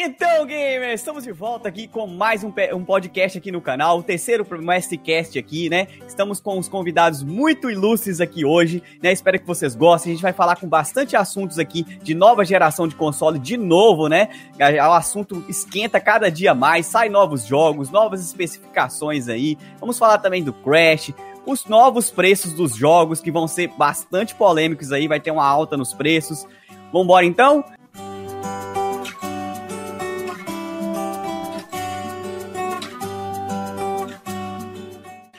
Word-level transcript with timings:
Então, 0.00 0.46
gamers, 0.46 1.00
estamos 1.00 1.24
de 1.24 1.32
volta 1.32 1.68
aqui 1.68 1.88
com 1.88 2.06
mais 2.06 2.44
um, 2.44 2.52
um 2.72 2.84
podcast 2.84 3.36
aqui 3.36 3.50
no 3.50 3.60
canal, 3.60 3.98
o 3.98 4.02
terceiro 4.04 4.46
Mastercast 4.62 5.36
aqui, 5.36 5.68
né? 5.68 5.88
Estamos 6.06 6.38
com 6.38 6.56
os 6.56 6.68
convidados 6.68 7.24
muito 7.24 7.68
ilustres 7.68 8.20
aqui 8.20 8.44
hoje, 8.44 8.80
né? 9.02 9.10
Espero 9.10 9.40
que 9.40 9.44
vocês 9.44 9.74
gostem. 9.74 10.12
A 10.12 10.14
gente 10.14 10.22
vai 10.22 10.32
falar 10.32 10.54
com 10.54 10.68
bastante 10.68 11.16
assuntos 11.16 11.58
aqui 11.58 11.82
de 11.82 12.14
nova 12.14 12.44
geração 12.44 12.86
de 12.86 12.94
console 12.94 13.40
de 13.40 13.56
novo, 13.56 14.06
né? 14.06 14.28
O 14.56 14.92
assunto 14.92 15.44
esquenta 15.48 15.98
cada 15.98 16.30
dia 16.30 16.54
mais, 16.54 16.86
sai 16.86 17.08
novos 17.08 17.44
jogos, 17.44 17.90
novas 17.90 18.24
especificações 18.24 19.28
aí. 19.28 19.58
Vamos 19.80 19.98
falar 19.98 20.18
também 20.18 20.44
do 20.44 20.52
Crash, 20.52 21.12
os 21.44 21.66
novos 21.66 22.08
preços 22.08 22.52
dos 22.52 22.76
jogos 22.76 23.20
que 23.20 23.32
vão 23.32 23.48
ser 23.48 23.66
bastante 23.76 24.32
polêmicos 24.32 24.92
aí, 24.92 25.08
vai 25.08 25.18
ter 25.18 25.32
uma 25.32 25.44
alta 25.44 25.76
nos 25.76 25.92
preços. 25.92 26.46
Vambora 26.92 27.26
então? 27.26 27.64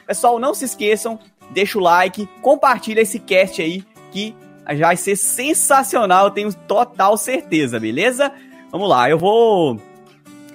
Pessoal, 0.10 0.40
não 0.40 0.56
se 0.56 0.66
esqueçam, 0.66 1.20
deixa 1.52 1.78
o 1.78 1.82
like, 1.84 2.28
compartilha 2.42 3.02
esse 3.02 3.20
cast 3.20 3.62
aí 3.62 3.84
que 4.12 4.36
vai 4.80 4.98
ser 4.98 5.16
sensacional, 5.16 6.26
eu 6.26 6.32
tenho 6.32 6.52
total 6.52 7.16
certeza, 7.16 7.80
beleza? 7.80 8.32
Vamos 8.72 8.90
lá, 8.90 9.08
eu 9.08 9.20
vou 9.20 9.80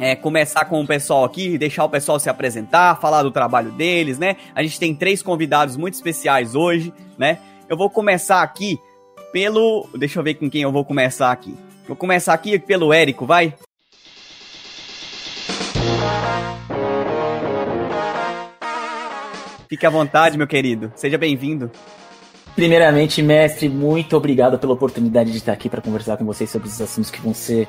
é, 0.01 0.17
começar 0.17 0.65
com 0.65 0.81
o 0.81 0.87
pessoal 0.89 1.23
aqui, 1.23 1.57
deixar 1.57 1.85
o 1.85 1.89
pessoal 1.89 2.19
se 2.19 2.29
apresentar, 2.29 3.01
falar 3.01 3.23
do 3.23 3.31
trabalho 3.31 3.71
deles, 3.71 4.19
né? 4.19 4.35
A 4.57 4.61
gente 4.61 4.81
tem 4.81 4.93
três 4.93 5.23
convidados 5.23 5.77
muito 5.77 5.95
especiais 5.95 6.57
hoje, 6.57 6.93
né? 7.17 7.39
Eu 7.69 7.77
vou 7.77 7.89
começar 7.89 8.43
aqui 8.43 8.77
pelo. 9.33 9.89
Deixa 9.97 10.19
eu 10.19 10.25
ver 10.25 10.35
com 10.35 10.51
quem 10.51 10.63
eu 10.63 10.73
vou 10.73 10.85
começar 10.85 11.31
aqui. 11.31 11.57
Vou 11.87 11.97
começar 11.97 12.35
aqui 12.35 12.59
pelo 12.59 12.93
Érico, 12.93 13.25
vai? 13.25 13.55
Fique 19.75 19.87
à 19.87 19.91
vontade, 19.91 20.39
meu 20.39 20.47
querido. 20.47 20.93
Seja 20.95 21.19
bem-vindo. 21.19 21.69
Primeiramente, 22.55 23.21
mestre, 23.21 23.69
muito 23.69 24.17
obrigado 24.17 24.57
pela 24.57 24.73
oportunidade 24.73 25.33
de 25.33 25.39
estar 25.39 25.53
aqui 25.53 25.69
para 25.69 25.83
conversar 25.83 26.17
com 26.17 26.25
vocês 26.25 26.49
sobre 26.49 26.69
os 26.69 26.81
assuntos 26.81 27.11
que 27.11 27.21
vão 27.21 27.35
ser 27.35 27.67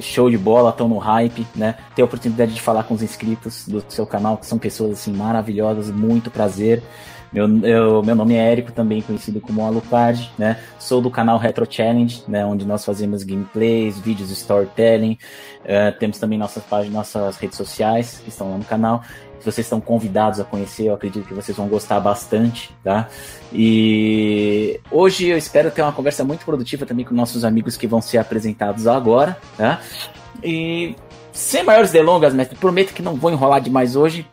show 0.00 0.30
de 0.30 0.38
bola, 0.38 0.70
estão 0.70 0.88
no 0.88 0.96
hype, 0.96 1.46
né? 1.54 1.74
Ter 1.94 2.00
a 2.00 2.04
oportunidade 2.06 2.54
de 2.54 2.62
falar 2.62 2.84
com 2.84 2.94
os 2.94 3.02
inscritos 3.02 3.68
do 3.68 3.84
seu 3.86 4.06
canal, 4.06 4.38
que 4.38 4.46
são 4.46 4.58
pessoas 4.58 4.92
assim 4.92 5.12
maravilhosas, 5.12 5.90
muito 5.90 6.30
prazer. 6.30 6.82
Meu, 7.30 7.46
eu, 7.64 8.02
meu 8.02 8.14
nome 8.14 8.34
é 8.34 8.52
Érico, 8.52 8.72
também 8.72 9.02
conhecido 9.02 9.40
como 9.40 9.62
Alucard, 9.62 10.30
né? 10.38 10.58
Sou 10.78 11.02
do 11.02 11.10
canal 11.10 11.36
Retro 11.36 11.66
Challenge, 11.68 12.24
né? 12.26 12.46
Onde 12.46 12.64
nós 12.64 12.82
fazemos 12.82 13.22
gameplays, 13.24 13.98
vídeos 13.98 14.30
storytelling. 14.30 15.18
Uh, 15.62 15.98
temos 15.98 16.18
também 16.18 16.38
nossas 16.38 16.62
páginas, 16.62 16.94
nossas 16.94 17.36
redes 17.36 17.58
sociais 17.58 18.22
que 18.22 18.30
estão 18.30 18.50
lá 18.50 18.56
no 18.56 18.64
canal. 18.64 19.02
Vocês 19.46 19.66
estão 19.66 19.80
convidados 19.80 20.40
a 20.40 20.44
conhecer, 20.44 20.88
eu 20.88 20.94
acredito 20.94 21.26
que 21.26 21.34
vocês 21.34 21.56
vão 21.56 21.68
gostar 21.68 22.00
bastante, 22.00 22.74
tá? 22.82 23.08
E 23.52 24.80
hoje 24.90 25.28
eu 25.28 25.38
espero 25.38 25.70
ter 25.70 25.82
uma 25.82 25.92
conversa 25.92 26.24
muito 26.24 26.44
produtiva 26.44 26.84
também 26.84 27.04
com 27.04 27.14
nossos 27.14 27.44
amigos 27.44 27.76
que 27.76 27.86
vão 27.86 28.02
ser 28.02 28.18
apresentados 28.18 28.86
agora, 28.86 29.38
tá? 29.56 29.80
E 30.42 30.96
sem 31.32 31.62
maiores 31.62 31.90
delongas, 31.90 32.34
mestre, 32.34 32.56
prometo 32.58 32.92
que 32.92 33.02
não 33.02 33.14
vou 33.14 33.30
enrolar 33.30 33.60
demais 33.60 33.96
hoje. 33.96 34.26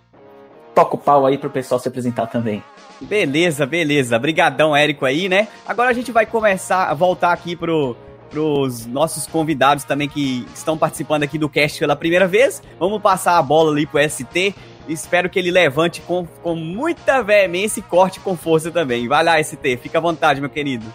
Toca 0.74 0.96
o 0.96 0.98
pau 0.98 1.26
aí 1.26 1.38
pro 1.38 1.50
pessoal 1.50 1.80
se 1.80 1.88
apresentar 1.88 2.28
também. 2.28 2.64
Beleza, 3.00 3.66
beleza. 3.66 4.18
Brigadão, 4.18 4.76
Érico 4.76 5.06
aí, 5.06 5.30
né? 5.30 5.48
Agora 5.68 5.90
a 5.90 5.94
gente 5.94 6.12
vai 6.12 6.26
começar 6.26 6.86
a 6.86 6.94
voltar 6.94 7.32
aqui 7.32 7.56
pro 7.56 7.96
pros 8.34 8.88
nossos 8.88 9.28
convidados 9.28 9.84
também 9.84 10.10
que 10.10 10.44
estão 10.56 10.76
participando 10.76 11.22
aqui 11.22 11.38
do 11.38 11.48
cast 11.48 11.78
pela 11.78 11.96
primeira 11.96 12.28
vez. 12.28 12.64
Vamos 12.80 13.00
passar 13.00 13.38
a 13.38 13.42
bola 13.44 13.72
ali 13.72 13.86
pro 13.86 14.02
ST. 14.10 14.56
Espero 14.88 15.30
que 15.30 15.40
ele 15.40 15.52
levante 15.52 16.02
com, 16.02 16.26
com 16.26 16.56
muita 16.56 17.22
veemência 17.22 17.80
e 17.80 17.84
corte 17.84 18.20
com 18.20 18.36
força 18.36 18.70
também. 18.72 19.08
Vai 19.08 19.24
lá, 19.24 19.42
ST, 19.42 19.78
fica 19.78 19.98
à 19.98 20.02
vontade, 20.02 20.42
meu 20.42 20.50
querido. 20.50 20.86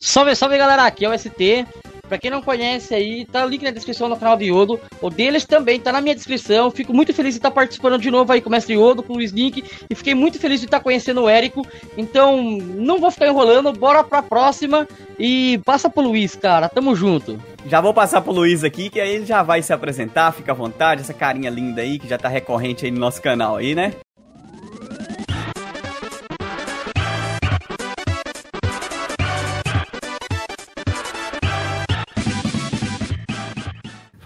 Salve, 0.00 0.34
salve 0.34 0.56
galera, 0.56 0.84
aqui 0.84 1.04
é 1.04 1.08
o 1.08 1.18
ST. 1.18 1.66
Pra 2.08 2.18
quem 2.18 2.30
não 2.30 2.42
conhece 2.42 2.94
aí, 2.94 3.26
tá 3.26 3.44
o 3.44 3.48
link 3.48 3.62
na 3.62 3.70
descrição 3.70 4.08
do 4.08 4.16
canal 4.16 4.36
de 4.36 4.46
Yodo. 4.46 4.80
O 5.00 5.10
deles 5.10 5.44
também 5.44 5.78
tá 5.78 5.92
na 5.92 6.00
minha 6.00 6.14
descrição. 6.14 6.70
Fico 6.70 6.94
muito 6.94 7.12
feliz 7.12 7.34
de 7.34 7.38
estar 7.38 7.50
participando 7.50 7.98
de 7.98 8.10
novo 8.10 8.32
aí 8.32 8.40
com 8.40 8.48
o 8.48 8.52
Mestre 8.52 8.74
Yodo, 8.74 9.02
com 9.02 9.12
o 9.12 9.16
Luiz 9.16 9.30
Link. 9.30 9.62
E 9.88 9.94
fiquei 9.94 10.14
muito 10.14 10.38
feliz 10.38 10.60
de 10.60 10.66
estar 10.66 10.80
conhecendo 10.80 11.22
o 11.22 11.28
Érico. 11.28 11.66
Então, 11.96 12.40
não 12.40 12.98
vou 12.98 13.10
ficar 13.10 13.28
enrolando, 13.28 13.72
bora 13.72 14.02
pra 14.02 14.22
próxima. 14.22 14.88
E 15.18 15.60
passa 15.64 15.90
pro 15.90 16.02
Luiz, 16.02 16.34
cara. 16.34 16.68
Tamo 16.68 16.94
junto. 16.94 17.40
Já 17.66 17.80
vou 17.80 17.92
passar 17.92 18.22
pro 18.22 18.32
Luiz 18.32 18.64
aqui, 18.64 18.88
que 18.88 19.00
aí 19.00 19.16
ele 19.16 19.26
já 19.26 19.42
vai 19.42 19.60
se 19.62 19.72
apresentar, 19.72 20.32
fica 20.32 20.52
à 20.52 20.54
vontade, 20.54 21.02
essa 21.02 21.12
carinha 21.12 21.50
linda 21.50 21.82
aí, 21.82 21.98
que 21.98 22.08
já 22.08 22.16
tá 22.16 22.28
recorrente 22.28 22.84
aí 22.86 22.90
no 22.90 22.98
nosso 23.00 23.20
canal 23.20 23.56
aí, 23.56 23.74
né? 23.74 23.92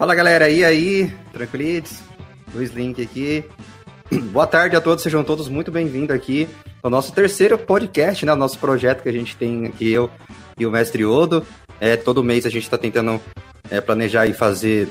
Fala 0.02 0.16
galera, 0.16 0.50
e 0.50 0.64
aí? 0.64 1.14
Tranquilites? 1.32 2.02
Luiz 2.52 2.72
Link 2.72 3.00
aqui. 3.00 3.44
Boa 4.32 4.48
tarde 4.48 4.74
a 4.74 4.80
todos, 4.80 5.00
sejam 5.00 5.22
todos 5.22 5.48
muito 5.48 5.70
bem-vindos 5.70 6.10
aqui 6.10 6.48
ao 6.82 6.90
nosso 6.90 7.12
terceiro 7.12 7.56
podcast, 7.56 8.26
né? 8.26 8.34
Nosso 8.34 8.58
projeto 8.58 9.00
que 9.00 9.08
a 9.08 9.12
gente 9.12 9.36
tem 9.36 9.66
aqui, 9.66 9.92
eu 9.92 10.10
e 10.58 10.66
o 10.66 10.72
Mestre 10.72 11.04
Odo. 11.04 11.46
É, 11.80 11.96
todo 11.96 12.24
mês 12.24 12.44
a 12.44 12.50
gente 12.50 12.64
está 12.64 12.76
tentando 12.76 13.20
é, 13.70 13.80
planejar 13.80 14.26
e 14.26 14.32
fazer 14.32 14.88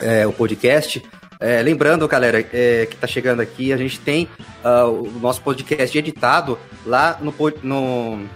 é, 0.00 0.26
o 0.26 0.32
podcast. 0.32 1.04
É, 1.38 1.60
lembrando, 1.60 2.08
galera, 2.08 2.40
é, 2.40 2.86
que 2.86 2.94
está 2.94 3.06
chegando 3.06 3.40
aqui, 3.40 3.70
a 3.70 3.76
gente 3.76 4.00
tem 4.00 4.30
uh, 4.64 4.92
o 4.92 5.20
nosso 5.20 5.42
podcast 5.42 5.98
editado 5.98 6.58
lá 6.86 7.18
no, 7.20 7.34
no 7.62 8.26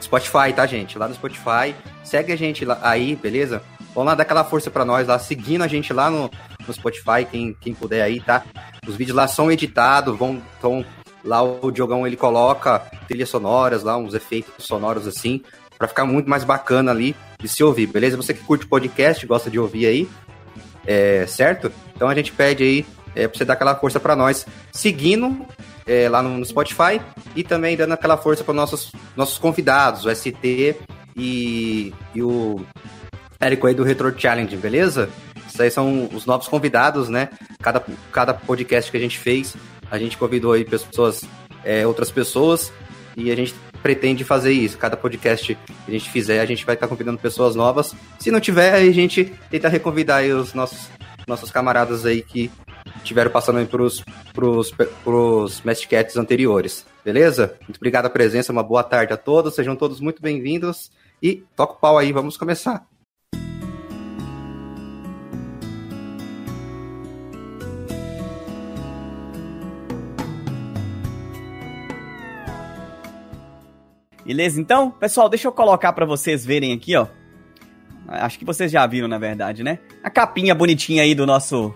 Spotify, 0.00 0.52
tá, 0.54 0.64
gente? 0.66 0.96
Lá 0.96 1.08
no 1.08 1.14
Spotify. 1.14 1.74
Segue 2.04 2.32
a 2.32 2.36
gente 2.36 2.64
lá, 2.64 2.78
aí, 2.80 3.16
beleza? 3.16 3.60
Vamos 3.94 4.06
lá 4.06 4.14
dar 4.14 4.22
aquela 4.22 4.44
força 4.44 4.70
para 4.70 4.84
nós 4.84 5.08
lá, 5.08 5.18
seguindo 5.18 5.62
a 5.62 5.68
gente 5.68 5.92
lá 5.92 6.10
no, 6.10 6.30
no 6.66 6.74
Spotify, 6.74 7.24
quem, 7.28 7.56
quem 7.60 7.74
puder 7.74 8.02
aí, 8.02 8.20
tá? 8.20 8.44
Os 8.86 8.96
vídeos 8.96 9.16
lá 9.16 9.26
são 9.26 9.50
editados, 9.50 10.16
vão, 10.16 10.40
então 10.58 10.84
lá 11.24 11.42
o 11.42 11.70
Diogão 11.70 12.06
ele 12.06 12.16
coloca 12.16 12.78
trilhas 13.08 13.28
sonoras 13.28 13.82
lá, 13.82 13.96
uns 13.96 14.14
efeitos 14.14 14.64
sonoros 14.64 15.06
assim, 15.06 15.42
para 15.76 15.88
ficar 15.88 16.04
muito 16.04 16.30
mais 16.30 16.44
bacana 16.44 16.90
ali 16.90 17.16
de 17.38 17.48
se 17.48 17.64
ouvir, 17.64 17.86
beleza? 17.86 18.16
Você 18.16 18.32
que 18.32 18.44
curte 18.44 18.66
podcast, 18.66 19.26
gosta 19.26 19.50
de 19.50 19.58
ouvir 19.58 19.86
aí, 19.86 20.08
é, 20.86 21.26
certo? 21.26 21.72
Então 21.94 22.08
a 22.08 22.14
gente 22.14 22.32
pede 22.32 22.62
aí 22.62 22.86
é, 23.14 23.26
pra 23.26 23.36
você 23.36 23.44
dar 23.44 23.54
aquela 23.54 23.74
força 23.74 23.98
para 23.98 24.14
nós, 24.14 24.46
seguindo 24.72 25.44
é, 25.86 26.08
lá 26.08 26.22
no, 26.22 26.38
no, 26.38 26.44
Spotify 26.44 27.00
e 27.34 27.42
também 27.42 27.76
dando 27.76 27.92
aquela 27.92 28.16
força 28.16 28.44
para 28.44 28.54
nossos 28.54 28.92
nossos 29.16 29.38
convidados, 29.38 30.04
o 30.04 30.14
ST 30.14 30.76
e, 31.16 31.92
e 32.14 32.22
o 32.22 32.64
Érico 33.40 33.66
aí 33.66 33.74
do 33.74 33.82
Retro 33.82 34.14
Challenge, 34.16 34.54
beleza? 34.56 35.08
Isso 35.48 35.62
aí 35.62 35.70
são 35.70 36.08
os 36.12 36.26
novos 36.26 36.46
convidados, 36.46 37.08
né? 37.08 37.30
Cada, 37.60 37.82
cada 38.12 38.34
podcast 38.34 38.90
que 38.90 38.96
a 38.96 39.00
gente 39.00 39.18
fez, 39.18 39.56
a 39.90 39.98
gente 39.98 40.18
convidou 40.18 40.52
aí 40.52 40.64
pessoas, 40.64 41.24
é, 41.64 41.86
outras 41.86 42.10
pessoas, 42.10 42.70
e 43.16 43.30
a 43.30 43.34
gente 43.36 43.54
pretende 43.82 44.24
fazer 44.24 44.52
isso. 44.52 44.76
Cada 44.76 44.96
podcast 44.96 45.54
que 45.54 45.70
a 45.88 45.90
gente 45.90 46.10
fizer, 46.10 46.40
a 46.40 46.44
gente 46.44 46.66
vai 46.66 46.74
estar 46.74 46.86
convidando 46.86 47.18
pessoas 47.18 47.56
novas. 47.56 47.94
Se 48.18 48.30
não 48.30 48.40
tiver, 48.40 48.74
a 48.74 48.92
gente 48.92 49.32
tenta 49.50 49.68
reconvidar 49.68 50.18
aí 50.18 50.32
os 50.32 50.52
nossos, 50.52 50.88
nossos 51.26 51.50
camaradas 51.50 52.04
aí 52.04 52.22
que 52.22 52.50
tiveram 53.02 53.30
passando 53.30 53.58
aí 53.58 53.66
pros, 53.66 54.04
pros, 54.34 54.70
pros 55.02 55.62
Cats 55.88 56.16
anteriores. 56.16 56.84
Beleza? 57.02 57.56
Muito 57.62 57.78
obrigado 57.78 58.06
a 58.06 58.10
presença, 58.10 58.52
uma 58.52 58.62
boa 58.62 58.82
tarde 58.82 59.14
a 59.14 59.16
todos, 59.16 59.54
sejam 59.54 59.74
todos 59.74 59.98
muito 59.98 60.20
bem-vindos 60.20 60.90
e 61.22 61.42
toca 61.56 61.72
o 61.72 61.76
pau 61.76 61.96
aí, 61.96 62.12
vamos 62.12 62.36
começar. 62.36 62.89
Beleza? 74.30 74.60
Então, 74.60 74.92
pessoal, 74.92 75.28
deixa 75.28 75.48
eu 75.48 75.52
colocar 75.52 75.92
para 75.92 76.06
vocês 76.06 76.46
verem 76.46 76.72
aqui, 76.72 76.94
ó. 76.94 77.08
Acho 78.06 78.38
que 78.38 78.44
vocês 78.44 78.70
já 78.70 78.86
viram, 78.86 79.08
na 79.08 79.18
verdade, 79.18 79.64
né? 79.64 79.80
A 80.04 80.08
capinha 80.08 80.54
bonitinha 80.54 81.02
aí 81.02 81.16
do 81.16 81.26
nosso 81.26 81.74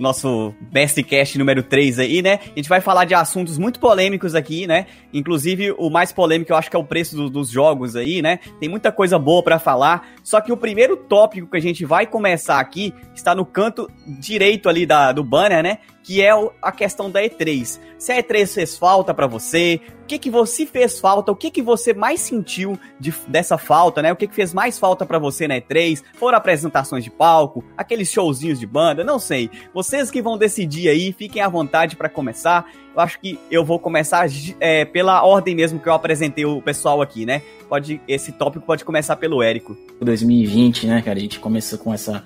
nosso 0.00 0.54
Bestcast 0.60 1.38
número 1.38 1.62
3 1.62 1.98
aí, 1.98 2.22
né? 2.22 2.40
A 2.44 2.58
gente 2.58 2.68
vai 2.68 2.80
falar 2.80 3.04
de 3.04 3.14
assuntos 3.14 3.58
muito 3.58 3.78
polêmicos 3.78 4.34
aqui, 4.34 4.66
né? 4.66 4.86
Inclusive, 5.12 5.72
o 5.72 5.90
mais 5.90 6.10
polêmico 6.10 6.52
eu 6.52 6.56
acho 6.56 6.70
que 6.70 6.76
é 6.76 6.78
o 6.78 6.84
preço 6.84 7.14
do, 7.14 7.28
dos 7.28 7.50
jogos 7.50 7.94
aí, 7.94 8.22
né? 8.22 8.38
Tem 8.58 8.68
muita 8.68 8.90
coisa 8.90 9.18
boa 9.18 9.42
para 9.42 9.58
falar. 9.58 10.08
Só 10.24 10.40
que 10.40 10.50
o 10.50 10.56
primeiro 10.56 10.96
tópico 10.96 11.50
que 11.50 11.56
a 11.56 11.60
gente 11.60 11.84
vai 11.84 12.06
começar 12.06 12.58
aqui 12.58 12.94
está 13.14 13.34
no 13.34 13.44
canto 13.44 13.90
direito 14.06 14.68
ali 14.68 14.86
da, 14.86 15.12
do 15.12 15.22
banner, 15.22 15.62
né? 15.62 15.78
que 16.02 16.22
é 16.22 16.30
a 16.62 16.72
questão 16.72 17.10
da 17.10 17.22
E3. 17.22 17.78
Se 17.98 18.12
a 18.12 18.22
E3 18.22 18.54
fez 18.54 18.76
falta 18.76 19.12
para 19.12 19.26
você, 19.26 19.80
o 20.02 20.06
que 20.06 20.18
que 20.18 20.30
você 20.30 20.66
fez 20.66 20.98
falta, 20.98 21.30
o 21.30 21.36
que 21.36 21.50
que 21.50 21.62
você 21.62 21.92
mais 21.92 22.20
sentiu 22.20 22.78
de, 22.98 23.14
dessa 23.28 23.58
falta, 23.58 24.02
né? 24.02 24.12
O 24.12 24.16
que 24.16 24.26
que 24.26 24.34
fez 24.34 24.52
mais 24.54 24.78
falta 24.78 25.04
para 25.04 25.18
você 25.18 25.46
na 25.46 25.56
E3? 25.60 26.02
Foram 26.14 26.38
apresentações 26.38 27.04
de 27.04 27.10
palco, 27.10 27.64
aqueles 27.76 28.10
showzinhos 28.10 28.58
de 28.58 28.66
banda, 28.66 29.04
não 29.04 29.18
sei. 29.18 29.50
Vocês 29.90 30.08
que 30.08 30.22
vão 30.22 30.38
decidir 30.38 30.88
aí, 30.88 31.12
fiquem 31.12 31.42
à 31.42 31.48
vontade 31.48 31.96
para 31.96 32.08
começar. 32.08 32.64
Eu 33.00 33.04
acho 33.04 33.18
que 33.18 33.38
eu 33.50 33.64
vou 33.64 33.78
começar 33.78 34.26
é, 34.60 34.84
pela 34.84 35.22
ordem 35.22 35.54
mesmo 35.54 35.80
que 35.80 35.88
eu 35.88 35.94
apresentei 35.94 36.44
o 36.44 36.60
pessoal 36.60 37.00
aqui, 37.00 37.24
né? 37.24 37.40
Pode, 37.66 38.00
esse 38.06 38.32
tópico 38.32 38.66
pode 38.66 38.84
começar 38.84 39.16
pelo 39.16 39.42
Érico. 39.42 39.76
2020, 40.00 40.86
né, 40.86 41.02
cara? 41.02 41.18
A 41.18 41.22
gente 41.22 41.38
começou 41.38 41.78
com 41.78 41.94
essa, 41.94 42.24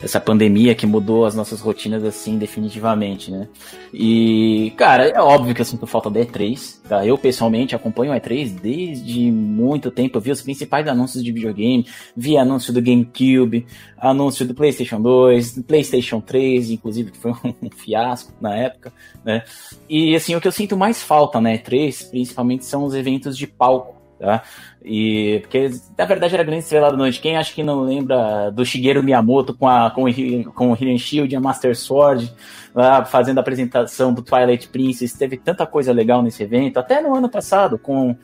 essa 0.00 0.18
pandemia 0.18 0.74
que 0.74 0.86
mudou 0.86 1.26
as 1.26 1.34
nossas 1.34 1.60
rotinas 1.60 2.02
assim 2.02 2.38
definitivamente, 2.38 3.30
né? 3.30 3.46
E, 3.92 4.72
cara, 4.76 5.06
é 5.06 5.20
óbvio 5.20 5.54
que 5.54 5.60
eu 5.60 5.64
sinto 5.64 5.86
falta 5.86 6.10
da 6.10 6.20
E3, 6.20 6.80
tá? 6.88 7.06
Eu 7.06 7.18
pessoalmente 7.18 7.76
acompanho 7.76 8.12
a 8.12 8.16
E3 8.16 8.58
desde 8.60 9.30
muito 9.30 9.90
tempo. 9.90 10.16
Eu 10.16 10.22
vi 10.22 10.30
os 10.30 10.42
principais 10.42 10.88
anúncios 10.88 11.22
de 11.22 11.30
videogame, 11.30 11.86
vi 12.16 12.36
anúncio 12.38 12.72
do 12.72 12.80
GameCube, 12.80 13.66
anúncio 13.98 14.46
do 14.46 14.54
PlayStation 14.54 15.00
2, 15.00 15.56
do 15.56 15.62
PlayStation 15.62 16.20
3, 16.20 16.70
inclusive, 16.70 17.10
que 17.10 17.18
foi 17.18 17.32
um 17.62 17.70
fiasco 17.70 18.32
na 18.40 18.56
época, 18.56 18.92
né? 19.24 19.44
E, 19.88 20.14
assim, 20.16 20.34
o 20.34 20.40
que 20.40 20.48
eu 20.48 20.52
sinto 20.52 20.76
mais 20.76 21.02
falta 21.02 21.40
na 21.40 21.50
E3, 21.50 22.10
principalmente, 22.10 22.64
são 22.64 22.84
os 22.84 22.94
eventos 22.94 23.36
de 23.36 23.46
palco, 23.46 23.96
tá? 24.18 24.42
E, 24.84 25.40
porque, 25.42 25.70
na 25.96 26.04
verdade, 26.04 26.34
era 26.34 26.44
grande 26.44 26.62
estrela 26.62 26.90
da 26.90 26.96
noite. 26.96 27.20
Quem 27.20 27.36
acha 27.36 27.52
que 27.52 27.62
não 27.62 27.80
lembra 27.80 28.50
do 28.50 28.64
Shigeru 28.64 29.02
Miyamoto 29.02 29.54
com, 29.54 29.68
a, 29.68 29.90
com, 29.90 30.04
o, 30.04 30.52
com 30.52 30.70
o 30.70 30.74
Hidden 30.74 30.98
Shield 30.98 31.34
a 31.34 31.40
Master 31.40 31.76
Sword, 31.76 32.32
lá 32.74 33.04
fazendo 33.04 33.38
a 33.38 33.40
apresentação 33.40 34.12
do 34.12 34.22
Twilight 34.22 34.68
Princess, 34.68 35.12
teve 35.12 35.36
tanta 35.36 35.66
coisa 35.66 35.92
legal 35.92 36.22
nesse 36.22 36.42
evento, 36.42 36.78
até 36.78 37.00
no 37.00 37.14
ano 37.14 37.28
passado, 37.28 37.78
com 37.78 38.16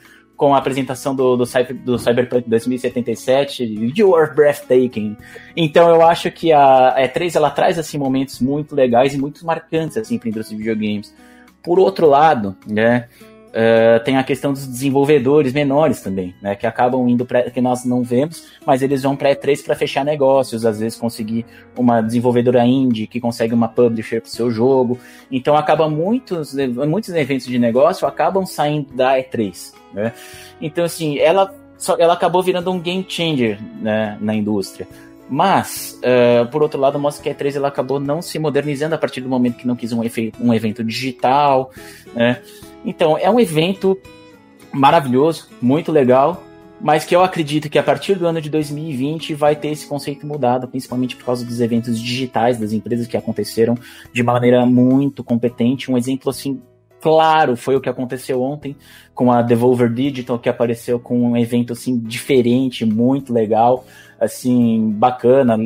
com 0.42 0.56
a 0.56 0.58
apresentação 0.58 1.14
do, 1.14 1.36
do, 1.36 1.44
do 1.84 1.98
Cyberpunk 1.98 2.50
2077, 2.50 3.92
You 3.96 4.16
Are 4.16 4.34
Breathtaking. 4.34 5.16
Então 5.56 5.88
eu 5.88 6.02
acho 6.02 6.32
que 6.32 6.52
a 6.52 6.96
E3 6.98 7.36
ela 7.36 7.48
traz 7.48 7.78
assim 7.78 7.96
momentos 7.96 8.40
muito 8.40 8.74
legais 8.74 9.14
e 9.14 9.18
muito 9.18 9.46
marcantes 9.46 9.96
assim 9.96 10.18
para 10.18 10.28
a 10.28 10.30
indústria 10.30 10.56
de 10.58 10.64
videogames. 10.64 11.14
Por 11.62 11.78
outro 11.78 12.08
lado, 12.08 12.56
né, 12.66 13.08
uh, 13.48 14.02
tem 14.04 14.16
a 14.16 14.24
questão 14.24 14.52
dos 14.52 14.66
desenvolvedores 14.66 15.52
menores 15.52 16.00
também, 16.00 16.34
né, 16.42 16.54
que 16.54 16.66
acabam 16.66 17.08
indo 17.08 17.24
para 17.24 17.50
que 17.50 17.60
nós 17.60 17.84
não 17.84 18.02
vemos, 18.02 18.44
mas 18.66 18.82
eles 18.82 19.02
vão 19.02 19.14
para 19.14 19.34
E3 19.34 19.64
para 19.64 19.74
fechar 19.74 20.04
negócios, 20.04 20.66
às 20.66 20.80
vezes 20.80 20.98
conseguir 20.98 21.46
uma 21.76 22.00
desenvolvedora 22.00 22.64
indie 22.64 23.06
que 23.06 23.20
consegue 23.20 23.54
uma 23.54 23.68
publisher 23.68 24.20
para 24.20 24.28
o 24.28 24.30
seu 24.30 24.50
jogo. 24.50 24.98
Então 25.30 25.56
acaba 25.56 25.88
muitos 25.88 26.54
muitos 26.54 27.10
eventos 27.10 27.46
de 27.46 27.58
negócio 27.58 28.06
acabam 28.06 28.44
saindo 28.44 28.92
da 28.94 29.16
E3. 29.18 29.72
Né? 29.92 30.12
Então, 30.60 30.84
assim, 30.84 31.18
ela, 31.18 31.54
ela 31.98 32.14
acabou 32.14 32.42
virando 32.42 32.70
um 32.70 32.80
game 32.80 33.04
changer 33.06 33.58
né, 33.80 34.16
na 34.20 34.34
indústria. 34.34 34.86
Mas, 35.28 35.98
uh, 35.98 36.50
por 36.50 36.62
outro 36.62 36.78
lado, 36.78 36.98
mostra 36.98 37.22
que 37.22 37.28
a 37.30 37.34
E3 37.34 37.56
ela 37.56 37.68
acabou 37.68 37.98
não 37.98 38.20
se 38.20 38.38
modernizando 38.38 38.94
a 38.94 38.98
partir 38.98 39.20
do 39.20 39.28
momento 39.28 39.56
que 39.56 39.66
não 39.66 39.76
quis 39.76 39.92
um, 39.92 40.00
um 40.40 40.52
evento 40.52 40.84
digital. 40.84 41.70
Né? 42.14 42.42
Então, 42.84 43.16
é 43.16 43.30
um 43.30 43.40
evento 43.40 43.98
maravilhoso, 44.72 45.48
muito 45.60 45.92
legal, 45.92 46.42
mas 46.80 47.04
que 47.04 47.14
eu 47.14 47.22
acredito 47.22 47.70
que 47.70 47.78
a 47.78 47.82
partir 47.82 48.16
do 48.16 48.26
ano 48.26 48.40
de 48.40 48.50
2020 48.50 49.34
vai 49.34 49.54
ter 49.54 49.68
esse 49.68 49.86
conceito 49.86 50.26
mudado, 50.26 50.66
principalmente 50.66 51.14
por 51.14 51.24
causa 51.24 51.44
dos 51.44 51.60
eventos 51.60 52.00
digitais 52.00 52.58
das 52.58 52.72
empresas 52.72 53.06
que 53.06 53.16
aconteceram 53.16 53.76
de 54.12 54.22
maneira 54.22 54.66
muito 54.66 55.22
competente. 55.22 55.90
Um 55.90 55.96
exemplo 55.96 56.28
assim 56.30 56.60
claro 57.00 57.56
foi 57.56 57.76
o 57.76 57.80
que 57.80 57.88
aconteceu 57.88 58.40
ontem 58.42 58.76
com 59.14 59.30
a 59.30 59.42
Devolver 59.42 59.92
Digital, 59.92 60.38
que 60.38 60.48
apareceu 60.48 60.98
com 60.98 61.20
um 61.20 61.36
evento 61.36 61.72
assim 61.72 61.98
diferente, 61.98 62.84
muito 62.84 63.32
legal, 63.32 63.84
assim, 64.22 64.92
bacana, 64.92 65.56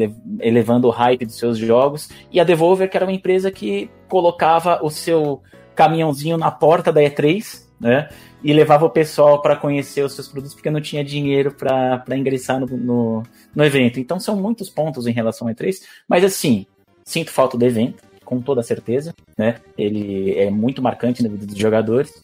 elevando 0.41 0.88
o 0.88 0.91
hype 0.91 1.26
dos 1.26 1.37
seus 1.37 1.58
jogos. 1.58 2.08
E 2.32 2.41
a 2.41 2.44
Devolver, 2.44 2.88
que 2.88 2.97
era 2.97 3.05
uma 3.05 3.12
empresa 3.12 3.50
que 3.50 3.91
colocava 4.08 4.81
o 4.82 4.88
seu 4.88 5.43
caminhãozinho 5.75 6.38
na 6.38 6.50
porta 6.50 6.91
da 6.91 7.03
E3, 7.03 7.67
né? 7.79 8.08
E 8.43 8.55
levava 8.55 8.87
o 8.87 8.91
pessoal 8.91 9.43
para 9.43 9.56
conhecer 9.56 10.03
os 10.03 10.14
seus 10.14 10.26
produtos 10.26 10.55
porque 10.55 10.70
não 10.70 10.81
tinha 10.81 11.05
dinheiro 11.05 11.53
para 11.53 12.17
ingressar 12.17 12.58
no, 12.58 12.67
no, 12.67 13.23
no 13.55 13.64
evento. 13.64 14.00
Então 14.00 14.19
são 14.19 14.37
muitos 14.37 14.70
pontos 14.70 15.06
em 15.06 15.12
relação 15.12 15.49
à 15.49 15.53
E3, 15.53 15.82
mas 16.08 16.25
assim, 16.25 16.64
sinto 17.05 17.31
falta 17.31 17.58
do 17.58 17.64
evento 17.67 18.03
com 18.25 18.41
toda 18.41 18.62
certeza, 18.62 19.14
né? 19.38 19.56
Ele 19.76 20.35
é 20.37 20.50
muito 20.50 20.82
marcante 20.82 21.23
na 21.23 21.29
vida 21.29 21.47
dos 21.47 21.58
jogadores. 21.58 22.23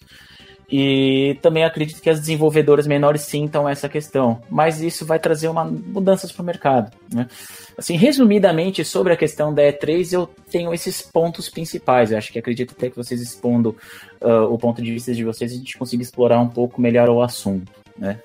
E 0.74 1.36
também 1.42 1.64
acredito 1.64 2.00
que 2.00 2.08
as 2.08 2.18
desenvolvedoras 2.18 2.86
menores 2.86 3.20
sintam 3.20 3.68
essa 3.68 3.90
questão, 3.90 4.40
mas 4.48 4.80
isso 4.80 5.04
vai 5.04 5.18
trazer 5.18 5.48
uma 5.48 5.66
mudanças 5.66 6.32
para 6.32 6.42
o 6.42 6.46
mercado. 6.46 6.90
Né? 7.12 7.28
Assim, 7.76 7.94
resumidamente 7.94 8.82
sobre 8.82 9.12
a 9.12 9.16
questão 9.16 9.52
da 9.52 9.62
E3, 9.64 10.14
eu 10.14 10.26
tenho 10.50 10.72
esses 10.72 11.02
pontos 11.02 11.50
principais. 11.50 12.10
Eu 12.10 12.16
acho 12.16 12.32
que 12.32 12.38
acredito 12.38 12.72
até 12.74 12.88
que 12.88 12.96
vocês 12.96 13.20
expondo 13.20 13.76
uh, 14.22 14.50
o 14.50 14.56
ponto 14.56 14.80
de 14.80 14.90
vista 14.90 15.12
de 15.12 15.22
vocês, 15.22 15.52
a 15.52 15.56
gente 15.56 15.76
consiga 15.76 16.02
explorar 16.02 16.40
um 16.40 16.48
pouco 16.48 16.80
melhor 16.80 17.10
o 17.10 17.20
assunto. 17.20 17.70
Né? 17.98 18.18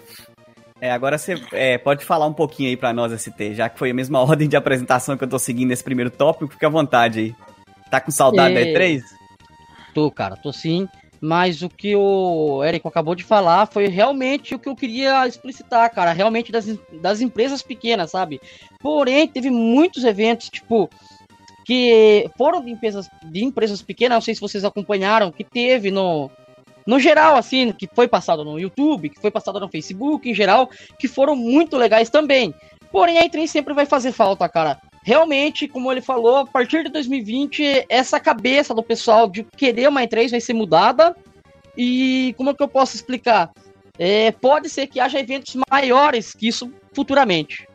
É, 0.80 0.90
agora 0.90 1.18
você 1.18 1.36
é, 1.52 1.78
pode 1.78 2.06
falar 2.06 2.28
um 2.28 2.34
pouquinho 2.34 2.70
aí 2.70 2.78
para 2.78 2.94
nós, 2.94 3.12
ST, 3.22 3.56
já 3.56 3.68
que 3.68 3.78
foi 3.78 3.92
a 3.92 3.94
mesma 3.94 4.20
ordem 4.24 4.48
de 4.48 4.56
apresentação 4.56 5.18
que 5.18 5.24
eu 5.26 5.30
tô 5.30 5.38
seguindo 5.38 5.68
nesse 5.68 5.84
primeiro 5.84 6.10
tópico, 6.10 6.54
fica 6.54 6.68
à 6.68 6.70
vontade 6.70 7.20
aí. 7.20 7.36
Tá 7.92 8.00
com 8.00 8.10
saudade 8.10 8.54
da 8.54 8.62
E3? 8.62 9.02
Tô, 9.94 10.10
cara, 10.10 10.38
tô 10.38 10.54
sim. 10.54 10.88
Mas 11.20 11.62
o 11.62 11.70
que 11.70 11.96
o 11.96 12.64
Érico 12.64 12.88
acabou 12.88 13.16
de 13.16 13.24
falar 13.24 13.66
foi 13.66 13.88
realmente 13.88 14.54
o 14.54 14.60
que 14.60 14.70
eu 14.70 14.76
queria 14.76 15.28
explicitar, 15.28 15.92
cara. 15.94 16.12
Realmente 16.12 16.52
das, 16.52 16.66
das 17.02 17.22
empresas 17.22 17.62
pequenas, 17.62 18.12
sabe? 18.12 18.40
Porém, 18.80 19.28
teve 19.28 19.50
muitos 19.50 20.04
eventos, 20.04 20.50
tipo, 20.50 20.90
que 21.66 22.30
foram 22.38 22.64
de 22.64 22.72
empresas, 22.72 23.10
de 23.24 23.44
empresas 23.44 23.82
pequenas, 23.82 24.16
não 24.16 24.22
sei 24.22 24.36
se 24.36 24.42
vocês 24.42 24.64
acompanharam, 24.64 25.32
que 25.32 25.44
teve 25.44 25.90
no, 25.90 26.30
no 26.86 27.00
geral, 27.00 27.36
assim, 27.36 27.72
que 27.72 27.90
foi 27.94 28.08
passado 28.08 28.46
no 28.46 28.60
YouTube, 28.60 29.10
que 29.10 29.20
foi 29.20 29.32
passado 29.32 29.60
no 29.60 29.70
Facebook, 29.70 30.30
em 30.30 30.36
geral, 30.36 30.70
que 31.00 31.08
foram 31.08 31.36
muito 31.36 31.78
legais 31.78 32.10
também. 32.10 32.54
Porém, 32.92 33.18
a 33.18 33.28
E3 33.28 33.48
sempre 33.48 33.74
vai 33.74 33.86
fazer 33.86 34.12
falta, 34.12 34.48
cara 34.48 34.80
realmente, 35.08 35.70
como 35.70 35.90
ele 35.90 36.02
falou, 36.02 36.40
a 36.40 36.46
partir 36.46 36.84
de 36.84 36.90
2020, 36.90 37.86
essa 37.88 38.20
cabeça 38.20 38.74
do 38.74 38.84
pessoal 38.84 39.26
de 39.26 39.42
querer 39.42 39.88
uma 39.88 40.02
E3 40.02 40.32
vai 40.32 40.42
ser 40.42 40.52
mudada. 40.52 41.16
E 41.78 42.36
como 42.38 42.50
é 42.50 42.54
que 42.54 42.62
eu 42.62 42.68
posso 42.68 42.98
explicar? 42.98 43.50
É, 43.98 44.34
pode 44.34 44.70
ser 44.70 44.86
que 44.88 45.00
haja 45.00 45.18
eventos 45.18 45.56
maiores 45.72 46.34
que 46.34 46.50
isso 46.50 46.70
futuramente. 46.92 47.66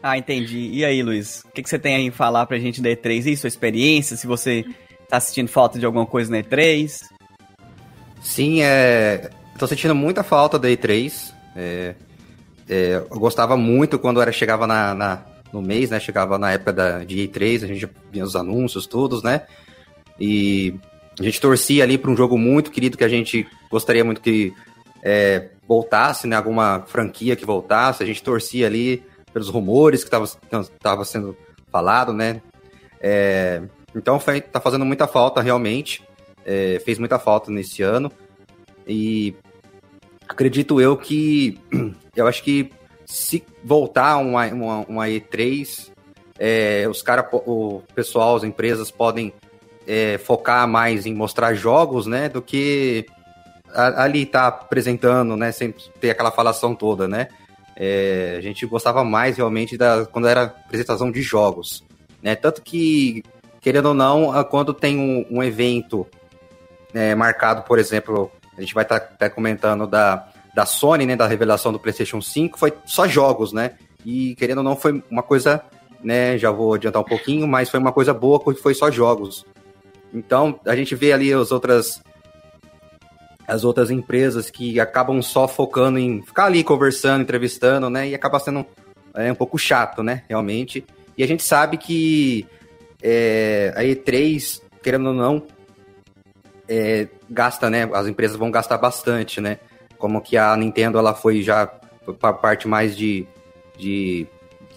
Ah, 0.00 0.16
entendi. 0.16 0.70
E 0.72 0.84
aí, 0.84 1.02
Luiz? 1.02 1.42
O 1.44 1.50
que, 1.50 1.64
que 1.64 1.68
você 1.68 1.80
tem 1.80 1.96
aí 1.96 2.10
falar 2.12 2.46
pra 2.46 2.60
gente 2.60 2.80
da 2.80 2.90
E3 2.90 3.26
e 3.26 3.36
sua 3.36 3.48
experiência? 3.48 4.16
Se 4.16 4.28
você 4.28 4.64
tá 5.08 5.18
sentindo 5.18 5.48
falta 5.48 5.80
de 5.80 5.84
alguma 5.84 6.06
coisa 6.06 6.30
na 6.30 6.44
E3? 6.44 7.02
Sim, 8.20 8.62
é. 8.62 9.30
Tô 9.58 9.66
sentindo 9.66 9.96
muita 9.96 10.22
falta 10.22 10.60
da 10.60 10.68
E3. 10.68 11.34
É... 11.56 11.96
É... 12.68 13.04
Eu 13.10 13.18
gostava 13.18 13.56
muito 13.56 13.98
quando 13.98 14.22
era 14.22 14.30
chegava 14.30 14.64
na, 14.64 14.94
na, 14.94 15.31
no 15.52 15.60
mês, 15.60 15.90
né? 15.90 16.00
Chegava 16.00 16.38
na 16.38 16.52
época 16.52 16.72
da, 16.72 17.04
de 17.04 17.28
E3, 17.28 17.64
a 17.64 17.66
gente 17.66 17.88
via 18.10 18.24
os 18.24 18.34
anúncios 18.34 18.86
todos, 18.86 19.22
né? 19.22 19.42
E 20.18 20.74
a 21.18 21.22
gente 21.22 21.40
torcia 21.40 21.84
ali 21.84 21.98
para 21.98 22.10
um 22.10 22.16
jogo 22.16 22.38
muito 22.38 22.70
querido 22.70 22.96
que 22.96 23.04
a 23.04 23.08
gente 23.08 23.46
gostaria 23.70 24.04
muito 24.04 24.20
que 24.20 24.52
é, 25.02 25.48
voltasse, 25.66 26.26
né? 26.26 26.36
Alguma 26.36 26.84
franquia 26.86 27.36
que 27.36 27.44
voltasse. 27.44 28.02
A 28.02 28.06
gente 28.06 28.22
torcia 28.22 28.66
ali 28.66 29.02
pelos 29.32 29.48
rumores 29.48 30.04
que 30.04 30.14
estava 30.14 31.04
sendo 31.04 31.36
falado, 31.70 32.12
né? 32.12 32.40
É, 33.00 33.62
então 33.94 34.20
foi, 34.20 34.40
tá 34.40 34.60
fazendo 34.60 34.84
muita 34.84 35.06
falta 35.06 35.40
realmente. 35.40 36.02
É, 36.44 36.80
fez 36.84 36.98
muita 36.98 37.18
falta 37.18 37.50
nesse 37.50 37.82
ano. 37.82 38.10
E 38.86 39.34
acredito 40.28 40.80
eu 40.80 40.96
que 40.96 41.58
eu 42.16 42.26
acho 42.26 42.42
que 42.42 42.70
se 43.06 43.44
voltar 43.62 44.16
uma, 44.18 44.46
uma, 44.46 44.78
uma 44.88 45.06
E3, 45.06 45.90
é, 46.38 46.86
os 46.88 47.02
cara, 47.02 47.28
o 47.32 47.82
pessoal, 47.94 48.36
as 48.36 48.44
empresas 48.44 48.90
podem 48.90 49.32
é, 49.86 50.18
focar 50.18 50.66
mais 50.66 51.06
em 51.06 51.14
mostrar 51.14 51.54
jogos, 51.54 52.06
né, 52.06 52.28
do 52.28 52.42
que 52.42 53.06
ali 53.74 54.26
tá 54.26 54.48
apresentando, 54.48 55.36
né, 55.36 55.50
sem 55.52 55.74
ter 56.00 56.10
aquela 56.10 56.30
falação 56.30 56.74
toda, 56.74 57.06
né. 57.06 57.28
É, 57.76 58.34
a 58.36 58.40
gente 58.40 58.66
gostava 58.66 59.02
mais 59.02 59.36
realmente 59.36 59.78
da 59.78 60.04
quando 60.04 60.28
era 60.28 60.42
apresentação 60.42 61.10
de 61.10 61.22
jogos, 61.22 61.84
né, 62.22 62.34
tanto 62.34 62.62
que 62.62 63.22
querendo 63.60 63.86
ou 63.86 63.94
não, 63.94 64.32
quando 64.44 64.74
tem 64.74 64.98
um, 64.98 65.38
um 65.38 65.42
evento 65.42 66.06
é, 66.92 67.14
marcado, 67.14 67.62
por 67.62 67.78
exemplo, 67.78 68.30
a 68.56 68.60
gente 68.60 68.74
vai 68.74 68.82
estar 68.82 69.00
tá, 69.00 69.14
tá 69.16 69.30
comentando 69.30 69.86
da, 69.86 70.28
da 70.54 70.66
Sony, 70.66 71.06
né, 71.06 71.16
da 71.16 71.26
revelação 71.26 71.72
do 71.72 71.78
PlayStation 71.78 72.20
5, 72.20 72.58
foi 72.58 72.72
só 72.84 73.08
jogos, 73.08 73.52
né? 73.52 73.72
E 74.04 74.34
querendo 74.34 74.58
ou 74.58 74.64
não, 74.64 74.76
foi 74.76 75.02
uma 75.10 75.22
coisa, 75.22 75.62
né? 76.02 76.36
Já 76.36 76.50
vou 76.50 76.74
adiantar 76.74 77.00
um 77.00 77.06
pouquinho, 77.06 77.46
mas 77.46 77.70
foi 77.70 77.80
uma 77.80 77.92
coisa 77.92 78.12
boa 78.12 78.38
porque 78.38 78.60
foi 78.60 78.74
só 78.74 78.90
jogos. 78.90 79.46
Então, 80.12 80.58
a 80.66 80.76
gente 80.76 80.94
vê 80.94 81.12
ali 81.12 81.32
as 81.32 81.50
outras 81.52 82.02
as 83.46 83.64
outras 83.64 83.90
empresas 83.90 84.50
que 84.50 84.78
acabam 84.78 85.20
só 85.20 85.48
focando 85.48 85.98
em 85.98 86.22
ficar 86.22 86.46
ali 86.46 86.62
conversando, 86.62 87.22
entrevistando, 87.22 87.90
né? 87.90 88.08
E 88.08 88.14
acaba 88.14 88.38
sendo 88.38 88.64
é, 89.14 89.32
um 89.32 89.34
pouco 89.34 89.58
chato, 89.58 90.02
né? 90.02 90.22
Realmente. 90.28 90.84
E 91.16 91.22
a 91.22 91.26
gente 91.26 91.42
sabe 91.42 91.76
que 91.76 92.46
é, 93.02 93.72
a 93.76 93.82
E3, 93.82 94.62
querendo 94.82 95.08
ou 95.08 95.14
não, 95.14 95.46
é, 96.68 97.08
gasta, 97.28 97.68
né? 97.68 97.88
As 97.92 98.06
empresas 98.06 98.36
vão 98.36 98.50
gastar 98.50 98.78
bastante, 98.78 99.40
né? 99.40 99.58
Como 100.02 100.20
que 100.20 100.36
a 100.36 100.56
Nintendo 100.56 100.98
ela 100.98 101.14
foi 101.14 101.42
já 101.42 101.64
para 102.18 102.32
parte 102.32 102.66
mais 102.66 102.96
de, 102.96 103.24
de 103.78 104.26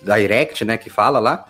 direct, 0.04 0.64
né? 0.64 0.78
Que 0.78 0.88
fala 0.88 1.18
lá, 1.18 1.48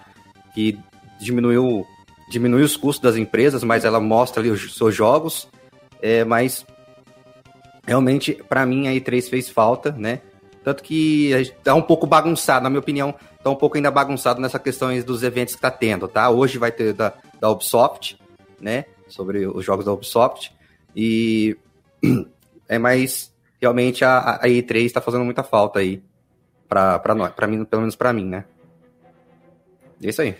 que 0.53 0.79
diminuiu 1.19 1.85
diminuiu 2.31 2.63
os 2.63 2.77
custos 2.77 3.03
das 3.03 3.17
empresas, 3.17 3.65
mas 3.65 3.83
ela 3.83 3.99
mostra 3.99 4.41
ali 4.41 4.49
os 4.49 4.77
seus 4.77 4.95
jogos. 4.95 5.49
É, 6.01 6.23
mas 6.23 6.65
realmente, 7.85 8.41
para 8.47 8.65
mim, 8.65 8.87
a 8.87 8.91
E3 8.91 9.29
fez 9.29 9.49
falta, 9.49 9.91
né? 9.91 10.21
Tanto 10.63 10.81
que 10.81 11.53
tá 11.61 11.75
um 11.75 11.81
pouco 11.81 12.07
bagunçado, 12.07 12.63
na 12.63 12.69
minha 12.69 12.79
opinião, 12.79 13.13
tá 13.43 13.49
um 13.49 13.57
pouco 13.57 13.75
ainda 13.75 13.91
bagunçado 13.91 14.39
nessa 14.39 14.57
questão 14.57 14.97
dos 15.01 15.21
eventos 15.21 15.53
que 15.53 15.61
tá 15.61 15.69
tendo, 15.69 16.07
tá? 16.07 16.29
Hoje 16.29 16.57
vai 16.57 16.71
ter 16.71 16.93
da, 16.93 17.11
da 17.41 17.49
Ubisoft, 17.49 18.17
né? 18.57 18.85
Sobre 19.09 19.45
os 19.45 19.65
jogos 19.65 19.83
da 19.83 19.91
Ubisoft. 19.91 20.53
E 20.95 21.57
é 22.69 22.79
mais 22.79 23.34
realmente 23.65 24.05
a, 24.05 24.35
a 24.41 24.47
E3 24.47 24.91
tá 24.91 25.01
fazendo 25.01 25.25
muita 25.25 25.43
falta 25.43 25.79
aí 25.79 26.03
pra, 26.69 26.99
pra 26.99 27.15
nós, 27.15 27.31
pra 27.33 27.47
mim, 27.47 27.65
pelo 27.65 27.81
menos 27.81 27.95
pra 27.95 28.13
mim, 28.13 28.25
né? 28.25 28.45
É 30.03 30.09
isso 30.09 30.21
aí. 30.21 30.35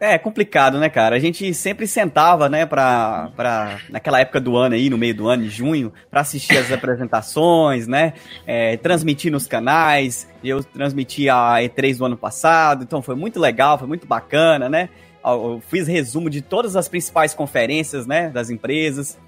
É 0.00 0.16
complicado, 0.16 0.78
né, 0.78 0.88
cara? 0.88 1.16
A 1.16 1.18
gente 1.18 1.52
sempre 1.52 1.84
sentava, 1.86 2.48
né, 2.48 2.64
pra, 2.64 3.32
pra, 3.34 3.80
naquela 3.90 4.20
época 4.20 4.40
do 4.40 4.56
ano 4.56 4.76
aí, 4.76 4.88
no 4.88 4.96
meio 4.96 5.14
do 5.14 5.28
ano, 5.28 5.44
em 5.44 5.48
junho, 5.48 5.92
para 6.08 6.20
assistir 6.20 6.56
as 6.56 6.70
apresentações, 6.72 7.88
né, 7.88 8.14
é, 8.46 8.76
transmitir 8.76 9.32
nos 9.32 9.46
canais. 9.48 10.28
Eu 10.42 10.62
transmiti 10.62 11.28
a 11.28 11.56
E3 11.56 11.98
do 11.98 12.04
ano 12.04 12.16
passado, 12.16 12.84
então 12.84 13.02
foi 13.02 13.16
muito 13.16 13.40
legal, 13.40 13.76
foi 13.76 13.88
muito 13.88 14.06
bacana, 14.06 14.68
né? 14.68 14.88
Eu 15.24 15.60
fiz 15.68 15.88
resumo 15.88 16.30
de 16.30 16.40
todas 16.40 16.76
as 16.76 16.88
principais 16.88 17.34
conferências, 17.34 18.06
né, 18.06 18.30
das 18.30 18.50
empresas. 18.50 19.18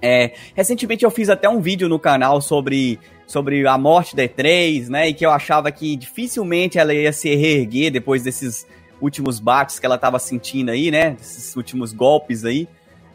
É, 0.00 0.32
recentemente 0.54 1.04
eu 1.04 1.10
fiz 1.10 1.28
até 1.28 1.48
um 1.48 1.60
vídeo 1.60 1.88
no 1.88 1.98
canal 1.98 2.40
sobre, 2.40 2.98
sobre 3.26 3.66
a 3.66 3.78
morte 3.78 4.14
da 4.14 4.24
E3, 4.24 4.88
né, 4.88 5.08
e 5.08 5.14
que 5.14 5.24
eu 5.24 5.30
achava 5.30 5.70
que 5.72 5.96
dificilmente 5.96 6.78
ela 6.78 6.92
ia 6.92 7.12
se 7.12 7.34
reerguer 7.34 7.90
depois 7.90 8.22
desses 8.22 8.66
últimos 9.00 9.40
bates 9.40 9.78
que 9.78 9.86
ela 9.86 9.96
estava 9.96 10.18
sentindo 10.18 10.70
aí, 10.70 10.90
né? 10.90 11.16
Esses 11.20 11.54
últimos 11.56 11.92
golpes 11.92 12.44
aí. 12.44 12.68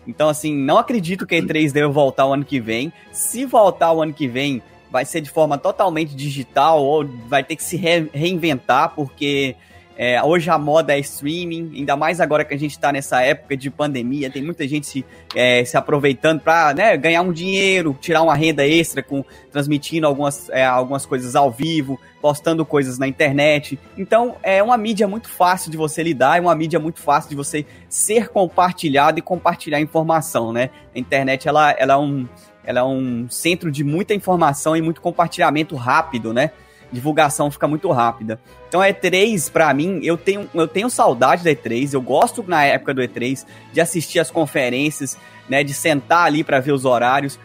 Então, 0.08 0.30
assim, 0.30 0.56
não 0.56 0.78
acredito 0.78 1.26
que 1.26 1.36
a 1.36 1.42
E3 1.42 1.72
deva 1.72 1.90
voltar 1.90 2.26
o 2.26 2.34
ano 2.34 2.46
que 2.46 2.60
vem. 2.60 2.92
Se 3.12 3.46
voltar 3.46 3.92
o 3.92 4.02
ano 4.02 4.14
que 4.14 4.28
vem, 4.28 4.62
vai 4.92 5.06
ser 5.06 5.22
de 5.22 5.30
forma 5.30 5.58
totalmente 5.58 6.16
digital 6.16 6.84
ou 6.84 7.08
vai 7.28 7.44
ter 7.44 7.56
que 7.56 7.64
se 7.64 7.78
re 7.78 8.10
reinventar, 8.14 8.94
porque 8.96 9.56
é, 10.04 10.20
hoje 10.24 10.50
a 10.50 10.58
moda 10.58 10.98
é 10.98 11.00
streaming, 11.00 11.74
ainda 11.76 11.96
mais 11.96 12.20
agora 12.20 12.44
que 12.44 12.56
a 12.56 12.58
gente 12.58 12.72
está 12.72 12.92
nessa 12.92 13.22
época 13.22 13.56
de 13.56 13.70
pandemia, 13.70 14.32
tem 14.32 14.42
muita 14.42 14.68
gente 14.68 14.88
se, 14.88 15.06
é, 15.36 15.64
se 15.64 15.78
aproveitando 15.78 16.40
para 16.40 16.74
né, 16.74 16.98
ganhar 16.98 17.22
um 17.22 17.32
dinheiro, 17.32 17.96
tirar 18.02 18.24
uma 18.24 18.34
renda 18.34 18.68
extra 18.68 19.04
com 19.04 19.24
transmitindo 19.52 20.08
algumas, 20.08 20.50
é, 20.50 20.66
algumas 20.66 21.06
coisas 21.06 21.36
ao 21.36 21.52
vivo, 21.52 22.00
postando 22.20 22.66
coisas 22.66 22.98
na 22.98 23.08
internet. 23.08 23.78
Então 23.96 24.38
é 24.42 24.64
uma 24.64 24.76
mídia 24.76 25.08
muito 25.08 25.30
fácil 25.30 25.70
de 25.70 25.78
você 25.78 26.02
lidar, 26.02 26.40
é 26.40 26.42
uma 26.42 26.56
mídia 26.56 26.80
muito 26.80 27.00
fácil 27.00 27.30
de 27.30 27.36
você 27.36 27.64
ser 27.88 28.30
compartilhado 28.30 29.20
e 29.20 29.22
compartilhar 29.22 29.80
informação, 29.80 30.52
né? 30.52 30.72
A 30.96 30.98
internet 30.98 31.48
ela, 31.48 31.76
ela, 31.78 31.94
é, 31.94 31.98
um, 31.98 32.28
ela 32.64 32.80
é 32.80 32.84
um 32.84 33.30
centro 33.30 33.72
de 33.72 33.84
muita 33.84 34.16
informação 34.16 34.76
e 34.76 34.82
muito 34.82 35.00
compartilhamento 35.00 35.76
rápido, 35.76 36.34
né? 36.34 36.50
Divulgação 36.92 37.50
fica 37.50 37.68
muito 37.68 37.90
rápida. 37.92 38.40
Então, 38.68 38.82
a 38.82 38.88
E3, 38.88 39.52
para 39.52 39.74
mim, 39.74 40.00
eu 40.04 40.18
tenho, 40.18 40.50
eu 40.54 40.68
tenho 40.68 40.90
saudade 40.90 41.44
da 41.44 41.52
E3, 41.52 41.94
eu 41.94 42.02
gosto 42.02 42.44
na 42.48 42.64
época 42.64 42.94
do 42.94 43.02
E3 43.02 43.46
de 43.72 43.80
assistir 43.80 44.20
as 44.20 44.30
conferências, 44.30 45.18
né, 45.48 45.64
de 45.64 45.74
sentar 45.74 46.26
ali 46.26 46.44
para 46.44 46.60
ver 46.60 46.72
os 46.72 46.86
horários. 46.86 47.40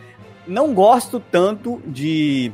Não 0.46 0.74
gosto 0.74 1.20
tanto 1.20 1.80
de 1.86 2.52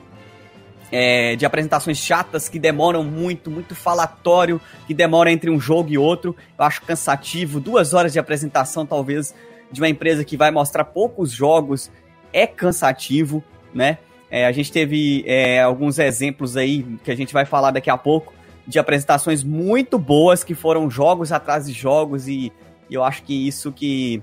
é, 0.92 1.34
de 1.36 1.46
apresentações 1.46 1.96
chatas 1.96 2.50
que 2.50 2.58
demoram 2.58 3.02
muito, 3.02 3.50
muito 3.50 3.74
falatório, 3.74 4.60
que 4.86 4.92
demora 4.92 5.32
entre 5.32 5.50
um 5.50 5.58
jogo 5.58 5.88
e 5.90 5.96
outro. 5.96 6.36
Eu 6.58 6.64
acho 6.66 6.82
cansativo. 6.82 7.58
Duas 7.58 7.94
horas 7.94 8.12
de 8.12 8.18
apresentação, 8.18 8.84
talvez, 8.84 9.34
de 9.70 9.80
uma 9.80 9.88
empresa 9.88 10.22
que 10.22 10.36
vai 10.36 10.50
mostrar 10.50 10.84
poucos 10.84 11.32
jogos, 11.32 11.90
é 12.30 12.46
cansativo, 12.46 13.42
né? 13.74 13.98
É, 14.32 14.46
a 14.46 14.52
gente 14.52 14.72
teve 14.72 15.22
é, 15.26 15.60
alguns 15.60 15.98
exemplos 15.98 16.56
aí 16.56 16.86
que 17.04 17.10
a 17.10 17.14
gente 17.14 17.34
vai 17.34 17.44
falar 17.44 17.70
daqui 17.70 17.90
a 17.90 17.98
pouco 17.98 18.32
de 18.66 18.78
apresentações 18.78 19.44
muito 19.44 19.98
boas 19.98 20.42
que 20.42 20.54
foram 20.54 20.90
jogos 20.90 21.30
atrás 21.30 21.66
de 21.66 21.74
jogos 21.74 22.26
e, 22.26 22.50
e 22.88 22.94
eu 22.94 23.04
acho 23.04 23.22
que 23.24 23.46
isso 23.46 23.70
que, 23.70 24.22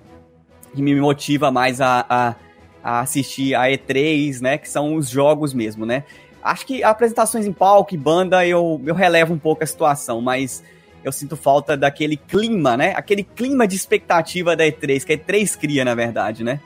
que 0.74 0.82
me 0.82 1.00
motiva 1.00 1.52
mais 1.52 1.80
a, 1.80 2.04
a, 2.10 2.36
a, 2.84 3.00
assistir 3.02 3.54
a 3.54 3.66
E3, 3.66 4.42
né? 4.42 4.58
Que 4.58 4.68
são 4.68 4.96
os 4.96 5.08
jogos 5.10 5.54
mesmo, 5.54 5.86
né? 5.86 6.04
Acho 6.42 6.66
que 6.66 6.84
apresentações 6.84 7.46
em 7.46 7.54
palco 7.54 7.94
e 7.94 7.98
banda 7.98 8.44
eu, 8.48 8.82
eu 8.84 8.96
relevo 8.96 9.32
um 9.32 9.40
pouco 9.40 9.64
a 9.64 9.68
situação, 9.68 10.22
mas 10.22 10.64
eu 11.04 11.12
sinto 11.12 11.38
falta 11.38 11.78
daquele 11.78 12.18
clima, 12.18 12.76
né? 12.76 12.94
Aquele 12.96 13.24
clima 13.24 13.68
de 13.68 13.76
expectativa 13.76 14.56
da 14.56 14.64
E3, 14.64 15.04
que 15.04 15.14
a 15.14 15.18
E3 15.20 15.56
cria, 15.56 15.86
na 15.86 15.94
verdade, 15.94 16.44
né? 16.44 16.60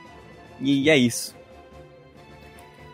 E 0.62 0.88
é 0.88 0.96
isso. 0.96 1.33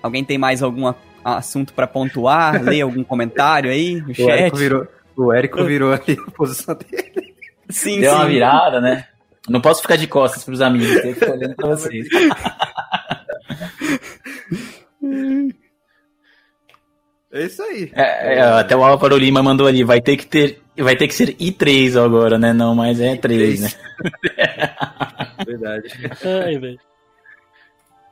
Alguém 0.02 0.24
tem 0.24 0.38
mais 0.38 0.62
algum 0.62 0.92
assunto 1.24 1.72
para 1.72 1.86
pontuar? 1.86 2.60
Lê 2.62 2.80
algum 2.80 3.04
comentário 3.04 3.70
aí 3.70 4.00
no 4.00 4.10
o 4.10 4.14
chat? 4.14 4.30
Érico 4.30 4.56
virou, 4.56 4.88
o 5.16 5.32
Érico 5.32 5.64
virou 5.64 5.92
aqui 5.92 6.16
a 6.26 6.30
posição 6.30 6.76
dele. 6.76 7.34
Sim, 7.68 8.00
Deu 8.00 8.10
sim. 8.10 8.16
uma 8.16 8.26
virada, 8.26 8.80
né? 8.80 9.06
Não 9.48 9.60
posso 9.60 9.82
ficar 9.82 9.96
de 9.96 10.06
costas 10.06 10.44
pros 10.44 10.60
amigos, 10.60 11.00
tenho 11.00 11.14
que 11.14 11.20
ficar 11.20 11.32
olhando 11.32 11.54
pra 11.54 11.68
vocês. 11.68 12.06
É 17.32 17.44
isso 17.44 17.62
aí. 17.62 17.92
É, 17.94 18.34
é, 18.34 18.42
até 18.42 18.76
o 18.76 18.82
Álvaro 18.82 19.16
Lima 19.16 19.40
mandou 19.40 19.68
ali, 19.68 19.84
vai 19.84 20.00
ter 20.00 20.16
que 20.16 20.26
ter, 20.26 20.60
vai 20.76 20.96
ter 20.96 21.06
que 21.06 21.14
ser 21.14 21.36
I3 21.36 22.04
agora, 22.04 22.36
né? 22.36 22.52
Não, 22.52 22.74
mas 22.74 23.00
é 23.00 23.14
3, 23.14 23.60
né? 23.60 23.68
Verdade. 25.46 25.88
Ai, 26.24 26.58
velho. 26.58 26.80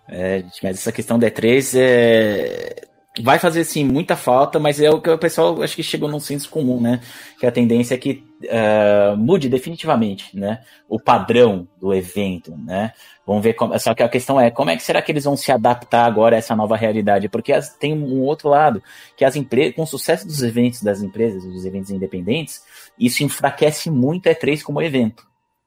É, 0.08 0.42
mas 0.62 0.78
essa 0.78 0.92
questão 0.92 1.18
da 1.18 1.30
E3 1.30 1.78
é, 1.78 2.88
vai 3.22 3.38
fazer 3.38 3.64
sim 3.64 3.84
muita 3.84 4.16
falta, 4.16 4.58
mas 4.58 4.80
é 4.80 4.90
o 4.90 5.00
que 5.00 5.10
o 5.10 5.18
pessoal 5.18 5.62
acho 5.62 5.76
que 5.76 5.82
chegou 5.82 6.08
num 6.08 6.20
senso 6.20 6.48
comum, 6.48 6.80
né? 6.80 7.00
Que 7.38 7.46
a 7.46 7.52
tendência 7.52 7.94
é 7.94 7.98
que 7.98 8.24
uh, 8.44 9.16
mude 9.16 9.48
definitivamente, 9.48 10.36
né? 10.36 10.62
O 10.88 10.98
padrão 10.98 11.68
do 11.80 11.92
evento, 11.92 12.56
né? 12.56 12.92
Vamos 13.26 13.42
ver 13.42 13.54
como. 13.54 13.78
Só 13.78 13.94
que 13.94 14.02
a 14.02 14.08
questão 14.08 14.40
é 14.40 14.50
como 14.50 14.70
é 14.70 14.76
que 14.76 14.82
será 14.82 15.02
que 15.02 15.12
eles 15.12 15.24
vão 15.24 15.36
se 15.36 15.50
adaptar 15.52 16.06
agora 16.06 16.36
a 16.36 16.38
essa 16.38 16.56
nova 16.56 16.76
realidade? 16.76 17.28
Porque 17.28 17.52
as, 17.52 17.70
tem 17.76 17.92
um 17.92 18.22
outro 18.22 18.48
lado, 18.48 18.82
que 19.16 19.24
as 19.24 19.36
empresas, 19.36 19.74
com 19.74 19.82
o 19.82 19.86
sucesso 19.86 20.26
dos 20.26 20.42
eventos 20.42 20.82
das 20.82 21.02
empresas, 21.02 21.44
dos 21.44 21.64
eventos 21.64 21.90
independentes, 21.90 22.62
isso 22.98 23.22
enfraquece 23.22 23.90
muito 23.90 24.28
a 24.28 24.34
E3 24.34 24.62
como 24.62 24.80
evento. 24.80 25.26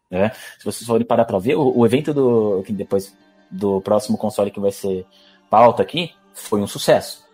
Né? 0.09 0.31
Se 0.57 0.65
vocês 0.65 0.85
forem 0.85 1.05
parar 1.05 1.25
para 1.25 1.39
ver, 1.39 1.55
o, 1.55 1.79
o 1.79 1.85
evento 1.85 2.13
do. 2.13 2.63
que 2.65 2.73
depois 2.73 3.15
do 3.51 3.81
próximo 3.81 4.17
console 4.17 4.51
que 4.51 4.59
vai 4.59 4.71
ser 4.71 5.05
pauta 5.49 5.83
aqui, 5.83 6.11
foi 6.33 6.61
um 6.61 6.67
sucesso 6.67 7.25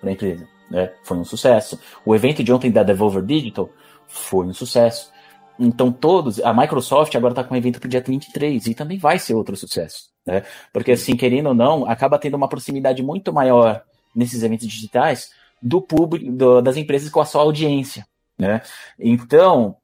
para 0.00 0.10
a 0.10 0.12
empresa. 0.12 0.46
Né? 0.70 0.92
Foi 1.02 1.16
um 1.16 1.24
sucesso. 1.24 1.78
O 2.04 2.14
evento 2.14 2.42
de 2.42 2.52
ontem 2.52 2.70
da 2.70 2.82
Devolver 2.82 3.22
Digital 3.22 3.70
foi 4.06 4.46
um 4.46 4.52
sucesso. 4.52 5.10
Então 5.58 5.92
todos, 5.92 6.40
a 6.40 6.52
Microsoft 6.52 7.14
agora 7.14 7.32
está 7.32 7.44
com 7.44 7.54
um 7.54 7.56
evento 7.56 7.80
para 7.80 7.86
o 7.86 7.90
dia 7.90 8.00
23 8.00 8.66
e 8.66 8.74
também 8.74 8.98
vai 8.98 9.18
ser 9.18 9.34
outro 9.34 9.56
sucesso. 9.56 10.10
Né? 10.26 10.42
Porque 10.72 10.92
assim, 10.92 11.16
querendo 11.16 11.48
ou 11.48 11.54
não, 11.54 11.88
acaba 11.88 12.18
tendo 12.18 12.36
uma 12.36 12.48
proximidade 12.48 13.02
muito 13.02 13.32
maior 13.32 13.82
nesses 14.14 14.42
eventos 14.42 14.66
digitais 14.66 15.30
do 15.62 15.80
público, 15.80 16.30
do, 16.30 16.60
das 16.60 16.76
empresas 16.76 17.08
com 17.08 17.20
a 17.20 17.24
sua 17.24 17.42
audiência. 17.42 18.06
Né? 18.38 18.60
Então, 18.98 19.76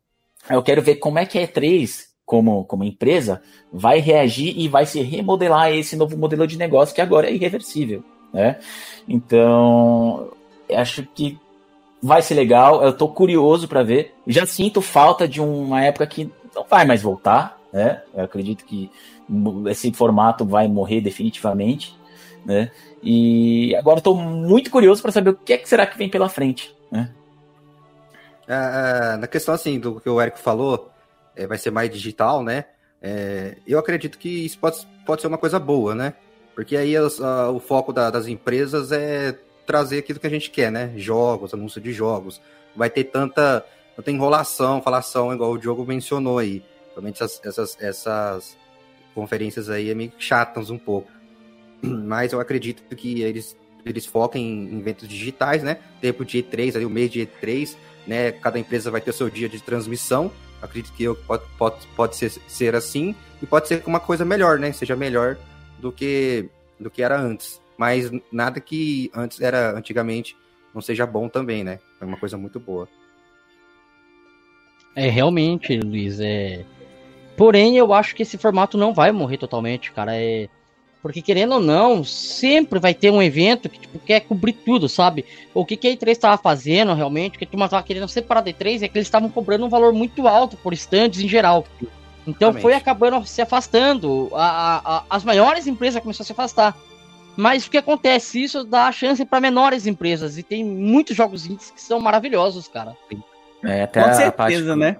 eu 0.49 0.63
quero 0.63 0.83
ver 0.83 0.97
como 0.97 1.19
é 1.19 1.27
que 1.27 1.39
a 1.39 1.47
E3 1.47 2.10
como, 2.31 2.63
como 2.63 2.85
empresa, 2.85 3.43
vai 3.73 3.99
reagir 3.99 4.57
e 4.57 4.69
vai 4.69 4.87
se 4.87 5.03
remodelar 5.03 5.63
a 5.63 5.73
esse 5.73 5.97
novo 5.97 6.17
modelo 6.17 6.47
de 6.47 6.57
negócio 6.57 6.95
que 6.95 7.01
agora 7.01 7.29
é 7.29 7.35
irreversível. 7.35 8.05
Né? 8.33 8.57
Então, 9.09 10.31
acho 10.73 11.03
que 11.13 11.37
vai 12.01 12.23
ser 12.23 12.35
legal. 12.35 12.85
Eu 12.85 12.91
estou 12.91 13.09
curioso 13.09 13.67
para 13.67 13.83
ver. 13.83 14.15
Já 14.29 14.47
sinto 14.47 14.81
falta 14.81 15.27
de 15.27 15.41
uma 15.41 15.83
época 15.83 16.07
que 16.07 16.31
não 16.55 16.65
vai 16.71 16.85
mais 16.85 17.03
voltar, 17.03 17.59
né? 17.73 18.01
Eu 18.15 18.23
acredito 18.23 18.65
que 18.65 18.89
esse 19.67 19.93
formato 19.93 20.45
vai 20.45 20.69
morrer 20.69 21.01
definitivamente, 21.01 21.99
né? 22.47 22.71
E 23.03 23.75
agora 23.75 23.99
estou 23.99 24.15
muito 24.15 24.71
curioso 24.71 25.03
para 25.03 25.11
saber 25.11 25.31
o 25.31 25.35
que, 25.35 25.55
é 25.55 25.59
que 25.59 25.69
será 25.69 25.85
que 25.85 25.99
vem 25.99 26.09
pela 26.09 26.29
frente, 26.29 26.73
né? 26.93 27.11
É, 28.47 28.55
é, 28.55 29.17
na 29.17 29.27
questão 29.27 29.53
assim 29.53 29.81
do 29.81 30.01
que 30.01 30.09
o 30.09 30.23
Eric 30.23 30.39
falou, 30.39 30.91
é, 31.41 31.47
vai 31.47 31.57
ser 31.57 31.71
mais 31.71 31.89
digital, 31.91 32.43
né? 32.43 32.67
É, 33.01 33.57
eu 33.67 33.79
acredito 33.79 34.19
que 34.19 34.45
isso 34.45 34.59
pode, 34.59 34.87
pode 35.07 35.23
ser 35.23 35.29
uma 35.29 35.39
coisa 35.39 35.59
boa, 35.59 35.95
né? 35.95 36.13
Porque 36.55 36.77
aí 36.77 36.95
as, 36.95 37.19
a, 37.21 37.51
o 37.51 37.59
foco 37.59 37.93
da, 37.93 38.11
das 38.11 38.27
empresas 38.27 38.93
é 38.93 39.39
trazer 39.67 39.99
aquilo 39.99 40.21
que 40.21 40.27
a 40.27 40.31
gente 40.31 40.51
quer, 40.51 40.71
né? 40.71 40.93
Jogos, 40.97 41.55
anúncio 41.55 41.81
de 41.81 41.93
jogos. 41.93 42.41
Vai 42.77 42.91
ter 42.91 43.05
tanta, 43.05 43.65
tanta 43.97 44.11
enrolação, 44.11 44.83
falação, 44.83 45.33
igual 45.33 45.53
o 45.53 45.59
Diogo 45.59 45.87
mencionou 45.87 46.39
aí. 46.39 46.63
Realmente 46.91 47.23
essas, 47.23 47.41
essas, 47.43 47.77
essas 47.81 48.57
conferências 49.15 49.71
aí 49.71 49.91
é 49.91 49.95
meio 49.95 50.13
chatas 50.19 50.69
um 50.69 50.79
pouco. 50.79 51.11
Mas 51.83 52.35
eu 52.35 52.41
acredito 52.41 52.83
que 52.95 53.23
eles, 53.23 53.57
eles 53.87 54.05
focam 54.05 54.39
em 54.39 54.79
eventos 54.79 55.09
digitais, 55.09 55.63
né? 55.63 55.79
Tempo 56.03 56.23
de 56.23 56.43
E3, 56.43 56.77
ali, 56.77 56.85
o 56.85 56.91
mês 56.91 57.11
de 57.11 57.27
E3, 57.27 57.77
né? 58.07 58.33
Cada 58.33 58.59
empresa 58.59 58.91
vai 58.91 59.01
ter 59.01 59.09
o 59.09 59.15
seu 59.15 59.31
dia 59.31 59.49
de 59.49 59.63
transmissão. 59.63 60.31
Acredito 60.63 60.93
que 60.93 61.05
eu, 61.05 61.15
pode, 61.15 61.45
pode, 61.57 61.87
pode 61.97 62.17
ser, 62.17 62.31
ser 62.47 62.75
assim. 62.75 63.15
E 63.43 63.47
pode 63.47 63.69
ser 63.69 63.83
uma 63.87 64.01
coisa 64.01 64.25
melhor, 64.25 64.59
né? 64.59 64.73
Seja 64.73 64.95
melhor 64.95 65.37
do 65.79 65.91
que, 65.91 66.49
do 66.79 66.91
que 66.91 67.03
era 67.03 67.19
antes. 67.19 67.61
Mas 67.79 68.11
nada 68.31 68.61
que 68.61 69.11
antes 69.15 69.41
era 69.41 69.77
antigamente 69.77 70.37
não 70.75 70.83
seja 70.83 71.07
bom 71.07 71.29
também, 71.29 71.65
né? 71.65 71.81
É 72.01 72.05
uma 72.05 72.17
coisa 72.17 72.37
muito 72.37 72.61
boa. 72.61 72.89
É, 74.95 75.09
realmente, 75.09 75.79
Luiz, 75.79 76.21
é. 76.21 76.65
Porém, 77.37 77.79
eu 77.79 77.93
acho 77.95 78.15
que 78.15 78.23
esse 78.23 78.37
formato 78.37 78.77
não 78.77 78.93
vai 78.93 79.13
morrer 79.13 79.39
totalmente, 79.39 79.93
cara. 79.93 80.15
É. 80.15 80.49
Porque 81.03 81.23
querendo 81.23 81.55
ou 81.55 81.61
não, 81.61 82.05
sempre 82.05 82.79
vai 82.79 82.93
ter 82.93 83.11
um 83.11 83.23
evento 83.23 83.69
que 83.69 83.79
tipo, 83.79 83.99
quer 84.01 84.21
cobrir 84.21 84.53
tudo, 84.53 84.89
sabe? 84.89 85.25
O 85.55 85.65
que, 85.65 85.77
que 85.77 85.89
a 85.89 85.91
E3 85.91 86.11
estava 86.11 86.37
fazendo 86.37 86.93
realmente, 86.93 87.39
que 87.39 87.45
a 87.45 87.47
turma 87.47 87.65
estava 87.65 87.83
querendo 87.83 88.09
separar 88.09 88.43
da 88.43 88.51
E3 88.51 88.83
é 88.83 88.89
que 88.89 88.99
eles 88.99 89.07
estavam 89.07 89.31
cobrando 89.31 89.65
um 89.65 89.69
valor 89.69 89.95
muito 89.95 90.29
alto 90.29 90.57
por 90.59 90.75
stands 90.75 91.21
em 91.21 91.29
geral. 91.29 91.65
Então 92.27 92.53
foi 92.53 92.75
acabando 92.75 93.25
se 93.27 93.41
afastando. 93.41 94.31
A, 94.35 94.45
a, 94.45 94.97
a, 94.99 95.05
as 95.09 95.25
maiores 95.25 95.67
empresas 95.67 96.03
começaram 96.03 96.25
a 96.25 96.27
se 96.27 96.33
afastar. 96.33 96.77
Mas 97.37 97.67
o 97.67 97.71
que 97.71 97.79
acontece? 97.79 98.43
Isso 98.43 98.65
dá 98.65 98.93
chance 98.93 99.25
para 99.25 99.41
menores 99.41 99.87
empresas. 99.87 100.37
E 100.37 100.43
tem 100.43 100.63
muitos 100.63 101.17
jogos 101.17 101.47
indies 101.47 101.71
que 101.71 101.81
são 101.81 101.99
maravilhosos, 101.99 102.69
cara. 102.69 102.95
É, 103.65 103.83
até 103.83 104.03
Com 104.03 104.15
certeza, 104.15 104.77
né? 104.77 104.97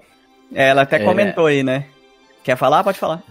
É, 0.53 0.69
ela 0.69 0.81
até 0.81 0.95
é... 0.95 1.05
comentou 1.05 1.45
aí, 1.45 1.61
né? 1.61 1.85
Quer 2.43 2.57
falar? 2.57 2.83
Pode 2.83 2.97
falar. 2.97 3.21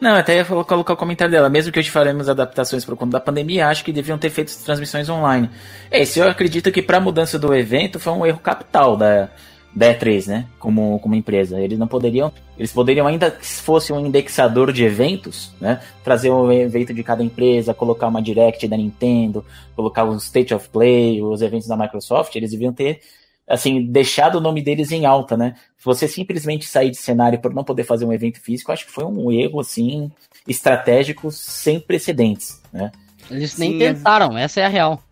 Não, 0.00 0.16
até 0.16 0.36
ia 0.36 0.44
colocar 0.44 0.76
o 0.76 0.96
comentário 0.96 1.30
dela. 1.30 1.48
Mesmo 1.48 1.70
que 1.70 1.78
hoje 1.78 1.90
faremos 1.90 2.28
adaptações 2.28 2.84
por 2.84 2.96
conta 2.96 3.12
da 3.12 3.20
pandemia, 3.20 3.68
acho 3.68 3.84
que 3.84 3.92
deviam 3.92 4.18
ter 4.18 4.30
feito 4.30 4.52
transmissões 4.64 5.08
online. 5.08 5.48
Esse 5.90 6.18
eu 6.18 6.28
acredito 6.28 6.72
que 6.72 6.82
para 6.82 6.96
a 6.96 7.00
mudança 7.00 7.38
do 7.38 7.54
evento 7.54 8.00
foi 8.00 8.12
um 8.12 8.26
erro 8.26 8.40
capital 8.40 8.96
da, 8.96 9.28
da 9.74 9.94
E3, 9.94 10.26
né? 10.26 10.46
Como, 10.58 10.98
como 10.98 11.14
empresa. 11.14 11.60
Eles 11.60 11.78
não 11.78 11.86
poderiam. 11.86 12.32
Eles 12.58 12.72
poderiam, 12.72 13.06
ainda 13.06 13.36
se 13.40 13.62
fosse 13.62 13.92
um 13.92 14.04
indexador 14.04 14.72
de 14.72 14.84
eventos, 14.84 15.52
né? 15.60 15.80
Trazer 16.04 16.30
um 16.30 16.50
evento 16.50 16.92
de 16.92 17.02
cada 17.02 17.22
empresa, 17.22 17.72
colocar 17.72 18.08
uma 18.08 18.20
direct 18.20 18.66
da 18.68 18.76
Nintendo, 18.76 19.44
colocar 19.74 20.04
o 20.04 20.16
State 20.16 20.52
of 20.52 20.68
Play, 20.68 21.22
os 21.22 21.42
eventos 21.42 21.68
da 21.68 21.76
Microsoft, 21.76 22.34
eles 22.34 22.50
deviam 22.50 22.72
ter 22.72 23.00
assim, 23.48 23.84
deixado 23.84 24.36
o 24.36 24.40
nome 24.40 24.62
deles 24.62 24.92
em 24.92 25.04
alta, 25.04 25.36
né? 25.36 25.54
Você 25.84 26.06
simplesmente 26.06 26.64
sair 26.66 26.90
de 26.90 26.96
cenário 26.96 27.40
por 27.40 27.52
não 27.52 27.64
poder 27.64 27.84
fazer 27.84 28.04
um 28.04 28.12
evento 28.12 28.40
físico, 28.40 28.72
acho 28.72 28.86
que 28.86 28.92
foi 28.92 29.04
um 29.04 29.30
erro, 29.30 29.60
assim, 29.60 30.10
estratégico 30.46 31.30
sem 31.30 31.80
precedentes, 31.80 32.60
né? 32.72 32.90
Eles 33.30 33.56
nem 33.56 33.72
Sim, 33.72 33.78
tentaram, 33.78 34.36
essa 34.36 34.60
é 34.60 34.64
a 34.64 34.68
real. 34.68 35.02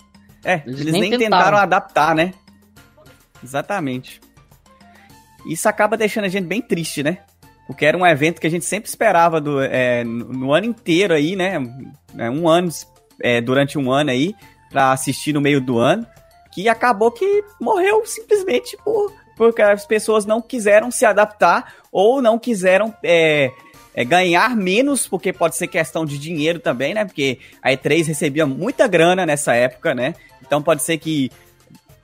É, 0.44 0.62
eles, 0.66 0.80
eles 0.80 0.92
nem, 0.92 1.02
nem 1.02 1.10
tentaram. 1.10 1.38
tentaram 1.38 1.58
adaptar, 1.58 2.14
né? 2.14 2.32
Exatamente. 3.42 4.20
Isso 5.46 5.68
acaba 5.68 5.96
deixando 5.96 6.24
a 6.24 6.28
gente 6.28 6.46
bem 6.46 6.60
triste, 6.60 7.02
né? 7.02 7.18
Porque 7.66 7.84
era 7.86 7.96
um 7.96 8.06
evento 8.06 8.40
que 8.40 8.46
a 8.46 8.50
gente 8.50 8.64
sempre 8.64 8.88
esperava 8.88 9.40
do, 9.40 9.62
é, 9.62 10.02
no 10.02 10.52
ano 10.52 10.66
inteiro 10.66 11.14
aí, 11.14 11.36
né? 11.36 11.54
É, 12.18 12.28
um 12.28 12.48
ano, 12.48 12.68
é, 13.22 13.40
durante 13.40 13.78
um 13.78 13.92
ano 13.92 14.10
aí, 14.10 14.34
para 14.70 14.92
assistir 14.92 15.32
no 15.32 15.40
meio 15.40 15.60
do 15.60 15.78
ano 15.78 16.06
que 16.50 16.68
acabou 16.68 17.10
que 17.10 17.44
morreu 17.60 18.04
simplesmente 18.04 18.76
por, 18.84 19.12
porque 19.36 19.62
as 19.62 19.86
pessoas 19.86 20.26
não 20.26 20.40
quiseram 20.40 20.90
se 20.90 21.04
adaptar 21.04 21.74
ou 21.90 22.20
não 22.20 22.38
quiseram 22.38 22.94
é, 23.02 23.50
é, 23.94 24.04
ganhar 24.04 24.54
menos, 24.56 25.06
porque 25.06 25.32
pode 25.32 25.56
ser 25.56 25.66
questão 25.66 26.04
de 26.04 26.18
dinheiro 26.18 26.60
também, 26.60 26.94
né? 26.94 27.04
Porque 27.04 27.38
a 27.62 27.70
E3 27.70 28.06
recebia 28.06 28.46
muita 28.46 28.86
grana 28.86 29.24
nessa 29.24 29.54
época, 29.54 29.94
né? 29.94 30.14
Então 30.42 30.62
pode 30.62 30.82
ser 30.82 30.98
que 30.98 31.30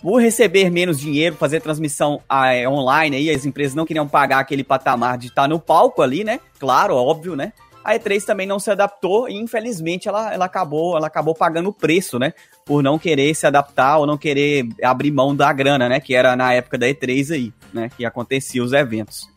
por 0.01 0.21
receber 0.21 0.71
menos 0.71 1.01
dinheiro, 1.01 1.37
fazer 1.37 1.61
transmissão 1.61 2.21
é, 2.31 2.69
online 2.69 3.17
aí, 3.17 3.31
as 3.31 3.45
empresas 3.45 3.75
não 3.75 3.85
queriam 3.85 4.07
pagar 4.07 4.39
aquele 4.39 4.63
patamar 4.63 5.19
de 5.19 5.29
estar 5.29 5.49
no 5.49 5.59
palco 5.59 6.03
ali, 6.03 6.23
né? 6.23 6.39
Claro, 6.59 6.95
óbvio, 6.95 7.35
né? 7.35 7.53
A 7.87 7.95
E3 7.95 8.25
também 8.25 8.47
não 8.47 8.59
se 8.59 8.71
adaptou 8.71 9.29
e 9.29 9.35
infelizmente 9.35 10.09
ela, 10.09 10.33
ela 10.33 10.47
acabou 10.47 10.97
ela 10.97 11.07
acabou 11.07 11.35
pagando 11.35 11.69
o 11.69 11.73
preço, 11.73 12.19
né? 12.19 12.33
por 12.67 12.83
não 12.83 12.99
querer 12.99 13.33
se 13.33 13.47
adaptar 13.47 13.99
ou 13.99 14.07
não 14.07 14.19
querer 14.19 14.69
abrir 14.83 15.13
mão 15.13 15.35
da 15.35 15.51
grana, 15.53 15.89
né? 15.89 16.01
Que 16.01 16.17
era 16.17 16.35
na 16.35 16.53
época 16.53 16.77
da 16.77 16.87
E3 16.87 17.33
aí, 17.33 17.55
né? 17.73 17.89
Que 17.97 18.05
acontecia 18.05 18.63
os 18.63 18.73
eventos. 18.73 19.31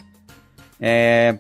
É... 0.82 1.38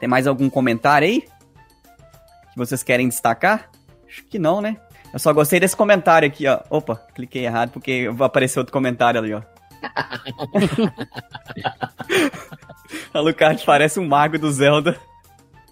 Tem 0.00 0.08
mais 0.08 0.26
algum 0.26 0.50
comentário 0.50 1.06
aí? 1.06 1.20
Que 1.20 2.56
vocês 2.56 2.82
querem 2.82 3.08
destacar? 3.08 3.70
Acho 4.08 4.24
que 4.24 4.36
não, 4.36 4.60
né? 4.60 4.78
Eu 5.12 5.20
só 5.20 5.32
gostei 5.32 5.60
desse 5.60 5.76
comentário 5.76 6.26
aqui, 6.26 6.48
ó. 6.48 6.58
Opa, 6.68 6.96
cliquei 7.14 7.46
errado 7.46 7.70
porque 7.70 8.10
apareceu 8.18 8.62
outro 8.62 8.72
comentário 8.72 9.20
ali, 9.20 9.32
ó. 9.32 9.42
Alucard 13.14 13.64
parece 13.64 14.00
um 14.00 14.08
mago 14.08 14.40
do 14.40 14.50
Zelda. 14.50 14.98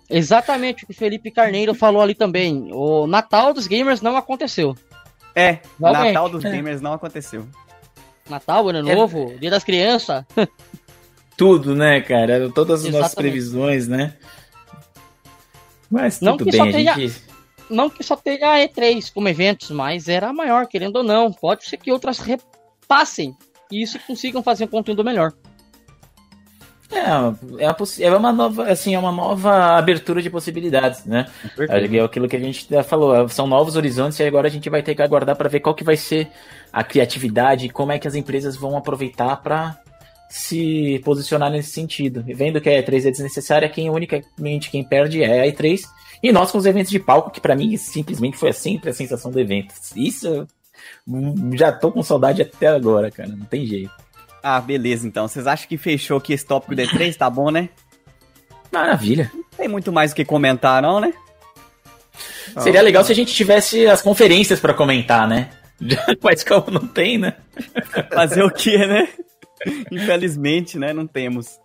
Exatamente 0.09 0.85
o 0.85 0.87
que 0.87 0.93
o 0.93 0.97
Felipe 0.97 1.31
Carneiro 1.31 1.75
falou 1.75 2.03
ali 2.03 2.15
também. 2.15 2.69
O 2.73 3.07
Natal 3.07 3.55
dos 3.55 3.67
gamers 3.67 4.01
não 4.01 4.17
aconteceu. 4.17 4.77
É, 5.35 5.61
Realmente. 5.81 6.07
Natal 6.07 6.29
dos 6.29 6.43
gamers 6.43 6.81
não 6.81 6.93
aconteceu. 6.93 7.47
Natal, 8.29 8.69
Ano 8.69 8.89
é... 8.89 8.95
Novo, 8.95 9.35
Dia 9.39 9.51
das 9.51 9.65
Crianças. 9.65 10.25
Tudo, 11.37 11.75
né, 11.75 12.01
cara? 12.01 12.49
Todas 12.51 12.81
as 12.81 12.87
Exatamente. 12.87 13.03
nossas 13.03 13.15
previsões, 13.15 13.89
né? 13.89 14.15
Mas 15.91 16.21
não 16.21 16.37
tudo 16.37 16.51
bem, 16.51 16.73
tenha, 16.73 16.95
gente... 16.95 17.23
Não 17.69 17.91
que 17.91 18.03
só 18.03 18.17
tenha 18.17 18.53
a 18.53 18.59
E3 18.59 19.13
como 19.13 19.29
eventos, 19.29 19.71
mas 19.71 20.09
era 20.09 20.29
a 20.29 20.33
maior, 20.33 20.67
querendo 20.67 20.97
ou 20.97 21.03
não. 21.03 21.33
Pode 21.33 21.65
ser 21.65 21.77
que 21.77 21.91
outras 21.91 22.19
repassem 22.19 23.37
e 23.71 23.83
isso 23.83 23.99
consigam 24.07 24.43
fazer 24.43 24.65
um 24.65 24.69
conteúdo 24.69 25.05
melhor. 25.05 25.33
É, 26.93 27.65
é, 27.65 27.69
uma, 27.69 27.77
é 28.01 28.17
uma 28.17 28.33
nova, 28.33 28.65
assim, 28.71 28.95
é 28.95 28.99
uma 28.99 29.13
nova 29.13 29.77
abertura 29.77 30.21
de 30.21 30.31
possibilidades, 30.31 31.05
né? 31.05 31.27
É 31.69 32.01
aquilo 32.01 32.29
que 32.29 32.37
a 32.37 32.41
gente 32.41 32.67
já 32.71 32.83
falou, 32.83 33.29
são 33.29 33.47
novos 33.47 33.77
horizontes 33.77 34.19
e 34.19 34.23
agora 34.23 34.49
a 34.49 34.51
gente 34.51 34.69
vai 34.69 34.83
ter 34.83 34.95
que 34.95 35.03
aguardar 35.03 35.37
para 35.37 35.49
ver 35.49 35.61
qual 35.61 35.75
que 35.75 35.85
vai 35.85 35.97
ser 35.97 36.29
a 36.73 36.85
criatividade 36.85 37.67
e 37.67 37.71
como 37.71 37.93
é 37.93 37.99
que 37.99 38.07
as 38.07 38.15
empresas 38.15 38.57
vão 38.57 38.77
aproveitar 38.77 39.37
para 39.37 39.79
se 40.29 41.01
posicionar 41.05 41.51
nesse 41.51 41.71
sentido. 41.71 42.25
E 42.27 42.35
vendo 42.35 42.61
que 42.61 42.69
a 42.69 42.83
E3 42.83 43.07
é 43.07 43.11
desnecessária, 43.11 43.69
quem 43.69 43.89
unicamente 43.89 44.71
quem 44.71 44.85
perde 44.85 45.23
é 45.23 45.43
a 45.43 45.47
E3 45.47 45.83
e 46.23 46.33
nós 46.33 46.51
com 46.51 46.59
os 46.59 46.67
eventos 46.67 46.91
de 46.91 46.99
palco, 46.99 47.31
que 47.31 47.41
para 47.41 47.55
mim 47.55 47.77
simplesmente 47.77 48.37
foi 48.37 48.53
sempre 48.53 48.91
a 48.91 48.95
sensação 48.95 49.31
do 49.31 49.39
evento. 49.39 49.75
Isso 49.95 50.47
já 51.53 51.71
tô 51.71 51.93
com 51.93 52.03
saudade 52.03 52.43
até 52.43 52.67
agora, 52.67 53.11
cara, 53.11 53.29
não 53.29 53.47
tem 53.47 53.67
jeito. 53.67 54.04
Ah, 54.47 54.61
beleza, 54.61 55.09
então. 55.09 55.27
Vocês 55.27 55.47
acham 55.47 55.67
que 55.67 55.79
fechou 55.79 56.19
aqui 56.19 56.35
esse 56.35 56.45
tópico 56.45 56.75
d 56.75 56.87
3 56.87 57.17
Tá 57.17 57.31
bom, 57.31 57.51
né? 57.51 57.71
Maravilha. 58.71 59.31
Não 59.33 59.45
tem 59.57 59.67
muito 59.67 59.91
mais 59.91 60.13
o 60.13 60.15
que 60.15 60.23
comentar, 60.23 60.83
não, 60.83 61.01
né? 61.01 61.15
Seria 62.61 62.83
legal 62.83 63.03
se 63.03 63.11
a 63.11 63.15
gente 63.15 63.33
tivesse 63.33 63.87
as 63.87 64.03
conferências 64.03 64.61
para 64.61 64.75
comentar, 64.75 65.27
né? 65.27 65.49
Mas 66.23 66.45
como 66.45 66.71
não 66.71 66.87
tem, 66.87 67.17
né? 67.17 67.37
Fazer 68.13 68.43
o 68.43 68.51
quê, 68.51 68.77
né? 68.87 69.09
Infelizmente, 69.91 70.79
né? 70.79 70.93
Não 70.93 71.07
temos. 71.07 71.59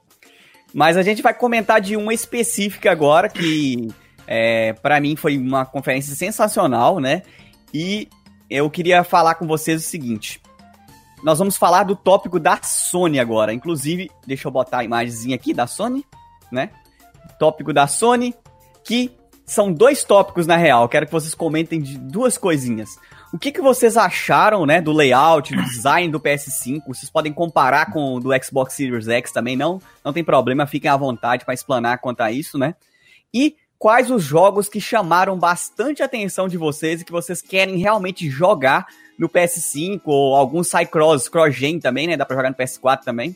Mas 0.73 0.95
a 0.95 1.01
gente 1.01 1.21
vai 1.21 1.33
comentar 1.33 1.81
de 1.81 1.97
uma 1.97 2.13
específica 2.13 2.89
agora 2.89 3.27
que, 3.27 3.89
é, 4.25 4.71
para 4.71 5.01
mim, 5.01 5.17
foi 5.17 5.37
uma 5.37 5.65
conferência 5.65 6.15
sensacional, 6.15 6.97
né? 6.97 7.23
E 7.73 8.07
eu 8.49 8.69
queria 8.69 9.03
falar 9.03 9.35
com 9.35 9.45
vocês 9.45 9.85
o 9.85 9.85
seguinte 9.85 10.39
nós 11.23 11.39
vamos 11.39 11.57
falar 11.57 11.83
do 11.83 11.95
tópico 11.95 12.39
da 12.39 12.59
Sony 12.61 13.19
agora. 13.19 13.53
Inclusive, 13.53 14.09
deixa 14.25 14.47
eu 14.47 14.51
botar 14.51 14.79
a 14.79 14.83
imagenzinha 14.83 15.35
aqui 15.35 15.53
da 15.53 15.67
Sony, 15.67 16.05
né? 16.51 16.69
Tópico 17.37 17.73
da 17.73 17.87
Sony, 17.87 18.33
que 18.83 19.11
são 19.45 19.73
dois 19.73 20.03
tópicos 20.03 20.45
na 20.45 20.55
real. 20.55 20.87
Quero 20.87 21.05
que 21.05 21.11
vocês 21.11 21.33
comentem 21.33 21.81
de 21.81 21.97
duas 21.97 22.37
coisinhas. 22.37 22.89
o 23.33 23.37
que, 23.37 23.51
que 23.51 23.61
vocês 23.61 23.97
acharam, 23.97 24.65
né, 24.65 24.81
do 24.81 24.91
layout, 24.91 25.55
do 25.55 25.63
design 25.63 26.11
do 26.11 26.19
PS5? 26.19 26.81
Vocês 26.87 27.09
podem 27.09 27.33
comparar 27.33 27.91
com 27.91 28.15
o 28.15 28.19
do 28.19 28.29
Xbox 28.43 28.73
Series 28.73 29.07
X 29.07 29.31
também, 29.31 29.55
não? 29.55 29.81
Não 30.03 30.13
tem 30.13 30.23
problema, 30.23 30.65
fiquem 30.65 30.89
à 30.89 30.97
vontade 30.97 31.45
para 31.45 31.53
explanar 31.53 31.99
quanto 31.99 32.21
a 32.21 32.31
isso, 32.31 32.57
né? 32.57 32.75
E 33.33 33.55
quais 33.77 34.11
os 34.11 34.23
jogos 34.23 34.67
que 34.67 34.81
chamaram 34.81 35.37
bastante 35.37 36.03
atenção 36.03 36.47
de 36.47 36.57
vocês 36.57 37.01
e 37.01 37.05
que 37.05 37.11
vocês 37.11 37.41
querem 37.41 37.77
realmente 37.77 38.29
jogar 38.29 38.87
no 39.19 39.29
PS5 39.29 40.01
ou 40.05 40.35
algum 40.35 40.63
Cycross, 40.63 41.29
Cross-Gen 41.29 41.79
também, 41.79 42.07
né? 42.07 42.17
Dá 42.17 42.25
para 42.25 42.37
jogar 42.37 42.49
no 42.49 42.55
PS4 42.55 43.03
também. 43.03 43.35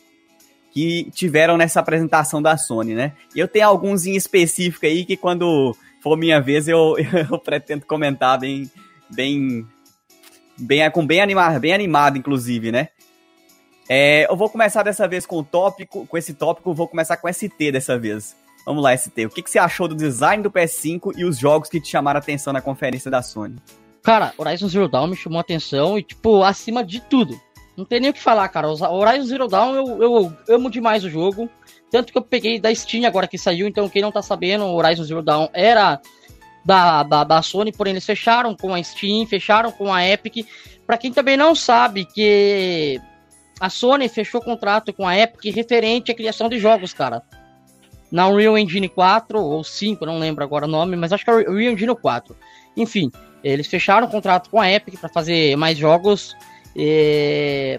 Que 0.72 1.08
tiveram 1.12 1.56
nessa 1.56 1.78
apresentação 1.78 2.42
da 2.42 2.56
Sony, 2.56 2.94
né? 2.94 3.12
Eu 3.36 3.46
tenho 3.46 3.68
alguns 3.68 4.06
em 4.06 4.16
específico 4.16 4.86
aí 4.86 5.04
que 5.04 5.16
quando 5.16 5.76
for 6.02 6.16
minha 6.16 6.40
vez 6.40 6.66
eu, 6.66 6.96
eu 7.30 7.38
pretendo 7.38 7.86
comentar 7.86 8.40
bem, 8.40 8.68
bem 9.08 9.64
Bem, 10.56 10.88
com 10.90 11.04
bem 11.04 11.20
animado, 11.20 11.58
bem 11.58 11.74
animado, 11.74 12.16
inclusive, 12.16 12.70
né? 12.70 12.88
É, 13.88 14.30
eu 14.30 14.36
vou 14.36 14.48
começar 14.48 14.82
dessa 14.82 15.06
vez 15.06 15.26
com 15.26 15.38
o 15.38 15.44
tópico, 15.44 16.06
com 16.06 16.16
esse 16.16 16.32
tópico, 16.32 16.72
vou 16.72 16.88
começar 16.88 17.16
com 17.16 17.30
ST 17.32 17.72
dessa 17.72 17.98
vez. 17.98 18.36
Vamos 18.64 18.82
lá, 18.82 18.96
ST. 18.96 19.26
O 19.26 19.30
que, 19.30 19.42
que 19.42 19.50
você 19.50 19.58
achou 19.58 19.88
do 19.88 19.94
design 19.94 20.42
do 20.42 20.50
PS5 20.50 21.12
e 21.16 21.24
os 21.24 21.38
jogos 21.38 21.68
que 21.68 21.80
te 21.80 21.88
chamaram 21.88 22.18
a 22.18 22.22
atenção 22.22 22.52
na 22.52 22.62
conferência 22.62 23.10
da 23.10 23.20
Sony? 23.20 23.56
Cara, 24.04 24.34
Horizon 24.36 24.68
Zero 24.68 24.86
Dawn 24.86 25.06
me 25.06 25.16
chamou 25.16 25.38
a 25.38 25.40
atenção 25.40 25.98
e, 25.98 26.02
tipo, 26.02 26.42
acima 26.42 26.84
de 26.84 27.00
tudo. 27.00 27.40
Não 27.74 27.86
tem 27.86 27.98
nem 27.98 28.10
o 28.10 28.12
que 28.12 28.20
falar, 28.20 28.46
cara. 28.50 28.68
Horizon 28.68 29.24
Zero 29.24 29.48
Dawn 29.48 29.74
eu, 29.74 30.02
eu 30.02 30.36
amo 30.46 30.70
demais 30.70 31.02
o 31.04 31.10
jogo. 31.10 31.48
Tanto 31.90 32.12
que 32.12 32.18
eu 32.18 32.22
peguei 32.22 32.60
da 32.60 32.72
Steam 32.74 33.06
agora 33.06 33.26
que 33.26 33.38
saiu, 33.38 33.66
então 33.66 33.88
quem 33.88 34.02
não 34.02 34.12
tá 34.12 34.20
sabendo, 34.20 34.66
Horizon 34.66 35.04
Zero 35.04 35.22
Dawn 35.22 35.48
era 35.54 35.98
da, 36.62 37.02
da, 37.02 37.24
da 37.24 37.40
Sony, 37.40 37.72
porém 37.72 37.92
eles 37.92 38.04
fecharam 38.04 38.54
com 38.54 38.74
a 38.74 38.82
Steam, 38.82 39.26
fecharam 39.26 39.72
com 39.72 39.92
a 39.92 40.06
Epic. 40.06 40.46
Para 40.86 40.98
quem 40.98 41.10
também 41.10 41.38
não 41.38 41.54
sabe 41.54 42.04
que 42.04 43.00
a 43.58 43.70
Sony 43.70 44.06
fechou 44.10 44.42
contrato 44.42 44.92
com 44.92 45.08
a 45.08 45.16
Epic 45.16 45.54
referente 45.54 46.12
à 46.12 46.14
criação 46.14 46.50
de 46.50 46.58
jogos, 46.58 46.92
cara. 46.92 47.22
Na 48.12 48.28
Unreal 48.28 48.58
Engine 48.58 48.88
4 48.88 49.40
ou 49.40 49.64
5, 49.64 50.04
não 50.04 50.18
lembro 50.18 50.44
agora 50.44 50.66
o 50.66 50.70
nome, 50.70 50.94
mas 50.94 51.10
acho 51.10 51.24
que 51.24 51.30
é 51.30 51.50
Unreal 51.50 51.72
Engine 51.72 51.96
4. 51.96 52.36
Enfim, 52.76 53.10
eles 53.44 53.66
fecharam 53.66 54.08
contrato 54.08 54.50
com 54.50 54.60
a 54.60 54.70
Epic 54.70 54.98
para 54.98 55.08
fazer 55.08 55.56
mais 55.56 55.78
jogos. 55.78 56.34
E... 56.74 57.78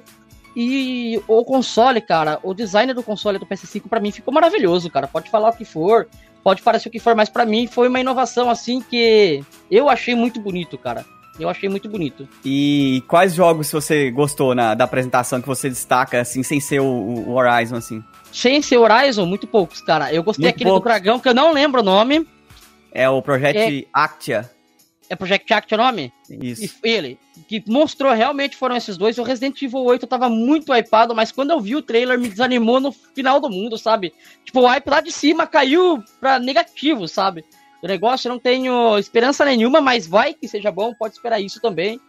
e 0.56 1.22
o 1.28 1.44
console, 1.44 2.00
cara, 2.00 2.40
o 2.44 2.54
design 2.54 2.94
do 2.94 3.04
console 3.04 3.40
do 3.40 3.46
PS5 3.46 3.90
para 3.90 4.00
mim 4.00 4.12
ficou 4.12 4.34
maravilhoso, 4.34 4.90
cara. 4.90 5.08
Pode 5.08 5.30
falar 5.30 5.50
o 5.50 5.58
que 5.58 5.66
for 5.66 6.08
pode 6.46 6.62
parecer 6.62 6.90
o 6.90 6.92
que 6.92 7.00
for, 7.00 7.16
mas 7.16 7.28
para 7.28 7.44
mim 7.44 7.66
foi 7.66 7.88
uma 7.88 8.00
inovação 8.00 8.52
assim 8.52 8.80
que 8.80 9.44
eu 9.72 9.90
achei 9.90 10.14
muito 10.14 10.40
bonito, 10.40 10.78
cara. 10.78 11.04
Eu 11.40 11.50
achei 11.50 11.68
muito 11.68 11.90
bonito. 11.90 12.30
E 12.46 13.04
quais 13.08 13.34
jogos 13.34 13.72
você 13.72 14.12
gostou 14.12 14.54
na, 14.54 14.76
da 14.76 14.86
apresentação 14.86 15.42
que 15.42 15.48
você 15.48 15.68
destaca, 15.68 16.22
assim, 16.22 16.44
sem 16.44 16.60
ser 16.60 16.80
o, 16.80 16.86
o 16.86 17.34
Horizon, 17.34 17.76
assim? 17.76 18.04
Sem 18.32 18.62
ser 18.62 18.78
Horizon, 18.78 19.26
muito 19.26 19.48
poucos, 19.48 19.82
cara. 19.82 20.14
Eu 20.14 20.24
gostei 20.24 20.46
muito 20.46 20.56
aquele 20.56 20.70
poucos. 20.70 20.84
do 20.84 20.88
dragão, 20.88 21.20
que 21.20 21.28
eu 21.28 21.34
não 21.34 21.52
lembro 21.52 21.82
o 21.82 21.84
nome. 21.84 22.26
É 22.92 23.10
o 23.10 23.22
Project 23.22 23.58
é... 23.58 23.88
Actia. 23.92 24.50
É 25.10 25.16
Project 25.16 25.54
Act 25.54 25.74
o 25.74 25.78
nome? 25.78 26.12
Isso. 26.30 26.64
E 26.84 26.90
ele, 26.90 27.20
que 27.48 27.64
mostrou 27.68 28.12
realmente 28.12 28.56
foram 28.56 28.76
esses 28.76 28.98
dois. 28.98 29.18
O 29.18 29.24
Resident 29.24 29.62
Evil 29.62 29.84
8 29.84 30.08
tava 30.08 30.30
muito 30.30 30.74
hypado, 30.74 31.14
mas 31.14 31.32
quando 31.32 31.52
eu 31.52 31.60
vi 31.60 31.76
o 31.76 31.82
trailer 31.82 32.20
me 32.20 32.28
desanimou 32.28 32.80
no 32.80 32.92
final 32.92 33.40
do 33.40 33.50
mundo, 33.50 33.78
sabe? 33.78 34.14
Tipo, 34.44 34.62
o 34.62 34.68
hype 34.68 34.88
lá 34.88 35.02
de 35.02 35.12
cima 35.12 35.46
caiu 35.46 36.04
pra 36.20 36.40
negativo, 36.40 37.08
sabe? 37.08 37.46
O 37.84 37.88
negócio 37.88 38.28
eu 38.28 38.34
não 38.34 38.40
tenho 38.40 38.98
esperança 38.98 39.46
nenhuma, 39.46 39.80
mas 39.80 40.08
vai 40.08 40.34
que 40.34 40.48
seja 40.48 40.72
bom, 40.72 40.94
pode 40.96 41.14
esperar 41.14 41.40
isso 41.40 41.62
também. 41.62 42.00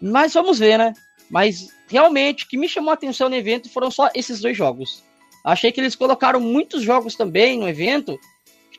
Mas 0.00 0.32
vamos 0.32 0.58
ver, 0.58 0.78
né? 0.78 0.94
Mas 1.28 1.68
realmente, 1.88 2.44
o 2.44 2.48
que 2.48 2.56
me 2.56 2.68
chamou 2.68 2.90
a 2.90 2.94
atenção 2.94 3.28
no 3.28 3.34
evento 3.34 3.68
foram 3.68 3.90
só 3.90 4.08
esses 4.14 4.40
dois 4.40 4.56
jogos. 4.56 5.02
Achei 5.44 5.72
que 5.72 5.80
eles 5.80 5.96
colocaram 5.96 6.38
muitos 6.38 6.82
jogos 6.82 7.14
também 7.16 7.58
no 7.58 7.68
evento 7.68 8.18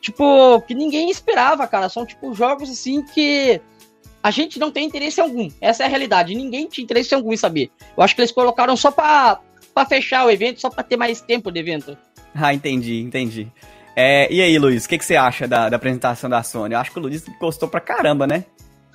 tipo, 0.01 0.59
que 0.61 0.73
ninguém 0.73 1.09
esperava, 1.09 1.67
cara. 1.67 1.87
São, 1.87 2.05
tipo, 2.05 2.33
jogos 2.33 2.69
assim 2.69 3.03
que 3.03 3.61
a 4.21 4.31
gente 4.31 4.59
não 4.59 4.71
tem 4.71 4.85
interesse 4.85 5.21
algum. 5.21 5.49
Essa 5.61 5.83
é 5.83 5.85
a 5.85 5.89
realidade. 5.89 6.35
Ninguém 6.35 6.67
tinha 6.67 6.83
interesse 6.83 7.13
algum 7.13 7.31
em 7.31 7.37
saber. 7.37 7.71
Eu 7.95 8.03
acho 8.03 8.15
que 8.15 8.21
eles 8.21 8.31
colocaram 8.31 8.75
só 8.75 8.91
pra, 8.91 9.39
pra 9.73 9.85
fechar 9.85 10.25
o 10.25 10.31
evento, 10.31 10.59
só 10.59 10.69
pra 10.69 10.83
ter 10.83 10.97
mais 10.97 11.21
tempo 11.21 11.51
de 11.51 11.59
evento. 11.59 11.97
Ah, 12.33 12.53
entendi, 12.53 12.99
entendi. 12.99 13.47
É, 13.95 14.31
e 14.31 14.41
aí, 14.41 14.57
Luiz, 14.57 14.85
o 14.85 14.89
que, 14.89 14.97
que 14.97 15.05
você 15.05 15.15
acha 15.15 15.47
da, 15.47 15.69
da 15.69 15.75
apresentação 15.75 16.29
da 16.29 16.41
Sony? 16.43 16.73
Eu 16.73 16.79
acho 16.79 16.91
que 16.91 16.99
o 16.99 17.01
Luiz 17.01 17.23
gostou 17.39 17.67
pra 17.67 17.81
caramba, 17.81 18.25
né? 18.25 18.45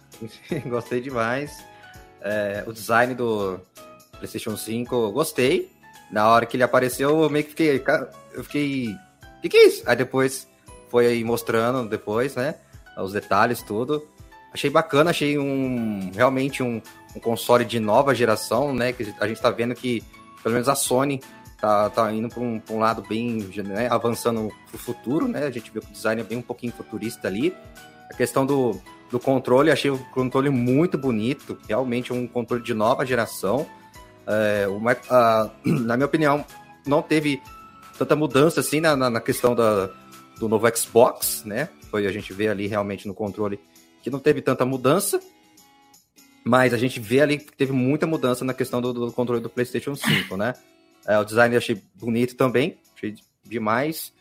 Gostei 0.67 1.01
demais. 1.01 1.63
É, 2.23 2.65
o 2.67 2.73
design 2.73 3.15
do 3.15 3.61
PlayStation 4.13 4.57
5, 4.57 5.13
gostei. 5.13 5.71
Na 6.11 6.29
hora 6.29 6.47
que 6.47 6.57
ele 6.57 6.63
apareceu, 6.63 7.23
eu 7.23 7.31
meio 7.31 7.45
que 7.45 7.51
fiquei. 7.51 7.85
Eu 8.33 8.43
fiquei. 8.43 8.89
O 9.39 9.43
que, 9.43 9.49
que 9.51 9.57
é 9.57 9.67
isso? 9.67 9.83
Aí 9.87 9.95
depois 9.95 10.49
foi 10.89 11.07
aí 11.07 11.25
mostrando 11.25 11.89
depois, 11.89 12.35
né? 12.35 12.57
Os 12.99 13.13
detalhes, 13.13 13.63
tudo. 13.63 14.07
Achei 14.53 14.71
bacana, 14.71 15.11
achei 15.11 15.39
um 15.39 16.11
realmente 16.15 16.63
um, 16.63 16.81
um 17.15 17.21
console 17.21 17.65
de 17.65 17.79
nova 17.79 18.15
geração, 18.15 18.75
né? 18.75 18.93
Que 18.93 19.15
a 19.21 19.29
gente 19.29 19.41
tá 19.41 19.51
vendo 19.51 19.75
que, 19.75 20.03
pelo 20.43 20.55
menos 20.55 20.69
a 20.69 20.75
Sony, 20.75 21.21
tá, 21.61 21.91
tá 21.91 22.13
indo 22.13 22.29
para 22.29 22.41
um, 22.41 22.63
um, 22.71 22.79
lado 22.79 23.03
bem, 23.09 23.49
né, 23.65 23.89
avançando 23.91 24.51
pro 24.71 24.79
futuro, 24.79 25.29
né? 25.29 25.45
A 25.45 25.51
gente 25.51 25.71
vê 25.71 25.81
que 25.81 25.87
o 25.87 25.93
design 25.93 26.21
é 26.21 26.25
bem 26.25 26.39
um 26.39 26.43
pouquinho 26.43 26.73
futurista 26.73 27.29
ali. 27.29 27.55
A 28.11 28.15
questão 28.15 28.47
do, 28.47 28.81
do 29.11 29.19
controle, 29.19 29.71
achei 29.71 29.91
o 29.91 29.99
controle 30.13 30.51
muito 30.51 30.97
bonito, 30.97 31.59
realmente 31.69 32.13
um 32.13 32.27
controle 32.27 32.63
de 32.63 32.75
nova 32.75 33.05
geração. 33.05 33.67
É, 34.27 34.67
uma, 34.69 34.97
a, 35.11 35.51
na 35.65 35.97
minha 35.97 36.07
opinião, 36.07 36.45
não 36.87 37.03
teve 37.03 37.43
tanta 37.99 38.15
mudança 38.15 38.61
assim 38.61 38.81
na, 38.81 38.95
na, 38.95 39.11
na 39.11 39.21
questão 39.21 39.55
da, 39.55 39.91
do 40.39 40.49
novo 40.49 40.67
Xbox, 40.77 41.45
né? 41.45 41.69
Foi 41.91 42.07
a 42.07 42.13
gente 42.13 42.33
vê 42.33 42.49
ali 42.49 42.67
realmente 42.67 43.07
no 43.07 43.15
controle 43.15 43.59
que 44.03 44.11
não 44.11 44.19
teve 44.19 44.41
tanta 44.43 44.65
mudança, 44.65 45.21
mas 46.45 46.73
a 46.73 46.79
gente 46.79 47.01
vê 47.01 47.21
ali 47.21 47.39
que 47.39 47.57
teve 47.57 47.73
muita 47.73 48.07
mudança 48.07 48.45
na 48.45 48.55
questão 48.55 48.81
do, 48.81 48.93
do 48.93 49.13
controle 49.13 49.41
do 49.41 49.51
PlayStation 49.51 49.95
5, 49.95 50.37
né? 50.37 50.55
É, 51.07 51.19
o 51.19 51.25
design 51.25 51.55
eu 51.55 51.59
achei 51.59 51.83
bonito 51.95 52.37
também, 52.37 52.79
achei 52.95 53.15
demais. 53.45 54.13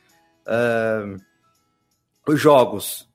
Uh, 0.45 1.19
os 2.27 2.39
jogos, 2.39 3.07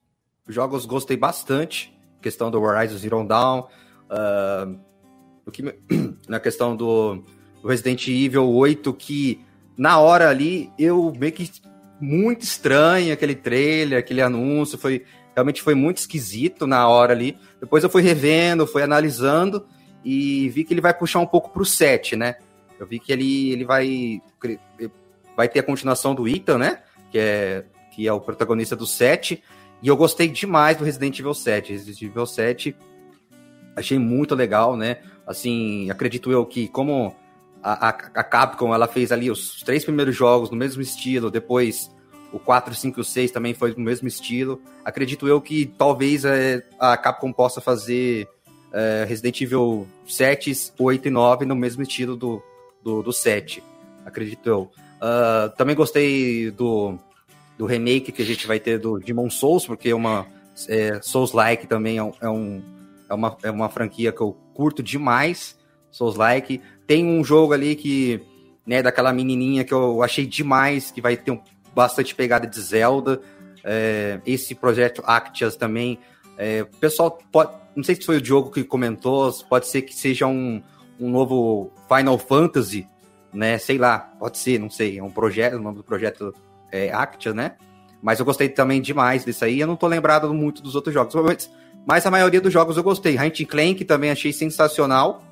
os 0.46 0.54
jogos 0.54 0.86
gostei 0.86 1.16
bastante, 1.16 1.96
questão 2.20 2.50
do 2.50 2.60
Horizon 2.60 2.98
Zero 2.98 3.26
Dawn, 3.26 3.60
uh, 4.10 4.78
o 5.46 5.50
que, 5.50 5.62
na 6.28 6.38
questão 6.38 6.76
do, 6.76 7.24
Resident 7.64 8.08
Evil 8.08 8.48
8, 8.48 8.92
que 8.94 9.44
na 9.76 9.98
hora 9.98 10.28
ali 10.28 10.70
eu 10.78 11.12
meio 11.18 11.32
que 11.32 11.50
muito 12.00 12.42
estranho 12.42 13.12
aquele 13.12 13.34
trailer, 13.34 13.98
aquele 13.98 14.22
anúncio, 14.22 14.78
foi 14.78 15.04
realmente 15.34 15.62
foi 15.62 15.74
muito 15.74 15.98
esquisito 15.98 16.66
na 16.66 16.88
hora 16.88 17.12
ali. 17.12 17.36
Depois 17.60 17.84
eu 17.84 17.90
fui 17.90 18.02
revendo, 18.02 18.66
fui 18.66 18.82
analisando 18.82 19.66
e 20.04 20.48
vi 20.48 20.64
que 20.64 20.74
ele 20.74 20.80
vai 20.80 20.94
puxar 20.94 21.20
um 21.20 21.26
pouco 21.26 21.50
pro 21.50 21.64
7, 21.64 22.16
né? 22.16 22.36
Eu 22.78 22.86
vi 22.86 22.98
que 22.98 23.12
ele, 23.12 23.52
ele 23.52 23.64
vai 23.64 24.20
vai 25.36 25.48
ter 25.48 25.60
a 25.60 25.62
continuação 25.62 26.14
do 26.14 26.26
Ethan, 26.26 26.58
né? 26.58 26.82
Que 27.10 27.18
é 27.18 27.64
que 27.90 28.06
é 28.06 28.12
o 28.12 28.20
protagonista 28.20 28.76
do 28.76 28.86
7, 28.86 29.42
e 29.82 29.88
eu 29.88 29.96
gostei 29.96 30.28
demais 30.28 30.76
do 30.76 30.84
Resident 30.84 31.18
Evil 31.18 31.34
7. 31.34 31.72
Resident 31.72 32.02
Evil 32.02 32.24
7 32.24 32.76
achei 33.74 33.98
muito 33.98 34.34
legal, 34.34 34.76
né? 34.76 34.98
Assim, 35.26 35.90
acredito 35.90 36.30
eu 36.30 36.46
que 36.46 36.68
como 36.68 37.14
a, 37.62 37.88
a, 37.88 38.24
Capcom 38.24 38.74
ela 38.74 38.88
fez 38.88 39.12
ali 39.12 39.30
os 39.30 39.62
três 39.62 39.84
primeiros 39.84 40.16
jogos 40.16 40.50
no 40.50 40.56
mesmo 40.56 40.82
estilo, 40.82 41.30
depois 41.30 41.90
o 42.32 42.38
4, 42.38 42.74
5 42.74 42.98
e 42.98 43.02
o 43.02 43.04
6 43.04 43.30
também 43.30 43.54
foi 43.54 43.72
no 43.72 43.82
mesmo 43.82 44.06
estilo. 44.06 44.60
Acredito 44.84 45.26
eu 45.26 45.40
que 45.40 45.66
talvez 45.66 46.24
é, 46.24 46.64
a 46.78 46.96
Capcom 46.96 47.32
possa 47.32 47.60
fazer 47.60 48.28
é, 48.72 49.04
Resident 49.08 49.40
Evil 49.40 49.86
7, 50.06 50.72
8 50.78 51.08
e 51.08 51.10
9 51.10 51.44
no 51.44 51.56
mesmo 51.56 51.82
estilo 51.82 52.16
do, 52.16 52.42
do, 52.82 53.02
do 53.02 53.12
7. 53.12 53.62
Acredito 54.04 54.48
eu. 54.48 54.70
Uh, 55.00 55.48
também 55.56 55.74
gostei 55.74 56.50
do, 56.50 56.98
do 57.56 57.66
remake 57.66 58.12
que 58.12 58.22
a 58.22 58.24
gente 58.24 58.46
vai 58.46 58.60
ter 58.60 58.78
do 58.78 58.98
Demon 58.98 59.30
Souls, 59.30 59.66
porque 59.66 59.88
é 59.88 59.94
uma 59.94 60.26
é, 60.68 61.00
Souls-like 61.00 61.66
também 61.66 61.98
é, 61.98 62.12
é, 62.20 62.28
um, 62.28 62.62
é, 63.08 63.14
uma, 63.14 63.36
é 63.42 63.50
uma 63.50 63.68
franquia 63.68 64.12
que 64.12 64.20
eu 64.20 64.36
curto 64.54 64.82
demais. 64.82 65.58
Souls-like. 65.90 66.60
Tem 66.86 67.04
um 67.04 67.24
jogo 67.24 67.52
ali 67.52 67.74
que, 67.74 68.20
né, 68.66 68.82
daquela 68.82 69.12
menininha 69.12 69.64
que 69.64 69.72
eu 69.72 70.02
achei 70.02 70.26
demais, 70.26 70.90
que 70.90 71.00
vai 71.00 71.16
ter 71.16 71.30
um, 71.30 71.40
bastante 71.74 72.14
pegada 72.14 72.46
de 72.46 72.60
Zelda. 72.60 73.20
É, 73.64 74.20
esse 74.26 74.54
projeto 74.54 75.02
Actias 75.04 75.56
também. 75.56 75.98
É, 76.36 76.62
o 76.62 76.76
pessoal 76.78 77.18
pode. 77.30 77.52
Não 77.76 77.84
sei 77.84 77.94
se 77.94 78.04
foi 78.04 78.16
o 78.16 78.20
Diogo 78.20 78.50
que 78.50 78.64
comentou, 78.64 79.32
pode 79.48 79.68
ser 79.68 79.82
que 79.82 79.94
seja 79.94 80.26
um, 80.26 80.60
um 80.98 81.08
novo 81.08 81.70
Final 81.86 82.18
Fantasy, 82.18 82.86
né? 83.32 83.58
Sei 83.58 83.78
lá, 83.78 83.98
pode 83.98 84.38
ser, 84.38 84.58
não 84.58 84.68
sei. 84.68 84.98
É 84.98 85.02
um 85.02 85.10
projeto, 85.10 85.54
o 85.54 85.60
nome 85.60 85.76
do 85.76 85.84
projeto 85.84 86.34
é 86.72 86.92
Actia, 86.92 87.32
né? 87.32 87.52
Mas 88.02 88.18
eu 88.18 88.24
gostei 88.24 88.48
também 88.48 88.80
demais 88.80 89.24
disso 89.24 89.44
aí. 89.44 89.60
Eu 89.60 89.66
não 89.66 89.76
tô 89.76 89.86
lembrado 89.86 90.32
muito 90.34 90.62
dos 90.62 90.74
outros 90.74 90.92
jogos. 90.92 91.14
Mas 91.14 91.50
mas 91.86 92.04
a 92.06 92.10
maioria 92.10 92.40
dos 92.40 92.52
jogos 92.52 92.76
eu 92.76 92.82
gostei. 92.82 93.14
Ratchet 93.16 93.46
Clank 93.46 93.84
também 93.84 94.10
achei 94.10 94.32
sensacional. 94.32 95.22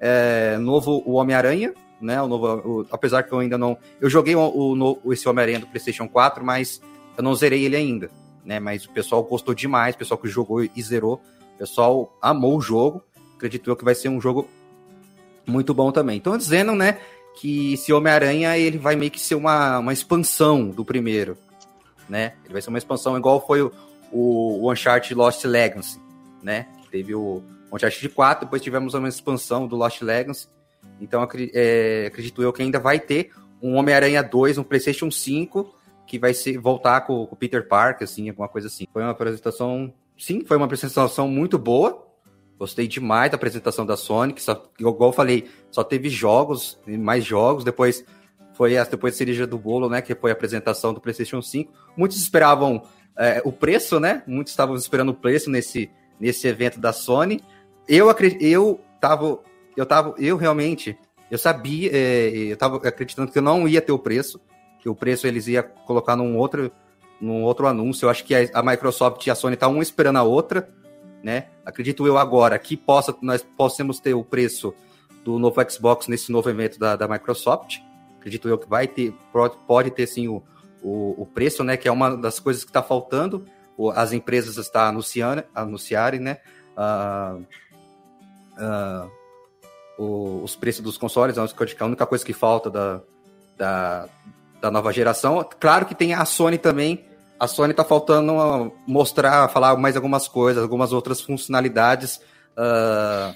É, 0.00 0.58
novo 0.58 1.02
o 1.06 1.12
Homem-Aranha, 1.14 1.74
né? 2.00 2.20
O 2.20 2.28
novo, 2.28 2.46
o, 2.46 2.86
apesar 2.90 3.22
que 3.22 3.32
eu 3.32 3.38
ainda 3.38 3.56
não. 3.56 3.76
Eu 4.00 4.10
joguei 4.10 4.34
o, 4.34 5.00
o 5.02 5.12
esse 5.12 5.28
Homem-Aranha 5.28 5.60
do 5.60 5.66
PlayStation 5.66 6.08
4, 6.08 6.44
mas 6.44 6.80
eu 7.16 7.22
não 7.22 7.34
zerei 7.34 7.64
ele 7.64 7.76
ainda, 7.76 8.10
né? 8.44 8.60
Mas 8.60 8.84
o 8.84 8.90
pessoal 8.90 9.22
gostou 9.22 9.54
demais, 9.54 9.94
o 9.94 9.98
pessoal 9.98 10.18
que 10.18 10.28
jogou 10.28 10.62
e 10.62 10.82
zerou, 10.82 11.20
o 11.54 11.58
pessoal 11.58 12.16
amou 12.20 12.56
o 12.56 12.60
jogo. 12.60 13.02
Acredito 13.36 13.70
eu 13.70 13.76
que 13.76 13.84
vai 13.84 13.94
ser 13.94 14.08
um 14.08 14.20
jogo 14.20 14.48
muito 15.46 15.72
bom 15.72 15.92
também. 15.92 16.16
Então, 16.16 16.36
dizendo, 16.36 16.74
né, 16.74 16.98
que 17.36 17.74
esse 17.74 17.92
Homem-Aranha 17.92 18.56
ele 18.58 18.78
vai 18.78 18.96
meio 18.96 19.10
que 19.10 19.20
ser 19.20 19.34
uma, 19.34 19.78
uma 19.78 19.92
expansão 19.92 20.68
do 20.70 20.84
primeiro, 20.84 21.36
né? 22.08 22.34
Ele 22.44 22.52
vai 22.52 22.62
ser 22.62 22.70
uma 22.70 22.78
expansão 22.78 23.16
igual 23.16 23.46
foi 23.46 23.62
o, 23.62 23.72
o 24.10 24.72
Uncharted 24.72 25.14
Lost 25.14 25.44
Legacy, 25.44 26.00
né? 26.42 26.66
Teve 26.90 27.14
o 27.14 27.42
Uncharted 27.76 28.08
4, 28.08 28.46
depois 28.46 28.62
tivemos 28.62 28.94
uma 28.94 29.08
expansão 29.08 29.66
do 29.66 29.76
Lost 29.76 30.02
Legacy. 30.02 30.48
Então, 31.00 31.26
é, 31.54 32.06
acredito 32.06 32.42
eu 32.42 32.52
que 32.52 32.62
ainda 32.62 32.78
vai 32.78 32.98
ter 32.98 33.30
um 33.62 33.76
Homem-Aranha 33.76 34.22
2 34.22 34.56
no 34.56 34.64
PlayStation 34.64 35.10
5 35.10 35.74
que 36.06 36.18
vai 36.18 36.32
ser 36.32 36.58
voltar 36.58 37.00
com, 37.02 37.24
o 37.24 37.36
Peter 37.36 37.66
Parker, 37.66 38.04
assim, 38.04 38.28
alguma 38.28 38.48
coisa 38.48 38.68
assim. 38.68 38.86
Foi 38.92 39.02
uma 39.02 39.10
apresentação, 39.10 39.92
sim, 40.16 40.44
foi 40.44 40.56
uma 40.56 40.66
apresentação 40.66 41.28
muito 41.28 41.58
boa. 41.58 42.06
Gostei 42.58 42.86
demais 42.86 43.30
da 43.30 43.34
apresentação 43.34 43.84
da 43.84 43.96
Sonic, 43.96 44.40
só, 44.40 44.70
igual 44.78 45.10
eu 45.10 45.12
falei, 45.12 45.46
só 45.70 45.84
teve 45.84 46.08
jogos, 46.08 46.80
mais 46.86 47.22
jogos, 47.22 47.64
depois 47.64 48.02
foi 48.54 48.78
a 48.78 48.84
depois 48.84 49.12
a 49.12 49.16
cereja 49.18 49.46
do 49.46 49.58
bolo, 49.58 49.90
né, 49.90 50.00
que 50.00 50.14
foi 50.14 50.30
a 50.30 50.32
apresentação 50.32 50.94
do 50.94 51.00
PlayStation 51.00 51.42
5. 51.42 51.70
Muitos 51.94 52.16
esperavam 52.16 52.82
é, 53.18 53.42
o 53.44 53.52
preço, 53.52 54.00
né? 54.00 54.22
Muitos 54.26 54.52
estavam 54.52 54.74
esperando 54.74 55.10
o 55.10 55.14
preço 55.14 55.50
nesse, 55.50 55.90
nesse 56.18 56.48
evento 56.48 56.80
da 56.80 56.94
Sony. 56.94 57.42
Eu 57.88 58.08
eu 58.40 58.80
tava 59.00 59.38
eu 59.76 59.86
tava 59.86 60.14
eu 60.18 60.36
realmente 60.36 60.98
eu 61.30 61.38
sabia, 61.38 61.90
é, 61.92 62.28
eu 62.28 62.56
tava 62.56 62.76
acreditando 62.76 63.32
que 63.32 63.38
eu 63.38 63.42
não 63.42 63.66
ia 63.66 63.80
ter 63.80 63.92
o 63.92 63.98
preço 63.98 64.40
que 64.86 64.88
o 64.88 64.94
preço 64.94 65.26
eles 65.26 65.48
ia 65.48 65.64
colocar 65.64 66.14
num 66.14 66.36
outro, 66.36 66.70
num 67.20 67.42
outro 67.42 67.66
anúncio. 67.66 68.06
Eu 68.06 68.10
acho 68.10 68.24
que 68.24 68.32
a, 68.32 68.48
a 68.54 68.62
Microsoft 68.62 69.26
e 69.26 69.30
a 69.32 69.34
Sony 69.34 69.56
tá 69.56 69.66
um 69.66 69.82
esperando 69.82 70.16
a 70.16 70.22
outra, 70.22 70.68
né? 71.24 71.48
Acredito 71.64 72.06
eu 72.06 72.16
agora 72.16 72.56
que 72.56 72.76
possa, 72.76 73.12
nós 73.20 73.42
possamos 73.42 73.98
ter 73.98 74.14
o 74.14 74.22
preço 74.22 74.72
do 75.24 75.40
novo 75.40 75.60
Xbox 75.68 76.06
nesse 76.06 76.30
novo 76.30 76.48
evento 76.48 76.78
da, 76.78 76.94
da 76.94 77.08
Microsoft. 77.08 77.78
Acredito 78.20 78.48
eu 78.48 78.56
que 78.56 78.68
vai 78.68 78.86
ter, 78.86 79.12
pode 79.66 79.90
ter 79.90 80.06
sim 80.06 80.28
o, 80.28 80.40
o, 80.80 81.22
o 81.22 81.26
preço, 81.26 81.64
né? 81.64 81.76
Que 81.76 81.88
é 81.88 81.90
uma 81.90 82.16
das 82.16 82.38
coisas 82.38 82.62
que 82.62 82.70
está 82.70 82.80
faltando. 82.80 83.44
As 83.92 84.12
empresas 84.12 84.56
estão 84.56 84.82
anunciando, 84.82 85.42
anunciarem, 85.52 86.20
né? 86.20 86.38
Uh, 86.76 87.44
uh, 88.58 90.42
os 90.42 90.56
preços 90.56 90.82
dos 90.82 90.98
consoles, 90.98 91.38
a 91.38 91.84
única 91.84 92.06
coisa 92.06 92.24
que 92.24 92.32
falta 92.32 92.70
da, 92.70 93.00
da, 93.56 94.08
da 94.60 94.70
nova 94.70 94.92
geração. 94.92 95.46
Claro 95.58 95.86
que 95.86 95.94
tem 95.94 96.14
a 96.14 96.24
Sony 96.24 96.58
também. 96.58 97.04
A 97.38 97.46
Sony 97.46 97.74
tá 97.74 97.84
faltando 97.84 98.72
mostrar, 98.86 99.48
falar 99.48 99.76
mais 99.76 99.96
algumas 99.96 100.26
coisas, 100.26 100.62
algumas 100.62 100.92
outras 100.92 101.20
funcionalidades 101.20 102.20
uh, 102.56 103.34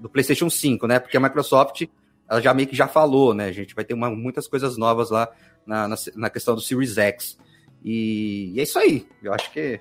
do 0.00 0.08
PlayStation 0.08 0.50
5, 0.50 0.86
né? 0.86 0.98
Porque 0.98 1.16
a 1.16 1.20
Microsoft 1.20 1.86
ela 2.28 2.40
já 2.40 2.52
meio 2.52 2.68
que 2.68 2.76
já 2.76 2.88
falou, 2.88 3.32
né? 3.32 3.46
A 3.46 3.52
gente 3.52 3.74
vai 3.74 3.84
ter 3.84 3.94
uma, 3.94 4.10
muitas 4.10 4.48
coisas 4.48 4.76
novas 4.76 5.10
lá 5.10 5.28
na, 5.64 5.88
na, 5.88 5.96
na, 6.16 6.30
questão 6.30 6.54
do 6.54 6.60
Series 6.60 6.98
X. 6.98 7.38
E, 7.84 8.52
e, 8.54 8.60
é 8.60 8.64
isso 8.64 8.78
aí. 8.78 9.06
Eu 9.22 9.32
acho 9.32 9.50
que 9.52 9.80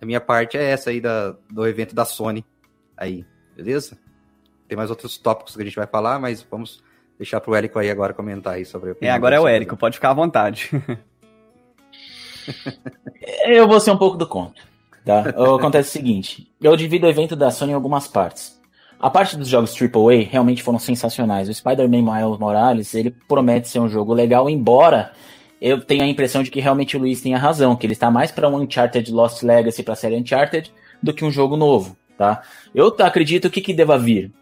a 0.00 0.06
minha 0.06 0.20
parte 0.20 0.56
é 0.56 0.64
essa 0.64 0.90
aí 0.90 1.00
da, 1.00 1.36
do 1.48 1.66
evento 1.66 1.94
da 1.94 2.04
Sony. 2.04 2.44
Aí, 2.96 3.24
beleza? 3.56 3.96
Tem 4.68 4.76
mais 4.76 4.90
outros 4.90 5.18
tópicos 5.18 5.54
que 5.54 5.62
a 5.62 5.64
gente 5.64 5.76
vai 5.76 5.86
falar, 5.86 6.18
mas 6.18 6.44
vamos 6.50 6.82
deixar 7.18 7.40
pro 7.40 7.54
Érico 7.54 7.78
aí 7.78 7.90
agora 7.90 8.12
comentar 8.12 8.54
aí 8.54 8.64
sobre 8.64 8.96
É, 9.00 9.10
agora 9.10 9.36
é 9.36 9.40
o 9.40 9.46
Érico, 9.46 9.76
pode 9.76 9.96
ficar 9.96 10.10
à 10.10 10.14
vontade. 10.14 10.70
eu 13.46 13.68
vou 13.68 13.80
ser 13.80 13.90
um 13.90 13.98
pouco 13.98 14.16
do 14.16 14.26
contra. 14.26 14.62
Tá? 15.04 15.20
Acontece 15.56 15.88
o 15.88 15.92
seguinte: 15.92 16.48
eu 16.60 16.76
divido 16.76 17.06
o 17.06 17.10
evento 17.10 17.34
da 17.34 17.50
Sony 17.50 17.72
em 17.72 17.74
algumas 17.74 18.06
partes. 18.06 18.60
A 19.00 19.10
parte 19.10 19.36
dos 19.36 19.48
jogos 19.48 19.74
AAA 19.74 20.28
realmente 20.30 20.62
foram 20.62 20.78
sensacionais. 20.78 21.48
O 21.48 21.54
Spider-Man 21.54 22.02
Miles 22.02 22.38
Morales, 22.38 22.94
ele 22.94 23.10
promete 23.10 23.68
ser 23.68 23.80
um 23.80 23.88
jogo 23.88 24.14
legal, 24.14 24.48
embora 24.48 25.10
eu 25.60 25.80
tenha 25.80 26.04
a 26.04 26.08
impressão 26.08 26.42
de 26.42 26.52
que 26.52 26.60
realmente 26.60 26.96
o 26.96 27.00
Luiz 27.00 27.20
tenha 27.20 27.36
razão, 27.36 27.74
que 27.74 27.84
ele 27.84 27.94
está 27.94 28.12
mais 28.12 28.30
para 28.30 28.48
um 28.48 28.60
Uncharted 28.60 29.10
Lost 29.10 29.42
Legacy 29.42 29.82
para 29.82 29.94
a 29.94 29.96
série 29.96 30.16
Uncharted 30.16 30.72
do 31.02 31.12
que 31.12 31.24
um 31.24 31.32
jogo 31.32 31.56
novo, 31.56 31.96
tá? 32.16 32.42
Eu 32.74 32.94
acredito 32.98 33.50
que 33.50 33.60
que 33.60 33.74
deva 33.74 33.98
vir 33.98 34.32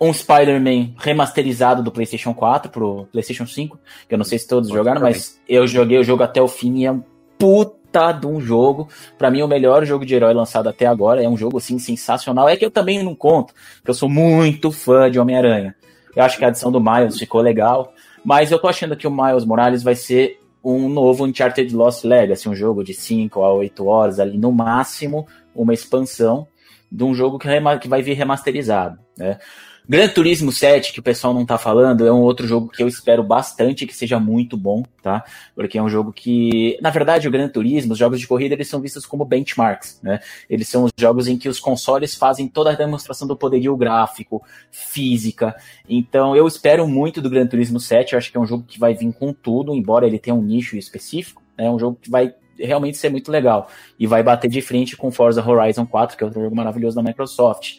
um 0.00 0.12
Spider-Man 0.12 0.94
remasterizado 0.96 1.82
do 1.82 1.90
PlayStation 1.90 2.34
4 2.34 2.70
pro 2.70 3.06
PlayStation 3.12 3.46
5, 3.46 3.78
que 4.08 4.14
eu 4.14 4.18
não 4.18 4.24
sei 4.24 4.38
se 4.38 4.46
todos 4.46 4.68
Pode 4.68 4.78
jogaram, 4.78 5.00
mas 5.00 5.40
eu 5.48 5.66
joguei 5.66 5.98
o 5.98 6.04
jogo 6.04 6.22
até 6.22 6.42
o 6.42 6.48
fim 6.48 6.78
e 6.78 6.86
é 6.86 6.92
um 6.92 7.02
puta 7.38 8.12
de 8.12 8.26
um 8.26 8.40
jogo. 8.40 8.88
Para 9.16 9.30
mim, 9.30 9.42
o 9.42 9.48
melhor 9.48 9.84
jogo 9.84 10.04
de 10.04 10.14
herói 10.14 10.34
lançado 10.34 10.68
até 10.68 10.86
agora. 10.86 11.22
É 11.22 11.28
um 11.28 11.36
jogo, 11.36 11.58
assim, 11.58 11.78
sensacional. 11.78 12.48
É 12.48 12.56
que 12.56 12.64
eu 12.64 12.70
também 12.70 13.02
não 13.02 13.14
conto, 13.14 13.54
porque 13.76 13.90
eu 13.90 13.94
sou 13.94 14.08
muito 14.08 14.72
fã 14.72 15.10
de 15.10 15.18
Homem-Aranha. 15.18 15.74
Eu 16.14 16.22
acho 16.22 16.38
que 16.38 16.44
a 16.44 16.48
adição 16.48 16.70
do 16.70 16.80
Miles 16.80 17.18
ficou 17.18 17.40
legal, 17.40 17.92
mas 18.24 18.50
eu 18.50 18.58
tô 18.58 18.68
achando 18.68 18.96
que 18.96 19.06
o 19.06 19.10
Miles 19.10 19.44
Morales 19.44 19.82
vai 19.82 19.94
ser 19.94 20.40
um 20.62 20.88
novo 20.88 21.24
Uncharted 21.26 21.74
Lost 21.74 22.04
Legacy, 22.04 22.48
um 22.48 22.54
jogo 22.54 22.82
de 22.82 22.94
5 22.94 23.42
a 23.42 23.52
8 23.52 23.86
horas 23.86 24.18
ali, 24.18 24.38
no 24.38 24.50
máximo, 24.50 25.26
uma 25.54 25.74
expansão 25.74 26.46
de 26.94 27.02
um 27.02 27.12
jogo 27.12 27.38
que, 27.38 27.48
que 27.80 27.88
vai 27.88 28.02
vir 28.02 28.14
remasterizado, 28.14 28.98
né? 29.18 29.38
Gran 29.86 30.08
Turismo 30.08 30.50
7, 30.50 30.94
que 30.94 31.00
o 31.00 31.02
pessoal 31.02 31.34
não 31.34 31.44
tá 31.44 31.58
falando, 31.58 32.06
é 32.06 32.12
um 32.12 32.22
outro 32.22 32.46
jogo 32.46 32.70
que 32.70 32.82
eu 32.82 32.88
espero 32.88 33.22
bastante 33.22 33.86
que 33.86 33.94
seja 33.94 34.18
muito 34.18 34.56
bom, 34.56 34.82
tá? 35.02 35.22
Porque 35.54 35.76
é 35.76 35.82
um 35.82 35.90
jogo 35.90 36.10
que, 36.10 36.78
na 36.80 36.88
verdade, 36.88 37.28
o 37.28 37.30
Gran 37.30 37.48
Turismo, 37.48 37.92
os 37.92 37.98
jogos 37.98 38.18
de 38.18 38.26
corrida, 38.26 38.54
eles 38.54 38.66
são 38.66 38.80
vistos 38.80 39.04
como 39.04 39.26
benchmarks, 39.26 40.00
né? 40.02 40.20
Eles 40.48 40.68
são 40.68 40.84
os 40.84 40.92
jogos 40.98 41.28
em 41.28 41.36
que 41.36 41.50
os 41.50 41.60
consoles 41.60 42.14
fazem 42.14 42.48
toda 42.48 42.70
a 42.70 42.74
demonstração 42.74 43.28
do 43.28 43.36
poderio 43.36 43.76
gráfico, 43.76 44.42
física. 44.70 45.54
Então, 45.86 46.34
eu 46.34 46.46
espero 46.46 46.88
muito 46.88 47.20
do 47.20 47.28
Gran 47.28 47.46
Turismo 47.46 47.78
7, 47.78 48.14
eu 48.14 48.18
acho 48.18 48.30
que 48.30 48.38
é 48.38 48.40
um 48.40 48.46
jogo 48.46 48.64
que 48.66 48.80
vai 48.80 48.94
vir 48.94 49.12
com 49.12 49.34
tudo, 49.34 49.74
embora 49.74 50.06
ele 50.06 50.18
tenha 50.18 50.34
um 50.34 50.42
nicho 50.42 50.78
específico, 50.78 51.42
né? 51.58 51.66
É 51.66 51.70
um 51.70 51.78
jogo 51.78 51.98
que 52.00 52.10
vai 52.10 52.32
realmente 52.58 52.96
ser 52.96 53.10
muito 53.10 53.30
legal 53.30 53.68
e 53.98 54.06
vai 54.06 54.22
bater 54.22 54.48
de 54.50 54.60
frente 54.60 54.96
com 54.96 55.10
Forza 55.10 55.46
Horizon 55.46 55.86
4, 55.86 56.16
que 56.16 56.24
é 56.24 56.26
outro 56.26 56.42
jogo 56.42 56.54
maravilhoso 56.54 56.96
da 56.96 57.02
Microsoft. 57.02 57.76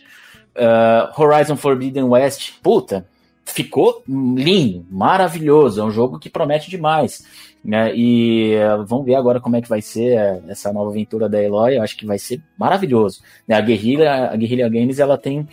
Uh, 0.56 1.22
Horizon 1.22 1.56
Forbidden 1.58 2.04
West, 2.04 2.54
puta, 2.64 3.06
ficou 3.46 4.04
lindo, 4.08 4.86
maravilhoso. 4.90 5.82
É 5.82 5.84
um 5.84 5.92
jogo 5.92 6.20
que 6.20 6.30
promete 6.30 6.70
demais. 6.70 7.26
Né? 7.64 7.96
E 7.96 8.56
uh, 8.56 8.86
vamos 8.86 9.06
ver 9.06 9.16
agora 9.16 9.40
como 9.40 9.56
é 9.56 9.62
que 9.62 9.68
vai 9.68 9.82
ser 9.82 10.18
uh, 10.18 10.44
essa 10.50 10.72
nova 10.72 10.92
aventura 10.92 11.28
da 11.28 11.42
Eloy. 11.42 11.78
Eu 11.78 11.84
acho 11.84 11.98
que 11.98 12.06
vai 12.06 12.18
ser 12.18 12.42
maravilhoso. 12.58 13.22
Né? 13.48 13.56
A 13.56 13.62
Guerrilla, 13.62 14.30
a 14.32 14.36
Guerrilla 14.36 14.70
Games, 14.70 15.00
ela 15.00 15.18
tem 15.18 15.48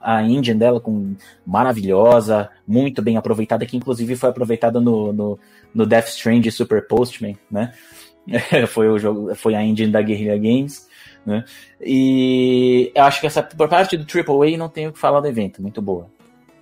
a 0.00 0.22
engine 0.22 0.58
dela 0.58 0.80
com 0.80 1.14
maravilhosa, 1.46 2.48
muito 2.66 3.02
bem 3.02 3.16
aproveitada, 3.16 3.66
que 3.66 3.76
inclusive 3.76 4.16
foi 4.16 4.30
aproveitada 4.30 4.80
no, 4.80 5.12
no, 5.12 5.38
no 5.74 5.86
Death 5.86 6.08
Stranding 6.08 6.50
Super 6.50 6.86
Postman, 6.86 7.36
né? 7.50 7.72
foi 8.68 8.88
o 8.88 8.98
jogo, 8.98 9.34
foi 9.34 9.54
a 9.54 9.62
engine 9.62 9.90
da 9.90 10.02
Guerrilla 10.02 10.36
Games. 10.36 10.88
Né? 11.24 11.44
E 11.80 12.92
eu 12.94 13.04
acho 13.04 13.20
que 13.20 13.26
essa 13.26 13.42
por 13.42 13.68
parte 13.68 13.96
do 13.96 14.04
AAA 14.04 14.56
não 14.56 14.68
tenho 14.68 14.90
o 14.90 14.92
que 14.92 14.98
falar 14.98 15.20
do 15.20 15.26
evento, 15.26 15.62
muito 15.62 15.80
boa. 15.80 16.08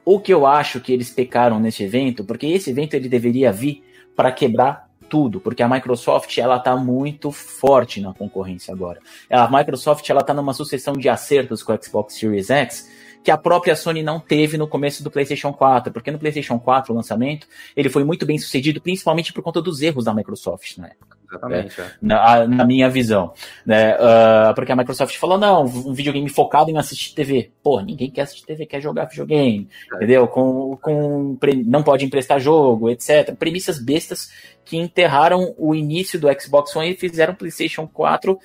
O 0.05 0.19
que 0.19 0.33
eu 0.33 0.47
acho 0.47 0.81
que 0.81 0.93
eles 0.93 1.11
pecaram 1.11 1.61
nesse 1.61 1.83
evento, 1.85 2.25
porque 2.25 2.47
esse 2.47 2.71
evento 2.71 2.95
ele 2.95 3.09
deveria 3.09 3.53
vir 3.53 3.85
para 4.17 4.33
quebrar 4.33 4.89
tudo, 5.09 5.41
porque 5.41 5.63
a 5.63 5.69
Microsoft 5.69 6.39
ela 6.39 6.59
tá 6.59 6.75
muito 6.77 7.31
forte 7.31 8.01
na 8.01 8.15
concorrência 8.15 8.73
agora. 8.73 8.99
A 9.31 9.49
Microsoft 9.51 10.09
ela 10.09 10.23
tá 10.23 10.33
numa 10.33 10.55
sucessão 10.55 10.95
de 10.95 11.09
acertos 11.09 11.63
com 11.63 11.73
o 11.73 11.79
Xbox 11.83 12.15
Series 12.15 12.51
X 12.51 12.89
que 13.23 13.31
a 13.31 13.39
própria 13.39 13.77
Sony 13.77 14.03
não 14.03 14.19
teve 14.19 14.59
no 14.59 14.67
começo 14.67 15.03
do 15.05 15.11
PlayStation 15.11 15.53
4, 15.53 15.93
porque 15.93 16.11
no 16.11 16.19
PlayStation 16.19 16.59
4 16.59 16.93
o 16.93 16.97
lançamento 16.97 17.47
ele 17.77 17.89
foi 17.89 18.05
muito 18.05 18.27
bem 18.27 18.37
sucedido, 18.39 18.81
principalmente 18.81 19.33
por 19.33 19.43
conta 19.43 19.63
dos 19.63 19.81
erros 19.81 20.05
da 20.05 20.15
Microsoft 20.15 20.77
na 20.79 20.89
época. 20.89 21.22
Exatamente. 21.33 21.81
É. 21.81 21.91
Na, 22.01 22.47
na, 22.47 22.65
minha 22.65 22.91
visão. 22.91 23.33
Né? 23.65 23.95
Uh, 23.95 24.55
porque 24.55 24.71
a 24.71 24.77
Microsoft 24.77 25.17
falou: 25.17 25.39
não, 25.39 25.65
um 25.65 25.95
videogame 25.95 26.29
focado 26.29 26.71
em 26.71 26.77
assistir 26.77 27.15
TV. 27.15 27.51
Pô, 27.63 27.81
ninguém 27.81 28.11
quer 28.11 28.23
assistir 28.23 28.45
TV, 28.45 28.67
quer 28.67 28.81
jogar 28.81 29.07
videogame. 29.07 29.69
É. 29.93 29.97
Entendeu? 29.97 30.29
Com, 30.29 30.77
com, 30.77 31.39
não 31.65 31.83
pode 31.83 32.05
emprestar 32.05 32.39
jogo, 32.39 32.91
etc. 32.91 33.35
Premissas 33.35 33.79
bestas 33.79 34.31
que 34.65 34.77
enterraram 34.77 35.55
o 35.57 35.75
início 35.75 36.21
do 36.21 36.29
Xbox 36.41 36.77
One 36.77 36.91
e 36.91 36.97
fizeram 36.97 37.33
o 37.33 37.37
PlayStation 37.37 37.87
4 37.87 38.39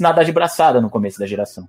nadar 0.00 0.24
de 0.24 0.32
braçada 0.32 0.80
no 0.80 0.90
começo 0.90 1.18
da 1.18 1.26
geração. 1.26 1.68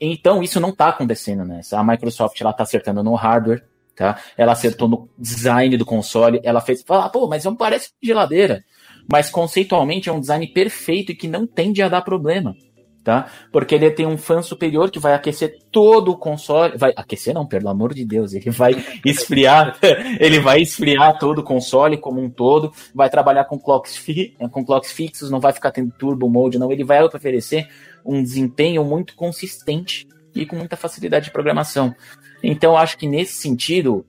Então, 0.00 0.42
isso 0.42 0.60
não 0.60 0.70
está 0.70 0.88
acontecendo 0.88 1.44
nessa. 1.44 1.78
A 1.78 1.84
Microsoft 1.84 2.40
ela 2.40 2.52
tá 2.52 2.62
acertando 2.62 3.02
no 3.02 3.14
hardware, 3.14 3.64
tá? 3.94 4.18
Ela 4.36 4.52
acertou 4.52 4.88
no 4.88 5.08
design 5.18 5.76
do 5.76 5.84
console, 5.84 6.40
ela 6.42 6.60
fez, 6.60 6.82
fala, 6.82 7.08
pô, 7.08 7.28
mas 7.28 7.44
não 7.44 7.54
parece 7.54 7.90
geladeira 8.02 8.64
mas 9.10 9.30
conceitualmente 9.30 10.08
é 10.08 10.12
um 10.12 10.20
design 10.20 10.46
perfeito 10.48 11.12
e 11.12 11.14
que 11.14 11.28
não 11.28 11.46
tende 11.46 11.82
a 11.82 11.88
dar 11.88 12.02
problema. 12.02 12.54
tá? 13.02 13.26
Porque 13.50 13.74
ele 13.74 13.90
tem 13.90 14.06
um 14.06 14.16
fã 14.16 14.42
superior 14.42 14.90
que 14.90 14.98
vai 14.98 15.12
aquecer 15.14 15.58
todo 15.70 16.12
o 16.12 16.16
console, 16.16 16.78
vai 16.78 16.92
aquecer 16.96 17.34
não, 17.34 17.46
pelo 17.46 17.68
amor 17.68 17.92
de 17.94 18.04
Deus, 18.04 18.32
ele 18.32 18.50
vai 18.50 18.72
esfriar, 19.04 19.76
ele 20.20 20.38
vai 20.38 20.60
esfriar 20.60 21.18
todo 21.18 21.40
o 21.40 21.44
console 21.44 21.96
como 21.96 22.20
um 22.20 22.30
todo, 22.30 22.72
vai 22.94 23.10
trabalhar 23.10 23.44
com 23.44 23.58
clocks, 23.58 23.96
fi, 23.96 24.36
com 24.50 24.64
clocks 24.64 24.92
fixos, 24.92 25.30
não 25.30 25.40
vai 25.40 25.52
ficar 25.52 25.72
tendo 25.72 25.92
turbo 25.92 26.28
mode, 26.28 26.58
não, 26.58 26.70
ele 26.70 26.84
vai 26.84 27.02
oferecer 27.02 27.66
um 28.04 28.22
desempenho 28.22 28.84
muito 28.84 29.14
consistente 29.14 30.06
e 30.34 30.46
com 30.46 30.56
muita 30.56 30.76
facilidade 30.76 31.26
de 31.26 31.30
programação. 31.30 31.94
Então, 32.42 32.76
acho 32.76 32.98
que 32.98 33.06
nesse 33.06 33.34
sentido, 33.34 34.04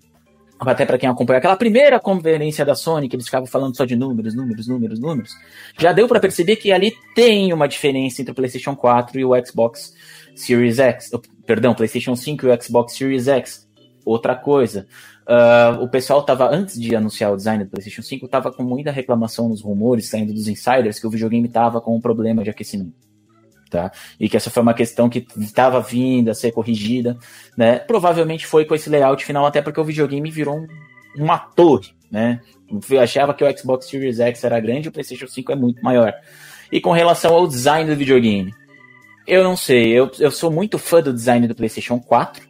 até 0.71 0.86
para 0.86 0.97
quem 0.97 1.10
acompanha 1.10 1.39
aquela 1.39 1.56
primeira 1.56 1.99
conferência 1.99 2.65
da 2.65 2.76
Sony, 2.76 3.08
que 3.08 3.15
eles 3.15 3.26
ficavam 3.26 3.47
falando 3.47 3.76
só 3.76 3.86
de 3.86 3.95
números, 3.95 4.36
números, 4.36 4.67
números, 4.67 4.99
números, 4.99 5.32
já 5.78 5.91
deu 5.91 6.08
para 6.08 6.19
perceber 6.19 6.56
que 6.58 6.71
ali 6.71 6.93
tem 7.15 7.52
uma 7.54 7.67
diferença 7.67 8.21
entre 8.21 8.32
o 8.32 8.36
PlayStation 8.36 8.76
4 8.76 9.19
e 9.19 9.26
o 9.26 9.45
Xbox 9.45 9.93
Series 10.36 10.80
X, 10.80 11.12
perdão, 11.45 11.73
PlayStation 11.73 12.15
5 12.15 12.45
e 12.45 12.49
o 12.49 12.62
Xbox 12.62 12.93
Series 12.93 13.28
X. 13.28 13.67
Outra 14.06 14.36
coisa, 14.36 14.86
uh, 15.28 15.82
o 15.82 15.88
pessoal 15.88 16.23
tava, 16.23 16.49
antes 16.49 16.80
de 16.80 16.93
anunciar 16.95 17.32
o 17.32 17.38
design 17.38 17.63
do 17.63 17.69
PlayStation 17.69 18.02
5, 18.02 18.28
tava 18.28 18.52
com 18.52 18.63
muita 18.63 18.91
reclamação 18.91 19.47
nos 19.47 19.62
rumores, 19.62 20.10
saindo 20.10 20.34
dos 20.34 20.47
insiders, 20.47 20.99
que 20.99 21.08
o 21.08 21.10
videogame 21.10 21.47
tava 21.47 21.80
com 21.80 21.95
um 21.95 22.02
problema 22.02 22.43
de 22.43 22.49
aquecimento 22.49 23.12
tá? 23.73 23.91
E 24.19 24.29
que 24.29 24.38
essa 24.38 24.51
foi 24.51 24.62
uma 24.62 24.75
questão 24.75 25.09
que 25.09 25.25
estava 25.36 25.81
vindo 25.81 26.29
a 26.29 26.36
ser 26.36 26.51
corrigida, 26.51 27.17
né? 27.57 27.79
Provavelmente 27.79 28.45
foi 28.45 28.65
com 28.65 28.75
esse 28.75 28.88
layout 28.88 29.25
final, 29.25 29.47
até 29.47 29.63
porque 29.63 29.81
o 29.81 29.83
videogame 29.83 30.29
virou 30.29 30.59
um, 30.59 30.67
uma 31.17 31.39
torre, 31.39 31.89
né? 32.12 32.39
Eu 32.88 33.01
achava 33.01 33.33
que 33.33 33.43
o 33.43 33.57
Xbox 33.57 33.88
Series 33.88 34.19
X 34.19 34.43
era 34.43 34.59
grande 34.59 34.89
o 34.89 34.91
PlayStation 34.91 35.25
5 35.25 35.51
é 35.51 35.55
muito 35.55 35.83
maior. 35.83 36.13
E 36.71 36.79
com 36.79 36.91
relação 36.91 37.33
ao 37.33 37.47
design 37.47 37.89
do 37.89 37.97
videogame, 37.97 38.53
eu 39.25 39.43
não 39.43 39.57
sei, 39.57 39.88
eu, 39.88 40.12
eu 40.19 40.29
sou 40.29 40.51
muito 40.51 40.77
fã 40.77 41.01
do 41.01 41.12
design 41.12 41.47
do 41.47 41.55
PlayStation 41.55 41.99
4 41.99 42.47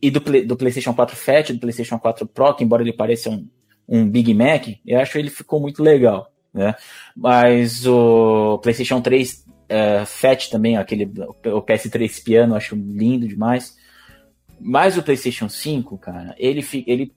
e 0.00 0.10
do, 0.10 0.20
do 0.20 0.56
PlayStation 0.56 0.94
4 0.94 1.14
Fat, 1.14 1.52
do 1.52 1.58
PlayStation 1.58 1.98
4 1.98 2.26
Pro, 2.26 2.54
que 2.54 2.64
embora 2.64 2.82
ele 2.82 2.94
pareça 2.94 3.28
um, 3.28 3.46
um 3.86 4.08
Big 4.08 4.32
Mac, 4.32 4.68
eu 4.86 4.98
acho 4.98 5.12
que 5.12 5.18
ele 5.18 5.30
ficou 5.30 5.60
muito 5.60 5.82
legal. 5.82 6.32
Né? 6.54 6.74
Mas 7.16 7.86
o 7.86 8.58
PlayStation 8.62 9.00
3 9.00 9.51
é, 9.72 10.04
Fat 10.04 10.50
também, 10.50 10.76
aquele, 10.76 11.04
o 11.46 11.62
PS3 11.62 12.22
piano, 12.22 12.54
acho 12.54 12.76
lindo 12.76 13.26
demais. 13.26 13.74
Mas 14.60 14.98
o 14.98 15.02
PlayStation 15.02 15.48
5, 15.48 15.96
cara, 15.98 16.34
ele, 16.38 16.64
ele 16.86 17.12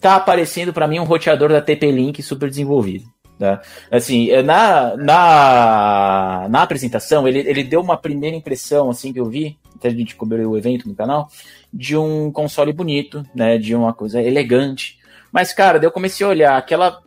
tá 0.00 0.16
aparecendo 0.16 0.72
para 0.72 0.88
mim 0.88 0.98
um 0.98 1.04
roteador 1.04 1.50
da 1.50 1.60
TP-Link 1.60 2.22
super 2.22 2.48
desenvolvido. 2.48 3.04
Tá? 3.38 3.60
Assim, 3.90 4.30
é, 4.30 4.42
na, 4.42 4.96
na, 4.96 6.46
na 6.48 6.62
apresentação, 6.62 7.28
ele, 7.28 7.40
ele 7.40 7.62
deu 7.62 7.80
uma 7.80 7.96
primeira 7.96 8.36
impressão, 8.36 8.90
assim, 8.90 9.12
que 9.12 9.20
eu 9.20 9.26
vi, 9.26 9.58
até 9.76 9.88
a 9.88 9.92
gente 9.92 10.16
cobriu 10.16 10.50
o 10.50 10.56
evento 10.56 10.88
no 10.88 10.94
canal, 10.94 11.28
de 11.72 11.96
um 11.96 12.32
console 12.32 12.72
bonito, 12.72 13.24
né, 13.34 13.58
de 13.58 13.76
uma 13.76 13.92
coisa 13.92 14.20
elegante. 14.20 14.98
Mas, 15.30 15.52
cara, 15.52 15.78
daí 15.78 15.86
eu 15.86 15.92
comecei 15.92 16.26
a 16.26 16.30
olhar 16.30 16.56
aquela 16.56 17.00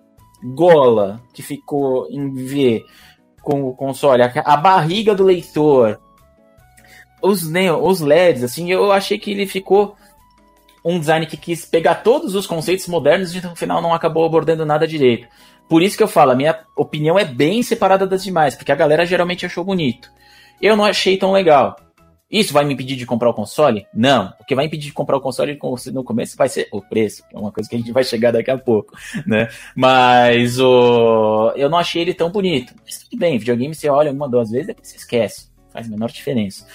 gola 0.56 1.22
que 1.34 1.42
ficou 1.42 2.08
em 2.10 2.34
V 2.34 2.86
com 3.42 3.64
o 3.64 3.74
console, 3.74 4.24
a, 4.24 4.32
a 4.46 4.58
barriga 4.58 5.16
do 5.16 5.24
leitor, 5.24 6.00
os, 7.22 7.50
né, 7.50 7.72
os 7.72 8.02
LEDs, 8.02 8.44
assim, 8.44 8.72
eu 8.72 8.92
achei 8.92 9.18
que 9.18 9.32
ele 9.32 9.46
ficou 9.46 9.96
um 10.84 11.00
design 11.00 11.26
que 11.26 11.38
quis 11.38 11.64
pegar 11.66 11.96
todos 11.96 12.34
os 12.34 12.48
conceitos 12.48 12.88
modernos 12.88 13.36
e 13.36 13.42
no 13.42 13.56
final 13.56 13.82
não 13.82 13.94
acabou 13.94 14.26
abordando 14.26 14.66
nada 14.66 14.88
direito. 14.88 15.28
Por 15.70 15.82
isso 15.82 15.96
que 15.96 16.04
eu 16.04 16.08
falo, 16.08 16.32
a 16.32 16.36
minha 16.36 16.60
opinião 16.76 17.18
é 17.18 17.24
bem 17.24 17.62
separada 17.64 18.06
das 18.08 18.24
demais, 18.24 18.56
porque 18.56 18.72
a 18.72 18.76
galera 18.76 19.06
geralmente 19.06 19.46
achou 19.46 19.64
bonito. 19.64 20.12
Eu 20.62 20.76
não 20.76 20.84
achei 20.84 21.18
tão 21.18 21.32
legal. 21.32 21.76
Isso 22.32 22.54
vai 22.54 22.64
me 22.64 22.74
impedir 22.74 22.96
de 22.96 23.06
comprar 23.06 23.30
o 23.30 23.34
console? 23.34 23.86
Não. 23.94 24.34
O 24.40 24.46
que 24.46 24.56
vai 24.56 24.66
impedir 24.66 24.88
de 24.88 24.94
comprar 24.94 25.18
o 25.18 25.22
console 25.22 25.60
no 25.92 26.04
começo 26.04 26.38
vai 26.38 26.48
ser 26.48 26.70
o 26.72 26.82
preço, 26.82 27.28
que 27.28 27.36
é 27.36 27.40
uma 27.40 27.52
coisa 27.52 27.70
que 27.70 27.76
a 27.76 27.80
gente 27.80 27.92
vai 27.92 28.04
chegar 28.04 28.32
daqui 28.32 28.50
a 28.50 28.58
pouco, 28.58 28.96
né? 29.28 29.50
Mas 29.76 30.60
o... 30.60 31.52
eu 31.58 31.70
não 31.70 31.78
achei 31.78 32.02
ele 32.02 32.14
tão 32.14 32.32
bonito. 32.32 32.74
Mas 32.86 33.00
tudo 33.00 33.20
bem, 33.20 33.38
videogame 33.38 33.76
você 33.76 33.90
olha 33.90 34.12
uma, 34.12 34.30
duas 34.30 34.50
vezes, 34.50 34.68
depois 34.68 34.88
você 34.88 34.96
esquece. 34.96 35.52
Faz 35.74 35.88
a 35.88 35.90
menor 35.90 36.10
diferença. 36.10 36.66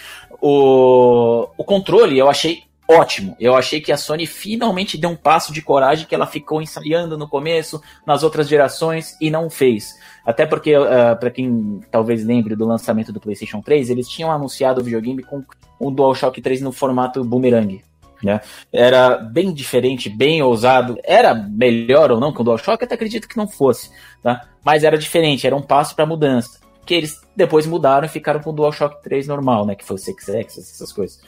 O, 0.41 1.49
o 1.57 1.65
controle 1.65 2.19
eu 2.19 2.29
achei 2.29 2.66
ótimo. 2.89 3.37
Eu 3.39 3.55
achei 3.55 3.81
que 3.81 3.93
a 3.93 3.97
Sony 3.97 4.27
finalmente 4.27 4.99
deu 4.99 5.11
um 5.11 5.17
passo 5.17 5.53
de 5.53 5.63
coragem 5.63 6.07
que 6.07 6.15
ela 6.15 6.27
ficou 6.27 6.63
ensaiando 6.63 7.19
no 7.19 7.29
começo, 7.29 7.81
nas 8.07 8.23
outras 8.23 8.49
gerações, 8.49 9.17
e 9.21 9.31
não 9.31 9.51
fez. 9.51 9.95
Até 10.25 10.47
porque, 10.47 10.77
uh, 10.77 10.83
ah, 11.13 11.17
para 11.17 11.31
quem 11.31 11.81
talvez 11.91 12.25
lembre 12.25 12.57
do 12.57 12.67
lançamento 12.67 13.13
do 13.13 13.21
PlayStation 13.21 13.61
3, 13.61 13.91
eles 13.91 14.09
tinham 14.09 14.31
anunciado 14.31 14.81
o 14.81 14.85
videogame 14.85 15.23
com 15.23 15.45
o 15.79 15.91
DualShock 15.91 16.41
3 16.41 16.61
no 16.61 16.73
formato 16.73 17.23
boomerang. 17.23 17.83
Né? 18.23 18.41
Era 18.73 19.17
bem 19.19 19.53
diferente, 19.53 20.09
bem 20.09 20.43
ousado. 20.43 20.99
Era 21.05 21.35
melhor 21.35 22.11
ou 22.11 22.21
não 22.21 22.33
que 22.33 22.41
o 22.41 22.45
DualShock? 22.45 22.83
Até 22.83 22.95
acredito 22.95 23.29
que 23.29 23.37
não 23.37 23.47
fosse. 23.47 23.91
Tá? 24.23 24.49
Mas 24.65 24.85
era 24.85 24.97
diferente, 24.97 25.47
era 25.47 25.55
um 25.55 25.63
passo 25.63 25.95
para 25.95 26.07
mudança. 26.07 26.61
Que 26.85 26.95
eles 26.95 27.21
depois 27.35 27.67
mudaram 27.67 28.07
e 28.07 28.09
ficaram 28.09 28.41
com 28.41 28.51
o 28.51 28.53
DualShock 28.53 29.03
3 29.03 29.27
normal, 29.27 29.67
né? 29.67 29.75
Que 29.75 29.85
foi 29.85 29.97
o 29.97 29.99
6X, 29.99 30.59
essas 30.59 30.93
coisas. 30.93 31.21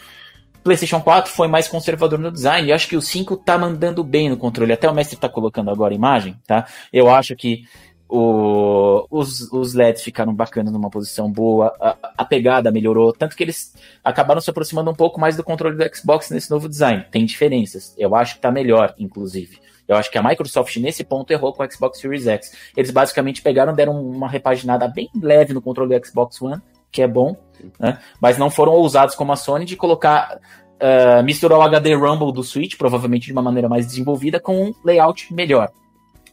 PlayStation 0.62 1.01
4 1.01 1.33
foi 1.33 1.49
mais 1.49 1.68
conservador 1.68 2.18
no 2.18 2.31
design. 2.31 2.68
E 2.68 2.73
acho 2.73 2.88
que 2.88 2.97
o 2.97 3.03
5 3.03 3.37
tá 3.37 3.59
mandando 3.59 4.03
bem 4.05 4.29
no 4.29 4.37
controle. 4.37 4.73
Até 4.73 4.88
o 4.88 4.94
mestre 4.94 5.16
tá 5.16 5.29
colocando 5.29 5.71
agora 5.71 5.92
a 5.92 5.97
imagem, 5.97 6.37
tá? 6.47 6.66
Eu 6.92 7.09
acho 7.09 7.35
que 7.37 7.64
o, 8.09 9.07
os, 9.11 9.53
os 9.53 9.75
LEDs 9.75 10.03
ficaram 10.03 10.35
bacanas 10.35 10.73
numa 10.73 10.88
posição 10.88 11.31
boa, 11.31 11.75
a, 11.79 11.97
a, 12.16 12.25
pegada 12.25 12.71
melhorou, 12.71 13.12
tanto 13.12 13.37
que 13.37 13.44
eles 13.44 13.75
acabaram 14.03 14.40
se 14.40 14.49
aproximando 14.49 14.90
um 14.90 14.94
pouco 14.94 15.21
mais 15.21 15.37
do 15.37 15.44
controle 15.44 15.77
do 15.77 15.97
Xbox 15.97 16.31
nesse 16.31 16.51
novo 16.51 16.68
design. 16.68 17.05
Tem 17.11 17.25
diferenças. 17.27 17.94
Eu 17.99 18.14
acho 18.16 18.37
que 18.37 18.40
tá 18.40 18.51
melhor, 18.51 18.94
inclusive. 18.99 19.59
Eu 19.87 19.97
acho 19.97 20.11
que 20.11 20.18
a 20.18 20.23
Microsoft 20.23 20.77
nesse 20.77 21.05
ponto 21.05 21.31
errou 21.31 21.53
com 21.53 21.62
o 21.62 21.71
Xbox 21.71 21.99
Series 22.01 22.27
X. 22.27 22.53
Eles 22.77 22.90
basicamente 22.90 23.42
pegaram, 23.42 23.75
deram 23.75 24.01
uma 24.01 24.29
repaginada 24.29 24.88
bem 24.88 25.09
leve 25.21 25.53
no 25.53 25.62
controle 25.62 25.99
do 25.99 26.07
Xbox 26.07 26.40
One, 26.40 26.61
que 26.90 27.03
é 27.03 27.09
bom, 27.09 27.37
né? 27.79 27.99
mas 28.21 28.38
não 28.38 28.51
foram 28.51 28.73
ousados 28.73 29.14
como 29.14 29.33
a 29.33 29.37
Sony 29.37 29.64
de 29.64 29.77
colocar. 29.77 30.38
Uh, 30.81 31.25
misturar 31.25 31.59
o 31.59 31.62
HD 31.62 31.92
Rumble 31.92 32.33
do 32.33 32.44
Switch, 32.44 32.77
provavelmente 32.77 33.27
de 33.27 33.33
uma 33.33 33.42
maneira 33.42 33.68
mais 33.68 33.85
desenvolvida, 33.85 34.38
com 34.38 34.66
um 34.66 34.75
layout 34.85 35.35
melhor. 35.35 35.73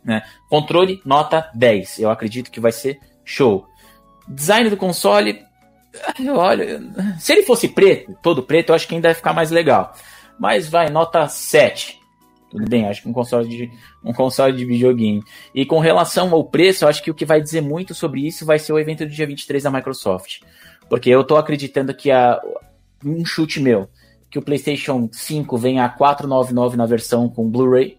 Né? 0.04 0.22
Controle, 0.48 1.02
nota 1.04 1.50
10. 1.56 1.98
Eu 1.98 2.12
acredito 2.12 2.52
que 2.52 2.60
vai 2.60 2.72
ser 2.72 3.00
show. 3.24 3.66
Design 4.28 4.70
do 4.70 4.78
console, 4.78 5.42
olha, 6.30 6.80
se 7.20 7.34
ele 7.34 7.42
fosse 7.42 7.70
preto, 7.70 8.16
todo 8.22 8.44
preto, 8.44 8.70
eu 8.70 8.76
acho 8.76 8.88
que 8.88 8.94
ainda 8.94 9.08
vai 9.08 9.16
ficar 9.16 9.34
mais 9.34 9.50
legal. 9.50 9.94
Mas 10.40 10.70
vai, 10.70 10.90
nota 10.90 11.28
7. 11.28 12.00
Tudo 12.52 12.70
bem, 12.70 12.88
acho 12.88 13.02
que 13.02 13.10
um 13.10 13.14
console 13.14 13.48
de 13.48 13.72
um 14.04 14.14
console 14.14 14.56
de 14.56 14.66
videogame. 14.66 15.24
E 15.54 15.66
com 15.66 15.80
relação 15.80 16.34
ao 16.34 16.44
preço, 16.44 16.86
eu 16.86 16.90
acho 16.90 17.04
que 17.04 17.12
o 17.12 17.16
que 17.16 17.26
vai 17.26 17.42
dizer 17.42 17.62
muito 17.62 17.94
sobre 17.94 18.26
isso 18.26 18.46
vai 18.46 18.60
ser 18.60 18.72
o 18.72 18.80
evento 18.80 19.06
do 19.06 19.12
dia 19.12 19.28
23 19.28 19.64
da 19.64 19.72
Microsoft. 19.72 20.42
Porque 20.90 21.10
eu 21.10 21.24
tô 21.24 21.38
acreditando 21.38 21.94
que 21.94 22.12
a 22.12 22.42
um 23.04 23.26
chute 23.26 23.60
meu, 23.60 23.90
que 24.30 24.40
o 24.40 24.42
PlayStation 24.42 25.10
5 25.12 25.58
vem 25.58 25.80
a 25.80 25.88
499 25.88 26.78
na 26.78 26.86
versão 26.86 27.30
com 27.30 27.50
Blu-ray 27.50 27.98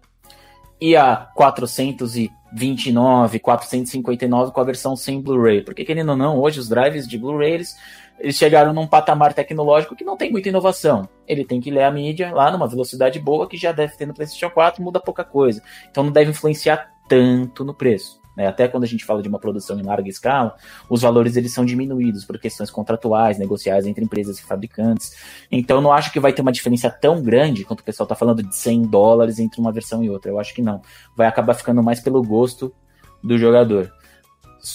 e 0.79 0.95
a 0.95 1.15
429, 1.35 3.39
459 3.39 4.51
com 4.51 4.61
a 4.61 4.63
versão 4.63 4.95
sem 4.95 5.21
Blu-ray. 5.21 5.63
Porque, 5.63 5.83
querendo 5.83 6.09
ou 6.09 6.17
não, 6.17 6.39
hoje 6.39 6.59
os 6.59 6.69
drives 6.69 7.07
de 7.07 7.17
Blu-ray 7.17 7.53
eles, 7.53 7.75
eles 8.19 8.35
chegaram 8.35 8.73
num 8.73 8.87
patamar 8.87 9.33
tecnológico 9.33 9.95
que 9.95 10.03
não 10.03 10.17
tem 10.17 10.31
muita 10.31 10.49
inovação. 10.49 11.07
Ele 11.27 11.43
tem 11.43 11.59
que 11.59 11.71
ler 11.71 11.83
a 11.83 11.91
mídia 11.91 12.31
lá 12.31 12.51
numa 12.51 12.67
velocidade 12.67 13.19
boa 13.19 13.47
que 13.47 13.57
já 13.57 13.71
deve 13.71 13.95
ter 13.95 14.05
no 14.05 14.13
PlayStation 14.13 14.49
4, 14.49 14.83
muda 14.83 14.99
pouca 14.99 15.23
coisa. 15.23 15.61
Então 15.89 16.03
não 16.03 16.11
deve 16.11 16.31
influenciar 16.31 16.91
tanto 17.07 17.63
no 17.63 17.73
preço. 17.73 18.21
Né? 18.37 18.45
Até 18.45 18.67
quando 18.67 18.83
a 18.83 18.87
gente 18.87 19.03
fala 19.03 19.23
de 19.23 19.27
uma 19.27 19.39
produção 19.39 19.79
em 19.79 19.83
larga 19.83 20.07
escala, 20.07 20.55
os 20.87 21.01
valores 21.01 21.35
eles 21.35 21.51
são 21.51 21.65
diminuídos 21.65 22.23
por 22.23 22.37
questões 22.37 22.69
contratuais, 22.69 23.39
negociais 23.39 23.87
entre 23.87 24.05
empresas 24.05 24.37
e 24.37 24.43
fabricantes. 24.43 25.17
Então 25.51 25.81
não 25.81 25.91
acho 25.91 26.13
que 26.13 26.19
vai 26.19 26.31
ter 26.31 26.43
uma 26.43 26.51
diferença 26.51 26.87
tão 26.87 27.19
grande 27.23 27.65
quanto 27.65 27.79
o 27.79 27.83
pessoal 27.83 28.05
está 28.05 28.15
falando 28.15 28.43
de 28.43 28.55
100 28.55 28.83
dólares 28.83 29.39
entre 29.39 29.59
uma 29.59 29.71
versão 29.71 30.03
e 30.03 30.09
outra. 30.09 30.29
Eu 30.29 30.39
acho 30.39 30.53
que 30.53 30.61
não. 30.61 30.79
Vai 31.15 31.25
acabar 31.25 31.55
ficando 31.55 31.81
mais 31.81 31.99
pelo 31.99 32.21
gosto 32.21 32.71
do 33.23 33.39
jogador. 33.39 33.91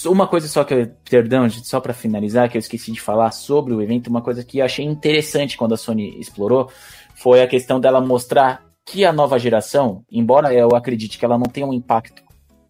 Uma 0.05 0.27
coisa 0.27 0.47
só 0.47 0.63
que 0.65 0.73
eu, 0.73 0.91
perdão, 1.09 1.49
só 1.49 1.79
para 1.79 1.93
finalizar, 1.93 2.49
que 2.49 2.57
eu 2.57 2.59
esqueci 2.59 2.91
de 2.91 2.99
falar 2.99 3.31
sobre 3.31 3.73
o 3.73 3.81
evento, 3.81 4.07
uma 4.07 4.21
coisa 4.21 4.43
que 4.43 4.57
eu 4.57 4.65
achei 4.65 4.83
interessante 4.83 5.55
quando 5.55 5.73
a 5.73 5.77
Sony 5.77 6.19
explorou 6.19 6.69
foi 7.15 7.41
a 7.41 7.47
questão 7.47 7.79
dela 7.79 8.01
mostrar 8.01 8.65
que 8.85 9.05
a 9.05 9.13
nova 9.13 9.39
geração, 9.39 10.03
embora 10.11 10.53
eu 10.53 10.75
acredite 10.75 11.17
que 11.17 11.23
ela 11.23 11.37
não 11.37 11.45
tenha 11.45 11.67
um 11.67 11.73
impacto 11.73 12.23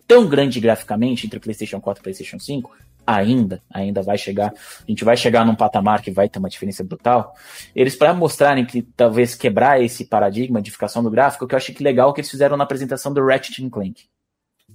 tão 0.08 0.28
grande 0.28 0.60
graficamente 0.60 1.26
entre 1.26 1.40
PlayStation 1.40 1.80
4 1.80 2.02
e 2.02 2.04
PlayStation 2.04 2.40
5, 2.40 2.72
ainda, 3.06 3.62
ainda 3.70 4.02
vai 4.02 4.18
chegar, 4.18 4.54
a 4.54 4.86
gente 4.92 5.04
vai 5.04 5.18
chegar 5.18 5.46
num 5.46 5.56
patamar 5.56 6.02
que 6.02 6.12
vai 6.12 6.30
ter 6.30 6.40
uma 6.40 6.50
diferença 6.50 6.84
brutal. 6.84 7.34
Eles, 7.76 7.96
para 7.96 8.14
mostrarem 8.14 8.66
que 8.66 8.82
talvez 8.82 9.36
quebrar 9.36 9.82
esse 9.82 10.06
paradigma 10.06 10.62
de 10.62 10.72
ficação 10.72 11.04
do 11.04 11.12
gráfico, 11.12 11.48
que 11.48 11.54
eu 11.54 11.58
achei 11.58 11.76
que 11.76 11.84
legal 11.84 12.14
que 12.14 12.22
eles 12.22 12.32
fizeram 12.32 12.58
na 12.58 12.64
apresentação 12.64 13.14
do 13.14 13.26
Ratchet 13.26 13.70
Clank. 13.70 14.06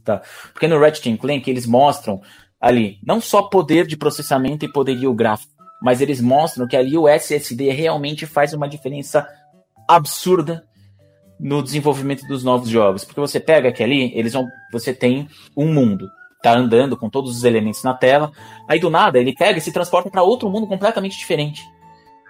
Tá? 0.05 0.23
Porque 0.53 0.69
no 0.69 0.79
Ratchet 0.79 1.17
Clank 1.17 1.51
eles 1.51 1.67
mostram 1.67 2.21
ali 2.61 2.99
não 3.03 3.21
só 3.21 3.43
poder 3.43 3.87
de 3.87 3.97
processamento 3.97 4.65
e 4.65 4.73
poderio 4.73 5.15
gráfico, 5.15 5.53
mas 5.81 6.01
eles 6.01 6.21
mostram 6.21 6.67
que 6.67 6.77
ali 6.77 6.97
o 6.97 7.09
SSD 7.09 7.71
realmente 7.71 8.27
faz 8.27 8.53
uma 8.53 8.69
diferença 8.69 9.27
absurda 9.89 10.68
no 11.39 11.63
desenvolvimento 11.63 12.27
dos 12.27 12.43
novos 12.43 12.69
jogos. 12.69 13.05
Porque 13.05 13.21
você 13.21 13.39
pega 13.39 13.69
aqui 13.69 13.83
ali, 13.83 14.13
eles 14.15 14.33
vão, 14.33 14.47
você 14.73 14.93
tem 14.93 15.29
um 15.57 15.73
mundo, 15.73 16.11
tá 16.43 16.57
andando 16.57 16.97
com 16.97 17.09
todos 17.09 17.37
os 17.37 17.45
elementos 17.45 17.83
na 17.83 17.95
tela, 17.95 18.31
aí 18.69 18.79
do 18.79 18.91
nada 18.91 19.19
ele 19.19 19.35
pega 19.35 19.59
e 19.59 19.63
se 19.63 19.73
transporta 19.73 20.11
para 20.11 20.23
outro 20.23 20.49
mundo 20.51 20.67
completamente 20.67 21.19
diferente. 21.19 21.63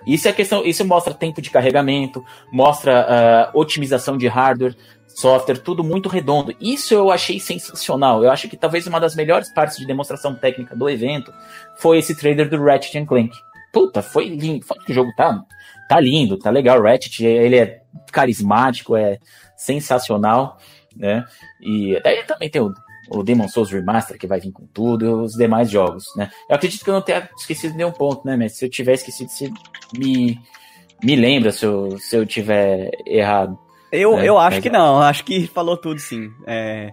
Isso 0.07 0.29
é 0.29 0.33
questão, 0.33 0.65
isso 0.65 0.85
mostra 0.85 1.13
tempo 1.13 1.43
de 1.43 1.51
carregamento, 1.51 2.25
mostra 2.53 3.53
uh, 3.55 3.59
otimização 3.59 4.17
de 4.17 4.29
hardware, 4.29 4.77
software, 5.07 5.59
tudo 5.59 5.83
muito 5.83 6.09
redondo. 6.09 6.55
Isso 6.61 6.95
eu 6.95 7.11
achei 7.11 7.41
sensacional. 7.41 8.23
Eu 8.23 8.31
acho 8.31 8.49
que 8.49 8.57
talvez 8.57 8.87
uma 8.87 9.01
das 9.01 9.15
melhores 9.17 9.53
partes 9.53 9.77
de 9.77 9.87
demonstração 9.87 10.35
técnica 10.35 10.77
do 10.77 10.89
evento 10.89 11.33
foi 11.77 11.99
esse 11.99 12.17
trailer 12.17 12.49
do 12.49 12.63
Ratchet 12.63 13.05
Clank. 13.05 13.37
Puta, 13.73 14.01
foi 14.01 14.29
lindo. 14.29 14.65
O 14.89 14.93
jogo 14.93 15.11
tá, 15.17 15.43
tá 15.89 16.01
lindo, 16.01 16.39
tá 16.39 16.51
legal. 16.51 16.81
Ratchet, 16.81 17.25
ele 17.25 17.57
é 17.57 17.83
carismático, 18.13 18.97
é 18.97 19.19
sensacional, 19.57 20.59
né? 20.97 21.25
E 21.61 22.01
daí 22.03 22.25
também 22.25 22.51
tem 22.51 22.61
o, 22.63 22.73
o 23.11 23.23
Demon 23.23 23.49
Souls 23.49 23.71
Remaster 23.71 24.19
que 24.19 24.27
vai 24.27 24.41
vir 24.41 24.53
com 24.53 24.67
tudo 24.67 25.05
e 25.05 25.09
os 25.09 25.33
demais 25.33 25.71
jogos, 25.71 26.05
né? 26.17 26.31
Eu 26.49 26.57
acredito 26.57 26.85
que 26.85 26.91
eu 26.91 26.95
não 26.95 27.03
tenha 27.03 27.29
esquecido 27.37 27.75
nenhum 27.77 27.93
ponto, 27.93 28.27
né, 28.27 28.37
mas 28.37 28.57
se 28.57 28.65
eu 28.65 28.71
tiver 28.71 28.95
esquecido, 28.95 29.31
você 29.31 29.51
me, 29.97 30.39
me 31.03 31.17
lembra 31.17 31.53
se 31.53 31.65
eu, 31.65 31.99
se 31.99 32.17
eu 32.17 32.27
tiver 32.27 32.91
errado. 33.07 33.59
Eu, 33.91 34.17
né? 34.17 34.29
eu 34.29 34.39
acho 34.39 34.57
mas, 34.57 34.63
que 34.63 34.71
não, 34.71 35.01
acho 35.01 35.25
que 35.25 35.47
falou 35.47 35.77
tudo 35.77 35.99
sim. 35.99 36.31
É, 36.47 36.93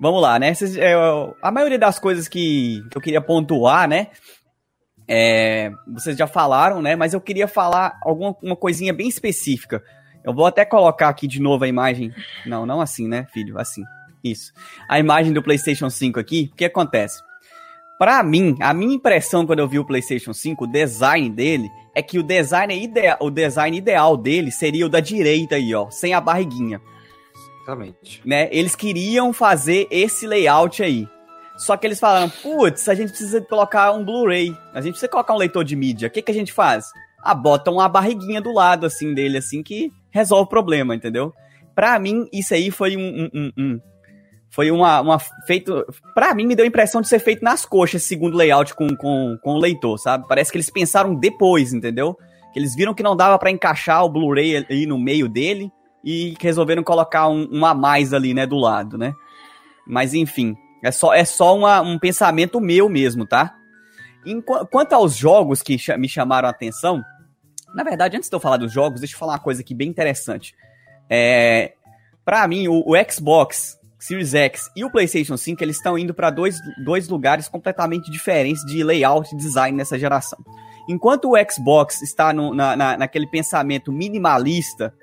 vamos 0.00 0.22
lá, 0.22 0.38
né? 0.38 0.54
Cês, 0.54 0.76
é, 0.76 0.94
a 1.42 1.50
maioria 1.50 1.78
das 1.78 1.98
coisas 1.98 2.28
que, 2.28 2.82
que 2.90 2.96
eu 2.96 3.02
queria 3.02 3.20
pontuar, 3.20 3.88
né? 3.88 4.08
É, 5.12 5.72
vocês 5.92 6.16
já 6.16 6.28
falaram, 6.28 6.80
né? 6.80 6.94
Mas 6.94 7.12
eu 7.12 7.20
queria 7.20 7.48
falar 7.48 7.98
alguma 8.04 8.36
uma 8.40 8.54
coisinha 8.54 8.92
bem 8.92 9.08
específica. 9.08 9.82
Eu 10.24 10.34
vou 10.34 10.46
até 10.46 10.64
colocar 10.64 11.08
aqui 11.08 11.26
de 11.26 11.40
novo 11.40 11.64
a 11.64 11.68
imagem. 11.68 12.12
Não, 12.46 12.66
não 12.66 12.80
assim, 12.80 13.08
né, 13.08 13.26
filho? 13.32 13.58
Assim. 13.58 13.82
Isso. 14.22 14.52
A 14.88 14.98
imagem 14.98 15.32
do 15.32 15.42
PlayStation 15.42 15.88
5 15.88 16.20
aqui. 16.20 16.50
O 16.52 16.56
que 16.56 16.64
acontece? 16.64 17.22
Para 17.98 18.22
mim, 18.22 18.56
a 18.60 18.72
minha 18.72 18.94
impressão 18.94 19.44
quando 19.44 19.58
eu 19.58 19.68
vi 19.68 19.78
o 19.78 19.84
PlayStation 19.84 20.32
5, 20.32 20.64
o 20.64 20.66
design 20.66 21.28
dele, 21.28 21.68
é 21.94 22.00
que 22.00 22.18
o 22.18 22.22
design, 22.22 22.82
ideal, 22.82 23.18
o 23.20 23.30
design 23.30 23.76
ideal 23.76 24.16
dele 24.16 24.50
seria 24.50 24.86
o 24.86 24.88
da 24.88 25.00
direita 25.00 25.56
aí, 25.56 25.74
ó, 25.74 25.90
sem 25.90 26.14
a 26.14 26.20
barriguinha. 26.20 26.80
Exatamente. 27.62 28.22
Né? 28.24 28.48
Eles 28.50 28.74
queriam 28.74 29.34
fazer 29.34 29.86
esse 29.90 30.26
layout 30.26 30.82
aí. 30.82 31.06
Só 31.58 31.76
que 31.76 31.86
eles 31.86 32.00
falaram, 32.00 32.30
putz, 32.30 32.88
a 32.88 32.94
gente 32.94 33.10
precisa 33.10 33.38
colocar 33.42 33.92
um 33.92 34.02
Blu-ray, 34.02 34.56
a 34.72 34.80
gente 34.80 34.92
precisa 34.92 35.10
colocar 35.10 35.34
um 35.34 35.38
leitor 35.38 35.62
de 35.62 35.76
mídia. 35.76 36.08
O 36.08 36.10
que, 36.10 36.22
que 36.22 36.30
a 36.30 36.34
gente 36.34 36.54
faz? 36.54 36.86
Ah, 37.22 37.34
bota 37.34 37.70
uma 37.70 37.86
barriguinha 37.86 38.40
do 38.40 38.50
lado, 38.50 38.86
assim, 38.86 39.12
dele, 39.12 39.36
assim, 39.36 39.62
que 39.62 39.92
resolve 40.10 40.44
o 40.44 40.48
problema, 40.48 40.94
entendeu? 40.94 41.32
Pra 41.74 41.98
mim, 41.98 42.26
isso 42.32 42.52
aí 42.54 42.70
foi 42.70 42.96
um, 42.96 43.28
um, 43.32 43.50
um, 43.56 43.80
foi 44.50 44.70
uma, 44.70 45.00
uma 45.00 45.18
feito. 45.46 45.86
Pra 46.14 46.34
mim, 46.34 46.46
me 46.46 46.56
deu 46.56 46.64
a 46.64 46.68
impressão 46.68 47.00
de 47.00 47.08
ser 47.08 47.20
feito 47.20 47.44
nas 47.44 47.64
coxas, 47.64 48.02
segundo 48.02 48.36
layout 48.36 48.74
com, 48.74 48.88
com, 48.96 49.38
com 49.42 49.54
o 49.54 49.58
leitor, 49.58 49.96
sabe? 49.98 50.26
Parece 50.28 50.50
que 50.50 50.58
eles 50.58 50.70
pensaram 50.70 51.14
depois, 51.14 51.72
entendeu? 51.72 52.16
Que 52.52 52.58
eles 52.58 52.74
viram 52.74 52.92
que 52.92 53.02
não 53.02 53.16
dava 53.16 53.38
para 53.38 53.50
encaixar 53.50 54.04
o 54.04 54.08
Blu-ray 54.08 54.66
aí 54.68 54.86
no 54.86 54.98
meio 54.98 55.28
dele 55.28 55.70
e 56.04 56.34
resolveram 56.40 56.82
colocar 56.82 57.28
um, 57.28 57.48
um, 57.52 57.64
a 57.64 57.74
mais 57.74 58.12
ali, 58.12 58.34
né, 58.34 58.46
do 58.46 58.56
lado, 58.56 58.98
né? 58.98 59.12
Mas 59.86 60.14
enfim, 60.14 60.56
é 60.82 60.90
só, 60.90 61.14
é 61.14 61.24
só 61.24 61.56
uma, 61.56 61.80
um 61.80 61.98
pensamento 61.98 62.60
meu 62.60 62.88
mesmo, 62.88 63.26
tá? 63.26 63.54
Quanto 64.70 64.92
aos 64.92 65.16
jogos 65.16 65.62
que 65.62 65.76
me 65.96 66.08
chamaram 66.08 66.48
a 66.48 66.50
atenção, 66.50 67.02
na 67.74 67.82
verdade, 67.82 68.16
antes 68.16 68.28
de 68.28 68.34
eu 68.34 68.40
falar 68.40 68.56
dos 68.56 68.72
jogos, 68.72 69.00
deixa 69.00 69.14
eu 69.14 69.18
falar 69.18 69.34
uma 69.34 69.38
coisa 69.38 69.60
aqui 69.60 69.74
bem 69.74 69.88
interessante. 69.88 70.54
É, 71.08 71.72
para 72.24 72.46
mim, 72.46 72.68
o, 72.68 72.82
o, 72.86 73.10
Xbox 73.10 73.78
Series 73.98 74.34
X 74.34 74.70
e 74.76 74.84
o 74.84 74.90
PlayStation 74.90 75.36
5 75.36 75.62
eles 75.62 75.76
estão 75.76 75.98
indo 75.98 76.14
para 76.14 76.30
dois, 76.30 76.56
dois 76.84 77.08
lugares 77.08 77.48
completamente 77.48 78.10
diferentes 78.10 78.64
de 78.64 78.82
layout 78.82 79.34
e 79.34 79.36
design 79.36 79.76
nessa 79.76 79.98
geração. 79.98 80.38
Enquanto 80.88 81.30
o 81.30 81.50
Xbox 81.50 82.02
está 82.02 82.32
no, 82.32 82.54
na, 82.54 82.76
na, 82.76 82.96
naquele 82.96 83.26
pensamento 83.26 83.92
minimalista 83.92 84.94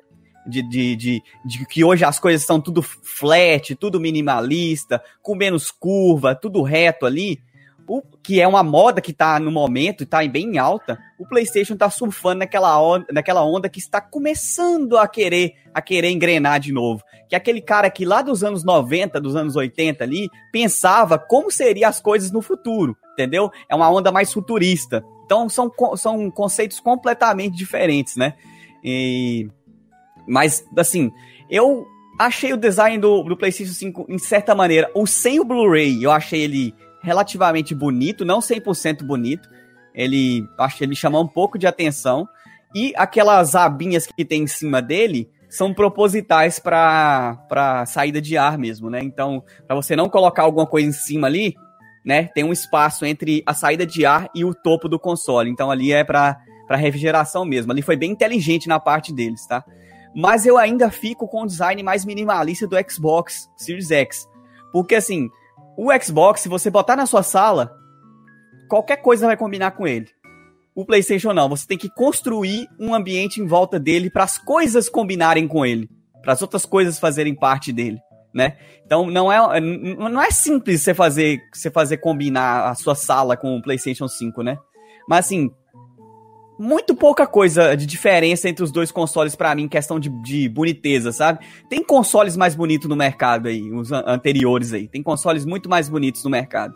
de, 0.45 0.61
de, 0.61 0.95
de, 0.95 1.23
de, 1.45 1.65
que 1.65 1.83
hoje 1.83 2.05
as 2.05 2.19
coisas 2.19 2.41
estão 2.41 2.59
tudo 2.59 2.81
flat, 2.81 3.75
tudo 3.75 3.99
minimalista, 3.99 5.03
com 5.21 5.35
menos 5.35 5.69
curva, 5.69 6.33
tudo 6.33 6.61
reto 6.61 7.05
ali, 7.05 7.41
o, 7.87 8.01
que 8.21 8.41
é 8.41 8.47
uma 8.47 8.63
moda 8.63 9.01
que 9.01 9.13
tá 9.13 9.39
no 9.39 9.51
momento 9.51 10.03
e 10.03 10.05
tá 10.05 10.25
bem 10.27 10.57
alta, 10.57 10.99
o 11.17 11.25
PlayStation 11.25 11.75
tá 11.75 11.89
surfando 11.89 12.39
naquela 12.39 12.79
onda, 12.81 13.05
naquela 13.11 13.43
onda 13.45 13.69
que 13.69 13.79
está 13.79 14.01
começando 14.01 14.97
a 14.97 15.07
querer 15.07 15.53
a 15.73 15.81
querer 15.81 16.09
engrenar 16.09 16.59
de 16.59 16.73
novo. 16.73 17.03
Que 17.29 17.35
é 17.35 17.37
aquele 17.37 17.61
cara 17.61 17.89
que 17.89 18.03
lá 18.03 18.21
dos 18.21 18.43
anos 18.43 18.63
90, 18.63 19.21
dos 19.21 19.35
anos 19.35 19.55
80 19.55 20.03
ali, 20.03 20.29
pensava 20.51 21.19
como 21.19 21.51
seriam 21.51 21.89
as 21.89 22.01
coisas 22.01 22.31
no 22.31 22.41
futuro, 22.41 22.97
entendeu? 23.13 23.51
É 23.69 23.75
uma 23.75 23.89
onda 23.89 24.11
mais 24.11 24.33
futurista. 24.33 25.03
Então 25.25 25.47
são, 25.47 25.71
são 25.95 26.31
conceitos 26.31 26.79
completamente 26.79 27.55
diferentes, 27.55 28.15
né? 28.15 28.33
E, 28.83 29.49
mas, 30.27 30.65
assim, 30.75 31.11
eu 31.49 31.85
achei 32.17 32.53
o 32.53 32.57
design 32.57 32.97
do, 32.97 33.23
do 33.23 33.37
PlayStation 33.37 33.73
5, 33.73 34.05
em 34.09 34.17
certa 34.17 34.55
maneira, 34.55 34.89
o 34.95 35.05
sem 35.05 35.39
o 35.39 35.45
Blu-ray, 35.45 36.03
eu 36.03 36.11
achei 36.11 36.41
ele 36.41 36.73
relativamente 37.07 37.73
bonito, 37.73 38.25
não 38.25 38.39
100% 38.39 39.03
bonito. 39.03 39.49
Ele, 39.95 40.47
acho 40.59 40.77
que 40.77 40.83
ele 40.83 40.95
chamou 40.95 41.23
um 41.23 41.27
pouco 41.27 41.57
de 41.57 41.65
atenção. 41.65 42.27
E 42.75 42.93
aquelas 42.95 43.55
abinhas 43.55 44.05
que 44.05 44.25
tem 44.25 44.43
em 44.43 44.47
cima 44.47 44.81
dele 44.81 45.31
são 45.49 45.73
propositais 45.73 46.59
para 46.59 47.85
saída 47.87 48.21
de 48.21 48.37
ar 48.37 48.57
mesmo, 48.57 48.89
né? 48.89 48.99
Então, 49.01 49.41
para 49.65 49.75
você 49.75 49.95
não 49.95 50.09
colocar 50.09 50.43
alguma 50.43 50.67
coisa 50.67 50.87
em 50.87 50.91
cima 50.91 51.27
ali, 51.27 51.55
né? 52.05 52.29
Tem 52.35 52.43
um 52.43 52.51
espaço 52.51 53.05
entre 53.05 53.41
a 53.45 53.53
saída 53.53 53.85
de 53.85 54.05
ar 54.05 54.29
e 54.35 54.43
o 54.43 54.53
topo 54.53 54.89
do 54.89 54.99
console. 54.99 55.49
Então, 55.49 55.71
ali 55.71 55.93
é 55.93 56.03
para 56.03 56.37
refrigeração 56.71 57.45
mesmo. 57.45 57.71
Ali 57.71 57.81
foi 57.81 57.95
bem 57.95 58.11
inteligente 58.11 58.67
na 58.67 58.79
parte 58.79 59.13
deles, 59.13 59.47
tá? 59.47 59.63
Mas 60.13 60.45
eu 60.45 60.57
ainda 60.57 60.91
fico 60.91 61.27
com 61.27 61.43
o 61.43 61.47
design 61.47 61.81
mais 61.81 62.03
minimalista 62.03 62.67
do 62.67 62.75
Xbox 62.89 63.49
Series 63.55 63.89
X. 63.89 64.27
Porque, 64.73 64.95
assim, 64.95 65.29
o 65.77 65.89
Xbox, 66.03 66.41
se 66.41 66.49
você 66.49 66.71
botar 66.71 66.95
na 66.95 67.05
sua 67.05 67.21
sala, 67.21 67.71
qualquer 68.67 68.97
coisa 68.97 69.27
vai 69.27 69.37
combinar 69.37 69.71
com 69.71 69.87
ele. 69.87 70.07
O 70.73 70.83
PlayStation 70.83 71.33
não, 71.33 71.47
você 71.47 71.67
tem 71.67 71.77
que 71.77 71.89
construir 71.89 72.67
um 72.79 72.95
ambiente 72.95 73.39
em 73.39 73.45
volta 73.45 73.79
dele 73.79 74.09
para 74.09 74.23
as 74.23 74.39
coisas 74.39 74.89
combinarem 74.89 75.47
com 75.47 75.63
ele, 75.63 75.87
para 76.21 76.33
as 76.33 76.41
outras 76.41 76.65
coisas 76.65 76.99
fazerem 76.99 77.35
parte 77.35 77.71
dele, 77.71 77.99
né? 78.33 78.57
Então 78.85 79.05
não 79.09 79.31
é 79.31 79.59
não 79.59 80.21
é 80.21 80.31
simples 80.31 80.81
você 80.81 80.93
fazer 80.93 81.39
você 81.53 81.69
fazer 81.69 81.97
combinar 81.97 82.69
a 82.69 82.75
sua 82.75 82.95
sala 82.95 83.37
com 83.37 83.55
o 83.55 83.61
PlayStation 83.61 84.07
5, 84.07 84.41
né? 84.41 84.57
Mas 85.07 85.25
assim, 85.25 85.51
muito 86.59 86.95
pouca 86.95 87.27
coisa 87.27 87.75
de 87.75 87.85
diferença 87.85 88.49
entre 88.49 88.63
os 88.63 88.71
dois 88.71 88.91
consoles 88.91 89.35
para 89.35 89.53
mim, 89.53 89.67
questão 89.67 89.99
de, 89.99 90.09
de 90.21 90.49
boniteza, 90.49 91.11
sabe? 91.11 91.45
Tem 91.69 91.83
consoles 91.83 92.35
mais 92.35 92.55
bonitos 92.55 92.87
no 92.87 92.95
mercado 92.95 93.47
aí, 93.47 93.71
os 93.71 93.91
anteriores 93.91 94.73
aí. 94.73 94.87
Tem 94.87 95.03
consoles 95.03 95.45
muito 95.45 95.69
mais 95.69 95.87
bonitos 95.87 96.23
no 96.23 96.29
mercado, 96.29 96.73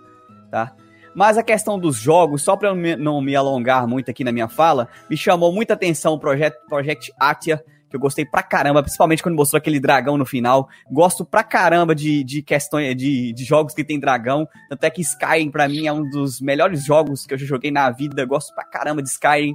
tá? 0.49 0.75
Mas 1.13 1.37
a 1.37 1.43
questão 1.43 1.77
dos 1.77 1.97
jogos, 1.97 2.41
só 2.41 2.55
para 2.55 2.73
não 2.73 3.21
me 3.21 3.35
alongar 3.35 3.85
muito 3.87 4.09
aqui 4.09 4.23
na 4.23 4.31
minha 4.31 4.47
fala, 4.47 4.87
me 5.09 5.17
chamou 5.17 5.51
muita 5.51 5.73
atenção 5.73 6.13
o 6.13 6.19
Project, 6.19 6.57
Project 6.67 7.11
Atia, 7.19 7.61
que 7.89 7.97
eu 7.97 7.99
gostei 7.99 8.25
pra 8.25 8.41
caramba, 8.41 8.81
principalmente 8.81 9.21
quando 9.21 9.35
mostrou 9.35 9.57
aquele 9.57 9.77
dragão 9.77 10.17
no 10.17 10.25
final. 10.25 10.69
Gosto 10.89 11.25
pra 11.25 11.43
caramba 11.43 11.93
de, 11.93 12.23
de 12.23 12.41
questões 12.41 12.95
de, 12.95 13.33
de 13.33 13.43
jogos 13.43 13.73
que 13.73 13.83
tem 13.83 13.99
dragão. 13.99 14.47
Tanto 14.69 14.85
é 14.85 14.89
que 14.89 15.01
Skyrim, 15.01 15.51
pra 15.51 15.67
mim, 15.67 15.85
é 15.85 15.91
um 15.91 16.09
dos 16.09 16.39
melhores 16.39 16.85
jogos 16.85 17.25
que 17.25 17.33
eu 17.33 17.37
já 17.37 17.45
joguei 17.45 17.69
na 17.69 17.91
vida. 17.91 18.25
Gosto 18.25 18.55
pra 18.55 18.63
caramba 18.63 19.03
de 19.03 19.09
Skyrim. 19.09 19.53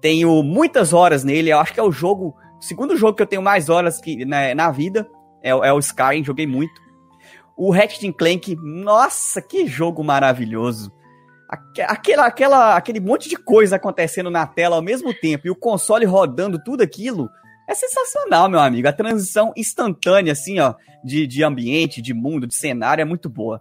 Tenho 0.00 0.42
muitas 0.42 0.92
horas 0.92 1.24
nele. 1.24 1.50
Eu 1.50 1.58
acho 1.58 1.72
que 1.72 1.80
é 1.80 1.82
o 1.82 1.92
jogo. 1.92 2.34
O 2.58 2.62
segundo 2.62 2.96
jogo 2.96 3.16
que 3.16 3.22
eu 3.22 3.26
tenho 3.26 3.42
mais 3.42 3.68
horas 3.68 4.00
que, 4.00 4.24
né, 4.24 4.54
na 4.54 4.70
vida. 4.70 5.08
É, 5.42 5.50
é 5.50 5.72
o 5.72 5.78
Skyrim, 5.78 6.24
joguei 6.24 6.46
muito. 6.46 6.80
O 7.56 7.72
Ratchet 7.72 8.12
Clank, 8.12 8.56
nossa, 8.56 9.42
que 9.42 9.66
jogo 9.66 10.04
maravilhoso. 10.04 10.92
Aquela, 11.80 12.26
aquela, 12.26 12.76
aquele 12.76 13.00
monte 13.00 13.28
de 13.28 13.36
coisa 13.36 13.76
acontecendo 13.76 14.30
na 14.30 14.46
tela 14.46 14.76
ao 14.76 14.82
mesmo 14.82 15.14
tempo 15.14 15.46
e 15.46 15.50
o 15.50 15.56
console 15.56 16.04
rodando 16.04 16.62
tudo 16.62 16.82
aquilo 16.82 17.28
é 17.68 17.74
sensacional, 17.74 18.48
meu 18.48 18.60
amigo. 18.60 18.88
A 18.88 18.92
transição 18.92 19.52
instantânea, 19.56 20.32
assim, 20.32 20.58
ó, 20.58 20.74
de, 21.04 21.26
de 21.26 21.44
ambiente, 21.44 22.00
de 22.00 22.14
mundo, 22.14 22.46
de 22.46 22.54
cenário 22.54 23.02
é 23.02 23.04
muito 23.04 23.28
boa. 23.28 23.60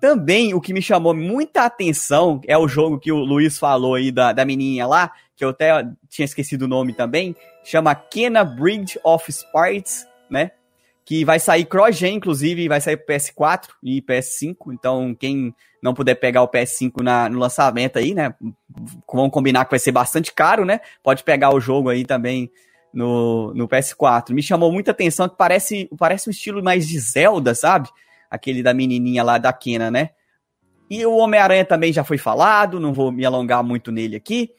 Também 0.00 0.54
o 0.54 0.60
que 0.60 0.72
me 0.72 0.82
chamou 0.82 1.14
muita 1.14 1.64
atenção 1.64 2.40
é 2.46 2.56
o 2.56 2.68
jogo 2.68 3.00
que 3.00 3.10
o 3.10 3.18
Luiz 3.18 3.58
falou 3.58 3.94
aí 3.94 4.12
da, 4.12 4.32
da 4.32 4.44
menininha 4.44 4.86
lá, 4.86 5.10
que 5.38 5.44
eu 5.44 5.50
até 5.50 5.70
tinha 6.10 6.26
esquecido 6.26 6.62
o 6.62 6.68
nome 6.68 6.92
também, 6.92 7.34
chama 7.64 7.94
Kena 7.94 8.44
Bridge 8.44 8.98
of 9.04 9.32
Spirits, 9.32 10.04
né? 10.28 10.50
que 11.08 11.24
vai 11.24 11.40
sair 11.40 11.64
cross-gen, 11.64 12.16
inclusive, 12.16 12.68
vai 12.68 12.82
sair 12.82 12.98
pro 12.98 13.14
PS4 13.14 13.68
e 13.82 14.02
PS5. 14.02 14.74
Então, 14.74 15.16
quem 15.18 15.54
não 15.82 15.94
puder 15.94 16.14
pegar 16.16 16.42
o 16.42 16.48
PS5 16.48 17.02
na, 17.02 17.30
no 17.30 17.38
lançamento 17.38 17.98
aí, 17.98 18.12
né? 18.12 18.34
Vamos 19.10 19.32
combinar 19.32 19.64
que 19.64 19.70
vai 19.70 19.78
ser 19.78 19.90
bastante 19.90 20.34
caro, 20.34 20.66
né? 20.66 20.82
Pode 21.02 21.24
pegar 21.24 21.54
o 21.54 21.60
jogo 21.60 21.88
aí 21.88 22.04
também 22.04 22.50
no, 22.92 23.54
no 23.54 23.66
PS4. 23.66 24.34
Me 24.34 24.42
chamou 24.42 24.70
muita 24.70 24.90
atenção 24.90 25.30
que 25.30 25.36
parece, 25.38 25.88
parece 25.96 26.28
um 26.28 26.30
estilo 26.30 26.62
mais 26.62 26.86
de 26.86 27.00
Zelda, 27.00 27.54
sabe? 27.54 27.88
Aquele 28.30 28.62
da 28.62 28.74
menininha 28.74 29.22
lá 29.22 29.38
da 29.38 29.50
Kena, 29.50 29.90
né? 29.90 30.10
E 30.90 31.06
o 31.06 31.16
Homem-Aranha 31.16 31.64
também 31.64 31.90
já 31.90 32.04
foi 32.04 32.18
falado, 32.18 32.78
não 32.78 32.92
vou 32.92 33.10
me 33.10 33.24
alongar 33.24 33.64
muito 33.64 33.90
nele 33.90 34.16
aqui. 34.16 34.50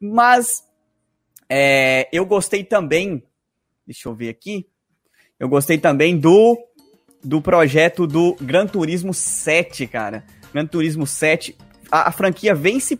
Mas 0.00 0.64
é, 1.48 2.08
eu 2.12 2.24
gostei 2.24 2.64
também. 2.64 3.22
Deixa 3.86 4.08
eu 4.08 4.14
ver 4.14 4.28
aqui. 4.28 4.66
Eu 5.38 5.48
gostei 5.48 5.78
também 5.78 6.16
do, 6.16 6.56
do 7.24 7.42
projeto 7.42 8.06
do 8.06 8.36
Gran 8.40 8.66
Turismo 8.66 9.12
7, 9.12 9.86
cara. 9.86 10.24
Gran 10.52 10.66
Turismo 10.66 11.06
7. 11.06 11.56
A, 11.90 12.12
franquia 12.12 12.54
vem 12.54 12.78
se, 12.78 12.98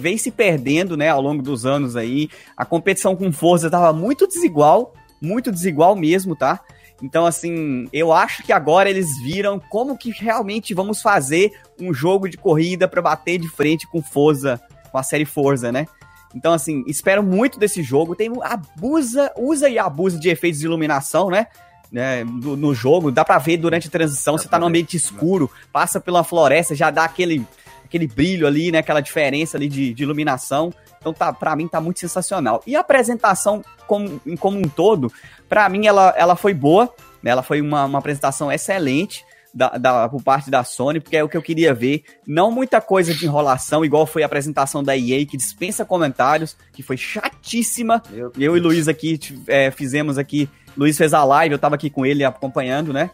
vem, 0.00 0.18
se 0.18 0.32
perdendo, 0.32 0.96
né, 0.96 1.08
ao 1.08 1.20
longo 1.20 1.42
dos 1.42 1.64
anos 1.64 1.94
aí. 1.94 2.28
A 2.56 2.64
competição 2.64 3.14
com 3.14 3.30
Forza 3.30 3.70
tava 3.70 3.92
muito 3.92 4.26
desigual, 4.26 4.94
muito 5.22 5.52
desigual 5.52 5.94
mesmo, 5.94 6.34
tá? 6.34 6.60
Então, 7.00 7.24
assim, 7.24 7.86
eu 7.92 8.12
acho 8.12 8.42
que 8.42 8.52
agora 8.52 8.90
eles 8.90 9.06
viram 9.22 9.60
como 9.60 9.96
que 9.96 10.10
realmente 10.10 10.74
vamos 10.74 11.00
fazer 11.00 11.52
um 11.78 11.92
jogo 11.94 12.28
de 12.28 12.36
corrida 12.36 12.88
para 12.88 13.02
bater 13.02 13.38
de 13.38 13.48
frente 13.48 13.86
com 13.86 14.02
Forza, 14.02 14.60
com 14.90 14.98
a 14.98 15.02
série 15.02 15.26
Forza, 15.26 15.70
né? 15.70 15.86
Então, 16.36 16.52
assim, 16.52 16.84
espero 16.86 17.22
muito 17.22 17.58
desse 17.58 17.82
jogo. 17.82 18.14
Tem 18.14 18.30
abusa, 18.42 19.32
usa 19.38 19.70
e 19.70 19.78
abusa 19.78 20.18
de 20.20 20.28
efeitos 20.28 20.60
de 20.60 20.66
iluminação, 20.66 21.30
né? 21.30 21.46
né, 21.90 22.24
no, 22.24 22.56
no, 22.56 22.74
jogo, 22.74 23.10
dá 23.10 23.24
pra 23.24 23.38
ver 23.38 23.56
durante 23.56 23.88
a 23.88 23.90
transição, 23.90 24.36
você 24.36 24.48
tá 24.48 24.58
no 24.58 24.66
ambiente 24.66 24.96
escuro, 24.96 25.50
passa 25.72 26.00
pela 26.00 26.24
floresta, 26.24 26.74
já 26.74 26.90
dá 26.90 27.04
aquele, 27.04 27.46
aquele 27.84 28.08
brilho 28.08 28.46
ali, 28.46 28.72
né, 28.72 28.78
aquela 28.78 29.00
diferença 29.00 29.56
ali 29.56 29.68
de, 29.68 29.94
de 29.94 30.02
iluminação. 30.02 30.72
Então, 31.00 31.14
tá, 31.14 31.32
pra 31.32 31.54
mim, 31.54 31.68
tá 31.68 31.80
muito 31.80 32.00
sensacional. 32.00 32.62
E 32.66 32.76
a 32.76 32.80
apresentação 32.80 33.64
como, 33.86 34.20
como 34.38 34.58
um 34.58 34.68
todo, 34.68 35.12
pra 35.48 35.68
mim, 35.68 35.86
ela, 35.86 36.12
ela 36.16 36.36
foi 36.36 36.52
boa, 36.52 36.92
né, 37.22 37.30
ela 37.30 37.42
foi 37.42 37.60
uma, 37.60 37.84
uma 37.84 37.98
apresentação 37.98 38.50
excelente. 38.50 39.24
Da, 39.56 39.70
da, 39.70 40.06
por 40.06 40.22
parte 40.22 40.50
da 40.50 40.62
Sony, 40.62 41.00
porque 41.00 41.16
é 41.16 41.24
o 41.24 41.28
que 41.30 41.36
eu 41.36 41.40
queria 41.40 41.72
ver. 41.72 42.04
Não 42.26 42.50
muita 42.50 42.78
coisa 42.78 43.14
de 43.14 43.24
enrolação, 43.24 43.86
igual 43.86 44.04
foi 44.04 44.22
a 44.22 44.26
apresentação 44.26 44.84
da 44.84 44.94
EA, 44.94 45.24
que 45.24 45.34
dispensa 45.34 45.82
comentários, 45.82 46.54
que 46.74 46.82
foi 46.82 46.98
chatíssima. 46.98 48.02
Meu 48.10 48.26
eu 48.26 48.52
Deus. 48.52 48.56
e 48.58 48.60
Luiz 48.60 48.86
aqui 48.86 49.18
é, 49.48 49.70
fizemos 49.70 50.18
aqui 50.18 50.46
Luiz 50.76 50.98
fez 50.98 51.14
a 51.14 51.24
live, 51.24 51.54
eu 51.54 51.58
tava 51.58 51.74
aqui 51.74 51.88
com 51.88 52.04
ele 52.04 52.22
acompanhando, 52.22 52.92
né? 52.92 53.10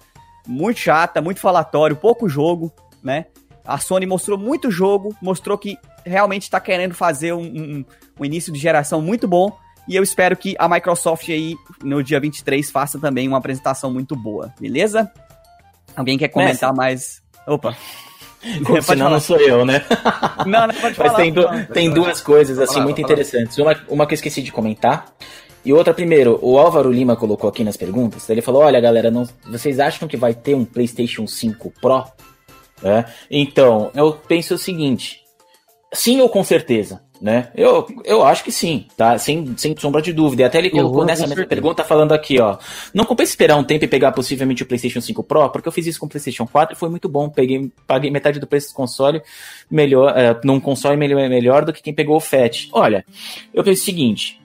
Muito 0.47 0.81
chata, 0.81 1.23
muito 1.23 1.39
falatório, 1.39 1.95
pouco 1.95 2.29
jogo, 2.29 2.73
né? 3.03 3.27
A 3.65 3.79
Sony 3.79 4.05
mostrou 4.05 4.37
muito 4.37 4.71
jogo, 4.71 5.15
mostrou 5.23 5.57
que 5.57 5.79
realmente 6.05 6.43
está 6.43 6.59
querendo 6.59 6.95
fazer 6.95 7.33
um, 7.33 7.43
um, 7.43 7.85
um, 8.19 8.25
início 8.25 8.53
de 8.53 8.59
geração 8.59 9.01
muito 9.01 9.29
bom. 9.29 9.57
E 9.87 9.95
eu 9.95 10.03
espero 10.03 10.37
que 10.37 10.57
a 10.59 10.69
Microsoft 10.69 11.29
aí, 11.29 11.55
no 11.83 12.03
dia 12.03 12.19
23, 12.19 12.69
faça 12.71 12.99
também 12.99 13.29
uma 13.29 13.39
apresentação 13.39 13.93
muito 13.93 14.17
boa, 14.17 14.53
beleza? 14.59 15.13
Alguém 15.97 16.19
quer 16.19 16.29
comentar 16.29 16.75
mais? 16.75 17.23
Opa. 17.47 17.77
Senão 18.83 19.09
não 19.09 19.21
sou 19.21 19.39
eu, 19.39 19.65
né? 19.65 19.85
Não, 20.45 20.67
não 20.67 20.75
pode 20.75 20.95
falar. 20.97 21.13
Mas 21.13 21.17
tem, 21.17 21.33
du 21.33 21.67
tem 21.73 21.91
duas 21.91 22.21
coisas, 22.21 22.59
assim, 22.59 22.81
muito 22.81 23.01
interessantes. 23.01 23.57
Uma, 23.57 23.81
uma 23.89 24.05
que 24.05 24.15
eu 24.15 24.17
esqueci 24.17 24.43
de 24.43 24.51
comentar, 24.51 25.15
e 25.65 25.73
outra, 25.73 25.95
primeiro, 25.95 26.39
o 26.43 26.59
Álvaro 26.59 26.91
Lima 26.91 27.15
colocou 27.15 27.49
aqui 27.49 27.63
nas 27.63 27.77
perguntas, 27.77 28.29
ele 28.29 28.43
falou, 28.43 28.63
olha 28.63 28.81
galera, 28.81 29.11
não, 29.11 29.29
vocês 29.47 29.79
acham 29.79 30.09
que 30.09 30.17
vai 30.17 30.35
ter 30.35 30.55
um 30.55 30.65
PlayStation 30.65 31.27
5 31.27 31.73
Pro? 31.81 32.05
É, 32.83 33.05
então, 33.31 33.93
eu 33.95 34.13
penso 34.13 34.55
o 34.55 34.59
seguinte, 34.59 35.21
sim 35.93 36.21
ou 36.21 36.29
com 36.29 36.43
certeza, 36.43 37.02
né? 37.23 37.51
Eu, 37.55 37.87
eu 38.05 38.25
acho 38.25 38.43
que 38.43 38.51
sim, 38.51 38.87
tá? 38.97 39.17
Sem, 39.17 39.55
sem 39.57 39.77
sombra 39.79 40.03
de 40.03 40.13
dúvida. 40.13 40.43
E 40.43 40.45
até 40.45 40.59
ele 40.59 40.71
colocou 40.71 41.05
nessa 41.05 41.25
mesma 41.25 41.47
pergunta 41.47 41.85
falando 41.85 42.11
aqui, 42.11 42.41
ó. 42.41 42.59
Não 42.93 43.05
compensa 43.05 43.31
esperar 43.31 43.57
um 43.57 43.63
tempo 43.63 43.85
e 43.85 43.89
pegar 43.89 44.11
possivelmente 44.11 44.65
o 44.65 44.67
PlayStation 44.67 45.01
5 45.01 45.23
Pro, 45.23 45.49
porque 45.51 45.69
eu 45.69 45.73
fiz 45.73 45.87
isso 45.87 46.01
com 46.01 46.07
o 46.07 46.09
PlayStation 46.09 46.45
4 46.49 46.75
e 46.75 46.79
foi 46.79 46.89
muito 46.89 47.09
bom. 47.09 47.29
Peguei, 47.29 47.71
paguei 47.87 48.11
metade 48.11 48.41
do 48.41 48.47
preço 48.47 48.71
do 48.71 48.75
console, 48.75 49.23
melhor, 49.71 50.19
é, 50.19 50.37
num 50.43 50.59
console 50.59 50.97
melhor, 50.97 51.29
melhor 51.29 51.65
do 51.65 51.73
que 51.73 51.81
quem 51.81 51.95
pegou 51.95 52.17
o 52.17 52.21
FAT. 52.21 52.69
Olha, 52.73 53.05
eu 53.55 53.63
penso 53.63 53.83
o 53.83 53.85
seguinte: 53.85 54.41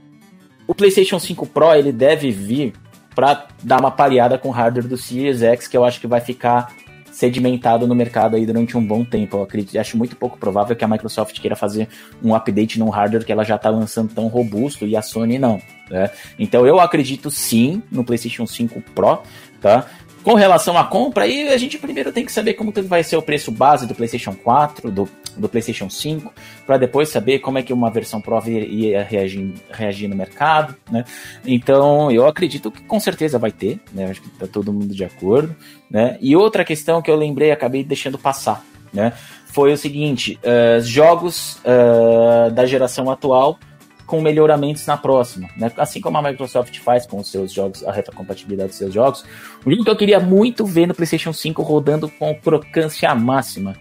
o 0.67 0.75
PlayStation 0.75 1.17
5 1.17 1.47
Pro 1.47 1.73
ele 1.73 1.91
deve 1.91 2.29
vir 2.29 2.73
para 3.15 3.47
dar 3.63 3.79
uma 3.79 3.89
pareada 3.89 4.37
com 4.37 4.49
o 4.49 4.51
hardware 4.51 4.87
do 4.87 4.97
Series 4.97 5.41
X, 5.41 5.67
que 5.67 5.75
eu 5.75 5.83
acho 5.83 5.99
que 5.99 6.05
vai 6.05 6.21
ficar 6.21 6.71
sedimentado 7.17 7.87
no 7.87 7.95
mercado 7.95 8.35
aí 8.35 8.45
durante 8.45 8.77
um 8.77 8.85
bom 8.85 9.03
tempo. 9.03 9.37
Eu 9.37 9.41
acredito, 9.41 9.79
acho 9.79 9.97
muito 9.97 10.15
pouco 10.15 10.37
provável 10.37 10.75
que 10.75 10.85
a 10.85 10.87
Microsoft 10.87 11.39
queira 11.39 11.55
fazer 11.55 11.89
um 12.23 12.35
update 12.35 12.77
num 12.77 12.89
hardware 12.89 13.25
que 13.25 13.31
ela 13.31 13.43
já 13.43 13.55
está 13.55 13.71
lançando 13.71 14.13
tão 14.13 14.27
robusto 14.27 14.85
e 14.85 14.95
a 14.95 15.01
Sony 15.01 15.39
não. 15.39 15.59
Né? 15.89 16.11
Então 16.37 16.67
eu 16.67 16.79
acredito 16.79 17.31
sim 17.31 17.81
no 17.91 18.03
PlayStation 18.03 18.45
5 18.45 18.79
Pro, 18.93 19.23
tá? 19.59 19.87
Com 20.23 20.35
relação 20.35 20.77
à 20.77 20.83
compra, 20.83 21.23
aí 21.23 21.49
a 21.49 21.57
gente 21.57 21.79
primeiro 21.79 22.11
tem 22.11 22.23
que 22.23 22.31
saber 22.31 22.53
como 22.53 22.71
vai 22.83 23.03
ser 23.03 23.17
o 23.17 23.21
preço 23.21 23.51
base 23.51 23.87
do 23.87 23.95
PlayStation 23.95 24.35
4, 24.35 24.91
do, 24.91 25.09
do 25.37 25.49
PlayStation 25.49 25.89
5, 25.89 26.33
para 26.65 26.77
depois 26.77 27.09
saber 27.09 27.39
como 27.39 27.57
é 27.57 27.63
que 27.63 27.73
uma 27.73 27.89
versão 27.91 28.21
Pro 28.21 28.41
ia 28.47 29.03
reagir, 29.03 29.53
reagir 29.71 30.07
no 30.07 30.15
mercado, 30.15 30.75
né? 30.91 31.05
Então, 31.45 32.11
eu 32.11 32.27
acredito 32.27 32.71
que 32.71 32.81
com 32.83 32.99
certeza 32.99 33.37
vai 33.39 33.51
ter, 33.51 33.79
né? 33.93 34.05
Acho 34.05 34.21
que 34.21 34.29
tá 34.29 34.47
todo 34.47 34.73
mundo 34.73 34.93
de 34.93 35.03
acordo, 35.03 35.55
né? 35.89 36.17
E 36.21 36.35
outra 36.35 36.65
questão 36.65 37.01
que 37.01 37.09
eu 37.09 37.15
lembrei, 37.15 37.51
acabei 37.51 37.83
deixando 37.83 38.17
passar, 38.17 38.63
né? 38.93 39.13
Foi 39.47 39.71
o 39.71 39.77
seguinte, 39.77 40.39
uh, 40.43 40.81
jogos 40.81 41.57
uh, 41.57 42.51
da 42.51 42.65
geração 42.65 43.09
atual 43.09 43.57
com 44.07 44.21
melhoramentos 44.21 44.85
na 44.87 44.95
próxima, 44.97 45.49
né? 45.57 45.69
Assim 45.77 45.99
como 45.99 46.17
a 46.17 46.21
Microsoft 46.21 46.79
faz 46.79 47.05
com 47.05 47.19
os 47.19 47.29
seus 47.29 47.51
jogos, 47.51 47.85
a 47.85 47.91
retrocompatibilidade 47.91 48.69
dos 48.69 48.77
seus 48.77 48.93
jogos. 48.93 49.25
O 49.65 49.69
jogo 49.69 49.83
que 49.83 49.89
eu 49.89 49.97
queria 49.97 50.19
muito 50.19 50.65
ver 50.65 50.87
no 50.87 50.95
PlayStation 50.95 51.33
5 51.33 51.61
rodando 51.61 52.09
com 52.09 52.33
crocância 52.33 53.13
máxima, 53.13 53.75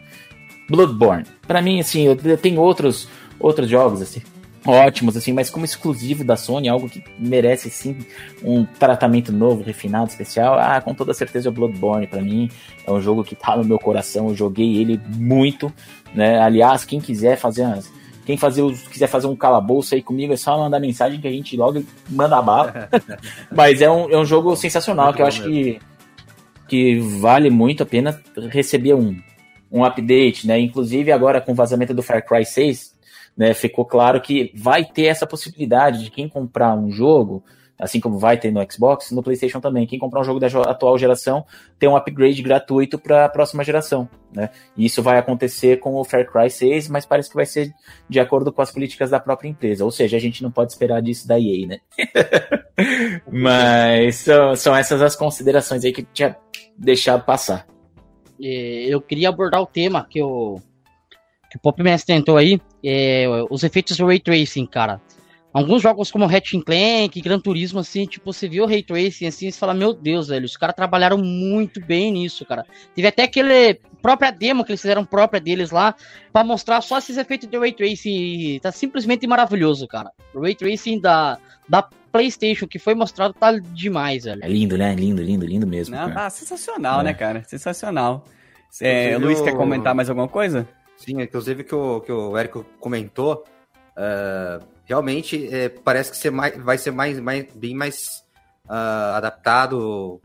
Bloodborne. 0.68 1.24
Para 1.46 1.62
mim, 1.62 1.80
assim, 1.80 2.04
eu 2.04 2.36
tenho 2.36 2.60
outros 2.60 3.08
outros 3.38 3.68
jogos 3.68 4.00
assim 4.00 4.22
ótimos 4.66 5.16
assim, 5.16 5.32
mas 5.32 5.48
como 5.48 5.64
exclusivo 5.64 6.24
da 6.24 6.36
Sony, 6.36 6.68
algo 6.68 6.88
que 6.88 7.02
merece 7.18 7.70
sim 7.70 7.98
um 8.42 8.64
tratamento 8.64 9.32
novo, 9.32 9.62
refinado, 9.62 10.10
especial. 10.10 10.58
Ah, 10.58 10.80
com 10.80 10.92
toda 10.94 11.14
certeza 11.14 11.48
é 11.48 11.50
o 11.50 11.52
Bloodborne 11.52 12.06
para 12.06 12.20
mim 12.20 12.50
é 12.86 12.90
um 12.90 13.00
jogo 13.00 13.22
que 13.22 13.36
tá 13.36 13.56
no 13.56 13.64
meu 13.64 13.78
coração. 13.78 14.28
Eu 14.28 14.34
joguei 14.34 14.76
ele 14.76 15.00
muito, 15.06 15.72
né? 16.14 16.40
Aliás, 16.40 16.84
quem 16.84 17.00
quiser 17.00 17.36
fazer 17.36 17.62
umas 17.62 17.94
quem 18.24 18.36
fazer, 18.36 18.64
quiser 18.90 19.06
fazer 19.06 19.28
um 19.28 19.36
calabouço 19.36 19.94
aí 19.94 20.02
comigo, 20.02 20.32
é 20.32 20.36
só 20.36 20.58
mandar 20.58 20.80
mensagem 20.80 21.20
que 21.20 21.28
a 21.28 21.30
gente 21.30 21.56
logo 21.56 21.84
manda 22.10 22.36
a 22.36 22.42
bala. 22.42 22.88
Mas 23.54 23.80
é 23.80 23.88
um, 23.88 24.10
é 24.10 24.18
um 24.18 24.24
jogo 24.24 24.56
sensacional 24.56 25.06
Muito 25.06 25.16
que 25.16 25.22
eu 25.22 25.26
acho 25.26 25.44
que, 25.44 25.78
que 26.66 26.98
vale 27.20 27.50
muito 27.50 27.84
a 27.84 27.86
pena 27.86 28.20
receber 28.50 28.94
um, 28.94 29.16
um 29.70 29.84
update, 29.84 30.46
né? 30.46 30.58
Inclusive 30.58 31.12
agora 31.12 31.40
com 31.40 31.52
o 31.52 31.54
vazamento 31.54 31.94
do 31.94 32.02
Far 32.02 32.24
Cry 32.24 32.44
6, 32.44 32.94
né, 33.36 33.52
ficou 33.52 33.84
claro 33.84 34.20
que 34.20 34.50
vai 34.54 34.84
ter 34.84 35.06
essa 35.06 35.26
possibilidade 35.26 36.04
de 36.04 36.10
quem 36.10 36.28
comprar 36.28 36.74
um 36.74 36.90
jogo 36.90 37.44
assim 37.78 38.00
como 38.00 38.18
vai 38.18 38.38
ter 38.38 38.50
no 38.50 38.64
Xbox, 38.70 39.10
no 39.10 39.22
PlayStation 39.22 39.60
também. 39.60 39.86
Quem 39.86 39.98
comprar 39.98 40.20
um 40.20 40.24
jogo 40.24 40.40
da 40.40 40.46
atual 40.46 40.96
geração 40.98 41.44
tem 41.78 41.88
um 41.88 41.96
upgrade 41.96 42.40
gratuito 42.42 42.98
para 42.98 43.26
a 43.26 43.28
próxima 43.28 43.62
geração, 43.62 44.08
né? 44.32 44.50
E 44.76 44.86
isso 44.86 45.02
vai 45.02 45.18
acontecer 45.18 45.78
com 45.78 45.94
o 45.94 46.04
Far 46.04 46.26
Cry 46.26 46.50
6, 46.50 46.88
mas 46.88 47.04
parece 47.04 47.28
que 47.28 47.36
vai 47.36 47.46
ser 47.46 47.74
de 48.08 48.18
acordo 48.18 48.52
com 48.52 48.62
as 48.62 48.70
políticas 48.70 49.10
da 49.10 49.20
própria 49.20 49.48
empresa. 49.48 49.84
Ou 49.84 49.90
seja, 49.90 50.16
a 50.16 50.20
gente 50.20 50.42
não 50.42 50.50
pode 50.50 50.72
esperar 50.72 51.02
disso 51.02 51.28
da 51.28 51.38
EA, 51.38 51.66
né? 51.66 51.78
mas 53.30 54.16
são, 54.16 54.56
são 54.56 54.74
essas 54.74 55.02
as 55.02 55.14
considerações 55.14 55.84
aí 55.84 55.92
que 55.92 56.02
tinha 56.02 56.36
deixado 56.78 57.24
passar. 57.24 57.66
É, 58.42 58.86
eu 58.88 59.00
queria 59.00 59.28
abordar 59.28 59.60
o 59.60 59.66
tema 59.66 60.06
que 60.08 60.22
o, 60.22 60.60
que 61.50 61.56
o 61.56 61.60
Pop 61.60 61.82
Mestre 61.82 62.14
tentou 62.14 62.36
aí, 62.36 62.60
é, 62.84 63.26
os 63.50 63.62
efeitos 63.64 63.96
do 63.96 64.06
Ray 64.06 64.20
Tracing, 64.20 64.66
cara. 64.66 65.00
Alguns 65.56 65.80
jogos 65.80 66.10
como 66.10 66.26
Ratchet 66.26 66.62
Clank, 66.62 67.18
Gran 67.22 67.40
Turismo, 67.40 67.80
assim, 67.80 68.04
tipo, 68.04 68.30
você 68.30 68.46
viu 68.46 68.64
o 68.64 68.66
Ray 68.66 68.82
Tracing, 68.82 69.26
assim, 69.26 69.50
você 69.50 69.58
fala, 69.58 69.72
meu 69.72 69.94
Deus, 69.94 70.28
velho, 70.28 70.44
os 70.44 70.54
caras 70.54 70.76
trabalharam 70.76 71.16
muito 71.16 71.80
bem 71.80 72.12
nisso, 72.12 72.44
cara. 72.44 72.66
Teve 72.94 73.08
até 73.08 73.22
aquele 73.22 73.80
própria 74.02 74.30
demo 74.30 74.64
que 74.64 74.72
eles 74.72 74.82
fizeram 74.82 75.02
própria 75.02 75.40
deles 75.40 75.70
lá, 75.70 75.94
para 76.30 76.44
mostrar 76.44 76.82
só 76.82 76.98
esses 76.98 77.16
efeitos 77.16 77.48
de 77.48 77.58
Ray 77.58 77.72
Tracing, 77.72 78.60
tá 78.60 78.70
simplesmente 78.70 79.26
maravilhoso, 79.26 79.88
cara. 79.88 80.12
O 80.34 80.42
Ray 80.42 80.54
Tracing 80.54 81.00
da, 81.00 81.38
da 81.66 81.88
PlayStation 82.16 82.66
que 82.66 82.78
foi 82.78 82.94
mostrado 82.94 83.34
tá 83.34 83.52
demais, 83.52 84.24
velho. 84.24 84.44
É 84.44 84.48
lindo, 84.48 84.76
né? 84.76 84.94
Lindo, 84.94 85.22
lindo, 85.22 85.46
lindo 85.46 85.66
mesmo. 85.66 85.94
Não, 85.94 86.12
tá 86.12 86.28
sensacional, 86.30 87.00
é. 87.00 87.04
né, 87.04 87.14
cara? 87.14 87.42
Sensacional. 87.46 88.24
É, 88.80 89.16
Luiz, 89.16 89.40
quer 89.40 89.54
comentar 89.56 89.94
mais 89.94 90.08
alguma 90.08 90.28
coisa? 90.28 90.68
Sim, 90.96 91.20
inclusive 91.20 91.64
que 91.64 91.74
o, 91.74 92.00
que 92.00 92.12
o 92.12 92.36
Érico 92.36 92.64
comentou, 92.80 93.44
uh 93.96 94.76
realmente 94.86 95.52
é, 95.52 95.68
parece 95.68 96.10
que 96.10 96.16
ser 96.16 96.30
mais, 96.30 96.56
vai 96.56 96.78
ser 96.78 96.92
mais, 96.92 97.20
mais 97.20 97.44
bem 97.52 97.74
mais 97.74 98.24
uh, 98.66 99.16
adaptado 99.16 100.20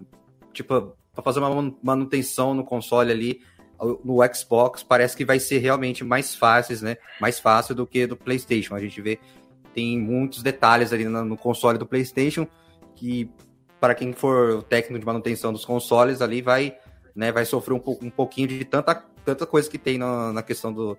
tipo, 0.54 0.96
para 1.14 1.24
fazer 1.24 1.40
uma 1.40 1.76
manutenção 1.82 2.54
no 2.54 2.64
console 2.64 3.12
ali, 3.12 3.42
no 4.06 4.20
Xbox, 4.32 4.84
parece 4.84 5.18
que 5.18 5.26
vai 5.26 5.40
ser 5.40 5.58
realmente 5.58 6.04
mais 6.04 6.36
fácil, 6.36 6.80
né? 6.84 6.98
Mais 7.20 7.40
fácil 7.40 7.74
do 7.74 7.88
que 7.88 8.06
do 8.06 8.16
PlayStation. 8.16 8.76
A 8.76 8.80
gente 8.80 9.02
vê 9.02 9.18
tem 9.74 10.00
muitos 10.00 10.44
detalhes 10.44 10.94
ali 10.94 11.06
no, 11.06 11.38
console 11.38 11.78
do 11.78 11.86
PlayStation 11.86 12.48
que 12.96 13.30
para 13.80 13.96
quem 13.96 14.14
for 14.14 14.50
o 14.52 14.62
técnico 14.62 15.00
de 15.00 15.06
manutenção 15.06 15.52
dos 15.52 15.66
consoles 15.66 16.22
ali 16.22 16.42
vai, 16.42 16.78
né, 17.16 17.32
vai 17.32 17.46
sofrer 17.46 17.74
um, 17.74 17.82
um 18.02 18.10
pouquinho 18.10 18.48
de 18.48 18.64
tanta, 18.64 18.96
tanta 19.26 19.46
coisa 19.46 19.70
que 19.70 19.78
tem 19.78 19.98
na, 19.98 20.32
na 20.32 20.44
questão 20.44 20.72
do, 20.72 20.98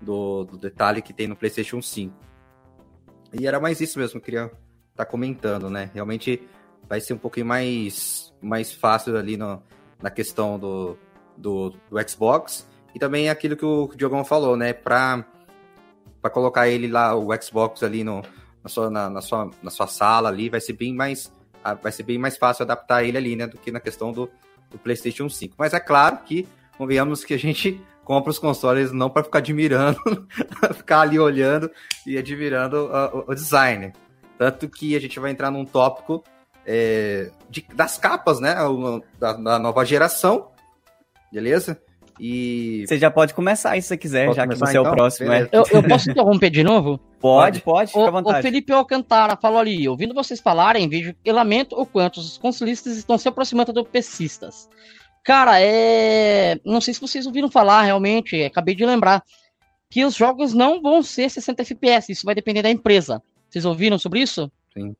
do, 0.00 0.44
do, 0.44 0.56
detalhe 0.56 1.02
que 1.02 1.12
tem 1.12 1.26
no 1.26 1.36
PlayStation 1.36 1.82
5. 1.82 2.14
E 3.38 3.46
era 3.46 3.60
mais 3.60 3.80
isso 3.80 3.98
mesmo 3.98 4.12
que 4.12 4.16
eu 4.18 4.22
queria 4.22 4.44
estar 4.44 5.04
tá 5.04 5.04
comentando, 5.04 5.68
né? 5.68 5.90
Realmente 5.92 6.40
vai 6.88 7.00
ser 7.00 7.14
um 7.14 7.18
pouquinho 7.18 7.46
mais, 7.46 8.32
mais 8.40 8.72
fácil 8.72 9.16
ali 9.16 9.36
no, 9.36 9.62
na 10.00 10.10
questão 10.10 10.58
do, 10.58 10.96
do, 11.36 11.70
do 11.90 12.08
Xbox. 12.08 12.66
E 12.94 12.98
também 12.98 13.28
aquilo 13.28 13.56
que 13.56 13.64
o 13.64 13.88
Diogão 13.96 14.24
falou, 14.24 14.56
né? 14.56 14.72
Para 14.72 15.26
colocar 16.30 16.68
ele 16.68 16.88
lá, 16.88 17.14
o 17.14 17.28
Xbox 17.40 17.82
ali 17.82 18.04
no, 18.04 18.22
na, 18.62 18.68
sua, 18.68 18.90
na, 18.90 19.10
na, 19.10 19.20
sua, 19.20 19.50
na 19.62 19.70
sua 19.70 19.86
sala 19.86 20.28
ali, 20.28 20.48
vai 20.48 20.60
ser 20.60 20.72
bem 20.72 20.94
mais 20.94 21.32
vai 21.82 21.90
ser 21.90 22.02
bem 22.02 22.18
mais 22.18 22.36
fácil 22.36 22.62
adaptar 22.64 23.04
ele 23.04 23.16
ali, 23.16 23.36
né? 23.36 23.46
Do 23.46 23.56
que 23.56 23.72
na 23.72 23.80
questão 23.80 24.12
do, 24.12 24.28
do 24.70 24.78
PlayStation 24.78 25.28
5. 25.28 25.54
Mas 25.58 25.72
é 25.72 25.80
claro 25.80 26.18
que, 26.18 26.46
convenhamos 26.76 27.24
que 27.24 27.32
a 27.32 27.38
gente 27.38 27.80
compra 28.04 28.30
os 28.30 28.38
consoles 28.38 28.92
não 28.92 29.08
para 29.08 29.24
ficar 29.24 29.38
admirando, 29.38 29.98
ficar 30.76 31.00
ali 31.00 31.18
olhando 31.18 31.70
e 32.06 32.18
admirando 32.18 32.86
uh, 32.86 33.24
o 33.26 33.34
design. 33.34 33.92
Tanto 34.36 34.68
que 34.68 34.94
a 34.94 35.00
gente 35.00 35.18
vai 35.18 35.30
entrar 35.30 35.50
num 35.50 35.64
tópico 35.64 36.22
é, 36.66 37.30
de, 37.48 37.66
das 37.74 37.96
capas, 37.96 38.40
né? 38.40 38.56
Da, 39.18 39.32
da, 39.32 39.58
nova 39.58 39.84
geração, 39.84 40.50
beleza? 41.32 41.80
E. 42.18 42.84
Você 42.86 42.96
já 42.98 43.10
pode 43.10 43.34
começar 43.34 43.74
se 43.74 43.82
você 43.88 43.96
quiser, 43.96 44.32
já 44.34 44.46
que 44.46 44.54
você 44.54 44.70
então? 44.70 44.74
é 44.74 44.80
o 44.80 44.82
então? 44.82 44.94
próximo. 44.94 45.32
É. 45.32 45.48
Eu, 45.50 45.64
eu, 45.70 45.82
posso 45.82 46.10
interromper 46.10 46.50
de 46.50 46.62
novo? 46.62 47.00
Pode, 47.24 47.62
pode, 47.62 47.90
fica 47.90 48.04
o, 48.04 48.06
à 48.06 48.10
vontade. 48.10 48.40
O 48.40 48.42
Felipe 48.42 48.70
Alcantara 48.70 49.34
falou 49.34 49.58
ali: 49.58 49.88
ouvindo 49.88 50.12
vocês 50.12 50.40
falarem, 50.40 50.86
vejo 50.90 51.14
e 51.24 51.32
lamento 51.32 51.74
o 51.74 51.86
quanto 51.86 52.20
os 52.20 52.36
consolistas 52.36 52.98
estão 52.98 53.16
se 53.16 53.26
aproximando 53.26 53.72
do 53.72 53.82
PCistas. 53.82 54.68
Cara, 55.24 55.58
é. 55.58 56.60
Não 56.66 56.82
sei 56.82 56.92
se 56.92 57.00
vocês 57.00 57.26
ouviram 57.26 57.50
falar 57.50 57.82
realmente, 57.82 58.42
acabei 58.42 58.74
de 58.74 58.84
lembrar. 58.84 59.24
Que 59.88 60.04
os 60.04 60.14
jogos 60.14 60.52
não 60.52 60.82
vão 60.82 61.02
ser 61.02 61.30
60 61.30 61.62
FPS, 61.62 62.12
isso 62.12 62.26
vai 62.26 62.34
depender 62.34 62.60
da 62.60 62.70
empresa. 62.70 63.22
Vocês 63.48 63.64
ouviram 63.64 63.98
sobre 63.98 64.20
isso? 64.20 64.52
Sim. 64.74 64.94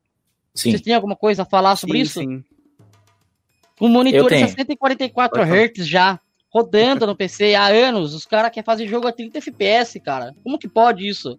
Sim. 0.55 0.71
Vocês 0.71 0.81
têm 0.81 0.95
alguma 0.95 1.17
coisa 1.17 1.43
a 1.43 1.45
falar 1.45 1.77
sobre 1.77 1.99
sim, 1.99 2.03
isso? 2.03 2.21
Sim. 2.21 2.45
Com 3.79 3.89
monitor 3.89 4.31
de 4.31 4.49
144 4.49 5.43
Hz 5.43 5.87
já, 5.87 6.19
rodando 6.55 7.07
no 7.07 7.17
PC 7.17 7.57
há 7.57 7.67
anos, 7.67 8.15
os 8.15 8.25
caras 8.25 8.51
querem 8.51 8.65
fazer 8.65 8.87
jogo 8.87 9.09
a 9.09 9.13
30 9.13 9.39
FPS, 9.39 9.99
cara. 9.99 10.33
Como 10.45 10.57
que 10.57 10.69
pode 10.69 11.09
isso? 11.09 11.37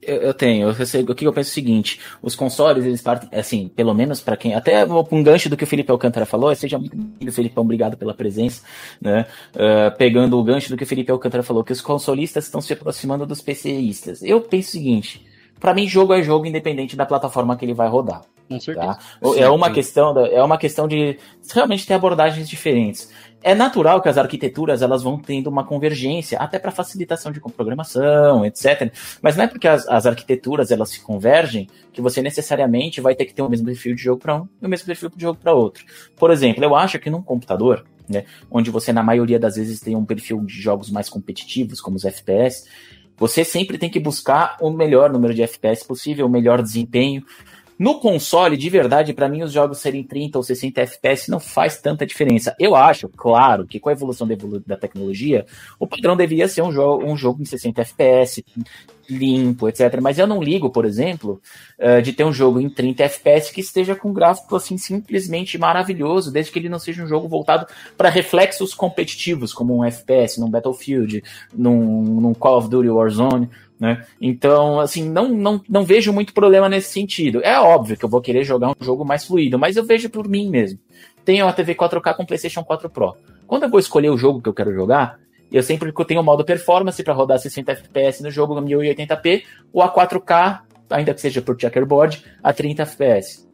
Eu, 0.00 0.16
eu, 0.16 0.34
tenho, 0.34 0.68
eu 0.68 0.86
sei, 0.86 1.02
o 1.02 1.14
que 1.14 1.24
eu 1.24 1.32
penso 1.32 1.50
é 1.50 1.52
o 1.52 1.54
seguinte, 1.54 2.00
os 2.20 2.34
consoles, 2.34 2.84
eles 2.84 3.00
partem, 3.00 3.28
assim, 3.38 3.68
pelo 3.68 3.94
menos 3.94 4.20
para 4.20 4.36
quem, 4.36 4.52
até 4.52 4.84
um 4.84 5.22
gancho 5.22 5.48
do 5.48 5.56
que 5.56 5.62
o 5.62 5.66
Felipe 5.66 5.92
Alcântara 5.92 6.26
falou, 6.26 6.52
seja 6.56 6.76
muito 6.76 6.96
bem-vindo, 6.96 7.32
Felipe, 7.32 7.58
obrigado 7.60 7.96
pela 7.96 8.12
presença, 8.12 8.64
né, 9.00 9.26
uh, 9.54 9.96
pegando 9.96 10.36
o 10.36 10.42
gancho 10.42 10.70
do 10.70 10.76
que 10.76 10.82
o 10.82 10.86
Felipe 10.86 11.12
Alcântara 11.12 11.44
falou, 11.44 11.62
que 11.62 11.72
os 11.72 11.80
consolistas 11.80 12.46
estão 12.46 12.60
se 12.60 12.72
aproximando 12.72 13.24
dos 13.24 13.40
PCistas. 13.40 14.24
Eu 14.24 14.40
penso 14.40 14.70
o 14.70 14.72
seguinte, 14.72 15.24
para 15.60 15.72
mim 15.72 15.86
jogo 15.86 16.12
é 16.12 16.20
jogo 16.20 16.46
independente 16.46 16.96
da 16.96 17.06
plataforma 17.06 17.56
que 17.56 17.64
ele 17.64 17.74
vai 17.74 17.88
rodar. 17.88 18.22
Com 18.52 18.60
certeza. 18.60 18.86
Tá? 18.86 18.98
É 19.36 19.48
uma 19.48 19.70
questão, 19.70 20.18
é 20.26 20.42
uma 20.42 20.58
questão 20.58 20.88
de 20.88 21.18
realmente 21.52 21.86
ter 21.86 21.94
abordagens 21.94 22.48
diferentes 22.48 23.10
é 23.42 23.54
natural 23.54 24.00
que 24.00 24.08
as 24.08 24.16
arquiteturas 24.16 24.82
elas 24.82 25.02
vão 25.02 25.18
tendo 25.18 25.48
uma 25.48 25.64
convergência, 25.64 26.38
até 26.38 26.58
para 26.58 26.70
facilitação 26.70 27.32
de 27.32 27.40
programação, 27.40 28.46
etc. 28.46 28.92
Mas 29.20 29.36
não 29.36 29.44
é 29.44 29.46
porque 29.48 29.66
as, 29.66 29.86
as, 29.88 30.06
arquiteturas 30.06 30.70
elas 30.70 30.90
se 30.90 31.00
convergem 31.00 31.68
que 31.92 32.00
você 32.00 32.22
necessariamente 32.22 33.00
vai 33.00 33.14
ter 33.14 33.24
que 33.24 33.34
ter 33.34 33.42
o 33.42 33.48
mesmo 33.48 33.66
perfil 33.66 33.94
de 33.94 34.02
jogo 34.02 34.20
para 34.20 34.36
um 34.36 34.48
e 34.60 34.66
o 34.66 34.68
mesmo 34.68 34.86
perfil 34.86 35.10
de 35.10 35.20
jogo 35.20 35.38
para 35.40 35.52
outro. 35.52 35.84
Por 36.16 36.30
exemplo, 36.30 36.62
eu 36.62 36.74
acho 36.76 36.98
que 36.98 37.10
num 37.10 37.22
computador, 37.22 37.84
né, 38.08 38.24
onde 38.50 38.70
você 38.70 38.92
na 38.92 39.02
maioria 39.02 39.38
das 39.38 39.56
vezes 39.56 39.80
tem 39.80 39.96
um 39.96 40.04
perfil 40.04 40.40
de 40.44 40.60
jogos 40.60 40.90
mais 40.90 41.08
competitivos, 41.08 41.80
como 41.80 41.96
os 41.96 42.04
FPS, 42.04 42.64
você 43.16 43.44
sempre 43.44 43.76
tem 43.76 43.90
que 43.90 44.00
buscar 44.00 44.56
o 44.60 44.70
melhor 44.70 45.12
número 45.12 45.34
de 45.34 45.42
FPS 45.42 45.84
possível, 45.84 46.26
o 46.26 46.30
melhor 46.30 46.62
desempenho. 46.62 47.24
No 47.82 47.98
console, 47.98 48.56
de 48.56 48.70
verdade, 48.70 49.12
para 49.12 49.28
mim, 49.28 49.42
os 49.42 49.50
jogos 49.50 49.78
serem 49.78 50.04
30 50.04 50.38
ou 50.38 50.44
60 50.44 50.82
FPS 50.82 51.28
não 51.28 51.40
faz 51.40 51.80
tanta 51.80 52.06
diferença. 52.06 52.54
Eu 52.56 52.76
acho, 52.76 53.08
claro, 53.08 53.66
que 53.66 53.80
com 53.80 53.88
a 53.88 53.92
evolução 53.92 54.24
da, 54.24 54.34
evolu 54.34 54.62
da 54.64 54.76
tecnologia, 54.76 55.44
o 55.80 55.86
padrão 55.88 56.16
deveria 56.16 56.46
ser 56.46 56.62
um, 56.62 56.70
jo 56.70 56.98
um 56.98 57.16
jogo 57.16 57.42
em 57.42 57.44
60 57.44 57.80
FPS, 57.80 58.44
limpo, 59.10 59.68
etc. 59.68 60.00
Mas 60.00 60.16
eu 60.16 60.28
não 60.28 60.40
ligo, 60.40 60.70
por 60.70 60.84
exemplo, 60.84 61.40
uh, 61.80 62.00
de 62.00 62.12
ter 62.12 62.24
um 62.24 62.32
jogo 62.32 62.60
em 62.60 62.70
30 62.70 63.02
FPS 63.02 63.52
que 63.52 63.60
esteja 63.60 63.96
com 63.96 64.10
um 64.10 64.12
gráfico 64.12 64.54
assim 64.54 64.78
simplesmente 64.78 65.58
maravilhoso, 65.58 66.30
desde 66.30 66.52
que 66.52 66.60
ele 66.60 66.68
não 66.68 66.78
seja 66.78 67.02
um 67.02 67.08
jogo 67.08 67.26
voltado 67.26 67.66
para 67.96 68.08
reflexos 68.08 68.74
competitivos, 68.74 69.52
como 69.52 69.76
um 69.76 69.84
FPS, 69.84 70.38
num 70.38 70.48
Battlefield, 70.48 71.20
num, 71.52 72.04
num 72.20 72.32
Call 72.32 72.58
of 72.58 72.68
Duty 72.68 72.90
Warzone. 72.90 73.50
Né? 73.82 74.06
Então, 74.20 74.78
assim, 74.78 75.10
não, 75.10 75.28
não, 75.28 75.60
não 75.68 75.84
vejo 75.84 76.12
muito 76.12 76.32
problema 76.32 76.68
nesse 76.68 76.92
sentido. 76.92 77.40
É 77.42 77.58
óbvio 77.58 77.96
que 77.96 78.04
eu 78.04 78.08
vou 78.08 78.20
querer 78.20 78.44
jogar 78.44 78.70
um 78.70 78.74
jogo 78.80 79.04
mais 79.04 79.24
fluido, 79.24 79.58
mas 79.58 79.76
eu 79.76 79.84
vejo 79.84 80.08
por 80.08 80.28
mim 80.28 80.48
mesmo. 80.48 80.78
Tenho 81.24 81.48
a 81.48 81.52
TV 81.52 81.74
4K 81.74 82.14
com 82.14 82.24
PlayStation 82.24 82.62
4 82.62 82.88
Pro. 82.88 83.16
Quando 83.44 83.64
eu 83.64 83.68
vou 83.68 83.80
escolher 83.80 84.10
o 84.10 84.16
jogo 84.16 84.40
que 84.40 84.48
eu 84.48 84.54
quero 84.54 84.72
jogar, 84.72 85.18
eu 85.50 85.64
sempre 85.64 85.92
tenho 86.06 86.20
o 86.20 86.22
modo 86.22 86.44
performance 86.44 87.02
para 87.02 87.12
rodar 87.12 87.40
60 87.40 87.72
FPS 87.72 88.22
no 88.22 88.30
jogo 88.30 88.54
no 88.54 88.64
1080p, 88.64 89.42
ou 89.72 89.82
a 89.82 89.92
4K, 89.92 90.60
ainda 90.88 91.12
que 91.12 91.20
seja 91.20 91.42
por 91.42 91.60
checkerboard, 91.60 92.24
a 92.40 92.52
30 92.52 92.84
FPS. 92.84 93.48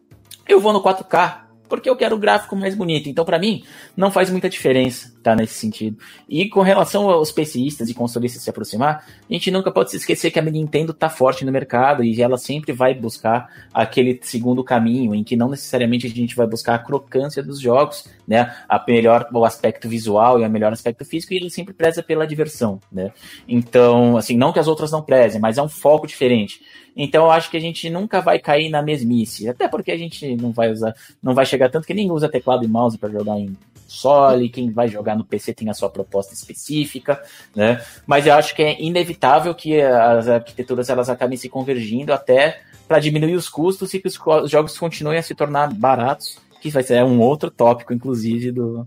Eu 0.46 0.60
vou 0.60 0.74
no 0.74 0.82
4K, 0.82 1.38
porque 1.68 1.88
eu 1.88 1.96
quero 1.96 2.16
o 2.16 2.18
gráfico 2.18 2.56
mais 2.56 2.74
bonito. 2.74 3.08
Então, 3.08 3.24
para 3.24 3.38
mim, 3.38 3.62
não 3.96 4.10
faz 4.10 4.30
muita 4.30 4.48
diferença, 4.48 5.12
tá? 5.22 5.34
Nesse 5.36 5.54
sentido. 5.54 5.98
E 6.28 6.48
com 6.48 6.60
relação 6.60 7.08
aos 7.08 7.30
PCistas 7.30 7.88
e 7.88 7.94
consolistas 7.94 8.42
se 8.42 8.50
aproximar, 8.50 9.04
a 9.28 9.32
gente 9.32 9.50
nunca 9.50 9.70
pode 9.70 9.90
se 9.90 9.96
esquecer 9.96 10.30
que 10.30 10.38
a 10.38 10.42
Nintendo 10.42 10.92
tá 10.92 11.08
forte 11.08 11.44
no 11.44 11.52
mercado 11.52 12.02
e 12.02 12.20
ela 12.22 12.38
sempre 12.38 12.72
vai 12.72 12.94
buscar 12.94 13.48
aquele 13.72 14.18
segundo 14.22 14.64
caminho, 14.64 15.14
em 15.14 15.22
que 15.22 15.36
não 15.36 15.48
necessariamente 15.48 16.06
a 16.06 16.10
gente 16.10 16.34
vai 16.34 16.46
buscar 16.46 16.74
a 16.74 16.78
crocância 16.78 17.42
dos 17.42 17.60
jogos, 17.60 18.08
né? 18.26 18.54
A 18.68 18.82
melhor, 18.86 19.28
o 19.32 19.44
aspecto 19.44 19.88
visual 19.88 20.40
e 20.40 20.44
o 20.44 20.50
melhor 20.50 20.72
aspecto 20.72 21.04
físico, 21.04 21.32
e 21.32 21.36
ele 21.36 21.50
sempre 21.50 21.74
preza 21.74 22.02
pela 22.02 22.26
diversão, 22.26 22.80
né? 22.90 23.12
Então, 23.46 24.16
assim, 24.16 24.36
não 24.36 24.52
que 24.52 24.58
as 24.58 24.68
outras 24.68 24.90
não 24.90 25.02
prezem, 25.02 25.40
mas 25.40 25.58
é 25.58 25.62
um 25.62 25.68
foco 25.68 26.06
diferente. 26.06 26.60
Então 26.98 27.26
eu 27.26 27.30
acho 27.30 27.48
que 27.48 27.56
a 27.56 27.60
gente 27.60 27.88
nunca 27.88 28.20
vai 28.20 28.40
cair 28.40 28.68
na 28.68 28.82
mesmice. 28.82 29.48
Até 29.48 29.68
porque 29.68 29.92
a 29.92 29.96
gente 29.96 30.34
não 30.34 30.50
vai 30.50 30.72
usar, 30.72 30.94
não 31.22 31.32
vai 31.32 31.46
chegar 31.46 31.70
tanto 31.70 31.86
que 31.86 31.94
nem 31.94 32.10
usa 32.10 32.28
teclado 32.28 32.64
e 32.64 32.68
mouse 32.68 32.98
para 32.98 33.08
jogar 33.08 33.38
em 33.38 33.56
console, 33.84 34.50
quem 34.50 34.70
vai 34.70 34.88
jogar 34.88 35.16
no 35.16 35.24
PC 35.24 35.54
tem 35.54 35.70
a 35.70 35.74
sua 35.74 35.88
proposta 35.88 36.34
específica, 36.34 37.22
né? 37.56 37.82
Mas 38.06 38.26
eu 38.26 38.34
acho 38.34 38.54
que 38.54 38.62
é 38.62 38.82
inevitável 38.82 39.54
que 39.54 39.80
as 39.80 40.28
arquiteturas 40.28 40.90
elas 40.90 41.08
acabem 41.08 41.38
se 41.38 41.48
convergindo 41.48 42.12
até 42.12 42.60
para 42.86 42.98
diminuir 42.98 43.34
os 43.34 43.48
custos 43.48 43.94
e 43.94 44.00
que 44.00 44.08
os 44.08 44.50
jogos 44.50 44.76
continuem 44.76 45.18
a 45.18 45.22
se 45.22 45.34
tornar 45.34 45.72
baratos, 45.72 46.38
que 46.60 46.70
vai 46.70 46.82
ser 46.82 47.02
um 47.04 47.20
outro 47.20 47.50
tópico, 47.50 47.94
inclusive, 47.94 48.50
do, 48.50 48.84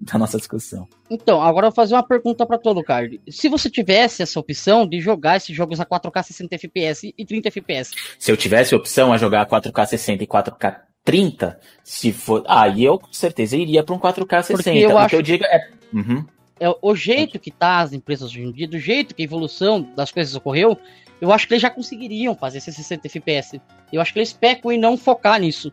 da 0.00 0.18
nossa 0.18 0.38
discussão. 0.38 0.88
Então, 1.10 1.42
agora 1.42 1.66
eu 1.66 1.70
vou 1.70 1.76
fazer 1.76 1.94
uma 1.94 2.02
pergunta 2.02 2.46
para 2.46 2.56
todo 2.56 2.82
card. 2.82 3.20
Se 3.28 3.48
você 3.48 3.68
tivesse 3.68 4.22
essa 4.22 4.40
opção 4.40 4.86
de 4.86 5.00
jogar 5.00 5.36
esses 5.36 5.54
jogos 5.54 5.78
a 5.78 5.84
4K 5.84 6.22
60 6.22 6.54
FPS 6.54 7.14
e 7.16 7.26
30 7.26 7.48
FPS. 7.48 7.90
Se 8.18 8.32
eu 8.32 8.36
tivesse 8.36 8.74
a 8.74 8.78
opção 8.78 9.12
a 9.12 9.18
jogar 9.18 9.46
4K 9.46 9.86
60 9.86 10.24
e 10.24 10.26
4K 10.26 10.80
30, 11.04 11.60
se 11.84 12.12
for. 12.12 12.44
Aí 12.48 12.84
eu 12.84 12.98
com 12.98 13.12
certeza 13.12 13.56
iria 13.56 13.82
para 13.82 13.94
um 13.94 13.98
4K 13.98 14.42
60. 14.42 14.54
Porque 14.54 14.70
eu 14.70 14.98
acho... 14.98 15.08
que 15.10 15.16
eu 15.16 15.22
digo 15.22 15.44
é. 15.44 15.70
Uhum. 15.92 16.24
É 16.58 16.68
o 16.82 16.94
jeito 16.94 17.38
que 17.38 17.50
tá 17.50 17.80
as 17.80 17.94
empresas 17.94 18.30
hoje 18.30 18.42
em 18.42 18.52
dia, 18.52 18.68
do 18.68 18.78
jeito 18.78 19.14
que 19.14 19.22
a 19.22 19.24
evolução 19.24 19.80
das 19.96 20.12
coisas 20.12 20.34
ocorreu, 20.34 20.76
eu 21.18 21.32
acho 21.32 21.48
que 21.48 21.54
eles 21.54 21.62
já 21.62 21.70
conseguiriam 21.70 22.34
fazer 22.34 22.58
esses 22.58 22.76
60 22.76 23.06
FPS. 23.06 23.60
Eu 23.90 24.00
acho 24.00 24.12
que 24.12 24.18
eles 24.18 24.32
pecam 24.34 24.70
em 24.70 24.78
não 24.78 24.96
focar 24.96 25.40
nisso. 25.40 25.72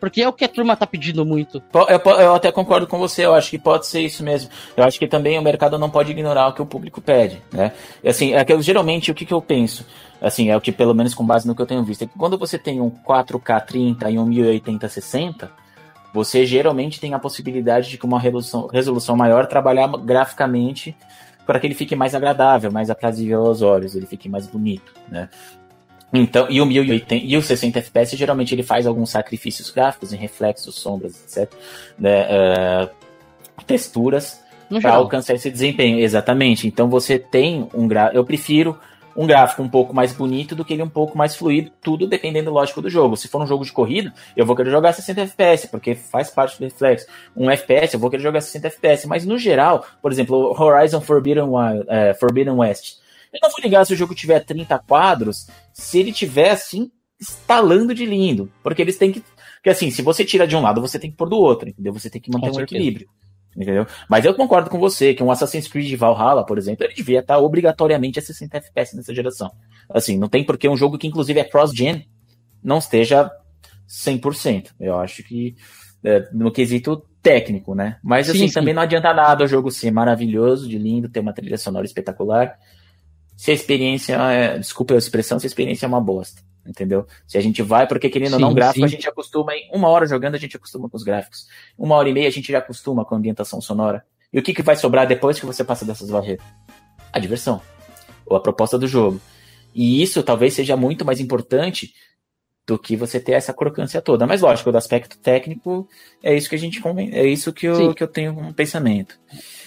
Porque 0.00 0.22
é 0.22 0.28
o 0.28 0.32
que 0.32 0.44
a 0.44 0.48
turma 0.48 0.74
tá 0.74 0.86
pedindo 0.86 1.24
muito. 1.26 1.62
Eu, 1.74 2.12
eu, 2.12 2.34
até 2.34 2.50
concordo 2.50 2.86
com 2.86 2.98
você, 2.98 3.26
eu 3.26 3.34
acho 3.34 3.50
que 3.50 3.58
pode 3.58 3.86
ser 3.86 4.00
isso 4.00 4.24
mesmo. 4.24 4.50
Eu 4.74 4.82
acho 4.82 4.98
que 4.98 5.06
também 5.06 5.38
o 5.38 5.42
mercado 5.42 5.78
não 5.78 5.90
pode 5.90 6.10
ignorar 6.10 6.48
o 6.48 6.54
que 6.54 6.62
o 6.62 6.66
público 6.66 7.00
pede, 7.02 7.42
né? 7.52 7.72
Assim, 8.04 8.32
é 8.32 8.42
que 8.44 8.62
geralmente 8.62 9.10
o 9.10 9.14
que, 9.14 9.26
que 9.26 9.34
eu 9.34 9.42
penso? 9.42 9.84
Assim, 10.20 10.50
é 10.50 10.56
o 10.56 10.60
que 10.60 10.72
pelo 10.72 10.94
menos 10.94 11.14
com 11.14 11.24
base 11.24 11.46
no 11.46 11.54
que 11.54 11.62
eu 11.62 11.66
tenho 11.66 11.84
visto, 11.84 12.02
é 12.02 12.06
que 12.06 12.18
quando 12.18 12.38
você 12.38 12.58
tem 12.58 12.80
um 12.80 12.90
4K 12.90 13.66
30 13.66 14.10
e 14.10 14.18
um 14.18 14.24
1080 14.24 14.88
60, 14.88 15.50
você 16.12 16.44
geralmente 16.46 16.98
tem 16.98 17.14
a 17.14 17.18
possibilidade 17.18 17.90
de 17.90 17.98
com 17.98 18.06
uma 18.06 18.18
resolução, 18.18 18.66
resolução 18.66 19.16
maior 19.16 19.46
trabalhar 19.46 19.86
graficamente 19.88 20.96
para 21.46 21.58
que 21.58 21.66
ele 21.66 21.74
fique 21.74 21.96
mais 21.96 22.14
agradável, 22.14 22.70
mais 22.70 22.90
aprazível 22.90 23.44
aos 23.44 23.60
olhos, 23.62 23.94
ele 23.94 24.06
fique 24.06 24.28
mais 24.28 24.46
bonito, 24.46 24.92
né? 25.08 25.28
Então, 26.12 26.46
e 26.50 26.60
o 26.60 26.66
1080 26.66 27.14
e 27.14 27.36
o 27.36 27.42
60 27.42 27.78
FPS 27.78 28.16
geralmente 28.16 28.54
ele 28.54 28.62
faz 28.62 28.86
alguns 28.86 29.10
sacrifícios 29.10 29.70
gráficos 29.70 30.12
em 30.12 30.16
reflexos, 30.16 30.74
sombras, 30.74 31.22
etc. 31.22 31.52
Né, 31.98 32.26
uh, 32.26 32.90
texturas 33.64 34.40
para 34.80 34.94
alcançar 34.94 35.34
esse 35.34 35.50
desempenho. 35.50 35.98
Exatamente. 35.98 36.66
Então 36.66 36.88
você 36.88 37.18
tem 37.18 37.68
um 37.74 37.88
gráfico. 37.88 38.16
Eu 38.16 38.24
prefiro 38.24 38.78
um 39.16 39.26
gráfico 39.26 39.62
um 39.62 39.68
pouco 39.68 39.94
mais 39.94 40.12
bonito 40.12 40.54
do 40.54 40.64
que 40.64 40.72
ele 40.72 40.82
um 40.82 40.88
pouco 40.88 41.18
mais 41.18 41.34
fluido, 41.34 41.70
tudo 41.82 42.06
dependendo, 42.06 42.50
lógico, 42.50 42.80
do 42.80 42.88
jogo. 42.88 43.16
Se 43.16 43.28
for 43.28 43.42
um 43.42 43.46
jogo 43.46 43.64
de 43.64 43.72
corrida, 43.72 44.12
eu 44.36 44.46
vou 44.46 44.54
querer 44.54 44.70
jogar 44.70 44.92
60 44.92 45.20
FPS, 45.22 45.68
porque 45.68 45.94
faz 45.94 46.30
parte 46.30 46.58
do 46.58 46.64
reflexo. 46.64 47.06
Um 47.36 47.50
FPS, 47.50 47.94
eu 47.94 48.00
vou 48.00 48.10
querer 48.10 48.22
jogar 48.22 48.40
60 48.40 48.68
FPS. 48.68 49.06
Mas 49.06 49.24
no 49.24 49.36
geral, 49.36 49.84
por 50.00 50.12
exemplo, 50.12 50.54
Horizon 50.58 51.00
Forbidden, 51.00 51.44
Wild, 51.44 51.84
é, 51.88 52.14
Forbidden 52.14 52.54
West. 52.54 53.00
Eu 53.32 53.38
não 53.42 53.50
vou 53.50 53.60
ligar 53.62 53.84
se 53.84 53.92
o 53.92 53.96
jogo 53.96 54.14
tiver 54.14 54.40
30 54.40 54.76
quadros, 54.80 55.46
se 55.80 55.98
ele 55.98 56.12
tiver 56.12 56.50
assim, 56.50 56.90
estalando 57.20 57.94
de 57.94 58.04
lindo. 58.04 58.50
Porque 58.62 58.82
eles 58.82 58.98
têm 58.98 59.10
que. 59.10 59.22
Porque 59.56 59.70
assim, 59.70 59.90
se 59.90 60.02
você 60.02 60.24
tira 60.24 60.46
de 60.46 60.54
um 60.56 60.60
lado, 60.60 60.80
você 60.80 60.98
tem 60.98 61.10
que 61.10 61.16
pôr 61.16 61.28
do 61.28 61.36
outro, 61.36 61.68
entendeu? 61.68 61.92
Você 61.92 62.08
tem 62.08 62.20
que 62.20 62.30
manter 62.30 62.46
com 62.46 62.52
um 62.52 62.54
certeza. 62.54 62.76
equilíbrio. 62.76 63.08
Entendeu? 63.56 63.86
Mas 64.08 64.24
eu 64.24 64.34
concordo 64.34 64.70
com 64.70 64.78
você 64.78 65.12
que 65.12 65.22
um 65.22 65.30
Assassin's 65.30 65.66
Creed 65.66 65.92
Valhalla, 65.96 66.46
por 66.46 66.56
exemplo, 66.56 66.84
ele 66.84 66.94
devia 66.94 67.18
estar 67.18 67.38
obrigatoriamente 67.38 68.18
a 68.18 68.22
60 68.22 68.58
FPS 68.58 68.96
nessa 68.96 69.12
geração. 69.12 69.50
Assim, 69.88 70.16
não 70.16 70.28
tem 70.28 70.44
porque 70.44 70.68
um 70.68 70.76
jogo 70.76 70.96
que 70.96 71.08
inclusive 71.08 71.40
é 71.40 71.44
cross-gen 71.44 72.06
não 72.62 72.78
esteja 72.78 73.28
100%. 73.88 74.70
Eu 74.78 74.98
acho 75.00 75.24
que 75.24 75.56
é, 76.04 76.28
no 76.32 76.52
quesito 76.52 77.04
técnico, 77.20 77.74
né? 77.74 77.98
Mas 78.02 78.30
assim, 78.30 78.40
sim, 78.40 78.48
sim. 78.48 78.54
também 78.54 78.72
não 78.72 78.82
adianta 78.82 79.12
nada 79.12 79.44
o 79.44 79.48
jogo 79.48 79.70
ser 79.70 79.90
maravilhoso, 79.90 80.68
de 80.68 80.78
lindo, 80.78 81.08
ter 81.08 81.20
uma 81.20 81.32
trilha 81.32 81.58
sonora 81.58 81.84
espetacular. 81.84 82.56
Se 83.40 83.50
a 83.50 83.54
experiência, 83.54 84.16
é, 84.16 84.58
desculpa 84.58 84.92
a 84.92 84.98
expressão, 84.98 85.38
se 85.38 85.46
a 85.46 85.48
experiência 85.48 85.86
é 85.86 85.88
uma 85.88 85.98
bosta 85.98 86.42
entendeu? 86.66 87.06
Se 87.26 87.38
a 87.38 87.40
gente 87.40 87.62
vai, 87.62 87.88
porque 87.88 88.10
querendo 88.10 88.34
ou 88.34 88.38
não, 88.38 88.52
gráfico, 88.52 88.80
sim. 88.80 88.84
a 88.84 88.96
gente 88.96 89.08
acostuma 89.08 89.54
em 89.54 89.70
uma 89.72 89.88
hora 89.88 90.06
jogando, 90.06 90.34
a 90.34 90.38
gente 90.38 90.56
acostuma 90.56 90.90
com 90.90 90.96
os 90.96 91.02
gráficos. 91.02 91.48
Uma 91.76 91.96
hora 91.96 92.10
e 92.10 92.12
meia 92.12 92.28
a 92.28 92.30
gente 92.30 92.52
já 92.52 92.58
acostuma 92.58 93.02
com 93.02 93.14
a 93.14 93.18
ambientação 93.18 93.62
sonora. 93.62 94.04
E 94.30 94.38
o 94.38 94.42
que, 94.42 94.52
que 94.52 94.62
vai 94.62 94.76
sobrar 94.76 95.06
depois 95.06 95.40
que 95.40 95.46
você 95.46 95.64
passa 95.64 95.86
dessas 95.86 96.10
barreiras? 96.10 96.44
A 97.10 97.18
diversão. 97.18 97.62
Ou 98.26 98.36
a 98.36 98.40
proposta 98.40 98.78
do 98.78 98.86
jogo. 98.86 99.18
E 99.74 100.02
isso 100.02 100.22
talvez 100.22 100.52
seja 100.52 100.76
muito 100.76 101.02
mais 101.02 101.18
importante 101.18 101.94
do 102.66 102.78
que 102.78 102.94
você 102.94 103.18
ter 103.18 103.32
essa 103.32 103.54
crocância 103.54 104.02
toda. 104.02 104.26
Mas 104.26 104.42
lógico, 104.42 104.70
do 104.70 104.76
aspecto 104.78 105.18
técnico, 105.18 105.88
é 106.22 106.36
isso 106.36 106.48
que 106.48 106.56
a 106.56 106.58
gente 106.58 106.80
é 107.10 107.26
isso 107.26 107.54
que 107.54 107.66
eu, 107.66 107.94
que 107.94 108.02
eu 108.02 108.08
tenho 108.08 108.38
um 108.38 108.52
pensamento. 108.52 109.18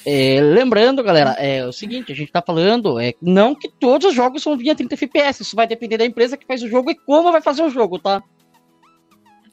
É, 0.06 0.42
lembrando, 0.42 1.02
galera, 1.02 1.32
é 1.32 1.66
o 1.66 1.72
seguinte, 1.72 2.12
a 2.12 2.16
gente 2.16 2.32
tá 2.32 2.42
falando, 2.42 3.00
é 3.00 3.14
não 3.22 3.56
que 3.56 3.70
todos 3.70 4.10
os 4.10 4.16
jogos 4.16 4.44
vão 4.44 4.58
vir 4.58 4.72
a 4.72 4.76
30 4.76 4.96
FPS, 4.96 5.42
isso 5.42 5.56
vai 5.56 5.66
depender 5.66 5.98
da 5.98 6.06
empresa 6.06 6.38
que 6.38 6.46
faz 6.46 6.62
o 6.62 6.68
jogo 6.68 6.92
e 6.92 6.96
como 6.96 7.32
vai 7.32 7.42
fazer 7.42 7.64
o 7.64 7.70
jogo, 7.70 7.98
tá? 7.98 8.22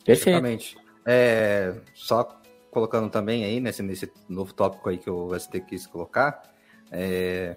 Perfeitamente. 0.05 0.77
É, 1.07 1.75
só 1.95 2.41
colocando 2.71 3.09
também 3.09 3.45
aí, 3.45 3.61
nesse, 3.61 3.83
nesse 3.83 4.11
novo 4.29 4.53
tópico 4.53 4.89
aí 4.89 4.99
que 4.99 5.11
o 5.11 5.39
ST 5.39 5.61
quis 5.61 5.87
colocar, 5.87 6.43
é, 6.91 7.57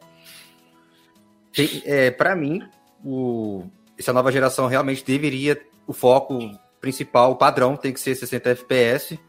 é, 1.86 2.12
para 2.12 2.36
mim, 2.36 2.62
o, 3.04 3.64
essa 3.98 4.14
nova 4.14 4.32
geração 4.32 4.68
realmente 4.68 5.04
deveria, 5.04 5.60
o 5.88 5.94
foco 5.94 6.40
principal, 6.80 7.32
o 7.32 7.36
padrão 7.36 7.76
tem 7.76 7.94
que 7.94 8.00
ser 8.00 8.14
60 8.16 8.50
FPS, 8.50 9.20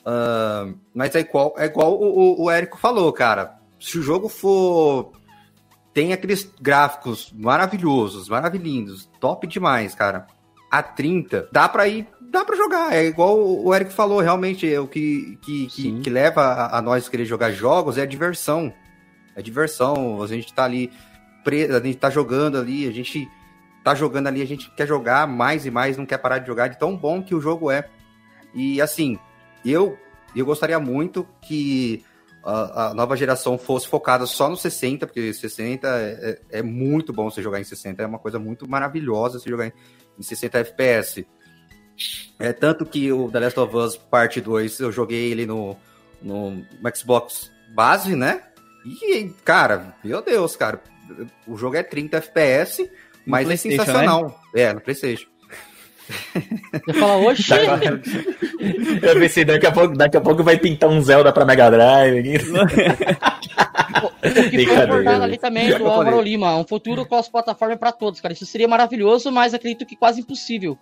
Uh, 0.00 0.78
mas 0.94 1.14
é 1.14 1.20
igual, 1.20 1.54
é 1.56 1.66
igual 1.66 2.00
o, 2.00 2.44
o 2.44 2.50
Érico 2.50 2.78
falou, 2.78 3.12
cara. 3.12 3.58
Se 3.78 3.98
o 3.98 4.02
jogo 4.02 4.28
for. 4.28 5.12
Tem 5.92 6.12
aqueles 6.12 6.48
gráficos 6.60 7.32
maravilhosos, 7.34 8.28
maravilhindos, 8.28 9.10
top 9.18 9.46
demais, 9.46 9.94
cara. 9.94 10.26
A 10.70 10.82
30, 10.82 11.48
dá 11.50 11.68
pra 11.68 11.88
ir. 11.88 12.06
Dá 12.30 12.44
pra 12.44 12.56
jogar. 12.56 12.94
É 12.94 13.04
igual 13.04 13.36
o 13.38 13.74
Érico 13.74 13.90
falou, 13.90 14.20
realmente. 14.20 14.72
É 14.72 14.78
o 14.78 14.86
que, 14.86 15.36
que, 15.42 15.66
que, 15.66 16.00
que, 16.00 16.10
leva 16.10 16.42
a, 16.42 16.78
a, 16.78 16.82
nós 16.82 17.08
querer 17.08 17.24
jogar 17.24 17.50
jogos 17.50 17.98
é 17.98 18.02
a 18.02 18.06
diversão. 18.06 18.72
É 19.34 19.42
diversão. 19.42 20.22
A 20.22 20.26
gente 20.28 20.54
tá 20.54 20.64
ali. 20.64 20.90
A 21.46 21.84
gente 21.84 21.96
tá 21.96 22.10
jogando 22.10 22.58
ali, 22.58 22.86
a 22.86 22.92
gente 22.92 23.28
tá 23.82 23.94
jogando 23.94 24.26
ali, 24.26 24.42
a 24.42 24.46
gente 24.46 24.70
quer 24.70 24.86
jogar 24.86 25.26
mais 25.26 25.64
e 25.64 25.70
mais, 25.70 25.96
não 25.96 26.06
quer 26.06 26.18
parar 26.18 26.38
de 26.38 26.46
jogar, 26.46 26.68
de 26.68 26.78
tão 26.78 26.96
bom 26.96 27.22
que 27.22 27.34
o 27.34 27.40
jogo 27.40 27.70
é. 27.70 27.88
E 28.54 28.80
assim, 28.80 29.18
eu, 29.64 29.98
eu 30.34 30.44
gostaria 30.46 30.78
muito 30.78 31.26
que 31.42 32.04
a, 32.42 32.86
a, 32.86 32.94
nova 32.94 33.16
geração 33.16 33.58
fosse 33.58 33.86
focada 33.86 34.26
só 34.26 34.48
no 34.48 34.56
60, 34.56 35.06
porque 35.06 35.32
60 35.32 35.86
é, 35.88 36.38
é, 36.50 36.58
é, 36.58 36.62
muito 36.62 37.12
bom 37.12 37.30
você 37.30 37.42
jogar 37.42 37.60
em 37.60 37.64
60, 37.64 38.02
é 38.02 38.06
uma 38.06 38.18
coisa 38.18 38.38
muito 38.38 38.68
maravilhosa 38.68 39.38
você 39.38 39.50
jogar 39.50 39.66
em, 39.66 39.72
em 40.18 40.22
60 40.22 40.58
FPS. 40.58 41.26
É 42.38 42.52
tanto 42.52 42.86
que 42.86 43.12
o 43.12 43.30
The 43.30 43.40
Last 43.40 43.60
of 43.60 43.76
Us 43.76 43.96
Parte 43.96 44.40
2 44.40 44.80
eu 44.80 44.90
joguei 44.90 45.30
ele 45.30 45.44
no, 45.44 45.76
no 46.22 46.64
Xbox 46.94 47.50
base, 47.74 48.16
né? 48.16 48.42
E, 48.84 49.30
cara, 49.44 49.94
meu 50.02 50.22
Deus, 50.22 50.56
cara, 50.56 50.80
o 51.46 51.56
jogo 51.56 51.76
é 51.76 51.82
30 51.82 52.16
FPS, 52.16 52.90
mas 53.26 53.48
é 53.50 53.56
sensacional. 53.56 54.40
Né? 54.54 54.62
É, 54.62 54.72
no 54.72 54.80
PlayStation. 54.80 55.29
Você 56.86 56.92
fala, 56.94 57.16
oxi! 57.16 57.52
Eu 59.02 59.14
pensei, 59.18 59.44
daqui 59.44 59.66
a, 59.66 59.72
pouco, 59.72 59.96
daqui 59.96 60.16
a 60.16 60.20
pouco 60.20 60.42
vai 60.42 60.58
pintar 60.58 60.90
um 60.90 61.00
Zelda 61.00 61.32
pra 61.32 61.44
Mega 61.44 61.70
Drive. 61.70 62.38
o 64.22 64.50
que 64.50 64.66
foi 64.66 64.76
abordado 64.76 65.24
ali 65.24 65.38
também 65.38 65.76
do 65.76 65.86
Álvaro 65.86 66.20
Lima, 66.20 66.56
um 66.56 66.64
futuro 66.64 67.06
cross-plataforma 67.06 67.76
para 67.76 67.92
todos, 67.92 68.20
cara. 68.20 68.34
Isso 68.34 68.46
seria 68.46 68.68
maravilhoso, 68.68 69.30
mas 69.30 69.54
acredito 69.54 69.86
que 69.86 69.96
quase 69.96 70.20
impossível 70.20 70.78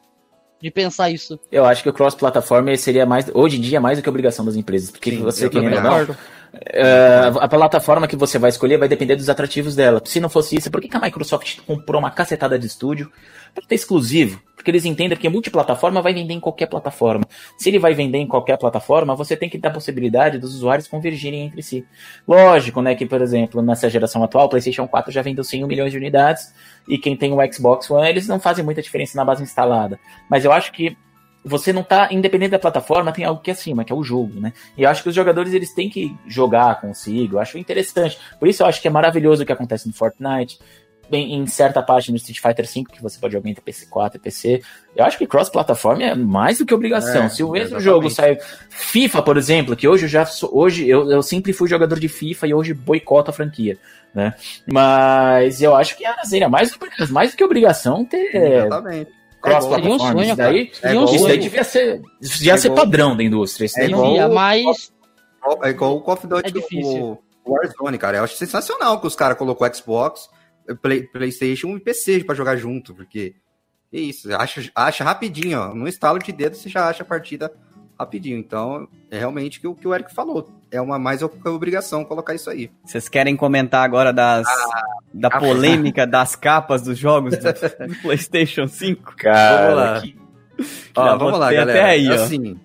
de 0.60 0.70
pensar 0.70 1.10
isso. 1.10 1.38
Eu 1.50 1.64
acho 1.64 1.82
que 1.82 1.88
o 1.88 1.92
cross-plataforma 1.92 2.76
seria 2.76 3.06
mais, 3.06 3.30
hoje 3.32 3.58
em 3.58 3.60
dia, 3.60 3.80
mais 3.80 3.98
do 3.98 4.02
que 4.02 4.08
obrigação 4.08 4.44
das 4.44 4.56
empresas, 4.56 4.90
porque 4.90 5.12
Sim, 5.12 5.22
você 5.22 5.48
querendo 5.48 5.76
ou 5.76 5.82
não, 5.82 6.16
Uh, 6.54 7.38
a 7.40 7.48
plataforma 7.48 8.08
que 8.08 8.16
você 8.16 8.38
vai 8.38 8.48
escolher 8.48 8.78
vai 8.78 8.88
depender 8.88 9.16
dos 9.16 9.28
atrativos 9.28 9.76
dela. 9.76 10.00
Se 10.04 10.18
não 10.18 10.30
fosse 10.30 10.56
isso, 10.56 10.70
por 10.70 10.80
que, 10.80 10.88
que 10.88 10.96
a 10.96 11.00
Microsoft 11.00 11.60
comprou 11.66 12.00
uma 12.00 12.10
cacetada 12.10 12.58
de 12.58 12.66
estúdio 12.66 13.10
para 13.54 13.64
ter 13.66 13.74
exclusivo? 13.74 14.40
Porque 14.56 14.70
eles 14.70 14.84
entendem 14.84 15.16
que 15.16 15.28
multiplataforma 15.28 16.00
vai 16.00 16.14
vender 16.14 16.32
em 16.32 16.40
qualquer 16.40 16.66
plataforma. 16.66 17.24
Se 17.56 17.68
ele 17.68 17.78
vai 17.78 17.94
vender 17.94 18.18
em 18.18 18.26
qualquer 18.26 18.56
plataforma, 18.56 19.14
você 19.14 19.36
tem 19.36 19.48
que 19.48 19.58
dar 19.58 19.68
a 19.68 19.72
possibilidade 19.72 20.38
dos 20.38 20.54
usuários 20.54 20.88
convergirem 20.88 21.46
entre 21.46 21.62
si. 21.62 21.86
Lógico, 22.26 22.80
né, 22.80 22.94
que, 22.94 23.04
por 23.04 23.20
exemplo, 23.20 23.60
nessa 23.60 23.88
geração 23.90 24.24
atual, 24.24 24.46
o 24.46 24.48
PlayStation 24.48 24.88
4 24.88 25.12
já 25.12 25.22
vendeu 25.22 25.44
100 25.44 25.66
milhões 25.66 25.92
de 25.92 25.98
unidades 25.98 26.52
e 26.88 26.96
quem 26.98 27.14
tem 27.14 27.32
o 27.32 27.52
Xbox 27.52 27.90
One, 27.90 28.08
eles 28.08 28.26
não 28.26 28.40
fazem 28.40 28.64
muita 28.64 28.80
diferença 28.80 29.16
na 29.16 29.24
base 29.24 29.42
instalada. 29.42 30.00
Mas 30.28 30.44
eu 30.44 30.52
acho 30.52 30.72
que 30.72 30.96
você 31.48 31.72
não 31.72 31.82
tá, 31.82 32.08
independente 32.12 32.50
da 32.50 32.58
plataforma, 32.58 33.12
tem 33.12 33.24
algo 33.24 33.40
que 33.40 33.50
é 33.50 33.54
acima, 33.54 33.84
que 33.84 33.92
é 33.92 33.96
o 33.96 34.02
jogo, 34.02 34.40
né? 34.40 34.52
E 34.76 34.82
eu 34.82 34.90
acho 34.90 35.02
que 35.02 35.08
os 35.08 35.14
jogadores 35.14 35.52
eles 35.54 35.72
têm 35.74 35.88
que 35.88 36.14
jogar 36.26 36.80
consigo, 36.80 37.36
eu 37.36 37.40
acho 37.40 37.58
interessante. 37.58 38.18
Por 38.38 38.48
isso 38.48 38.62
eu 38.62 38.66
acho 38.66 38.80
que 38.80 38.88
é 38.88 38.90
maravilhoso 38.90 39.42
o 39.42 39.46
que 39.46 39.52
acontece 39.52 39.86
no 39.86 39.94
Fortnite, 39.94 40.58
em, 41.10 41.34
em 41.34 41.46
certa 41.46 41.82
parte 41.82 42.10
no 42.10 42.16
Street 42.16 42.40
Fighter 42.40 42.66
V, 42.66 42.84
que 42.92 43.02
você 43.02 43.18
pode 43.18 43.32
jogar 43.32 43.48
entre 43.48 43.62
PC4 43.62 44.16
e 44.16 44.18
PC. 44.18 44.62
Eu 44.94 45.04
acho 45.04 45.16
que 45.16 45.26
cross-plataforma 45.26 46.02
é 46.02 46.14
mais 46.14 46.58
do 46.58 46.66
que 46.66 46.74
obrigação. 46.74 47.24
É, 47.24 47.28
Se 47.28 47.42
o 47.42 47.50
mesmo 47.50 47.78
exatamente. 47.78 47.84
jogo 47.84 48.10
sai. 48.10 48.38
FIFA, 48.68 49.22
por 49.22 49.36
exemplo, 49.36 49.76
que 49.76 49.88
hoje 49.88 50.04
eu 50.04 50.08
já 50.08 50.26
sou, 50.26 50.50
hoje 50.52 50.88
eu, 50.88 51.10
eu 51.10 51.22
sempre 51.22 51.52
fui 51.52 51.68
jogador 51.68 51.98
de 51.98 52.08
FIFA 52.08 52.46
e 52.46 52.54
hoje 52.54 52.74
boicoto 52.74 53.30
a 53.30 53.34
franquia. 53.34 53.78
Né? 54.14 54.34
Mas 54.66 55.62
eu 55.62 55.74
acho 55.74 55.96
que 55.96 56.04
seria 56.24 56.48
mais, 56.48 56.76
mais 57.10 57.30
do 57.30 57.36
que 57.36 57.44
obrigação 57.44 58.04
ter. 58.04 58.34
Exatamente 58.34 59.17
cross-plataforma. 59.40 60.24
isso 60.24 60.36
daí, 60.36 60.72
é 60.82 60.94
isso 60.94 61.26
daí 61.26 61.38
devia 61.38 61.64
ser, 61.64 62.02
devia 62.20 62.54
é 62.54 62.56
ser 62.56 62.70
padrão 62.70 63.16
da 63.16 63.22
indústria. 63.22 63.66
Isso 63.66 63.76
daí 63.76 63.86
é 63.86 63.90
igual, 63.90 64.32
mas... 64.32 64.92
É 65.62 65.70
igual 65.70 65.96
o 65.96 66.00
Call 66.00 66.14
of 66.14 66.26
Duty, 66.26 66.48
é 66.48 66.50
difícil. 66.50 67.18
o 67.44 67.52
Warzone, 67.52 67.96
cara. 67.96 68.18
Eu 68.18 68.24
acho 68.24 68.36
sensacional 68.36 69.00
que 69.00 69.06
os 69.06 69.16
caras 69.16 69.38
colocou 69.38 69.72
Xbox, 69.72 70.28
Play, 70.82 71.04
Playstation 71.04 71.76
e 71.76 71.80
PC 71.80 72.24
para 72.24 72.34
jogar 72.34 72.56
junto, 72.56 72.94
porque 72.94 73.34
é 73.92 73.98
isso, 73.98 74.34
acha, 74.34 74.70
acha 74.74 75.04
rapidinho, 75.04 75.58
ó. 75.58 75.74
No 75.74 75.88
estalo 75.88 76.18
de 76.18 76.32
dedo 76.32 76.56
você 76.56 76.68
já 76.68 76.88
acha 76.88 77.02
a 77.02 77.06
partida 77.06 77.50
rapidinho. 77.98 78.38
Então, 78.38 78.88
é 79.10 79.18
realmente 79.18 79.66
o 79.66 79.74
que 79.74 79.88
o 79.88 79.94
Eric 79.94 80.14
falou. 80.14 80.48
É 80.70 80.80
uma 80.80 80.98
mais 80.98 81.22
obrigação 81.22 82.04
colocar 82.04 82.34
isso 82.34 82.48
aí. 82.50 82.70
Vocês 82.84 83.08
querem 83.08 83.36
comentar 83.36 83.84
agora 83.84 84.12
das, 84.12 84.46
ah, 84.46 84.98
da 85.12 85.30
polêmica 85.30 86.06
das 86.06 86.36
capas 86.36 86.82
dos 86.82 86.98
jogos 86.98 87.36
do, 87.36 87.42
do 87.42 87.96
PlayStation 88.02 88.66
5? 88.66 89.16
Cara, 89.16 89.62
vamos 89.62 89.76
lá. 89.76 90.00
Que... 90.00 90.16
Ó, 90.94 91.16
vamos 91.16 91.38
lá, 91.38 91.52
galera. 91.52 91.80
Até 91.80 91.90
aí, 91.90 92.08
assim, 92.08 92.58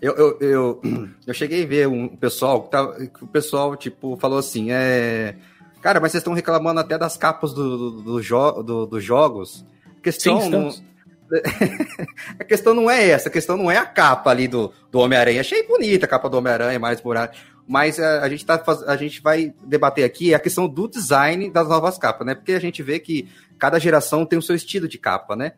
eu, 0.00 0.14
eu, 0.14 0.38
eu, 0.40 0.80
eu, 1.26 1.34
cheguei 1.34 1.64
a 1.64 1.66
ver 1.66 1.88
um 1.88 2.08
pessoal 2.08 2.62
que, 2.62 2.70
tá, 2.70 2.92
que 2.92 3.24
o 3.24 3.26
pessoal, 3.26 3.76
tipo, 3.76 4.16
falou 4.16 4.38
assim, 4.38 4.70
é... 4.70 5.34
Cara, 5.80 6.00
mas 6.00 6.12
vocês 6.12 6.20
estão 6.20 6.34
reclamando 6.34 6.80
até 6.80 6.98
das 6.98 7.16
capas 7.16 7.52
dos 7.52 7.78
do, 7.78 8.02
do, 8.02 8.22
jo 8.22 8.62
do, 8.62 8.86
do 8.86 9.00
jogos. 9.00 9.64
A 9.98 10.02
questão, 10.02 10.72
Sim, 10.72 10.82
a 12.38 12.44
questão 12.44 12.74
não 12.74 12.90
é 12.90 13.08
essa, 13.08 13.28
a 13.28 13.32
questão 13.32 13.56
não 13.56 13.70
é 13.70 13.76
a 13.76 13.86
capa 13.86 14.30
ali 14.30 14.48
do, 14.48 14.72
do 14.90 14.98
Homem-Aranha. 14.98 15.40
Achei 15.40 15.66
bonita 15.66 16.06
a 16.06 16.08
capa 16.08 16.28
do 16.28 16.38
Homem-Aranha, 16.38 16.78
mais 16.78 17.00
por 17.00 17.16
mas 17.66 18.00
a, 18.00 18.22
a 18.22 18.28
gente 18.28 18.46
tá, 18.46 18.62
a 18.86 18.96
gente 18.96 19.20
vai 19.20 19.52
debater 19.62 20.04
aqui 20.04 20.32
a 20.34 20.38
questão 20.38 20.66
do 20.66 20.88
design 20.88 21.50
das 21.50 21.68
novas 21.68 21.98
capas, 21.98 22.26
né? 22.26 22.34
Porque 22.34 22.52
a 22.52 22.60
gente 22.60 22.82
vê 22.82 22.98
que 22.98 23.28
cada 23.58 23.78
geração 23.78 24.24
tem 24.24 24.38
o 24.38 24.42
seu 24.42 24.56
estilo 24.56 24.88
de 24.88 24.96
capa, 24.96 25.36
né? 25.36 25.52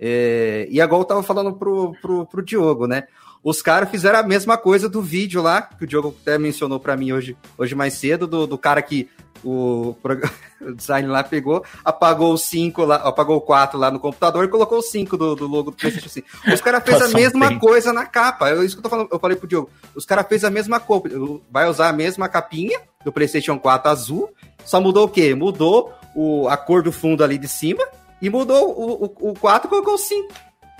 É, 0.00 0.66
e 0.68 0.80
agora 0.80 1.02
eu 1.02 1.06
tava 1.06 1.22
falando 1.22 1.52
pro, 1.52 1.94
pro, 2.02 2.26
pro 2.26 2.44
Diogo, 2.44 2.88
né? 2.88 3.04
Os 3.44 3.60
caras 3.60 3.90
fizeram 3.90 4.20
a 4.20 4.22
mesma 4.22 4.56
coisa 4.56 4.88
do 4.88 5.02
vídeo 5.02 5.42
lá, 5.42 5.62
que 5.62 5.84
o 5.84 5.86
Diogo 5.86 6.14
até 6.22 6.38
mencionou 6.38 6.78
para 6.78 6.96
mim 6.96 7.12
hoje, 7.12 7.36
hoje 7.58 7.74
mais 7.74 7.94
cedo, 7.94 8.26
do, 8.26 8.46
do 8.46 8.56
cara 8.56 8.80
que 8.80 9.08
o, 9.44 9.96
o 10.60 10.74
design 10.74 11.08
lá 11.08 11.24
pegou, 11.24 11.64
apagou 11.84 12.32
o 12.32 12.38
5 12.38 12.84
lá, 12.84 12.96
apagou 12.96 13.36
o 13.36 13.40
4 13.40 13.78
lá 13.78 13.90
no 13.90 13.98
computador 13.98 14.44
e 14.44 14.48
colocou 14.48 14.78
o 14.78 14.82
5 14.82 15.16
do, 15.16 15.34
do 15.34 15.46
logo 15.48 15.70
do 15.70 15.76
PlayStation 15.76 16.08
5. 16.08 16.28
Os 16.52 16.60
caras 16.60 16.84
fez 16.84 17.02
a 17.02 17.08
mesma 17.08 17.58
coisa 17.58 17.92
na 17.92 18.06
capa. 18.06 18.50
É 18.50 18.64
isso 18.64 18.76
que 18.76 18.80
eu 18.80 18.84
tô 18.84 18.88
falando, 18.88 19.08
eu 19.10 19.18
falei 19.18 19.36
pro 19.36 19.48
Diogo. 19.48 19.70
Os 19.94 20.06
caras 20.06 20.26
fez 20.28 20.44
a 20.44 20.50
mesma 20.50 20.78
coisa, 20.78 21.18
vai 21.50 21.68
usar 21.68 21.88
a 21.88 21.92
mesma 21.92 22.28
capinha 22.28 22.80
do 23.04 23.12
PlayStation 23.12 23.58
4 23.58 23.90
azul, 23.90 24.30
só 24.64 24.80
mudou 24.80 25.06
o 25.06 25.08
quê? 25.08 25.34
Mudou 25.34 25.92
o, 26.14 26.48
a 26.48 26.56
cor 26.56 26.82
do 26.82 26.92
fundo 26.92 27.24
ali 27.24 27.38
de 27.38 27.48
cima 27.48 27.84
e 28.20 28.30
mudou 28.30 28.70
o, 28.70 29.04
o, 29.04 29.30
o 29.30 29.34
4 29.34 29.66
e 29.66 29.70
colocou 29.70 29.94
o 29.94 29.98
5. 29.98 30.32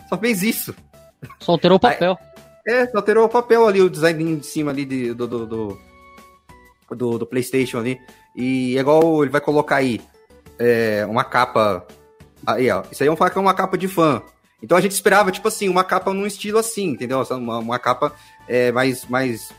Só 0.09 0.17
fez 0.17 0.43
isso. 0.43 0.75
Só 1.41 1.53
alterou 1.53 1.77
o 1.77 1.81
papel. 1.81 2.17
Aí, 2.21 2.32
é, 2.67 2.89
alterou 2.95 3.25
o 3.25 3.29
papel 3.29 3.67
ali, 3.67 3.81
o 3.81 3.91
design 3.91 4.37
de 4.37 4.47
cima 4.47 4.71
ali 4.71 4.85
de, 4.85 5.15
do, 5.15 5.27
do, 5.27 5.47
do, 5.47 5.79
do, 6.91 7.19
do 7.19 7.27
PlayStation 7.27 7.79
ali. 7.79 7.99
E 8.37 8.77
é 8.77 8.81
igual 8.81 9.23
ele 9.23 9.33
vai 9.33 9.41
colocar 9.41 9.77
aí 9.77 10.01
é, 10.59 11.05
uma 11.09 11.25
capa. 11.25 11.87
Aí, 12.47 12.71
ó. 12.71 12.83
Isso 12.91 13.03
aí 13.03 13.09
é 13.09 13.13
um, 13.13 13.17
uma 13.41 13.55
capa 13.55 13.77
de 13.77 13.89
fã. 13.89 14.23
Então 14.63 14.79
a 14.79 14.81
gente 14.81 14.93
esperava, 14.93 15.33
tipo 15.33 15.49
assim, 15.49 15.69
uma 15.69 15.83
capa 15.83 16.15
num 16.15 16.27
estilo 16.27 16.59
assim, 16.59 16.91
entendeu? 16.91 17.23
Uma, 17.31 17.59
uma 17.59 17.79
capa 17.79 18.13
é, 18.47 18.71
mais, 18.71 19.05
mais. 19.07 19.53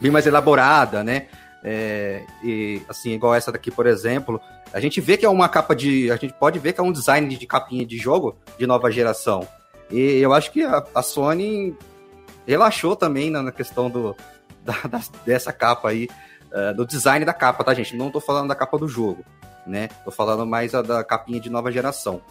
bem 0.00 0.10
mais 0.10 0.26
elaborada, 0.26 1.02
né? 1.02 1.26
É, 1.64 2.22
e 2.44 2.80
assim, 2.88 3.10
igual 3.12 3.34
essa 3.34 3.50
daqui, 3.50 3.70
por 3.70 3.86
exemplo. 3.86 4.40
A 4.72 4.78
gente 4.78 5.00
vê 5.00 5.16
que 5.16 5.26
é 5.26 5.28
uma 5.28 5.48
capa 5.48 5.74
de. 5.74 6.10
A 6.12 6.16
gente 6.16 6.34
pode 6.34 6.58
ver 6.60 6.72
que 6.72 6.80
é 6.80 6.84
um 6.84 6.92
design 6.92 7.34
de 7.34 7.46
capinha 7.46 7.84
de 7.84 7.98
jogo 7.98 8.36
de 8.56 8.66
nova 8.66 8.90
geração. 8.90 9.46
E 9.90 9.98
eu 9.98 10.32
acho 10.32 10.52
que 10.52 10.62
a, 10.62 10.84
a 10.94 11.02
Sony 11.02 11.76
relaxou 12.46 12.94
também 12.94 13.30
na, 13.30 13.50
questão 13.50 13.90
do, 13.90 14.16
da, 14.64 14.74
da, 14.88 15.00
dessa 15.24 15.52
capa 15.52 15.90
aí 15.90 16.08
uh, 16.52 16.74
do 16.74 16.86
design 16.86 17.24
da 17.24 17.32
capa, 17.32 17.64
tá, 17.64 17.74
gente? 17.74 17.96
Não 17.96 18.10
tô 18.10 18.20
falando 18.20 18.48
da 18.48 18.54
capa 18.54 18.78
do 18.78 18.88
jogo, 18.88 19.24
né? 19.66 19.88
Tô 20.04 20.10
falando 20.10 20.46
mais 20.46 20.72
da 20.72 21.02
capinha 21.04 21.40
de 21.40 21.50
nova 21.50 21.72
geração. 21.72 22.22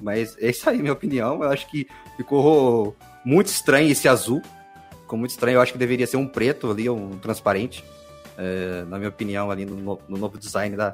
Mas 0.00 0.36
é 0.38 0.50
isso 0.50 0.68
aí, 0.68 0.78
minha 0.78 0.92
opinião. 0.92 1.42
Eu 1.42 1.50
acho 1.50 1.68
que 1.68 1.88
ficou 2.16 2.96
muito 3.24 3.48
estranho 3.48 3.90
esse 3.90 4.08
azul. 4.08 4.40
Ficou 5.02 5.18
muito 5.18 5.30
estranho. 5.30 5.56
Eu 5.56 5.60
acho 5.60 5.72
que 5.72 5.78
deveria 5.78 6.06
ser 6.06 6.16
um 6.16 6.28
preto 6.28 6.70
ali, 6.70 6.88
um 6.88 7.18
transparente. 7.18 7.84
Uh, 8.38 8.86
na 8.86 8.98
minha 8.98 9.08
opinião, 9.08 9.50
ali 9.50 9.64
no, 9.64 10.00
no, 10.08 10.16
novo 10.16 10.38
design 10.38 10.76
da, 10.76 10.92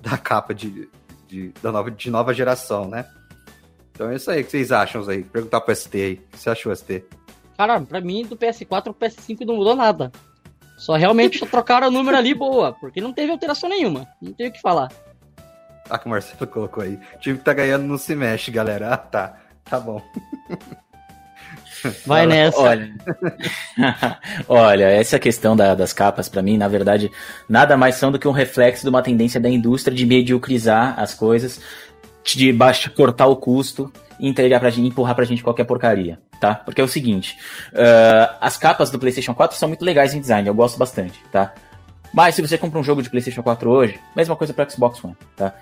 da 0.00 0.16
capa 0.16 0.54
de, 0.54 0.88
de, 1.26 1.52
da 1.60 1.72
nova, 1.72 1.90
de 1.90 2.10
nova 2.10 2.32
geração, 2.32 2.88
né? 2.88 3.06
Então 3.90 4.10
é 4.10 4.16
isso 4.16 4.30
aí. 4.30 4.42
O 4.42 4.44
que 4.44 4.52
vocês 4.52 4.70
acham 4.70 5.08
aí? 5.08 5.24
Perguntar 5.24 5.60
pro 5.60 5.74
ST 5.74 5.96
aí. 5.96 6.14
O 6.14 6.30
que 6.30 6.38
você 6.38 6.50
achou, 6.50 6.74
ST? 6.74 7.04
Cara, 7.56 7.80
pra 7.80 8.00
mim, 8.00 8.24
do 8.24 8.36
PS4 8.36 8.82
pro 8.82 8.94
PS5 8.94 9.46
não 9.46 9.56
mudou 9.56 9.76
nada. 9.76 10.10
Só 10.76 10.96
realmente 10.96 11.38
só 11.38 11.46
trocaram 11.46 11.88
o 11.88 11.90
número 11.90 12.16
ali 12.16 12.34
boa, 12.34 12.72
porque 12.72 13.00
não 13.00 13.12
teve 13.12 13.30
alteração 13.30 13.68
nenhuma. 13.68 14.08
Não 14.20 14.32
tem 14.32 14.48
o 14.48 14.52
que 14.52 14.60
falar. 14.60 14.90
Ah, 15.88 15.98
que 15.98 16.06
o 16.06 16.10
Marcelo 16.10 16.46
colocou 16.46 16.82
aí. 16.82 16.98
O 17.14 17.18
time 17.18 17.38
que 17.38 17.44
tá 17.44 17.52
ganhando 17.52 17.84
não 17.84 17.98
se 17.98 18.14
mexe, 18.16 18.50
galera. 18.50 18.92
Ah, 18.92 18.96
tá. 18.96 19.36
Tá 19.64 19.78
bom. 19.78 20.02
Vai 22.06 22.26
nessa. 22.26 22.58
Olha, 22.58 22.92
olha 24.48 24.84
essa 24.84 25.18
questão 25.18 25.54
da, 25.54 25.74
das 25.74 25.92
capas, 25.92 26.28
para 26.28 26.42
mim, 26.42 26.56
na 26.56 26.68
verdade, 26.68 27.10
nada 27.48 27.76
mais 27.76 27.96
são 27.96 28.10
do 28.10 28.18
que 28.18 28.26
um 28.26 28.32
reflexo 28.32 28.82
de 28.82 28.88
uma 28.88 29.02
tendência 29.02 29.40
da 29.40 29.48
indústria 29.48 29.94
de 29.94 30.06
mediocrizar 30.06 30.98
as 30.98 31.14
coisas, 31.14 31.60
de 32.24 32.52
baixo, 32.52 32.90
cortar 32.92 33.26
o 33.26 33.36
custo 33.36 33.92
e 34.18 34.28
entregar 34.28 34.60
pra 34.60 34.70
gente, 34.70 34.88
empurrar 34.88 35.14
pra 35.14 35.24
gente 35.24 35.42
qualquer 35.42 35.64
porcaria, 35.64 36.18
tá? 36.44 36.56
Porque 36.56 36.78
é 36.78 36.84
o 36.84 36.88
seguinte, 36.88 37.38
uh, 37.72 38.36
as 38.38 38.58
capas 38.58 38.90
do 38.90 38.98
PlayStation 38.98 39.32
4 39.34 39.56
são 39.56 39.66
muito 39.66 39.82
legais 39.82 40.12
em 40.12 40.20
design, 40.20 40.46
eu 40.46 40.52
gosto 40.52 40.78
bastante, 40.78 41.18
tá? 41.32 41.54
Mas 42.12 42.34
se 42.34 42.42
você 42.42 42.58
compra 42.58 42.78
um 42.78 42.84
jogo 42.84 43.02
de 43.02 43.08
PlayStation 43.08 43.42
4 43.42 43.70
hoje, 43.70 43.98
mesma 44.14 44.36
coisa 44.36 44.52
para 44.52 44.68
Xbox 44.68 45.02
One, 45.02 45.16
tá? 45.34 45.54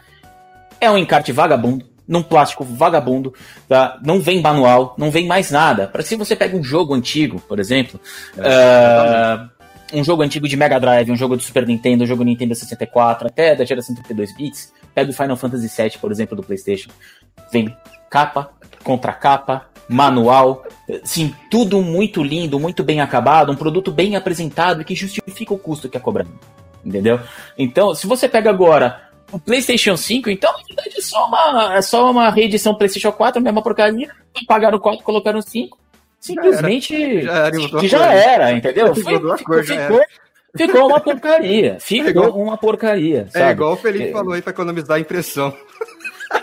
É 0.81 0.91
um 0.91 0.99
encarte 0.99 1.31
vagabundo, 1.31 1.87
num 2.07 2.21
plástico 2.21 2.65
vagabundo, 2.65 3.33
tá? 3.69 4.01
Não 4.05 4.21
vem 4.21 4.43
manual, 4.43 4.97
não 4.99 5.09
vem 5.09 5.25
mais 5.25 5.53
nada. 5.53 5.87
Para 5.87 6.03
se 6.03 6.17
você 6.17 6.35
pega 6.35 6.57
um 6.57 6.65
jogo 6.65 6.95
antigo, 6.95 7.39
por 7.43 7.61
exemplo, 7.61 8.01
é, 8.37 9.39
uh, 9.39 9.99
um 10.01 10.03
jogo 10.03 10.23
antigo 10.25 10.49
de 10.49 10.57
Mega 10.57 10.81
Drive, 10.81 11.13
um 11.13 11.17
jogo 11.17 11.37
do 11.37 11.43
Super 11.45 11.65
Nintendo, 11.65 12.03
um 12.03 12.09
jogo 12.09 12.25
Nintendo 12.25 12.57
64, 12.57 13.29
até 13.29 13.55
da 13.55 13.65
geração 13.65 13.95
32 13.95 14.37
bits, 14.37 14.73
pega 14.93 15.13
o 15.13 15.15
Final 15.15 15.37
Fantasy 15.37 15.69
VII, 15.69 15.93
por 16.01 16.11
exemplo, 16.11 16.37
do 16.37 16.43
PlayStation, 16.43 16.91
vem 17.53 17.73
capa, 18.11 18.51
contra 18.83 19.13
capa, 19.13 19.71
manual, 19.89 20.65
sim, 21.05 21.35
tudo 21.51 21.83
muito 21.83 22.23
lindo, 22.23 22.59
muito 22.59 22.83
bem 22.83 23.01
acabado, 23.01 23.53
um 23.53 23.57
produto 23.57 23.91
bem 23.91 24.17
apresentado 24.17 24.85
que 24.85 24.95
justifica 24.95 25.55
o 25.55 25.59
custo 25.59 25.89
que 25.89 25.97
é 25.97 26.01
cobrado. 26.01 26.31
Entendeu? 26.85 27.21
Então, 27.57 27.95
se 27.95 28.07
você 28.07 28.29
pega 28.29 28.51
agora 28.51 29.09
o 29.31 29.39
PlayStation 29.39 29.97
5, 29.97 30.29
então 30.31 30.53
na 30.53 30.63
verdade 30.67 30.99
é 30.99 31.01
só 31.01 31.27
uma, 31.27 31.75
é 31.77 31.83
só 31.83 32.11
uma 32.11 32.31
reedição 32.31 32.75
PlayStation 32.75 33.13
4, 33.13 33.41
a 33.41 33.43
mesma 33.43 33.63
porcaria, 33.63 34.11
pagaram 34.47 34.79
o 34.79 34.81
4, 34.81 35.05
colocaram 35.05 35.39
o 35.39 35.43
5. 35.43 35.79
Simplesmente 36.21 37.23
já 37.23 37.33
era, 37.33 37.59
já, 37.59 37.89
já 37.89 38.13
era 38.13 38.53
entendeu? 38.53 38.95
Foi, 38.95 39.15
ficou, 39.15 39.37
ficou, 39.65 40.01
ficou, 40.57 40.87
uma 40.87 41.01
porcaria. 41.01 41.79
Ficou 41.83 42.07
é 42.07 42.11
igual, 42.11 42.31
uma 42.39 42.57
porcaria. 42.57 43.23
É 43.23 43.31
sabe? 43.31 43.45
É 43.45 43.51
igual 43.51 43.73
o 43.73 43.77
Felipe 43.77 44.11
é, 44.11 44.13
falou 44.13 44.33
aí 44.33 44.43
para 44.43 44.53
economizar 44.53 44.99
a 44.99 45.01
impressão 45.01 45.53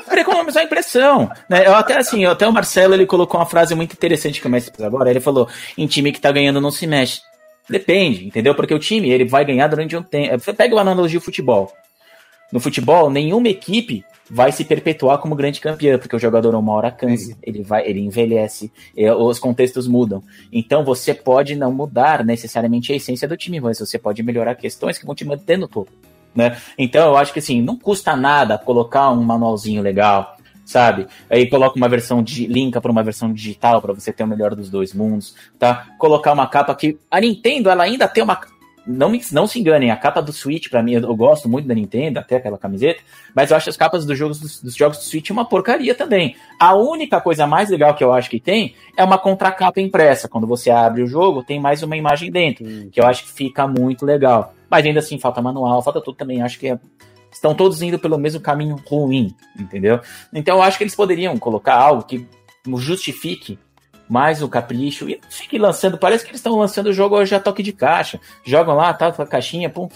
para 0.05 0.21
economizar 0.21 0.63
a 0.63 0.65
impressão. 0.65 1.29
Né? 1.49 1.67
Eu 1.67 1.75
até 1.75 1.97
assim, 1.97 2.25
até 2.25 2.47
o 2.47 2.53
Marcelo 2.53 2.93
ele 2.93 3.05
colocou 3.05 3.39
uma 3.39 3.45
frase 3.45 3.75
muito 3.75 3.93
interessante 3.93 4.41
que 4.41 4.47
eu 4.47 4.85
agora. 4.85 5.09
Ele 5.09 5.19
falou: 5.19 5.47
em 5.77 5.87
time 5.87 6.11
que 6.11 6.21
tá 6.21 6.31
ganhando 6.31 6.61
não 6.61 6.71
se 6.71 6.85
mexe. 6.87 7.21
Depende, 7.69 8.25
entendeu? 8.25 8.55
Porque 8.55 8.73
o 8.73 8.79
time 8.79 9.09
ele 9.09 9.25
vai 9.25 9.45
ganhar 9.45 9.67
durante 9.67 9.95
um 9.95 10.01
tempo. 10.01 10.39
Você 10.39 10.53
pega 10.53 10.75
uma 10.75 10.81
analogia 10.81 11.19
do 11.19 11.23
futebol. 11.23 11.71
No 12.51 12.59
futebol, 12.59 13.11
nenhuma 13.11 13.47
equipe 13.47 14.03
vai 14.29 14.51
se 14.51 14.63
perpetuar 14.63 15.19
como 15.19 15.35
grande 15.35 15.59
campeã, 15.59 15.97
porque 15.97 16.15
o 16.15 16.19
jogador 16.19 16.53
uma 16.55 16.73
hora 16.73 16.91
cansa, 16.91 17.35
ele 17.43 17.63
vai, 17.63 17.87
ele 17.87 17.99
envelhece, 17.99 18.71
os 19.17 19.39
contextos 19.39 19.87
mudam. 19.87 20.23
Então 20.51 20.83
você 20.83 21.13
pode 21.13 21.55
não 21.55 21.71
mudar 21.71 22.23
necessariamente 22.23 22.91
a 22.91 22.95
essência 22.95 23.27
do 23.27 23.37
time, 23.37 23.59
mas 23.59 23.79
você 23.79 23.97
pode 23.97 24.21
melhorar 24.23 24.55
questões 24.55 24.97
que 24.97 25.05
vão 25.05 25.15
te 25.15 25.25
manter 25.25 25.57
no 25.57 25.67
topo. 25.67 25.91
Né? 26.35 26.57
Então 26.77 27.07
eu 27.07 27.17
acho 27.17 27.33
que 27.33 27.39
assim, 27.39 27.61
não 27.61 27.75
custa 27.75 28.15
nada 28.15 28.57
colocar 28.57 29.09
um 29.09 29.23
manualzinho 29.23 29.81
legal, 29.81 30.37
sabe? 30.63 31.07
Aí 31.29 31.49
coloca 31.49 31.75
uma 31.75 31.89
versão 31.89 32.21
de 32.21 32.45
linka 32.45 32.79
para 32.79 32.91
uma 32.91 33.03
versão 33.03 33.33
digital 33.33 33.81
para 33.81 33.93
você 33.93 34.13
ter 34.13 34.23
o 34.23 34.27
melhor 34.27 34.55
dos 34.55 34.69
dois 34.69 34.93
mundos, 34.93 35.35
tá? 35.57 35.87
Colocar 35.97 36.31
uma 36.31 36.47
capa 36.47 36.75
que 36.75 36.97
a 37.09 37.19
Nintendo 37.19 37.69
ela 37.69 37.83
ainda 37.83 38.07
tem 38.07 38.23
uma 38.23 38.39
não, 38.89 39.09
me, 39.09 39.21
não 39.31 39.45
se 39.45 39.59
enganem, 39.59 39.91
a 39.91 39.95
capa 39.95 40.19
do 40.19 40.33
Switch, 40.33 40.67
para 40.67 40.81
mim, 40.81 40.93
eu, 40.93 41.15
gosto 41.15 41.47
muito 41.47 41.67
da 41.67 41.75
Nintendo, 41.75 42.17
até 42.17 42.37
aquela 42.37 42.57
camiseta, 42.57 43.01
mas 43.35 43.51
eu 43.51 43.57
acho 43.57 43.69
as 43.69 43.77
capas 43.77 44.03
dos 44.03 44.17
jogos, 44.17 44.39
dos, 44.39 44.59
dos, 44.61 44.75
jogos 44.75 44.97
do 44.97 45.03
Switch 45.03 45.29
uma 45.29 45.45
porcaria 45.45 45.93
também. 45.93 46.35
A 46.59 46.75
única 46.75 47.21
coisa 47.21 47.45
mais 47.45 47.69
legal 47.69 47.93
que 47.93 48.03
eu 48.03 48.11
acho 48.11 48.29
que 48.29 48.39
tem 48.39 48.73
é 48.97 49.03
uma 49.03 49.19
contracapa 49.19 49.79
impressa. 49.79 50.27
Quando 50.27 50.47
você 50.47 50.71
abre 50.71 51.03
o 51.03 51.07
jogo, 51.07 51.43
tem 51.43 51.59
mais 51.59 51.83
uma 51.83 51.95
imagem 51.95 52.31
dentro, 52.31 52.65
hum. 52.65 52.89
que 52.91 52.99
eu 52.99 53.05
acho 53.05 53.25
que 53.25 53.31
fica 53.31 53.67
muito 53.67 54.05
legal. 54.05 54.55
Mas 54.67 54.85
ainda 54.85 54.99
assim, 54.99 55.19
falta 55.19 55.39
manual, 55.39 55.83
falta 55.83 56.01
tudo 56.01 56.15
também. 56.15 56.41
Acho 56.41 56.57
que 56.57 56.69
é, 56.69 56.79
estão 57.31 57.53
todos 57.53 57.83
indo 57.83 57.99
pelo 57.99 58.17
mesmo 58.17 58.41
caminho 58.41 58.75
ruim, 58.87 59.35
entendeu? 59.57 59.99
Então 60.33 60.57
eu 60.57 60.63
acho 60.63 60.77
que 60.77 60.83
eles 60.83 60.95
poderiam 60.95 61.37
colocar 61.37 61.75
algo 61.75 62.03
que 62.03 62.27
justifique 62.77 63.57
mais 64.09 64.41
o 64.41 64.49
capricho 64.49 65.07
e 65.07 65.21
fique 65.29 65.59
lançando. 65.59 65.97
Parece 65.97 66.23
que 66.23 66.31
eles 66.31 66.39
estão 66.39 66.57
lançando 66.57 66.87
o 66.87 66.93
jogo 66.93 67.15
hoje 67.15 67.35
a 67.35 67.39
toque 67.39 67.61
de 67.61 67.71
caixa. 67.71 68.19
Jogam 68.43 68.75
lá, 68.75 68.91
tá, 68.91 69.07
a 69.15 69.25
caixinha, 69.25 69.69
pum. 69.69 69.87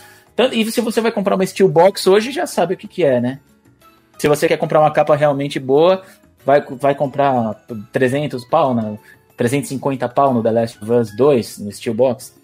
E 0.51 0.71
se 0.71 0.81
você 0.81 1.01
vai 1.01 1.11
comprar 1.11 1.35
uma 1.35 1.45
Steelbox 1.45 2.05
hoje, 2.05 2.31
já 2.31 2.45
sabe 2.45 2.75
o 2.75 2.77
que, 2.77 2.87
que 2.87 3.03
é, 3.03 3.19
né? 3.19 3.39
Se 4.19 4.27
você 4.27 4.47
quer 4.47 4.57
comprar 4.57 4.79
uma 4.79 4.91
capa 4.91 5.15
realmente 5.15 5.59
boa, 5.59 6.03
vai, 6.45 6.61
vai 6.61 6.93
comprar 6.93 7.55
300 7.91 8.45
pau, 8.45 8.73
na, 8.73 8.95
350 9.35 10.07
pau 10.09 10.33
no 10.33 10.43
The 10.43 10.51
Last 10.51 10.83
of 10.83 10.91
Us 10.91 11.15
2, 11.15 11.57
no 11.59 11.71
Steelbox. 11.71 12.35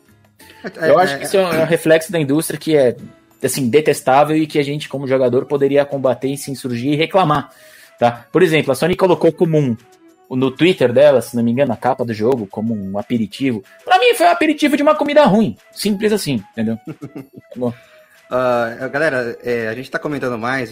É, 0.81 0.89
Eu 0.89 0.97
acho 0.97 1.19
que 1.19 1.25
isso 1.25 1.37
é 1.37 1.61
um 1.61 1.65
reflexo 1.65 2.11
da 2.11 2.19
indústria 2.19 2.59
que 2.59 2.75
é 2.75 2.95
assim 3.43 3.69
detestável 3.69 4.35
e 4.35 4.47
que 4.47 4.59
a 4.59 4.63
gente 4.63 4.89
como 4.89 5.07
jogador 5.07 5.45
poderia 5.45 5.85
combater 5.85 6.29
e 6.29 6.37
se 6.37 6.51
insurgir 6.51 6.93
e 6.93 6.95
reclamar, 6.95 7.51
tá? 7.97 8.25
Por 8.31 8.41
exemplo, 8.41 8.71
a 8.71 8.75
Sony 8.75 8.95
colocou 8.95 9.31
como 9.31 9.57
um 9.57 9.77
no 10.35 10.51
Twitter 10.51 10.93
dela, 10.93 11.21
se 11.21 11.35
não 11.35 11.43
me 11.43 11.51
engano, 11.51 11.73
a 11.73 11.77
capa 11.77 12.05
do 12.05 12.13
jogo 12.13 12.47
como 12.47 12.75
um 12.75 12.97
aperitivo. 12.97 13.63
Pra 13.83 13.99
mim 13.99 14.13
foi 14.15 14.27
um 14.27 14.31
aperitivo 14.31 14.77
de 14.77 14.83
uma 14.83 14.95
comida 14.95 15.25
ruim. 15.25 15.57
Simples 15.71 16.13
assim, 16.13 16.43
entendeu? 16.51 16.77
Uh, 18.29 18.87
galera, 18.91 19.35
é, 19.41 19.67
a 19.67 19.73
gente 19.73 19.89
tá 19.89 19.97
comentando 19.97 20.37
mais 20.37 20.71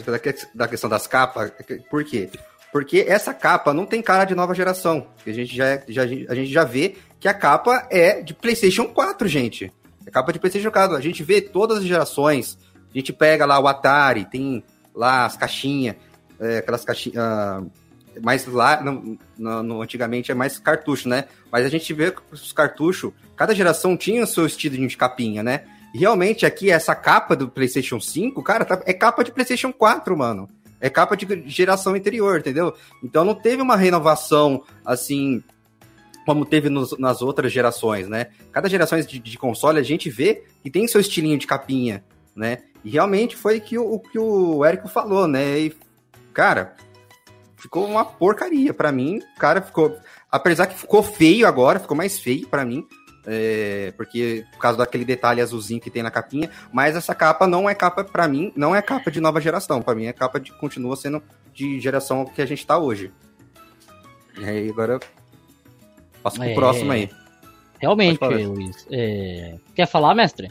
da 0.53 0.68
questão 0.68 0.88
das 0.88 1.08
capas. 1.08 1.51
Por 1.89 2.03
quê? 2.03 2.30
Porque 2.72 3.03
essa 3.08 3.34
capa 3.34 3.74
não 3.74 3.84
tem 3.84 3.99
cara 3.99 4.26
de 4.26 4.36
nova 4.36 4.53
geração. 4.53 5.08
A 5.26 5.32
gente 5.32 5.55
já, 5.55 5.82
já, 5.88 6.03
a 6.03 6.36
gente 6.36 6.51
já 6.51 6.64
vê 6.64 6.95
que 7.20 7.28
a 7.28 7.34
capa 7.34 7.88
é 7.89 8.22
de 8.22 8.36
PlayStation 8.36 8.86
4, 8.86 9.28
gente. 9.28 9.74
É 10.05 10.12
capa 10.12 10.32
de 10.32 10.38
PlayStation 10.38 10.70
4. 10.70 10.95
A 10.95 11.01
gente 11.01 11.24
vê 11.24 11.41
todas 11.41 11.80
as 11.80 11.84
gerações. 11.84 12.60
A 12.93 12.97
gente 12.97 13.12
pega 13.12 13.43
lá 13.43 13.60
o 13.60 13.68
Atari, 13.68 14.26
tem 14.26 14.64
lá 14.93 15.26
as 15.26 15.36
caixinhas, 15.36 15.95
é, 16.39 16.60
aquelas 16.60 16.86
caixinhas. 16.86 17.18
Uh, 17.18 17.72
mais 18.22 18.45
lá, 18.45 18.82
no, 18.82 19.18
no, 19.38 19.82
antigamente 19.82 20.32
é 20.32 20.36
mais 20.36 20.57
cartucho, 20.57 21.07
né? 21.07 21.26
Mas 21.51 21.65
a 21.65 21.70
gente 21.70 21.93
vê 21.93 22.11
que 22.11 22.22
os 22.32 22.51
cartuchos, 22.51 23.11
cada 23.36 23.53
geração 23.53 23.95
tinha 23.97 24.24
o 24.24 24.28
seu 24.28 24.45
estilo 24.45 24.88
de 24.88 24.97
capinha, 24.97 25.43
né? 25.43 25.63
E 25.93 25.99
realmente 25.99 26.45
aqui, 26.45 26.70
essa 26.70 26.93
capa 26.93 27.36
do 27.36 27.49
PlayStation 27.49 27.99
5, 27.99 28.41
cara, 28.43 28.65
tá, 28.65 28.82
é 28.86 28.93
capa 28.93 29.24
de 29.24 29.32
PlayStation 29.32 29.72
4, 29.72 30.18
mano. 30.18 30.49
É 30.80 30.89
capa 30.89 31.18
de 31.18 31.43
geração 31.47 31.95
anterior, 31.95 32.39
entendeu? 32.39 32.74
Então 33.03 33.26
não 33.26 33.34
teve 33.34 33.61
uma 33.61 33.76
renovação 33.76 34.63
assim 34.86 35.43
como 36.28 36.45
teve 36.45 36.70
nos, 36.70 36.97
nas 36.99 37.22
outras 37.22 37.53
gerações, 37.53 38.09
né? 38.09 38.28
Cada 38.51 38.68
geração 38.68 38.99
de, 38.99 39.18
de, 39.18 39.38
console 39.38 39.80
a 39.80 39.84
gente 39.84 40.09
vê 40.09 40.43
que 40.61 40.70
tem 40.70 40.86
seu 40.86 40.99
estilinho 40.99 41.38
de 41.38 41.47
capinha, 41.47 42.03
né? 42.36 42.59
E 42.84 42.89
realmente 42.89 43.36
foi 43.36 43.61
que 43.61 43.78
o, 43.78 43.93
o 43.93 43.99
que 43.99 44.20
o 44.20 44.63
Érico 44.65 44.89
falou, 44.89 45.26
né? 45.26 45.57
E, 45.57 45.76
cara, 46.34 46.76
ficou 47.68 47.86
uma 47.86 48.05
porcaria 48.05 48.74
para 48.74 48.91
mim. 48.91 49.22
Cara, 49.38 49.61
ficou. 49.61 49.97
Apesar 50.32 50.68
que 50.68 50.80
ficou 50.80 51.03
feio 51.03 51.45
agora, 51.45 51.80
ficou 51.80 51.95
mais 51.95 52.18
feio 52.18 52.47
para 52.47 52.65
mim. 52.65 52.88
É, 53.30 53.93
porque 53.97 54.45
por 54.53 54.59
causa 54.59 54.78
daquele 54.78 55.03
detalhe 55.03 55.41
azulzinho 55.41 55.82
que 55.82 55.89
tem 55.89 56.01
na 56.01 56.09
capinha, 56.09 56.49
mas 56.72 56.95
essa 56.95 57.13
capa 57.13 57.45
não 57.45 57.70
é 57.70 57.76
capa 57.76 58.01
para 58.01 58.26
mim, 58.26 58.53
não 58.55 58.74
é 58.74 58.82
capa 58.82 59.11
de 59.11 59.20
nova 59.20 59.41
geração, 59.41 59.82
para 59.82 59.95
mim 59.95 60.05
é 60.05 60.13
capa 60.13 60.39
de 60.39 60.53
continua 60.53 60.95
sendo 60.95 61.22
de 61.53 61.78
geração 61.78 62.24
que 62.24 62.41
a 62.41 62.45
gente 62.45 62.65
tá 62.65 62.78
hoje. 62.78 63.11
E 64.39 64.45
aí 64.45 64.70
agora 64.70 64.97
passo 66.24 66.38
pro 66.38 66.45
é, 66.45 66.53
próximo 66.53 66.93
aí. 66.93 67.09
Realmente, 67.80 68.24
Luiz. 68.24 68.88
É... 68.89 69.57
Quer 69.76 69.88
falar, 69.88 70.15
mestre? 70.15 70.49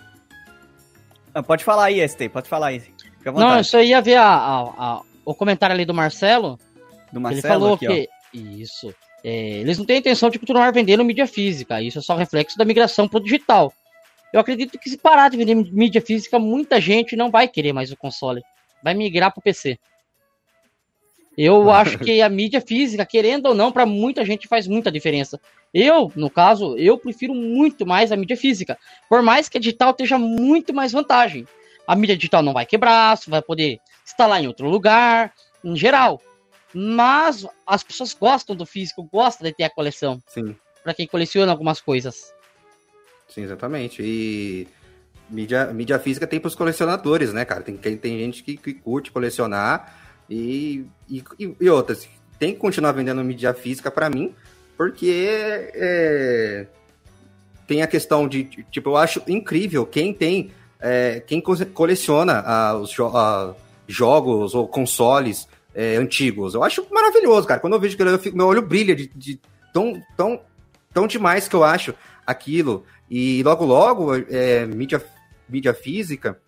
Ah, 1.33 1.43
pode 1.43 1.65
falar 1.65 1.85
aí, 1.87 2.07
ST, 2.07 2.29
pode 2.29 2.47
falar 2.47 2.67
aí. 2.67 2.83
Não, 3.25 3.57
eu 3.57 3.65
só 3.65 3.81
ia 3.81 4.03
ver 4.03 4.17
a, 4.17 4.29
a, 4.29 4.61
a, 4.79 5.03
o 5.25 5.35
comentário 5.35 5.73
ali 5.75 5.87
do 5.87 5.95
Marcelo. 5.95 6.59
Do 7.13 7.21
Marcelo, 7.21 7.47
ele 7.47 7.49
falou 7.49 7.75
aqui, 7.75 7.87
que. 7.87 8.09
Ó. 8.13 8.39
Isso. 8.39 8.95
É, 9.25 9.59
eles 9.59 9.79
não 9.79 9.85
têm 9.85 9.97
a 9.97 9.99
intenção 10.01 10.31
de 10.31 10.39
continuar 10.39 10.71
vendendo 10.73 11.05
mídia 11.05 11.27
física. 11.27 11.83
Isso 11.83 11.99
é 11.99 12.03
só 12.03 12.15
reflexo 12.15 12.57
da 12.57 12.65
migração 12.65 13.09
para 13.09 13.19
o 13.19 13.23
digital. 13.23 13.73
Eu 14.33 14.41
acredito 14.41 14.79
que 14.79 14.91
se 14.91 14.99
parar 14.99 15.29
de 15.29 15.37
vender 15.37 15.55
mídia 15.55 16.01
física, 16.01 16.39
muita 16.39 16.81
gente 16.81 17.17
não 17.17 17.31
vai 17.31 17.49
querer 17.49 17.73
mais 17.73 17.91
o 17.91 17.97
console. 17.97 18.43
Vai 18.83 18.95
migrar 18.95 19.33
para 19.33 19.41
o 19.41 19.43
PC. 19.43 19.79
Eu 21.37 21.71
acho 21.73 21.99
que 21.99 22.21
a 22.21 22.29
mídia 22.29 22.61
física, 22.61 23.05
querendo 23.05 23.47
ou 23.47 23.55
não, 23.55 23.73
para 23.73 23.87
muita 23.87 24.25
gente 24.25 24.49
faz 24.49 24.67
muita 24.67 24.91
diferença. 24.91 25.41
Eu, 25.73 26.13
no 26.15 26.31
caso, 26.31 26.77
eu 26.77 26.99
prefiro 26.99 27.35
muito 27.35 27.87
mais 27.87 28.13
a 28.13 28.17
mídia 28.17 28.37
física. 28.37 28.79
Por 29.09 29.23
mais 29.23 29.49
que 29.49 29.59
a 29.59 29.61
digital 29.61 29.93
tenha 29.93 30.19
muito 30.19 30.73
mais 30.75 30.93
vantagem. 30.93 31.47
A 31.87 31.95
mídia 31.95 32.17
digital 32.17 32.43
não 32.43 32.53
vai 32.53 32.67
quebrar, 32.67 33.17
você 33.17 33.31
vai 33.31 33.43
poder 33.43 33.81
instalar 34.05 34.43
em 34.43 34.47
outro 34.47 34.69
lugar, 34.69 35.33
em 35.65 35.77
geral. 35.77 36.21
Mas 36.79 37.47
as 37.67 37.83
pessoas 37.83 38.13
gostam 38.13 38.55
do 38.55 38.67
físico, 38.67 39.09
gostam 39.11 39.49
de 39.49 39.55
ter 39.55 39.65
a 39.65 39.71
coleção. 39.71 40.23
Sim. 40.27 40.55
Para 40.85 40.93
quem 40.93 41.07
coleciona 41.07 41.51
algumas 41.51 41.81
coisas. 41.81 42.35
Sim, 43.27 43.45
exatamente. 43.45 44.03
E 44.03 44.69
mídia, 45.31 45.73
mídia 45.73 45.99
física 45.99 46.27
tem 46.27 46.39
para 46.39 46.49
os 46.49 46.55
colecionadores, 46.55 47.33
né, 47.33 47.47
cara? 47.47 47.63
Tem, 47.63 47.79
tem 47.79 48.19
gente 48.19 48.43
que, 48.43 48.59
que 48.59 48.75
curte 48.75 49.11
colecionar 49.11 49.97
e, 50.29 50.85
e, 51.09 51.25
e, 51.59 51.71
outras. 51.71 52.07
Tem 52.39 52.53
que 52.53 52.59
continuar 52.59 52.93
vendendo 52.93 53.25
mídia 53.25 53.55
física 53.55 53.91
para 53.91 54.11
mim, 54.11 54.35
porque 54.77 55.71
é, 55.73 56.67
tem 57.67 57.81
a 57.81 57.87
questão 57.87 58.29
de, 58.29 58.45
tipo, 58.71 58.91
eu 58.91 58.99
acho 58.99 59.23
incrível 59.27 59.87
quem 59.87 60.13
tem, 60.13 60.53
é, 60.79 61.21
quem 61.27 61.41
coleciona 61.41 62.43
ah, 62.45 62.77
os 62.77 62.91
jo 62.91 63.07
ah, 63.07 63.55
jogos 63.89 64.55
ou 64.55 64.69
consoles 64.69 65.49
é, 65.77 65.97
antigos. 65.97 66.55
Eu 66.55 66.65
acho 66.65 66.87
maravilhoso, 66.91 67.47
cara. 67.47 67.61
Quando 67.61 67.75
eu 67.75 67.81
vejo 67.81 67.97
que 67.97 68.03
eu 68.03 68.19
fico, 68.19 68.35
meu 68.37 68.47
olho 68.47 68.63
brilha 68.63 68.97
de, 68.97 69.09
de, 69.15 69.39
tão, 69.75 70.03
tão, 70.17 70.41
tão 70.93 71.07
demais 71.07 71.47
que 71.47 71.55
eu 71.55 71.63
acho 71.63 71.95
aquilo. 72.27 72.85
E 73.11 73.43
logo, 73.43 73.67
logo, 73.67 74.17
é, 74.17 74.65
mídia, 74.65 75.05
mídia 75.47 75.75
física, 75.75 76.41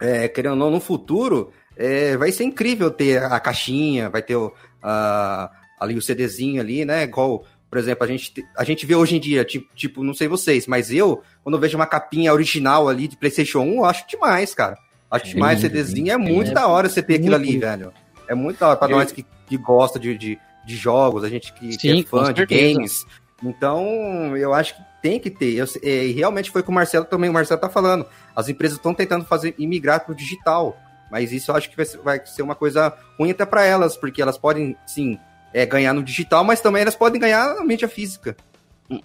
é, 0.00 0.26
querendo 0.26 0.52
ou 0.52 0.58
não, 0.58 0.70
no 0.70 0.80
futuro, 0.80 1.52
é, 1.76 2.16
vai 2.16 2.32
ser 2.32 2.44
incrível 2.44 2.90
ter 2.90 3.22
a 3.22 3.38
caixinha, 3.38 4.08
vai 4.08 4.22
ter 4.22 4.36
o, 4.36 4.52
a, 4.82 5.50
ali 5.78 5.94
o 5.94 6.02
CDzinho 6.02 6.62
ali, 6.62 6.86
né? 6.86 7.04
Igual, 7.04 7.44
por 7.68 7.78
exemplo, 7.78 8.04
a 8.04 8.06
gente, 8.06 8.42
a 8.56 8.64
gente 8.64 8.86
vê 8.86 8.94
hoje 8.94 9.16
em 9.16 9.20
dia, 9.20 9.44
tipo, 9.44 9.68
tipo, 9.74 10.02
não 10.02 10.14
sei 10.14 10.26
vocês, 10.28 10.66
mas 10.66 10.90
eu, 10.90 11.22
quando 11.44 11.56
eu 11.56 11.60
vejo 11.60 11.76
uma 11.76 11.86
capinha 11.86 12.32
original 12.32 12.88
ali 12.88 13.06
de 13.06 13.18
PlayStation 13.18 13.60
1, 13.60 13.74
eu 13.74 13.84
acho 13.84 14.08
demais, 14.08 14.54
cara. 14.54 14.78
Acho 15.10 15.26
demais, 15.26 15.58
o 15.58 15.62
CDzinho 15.62 16.12
é 16.12 16.16
muito 16.16 16.52
é, 16.52 16.54
da 16.54 16.68
hora 16.68 16.88
você 16.88 17.02
ter 17.02 17.16
aquilo 17.16 17.34
ali, 17.34 17.58
velho. 17.58 17.92
É 18.30 18.34
muito 18.34 18.60
da 18.60 18.68
hora 18.68 18.76
pra 18.76 18.88
eu... 18.88 18.96
nós 18.96 19.10
que, 19.10 19.26
que 19.46 19.56
gosta 19.56 19.98
de, 19.98 20.16
de, 20.16 20.38
de, 20.64 20.76
jogos, 20.76 21.24
a 21.24 21.28
gente 21.28 21.52
que, 21.52 21.72
Sim, 21.72 21.78
que 21.78 22.00
é 22.00 22.02
fã 22.04 22.32
de 22.32 22.46
games. 22.46 23.04
Então, 23.42 24.36
eu 24.36 24.54
acho 24.54 24.76
que 24.76 24.82
tem 25.02 25.18
que 25.18 25.28
ter. 25.28 25.54
Eu, 25.54 25.66
é, 25.82 26.06
e 26.06 26.12
realmente 26.12 26.48
foi 26.48 26.62
com 26.62 26.70
o 26.70 26.74
Marcelo 26.74 27.04
também, 27.04 27.28
o 27.28 27.32
Marcelo 27.32 27.60
tá 27.60 27.68
falando. 27.68 28.06
As 28.36 28.48
empresas 28.48 28.76
estão 28.76 28.94
tentando 28.94 29.24
fazer 29.24 29.52
imigrar 29.58 30.04
pro 30.04 30.14
digital. 30.14 30.78
Mas 31.10 31.32
isso 31.32 31.50
eu 31.50 31.56
acho 31.56 31.68
que 31.68 31.76
vai 31.76 31.84
ser, 31.84 31.98
vai 31.98 32.24
ser 32.24 32.42
uma 32.42 32.54
coisa 32.54 32.96
ruim 33.18 33.32
até 33.32 33.44
para 33.44 33.64
elas, 33.64 33.96
porque 33.96 34.22
elas 34.22 34.38
podem, 34.38 34.76
sim, 34.86 35.18
é, 35.52 35.66
ganhar 35.66 35.92
no 35.92 36.04
digital, 36.04 36.44
mas 36.44 36.60
também 36.60 36.82
elas 36.82 36.94
podem 36.94 37.20
ganhar 37.20 37.56
na 37.56 37.64
mídia 37.64 37.88
física. 37.88 38.36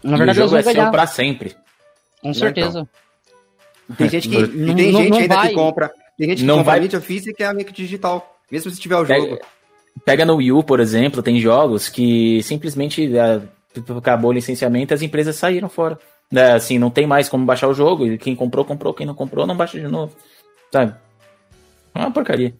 Na 0.03 0.17
verdade, 0.17 0.39
elas 0.39 0.51
vão 0.51 0.61
ganhar. 0.61 0.91
para 0.91 1.07
sempre. 1.07 1.55
Com 2.21 2.31
certeza. 2.31 2.87
Então. 3.89 3.97
Tem 3.97 4.09
gente 4.09 4.29
que, 4.29 4.37
não, 4.37 4.75
tem 4.75 4.91
não, 4.91 5.01
gente 5.01 5.09
não 5.11 5.17
ainda 5.17 5.35
vai. 5.35 5.49
que 5.49 5.55
compra. 5.55 5.91
Tem 6.15 6.29
gente 6.29 6.39
que 6.39 6.45
não 6.45 6.57
compra 6.57 6.71
vai... 6.71 6.79
a 6.79 6.81
mídia 6.83 7.01
física 7.01 7.43
e 7.43 7.45
a 7.45 7.53
mídia 7.53 7.73
digital. 7.73 8.34
Mesmo 8.51 8.71
se 8.71 8.79
tiver 8.79 8.97
o 8.97 9.05
pega, 9.05 9.21
jogo. 9.21 9.39
Pega 10.03 10.25
no 10.25 10.35
Wii 10.35 10.51
U, 10.51 10.63
por 10.63 10.79
exemplo, 10.79 11.23
tem 11.23 11.39
jogos 11.39 11.89
que 11.89 12.41
simplesmente 12.43 13.17
é, 13.17 13.41
acabou 13.97 14.31
o 14.31 14.33
licenciamento 14.33 14.93
e 14.93 14.95
as 14.95 15.01
empresas 15.01 15.35
saíram 15.35 15.69
fora. 15.69 15.97
É, 16.33 16.53
assim, 16.53 16.79
não 16.79 16.89
tem 16.89 17.05
mais 17.05 17.29
como 17.29 17.45
baixar 17.45 17.67
o 17.67 17.73
jogo. 17.73 18.05
E 18.05 18.17
quem 18.17 18.35
comprou, 18.35 18.65
comprou. 18.65 18.93
Quem 18.93 19.05
não 19.05 19.15
comprou, 19.15 19.45
não 19.45 19.55
baixa 19.55 19.79
de 19.79 19.87
novo. 19.87 20.15
Sabe? 20.71 20.95
É 21.93 21.99
uma 21.99 22.11
porcaria. 22.11 22.53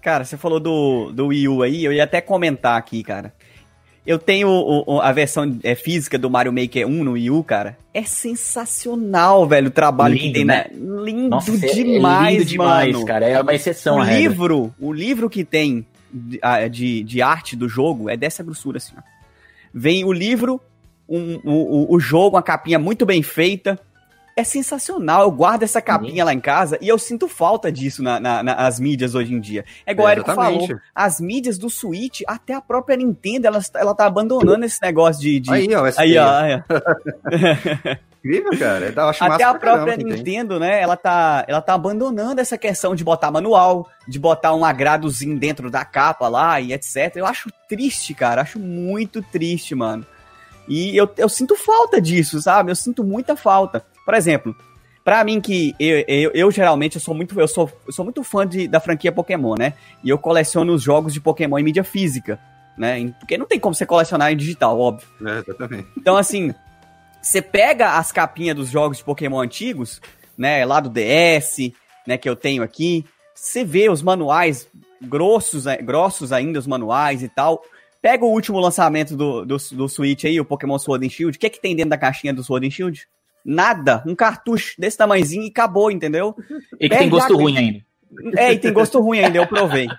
Cara, 0.00 0.24
você 0.24 0.36
falou 0.36 0.60
do, 0.60 1.10
do 1.12 1.26
Wii 1.26 1.48
U 1.48 1.62
aí, 1.62 1.84
eu 1.84 1.92
ia 1.92 2.04
até 2.04 2.20
comentar 2.20 2.78
aqui, 2.78 3.02
cara. 3.02 3.34
Eu 4.08 4.18
tenho 4.18 4.48
o, 4.48 4.84
o, 4.86 5.00
a 5.02 5.12
versão 5.12 5.58
é, 5.62 5.74
física 5.74 6.18
do 6.18 6.30
Mario 6.30 6.50
Maker 6.50 6.88
1 6.88 7.04
no 7.04 7.12
Wii 7.12 7.30
U, 7.30 7.44
cara. 7.44 7.76
É 7.92 8.02
sensacional, 8.04 9.46
velho, 9.46 9.68
o 9.68 9.70
trabalho 9.70 10.14
lindo, 10.14 10.24
que 10.24 10.32
tem, 10.32 10.44
né? 10.46 10.66
né? 10.72 11.02
Lindo 11.04 11.28
Nossa, 11.28 11.52
demais, 11.58 12.28
é 12.28 12.38
lindo 12.38 12.44
demais, 12.46 12.92
mano. 12.94 13.04
cara. 13.04 13.28
É 13.28 13.38
uma 13.38 13.54
exceção, 13.54 13.98
O 13.98 14.02
livro, 14.02 14.74
o 14.80 14.94
livro 14.94 15.28
que 15.28 15.44
tem 15.44 15.84
de, 16.10 16.40
de, 16.70 17.02
de, 17.02 17.20
arte 17.20 17.54
do 17.54 17.68
jogo 17.68 18.08
é 18.08 18.16
dessa 18.16 18.42
grossura, 18.42 18.78
assim, 18.78 18.94
ó. 18.96 19.02
Vem 19.74 20.06
o 20.06 20.12
livro, 20.12 20.58
um, 21.06 21.38
o, 21.44 21.94
o 21.94 22.00
jogo, 22.00 22.36
uma 22.36 22.42
capinha 22.42 22.78
muito 22.78 23.04
bem 23.04 23.22
feita, 23.22 23.78
é 24.38 24.44
sensacional. 24.44 25.22
Eu 25.22 25.30
guardo 25.30 25.62
essa 25.62 25.80
capinha 25.80 26.24
lá 26.24 26.32
em 26.32 26.40
casa 26.40 26.78
e 26.80 26.88
eu 26.88 26.98
sinto 26.98 27.28
falta 27.28 27.70
disso 27.70 28.02
na, 28.02 28.20
na, 28.20 28.42
nas 28.42 28.78
mídias 28.78 29.14
hoje 29.14 29.34
em 29.34 29.40
dia. 29.40 29.64
É 29.84 29.92
igual 29.92 30.08
é, 30.08 30.12
o 30.12 30.14
Eric 30.14 30.34
falou, 30.34 30.68
as 30.94 31.20
mídias 31.20 31.58
do 31.58 31.68
Switch, 31.68 32.20
até 32.26 32.54
a 32.54 32.60
própria 32.60 32.96
Nintendo, 32.96 33.46
ela, 33.46 33.60
ela 33.74 33.94
tá 33.94 34.06
abandonando 34.06 34.64
esse 34.64 34.80
negócio 34.82 35.20
de... 35.20 35.40
de... 35.40 35.52
Aí, 35.52 35.74
ó, 35.74 35.84
aí, 35.96 36.18
ó, 36.18 36.30
aí, 36.30 36.54
ó. 36.54 37.98
Incrível, 38.18 38.58
cara. 38.58 38.92
Eu 38.94 39.08
acho 39.08 39.24
Até 39.24 39.44
a 39.44 39.54
própria 39.54 39.96
Nintendo, 39.96 40.58
né? 40.58 40.80
Ela 40.80 40.96
tá, 40.96 41.44
ela 41.46 41.62
tá 41.62 41.74
abandonando 41.74 42.40
essa 42.40 42.58
questão 42.58 42.94
de 42.94 43.04
botar 43.04 43.30
manual, 43.30 43.88
de 44.06 44.18
botar 44.18 44.54
um 44.54 44.64
agradozinho 44.64 45.38
dentro 45.38 45.70
da 45.70 45.84
capa 45.84 46.28
lá 46.28 46.60
e 46.60 46.72
etc. 46.72 47.16
Eu 47.16 47.26
acho 47.26 47.48
triste, 47.68 48.14
cara. 48.14 48.42
Acho 48.42 48.58
muito 48.58 49.22
triste, 49.22 49.74
mano. 49.74 50.04
E 50.66 50.96
eu, 50.96 51.08
eu 51.16 51.28
sinto 51.28 51.56
falta 51.56 52.00
disso, 52.00 52.42
sabe? 52.42 52.70
Eu 52.70 52.76
sinto 52.76 53.02
muita 53.02 53.34
falta. 53.34 53.84
Por 54.08 54.14
exemplo, 54.14 54.56
para 55.04 55.22
mim 55.22 55.38
que 55.38 55.74
eu, 55.78 56.02
eu, 56.08 56.30
eu, 56.32 56.50
geralmente 56.50 56.94
eu 56.94 57.00
sou 57.00 57.14
muito 57.14 57.38
eu 57.38 57.46
sou, 57.46 57.70
eu 57.86 57.92
sou 57.92 58.06
muito 58.06 58.24
fã 58.24 58.46
de, 58.46 58.66
da 58.66 58.80
franquia 58.80 59.12
Pokémon, 59.12 59.54
né? 59.54 59.74
E 60.02 60.08
eu 60.08 60.16
coleciono 60.16 60.72
os 60.72 60.82
jogos 60.82 61.12
de 61.12 61.20
Pokémon 61.20 61.58
em 61.58 61.62
mídia 61.62 61.84
física, 61.84 62.40
né? 62.78 63.12
Porque 63.20 63.36
não 63.36 63.44
tem 63.44 63.60
como 63.60 63.74
você 63.74 63.84
colecionar 63.84 64.32
em 64.32 64.36
digital, 64.38 64.80
óbvio. 64.80 65.06
É, 65.26 65.40
exatamente. 65.40 65.88
Então 65.94 66.16
assim, 66.16 66.54
você 67.20 67.42
pega 67.42 67.98
as 67.98 68.10
capinhas 68.10 68.56
dos 68.56 68.70
jogos 68.70 68.96
de 68.96 69.04
Pokémon 69.04 69.40
antigos, 69.40 70.00
né, 70.38 70.64
lá 70.64 70.80
do 70.80 70.88
DS, 70.88 71.70
né, 72.06 72.16
que 72.16 72.30
eu 72.30 72.34
tenho 72.34 72.62
aqui, 72.62 73.04
você 73.34 73.62
vê 73.62 73.90
os 73.90 74.00
manuais 74.00 74.66
grossos, 75.02 75.66
é, 75.66 75.76
grossos 75.76 76.32
ainda 76.32 76.58
os 76.58 76.66
manuais 76.66 77.22
e 77.22 77.28
tal. 77.28 77.62
Pega 78.00 78.24
o 78.24 78.30
último 78.30 78.58
lançamento 78.58 79.14
do, 79.14 79.44
do, 79.44 79.58
do 79.58 79.86
Switch 79.86 80.24
aí, 80.24 80.40
o 80.40 80.46
Pokémon 80.46 80.78
Sword 80.78 81.06
and 81.06 81.10
Shield. 81.10 81.36
O 81.36 81.38
que 81.38 81.46
é 81.46 81.50
que 81.50 81.60
tem 81.60 81.76
dentro 81.76 81.90
da 81.90 81.98
caixinha 81.98 82.32
do 82.32 82.42
Sword 82.42 82.66
and 82.66 82.70
Shield? 82.70 83.06
Nada. 83.44 84.02
Um 84.06 84.14
cartucho 84.14 84.74
desse 84.78 84.96
tamanhozinho 84.96 85.44
e 85.44 85.48
acabou, 85.48 85.90
entendeu? 85.90 86.36
E 86.80 86.88
que 86.88 86.96
tem 86.96 87.08
gosto 87.08 87.36
ruim 87.36 87.56
ainda. 87.56 87.80
É, 88.36 88.52
e 88.52 88.58
tem 88.58 88.72
gosto 88.72 89.00
ruim 89.00 89.20
ainda, 89.20 89.38
eu 89.38 89.46
provei. 89.46 89.86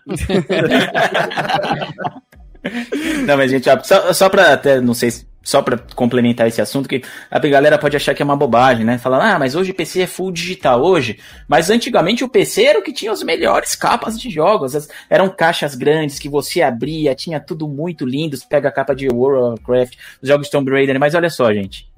não, 3.26 3.38
mas 3.38 3.52
gente, 3.52 3.68
só, 3.84 4.14
só 4.14 4.30
pra 4.30 4.54
até, 4.54 4.82
não 4.82 4.94
sei 4.94 5.12
se 5.12 5.30
só 5.50 5.62
para 5.62 5.80
complementar 5.96 6.48
esse 6.48 6.62
assunto, 6.62 6.88
que 6.88 7.02
a 7.32 7.40
galera 7.40 7.78
pode 7.78 7.96
achar 7.96 8.14
que 8.14 8.22
é 8.22 8.26
uma 8.26 8.36
bobagem, 8.36 8.86
né? 8.86 8.98
Falar, 8.98 9.34
ah, 9.34 9.40
mas 9.40 9.56
hoje 9.56 9.72
o 9.72 9.74
PC 9.74 10.02
é 10.02 10.08
full 10.08 10.32
digital 10.32 10.84
hoje. 10.84 11.18
Mas 11.48 11.70
antigamente 11.70 12.24
o 12.24 12.30
PC 12.30 12.66
era 12.66 12.80
o 12.80 12.84
que 12.84 12.94
tinha 12.94 13.12
as 13.12 13.24
melhores 13.24 13.76
capas 13.76 14.20
de 14.20 14.30
jogos. 14.30 14.76
As, 14.76 14.88
eram 15.10 15.30
caixas 15.30 15.74
grandes 15.74 16.20
que 16.20 16.30
você 16.30 16.62
abria, 16.62 17.16
tinha 17.16 17.40
tudo 17.40 17.68
muito 17.68 18.06
lindo. 18.06 18.38
Você 18.38 18.46
pega 18.48 18.70
a 18.70 18.72
capa 18.72 18.94
de 18.94 19.08
World 19.08 19.54
of 19.54 19.64
Warcraft, 19.68 19.98
os 20.22 20.28
jogos 20.28 20.50
Tomb 20.50 20.70
Raider, 20.70 21.00
mas 21.00 21.16
olha 21.16 21.30
só, 21.30 21.52
gente. 21.52 21.89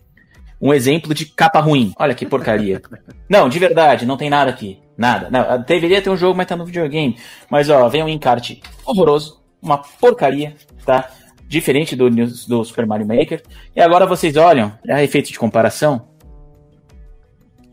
Um 0.62 0.74
exemplo 0.74 1.14
de 1.14 1.26
capa 1.26 1.60
ruim. 1.60 1.92
Olha 1.98 2.14
que 2.14 2.26
porcaria. 2.26 2.82
não, 3.28 3.50
de 3.50 3.58
verdade, 3.58 4.06
não 4.06 4.18
tem 4.18 4.30
nada 4.30 4.52
aqui. 4.52 4.80
Nada. 4.98 5.30
Não, 5.32 5.64
deveria 5.64 6.02
ter 6.02 6.10
um 6.10 6.18
jogo, 6.18 6.38
mas 6.38 6.48
tá 6.48 6.56
no 6.56 6.66
videogame. 6.66 7.18
Mas 7.50 7.70
ó, 7.70 7.90
vem 7.90 8.04
um 8.04 8.10
encarte 8.10 8.62
horroroso, 8.86 9.42
uma 9.62 9.80
porcaria, 9.80 10.56
tá? 10.86 11.10
diferente 11.52 11.98
do, 11.98 12.10
do 12.10 12.64
Super 12.64 12.86
Mario 12.88 13.06
Maker. 13.06 13.44
E 13.76 13.82
agora 13.82 14.08
vocês 14.08 14.38
olham, 14.38 14.72
é 14.88 15.04
efeito 15.04 15.34
de 15.34 15.38
comparação. 15.38 16.08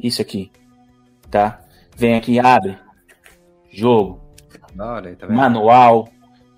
Isso 0.01 0.20
aqui, 0.20 0.51
tá? 1.30 1.61
Vem 1.97 2.16
aqui, 2.16 2.41
abre. 2.41 2.76
Jogo. 3.70 4.20
Hora, 4.76 5.14
tá 5.14 5.28
manual. 5.28 6.09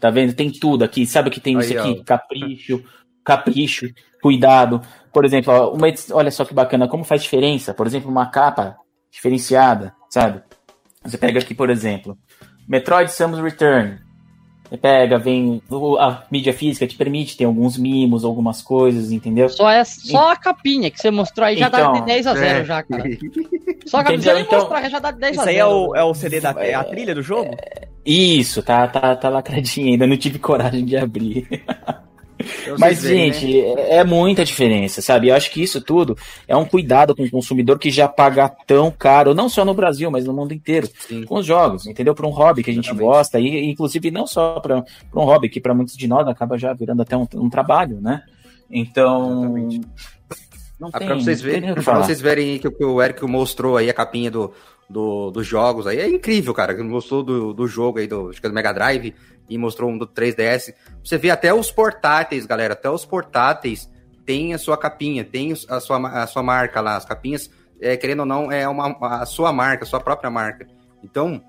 Tá 0.01 0.11
vendo? 0.11 0.33
Tem 0.33 0.51
tudo 0.51 0.83
aqui. 0.83 1.05
Sabe 1.05 1.29
o 1.29 1.33
que 1.33 1.41
tem 1.41 1.57
Aí, 1.57 1.63
isso 1.63 1.79
aqui? 1.79 1.99
Ó. 2.01 2.05
Capricho, 2.05 2.83
capricho, 3.23 3.93
cuidado. 4.23 4.81
Por 5.13 5.25
exemplo, 5.25 5.53
uma, 5.71 5.87
olha 6.13 6.31
só 6.31 6.45
que 6.45 6.55
bacana, 6.55 6.89
como 6.89 7.05
faz 7.05 7.23
diferença. 7.23 7.75
Por 7.75 7.87
exemplo, 7.87 8.11
uma 8.11 8.27
capa 8.27 8.77
diferenciada, 9.11 9.95
sabe? 10.09 10.43
Você 11.05 11.19
pega 11.19 11.41
aqui, 11.41 11.55
por 11.55 11.71
exemplo, 11.71 12.17
Metroid 12.69 13.11
Samus 13.11 13.41
Return. 13.41 13.99
Você 14.69 14.77
pega, 14.77 15.19
vem. 15.19 15.61
A 15.99 16.23
mídia 16.31 16.53
física 16.53 16.87
te 16.87 16.97
permite 16.97 17.37
ter 17.37 17.45
alguns 17.45 17.77
mimos, 17.77 18.25
algumas 18.25 18.63
coisas, 18.63 19.11
entendeu? 19.11 19.49
Só, 19.49 19.69
é, 19.69 19.83
só 19.85 20.31
a 20.31 20.37
capinha 20.37 20.89
que 20.91 21.01
você 21.01 21.11
mostrou 21.11 21.45
aí 21.45 21.57
já 21.57 21.67
então, 21.67 21.93
dá 21.93 21.99
de 21.99 22.07
10 22.07 22.27
a 22.29 22.35
0 22.35 22.45
é. 22.45 22.65
já, 22.65 22.83
cara. 22.83 23.05
Só 23.87 23.99
a 23.99 24.05
capinha 24.05 24.41
então, 24.41 24.61
mostrar 24.61 24.89
já 24.89 24.99
dá 25.01 25.11
de 25.11 25.19
10 25.19 25.39
a 25.39 25.43
0. 25.43 25.51
Isso 25.51 25.51
aí 25.51 25.57
é 25.57 25.67
o, 25.67 25.97
é 25.97 26.05
o 26.05 26.15
CD 26.15 26.41
da 26.41 26.51
é, 26.59 26.75
a 26.75 26.85
trilha 26.85 27.13
do 27.13 27.23
jogo? 27.23 27.51
É, 27.59 27.89
isso, 28.07 28.63
tá, 28.63 28.87
tá, 28.87 29.17
tá 29.17 29.29
lacradinha 29.29 29.93
ainda, 29.93 30.07
não 30.07 30.17
tive 30.17 30.39
coragem 30.39 30.85
de 30.85 30.97
abrir. 30.97 31.49
Mas, 32.79 33.01
gente, 33.03 33.47
né? 33.47 33.99
É, 33.99 34.05
muita 34.05 34.45
diferença, 34.45 35.01
sabe? 35.03 35.29
Eu 35.29 35.35
acho 35.35 35.51
que 35.51 35.63
isso 35.63 35.81
tudo 35.81 36.17
é 36.47 36.57
um 36.57 36.65
cuidado 36.65 37.15
com 37.15 37.23
o 37.23 37.31
consumidor 37.31 37.79
que 37.79 37.91
já 37.91 38.09
paga 38.09 38.49
tão 38.67 38.91
caro, 38.91 39.35
não 39.35 39.49
só 39.49 39.65
no 39.65 39.75
Brasil, 39.75 40.11
mas 40.11 40.25
no 40.25 40.33
mundo 40.33 40.53
inteiro, 40.53 40.89
Sim. 41.01 41.25
com 41.25 41.37
os 41.37 41.47
jogos, 41.47 41.87
entendeu? 41.87 42.15
Para 42.15 42.27
um 42.27 42.31
hobby 42.31 42.63
que 42.63 42.71
a 42.71 42.75
gente 42.75 42.93
gosta, 42.95 43.39
e 43.39 43.71
inclusive 43.71 44.11
não 44.11 44.27
só 44.27 44.61
para 44.61 44.85
um 45.15 45.25
hobby, 45.25 45.49
que 45.49 45.61
para 45.61 45.75
muitos 45.75 45.97
de 45.97 46.07
nós 46.07 46.27
acaba 46.27 46.59
já 46.59 46.73
virando 46.73 47.03
até 47.03 47.17
um, 47.17 47.27
um 47.35 47.51
trabalho, 47.51 48.01
né? 48.01 48.23
Então. 48.71 49.57
Exatamente. 49.57 49.81
Não 50.81 50.89
ah, 50.95 50.99
tem, 50.99 51.09
pra 51.09 51.17
vocês 51.17 51.43
verem, 51.43 51.75
pra 51.75 51.99
vocês 51.99 52.21
verem 52.23 52.59
que 52.59 52.85
o 52.85 53.03
Eric 53.03 53.23
mostrou 53.27 53.77
aí 53.77 53.91
a 53.91 53.93
capinha 53.93 54.31
do, 54.31 54.51
do, 54.91 55.31
dos 55.31 55.47
jogos 55.47 55.87
aí, 55.87 55.99
é 56.01 56.09
incrível, 56.09 56.53
cara. 56.53 56.73
Ele 56.73 56.83
mostrou 56.83 57.23
do, 57.23 57.55
do 57.55 57.67
jogo 57.69 58.01
aí, 58.01 58.09
do, 58.09 58.29
acho 58.29 58.41
que 58.41 58.47
é 58.47 58.51
do 58.51 58.55
Mega 58.55 58.73
Drive, 58.73 59.15
e 59.49 59.57
mostrou 59.57 59.89
um 59.89 59.97
do 59.97 60.07
3DS. 60.07 60.75
Você 61.05 61.17
vê 61.17 61.31
até 61.31 61.55
os 61.55 61.71
portáteis, 61.71 62.45
galera, 62.45 62.75
até 62.75 62.91
os 62.91 63.05
portáteis 63.05 63.89
tem 64.27 64.53
a 64.53 64.59
sua 64.59 64.77
capinha, 64.77 65.25
tem 65.25 65.53
a 65.69 65.81
sua, 65.81 66.23
a 66.23 66.27
sua 66.27 66.43
marca 66.43 66.81
lá, 66.81 66.97
as 66.97 67.05
capinhas, 67.05 67.51
é, 67.81 67.97
querendo 67.97 68.21
ou 68.21 68.27
não, 68.27 68.51
é 68.51 68.69
uma, 68.69 68.97
a 69.23 69.27
sua 69.27 69.53
marca, 69.53 69.85
a 69.85 69.87
sua 69.87 70.01
própria 70.01 70.31
marca. 70.31 70.67
Então, 71.03 71.43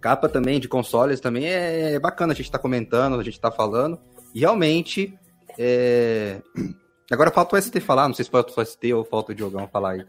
capa 0.00 0.28
também 0.28 0.58
de 0.58 0.68
consoles 0.68 1.20
também 1.20 1.46
é 1.46 1.98
bacana 1.98 2.32
a 2.32 2.36
gente 2.36 2.50
tá 2.50 2.58
comentando, 2.58 3.18
a 3.18 3.22
gente 3.22 3.38
tá 3.38 3.50
falando, 3.50 3.98
e 4.34 4.40
realmente, 4.40 5.18
é... 5.58 6.40
agora 7.10 7.30
falta 7.30 7.56
o 7.56 7.62
ST 7.62 7.80
falar, 7.80 8.08
não 8.08 8.14
sei 8.14 8.24
se 8.24 8.30
falta 8.30 8.58
o 8.58 8.64
ST 8.64 8.92
ou 8.94 9.04
falta 9.04 9.32
o 9.32 9.34
Diogão 9.34 9.68
falar 9.68 9.92
aí. 9.92 10.06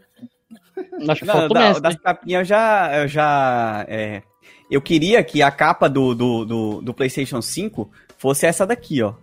Acho 1.08 1.20
que 1.20 1.26
não, 1.26 1.48
da, 1.48 1.78
das 1.78 1.96
capinhas 1.96 2.40
eu 2.40 2.44
já, 2.44 2.96
eu 2.96 3.08
já 3.08 3.84
é, 3.88 4.22
eu 4.70 4.80
queria 4.80 5.22
que 5.24 5.42
a 5.42 5.50
capa 5.50 5.88
do, 5.88 6.14
do, 6.14 6.44
do, 6.44 6.82
do 6.82 6.94
PlayStation 6.94 7.40
5 7.40 7.90
fosse 8.16 8.46
essa 8.46 8.66
daqui, 8.66 9.02
ó. 9.02 9.14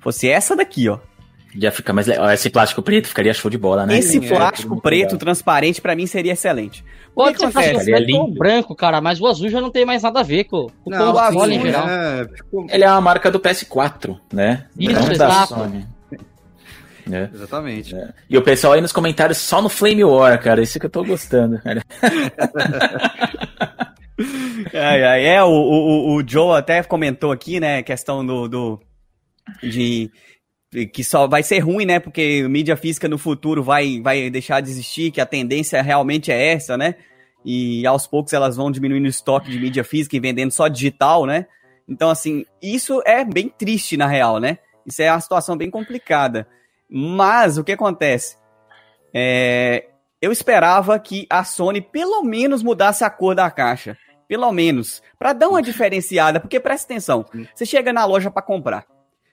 Fosse 0.00 0.28
essa 0.28 0.56
daqui, 0.56 0.88
ó. 0.88 0.98
Já 1.56 1.70
fica 1.70 1.92
mais 1.92 2.08
legal. 2.08 2.28
Esse 2.32 2.50
plástico 2.50 2.82
preto 2.82 3.06
ficaria 3.06 3.32
show 3.32 3.48
de 3.48 3.56
bola, 3.56 3.86
né? 3.86 3.96
Esse 3.98 4.18
é, 4.18 4.28
plástico 4.28 4.76
é, 4.76 4.80
preto 4.80 5.12
legal. 5.12 5.18
transparente 5.18 5.80
para 5.80 5.94
mim 5.94 6.04
seria 6.04 6.32
excelente. 6.32 6.84
Pode 7.14 7.38
ser 7.38 7.84
preto 7.84 8.26
branco, 8.34 8.74
cara, 8.74 9.00
mas 9.00 9.20
o 9.20 9.26
azul 9.26 9.48
já 9.48 9.60
não 9.60 9.70
tem 9.70 9.84
mais 9.84 10.02
nada 10.02 10.18
a 10.18 10.22
ver 10.24 10.44
com, 10.44 10.66
com 10.82 10.90
não, 10.90 11.14
o 11.14 11.18
azul 11.18 11.48
em 11.48 11.60
geral. 11.60 11.88
É, 11.88 12.26
Ele 12.70 12.82
é 12.82 12.90
uma 12.90 13.00
marca 13.00 13.30
do 13.30 13.38
PS4, 13.38 14.18
né? 14.32 14.66
Isso, 14.76 15.00
não 15.00 15.12
exato. 15.12 15.54
É. 17.10 17.28
Exatamente. 17.32 17.94
É. 17.94 18.12
E 18.28 18.38
o 18.38 18.42
pessoal 18.42 18.72
aí 18.72 18.80
nos 18.80 18.92
comentários 18.92 19.38
só 19.38 19.60
no 19.60 19.68
Flame 19.68 20.04
War, 20.04 20.40
cara. 20.42 20.62
Isso 20.62 20.78
que 20.80 20.86
eu 20.86 20.90
tô 20.90 21.04
gostando, 21.04 21.60
cara. 21.60 21.82
é, 24.72 25.34
é, 25.34 25.42
o, 25.42 25.48
o, 25.48 26.16
o 26.16 26.28
Joe 26.28 26.56
até 26.56 26.82
comentou 26.82 27.32
aqui, 27.32 27.58
né, 27.58 27.82
questão 27.82 28.24
do, 28.24 28.48
do 28.48 28.80
de 29.62 30.10
que 30.92 31.04
só 31.04 31.28
vai 31.28 31.42
ser 31.42 31.60
ruim, 31.60 31.84
né, 31.84 32.00
porque 32.00 32.46
mídia 32.48 32.76
física 32.76 33.08
no 33.08 33.16
futuro 33.16 33.62
vai, 33.62 34.00
vai 34.00 34.28
deixar 34.28 34.60
de 34.60 34.70
existir, 34.70 35.12
que 35.12 35.20
a 35.20 35.26
tendência 35.26 35.80
realmente 35.80 36.32
é 36.32 36.52
essa, 36.52 36.76
né, 36.76 36.96
e 37.44 37.86
aos 37.86 38.08
poucos 38.08 38.32
elas 38.32 38.56
vão 38.56 38.72
diminuindo 38.72 39.04
o 39.04 39.08
estoque 39.08 39.50
de 39.50 39.60
mídia 39.60 39.84
física 39.84 40.16
e 40.16 40.20
vendendo 40.20 40.50
só 40.50 40.66
digital, 40.66 41.26
né, 41.26 41.46
então, 41.88 42.10
assim, 42.10 42.44
isso 42.60 43.00
é 43.06 43.24
bem 43.24 43.48
triste 43.48 43.96
na 43.96 44.08
real, 44.08 44.40
né, 44.40 44.58
isso 44.84 45.00
é 45.00 45.12
uma 45.12 45.20
situação 45.20 45.56
bem 45.56 45.70
complicada, 45.70 46.48
mas 46.96 47.58
o 47.58 47.64
que 47.64 47.72
acontece? 47.72 48.36
É, 49.12 49.88
eu 50.22 50.30
esperava 50.30 50.96
que 50.96 51.26
a 51.28 51.42
Sony 51.42 51.80
pelo 51.80 52.22
menos 52.22 52.62
mudasse 52.62 53.02
a 53.02 53.10
cor 53.10 53.34
da 53.34 53.50
caixa. 53.50 53.98
Pelo 54.28 54.50
menos. 54.52 55.02
para 55.18 55.32
dar 55.32 55.48
uma 55.48 55.60
diferenciada. 55.60 56.38
Porque 56.38 56.60
presta 56.60 56.92
atenção. 56.92 57.26
Você 57.52 57.66
chega 57.66 57.92
na 57.92 58.04
loja 58.04 58.30
para 58.30 58.42
comprar. 58.42 58.86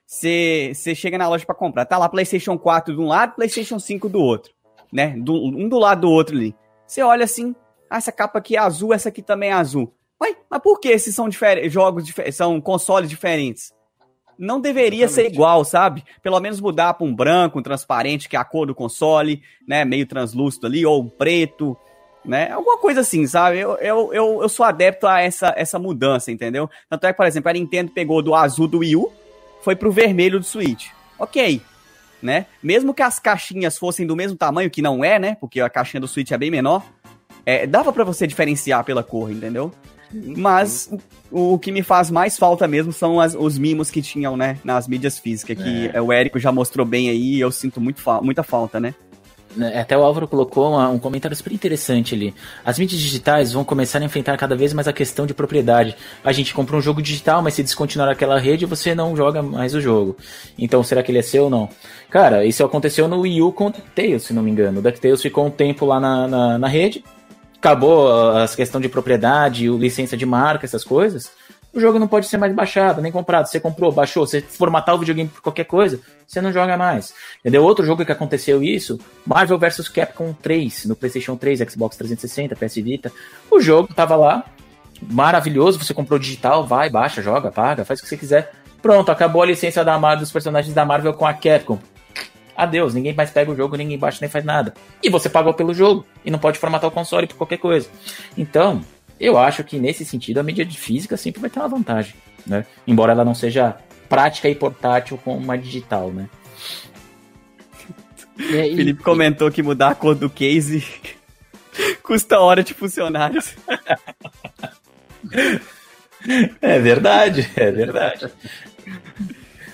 Você, 0.08 0.72
você 0.74 0.96
chega 0.96 1.20
na 1.20 1.30
loja 1.30 1.46
para 1.46 1.54
comprar. 1.54 1.86
Tá 1.86 2.00
lá 2.00 2.10
PlayStation 2.10 2.58
4 2.58 2.96
de 2.96 3.00
um 3.00 3.06
lado, 3.06 3.36
PlayStation 3.36 3.78
5 3.78 4.10
do 4.10 4.20
outro. 4.20 4.52
Né? 4.92 5.16
Do, 5.18 5.34
um 5.34 5.70
do 5.70 5.78
lado 5.78 6.02
do 6.02 6.10
outro 6.10 6.36
ali. 6.36 6.56
Você 6.88 7.04
olha 7.04 7.26
assim. 7.26 7.56
Ah, 7.88 7.98
essa 7.98 8.12
capa 8.12 8.40
aqui 8.40 8.56
é 8.56 8.60
azul, 8.60 8.92
essa 8.92 9.10
aqui 9.10 9.22
também 9.22 9.50
é 9.50 9.54
azul. 9.54 9.94
Ué, 10.20 10.36
mas 10.50 10.62
por 10.62 10.80
que 10.80 10.88
esses 10.88 11.14
são 11.14 11.30
jogos 11.70 12.12
são 12.34 12.60
consoles 12.60 13.10
diferentes? 13.10 13.72
Não 14.42 14.60
deveria 14.60 15.06
Exatamente. 15.06 15.30
ser 15.30 15.36
igual, 15.36 15.64
sabe? 15.64 16.04
Pelo 16.24 16.40
menos 16.40 16.60
mudar 16.60 16.96
para 16.96 17.06
um 17.06 17.16
branco, 17.16 17.60
um 17.60 17.62
transparente, 17.62 18.28
que 18.28 18.36
é 18.36 18.40
a 18.40 18.44
cor 18.44 18.66
do 18.66 18.74
console, 18.74 19.44
né? 19.68 19.86
Meio 19.86 20.08
translúcido 20.08 20.66
ali, 20.66 20.84
ou 20.84 21.04
um 21.04 21.08
preto, 21.08 21.78
né? 22.26 22.52
Alguma 22.52 22.80
coisa 22.80 23.02
assim, 23.02 23.28
sabe? 23.28 23.60
Eu, 23.60 23.78
eu, 23.78 24.12
eu, 24.12 24.40
eu 24.42 24.50
sou 24.50 24.66
adepto 24.66 25.06
a 25.06 25.22
essa, 25.22 25.54
essa 25.56 25.78
mudança, 25.78 26.32
entendeu? 26.32 26.68
Tanto 26.90 27.06
é 27.06 27.14
que, 27.14 27.18
por 27.18 27.28
exemplo, 27.28 27.52
a 27.52 27.54
Nintendo 27.54 27.92
pegou 27.92 28.20
do 28.24 28.34
azul 28.34 28.68
do 28.68 28.80
Wii 28.80 28.96
U, 28.96 29.14
foi 29.62 29.76
pro 29.76 29.92
vermelho 29.92 30.40
do 30.40 30.46
Switch. 30.46 30.88
Ok, 31.20 31.62
né? 32.20 32.48
Mesmo 32.64 32.96
que 32.96 33.04
as 33.04 33.20
caixinhas 33.20 33.78
fossem 33.78 34.08
do 34.08 34.16
mesmo 34.16 34.36
tamanho, 34.36 34.72
que 34.72 34.82
não 34.82 35.06
é, 35.06 35.20
né? 35.20 35.38
Porque 35.40 35.62
a 35.62 35.70
caixinha 35.70 36.02
do 36.02 36.08
Switch 36.08 36.32
é 36.32 36.38
bem 36.38 36.50
menor, 36.50 36.84
é, 37.46 37.68
dava 37.68 37.94
para 37.94 38.04
você 38.04 38.26
diferenciar 38.26 38.84
pela 38.84 39.04
cor, 39.04 39.32
entendeu? 39.32 39.72
Mas 40.14 40.92
o, 41.32 41.54
o, 41.54 41.60
que 41.60 41.72
me 41.72 41.82
faz 41.82 42.12
mais 42.12 42.38
falta 42.38 42.68
mesmo 42.68 42.92
são 42.92 43.20
as, 43.20 43.36
os 43.36 43.58
mimos 43.58 43.90
que 43.90 44.02
tinham, 44.02 44.36
né, 44.36 44.58
nas 44.64 44.88
mídias 44.88 45.18
físicas, 45.18 45.58
que 45.58 45.90
é. 45.94 46.02
o 46.02 46.12
Érico 46.12 46.40
já 46.40 46.52
mostrou 46.52 46.86
bem 46.86 47.10
aí 47.10 47.36
e 47.36 47.40
eu 47.40 47.52
sinto 47.52 47.80
muito 47.80 48.02
fa 48.02 48.22
muita 48.22 48.44
falta, 48.44 48.80
né? 48.80 48.94
né 49.56 49.80
até 49.80 49.98
o 49.98 50.04
Álvaro 50.04 50.28
colocou 50.28 50.78
um 50.78 51.00
comentário 51.00 51.36
super 51.36 51.54
interessante 51.54 52.14
ali. 52.14 52.34
As 52.66 52.78
mídias 52.78 53.00
digitais 53.00 53.54
vão 53.54 53.64
começar 53.64 54.00
a 54.00 54.04
enfrentar 54.04 54.38
cada 54.38 54.56
vez 54.56 54.74
mais 54.74 54.88
a 54.88 54.94
questão 54.94 55.26
de 55.26 55.34
propriedade. 55.34 55.96
A 56.24 56.32
gente 56.32 56.54
compra 56.54 56.76
um 56.76 56.82
jogo 56.82 57.02
digital, 57.02 57.42
mas 57.42 57.54
se 57.54 57.64
descontinuar 57.64 58.10
aquela 58.10 58.38
rede, 58.38 58.66
você 58.66 58.94
não 58.94 59.16
joga 59.16 59.42
mais 59.42 59.74
o 59.74 59.82
jogo. 59.82 60.18
Então, 60.58 60.84
será 60.84 61.02
que 61.02 61.12
ele 61.12 61.20
é 61.20 61.24
seu 61.24 61.46
ou 61.46 61.50
não? 61.50 61.70
Cara, 62.10 62.46
isso 62.46 62.64
aconteceu 62.64 63.08
no 63.08 63.22
Wii 63.22 63.42
U 63.42 63.54
com 63.54 63.68
o 63.68 63.70
DuckTales, 63.70 64.24
se 64.24 64.34
não 64.34 64.44
me 64.44 64.52
engano. 64.52 64.80
O 64.80 64.82
DuckTales 64.82 65.22
ficou 65.22 65.46
um 65.46 65.52
tempo 65.52 65.86
lá 65.86 66.00
na, 66.00 66.28
na, 66.28 66.58
na 66.58 66.68
rede, 66.68 67.04
acabou 67.62 68.12
a 68.36 68.48
questão 68.48 68.82
de 68.82 68.90
propriedade, 68.90 69.70
licença 69.70 70.18
de 70.18 70.26
marca, 70.26 70.66
essas 70.66 70.84
coisas, 70.84 71.32
o 71.72 71.80
jogo 71.80 72.00
não 72.00 72.08
pode 72.08 72.26
ser 72.26 72.38
mais 72.38 72.54
baixado, 72.54 73.02
nem 73.02 73.12
comprado. 73.12 73.46
Você 73.46 73.60
comprou, 73.60 73.92
baixou, 73.92 74.26
você 74.26 74.42
formatar 74.42 74.96
o 74.96 74.98
videogame 74.98 75.30
por 75.30 75.44
qualquer 75.44 75.66
coisa, 75.66 76.00
você 76.28 76.42
não 76.42 76.52
joga 76.52 76.76
mais. 76.76 77.14
Entendeu? 77.40 77.64
Outro 77.64 77.86
jogo 77.86 78.04
que 78.04 78.12
aconteceu 78.12 78.64
isso, 78.64 79.00
Marvel 79.24 79.60
vs 79.60 79.88
Capcom 79.88 80.34
3, 80.34 80.86
no 80.86 80.96
PlayStation 80.96 81.38
3, 81.38 81.60
Xbox 81.72 81.96
360, 81.98 82.56
PS 82.56 82.76
Vita. 82.76 83.12
O 83.50 83.62
jogo 83.62 83.94
tava 83.94 84.16
lá, 84.16 84.44
maravilhoso, 85.00 85.78
você 85.78 85.94
comprou 85.94 86.18
digital, 86.18 86.66
vai, 86.66 86.90
baixa, 86.90 87.22
joga, 87.22 87.52
paga, 87.52 87.86
faz 87.86 88.00
o 88.00 88.04
que 88.04 88.10
você 88.10 88.18
quiser. 88.18 88.52
Pronto, 88.82 89.12
acabou 89.12 89.44
a 89.44 89.46
licença 89.46 89.86
da 89.86 90.00
Marvel, 90.00 90.22
dos 90.22 90.32
personagens 90.32 90.74
da 90.74 90.84
Marvel 90.84 91.14
com 91.14 91.28
a 91.28 91.34
Capcom 91.34 91.78
adeus, 92.56 92.94
ninguém 92.94 93.14
mais 93.14 93.30
pega 93.30 93.52
o 93.52 93.56
jogo, 93.56 93.76
ninguém 93.76 93.98
baixa 93.98 94.20
nem 94.22 94.30
faz 94.30 94.44
nada. 94.44 94.74
E 95.04 95.10
você 95.10 95.30
pagou 95.30 95.54
pelo 95.54 95.74
jogo 95.74 96.06
e 96.24 96.32
não 96.32 96.40
pode 96.40 96.60
formatar 96.60 96.90
o 96.90 96.94
console 96.94 97.28
por 97.28 97.38
qualquer 97.38 97.58
coisa. 97.58 97.90
Então, 98.38 98.82
eu 99.20 99.38
acho 99.38 99.64
que 99.64 99.80
nesse 99.80 100.06
sentido 100.06 100.40
a 100.40 100.44
mídia 100.44 100.66
de 100.66 100.78
física 100.78 101.18
sempre 101.18 101.42
vai 101.42 101.50
ter 101.50 101.60
uma 101.60 101.68
vantagem, 101.68 102.16
né? 102.46 102.66
Embora 102.88 103.12
ela 103.12 103.26
não 103.26 103.36
seja 103.36 103.76
prática 104.10 104.50
e 104.50 104.56
portátil 104.56 105.20
como 105.24 105.38
uma 105.38 105.58
digital, 105.58 106.12
né? 106.12 106.30
E, 108.38 108.76
Felipe 108.76 109.04
comentou 109.04 109.52
que 109.52 109.62
mudar 109.62 109.90
a 109.90 109.96
cor 109.96 110.16
do 110.16 110.30
case 110.30 110.84
custa 112.02 112.40
hora 112.40 112.64
de 112.64 112.74
funcionários. 112.74 113.56
É 116.62 116.78
verdade, 116.78 117.50
é 117.56 117.72
verdade. 117.72 118.32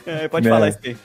É, 0.05 0.29
pode 0.29 0.47
falar, 0.47 0.71
Steve. 0.71 0.97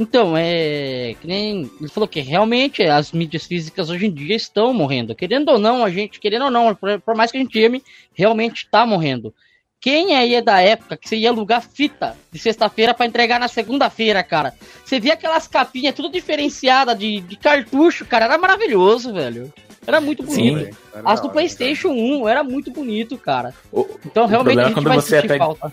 Então, 0.00 0.34
é. 0.34 1.14
Que 1.20 1.26
nem. 1.26 1.70
Ele 1.78 1.90
falou 1.90 2.08
que 2.08 2.20
realmente 2.20 2.82
as 2.82 3.12
mídias 3.12 3.44
físicas 3.44 3.90
hoje 3.90 4.06
em 4.06 4.10
dia 4.10 4.34
estão 4.34 4.72
morrendo. 4.72 5.14
Querendo 5.14 5.50
ou 5.50 5.58
não, 5.58 5.84
a 5.84 5.90
gente, 5.90 6.18
querendo 6.18 6.46
ou 6.46 6.50
não, 6.50 6.74
por, 6.74 6.98
por 7.00 7.14
mais 7.14 7.30
que 7.30 7.36
a 7.36 7.40
gente 7.40 7.62
ame, 7.62 7.82
realmente 8.14 8.64
está 8.64 8.86
morrendo. 8.86 9.34
Quem 9.78 10.14
aí 10.14 10.34
é 10.34 10.42
da 10.42 10.60
época 10.60 10.96
que 10.96 11.06
você 11.06 11.16
ia 11.16 11.28
alugar 11.28 11.62
fita 11.62 12.16
de 12.32 12.38
sexta-feira 12.38 12.94
para 12.94 13.06
entregar 13.06 13.38
na 13.38 13.48
segunda-feira, 13.48 14.22
cara? 14.22 14.54
Você 14.84 14.98
via 14.98 15.12
aquelas 15.12 15.46
capinhas 15.46 15.94
tudo 15.94 16.10
diferenciada 16.10 16.94
de, 16.94 17.20
de 17.20 17.36
cartucho, 17.36 18.06
cara, 18.06 18.24
era 18.24 18.38
maravilhoso, 18.38 19.12
velho. 19.12 19.52
Era 19.86 20.00
muito 20.00 20.22
bonito. 20.22 20.66
Sim, 20.66 20.70
As 21.04 21.20
do 21.20 21.30
PlayStation 21.30 21.88
1 21.88 22.28
era 22.28 22.44
muito 22.44 22.70
bonito, 22.70 23.16
cara. 23.16 23.54
O, 23.72 23.86
então 24.04 24.26
realmente 24.26 24.60
a 24.60 24.68
gente 24.68 24.82
vai 24.82 25.00
sentir 25.00 25.28
pega... 25.28 25.44
falta. 25.44 25.72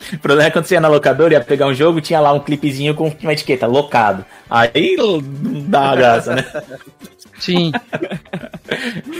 O 0.14 0.18
problema 0.18 0.48
é 0.48 0.50
quando 0.50 0.64
você 0.64 0.74
ia 0.74 0.80
na 0.80 0.88
locadora, 0.88 1.34
ia 1.34 1.40
pegar 1.40 1.66
um 1.66 1.74
jogo, 1.74 2.00
tinha 2.00 2.20
lá 2.20 2.32
um 2.32 2.40
clipezinho 2.40 2.94
com 2.94 3.14
uma 3.22 3.32
etiqueta, 3.32 3.66
locado. 3.66 4.24
Aí 4.48 4.96
não 4.96 5.20
dá 5.68 5.80
uma 5.82 5.96
graça, 5.96 6.34
né? 6.34 6.44
Sim. 7.38 7.72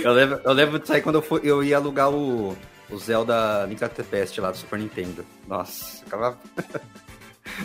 eu, 0.04 0.12
lembro, 0.12 0.40
eu 0.44 0.52
lembro 0.52 0.78
disso 0.78 0.92
aí 0.92 1.00
quando 1.00 1.16
eu, 1.16 1.22
fui, 1.22 1.40
eu 1.42 1.62
ia 1.64 1.76
alugar 1.76 2.10
o, 2.10 2.56
o 2.90 2.98
Zelda 2.98 3.64
Link 3.66 3.80
to 3.80 4.04
Past 4.04 4.40
lá 4.40 4.50
do 4.50 4.56
Super 4.56 4.78
Nintendo. 4.78 5.24
Nossa, 5.46 6.02
ficava... 6.04 6.38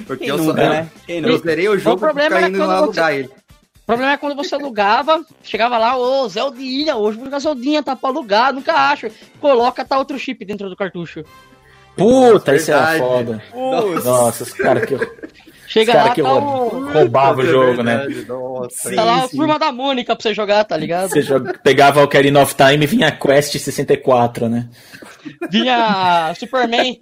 Porque 0.07 0.25
Quem 0.25 0.29
eu, 0.29 0.37
nunca, 0.37 0.63
só, 0.63 0.69
né? 0.69 0.89
eu, 1.07 1.21
eu 1.21 1.37
zerei 1.37 1.69
o 1.69 1.77
jogo 1.77 1.97
o 1.97 1.99
problema 1.99 2.39
é 2.39 2.47
indo 2.47 2.65
lá 2.65 2.77
alugar 2.77 3.13
ele. 3.13 3.27
O 3.27 3.85
problema 3.85 4.13
é 4.13 4.17
quando 4.17 4.35
você 4.35 4.55
alugava, 4.55 5.23
chegava 5.43 5.77
lá, 5.77 5.95
ô, 5.95 6.23
oh, 6.23 6.27
Zeldinha, 6.27 6.95
hoje 6.95 7.17
vou 7.17 7.25
jogar 7.25 7.39
Zeldinha, 7.39 7.83
tá 7.83 7.95
pra 7.95 8.09
alugar, 8.09 8.51
nunca 8.51 8.73
acho. 8.73 9.07
Coloca, 9.39 9.85
tá 9.85 9.97
outro 9.97 10.17
chip 10.17 10.43
dentro 10.43 10.69
do 10.69 10.75
cartucho. 10.75 11.23
Puta, 11.95 12.55
isso 12.55 12.71
é 12.71 12.97
foda. 12.97 13.41
Nossa, 14.03 14.43
os 14.43 14.53
caras 14.53 14.85
que. 14.85 14.97
Chega 15.67 15.91
cara 15.91 16.05
lá, 16.05 16.13
que 16.13 16.21
tá 16.21 16.29
roubava 16.29 17.41
o 17.41 17.45
jogo, 17.45 17.83
né? 17.83 18.07
Nossa, 18.27 18.95
tá 18.95 19.03
lá 19.03 19.23
a 19.25 19.27
turma 19.27 19.59
da 19.59 19.73
Mônica 19.73 20.15
pra 20.15 20.23
você 20.23 20.33
jogar, 20.33 20.63
tá 20.63 20.77
ligado? 20.77 21.09
Você 21.09 21.21
joga, 21.21 21.59
pegava 21.61 21.99
o 21.99 22.03
Ocarina 22.03 22.41
of 22.41 22.55
Time 22.55 22.85
e 22.85 22.87
vinha 22.87 23.11
Quest 23.11 23.57
64, 23.57 24.47
né? 24.47 24.69
Vinha 25.51 26.33
Superman. 26.39 26.97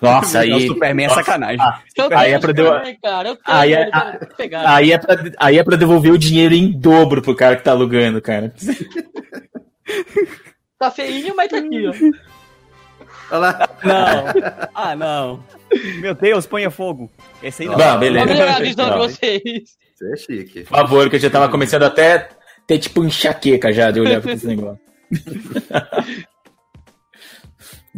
Nossa, 0.00 0.40
aí. 0.40 0.52
O 0.52 0.60
Superman 0.66 1.06
é 1.06 1.08
sacanagem. 1.10 1.60
Ah, 1.60 1.80
aí 2.16 2.32
é 2.32 2.38
pra 2.38 2.52
devolver. 2.52 2.98
Aí, 3.44 3.72
é, 3.74 3.90
aí, 4.64 4.92
é 4.92 4.98
pra, 4.98 5.16
aí 5.38 5.58
é 5.58 5.62
pra 5.62 5.76
devolver 5.76 6.12
o 6.12 6.18
dinheiro 6.18 6.54
em 6.54 6.72
dobro 6.72 7.22
pro 7.22 7.36
cara 7.36 7.56
que 7.56 7.62
tá 7.62 7.70
alugando, 7.70 8.20
cara. 8.20 8.52
Tá 10.78 10.90
feinho, 10.90 11.34
mas 11.36 11.48
tá 11.48 11.58
aqui, 11.58 11.86
ó. 11.86 11.92
Olha 13.30 13.38
lá. 13.38 13.68
Não. 13.82 14.24
Ah, 14.74 14.96
não. 14.96 15.42
Meu 16.00 16.14
Deus, 16.14 16.46
ponha 16.46 16.70
fogo. 16.70 17.10
Esse 17.42 17.62
aí 17.62 17.68
não. 17.68 17.76
Não, 17.76 17.98
beleza. 17.98 18.26
Não. 18.76 18.98
vocês. 18.98 19.42
Isso 19.44 20.04
é 20.12 20.16
chique. 20.16 20.60
Por 20.60 20.76
favor, 20.76 21.10
que 21.10 21.16
eu 21.16 21.20
já 21.20 21.30
tava 21.30 21.48
começando 21.48 21.82
até 21.84 22.28
ter 22.66 22.78
tipo 22.78 23.04
enxaqueca 23.04 23.72
já 23.72 23.90
de 23.90 24.00
olhar 24.00 24.20
pra 24.20 24.32
esse 24.32 24.46
negócio. 24.54 24.78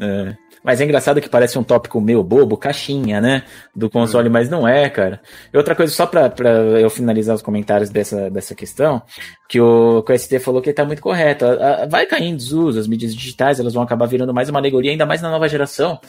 é. 0.00 0.36
Mas 0.62 0.80
é 0.80 0.85
engraçado 0.85 1.20
que 1.20 1.28
parece 1.28 1.59
um 1.59 1.62
tópico 1.62 2.01
meio 2.01 2.22
bobo, 2.22 2.56
caixinha, 2.56 3.20
né? 3.20 3.44
Do 3.74 3.89
console, 3.89 4.28
mas 4.28 4.48
não 4.48 4.66
é, 4.66 4.89
cara. 4.89 5.20
E 5.52 5.56
outra 5.56 5.74
coisa, 5.74 5.93
só 5.93 6.06
pra, 6.06 6.28
pra 6.28 6.51
eu 6.51 6.90
finalizar 6.90 7.35
os 7.35 7.43
comentários 7.43 7.90
dessa, 7.90 8.30
dessa 8.30 8.55
questão, 8.55 9.02
que 9.48 9.60
o, 9.60 10.02
que 10.02 10.12
o 10.12 10.18
ST 10.18 10.39
falou 10.40 10.60
que 10.60 10.70
ele 10.70 10.74
tá 10.74 10.85
muito 10.85 11.02
correto. 11.02 11.44
Vai 11.89 12.06
cair 12.06 12.26
em 12.26 12.36
desuso, 12.36 12.78
as 12.78 12.89
mídias 12.89 13.14
digitais, 13.14 13.60
elas 13.60 13.74
vão 13.74 13.82
acabar 13.82 14.06
virando 14.06 14.35
mais 14.35 14.48
uma 14.48 14.59
alegoria, 14.59 14.90
ainda 14.90 15.06
mais 15.06 15.22
na 15.22 15.30
nova 15.30 15.48
geração, 15.48 16.01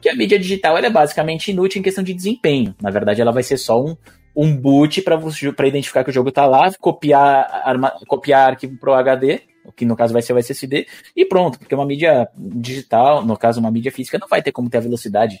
que 0.00 0.08
a 0.08 0.14
mídia 0.14 0.38
digital 0.38 0.76
é 0.76 0.90
basicamente 0.90 1.50
inútil 1.50 1.80
em 1.80 1.82
questão 1.82 2.04
de 2.04 2.12
desempenho. 2.12 2.74
Na 2.80 2.90
verdade, 2.90 3.20
ela 3.20 3.32
vai 3.32 3.42
ser 3.42 3.56
só 3.56 3.82
um, 3.82 3.96
um 4.36 4.54
boot 4.54 5.02
para 5.02 5.66
identificar 5.66 6.04
que 6.04 6.10
o 6.10 6.14
jogo 6.14 6.30
tá 6.30 6.46
lá, 6.46 6.70
copiar, 6.78 7.62
arma, 7.64 7.92
copiar 8.06 8.50
arquivo 8.50 8.76
pro 8.78 8.94
HD 8.94 9.53
que 9.72 9.84
no 9.84 9.96
caso 9.96 10.12
vai 10.12 10.22
ser 10.22 10.32
o 10.32 10.38
SSD, 10.38 10.86
e 11.16 11.24
pronto, 11.24 11.58
porque 11.58 11.74
uma 11.74 11.86
mídia 11.86 12.28
digital, 12.36 13.24
no 13.24 13.36
caso 13.36 13.60
uma 13.60 13.70
mídia 13.70 13.92
física, 13.92 14.18
não 14.18 14.28
vai 14.28 14.42
ter 14.42 14.52
como 14.52 14.70
ter 14.70 14.78
a 14.78 14.82
velocidade 14.82 15.40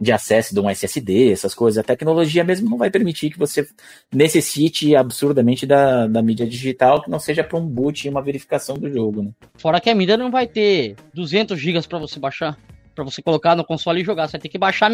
de 0.00 0.12
acesso 0.12 0.54
de 0.54 0.60
um 0.60 0.70
SSD, 0.70 1.30
essas 1.30 1.54
coisas. 1.54 1.78
A 1.78 1.86
tecnologia 1.86 2.42
mesmo 2.42 2.70
não 2.70 2.78
vai 2.78 2.90
permitir 2.90 3.30
que 3.30 3.38
você 3.38 3.68
necessite 4.12 4.96
absurdamente 4.96 5.66
da, 5.66 6.06
da 6.06 6.22
mídia 6.22 6.46
digital 6.46 7.02
que 7.02 7.10
não 7.10 7.18
seja 7.18 7.44
para 7.44 7.58
um 7.58 7.66
boot 7.66 8.06
e 8.06 8.08
uma 8.08 8.22
verificação 8.22 8.76
do 8.76 8.90
jogo, 8.90 9.22
né? 9.22 9.30
Fora 9.58 9.80
que 9.80 9.90
a 9.90 9.94
mídia 9.94 10.16
não 10.16 10.30
vai 10.30 10.46
ter 10.46 10.96
200 11.12 11.58
GB 11.60 11.86
para 11.86 11.98
você 11.98 12.18
baixar, 12.18 12.58
para 12.94 13.04
você 13.04 13.20
colocar 13.20 13.54
no 13.54 13.64
console 13.64 14.00
e 14.00 14.04
jogar. 14.04 14.26
Você 14.26 14.32
vai 14.32 14.40
ter 14.40 14.48
que 14.48 14.58
baixar 14.58 14.90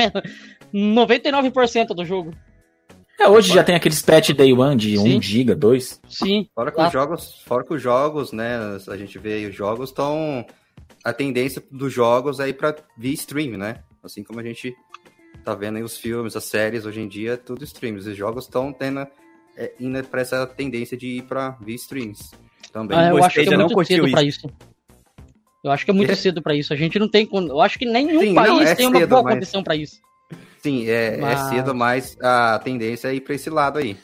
99% 0.74 1.86
do 1.94 2.04
jogo. 2.04 2.32
É, 3.18 3.28
hoje 3.28 3.52
já 3.52 3.64
tem 3.64 3.74
aqueles 3.74 4.02
patch 4.02 4.30
day 4.30 4.52
one 4.52 4.76
de 4.76 4.98
Sim. 4.98 5.16
1 5.16 5.22
GB, 5.22 5.54
2. 5.54 6.00
Sim. 6.08 6.48
Fora 6.54 6.70
que, 6.70 6.80
os 6.80 6.92
jogos, 6.92 7.42
fora 7.46 7.64
que 7.64 7.74
os 7.74 7.82
jogos, 7.82 8.32
né? 8.32 8.58
A 8.88 8.96
gente 8.96 9.18
vê 9.18 9.34
aí 9.34 9.46
os 9.46 9.54
jogos 9.54 9.90
estão. 9.90 10.44
A 11.02 11.12
tendência 11.12 11.62
dos 11.70 11.92
jogos 11.92 12.40
é 12.40 12.48
ir 12.48 12.54
pra 12.54 12.74
via 12.96 13.14
stream, 13.14 13.56
né? 13.56 13.80
Assim 14.02 14.22
como 14.22 14.40
a 14.40 14.42
gente 14.42 14.74
tá 15.44 15.54
vendo 15.54 15.76
aí 15.76 15.82
os 15.82 15.96
filmes, 15.96 16.36
as 16.36 16.44
séries, 16.44 16.84
hoje 16.84 17.00
em 17.00 17.08
dia, 17.08 17.36
tudo 17.36 17.64
streams. 17.64 18.08
Os 18.08 18.16
jogos 18.16 18.44
estão 18.44 18.72
tendo. 18.72 19.06
É, 19.58 19.72
indo 19.80 20.02
pra 20.04 20.20
essa 20.20 20.46
tendência 20.46 20.98
de 20.98 21.06
ir 21.06 21.22
pra 21.22 21.56
via 21.62 21.76
streams. 21.76 22.30
Também. 22.70 22.98
Ah, 22.98 23.08
eu 23.08 23.24
acho 23.24 23.42
que 23.42 23.48
é 23.48 23.56
muito 23.56 23.84
cedo 23.84 24.10
pra 24.10 24.22
isso. 24.22 24.50
Eu 25.64 25.70
acho 25.70 25.84
que 25.84 25.90
é 25.90 25.94
muito 25.94 26.12
é. 26.12 26.14
cedo 26.14 26.42
para 26.42 26.54
isso. 26.54 26.72
A 26.74 26.76
gente 26.76 26.98
não 26.98 27.08
tem. 27.08 27.26
Eu 27.32 27.60
acho 27.62 27.78
que 27.78 27.86
nenhum 27.86 28.20
Sim, 28.20 28.34
país 28.34 28.48
não, 28.48 28.60
é 28.60 28.74
tem 28.74 28.86
cedo, 28.86 28.96
uma 28.98 29.06
boa 29.06 29.22
mas... 29.22 29.34
condição 29.34 29.64
para 29.64 29.74
isso. 29.74 30.00
Sim, 30.66 30.88
é, 30.88 31.14
é 31.14 31.16
mas... 31.18 31.40
é 31.40 31.48
cedo, 31.50 31.72
mas 31.72 32.16
a 32.20 32.58
tendência 32.58 33.06
é 33.06 33.14
ir 33.14 33.20
para 33.20 33.36
esse 33.36 33.48
lado 33.48 33.78
aí. 33.78 33.96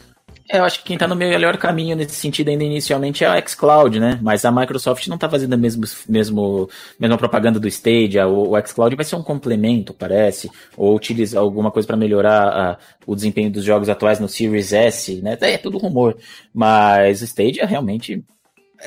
É, 0.48 0.58
eu 0.58 0.64
acho 0.64 0.78
que 0.78 0.84
quem 0.84 0.94
está 0.94 1.08
no 1.08 1.16
melhor 1.16 1.56
caminho 1.56 1.96
nesse 1.96 2.14
sentido 2.14 2.50
ainda 2.50 2.62
inicialmente 2.62 3.24
é 3.24 3.26
a 3.26 3.44
xCloud, 3.44 3.98
né? 3.98 4.20
Mas 4.22 4.44
a 4.44 4.52
Microsoft 4.52 5.08
não 5.08 5.16
está 5.16 5.28
fazendo 5.28 5.54
a 5.54 5.56
mesmo, 5.56 5.82
mesmo, 6.08 6.70
mesma 7.00 7.18
propaganda 7.18 7.58
do 7.58 7.66
Stadia. 7.66 8.28
O, 8.28 8.52
o 8.54 8.60
xCloud 8.64 8.94
vai 8.94 9.04
ser 9.04 9.16
um 9.16 9.24
complemento, 9.24 9.92
parece, 9.92 10.48
ou 10.76 10.94
utilizar 10.94 11.42
alguma 11.42 11.72
coisa 11.72 11.86
para 11.86 11.96
melhorar 11.96 12.48
a, 12.48 12.78
o 13.04 13.16
desempenho 13.16 13.50
dos 13.50 13.64
jogos 13.64 13.88
atuais 13.88 14.20
no 14.20 14.28
Series 14.28 14.72
S, 14.72 15.20
né? 15.20 15.36
É 15.40 15.58
tudo 15.58 15.78
rumor. 15.78 16.16
Mas 16.54 17.22
o 17.22 17.24
Stadia 17.24 17.66
realmente. 17.66 18.24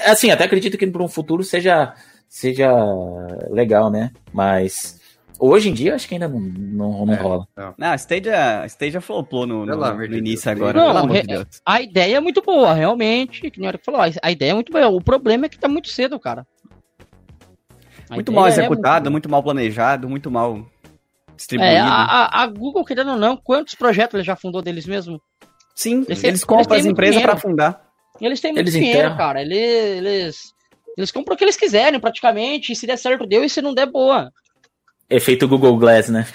Assim, 0.06 0.32
até 0.32 0.46
acredito 0.46 0.78
que 0.78 0.88
para 0.88 1.04
um 1.04 1.10
futuro 1.10 1.44
seja, 1.44 1.94
seja 2.30 2.70
legal, 3.50 3.92
né? 3.92 4.12
Mas 4.32 5.04
Hoje 5.40 5.70
em 5.70 5.74
dia, 5.74 5.96
acho 5.96 6.08
que 6.08 6.16
ainda 6.16 6.28
não, 6.28 6.40
não, 6.40 7.06
não 7.06 7.14
é, 7.14 7.18
rola. 7.18 7.48
Não, 7.78 7.88
a 7.92 7.96
Stadia, 7.96 8.66
Stadia 8.68 9.02
flopou 9.02 9.46
no, 9.46 9.66
no, 9.66 9.76
no 9.76 10.04
início 10.16 10.46
Deus, 10.46 10.58
agora. 10.58 10.80
Não, 10.80 10.88
pelo 10.88 10.98
amor 10.98 11.22
de 11.22 11.28
Deus. 11.28 11.48
A 11.66 11.82
ideia 11.82 12.18
é 12.18 12.20
muito 12.20 12.42
boa, 12.42 12.74
realmente. 12.74 13.50
Que 13.50 13.60
nem 13.60 13.68
hora 13.68 13.78
que 13.78 13.86
falou, 13.86 14.02
a 14.02 14.32
ideia 14.32 14.52
é 14.52 14.54
muito 14.54 14.72
boa. 14.72 14.88
O 14.88 15.02
problema 15.02 15.46
é 15.46 15.50
que 15.50 15.60
tá 15.60 15.68
muito 15.68 15.90
cedo, 15.90 16.20
cara. 16.20 16.46
A 18.10 18.16
muito 18.16 18.32
mal 18.32 18.46
é 18.46 18.50
executado, 18.50 19.08
é 19.08 19.10
muito... 19.10 19.12
muito... 19.12 19.30
mal 19.30 19.44
planejado, 19.44 20.08
muito 20.08 20.30
mal 20.30 20.66
distribuído. 21.36 21.74
É, 21.74 21.80
a, 21.80 22.44
a, 22.44 22.48
Google, 22.48 22.86
querendo 22.86 23.12
ou 23.12 23.18
não, 23.18 23.36
quantos 23.36 23.76
projetos 23.76 24.14
ele 24.14 24.24
já 24.24 24.36
fundou 24.36 24.62
deles 24.62 24.86
mesmo? 24.86 25.20
Sim, 25.76 26.06
eles, 26.08 26.24
eles 26.24 26.44
compram 26.44 26.76
eles 26.76 26.86
as 26.86 26.92
empresas 26.92 27.22
para 27.22 27.36
fundar. 27.36 27.86
Eles 28.22 28.40
têm 28.40 28.54
muito 28.54 28.64
eles 28.64 28.74
dinheiro, 28.74 29.00
enterram. 29.00 29.18
cara. 29.18 29.42
Eles, 29.42 29.58
eles, 29.58 30.54
eles 30.98 31.12
compram 31.12 31.36
o 31.36 31.38
que 31.38 31.44
eles 31.44 31.58
quiserem, 31.58 32.00
praticamente. 32.00 32.72
E 32.72 32.76
se 32.76 32.88
der 32.88 32.98
certo, 32.98 33.26
deu. 33.26 33.44
E 33.44 33.50
se 33.50 33.62
não 33.62 33.74
der, 33.74 33.88
boa. 33.88 34.32
Efeito 35.10 35.48
Google 35.48 35.78
Glass, 35.78 36.10
né? 36.10 36.28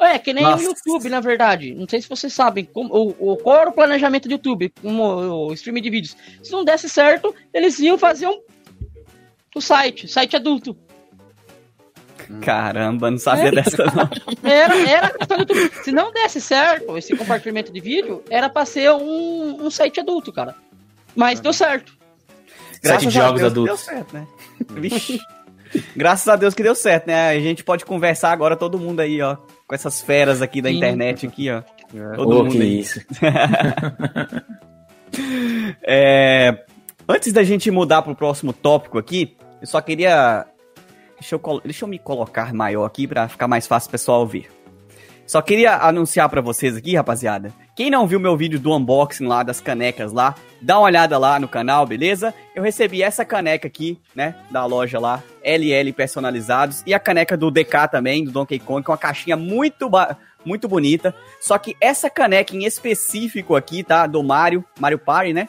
É, 0.00 0.18
que 0.18 0.32
nem 0.32 0.44
Nossa. 0.44 0.62
o 0.62 0.66
YouTube, 0.66 1.08
na 1.08 1.20
verdade. 1.20 1.74
Não 1.74 1.88
sei 1.88 2.00
se 2.00 2.08
vocês 2.08 2.32
sabem 2.32 2.64
como, 2.64 2.94
o, 2.94 3.32
o, 3.32 3.36
qual 3.36 3.56
era 3.56 3.70
o 3.70 3.72
planejamento 3.72 4.28
do 4.28 4.32
YouTube, 4.32 4.72
como 4.80 5.02
o, 5.02 5.48
o 5.48 5.52
streaming 5.54 5.82
de 5.82 5.90
vídeos. 5.90 6.16
Se 6.42 6.52
não 6.52 6.64
desse 6.64 6.88
certo, 6.88 7.34
eles 7.52 7.78
iam 7.80 7.98
fazer 7.98 8.28
um 8.28 8.40
o 9.54 9.60
site, 9.60 10.06
site 10.06 10.36
adulto. 10.36 10.76
Caramba, 12.42 13.10
não 13.10 13.18
sabia 13.18 13.48
é. 13.48 13.50
dessa 13.52 13.84
não. 13.86 14.08
Era, 14.48 14.76
era 14.76 15.10
questão 15.10 15.38
do 15.38 15.40
YouTube. 15.42 15.70
Se 15.82 15.90
não 15.90 16.12
desse 16.12 16.40
certo 16.40 16.96
esse 16.96 17.16
compartilhamento 17.16 17.72
de 17.72 17.80
vídeo, 17.80 18.22
era 18.30 18.48
pra 18.48 18.64
ser 18.64 18.90
um, 18.92 19.64
um 19.64 19.70
site 19.70 20.00
adulto, 20.00 20.32
cara. 20.32 20.54
Mas 21.16 21.40
deu 21.40 21.52
certo. 21.52 21.96
Graças 22.82 23.02
site 23.02 23.08
de 23.08 23.14
jogos 23.18 23.40
Deus, 23.40 23.52
adultos. 23.52 23.86
Deu 23.86 23.94
certo, 23.94 24.12
né? 24.14 24.26
Vixe. 24.70 25.18
Graças 25.96 26.28
a 26.28 26.36
Deus 26.36 26.54
que 26.54 26.62
deu 26.62 26.74
certo, 26.74 27.06
né? 27.06 27.30
A 27.30 27.40
gente 27.40 27.64
pode 27.64 27.84
conversar 27.84 28.32
agora 28.32 28.56
todo 28.56 28.78
mundo 28.78 29.00
aí, 29.00 29.20
ó, 29.20 29.36
com 29.66 29.74
essas 29.74 30.00
feras 30.00 30.42
aqui 30.42 30.62
da 30.62 30.68
Sim. 30.68 30.76
internet 30.76 31.26
aqui, 31.26 31.50
ó. 31.50 31.62
É. 31.94 32.16
Todo 32.16 32.30
oh, 32.30 32.44
mundo 32.44 32.52
que 32.52 32.62
aí. 32.62 32.80
isso. 32.80 33.00
é, 35.82 36.64
antes 37.08 37.32
da 37.32 37.42
gente 37.42 37.70
mudar 37.70 38.02
pro 38.02 38.14
próximo 38.14 38.52
tópico 38.52 38.98
aqui, 38.98 39.36
eu 39.60 39.66
só 39.66 39.80
queria 39.80 40.46
deixa 41.18 41.34
eu, 41.34 41.60
deixa 41.64 41.84
eu 41.84 41.88
me 41.88 41.98
colocar 41.98 42.54
maior 42.54 42.84
aqui 42.84 43.06
para 43.06 43.28
ficar 43.28 43.48
mais 43.48 43.66
fácil 43.66 43.88
o 43.88 43.92
pessoal 43.92 44.20
ouvir. 44.20 44.48
Só 45.28 45.42
queria 45.42 45.76
anunciar 45.76 46.26
para 46.30 46.40
vocês 46.40 46.74
aqui, 46.74 46.96
rapaziada. 46.96 47.52
Quem 47.76 47.90
não 47.90 48.06
viu 48.06 48.18
meu 48.18 48.34
vídeo 48.34 48.58
do 48.58 48.74
unboxing 48.74 49.26
lá 49.26 49.42
das 49.42 49.60
canecas 49.60 50.10
lá, 50.10 50.34
dá 50.58 50.78
uma 50.78 50.86
olhada 50.86 51.18
lá 51.18 51.38
no 51.38 51.46
canal, 51.46 51.84
beleza? 51.84 52.32
Eu 52.54 52.62
recebi 52.62 53.02
essa 53.02 53.26
caneca 53.26 53.68
aqui, 53.68 53.98
né, 54.14 54.34
da 54.50 54.64
loja 54.64 54.98
lá, 54.98 55.22
LL 55.44 55.92
personalizados 55.92 56.82
e 56.86 56.94
a 56.94 56.98
caneca 56.98 57.36
do 57.36 57.50
DK 57.50 57.88
também, 57.90 58.24
do 58.24 58.30
Donkey 58.30 58.58
Kong, 58.58 58.82
com 58.82 58.90
uma 58.90 58.96
caixinha 58.96 59.36
muito 59.36 59.90
muito 60.46 60.66
bonita. 60.66 61.14
Só 61.42 61.58
que 61.58 61.76
essa 61.78 62.08
caneca 62.08 62.56
em 62.56 62.64
específico 62.64 63.54
aqui, 63.54 63.82
tá, 63.82 64.06
do 64.06 64.22
Mario, 64.22 64.64
Mario 64.80 64.98
Party, 64.98 65.34
né? 65.34 65.46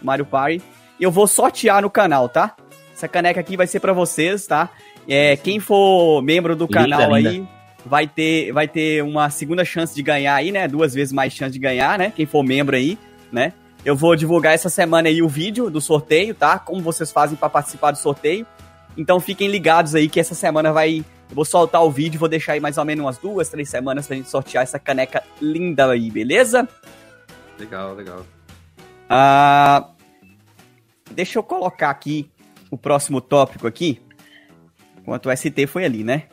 Mario 0.00 0.26
Party, 0.26 0.62
eu 1.00 1.10
vou 1.10 1.26
sortear 1.26 1.82
no 1.82 1.90
canal, 1.90 2.28
tá? 2.28 2.54
Essa 2.94 3.08
caneca 3.08 3.40
aqui 3.40 3.56
vai 3.56 3.66
ser 3.66 3.80
para 3.80 3.92
vocês, 3.92 4.46
tá? 4.46 4.70
É, 5.08 5.36
quem 5.36 5.58
for 5.58 6.22
membro 6.22 6.54
do 6.54 6.68
canal 6.68 7.00
linda, 7.00 7.16
aí 7.16 7.22
linda. 7.38 7.57
Vai 7.88 8.06
ter 8.06 8.52
vai 8.52 8.68
ter 8.68 9.02
uma 9.02 9.30
segunda 9.30 9.64
chance 9.64 9.94
de 9.94 10.02
ganhar 10.02 10.34
aí, 10.34 10.52
né? 10.52 10.68
Duas 10.68 10.94
vezes 10.94 11.12
mais 11.12 11.32
chance 11.32 11.52
de 11.52 11.58
ganhar, 11.58 11.98
né? 11.98 12.12
Quem 12.14 12.26
for 12.26 12.42
membro 12.42 12.76
aí, 12.76 12.98
né? 13.32 13.52
Eu 13.84 13.96
vou 13.96 14.14
divulgar 14.14 14.54
essa 14.54 14.68
semana 14.68 15.08
aí 15.08 15.22
o 15.22 15.28
vídeo 15.28 15.70
do 15.70 15.80
sorteio, 15.80 16.34
tá? 16.34 16.58
Como 16.58 16.82
vocês 16.82 17.10
fazem 17.10 17.36
para 17.36 17.48
participar 17.48 17.92
do 17.92 17.98
sorteio. 17.98 18.46
Então 18.96 19.18
fiquem 19.18 19.48
ligados 19.48 19.94
aí 19.94 20.08
que 20.08 20.20
essa 20.20 20.34
semana 20.34 20.72
vai 20.72 21.04
eu 21.30 21.34
vou 21.34 21.44
soltar 21.44 21.82
o 21.84 21.90
vídeo, 21.90 22.18
vou 22.18 22.28
deixar 22.28 22.52
aí 22.52 22.60
mais 22.60 22.78
ou 22.78 22.84
menos 22.84 23.04
umas 23.04 23.18
duas, 23.18 23.48
três 23.48 23.68
semanas 23.68 24.06
pra 24.06 24.16
gente 24.16 24.30
sortear 24.30 24.62
essa 24.62 24.78
caneca 24.78 25.22
linda 25.40 25.90
aí, 25.90 26.10
beleza? 26.10 26.66
Legal, 27.58 27.94
legal. 27.94 28.24
Ah, 29.10 29.90
deixa 31.10 31.38
eu 31.38 31.42
colocar 31.42 31.90
aqui 31.90 32.30
o 32.70 32.78
próximo 32.78 33.20
tópico 33.20 33.66
aqui. 33.66 34.00
Enquanto 34.98 35.26
o 35.28 35.36
ST 35.36 35.66
foi 35.66 35.84
ali, 35.84 36.02
né? 36.02 36.24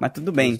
Mas 0.00 0.12
tudo 0.12 0.32
bem. 0.32 0.58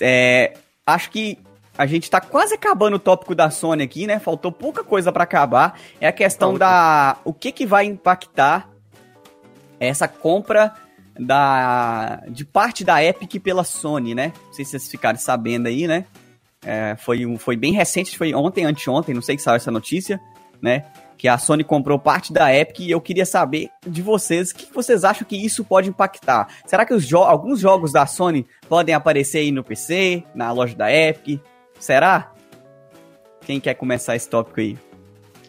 É, 0.00 0.54
acho 0.86 1.10
que 1.10 1.38
a 1.76 1.86
gente 1.86 2.08
tá 2.08 2.20
quase 2.20 2.54
acabando 2.54 2.94
o 2.94 2.98
tópico 2.98 3.34
da 3.34 3.50
Sony 3.50 3.82
aqui, 3.82 4.06
né? 4.06 4.18
Faltou 4.18 4.52
pouca 4.52 4.84
coisa 4.84 5.10
para 5.10 5.24
acabar. 5.24 5.78
É 6.00 6.06
a 6.06 6.12
questão 6.12 6.56
da 6.56 7.16
o 7.24 7.32
que 7.32 7.50
que 7.50 7.66
vai 7.66 7.84
impactar 7.84 8.68
essa 9.80 10.06
compra 10.06 10.72
da 11.18 12.22
de 12.28 12.44
parte 12.44 12.84
da 12.84 13.02
Epic 13.02 13.42
pela 13.42 13.64
Sony, 13.64 14.14
né? 14.14 14.32
Não 14.46 14.52
sei 14.52 14.64
se 14.64 14.72
vocês 14.72 14.88
ficaram 14.88 15.18
sabendo 15.18 15.66
aí, 15.66 15.86
né? 15.86 16.04
É, 16.64 16.96
foi, 16.96 17.36
foi 17.38 17.56
bem 17.56 17.72
recente, 17.72 18.16
foi 18.16 18.32
ontem, 18.34 18.64
anteontem, 18.64 19.14
não 19.14 19.20
sei 19.20 19.36
que 19.36 19.42
saiu 19.42 19.56
essa 19.56 19.70
notícia, 19.70 20.18
né? 20.62 20.84
Que 21.16 21.28
a 21.28 21.38
Sony 21.38 21.64
comprou 21.64 21.98
parte 21.98 22.32
da 22.32 22.54
Epic 22.54 22.80
e 22.80 22.90
eu 22.90 23.00
queria 23.00 23.24
saber 23.24 23.70
de 23.86 24.02
vocês 24.02 24.50
o 24.50 24.54
que 24.54 24.72
vocês 24.72 25.04
acham 25.04 25.26
que 25.26 25.36
isso 25.36 25.64
pode 25.64 25.88
impactar. 25.88 26.48
Será 26.66 26.84
que 26.84 26.98
jo 26.98 27.18
alguns 27.18 27.60
jogos 27.60 27.92
da 27.92 28.06
Sony 28.06 28.46
podem 28.68 28.94
aparecer 28.94 29.38
aí 29.38 29.52
no 29.52 29.64
PC, 29.64 30.24
na 30.34 30.52
loja 30.52 30.74
da 30.74 30.92
Epic? 30.92 31.40
Será? 31.78 32.32
Quem 33.46 33.60
quer 33.60 33.74
começar 33.74 34.16
esse 34.16 34.28
tópico 34.28 34.60
aí? 34.60 34.76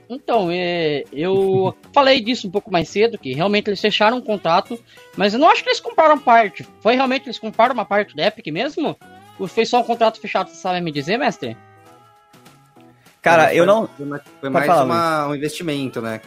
Então, 0.09 0.49
é, 0.51 1.03
eu 1.11 1.75
falei 1.93 2.21
disso 2.21 2.47
um 2.47 2.51
pouco 2.51 2.71
mais 2.71 2.89
cedo, 2.89 3.17
que 3.17 3.33
realmente 3.33 3.69
eles 3.69 3.81
fecharam 3.81 4.17
um 4.17 4.21
contrato, 4.21 4.79
mas 5.17 5.33
eu 5.33 5.39
não 5.39 5.49
acho 5.49 5.63
que 5.63 5.69
eles 5.69 5.79
compraram 5.79 6.17
parte. 6.17 6.65
Foi 6.79 6.95
realmente 6.95 7.25
eles 7.25 7.39
compraram 7.39 7.73
uma 7.73 7.85
parte 7.85 8.15
da 8.15 8.27
Epic 8.27 8.47
mesmo? 8.47 8.95
Ou 9.39 9.47
foi 9.47 9.65
só 9.65 9.81
um 9.81 9.83
contrato 9.83 10.19
fechado, 10.19 10.49
você 10.49 10.55
sabe 10.55 10.79
me 10.81 10.91
dizer, 10.91 11.17
mestre? 11.17 11.57
Cara, 13.25 13.47
foi, 13.47 13.59
eu 13.59 13.65
não. 13.65 13.89
Foi 14.39 14.49
mais 14.51 14.67
falar, 14.67 14.83
uma, 14.83 15.27
um 15.29 15.35
investimento, 15.35 15.99
né? 15.99 16.21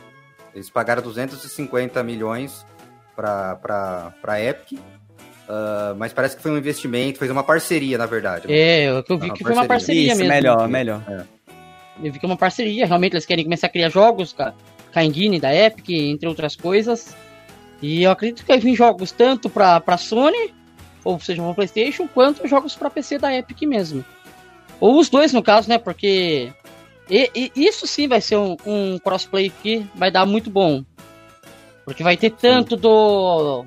Eles 0.52 0.68
pagaram 0.68 1.00
250 1.00 2.02
milhões 2.02 2.66
para 3.14 3.54
pra, 3.54 4.12
pra 4.20 4.42
Epic. 4.42 4.72
Uh, 4.72 5.94
mas 5.96 6.12
parece 6.12 6.36
que 6.36 6.42
foi 6.42 6.50
um 6.50 6.58
investimento, 6.58 7.20
fez 7.20 7.30
uma 7.30 7.44
parceria, 7.44 7.96
na 7.96 8.04
verdade. 8.04 8.48
Né? 8.48 8.54
É, 8.54 8.84
eu 8.88 9.16
vi 9.16 9.32
que 9.32 9.44
foi 9.44 9.52
uma 9.52 9.64
parceria 9.64 10.08
Isso, 10.08 10.18
mesmo. 10.18 10.34
Melhor, 10.34 10.68
melhor. 10.68 11.02
É. 11.08 11.22
Eu 12.02 12.12
vi 12.12 12.18
que 12.18 12.26
é 12.26 12.28
uma 12.28 12.36
parceria, 12.36 12.84
realmente 12.84 13.12
eles 13.12 13.24
querem 13.24 13.44
começar 13.44 13.68
a 13.68 13.70
criar 13.70 13.90
jogos 13.90 14.32
com 14.32 14.52
a 14.94 15.04
Engine 15.04 15.38
da 15.38 15.54
Epic, 15.54 15.90
entre 15.90 16.28
outras 16.28 16.56
coisas. 16.56 17.14
E 17.80 18.02
eu 18.02 18.10
acredito 18.10 18.42
que 18.42 18.48
vai 18.48 18.58
vir 18.58 18.74
jogos 18.74 19.12
tanto 19.12 19.48
pra, 19.48 19.78
pra 19.80 19.96
Sony, 19.96 20.52
ou 21.04 21.20
seja, 21.20 21.40
uma 21.40 21.54
PlayStation, 21.54 22.08
quanto 22.08 22.46
jogos 22.48 22.74
pra 22.74 22.90
PC 22.90 23.18
da 23.18 23.32
Epic 23.32 23.62
mesmo. 23.62 24.04
Ou 24.80 24.98
os 24.98 25.08
dois, 25.08 25.32
no 25.32 25.42
caso, 25.42 25.68
né? 25.68 25.78
Porque 25.78 26.52
e, 27.08 27.30
e, 27.34 27.66
isso 27.66 27.86
sim 27.86 28.06
vai 28.06 28.20
ser 28.20 28.36
um, 28.36 28.56
um, 28.66 28.98
crossplay 28.98 29.50
que 29.50 29.86
vai 29.94 30.10
dar 30.10 30.26
muito 30.26 30.50
bom. 30.50 30.84
Porque 31.84 32.02
vai 32.02 32.16
ter 32.16 32.30
tanto 32.30 32.74
sim. 32.74 32.80
do. 32.80 33.64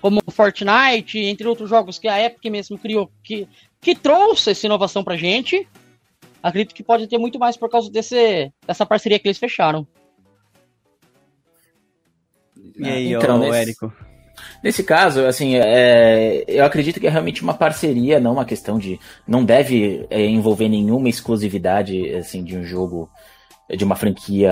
Como 0.00 0.20
Fortnite, 0.30 1.18
entre 1.18 1.48
outros 1.48 1.70
jogos 1.70 1.98
que 1.98 2.06
a 2.06 2.22
Epic 2.22 2.44
mesmo 2.52 2.78
criou, 2.78 3.10
que, 3.22 3.48
que 3.80 3.94
trouxe 3.94 4.50
essa 4.50 4.66
inovação 4.66 5.02
pra 5.02 5.16
gente. 5.16 5.66
Acredito 6.42 6.74
que 6.74 6.82
pode 6.82 7.06
ter 7.06 7.16
muito 7.16 7.38
mais 7.38 7.56
por 7.56 7.70
causa 7.70 7.90
desse, 7.90 8.52
dessa 8.66 8.84
parceria 8.84 9.18
que 9.18 9.26
eles 9.26 9.38
fecharam. 9.38 9.86
E 12.76 12.86
aí, 12.86 13.12
então, 13.14 13.40
ô, 13.40 13.54
Érico? 13.54 13.90
Nesse 14.62 14.82
caso, 14.82 15.26
assim, 15.26 15.56
é, 15.56 16.44
eu 16.48 16.64
acredito 16.64 17.00
que 17.00 17.06
é 17.06 17.10
realmente 17.10 17.42
uma 17.42 17.54
parceria, 17.54 18.20
não 18.20 18.32
uma 18.32 18.44
questão 18.44 18.78
de. 18.78 18.98
Não 19.26 19.44
deve 19.44 20.06
é, 20.10 20.24
envolver 20.24 20.68
nenhuma 20.68 21.08
exclusividade, 21.08 22.14
assim, 22.14 22.42
de 22.42 22.56
um 22.56 22.64
jogo, 22.64 23.08
de 23.76 23.84
uma 23.84 23.96
franquia 23.96 24.50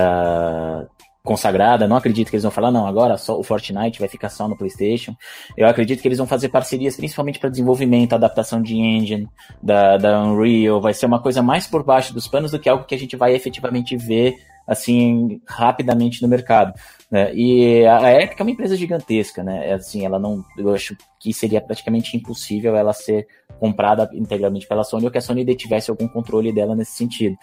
consagrada. 1.23 1.87
Não 1.87 1.95
acredito 1.95 2.29
que 2.29 2.35
eles 2.35 2.43
vão 2.43 2.51
falar, 2.51 2.71
não, 2.71 2.85
agora 2.85 3.17
só 3.17 3.39
o 3.39 3.43
Fortnite 3.43 3.99
vai 3.99 4.09
ficar 4.09 4.29
só 4.29 4.47
no 4.47 4.57
PlayStation. 4.57 5.15
Eu 5.57 5.67
acredito 5.67 6.01
que 6.01 6.07
eles 6.07 6.17
vão 6.17 6.27
fazer 6.27 6.49
parcerias 6.49 6.97
principalmente 6.97 7.39
para 7.39 7.49
desenvolvimento, 7.49 8.13
adaptação 8.13 8.61
de 8.61 8.75
engine, 8.75 9.27
da, 9.61 9.97
da 9.97 10.21
Unreal. 10.21 10.81
Vai 10.81 10.93
ser 10.93 11.05
uma 11.05 11.21
coisa 11.21 11.41
mais 11.41 11.65
por 11.65 11.83
baixo 11.83 12.13
dos 12.13 12.27
panos 12.27 12.51
do 12.51 12.59
que 12.59 12.69
algo 12.69 12.83
que 12.83 12.93
a 12.93 12.99
gente 12.99 13.15
vai 13.15 13.33
efetivamente 13.33 13.95
ver 13.95 14.35
assim 14.67 15.41
rapidamente 15.47 16.21
no 16.21 16.27
mercado. 16.27 16.73
Né? 17.11 17.33
E 17.35 17.85
a 17.85 18.21
Epic 18.21 18.39
é 18.39 18.43
uma 18.43 18.51
empresa 18.51 18.75
gigantesca, 18.75 19.43
né? 19.43 19.69
É 19.69 19.73
assim, 19.73 20.05
ela 20.05 20.17
não, 20.17 20.43
eu 20.57 20.73
acho 20.73 20.95
que 21.19 21.33
seria 21.33 21.61
praticamente 21.61 22.17
impossível 22.17 22.75
ela 22.75 22.91
ser 22.91 23.27
comprada 23.59 24.09
integralmente 24.13 24.67
pela 24.67 24.83
Sony 24.83 25.05
ou 25.05 25.11
que 25.11 25.17
a 25.17 25.21
Sony 25.21 25.45
detivesse 25.45 25.89
algum 25.89 26.07
controle 26.07 26.51
dela 26.51 26.75
nesse 26.75 26.91
sentido. 26.91 27.35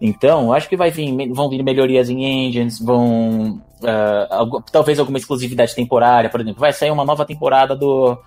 Então, 0.00 0.52
acho 0.52 0.68
que 0.68 0.76
vai 0.76 0.90
vir, 0.90 1.32
vão 1.32 1.48
vir 1.48 1.62
melhorias 1.62 2.08
em 2.08 2.24
engines, 2.24 2.80
vão 2.80 3.62
uh, 3.82 4.62
talvez 4.72 4.98
alguma 4.98 5.18
exclusividade 5.18 5.74
temporária, 5.74 6.30
por 6.30 6.40
exemplo, 6.40 6.60
vai 6.60 6.72
sair 6.72 6.90
uma 6.90 7.04
nova 7.04 7.24
temporada 7.24 7.76
do 7.76 8.18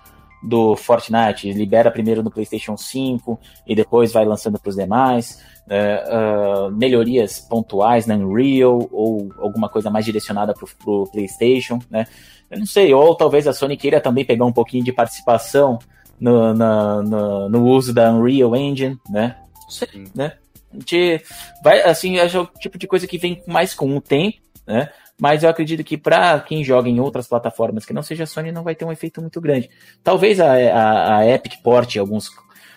do 0.44 0.76
Fortnite, 0.76 1.52
libera 1.52 1.90
primeiro 1.90 2.22
no 2.22 2.30
PlayStation 2.30 2.76
5 2.76 3.38
e 3.66 3.74
depois 3.74 4.12
vai 4.12 4.24
lançando 4.24 4.58
para 4.58 4.68
os 4.68 4.76
demais 4.76 5.42
uh, 5.66 6.70
melhorias 6.70 7.40
pontuais 7.40 8.06
na 8.06 8.14
Unreal 8.14 8.88
ou 8.92 9.32
alguma 9.38 9.68
coisa 9.68 9.90
mais 9.90 10.04
direcionada 10.04 10.54
para 10.54 10.66
o 10.86 11.06
PlayStation, 11.06 11.78
né? 11.90 12.06
Eu 12.50 12.58
não 12.58 12.66
sei, 12.66 12.92
ou 12.92 13.14
talvez 13.16 13.48
a 13.48 13.52
Sony 13.52 13.76
queira 13.76 14.00
também 14.00 14.24
pegar 14.24 14.44
um 14.44 14.52
pouquinho 14.52 14.84
de 14.84 14.92
participação 14.92 15.78
no, 16.20 16.54
no, 16.54 17.02
no, 17.02 17.48
no 17.48 17.66
uso 17.66 17.92
da 17.92 18.12
Unreal 18.12 18.54
Engine, 18.54 18.98
né? 19.08 19.36
Não 19.62 19.70
sei, 19.70 20.04
né? 20.14 20.32
A 20.72 20.76
gente 20.76 21.22
vai, 21.62 21.80
assim, 21.82 22.18
é 22.18 22.24
o 22.26 22.46
tipo 22.46 22.76
de 22.76 22.86
coisa 22.86 23.06
que 23.06 23.16
vem 23.16 23.42
mais 23.46 23.74
com 23.74 23.96
o 23.96 24.00
tempo, 24.00 24.38
né? 24.66 24.90
Mas 25.20 25.42
eu 25.42 25.48
acredito 25.48 25.84
que 25.84 25.96
para 25.96 26.40
quem 26.40 26.64
joga 26.64 26.88
em 26.88 26.98
outras 26.98 27.28
plataformas 27.28 27.84
que 27.84 27.92
não 27.92 28.02
seja 28.02 28.26
Sony 28.26 28.50
não 28.50 28.64
vai 28.64 28.74
ter 28.74 28.84
um 28.84 28.92
efeito 28.92 29.20
muito 29.20 29.40
grande. 29.40 29.70
Talvez 30.02 30.40
a, 30.40 30.52
a, 30.52 31.18
a 31.18 31.28
Epic 31.28 31.62
porte 31.62 31.98
alguns 31.98 32.28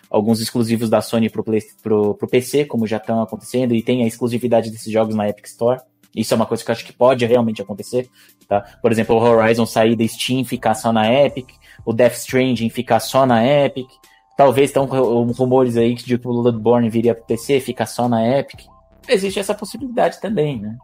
alguns 0.09 0.39
exclusivos 0.39 0.89
da 0.89 1.01
Sony 1.01 1.29
pro, 1.29 1.43
Play, 1.43 1.61
pro, 1.81 2.15
pro 2.15 2.27
PC, 2.27 2.65
como 2.65 2.87
já 2.87 2.97
estão 2.97 3.21
acontecendo, 3.21 3.75
e 3.75 3.81
tem 3.81 4.03
a 4.03 4.07
exclusividade 4.07 4.71
desses 4.71 4.91
jogos 4.91 5.15
na 5.15 5.27
Epic 5.27 5.45
Store. 5.45 5.81
Isso 6.15 6.33
é 6.33 6.37
uma 6.37 6.45
coisa 6.45 6.63
que 6.63 6.71
eu 6.71 6.73
acho 6.73 6.85
que 6.85 6.93
pode 6.93 7.25
realmente 7.25 7.61
acontecer, 7.61 8.09
tá? 8.47 8.61
Por 8.81 8.91
exemplo, 8.91 9.15
o 9.15 9.19
Horizon 9.19 9.65
sair 9.65 9.95
da 9.95 10.07
Steam 10.07 10.43
ficar 10.45 10.73
só 10.73 10.91
na 10.91 11.11
Epic, 11.11 11.49
o 11.85 11.93
Death 11.93 12.13
Stranding 12.13 12.69
ficar 12.69 12.99
só 12.99 13.25
na 13.25 13.45
Epic. 13.45 13.87
Talvez 14.35 14.69
estão 14.69 14.85
rumores 14.85 15.77
aí 15.77 15.95
que 15.95 16.13
o 16.13 16.19
Bloodborne 16.19 16.89
viria 16.89 17.13
pro 17.13 17.25
PC, 17.25 17.59
ficar 17.59 17.85
só 17.85 18.07
na 18.07 18.25
Epic. 18.25 18.61
Existe 19.07 19.39
essa 19.39 19.53
possibilidade 19.53 20.19
também, 20.19 20.59
né? 20.59 20.77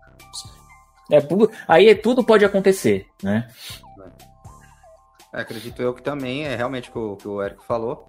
É, 1.11 1.17
aí 1.67 1.93
tudo 1.95 2.23
pode 2.23 2.45
acontecer, 2.45 3.07
né? 3.21 3.47
É, 5.33 5.41
acredito 5.41 5.81
eu 5.81 5.93
que 5.93 6.01
também 6.01 6.45
é 6.45 6.55
realmente 6.55 6.89
o 6.89 6.93
que 6.93 6.99
o, 6.99 7.15
que 7.17 7.27
o 7.27 7.43
Eric 7.43 7.65
falou. 7.65 8.07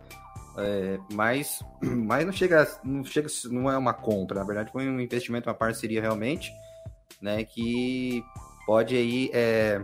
É, 0.57 0.99
mas, 1.13 1.61
mas 1.83 2.25
não 2.25 2.33
chega, 2.33 2.67
não 2.85 3.05
chega, 3.05 3.29
não 3.51 3.71
é 3.71 3.77
uma 3.77 3.93
compra, 3.93 4.39
na 4.39 4.47
verdade 4.47 4.71
foi 4.71 4.89
um 4.89 5.01
investimento, 5.01 5.49
uma 5.49 5.55
parceria 5.55 6.01
realmente, 6.01 6.53
né, 7.21 7.43
que 7.45 8.23
pode 8.67 8.95
aí 8.97 9.31
é, 9.33 9.83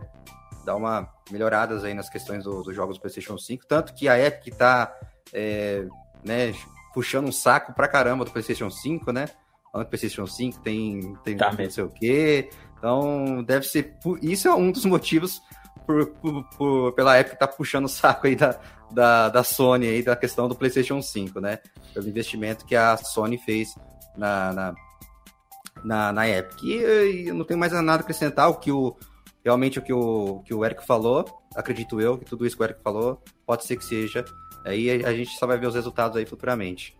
dar 0.64 0.76
uma 0.76 1.08
melhoradas 1.30 1.84
aí 1.84 1.94
nas 1.94 2.08
questões 2.08 2.44
dos 2.44 2.64
do 2.64 2.72
jogos 2.72 2.98
do 2.98 3.00
PlayStation 3.00 3.36
5, 3.36 3.66
tanto 3.66 3.94
que 3.94 4.08
a 4.08 4.18
Epic 4.18 4.54
tá, 4.54 4.96
é, 5.32 5.86
né, 6.24 6.52
puxando 6.94 7.28
um 7.28 7.32
saco 7.32 7.72
pra 7.72 7.88
caramba 7.88 8.24
do 8.24 8.30
PlayStation 8.30 8.70
5, 8.70 9.12
né, 9.12 9.26
falando 9.72 9.86
que 9.86 9.96
o 9.96 9.98
PlayStation 9.98 10.26
5 10.26 10.60
tem, 10.60 11.16
tem 11.24 11.36
tá 11.36 11.52
não 11.52 11.70
sei 11.70 11.84
o 11.84 11.90
quê, 11.90 12.50
então 12.80 13.42
deve 13.44 13.66
ser, 13.66 13.94
isso 14.22 14.48
é 14.48 14.54
um 14.54 14.72
dos 14.72 14.86
motivos 14.86 15.42
por, 15.86 16.06
por, 16.06 16.44
por, 16.56 16.92
pela 16.94 17.14
época 17.16 17.36
tá 17.36 17.46
puxando 17.46 17.84
o 17.84 17.88
saco 17.88 18.26
aí 18.26 18.34
da, 18.34 18.58
da, 18.90 19.28
da 19.28 19.44
Sony 19.44 19.86
aí, 19.86 20.02
da 20.02 20.16
questão 20.16 20.48
do 20.48 20.54
PlayStation 20.54 21.02
5, 21.02 21.40
né? 21.40 21.58
Pelo 21.92 22.08
investimento 22.08 22.64
que 22.64 22.74
a 22.74 22.96
Sony 22.96 23.36
fez 23.36 23.68
na, 24.16 24.52
na, 24.54 24.74
na, 25.84 26.12
na 26.12 26.28
Epic. 26.28 26.62
E 26.62 27.28
eu 27.28 27.34
não 27.34 27.44
tenho 27.44 27.60
mais 27.60 27.70
nada 27.70 27.92
a 27.92 27.96
acrescentar, 27.96 28.48
o 28.48 28.54
que 28.54 28.72
o, 28.72 28.96
realmente 29.44 29.78
o 29.78 29.82
que 29.82 29.92
o, 29.92 30.40
que 30.46 30.54
o 30.54 30.64
Eric 30.64 30.86
falou, 30.86 31.24
acredito 31.54 32.00
eu, 32.00 32.16
que 32.16 32.24
tudo 32.24 32.46
isso 32.46 32.56
que 32.56 32.62
o 32.62 32.64
Eric 32.64 32.82
falou, 32.82 33.22
pode 33.46 33.66
ser 33.66 33.76
que 33.76 33.84
seja. 33.84 34.24
Aí 34.64 35.04
a 35.04 35.12
gente 35.12 35.36
só 35.36 35.46
vai 35.46 35.58
ver 35.58 35.66
os 35.66 35.74
resultados 35.74 36.16
aí 36.16 36.24
futuramente. 36.24 36.96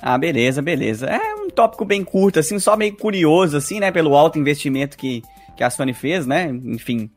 Ah, 0.00 0.18
beleza, 0.18 0.60
beleza. 0.60 1.06
É 1.06 1.34
tópico 1.52 1.84
bem 1.84 2.04
curto, 2.04 2.38
assim, 2.38 2.58
só 2.58 2.76
meio 2.76 2.96
curioso, 2.96 3.56
assim, 3.56 3.80
né? 3.80 3.90
Pelo 3.90 4.16
alto 4.16 4.38
investimento 4.38 4.96
que, 4.96 5.22
que 5.56 5.62
a 5.62 5.70
Sony 5.70 5.92
fez, 5.92 6.26
né? 6.26 6.50
Enfim, 6.64 7.10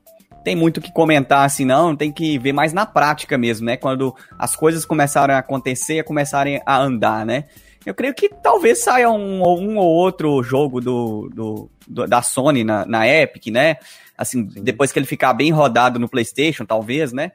tem 0.44 0.56
muito 0.56 0.78
o 0.78 0.82
que 0.82 0.91
comentar 0.91 1.44
assim, 1.44 1.66
não. 1.66 1.95
Tem 1.95 2.12
que 2.12 2.38
ver 2.38 2.53
mais 2.53 2.72
na 2.72 2.86
prática 2.86 3.38
mesmo, 3.38 3.66
né? 3.66 3.78
Quando 3.78 4.16
as 4.38 4.56
coisas 4.56 4.86
começaram 4.86 5.34
a 5.34 5.40
acontecer, 5.40 6.03
começarem 6.03 6.62
a 6.66 6.78
andar, 6.78 7.26
né? 7.26 7.45
Eu 7.86 7.94
creio 7.94 8.14
que 8.14 8.30
talvez 8.30 8.84
saia 8.84 9.10
um, 9.10 9.41
um 9.41 9.78
ou 9.78 9.88
outro 9.88 10.41
jogo 10.44 10.80
do, 10.80 11.30
do, 11.34 11.70
do, 11.88 12.07
da 12.07 12.22
Sony 12.22 12.64
na, 12.64 12.86
na 12.86 13.07
Epic, 13.07 13.48
né? 13.48 13.78
Assim, 14.18 14.49
Sim. 14.49 14.64
depois 14.64 14.91
que 14.91 14.99
ele 14.99 15.06
ficar 15.06 15.34
bem 15.34 15.52
rodado 15.52 15.99
no 15.99 16.10
PlayStation, 16.10 16.66
talvez, 16.66 17.12
né? 17.12 17.32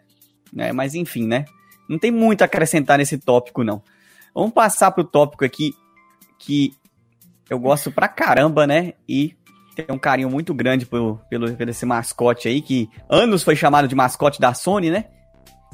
né? 0.52 0.72
Mas 0.72 0.94
enfim, 0.94 1.26
né? 1.26 1.44
Não 1.88 1.98
tem 1.98 2.12
muito 2.12 2.42
a 2.42 2.44
acrescentar 2.44 2.98
nesse 2.98 3.18
tópico, 3.18 3.64
não. 3.64 3.82
Vamos 4.32 4.52
passar 4.52 4.92
pro 4.92 5.02
tópico 5.02 5.44
aqui 5.44 5.74
que 6.38 6.72
eu 7.50 7.58
gosto 7.58 7.90
pra 7.90 8.08
caramba, 8.08 8.66
né? 8.66 8.94
E 9.08 9.36
tem 9.74 9.86
um 9.90 9.98
carinho 9.98 10.30
muito 10.30 10.54
grande 10.54 10.86
pelo, 10.86 11.20
pelo, 11.28 11.52
pelo 11.54 11.70
esse 11.70 11.84
mascote 11.84 12.48
aí, 12.48 12.62
que 12.62 12.88
anos 13.08 13.42
foi 13.42 13.56
chamado 13.56 13.88
de 13.88 13.94
mascote 13.94 14.40
da 14.40 14.54
Sony, 14.54 14.90
né? 14.90 15.06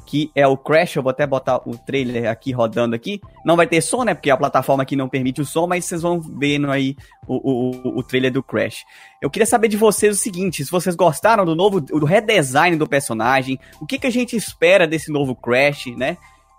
Que 0.07 0.31
é 0.35 0.47
o 0.47 0.57
Crash. 0.57 0.97
Eu 0.97 1.03
vou 1.03 1.11
até 1.11 1.27
botar 1.27 1.57
o 1.69 1.77
trailer 1.77 2.31
aqui 2.31 2.53
rodando 2.53 2.95
aqui. 2.95 3.21
Não 3.45 3.57
vai 3.57 3.67
ter 3.67 3.81
som, 3.81 4.05
né? 4.05 4.15
Porque 4.15 4.31
a 4.31 4.37
plataforma 4.37 4.85
aqui 4.85 4.95
não 4.95 5.09
permite 5.09 5.41
o 5.41 5.45
som, 5.45 5.67
mas 5.67 5.85
vocês 5.85 6.01
vão 6.01 6.21
vendo 6.21 6.71
aí 6.71 6.97
o, 7.27 7.35
o, 7.35 7.99
o 7.99 8.03
trailer 8.05 8.33
do 8.33 8.43
Crash. 8.43 8.85
Eu 9.21 9.29
queria 9.29 9.47
saber 9.47 9.69
de 9.69 9.77
vocês 9.77 10.17
o 10.17 10.19
seguinte: 10.19 10.65
se 10.65 10.71
vocês 10.71 10.95
gostaram 10.95 11.45
do 11.45 11.57
novo, 11.57 11.81
do 11.81 12.07
redesign 12.07 12.77
do 12.77 12.87
personagem, 12.87 13.59
o 13.81 13.87
que, 13.87 13.99
que 13.99 14.07
a 14.07 14.11
gente 14.11 14.37
espera 14.37 14.87
desse 14.87 15.11
novo 15.11 15.35
Crash, 15.35 15.87
né? 15.97 16.17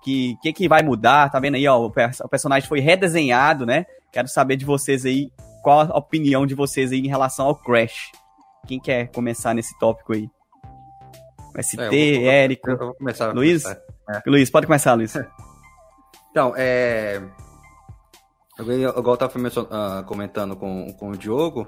Que 0.07 0.37
que, 0.41 0.53
que 0.53 0.69
vai 0.69 0.81
mudar, 0.81 1.29
tá 1.29 1.39
vendo 1.39 1.55
aí, 1.55 1.67
ó, 1.67 1.77
o, 1.77 1.87
o 1.87 2.29
personagem 2.29 2.67
foi 2.67 2.79
redesenhado, 2.79 3.65
né? 3.65 3.85
Quero 4.11 4.29
saber 4.29 4.55
de 4.55 4.63
vocês 4.63 5.05
aí, 5.05 5.29
qual 5.61 5.81
a 5.81 5.97
opinião 5.97 6.45
de 6.45 6.55
vocês 6.55 6.93
aí 6.93 6.99
em 6.99 7.09
relação 7.09 7.47
ao 7.47 7.55
Crash. 7.55 8.11
Quem 8.65 8.79
quer 8.79 9.07
começar 9.11 9.53
nesse 9.53 9.77
tópico 9.77 10.13
aí? 10.13 10.29
ST, 11.61 11.79
é, 11.79 11.83
eu 11.83 12.21
vou, 12.21 12.29
Érico, 12.29 12.69
eu 12.69 12.77
vou 12.77 12.93
começar, 12.93 13.33
Luiz? 13.33 13.65
É. 13.65 14.23
Luiz, 14.25 14.49
pode 14.49 14.65
começar, 14.65 14.93
Luiz. 14.93 15.13
Então, 16.29 16.53
é... 16.55 17.19
Igual 18.59 19.15
eu 19.15 19.17
tava 19.17 19.39
uh, 19.39 20.03
comentando 20.05 20.55
com, 20.55 20.93
com 20.93 21.09
o 21.09 21.17
Diogo, 21.17 21.61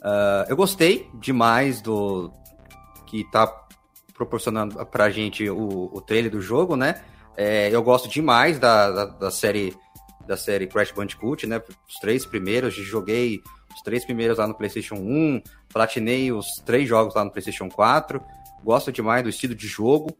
uh, 0.00 0.48
eu 0.48 0.56
gostei 0.56 1.08
demais 1.14 1.80
do 1.80 2.32
que 3.06 3.22
tá 3.30 3.46
proporcionando 4.14 4.84
pra 4.86 5.10
gente 5.10 5.48
o, 5.48 5.90
o 5.92 6.00
trailer 6.00 6.28
do 6.28 6.40
jogo, 6.40 6.74
né? 6.74 7.04
É, 7.36 7.68
eu 7.70 7.82
gosto 7.82 8.08
demais 8.08 8.58
da, 8.58 8.90
da, 8.90 9.04
da, 9.06 9.30
série 9.30 9.76
da 10.26 10.36
série 10.36 10.66
Crash 10.66 10.92
Bandicoot, 10.92 11.46
né? 11.46 11.60
Os 11.88 11.94
três 12.00 12.24
primeiros, 12.24 12.74
joguei 12.74 13.42
os 13.74 13.82
três 13.82 14.04
primeiros 14.04 14.38
lá 14.38 14.46
no 14.46 14.54
PlayStation 14.54 14.94
1, 14.94 15.42
platinei 15.72 16.32
os 16.32 16.46
três 16.64 16.88
jogos 16.88 17.14
lá 17.14 17.24
no 17.24 17.30
PlayStation 17.30 17.68
4. 17.68 18.22
Gosto 18.62 18.92
demais 18.92 19.22
do 19.22 19.28
estilo 19.28 19.54
de 19.54 19.66
jogo. 19.66 20.16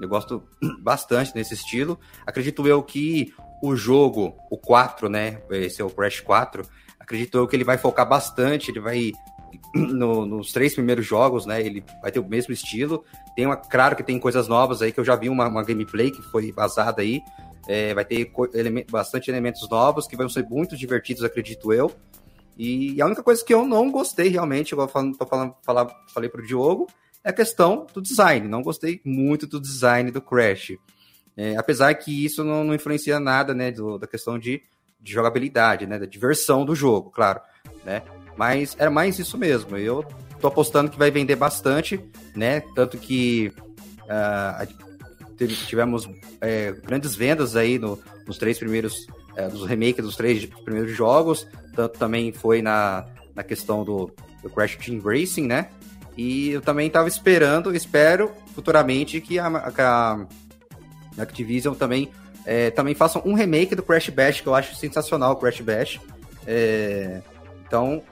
Eu 0.00 0.08
gosto 0.08 0.42
bastante 0.80 1.32
desse 1.32 1.54
estilo. 1.54 1.98
Acredito 2.26 2.66
eu 2.66 2.82
que 2.82 3.32
o 3.62 3.74
jogo, 3.74 4.36
o 4.50 4.58
4, 4.58 5.08
né? 5.08 5.40
Esse 5.50 5.80
é 5.80 5.84
o 5.84 5.90
Crash 5.90 6.20
4. 6.20 6.62
Acredito 7.00 7.38
eu 7.38 7.48
que 7.48 7.56
ele 7.56 7.64
vai 7.64 7.78
focar 7.78 8.08
bastante, 8.08 8.70
ele 8.70 8.80
vai 8.80 9.12
no, 9.74 10.26
nos 10.26 10.52
três 10.52 10.74
primeiros 10.74 11.06
jogos, 11.06 11.46
né? 11.46 11.60
Ele 11.60 11.84
vai 12.00 12.10
ter 12.10 12.20
o 12.20 12.28
mesmo 12.28 12.52
estilo. 12.52 13.04
Tem 13.34 13.46
uma, 13.46 13.56
claro 13.56 13.96
que 13.96 14.02
tem 14.02 14.18
coisas 14.18 14.48
novas 14.48 14.82
aí 14.82 14.92
que 14.92 15.00
eu 15.00 15.04
já 15.04 15.16
vi 15.16 15.28
uma, 15.28 15.48
uma 15.48 15.64
gameplay 15.64 16.10
que 16.10 16.22
foi 16.22 16.52
vazada 16.52 17.02
aí. 17.02 17.20
É, 17.68 17.94
vai 17.94 18.04
ter 18.04 18.32
bastante 18.90 19.30
elementos 19.30 19.68
novos 19.70 20.06
que 20.06 20.16
vão 20.16 20.28
ser 20.28 20.44
muito 20.48 20.76
divertidos, 20.76 21.22
acredito 21.22 21.72
eu. 21.72 21.92
E 22.58 23.00
a 23.00 23.06
única 23.06 23.22
coisa 23.22 23.44
que 23.44 23.54
eu 23.54 23.66
não 23.66 23.90
gostei 23.90 24.28
realmente, 24.28 24.72
igual 24.72 24.86
tô 24.86 25.26
falando, 25.26 25.56
falar, 25.62 25.88
falei 26.12 26.28
pro 26.28 26.44
Diogo, 26.44 26.86
é 27.24 27.30
a 27.30 27.32
questão 27.32 27.86
do 27.94 28.02
design. 28.02 28.48
Não 28.48 28.62
gostei 28.62 29.00
muito 29.04 29.46
do 29.46 29.60
design 29.60 30.10
do 30.10 30.20
Crash. 30.20 30.72
É, 31.36 31.56
apesar 31.56 31.94
que 31.94 32.24
isso 32.24 32.44
não, 32.44 32.62
não 32.62 32.74
influencia 32.74 33.18
nada, 33.18 33.54
né, 33.54 33.70
do, 33.70 33.96
da 33.96 34.06
questão 34.06 34.38
de, 34.38 34.62
de 35.00 35.12
jogabilidade, 35.12 35.86
né, 35.86 35.98
da 35.98 36.06
diversão 36.06 36.64
do 36.64 36.74
jogo, 36.74 37.10
claro, 37.10 37.40
né. 37.84 38.02
Mas 38.36 38.76
era 38.78 38.90
mais 38.90 39.18
isso 39.18 39.36
mesmo. 39.36 39.76
Eu 39.76 40.04
tô 40.40 40.48
apostando 40.48 40.90
que 40.90 40.98
vai 40.98 41.10
vender 41.10 41.36
bastante, 41.36 42.00
né? 42.34 42.60
Tanto 42.74 42.98
que 42.98 43.52
uh, 44.02 45.46
tivemos 45.66 46.08
é, 46.40 46.72
grandes 46.72 47.14
vendas 47.14 47.56
aí 47.56 47.78
no, 47.78 47.98
nos 48.26 48.38
três 48.38 48.58
primeiros, 48.58 49.06
é, 49.36 49.48
dos 49.48 49.66
remakes 49.66 50.04
dos 50.04 50.16
três 50.16 50.44
primeiros 50.46 50.92
jogos. 50.92 51.46
Tanto 51.74 51.98
também 51.98 52.32
foi 52.32 52.60
na, 52.60 53.06
na 53.34 53.42
questão 53.42 53.84
do, 53.84 54.10
do 54.42 54.50
Crash 54.50 54.76
Team 54.76 55.00
Racing, 55.00 55.46
né? 55.46 55.68
E 56.16 56.50
eu 56.50 56.60
também 56.60 56.88
estava 56.88 57.08
esperando, 57.08 57.74
espero 57.74 58.32
futuramente 58.54 59.20
que 59.20 59.38
a, 59.38 59.46
a, 59.46 60.26
a 61.18 61.22
Activision 61.22 61.74
também, 61.74 62.10
é, 62.44 62.70
também 62.70 62.94
faça 62.94 63.18
um 63.26 63.32
remake 63.32 63.74
do 63.74 63.82
Crash 63.82 64.10
Bash, 64.10 64.40
que 64.40 64.46
eu 64.46 64.54
acho 64.54 64.74
sensacional 64.76 65.32
o 65.32 65.36
Crash 65.36 65.60
Bash. 65.60 66.00
É, 66.46 67.22
então, 67.66 68.02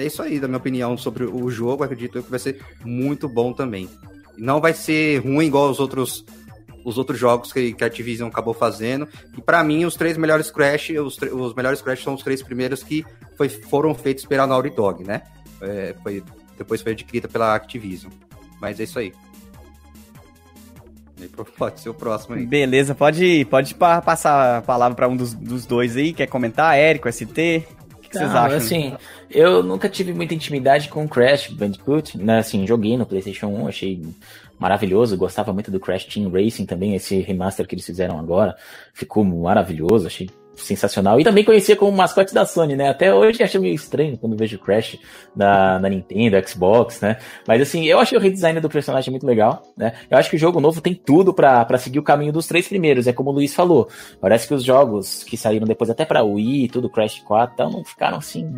é 0.00 0.06
isso 0.06 0.22
aí, 0.22 0.40
da 0.40 0.48
minha 0.48 0.58
opinião, 0.58 0.96
sobre 0.96 1.24
o 1.24 1.50
jogo. 1.50 1.84
Acredito 1.84 2.22
que 2.22 2.30
vai 2.30 2.38
ser 2.38 2.60
muito 2.84 3.28
bom 3.28 3.52
também. 3.52 3.88
Não 4.36 4.60
vai 4.60 4.72
ser 4.72 5.18
ruim 5.18 5.46
igual 5.46 5.70
os 5.70 5.80
outros 5.80 6.24
os 6.84 6.98
outros 6.98 7.18
jogos 7.18 7.52
que, 7.52 7.72
que 7.72 7.84
a 7.84 7.86
Activision 7.86 8.28
acabou 8.28 8.54
fazendo. 8.54 9.06
E 9.36 9.40
para 9.40 9.62
mim, 9.62 9.84
os 9.84 9.96
três 9.96 10.16
melhores 10.16 10.50
Crash, 10.50 10.90
os, 10.90 11.18
os 11.18 11.54
melhores 11.54 11.82
Crash 11.82 12.02
são 12.02 12.14
os 12.14 12.22
três 12.22 12.42
primeiros 12.42 12.82
que 12.82 13.04
foi, 13.36 13.48
foram 13.48 13.94
feitos 13.94 14.24
pela 14.24 14.46
Naughty 14.46 14.70
Dog, 14.70 15.04
né? 15.04 15.22
É, 15.60 15.94
foi, 16.02 16.22
depois 16.56 16.80
foi 16.80 16.92
adquirida 16.92 17.28
pela 17.28 17.54
Activision. 17.54 18.10
Mas 18.60 18.80
é 18.80 18.84
isso 18.84 18.98
aí. 18.98 19.12
Pode 21.56 21.80
ser 21.80 21.90
o 21.90 21.94
próximo 21.94 22.34
aí. 22.34 22.46
Beleza, 22.46 22.94
pode, 22.94 23.46
pode 23.50 23.74
passar 23.74 24.58
a 24.58 24.62
palavra 24.62 24.96
para 24.96 25.06
um 25.06 25.14
dos, 25.14 25.34
dos 25.34 25.66
dois 25.66 25.94
aí. 25.94 26.14
Quer 26.14 26.26
comentar? 26.26 26.78
Érico, 26.78 27.12
ST? 27.12 27.66
Que 28.10 28.18
vocês 28.18 28.34
acham? 28.34 28.56
Assim, 28.56 28.96
eu 29.30 29.62
nunca 29.62 29.88
tive 29.88 30.12
muita 30.12 30.34
intimidade 30.34 30.88
com 30.88 31.08
Crash 31.08 31.48
Bandicoot, 31.48 32.18
né? 32.18 32.38
Assim, 32.38 32.66
joguei 32.66 32.96
no 32.96 33.06
PlayStation 33.06 33.46
1, 33.46 33.68
achei 33.68 34.02
maravilhoso, 34.58 35.16
gostava 35.16 35.52
muito 35.52 35.70
do 35.70 35.80
Crash 35.80 36.04
Team 36.04 36.30
Racing 36.30 36.66
também, 36.66 36.94
esse 36.94 37.20
remaster 37.20 37.66
que 37.66 37.74
eles 37.74 37.86
fizeram 37.86 38.18
agora, 38.18 38.56
ficou 38.92 39.24
maravilhoso, 39.24 40.06
achei 40.06 40.28
sensacional. 40.64 41.20
E 41.20 41.24
também 41.24 41.44
conhecia 41.44 41.76
como 41.76 41.96
mascote 41.96 42.34
da 42.34 42.44
Sony, 42.46 42.76
né? 42.76 42.88
Até 42.88 43.14
hoje 43.14 43.42
acho 43.42 43.60
meio 43.60 43.74
estranho 43.74 44.16
quando 44.18 44.36
vejo 44.36 44.58
Crash 44.58 44.98
na, 45.34 45.78
na 45.78 45.88
Nintendo, 45.88 46.36
Xbox, 46.46 47.00
né? 47.00 47.16
Mas 47.46 47.62
assim, 47.62 47.84
eu 47.86 47.98
achei 47.98 48.16
o 48.16 48.20
redesign 48.20 48.60
do 48.60 48.68
personagem 48.68 49.10
muito 49.10 49.26
legal, 49.26 49.62
né? 49.76 49.94
Eu 50.10 50.18
acho 50.18 50.30
que 50.30 50.36
o 50.36 50.38
jogo 50.38 50.60
novo 50.60 50.80
tem 50.80 50.94
tudo 50.94 51.32
para 51.32 51.78
seguir 51.78 51.98
o 51.98 52.02
caminho 52.02 52.32
dos 52.32 52.46
três 52.46 52.68
primeiros, 52.68 53.06
é 53.06 53.12
como 53.12 53.30
o 53.30 53.32
Luiz 53.32 53.54
falou. 53.54 53.88
Parece 54.20 54.46
que 54.46 54.54
os 54.54 54.64
jogos 54.64 55.24
que 55.24 55.36
saíram 55.36 55.66
depois 55.66 55.90
até 55.90 56.04
pra 56.04 56.22
Wii, 56.22 56.68
tudo 56.68 56.90
Crash 56.90 57.20
4, 57.20 57.54
então 57.54 57.70
não 57.70 57.84
ficaram 57.84 58.18
assim 58.18 58.52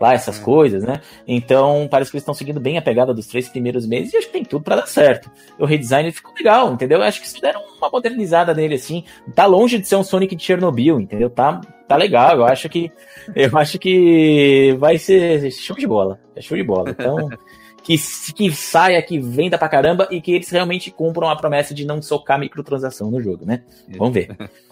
lá 0.00 0.14
essas 0.14 0.38
coisas, 0.38 0.84
né? 0.84 1.00
Então, 1.26 1.88
parece 1.90 2.10
que 2.10 2.16
eles 2.16 2.22
estão 2.22 2.34
seguindo 2.34 2.60
bem 2.60 2.78
a 2.78 2.82
pegada 2.82 3.12
dos 3.12 3.26
três 3.26 3.48
primeiros 3.48 3.86
meses 3.86 4.12
e 4.12 4.16
acho 4.16 4.26
que 4.26 4.32
tem 4.32 4.44
tudo 4.44 4.64
para 4.64 4.76
dar 4.76 4.86
certo. 4.86 5.30
O 5.58 5.64
redesign 5.64 6.10
ficou 6.12 6.32
legal, 6.34 6.72
entendeu? 6.72 7.02
Acho 7.02 7.20
que 7.20 7.26
eles 7.26 7.40
deram 7.40 7.62
uma 7.76 7.90
modernizada 7.90 8.54
nele, 8.54 8.74
assim. 8.74 9.04
Tá 9.34 9.46
longe 9.46 9.78
de 9.78 9.86
ser 9.86 9.96
um 9.96 10.04
Sonic 10.04 10.34
de 10.34 10.42
Chernobyl, 10.42 11.00
entendeu? 11.00 11.28
Tá, 11.30 11.60
tá 11.86 11.96
legal. 11.96 12.38
Eu 12.38 12.44
acho 12.44 12.68
que 12.68 12.90
eu 13.34 13.56
acho 13.58 13.78
que 13.78 14.76
vai 14.78 14.98
ser 14.98 15.50
show 15.50 15.76
de 15.76 15.86
bola. 15.86 16.20
É 16.36 16.40
show 16.40 16.56
de 16.56 16.64
bola. 16.64 16.90
Então, 16.90 17.28
que, 17.82 17.96
que 18.34 18.52
saia, 18.52 19.02
que 19.02 19.18
venda 19.18 19.58
pra 19.58 19.68
caramba 19.68 20.06
e 20.10 20.20
que 20.20 20.32
eles 20.32 20.50
realmente 20.50 20.90
cumpram 20.90 21.28
a 21.28 21.36
promessa 21.36 21.74
de 21.74 21.84
não 21.84 22.00
socar 22.00 22.38
microtransação 22.38 23.10
no 23.10 23.20
jogo, 23.20 23.44
né? 23.44 23.62
Vamos 23.96 24.14
ver. 24.14 24.36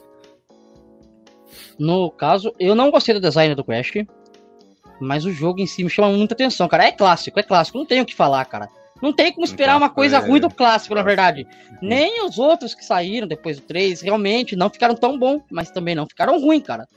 No 1.79 2.11
caso, 2.11 2.55
eu 2.59 2.75
não 2.75 2.91
gostei 2.91 3.15
do 3.15 3.21
design 3.21 3.55
do 3.55 3.63
Crash. 3.63 3.93
Mas 5.01 5.25
o 5.25 5.33
jogo 5.33 5.61
em 5.61 5.67
si 5.67 5.85
me 5.85 5.91
chama 5.91 6.11
muita 6.11 6.35
atenção, 6.35 6.69
cara. 6.69 6.87
É 6.87 6.93
clássico, 6.93 7.39
é 7.39 7.43
clássico. 7.43 7.79
Não 7.79 7.87
tem 7.87 8.01
o 8.01 8.07
que 8.07 8.15
falar, 8.15 8.45
cara. 8.47 8.69
Não 9.03 9.13
tem 9.13 9.33
como 9.33 9.45
esperar 9.45 9.77
então, 9.77 9.87
uma 9.87 9.91
coisa 9.91 10.17
é... 10.17 10.21
ruim 10.21 10.41
do 10.41 10.51
clássico, 10.51 10.95
na 10.95 11.03
verdade. 11.03 11.47
Nem 11.83 12.25
os 12.25 12.39
outros 12.39 12.75
que 12.75 12.85
saíram 12.85 13.29
depois 13.29 13.59
do 13.61 13.67
3 13.67 14.01
realmente 14.01 14.57
não 14.57 14.71
ficaram 14.71 14.95
tão 14.95 15.19
bons, 15.19 15.43
mas 15.51 15.71
também 15.71 15.95
não 15.95 16.07
ficaram 16.07 16.41
ruins, 16.41 16.63
cara. 16.63 16.89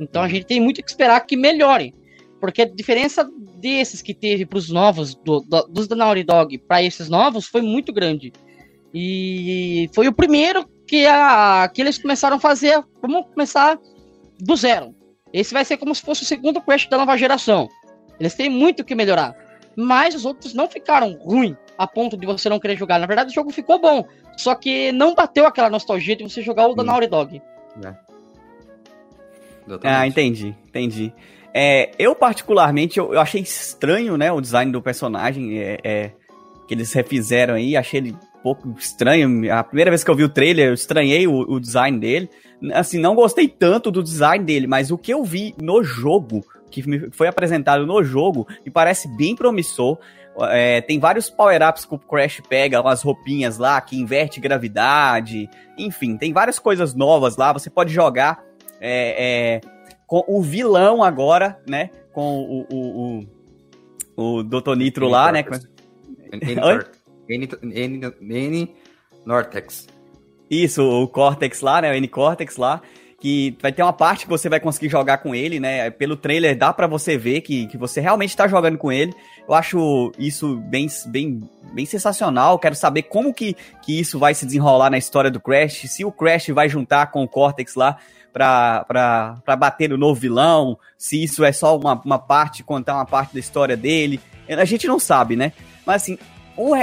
Então 0.00 0.22
a 0.22 0.28
gente 0.28 0.46
tem 0.46 0.60
muito 0.60 0.82
que 0.82 0.90
esperar 0.90 1.20
que 1.20 1.36
melhore. 1.36 1.94
Porque 2.40 2.62
a 2.62 2.68
diferença 2.68 3.28
desses 3.56 4.02
que 4.02 4.14
teve 4.14 4.44
para 4.44 4.58
os 4.58 4.68
novos, 4.68 5.14
do, 5.14 5.40
do, 5.40 5.62
dos 5.68 5.86
da 5.86 5.94
Naughty 5.94 6.24
Dog 6.24 6.58
para 6.58 6.82
esses 6.82 7.08
novos, 7.08 7.46
foi 7.46 7.62
muito 7.62 7.92
grande. 7.92 8.32
E 8.94 9.88
foi 9.94 10.08
o 10.08 10.12
primeiro 10.12 10.68
que, 10.86 11.06
a, 11.06 11.70
que 11.72 11.80
eles 11.80 11.98
começaram 11.98 12.36
a 12.36 12.40
fazer. 12.40 12.82
Vamos 13.00 13.26
começar 13.32 13.78
do 14.40 14.56
zero. 14.56 14.94
Esse 15.32 15.54
vai 15.54 15.64
ser 15.64 15.76
como 15.76 15.94
se 15.94 16.02
fosse 16.02 16.22
o 16.22 16.26
segundo 16.26 16.60
Crash 16.60 16.86
da 16.86 16.98
nova 16.98 17.16
geração. 17.16 17.68
Eles 18.20 18.34
têm 18.34 18.50
muito 18.50 18.84
que 18.84 18.94
melhorar. 18.94 19.34
Mas 19.74 20.14
os 20.14 20.24
outros 20.24 20.52
não 20.52 20.68
ficaram 20.68 21.18
ruins 21.24 21.56
a 21.78 21.86
ponto 21.86 22.16
de 22.16 22.26
você 22.26 22.48
não 22.48 22.60
querer 22.60 22.76
jogar. 22.76 22.98
Na 22.98 23.06
verdade, 23.06 23.30
o 23.30 23.34
jogo 23.34 23.50
ficou 23.50 23.80
bom. 23.80 24.06
Só 24.36 24.54
que 24.54 24.92
não 24.92 25.14
bateu 25.14 25.46
aquela 25.46 25.70
nostalgia 25.70 26.14
de 26.14 26.22
você 26.22 26.42
jogar 26.42 26.68
o 26.68 26.74
da 26.74 26.84
Naughty 26.84 27.06
Dog. 27.06 27.42
É. 27.84 27.94
Ah, 29.82 30.06
entendi, 30.06 30.54
entendi. 30.68 31.12
É, 31.54 31.90
eu, 31.98 32.14
particularmente, 32.14 32.98
eu, 32.98 33.12
eu, 33.12 33.20
achei 33.20 33.40
estranho, 33.40 34.16
né, 34.16 34.32
o 34.32 34.40
design 34.40 34.72
do 34.72 34.80
personagem 34.80 35.58
é, 35.58 35.78
é, 35.84 36.12
que 36.66 36.74
eles 36.74 36.92
refizeram 36.92 37.54
aí. 37.54 37.76
Achei 37.76 38.00
ele 38.00 38.12
um 38.12 38.42
pouco 38.42 38.74
estranho. 38.78 39.52
A 39.52 39.62
primeira 39.62 39.90
vez 39.90 40.02
que 40.02 40.10
eu 40.10 40.16
vi 40.16 40.24
o 40.24 40.28
trailer, 40.28 40.68
eu 40.68 40.74
estranhei 40.74 41.26
o, 41.26 41.32
o 41.32 41.60
design 41.60 41.98
dele. 41.98 42.30
Assim, 42.72 42.98
não 42.98 43.14
gostei 43.14 43.48
tanto 43.48 43.90
do 43.90 44.02
design 44.02 44.44
dele, 44.44 44.66
mas 44.66 44.90
o 44.90 44.98
que 44.98 45.12
eu 45.12 45.24
vi 45.24 45.54
no 45.60 45.82
jogo, 45.82 46.44
que 46.70 46.82
foi 47.10 47.26
apresentado 47.26 47.86
no 47.86 48.02
jogo, 48.04 48.46
me 48.64 48.70
parece 48.70 49.08
bem 49.16 49.34
promissor. 49.34 49.98
É, 50.50 50.80
tem 50.80 50.98
vários 50.98 51.28
power-ups 51.28 51.84
que 51.84 51.94
o 51.94 51.98
Crash 51.98 52.40
pega, 52.48 52.80
umas 52.80 53.02
roupinhas 53.02 53.58
lá 53.58 53.80
que 53.80 53.98
inverte 53.98 54.40
gravidade, 54.40 55.48
enfim, 55.76 56.16
tem 56.16 56.32
várias 56.32 56.58
coisas 56.58 56.94
novas 56.94 57.36
lá. 57.36 57.52
Você 57.52 57.68
pode 57.68 57.92
jogar 57.92 58.42
é, 58.80 59.60
é, 59.60 59.60
com 60.06 60.24
o 60.26 60.40
vilão 60.40 61.02
agora, 61.02 61.60
né? 61.68 61.90
Com 62.12 62.38
o, 62.40 62.66
o, 62.70 63.26
o, 64.16 64.38
o 64.38 64.42
Dr. 64.42 64.74
Nitro 64.76 65.08
lá, 65.08 65.30
né? 65.30 65.44
N 68.20 68.74
Nortex. 69.24 69.86
Isso, 70.52 70.82
o 70.82 71.08
Cortex 71.08 71.62
lá, 71.62 71.80
né? 71.80 71.90
O 71.90 71.94
N-Cortex 71.94 72.58
lá 72.58 72.82
que 73.18 73.56
vai 73.62 73.72
ter 73.72 73.84
uma 73.84 73.92
parte 73.92 74.24
que 74.24 74.28
você 74.28 74.48
vai 74.48 74.58
conseguir 74.58 74.88
jogar 74.88 75.18
com 75.18 75.32
ele, 75.32 75.60
né? 75.60 75.88
Pelo 75.90 76.16
trailer 76.16 76.58
dá 76.58 76.72
para 76.72 76.88
você 76.88 77.16
ver 77.16 77.40
que, 77.40 77.68
que 77.68 77.78
você 77.78 78.00
realmente 78.00 78.36
tá 78.36 78.48
jogando 78.48 78.76
com 78.76 78.90
ele. 78.90 79.14
Eu 79.48 79.54
acho 79.54 80.12
isso 80.18 80.56
bem, 80.56 80.88
bem, 81.06 81.40
bem 81.72 81.86
sensacional. 81.86 82.58
Quero 82.58 82.74
saber 82.74 83.04
como 83.04 83.32
que, 83.32 83.56
que 83.80 83.98
isso 83.98 84.18
vai 84.18 84.34
se 84.34 84.44
desenrolar 84.44 84.90
na 84.90 84.98
história 84.98 85.30
do 85.30 85.40
Crash. 85.40 85.88
Se 85.88 86.04
o 86.04 86.10
Crash 86.10 86.48
vai 86.48 86.68
juntar 86.68 87.12
com 87.12 87.22
o 87.22 87.28
Cortex 87.28 87.76
lá 87.76 87.96
pra, 88.32 88.84
pra, 88.88 89.38
pra 89.44 89.56
bater 89.56 89.88
no 89.88 89.96
novo 89.96 90.20
vilão. 90.20 90.76
Se 90.98 91.22
isso 91.22 91.44
é 91.44 91.52
só 91.52 91.78
uma, 91.78 91.94
uma 92.04 92.18
parte, 92.18 92.64
contar 92.64 92.94
uma 92.94 93.06
parte 93.06 93.32
da 93.32 93.40
história 93.40 93.76
dele. 93.76 94.20
A 94.48 94.64
gente 94.64 94.88
não 94.88 94.98
sabe, 94.98 95.36
né? 95.36 95.52
Mas 95.86 96.02
assim, 96.02 96.18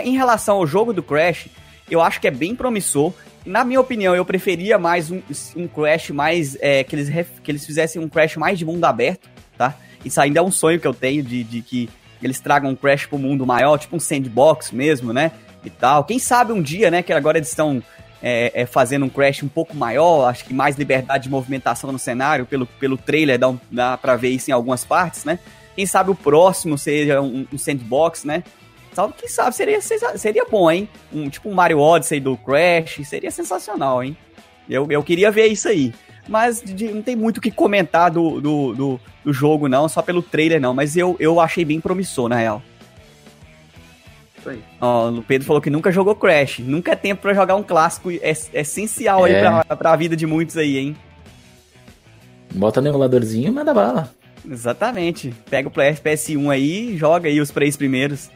em 0.06 0.16
relação 0.16 0.56
ao 0.56 0.66
jogo 0.66 0.94
do 0.94 1.04
Crash, 1.04 1.50
eu 1.92 2.02
acho 2.02 2.22
que 2.22 2.28
é 2.28 2.32
bem 2.32 2.56
promissor 2.56 3.14
na 3.46 3.64
minha 3.64 3.80
opinião, 3.80 4.16
eu 4.16 4.26
preferia 4.26 4.78
mais 4.78 5.12
um, 5.12 5.22
um 5.56 5.68
Crash 5.68 6.10
mais. 6.10 6.58
É, 6.60 6.84
que, 6.84 6.96
eles, 6.96 7.10
que 7.44 7.52
eles 7.52 7.66
fizessem 7.66 8.02
um 8.02 8.10
Crash 8.10 8.38
mais 8.38 8.58
de 8.58 8.66
mundo 8.66 8.84
aberto, 8.86 9.30
tá? 9.58 9.76
Isso 10.04 10.20
ainda 10.22 10.40
é 10.40 10.44
um 10.44 10.52
sonho 10.52 10.80
que 10.80 10.88
eu 10.88 10.94
tenho 10.94 11.24
de, 11.24 11.44
de 11.44 11.62
que 11.62 11.90
eles 12.22 12.40
tragam 12.40 12.72
um 12.72 12.76
Crash 12.76 13.06
pro 13.06 13.18
mundo 13.18 13.46
maior, 13.46 13.78
tipo 13.78 13.96
um 13.96 14.00
sandbox 14.00 14.72
mesmo, 14.72 15.14
né? 15.14 15.32
E 15.64 15.70
tal. 15.70 16.04
Quem 16.04 16.20
sabe 16.20 16.54
um 16.54 16.62
dia, 16.62 16.92
né? 16.92 17.02
Que 17.02 17.14
agora 17.14 17.38
eles 17.38 17.50
estão 17.50 17.82
é, 18.22 18.52
é, 18.54 18.66
fazendo 18.66 19.06
um 19.06 19.10
Crash 19.10 19.44
um 19.44 19.48
pouco 19.48 19.76
maior, 19.76 20.28
acho 20.28 20.46
que 20.46 20.54
mais 20.54 20.78
liberdade 20.78 21.24
de 21.24 21.30
movimentação 21.30 21.92
no 21.92 22.00
cenário, 22.00 22.46
pelo, 22.46 22.66
pelo 22.66 22.98
trailer 22.98 23.38
dá, 23.38 23.50
um, 23.50 23.60
dá 23.72 23.98
pra 23.98 24.16
ver 24.16 24.30
isso 24.30 24.50
em 24.50 24.54
algumas 24.54 24.84
partes, 24.84 25.26
né? 25.26 25.40
Quem 25.76 25.86
sabe 25.86 26.12
o 26.12 26.16
próximo 26.16 26.78
seja 26.78 27.22
um, 27.22 27.48
um 27.54 27.58
sandbox, 27.58 28.26
né? 28.26 28.44
Salve, 28.94 29.14
quem 29.18 29.30
sabe 29.30 29.56
seria, 29.56 29.80
seria 29.82 30.46
bom, 30.46 30.70
hein? 30.70 30.90
Um, 31.14 31.30
tipo 31.30 31.50
um 31.50 31.54
Mario 31.54 31.80
Odyssey 31.80 32.20
do 32.20 32.36
Crash, 32.38 33.08
seria 33.08 33.32
sensacional, 33.32 34.04
hein? 34.04 34.18
Eu, 34.70 34.88
eu 34.90 35.04
queria 35.04 35.32
ver 35.32 35.48
isso 35.48 35.68
aí. 35.68 35.94
Mas 36.28 36.62
de, 36.62 36.90
não 36.90 37.02
tem 37.02 37.16
muito 37.16 37.38
o 37.38 37.42
que 37.42 37.50
comentar 37.50 38.12
do, 38.12 38.40
do, 38.40 38.76
do, 38.76 39.00
do, 39.26 39.34
jogo, 39.34 39.68
não, 39.68 39.90
só 39.90 40.02
pelo 40.02 40.22
trailer, 40.22 40.62
não. 40.62 40.74
Mas 40.74 40.96
eu, 40.96 41.16
eu 41.20 41.40
achei 41.40 41.66
bem 41.66 41.82
promissor, 41.82 42.30
na 42.30 42.36
real. 42.36 42.62
Isso 44.38 44.50
aí. 44.50 44.64
Ó, 44.80 45.10
o 45.10 45.24
Pedro 45.24 45.48
falou 45.48 45.62
que 45.62 45.72
nunca 45.72 45.92
jogou 45.92 46.16
Crash. 46.16 46.60
Nunca 46.60 46.92
é 46.92 46.96
tempo 46.96 47.24
para 47.24 47.34
jogar 47.34 47.56
um 47.56 47.64
clássico 47.64 48.12
é, 48.12 48.18
é 48.22 48.62
essencial 48.62 49.26
é. 49.26 49.34
aí 49.34 49.64
pra, 49.66 49.76
pra 49.76 49.96
vida 49.96 50.16
de 50.16 50.28
muitos 50.28 50.56
aí, 50.56 50.78
hein? 50.78 50.96
Bota 52.54 52.80
no 52.80 52.90
emuladorzinho 52.90 53.48
e 53.48 53.52
manda 53.52 53.74
bala. 53.74 54.14
Exatamente. 54.50 55.34
Pega 55.50 55.68
o 55.68 55.72
PS1 55.72 56.52
aí 56.52 56.96
joga 56.96 57.28
aí 57.28 57.42
os 57.42 57.50
três 57.50 57.76
primeiros. 57.76 58.30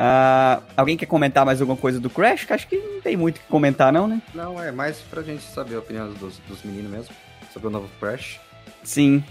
Uh, 0.00 0.64
alguém 0.74 0.96
quer 0.96 1.04
comentar 1.04 1.44
mais 1.44 1.60
alguma 1.60 1.76
coisa 1.76 2.00
do 2.00 2.08
Crash? 2.08 2.46
Que 2.46 2.54
acho 2.54 2.66
que 2.66 2.76
não 2.78 3.02
tem 3.02 3.18
muito 3.18 3.36
o 3.36 3.40
que 3.40 3.46
comentar, 3.48 3.92
não, 3.92 4.08
né? 4.08 4.22
Não, 4.34 4.58
é 4.62 4.72
mais 4.72 4.96
pra 4.98 5.22
gente 5.22 5.42
saber 5.42 5.74
a 5.74 5.80
opinião 5.80 6.10
dos, 6.14 6.38
dos 6.48 6.62
meninos 6.62 6.90
mesmo 6.90 7.14
sobre 7.52 7.68
o 7.68 7.70
novo 7.70 7.86
Crash. 8.00 8.40
Sim. 8.82 9.22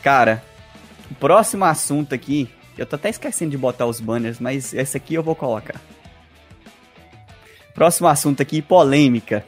Cara, 0.00 0.44
o 1.10 1.14
próximo 1.16 1.64
assunto 1.64 2.14
aqui, 2.14 2.48
eu 2.76 2.86
tô 2.86 2.94
até 2.94 3.08
esquecendo 3.08 3.50
de 3.50 3.58
botar 3.58 3.86
os 3.86 3.98
banners, 3.98 4.38
mas 4.38 4.72
esse 4.72 4.96
aqui 4.96 5.14
eu 5.14 5.24
vou 5.24 5.34
colocar. 5.34 5.80
Próximo 7.74 8.06
assunto 8.06 8.40
aqui, 8.40 8.62
polêmica. 8.62 9.44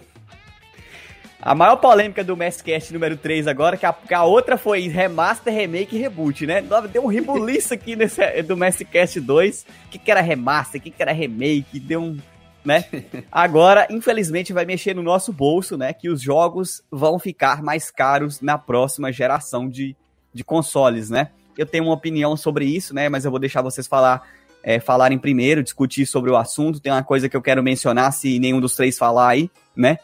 A 1.42 1.54
maior 1.54 1.76
polêmica 1.76 2.22
do 2.22 2.36
Masscast 2.36 2.92
número 2.92 3.16
3 3.16 3.46
agora, 3.46 3.76
que 3.76 3.86
a, 3.86 3.92
que 3.94 4.12
a, 4.12 4.24
outra 4.24 4.58
foi 4.58 4.88
remaster, 4.88 5.54
remake 5.54 5.96
e 5.96 5.98
reboot, 5.98 6.46
né? 6.46 6.62
Deu 6.92 7.04
um 7.04 7.06
rebuliço 7.06 7.72
aqui 7.72 7.96
nesse, 7.96 8.42
do 8.42 8.56
Masscast 8.56 9.18
2. 9.18 9.66
O 9.86 9.90
que, 9.90 9.98
que 9.98 10.10
era 10.10 10.20
remaster, 10.20 10.78
o 10.78 10.84
que, 10.84 10.90
que 10.90 11.00
era 11.02 11.12
remake, 11.12 11.80
deu 11.80 12.02
um. 12.02 12.18
Né? 12.62 12.84
Agora, 13.32 13.86
infelizmente, 13.88 14.52
vai 14.52 14.66
mexer 14.66 14.94
no 14.94 15.02
nosso 15.02 15.32
bolso, 15.32 15.78
né? 15.78 15.94
Que 15.94 16.10
os 16.10 16.20
jogos 16.20 16.82
vão 16.90 17.18
ficar 17.18 17.62
mais 17.62 17.90
caros 17.90 18.42
na 18.42 18.58
próxima 18.58 19.10
geração 19.10 19.66
de, 19.66 19.96
de 20.34 20.44
consoles, 20.44 21.08
né? 21.08 21.30
Eu 21.56 21.64
tenho 21.64 21.84
uma 21.84 21.94
opinião 21.94 22.36
sobre 22.36 22.66
isso, 22.66 22.94
né? 22.94 23.08
Mas 23.08 23.24
eu 23.24 23.30
vou 23.30 23.40
deixar 23.40 23.62
vocês 23.62 23.86
falar, 23.86 24.28
é, 24.62 24.78
falarem 24.78 25.18
primeiro, 25.18 25.62
discutir 25.62 26.04
sobre 26.04 26.30
o 26.30 26.36
assunto. 26.36 26.80
Tem 26.80 26.92
uma 26.92 27.02
coisa 27.02 27.30
que 27.30 27.36
eu 27.36 27.40
quero 27.40 27.62
mencionar, 27.62 28.12
se 28.12 28.38
nenhum 28.38 28.60
dos 28.60 28.76
três 28.76 28.98
falar 28.98 29.28
aí, 29.28 29.50
né? 29.74 29.98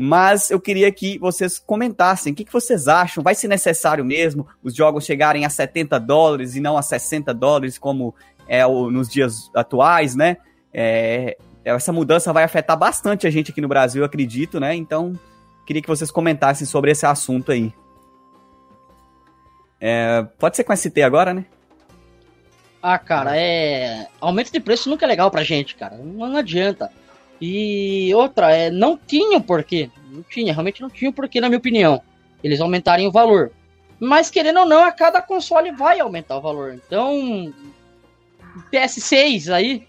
Mas 0.00 0.48
eu 0.48 0.60
queria 0.60 0.92
que 0.92 1.18
vocês 1.18 1.58
comentassem 1.58 2.32
o 2.32 2.36
que, 2.36 2.44
que 2.44 2.52
vocês 2.52 2.86
acham. 2.86 3.20
Vai 3.20 3.34
ser 3.34 3.48
necessário 3.48 4.04
mesmo 4.04 4.46
os 4.62 4.72
jogos 4.72 5.04
chegarem 5.04 5.44
a 5.44 5.50
70 5.50 5.98
dólares 5.98 6.54
e 6.54 6.60
não 6.60 6.78
a 6.78 6.82
60 6.82 7.34
dólares, 7.34 7.78
como 7.78 8.14
é 8.46 8.64
o, 8.64 8.92
nos 8.92 9.08
dias 9.08 9.50
atuais, 9.52 10.14
né? 10.14 10.36
É, 10.72 11.36
essa 11.64 11.92
mudança 11.92 12.32
vai 12.32 12.44
afetar 12.44 12.78
bastante 12.78 13.26
a 13.26 13.30
gente 13.30 13.50
aqui 13.50 13.60
no 13.60 13.66
Brasil, 13.66 14.04
acredito, 14.04 14.60
né? 14.60 14.72
Então, 14.72 15.18
queria 15.66 15.82
que 15.82 15.88
vocês 15.88 16.12
comentassem 16.12 16.64
sobre 16.64 16.92
esse 16.92 17.04
assunto 17.04 17.50
aí. 17.50 17.74
É, 19.80 20.24
pode 20.38 20.54
ser 20.54 20.62
com 20.62 20.76
ST 20.76 21.02
agora, 21.02 21.34
né? 21.34 21.44
Ah, 22.80 23.00
cara, 23.00 23.36
é. 23.36 24.06
Aumento 24.20 24.52
de 24.52 24.60
preço 24.60 24.88
nunca 24.88 25.04
é 25.04 25.08
legal 25.08 25.28
pra 25.28 25.42
gente, 25.42 25.74
cara. 25.74 25.96
Não 25.96 26.36
adianta. 26.36 26.88
E 27.40 28.12
outra, 28.14 28.50
é, 28.52 28.70
não 28.70 28.96
tinha 28.96 29.40
porquê. 29.40 29.90
Não 30.10 30.22
tinha, 30.22 30.52
realmente 30.52 30.82
não 30.82 30.90
tinha 30.90 31.12
porquê, 31.12 31.40
na 31.40 31.48
minha 31.48 31.58
opinião. 31.58 32.02
Eles 32.42 32.60
aumentarem 32.60 33.06
o 33.06 33.12
valor. 33.12 33.52
Mas 34.00 34.30
querendo 34.30 34.60
ou 34.60 34.66
não, 34.66 34.84
a 34.84 34.92
cada 34.92 35.20
console 35.20 35.72
vai 35.72 36.00
aumentar 36.00 36.36
o 36.36 36.40
valor. 36.40 36.74
Então, 36.74 37.52
PS6 38.72 39.52
aí, 39.52 39.86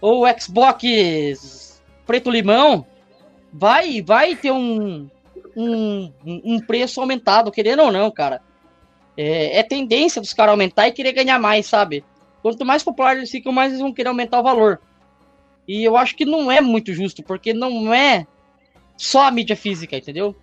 ou 0.00 0.24
Xbox 0.38 1.82
preto 2.06 2.30
limão, 2.30 2.86
vai, 3.52 4.02
vai 4.02 4.36
ter 4.36 4.50
um, 4.50 5.08
um, 5.56 6.12
um 6.24 6.60
preço 6.60 7.00
aumentado, 7.00 7.50
querendo 7.50 7.82
ou 7.82 7.92
não, 7.92 8.10
cara. 8.10 8.40
É, 9.16 9.58
é 9.58 9.62
tendência 9.62 10.20
dos 10.20 10.32
caras 10.32 10.50
aumentar 10.50 10.88
e 10.88 10.92
querer 10.92 11.12
ganhar 11.12 11.38
mais, 11.38 11.66
sabe? 11.66 12.04
Quanto 12.42 12.64
mais 12.64 12.82
popular 12.82 13.16
eles 13.16 13.30
ficam, 13.30 13.52
mais 13.52 13.72
eles 13.72 13.80
vão 13.80 13.92
querer 13.92 14.08
aumentar 14.08 14.40
o 14.40 14.42
valor. 14.42 14.80
E 15.66 15.82
eu 15.84 15.96
acho 15.96 16.16
que 16.16 16.24
não 16.24 16.50
é 16.50 16.60
muito 16.60 16.92
justo, 16.92 17.22
porque 17.22 17.52
não 17.52 17.92
é 17.92 18.26
só 18.96 19.26
a 19.26 19.30
mídia 19.30 19.56
física, 19.56 19.96
entendeu? 19.96 20.36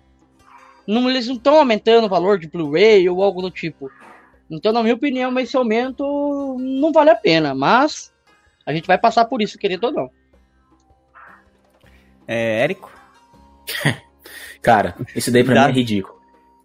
Não, 0.86 1.08
eles 1.08 1.28
não 1.28 1.36
estão 1.36 1.56
aumentando 1.56 2.06
o 2.06 2.10
valor 2.10 2.38
de 2.38 2.48
Blu-ray 2.48 3.08
ou 3.08 3.22
algo 3.22 3.40
do 3.40 3.50
tipo. 3.50 3.90
Então, 4.50 4.72
na 4.72 4.82
minha 4.82 4.94
opinião, 4.94 5.36
esse 5.38 5.56
aumento 5.56 6.56
não 6.58 6.92
vale 6.92 7.10
a 7.10 7.14
pena, 7.14 7.54
mas 7.54 8.12
a 8.66 8.72
gente 8.72 8.86
vai 8.86 8.98
passar 8.98 9.24
por 9.24 9.40
isso, 9.40 9.58
querendo 9.58 9.84
ou 9.84 9.92
não. 9.92 10.10
É, 12.26 12.60
Érico? 12.60 12.92
Cara, 14.60 14.96
isso 15.14 15.32
daí 15.32 15.42
pra 15.42 15.66
mim 15.66 15.70
é 15.70 15.72
ridículo. 15.72 16.21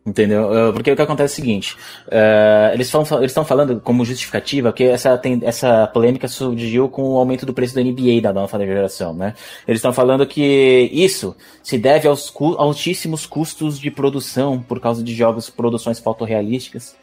Entendeu? 0.08 0.72
Porque 0.72 0.90
o 0.90 0.96
que 0.96 1.02
acontece 1.02 1.34
é 1.34 1.34
o 1.34 1.36
seguinte: 1.36 1.76
uh, 2.08 2.74
eles 2.74 2.90
estão 3.26 3.44
falando 3.44 3.82
como 3.82 4.06
justificativa 4.06 4.72
que 4.72 4.86
essa, 4.86 5.18
tem, 5.18 5.42
essa 5.44 5.86
polêmica 5.88 6.30
surgiu 6.30 6.88
com 6.88 7.10
o 7.10 7.18
aumento 7.18 7.46
do 7.46 7.54
preço 7.54 7.76
da 7.76 7.84
NBA 7.84 8.22
da 8.22 8.32
nova 8.32 8.58
geração, 8.58 9.14
né? 9.14 9.34
Eles 9.68 9.80
estão 9.80 9.92
falando 9.92 10.26
que 10.26 10.90
isso 10.94 11.36
se 11.62 11.78
deve 11.78 12.08
aos 12.08 12.30
cu 12.30 12.56
altíssimos 12.58 13.26
custos 13.26 13.78
de 13.78 13.92
produção 13.92 14.62
por 14.62 14.80
causa 14.80 15.04
de 15.04 15.14
jogos, 15.14 15.50
produções 15.50 16.00
fotorrealísticas. 16.00 16.96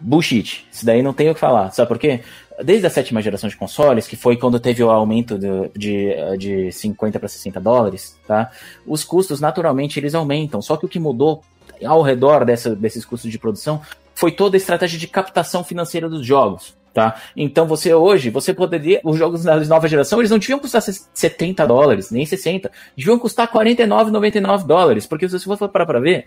bullshit. 0.00 0.66
Isso 0.72 0.86
daí 0.86 1.02
não 1.02 1.12
tem 1.12 1.28
o 1.28 1.34
que 1.34 1.40
falar. 1.40 1.70
Sabe 1.70 1.86
por 1.86 1.98
quê? 1.98 2.20
Desde 2.64 2.86
a 2.86 2.90
sétima 2.90 3.20
geração 3.20 3.50
de 3.50 3.56
consoles, 3.58 4.06
que 4.06 4.16
foi 4.16 4.38
quando 4.38 4.58
teve 4.58 4.82
o 4.82 4.88
aumento 4.88 5.38
de, 5.38 5.68
de, 5.76 6.36
de 6.38 6.72
50 6.72 7.18
para 7.18 7.28
60 7.28 7.60
dólares, 7.60 8.18
tá? 8.26 8.50
Os 8.86 9.04
custos, 9.04 9.38
naturalmente, 9.38 10.00
eles 10.00 10.14
aumentam. 10.14 10.62
Só 10.62 10.78
que 10.78 10.86
o 10.86 10.88
que 10.88 10.98
mudou 10.98 11.42
ao 11.84 12.02
redor 12.02 12.44
dessa, 12.44 12.74
desses 12.74 13.04
custos 13.04 13.30
de 13.30 13.38
produção 13.38 13.80
foi 14.14 14.32
toda 14.32 14.56
a 14.56 14.58
estratégia 14.58 14.98
de 14.98 15.08
captação 15.08 15.64
financeira 15.64 16.08
dos 16.08 16.24
jogos. 16.26 16.78
Tá? 16.92 17.22
Então 17.36 17.66
você 17.66 17.94
hoje, 17.94 18.30
você 18.30 18.52
poderia. 18.52 19.00
Os 19.04 19.16
jogos 19.16 19.44
da 19.44 19.56
nova 19.60 19.86
geração, 19.86 20.18
eles 20.18 20.30
não 20.30 20.38
deviam 20.38 20.58
custar 20.58 20.82
70 20.82 21.64
dólares, 21.66 22.10
nem 22.10 22.26
60. 22.26 22.70
Deviam 22.96 23.18
custar 23.18 23.50
49,99 23.50 24.66
dólares. 24.66 25.06
Porque 25.06 25.28
se 25.28 25.38
você 25.38 25.56
for 25.56 25.68
parar 25.68 25.86
para 25.86 26.00
ver, 26.00 26.26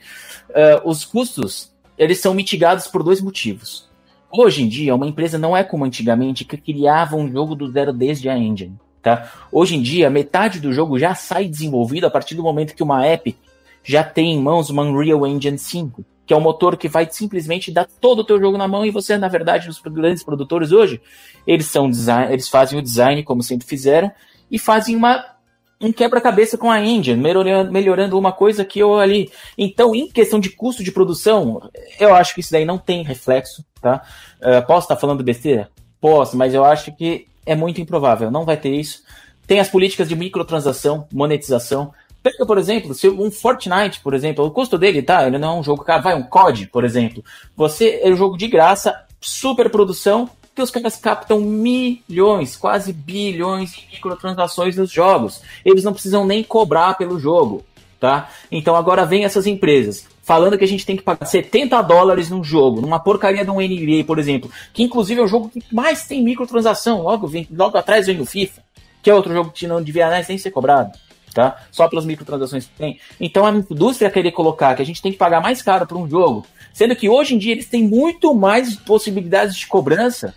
uh, 0.49 0.89
os 0.89 1.03
custos 1.03 1.73
eles 1.97 2.19
são 2.19 2.33
mitigados 2.33 2.87
por 2.87 3.03
dois 3.03 3.21
motivos. 3.21 3.89
Hoje 4.31 4.63
em 4.63 4.67
dia, 4.67 4.95
uma 4.95 5.05
empresa 5.05 5.37
não 5.37 5.55
é 5.55 5.63
como 5.63 5.85
antigamente 5.85 6.45
que 6.45 6.57
criava 6.57 7.15
um 7.15 7.31
jogo 7.31 7.53
do 7.53 7.71
zero 7.71 7.93
desde 7.93 8.29
a 8.29 8.37
engine. 8.37 8.75
Tá? 9.01 9.29
Hoje 9.51 9.75
em 9.75 9.81
dia, 9.81 10.09
metade 10.09 10.59
do 10.59 10.71
jogo 10.73 10.97
já 10.97 11.13
sai 11.13 11.45
desenvolvido 11.45 12.07
a 12.07 12.09
partir 12.09 12.35
do 12.35 12.41
momento 12.41 12.73
que 12.73 12.81
uma 12.81 13.05
app 13.05 13.35
já 13.83 14.03
tem 14.03 14.33
em 14.33 14.41
mãos 14.41 14.69
uma 14.69 14.83
Unreal 14.83 15.25
Engine 15.27 15.57
5 15.57 16.05
que 16.25 16.33
é 16.33 16.37
o 16.37 16.41
motor 16.41 16.77
que 16.77 16.87
vai 16.87 17.07
simplesmente 17.11 17.71
dar 17.71 17.85
todo 17.85 18.19
o 18.19 18.23
teu 18.23 18.39
jogo 18.39 18.57
na 18.57 18.67
mão 18.67 18.85
e 18.85 18.91
você, 18.91 19.17
na 19.17 19.27
verdade, 19.27 19.69
os 19.69 19.81
grandes 19.81 20.23
produtores 20.23 20.71
hoje, 20.71 21.01
eles 21.45 21.65
são 21.65 21.89
design, 21.89 22.31
eles 22.31 22.47
fazem 22.47 22.79
o 22.79 22.81
design 22.81 23.23
como 23.23 23.43
sempre 23.43 23.67
fizeram 23.67 24.11
e 24.49 24.57
fazem 24.57 24.95
uma 24.95 25.33
um 25.81 25.91
quebra-cabeça 25.91 26.57
com 26.57 26.71
a 26.71 26.79
engine, 26.79 27.21
melhorando, 27.21 27.69
melhorando 27.69 28.17
uma 28.17 28.31
coisa 28.31 28.61
aqui 28.61 28.81
ou 28.81 28.97
ali. 28.97 29.29
Então, 29.57 29.93
em 29.93 30.07
questão 30.07 30.39
de 30.39 30.49
custo 30.49 30.81
de 30.81 30.93
produção, 30.93 31.69
eu 31.99 32.15
acho 32.15 32.33
que 32.33 32.39
isso 32.39 32.53
daí 32.53 32.63
não 32.63 32.77
tem 32.77 33.03
reflexo, 33.03 33.65
tá? 33.81 34.01
Uh, 34.39 34.65
posso 34.65 34.85
estar 34.85 34.95
falando 34.95 35.21
besteira? 35.25 35.69
Posso, 35.99 36.37
mas 36.37 36.53
eu 36.53 36.63
acho 36.63 36.95
que 36.95 37.27
é 37.45 37.53
muito 37.53 37.81
improvável, 37.81 38.31
não 38.31 38.45
vai 38.45 38.55
ter 38.55 38.73
isso. 38.73 39.03
Tem 39.45 39.59
as 39.59 39.67
políticas 39.67 40.07
de 40.07 40.15
microtransação, 40.15 41.05
monetização, 41.11 41.93
Pega, 42.23 42.45
por 42.45 42.57
exemplo, 42.57 42.93
se 42.93 43.09
um 43.09 43.29
Fortnite, 43.29 43.99
por 43.99 44.13
exemplo, 44.13 44.45
o 44.45 44.51
custo 44.51 44.77
dele, 44.77 45.01
tá? 45.01 45.27
Ele 45.27 45.37
não 45.37 45.57
é 45.57 45.59
um 45.59 45.63
jogo 45.63 45.83
caro. 45.83 46.03
Vai, 46.03 46.15
um 46.15 46.23
COD, 46.23 46.67
por 46.67 46.85
exemplo. 46.85 47.21
Você 47.53 47.99
é 48.01 48.09
um 48.09 48.15
jogo 48.15 48.37
de 48.37 48.47
graça, 48.47 48.97
super 49.19 49.69
produção, 49.69 50.29
que 50.55 50.61
os 50.61 50.71
caras 50.71 50.95
captam 50.95 51.41
milhões, 51.41 52.55
quase 52.55 52.93
bilhões 52.93 53.73
em 53.77 53.95
microtransações 53.95 54.77
nos 54.77 54.89
jogos. 54.89 55.41
Eles 55.65 55.83
não 55.83 55.91
precisam 55.91 56.25
nem 56.25 56.43
cobrar 56.43 56.93
pelo 56.93 57.19
jogo, 57.19 57.65
tá? 57.99 58.29
Então 58.49 58.73
agora 58.73 59.05
vem 59.05 59.25
essas 59.25 59.45
empresas 59.45 60.07
falando 60.21 60.57
que 60.57 60.63
a 60.63 60.67
gente 60.67 60.85
tem 60.85 60.95
que 60.95 61.03
pagar 61.03 61.25
70 61.25 61.81
dólares 61.81 62.29
num 62.29 62.41
jogo, 62.41 62.79
numa 62.79 62.97
porcaria 62.97 63.43
de 63.43 63.51
um 63.51 63.59
NBA, 63.59 64.05
por 64.07 64.17
exemplo, 64.17 64.49
que 64.73 64.81
inclusive 64.81 65.19
é 65.19 65.23
o 65.23 65.27
jogo 65.27 65.49
que 65.49 65.61
mais 65.69 66.07
tem 66.07 66.23
microtransação. 66.23 67.01
Logo, 67.01 67.27
vem, 67.27 67.45
logo 67.51 67.77
atrás 67.77 68.07
vem 68.07 68.21
o 68.21 68.25
FIFA, 68.25 68.61
que 69.01 69.09
é 69.09 69.13
outro 69.13 69.33
jogo 69.33 69.51
que 69.51 69.67
não 69.67 69.83
devia 69.83 70.09
nem 70.09 70.37
ser 70.37 70.51
cobrado 70.51 70.97
tá? 71.33 71.57
Só 71.71 71.87
pelas 71.87 72.05
microtransações 72.05 72.65
que 72.65 72.75
tem. 72.77 72.99
Então 73.19 73.45
a 73.45 73.51
indústria 73.51 74.09
querer 74.09 74.31
colocar 74.31 74.75
que 74.75 74.81
a 74.81 74.85
gente 74.85 75.01
tem 75.01 75.11
que 75.11 75.17
pagar 75.17 75.41
mais 75.41 75.61
caro 75.61 75.87
por 75.87 75.97
um 75.97 76.09
jogo, 76.09 76.45
sendo 76.73 76.95
que 76.95 77.09
hoje 77.09 77.35
em 77.35 77.37
dia 77.37 77.51
eles 77.51 77.67
têm 77.67 77.83
muito 77.83 78.33
mais 78.33 78.75
possibilidades 78.75 79.55
de 79.55 79.67
cobrança, 79.67 80.33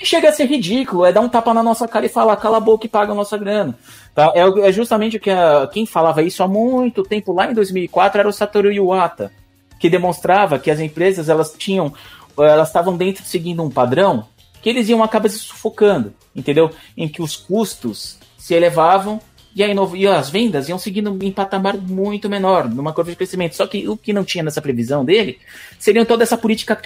e 0.00 0.04
chega 0.04 0.28
a 0.28 0.32
ser 0.32 0.46
ridículo, 0.46 1.04
é 1.04 1.12
dar 1.12 1.20
um 1.20 1.28
tapa 1.28 1.54
na 1.54 1.62
nossa 1.62 1.86
cara 1.86 2.06
e 2.06 2.08
falar, 2.08 2.36
cala 2.36 2.56
a 2.56 2.60
boca 2.60 2.84
e 2.84 2.88
paga 2.88 3.12
a 3.12 3.14
nossa 3.14 3.38
grana. 3.38 3.78
Tá? 4.14 4.32
É, 4.34 4.68
é 4.68 4.72
justamente 4.72 5.16
o 5.16 5.20
que 5.20 5.30
a, 5.30 5.68
quem 5.72 5.86
falava 5.86 6.22
isso 6.22 6.42
há 6.42 6.48
muito 6.48 7.02
tempo, 7.02 7.32
lá 7.32 7.50
em 7.50 7.54
2004, 7.54 8.18
era 8.18 8.28
o 8.28 8.32
Satoru 8.32 8.72
Iwata, 8.72 9.30
que 9.78 9.88
demonstrava 9.88 10.58
que 10.58 10.70
as 10.70 10.80
empresas 10.80 11.28
elas 11.28 11.54
tinham, 11.56 11.92
elas 12.36 12.68
estavam 12.68 12.96
dentro 12.96 13.24
seguindo 13.24 13.62
um 13.62 13.70
padrão 13.70 14.26
que 14.60 14.68
eles 14.68 14.88
iam 14.88 15.02
acabar 15.02 15.28
se 15.28 15.38
sufocando, 15.38 16.14
entendeu? 16.34 16.70
Em 16.96 17.06
que 17.06 17.22
os 17.22 17.36
custos 17.36 18.18
se 18.36 18.54
elevavam 18.54 19.20
e, 19.54 19.62
aí, 19.62 19.72
e 19.94 20.06
as 20.08 20.30
vendas 20.30 20.68
iam 20.68 20.78
seguindo 20.78 21.16
em 21.22 21.30
patamar 21.30 21.76
muito 21.76 22.28
menor, 22.28 22.68
numa 22.68 22.92
curva 22.92 23.12
de 23.12 23.16
crescimento. 23.16 23.54
Só 23.54 23.66
que 23.68 23.88
o 23.88 23.96
que 23.96 24.12
não 24.12 24.24
tinha 24.24 24.42
nessa 24.42 24.60
previsão 24.60 25.04
dele 25.04 25.38
seria 25.78 26.04
toda 26.04 26.24
essa 26.24 26.36
política 26.36 26.76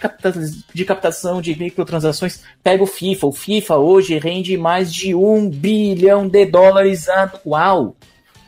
de 0.75 0.85
captação 0.85 1.41
de 1.41 1.59
microtransações. 1.59 2.43
Pega 2.63 2.83
o 2.83 2.87
FIFA. 2.87 3.27
O 3.29 3.33
FIFA 3.33 3.77
hoje 3.79 4.19
rende 4.19 4.57
mais 4.59 4.93
de 4.93 5.15
um 5.15 5.49
bilhão 5.49 6.29
de 6.29 6.45
dólares 6.45 7.09
anual, 7.09 7.97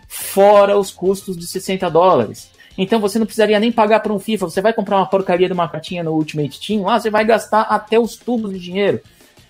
fora 0.07 0.79
os 0.79 0.91
custos 0.91 1.35
de 1.35 1.47
60 1.47 1.89
dólares. 1.89 2.51
Então 2.77 3.01
você 3.01 3.19
não 3.19 3.27
precisaria 3.27 3.59
nem 3.59 3.73
pagar 3.73 4.01
para 4.01 4.13
um 4.13 4.19
FIFA. 4.19 4.51
Você 4.51 4.61
vai 4.61 4.75
comprar 4.75 4.99
uma 4.99 5.07
porcaria 5.07 5.47
de 5.47 5.55
uma 5.55 5.69
cartinha 5.69 6.03
no 6.03 6.13
Ultimate 6.13 6.61
Team, 6.61 6.83
lá 6.83 7.01
você 7.01 7.09
vai 7.09 7.25
gastar 7.25 7.63
até 7.63 7.99
os 7.99 8.17
tubos 8.17 8.53
de 8.53 8.59
dinheiro. 8.59 9.01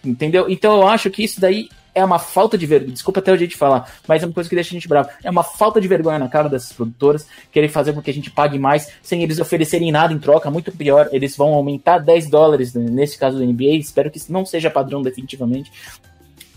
Entendeu? 0.04 0.48
Então 0.48 0.76
eu 0.76 0.86
acho 0.86 1.10
que 1.10 1.24
isso 1.24 1.40
daí 1.40 1.68
é 1.94 2.04
uma 2.04 2.18
falta 2.18 2.56
de 2.56 2.66
vergonha. 2.66 2.92
Desculpa 2.92 3.20
até 3.20 3.32
o 3.32 3.36
jeito 3.36 3.50
de 3.50 3.56
falar, 3.56 3.90
mas 4.06 4.22
é 4.22 4.26
uma 4.26 4.32
coisa 4.32 4.48
que 4.48 4.54
deixa 4.54 4.70
a 4.70 4.72
gente 4.72 4.88
bravo. 4.88 5.08
É 5.22 5.30
uma 5.30 5.42
falta 5.42 5.80
de 5.80 5.88
vergonha 5.88 6.18
na 6.18 6.28
cara 6.28 6.48
dessas 6.48 6.72
produtoras 6.72 7.26
querer 7.50 7.68
fazer 7.68 7.92
com 7.92 8.02
que 8.02 8.10
a 8.10 8.14
gente 8.14 8.30
pague 8.30 8.58
mais 8.58 8.88
sem 9.02 9.22
eles 9.22 9.38
oferecerem 9.38 9.90
nada 9.92 10.12
em 10.12 10.18
troca. 10.18 10.50
Muito 10.50 10.72
pior, 10.72 11.08
eles 11.12 11.36
vão 11.36 11.54
aumentar 11.54 11.98
10 11.98 12.30
dólares 12.30 12.74
nesse 12.74 13.18
caso 13.18 13.38
do 13.38 13.44
NBA. 13.44 13.76
Espero 13.76 14.10
que 14.10 14.18
isso 14.18 14.32
não 14.32 14.44
seja 14.44 14.70
padrão 14.70 15.02
definitivamente. 15.02 15.70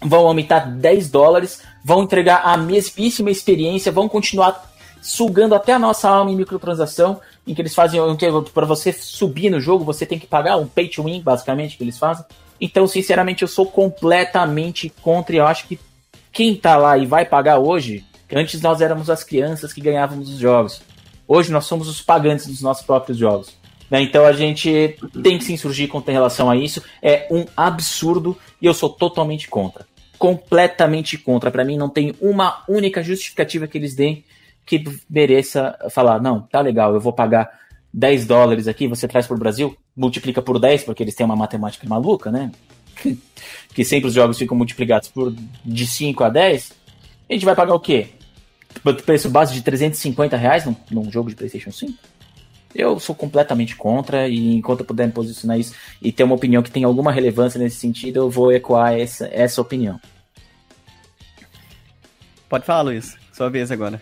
Vão 0.02 0.28
aumentar 0.28 0.70
10 0.70 1.10
dólares, 1.10 1.62
vão 1.84 2.04
entregar 2.04 2.42
a 2.44 2.58
mesmíssima 2.58 3.32
experiência, 3.32 3.92
vão 3.92 4.10
continuar 4.10 4.74
sugando 5.02 5.54
até 5.54 5.74
a 5.74 5.80
nossa 5.80 6.10
alma 6.10 6.32
em 6.32 6.36
microtransação, 6.36 7.20
em 7.46 7.54
que 7.54 7.62
eles 7.62 7.76
fazem 7.76 8.00
para 8.54 8.66
você 8.66 8.94
subir 8.94 9.50
no 9.50 9.60
jogo, 9.60 9.84
você 9.84 10.06
tem 10.06 10.18
que 10.18 10.26
pagar 10.26 10.56
um 10.56 10.66
pay 10.66 10.88
to 10.88 11.04
win, 11.04 11.22
basicamente, 11.22 11.78
que 11.78 11.84
eles 11.84 11.98
fazem. 11.98 12.26
Então, 12.64 12.88
sinceramente, 12.88 13.42
eu 13.42 13.48
sou 13.50 13.66
completamente 13.66 14.88
contra 15.02 15.36
e 15.36 15.40
eu 15.40 15.46
acho 15.46 15.68
que 15.68 15.78
quem 16.32 16.56
tá 16.56 16.78
lá 16.78 16.98
e 16.98 17.06
vai 17.06 17.26
pagar 17.26 17.60
hoje, 17.60 18.06
antes 18.34 18.62
nós 18.62 18.80
éramos 18.80 19.10
as 19.10 19.22
crianças 19.22 19.74
que 19.74 19.82
ganhávamos 19.82 20.30
os 20.30 20.40
jogos. 20.40 20.82
Hoje 21.28 21.52
nós 21.52 21.66
somos 21.66 21.90
os 21.90 22.02
pagantes 22.02 22.48
dos 22.48 22.62
nossos 22.62 22.86
próprios 22.86 23.18
jogos. 23.18 23.54
Né? 23.92 24.02
Então 24.02 24.26
a 24.26 24.32
gente 24.32 24.96
tem 25.22 25.38
que 25.38 25.44
se 25.44 25.52
insurgir 25.52 25.90
contra 25.90 26.14
relação 26.14 26.50
a 26.50 26.56
isso. 26.56 26.82
É 27.02 27.28
um 27.30 27.44
absurdo 27.58 28.38
e 28.62 28.66
eu 28.66 28.74
sou 28.74 28.88
totalmente 28.90 29.50
contra. 29.50 29.86
Completamente 30.18 31.18
contra. 31.18 31.52
Para 31.52 31.66
mim 31.66 31.76
não 31.76 31.90
tem 31.90 32.16
uma 32.22 32.64
única 32.70 33.04
justificativa 33.04 33.68
que 33.68 33.78
eles 33.78 33.94
deem 33.94 34.24
que 34.66 34.82
mereça 35.10 35.78
falar, 35.90 36.22
não, 36.22 36.44
tá 36.44 36.62
legal, 36.62 36.94
eu 36.94 37.02
vou 37.02 37.12
pagar 37.12 37.60
10 37.94 38.26
dólares 38.26 38.70
aqui, 38.70 38.88
você 38.88 39.06
traz 39.06 39.28
para 39.28 39.36
o 39.36 39.40
Brasil, 39.40 39.76
multiplica 39.96 40.42
por 40.42 40.60
10, 40.60 40.84
porque 40.84 41.04
eles 41.04 41.16
têm 41.16 41.26
uma 41.26 41.36
matemática 41.36 41.88
maluca, 41.88 42.32
né? 42.32 42.52
que 43.74 43.84
sempre 43.84 44.08
os 44.08 44.14
jogos 44.14 44.38
ficam 44.38 44.58
multiplicados 44.58 45.10
por 45.10 45.34
de 45.64 45.88
5 45.88 46.24
a 46.24 46.30
10. 46.30 46.74
A 47.30 47.34
gente 47.34 47.46
vai 47.46 47.56
pagar 47.56 47.74
o 47.74 47.80
quê? 47.80 48.10
Preço 49.06 49.30
base 49.30 49.54
de 49.54 49.62
350 49.62 50.36
reais 50.36 50.66
num, 50.66 50.76
num 50.92 51.12
jogo 51.12 51.30
de 51.30 51.36
PlayStation 51.36 51.72
5? 51.72 51.94
Eu 52.76 53.00
sou 53.00 53.14
completamente 53.14 53.76
contra 53.76 54.28
e 54.28 54.56
enquanto 54.56 54.80
eu 54.80 54.86
puder 54.86 55.06
me 55.06 55.14
posicionar 55.14 55.60
isso 55.60 55.76
e 56.02 56.12
ter 56.12 56.24
uma 56.24 56.36
opinião 56.36 56.64
que 56.64 56.72
tem 56.72 56.84
alguma 56.84 57.12
relevância 57.12 57.60
nesse 57.60 57.78
sentido, 57.78 58.18
eu 58.18 58.30
vou 58.30 58.52
ecoar 58.52 58.94
essa, 58.94 59.30
essa 59.32 59.62
opinião. 59.62 60.00
Pode 62.50 62.66
falar, 62.66 62.82
Luiz. 62.82 63.16
Sua 63.32 63.50
vez 63.50 63.72
agora. 63.72 64.02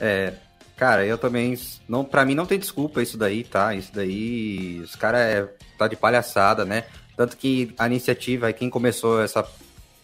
É, 0.00 0.32
Cara, 0.80 1.04
eu 1.04 1.18
também. 1.18 1.54
Não, 1.86 2.02
pra 2.02 2.24
mim 2.24 2.34
não 2.34 2.46
tem 2.46 2.58
desculpa 2.58 3.02
isso 3.02 3.18
daí, 3.18 3.44
tá? 3.44 3.74
Isso 3.74 3.92
daí. 3.92 4.80
Os 4.82 4.96
caras 4.96 5.20
é, 5.20 5.48
tá 5.76 5.86
de 5.86 5.94
palhaçada, 5.94 6.64
né? 6.64 6.84
Tanto 7.14 7.36
que 7.36 7.74
a 7.78 7.86
iniciativa, 7.86 8.50
quem 8.50 8.70
começou 8.70 9.22
essa 9.22 9.46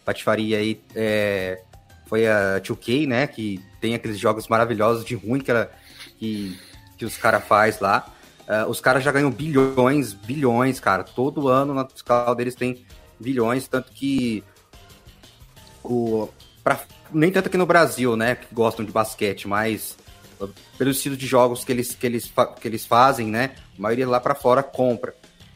patifaria 0.04 0.58
aí 0.58 0.78
é, 0.94 1.62
foi 2.06 2.28
a 2.28 2.60
2K, 2.60 3.08
né? 3.08 3.26
Que 3.26 3.58
tem 3.80 3.94
aqueles 3.94 4.18
jogos 4.18 4.48
maravilhosos 4.48 5.02
de 5.02 5.14
ruim 5.14 5.40
que, 5.40 5.50
ela, 5.50 5.72
que, 6.18 6.60
que 6.98 7.06
os 7.06 7.16
caras 7.16 7.42
faz 7.44 7.80
lá. 7.80 8.06
Uh, 8.46 8.68
os 8.68 8.78
caras 8.78 9.02
já 9.02 9.10
ganham 9.10 9.30
bilhões, 9.30 10.12
bilhões, 10.12 10.78
cara. 10.78 11.04
Todo 11.04 11.48
ano 11.48 11.72
na 11.72 11.86
fiscal 11.86 12.34
deles 12.34 12.54
tem 12.54 12.84
bilhões, 13.18 13.66
tanto 13.66 13.90
que 13.92 14.44
o 15.82 16.28
pra, 16.62 16.80
nem 17.10 17.32
tanto 17.32 17.46
aqui 17.46 17.56
no 17.56 17.64
Brasil, 17.64 18.14
né, 18.14 18.34
que 18.34 18.54
gostam 18.54 18.84
de 18.84 18.92
basquete, 18.92 19.48
mas 19.48 19.96
pelo 20.76 20.90
estilo 20.90 21.16
de 21.16 21.26
jogos 21.26 21.64
que 21.64 21.72
eles, 21.72 21.94
que 21.94 22.06
eles, 22.06 22.32
que 22.60 22.68
eles 22.68 22.84
fazem, 22.84 23.28
né? 23.28 23.54
A 23.78 23.82
maioria 23.82 24.08
lá 24.08 24.20
para 24.20 24.34
fora 24.34 24.62
compra. 24.62 25.14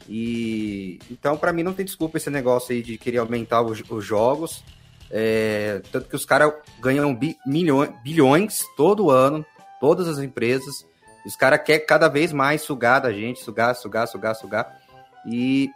E 0.09 0.99
então, 1.11 1.37
para 1.37 1.53
mim, 1.53 1.63
não 1.63 1.73
tem 1.73 1.85
desculpa 1.85 2.17
esse 2.17 2.31
negócio 2.31 2.75
aí 2.75 2.83
de 2.83 2.99
querer 2.99 3.19
aumentar 3.19 3.63
os, 3.63 3.83
os 3.89 4.05
jogos. 4.05 4.65
É, 5.11 5.83
tanto 5.91 6.09
que 6.09 6.17
os 6.17 6.25
caras 6.25 6.53
ganham 6.81 7.15
bi, 7.15 7.37
milhões, 7.47 7.91
bilhões 8.03 8.65
todo 8.77 9.11
ano, 9.11 9.45
todas 9.81 10.09
as 10.09 10.19
empresas. 10.19 10.87
Os 11.27 11.37
caras 11.37 11.63
querem 11.63 11.87
cada 11.87 12.09
vez 12.09 12.33
mais 12.33 12.63
sugar 12.63 13.01
da 13.01 13.13
gente, 13.13 13.41
sugar, 13.41 13.75
sugar, 13.75 14.07
sugar, 14.07 14.35
sugar. 14.35 14.81
E 15.27 15.69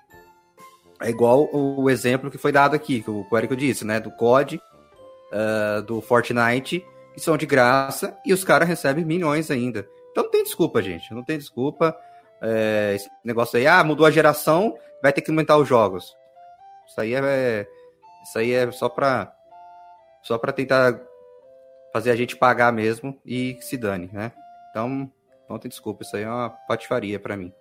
é 1.00 1.10
igual 1.10 1.48
o 1.52 1.90
exemplo 1.90 2.30
que 2.30 2.38
foi 2.38 2.50
dado 2.50 2.74
aqui, 2.74 3.02
que 3.02 3.10
o 3.10 3.26
Eric 3.36 3.54
disse, 3.54 3.84
né? 3.84 4.00
Do 4.00 4.10
COD, 4.10 4.56
uh, 4.56 5.82
do 5.82 6.00
Fortnite 6.00 6.84
que 7.14 7.20
são 7.20 7.36
de 7.36 7.46
graça 7.46 8.18
e 8.26 8.32
os 8.32 8.44
caras 8.44 8.68
recebem 8.68 9.04
milhões 9.04 9.50
ainda. 9.50 9.88
Então 10.10 10.24
não 10.24 10.30
tem 10.30 10.42
desculpa, 10.42 10.82
gente. 10.82 11.14
Não 11.14 11.24
tem 11.24 11.38
desculpa. 11.38 11.96
é, 12.42 12.92
esse 12.94 13.08
negócio 13.24 13.58
aí, 13.58 13.66
ah, 13.66 13.82
mudou 13.82 14.04
a 14.04 14.10
geração, 14.10 14.76
vai 15.02 15.12
ter 15.12 15.22
que 15.22 15.30
aumentar 15.30 15.56
os 15.56 15.66
jogos. 15.68 16.14
Isso 16.86 17.00
aí 17.00 17.14
é, 17.14 17.66
isso 18.22 18.38
aí 18.38 18.52
é 18.52 18.70
só 18.70 18.88
para 18.88 19.32
só 20.22 20.38
para 20.38 20.52
tentar 20.52 21.00
fazer 21.92 22.10
a 22.10 22.16
gente 22.16 22.36
pagar 22.36 22.72
mesmo 22.72 23.20
e 23.24 23.56
se 23.60 23.76
dane, 23.76 24.10
né? 24.12 24.32
Então, 24.70 25.10
não 25.48 25.58
tem 25.58 25.68
desculpa, 25.68 26.02
isso 26.02 26.16
aí 26.16 26.22
é 26.22 26.28
uma 26.28 26.50
patifaria 26.50 27.20
para 27.20 27.36
mim. 27.36 27.52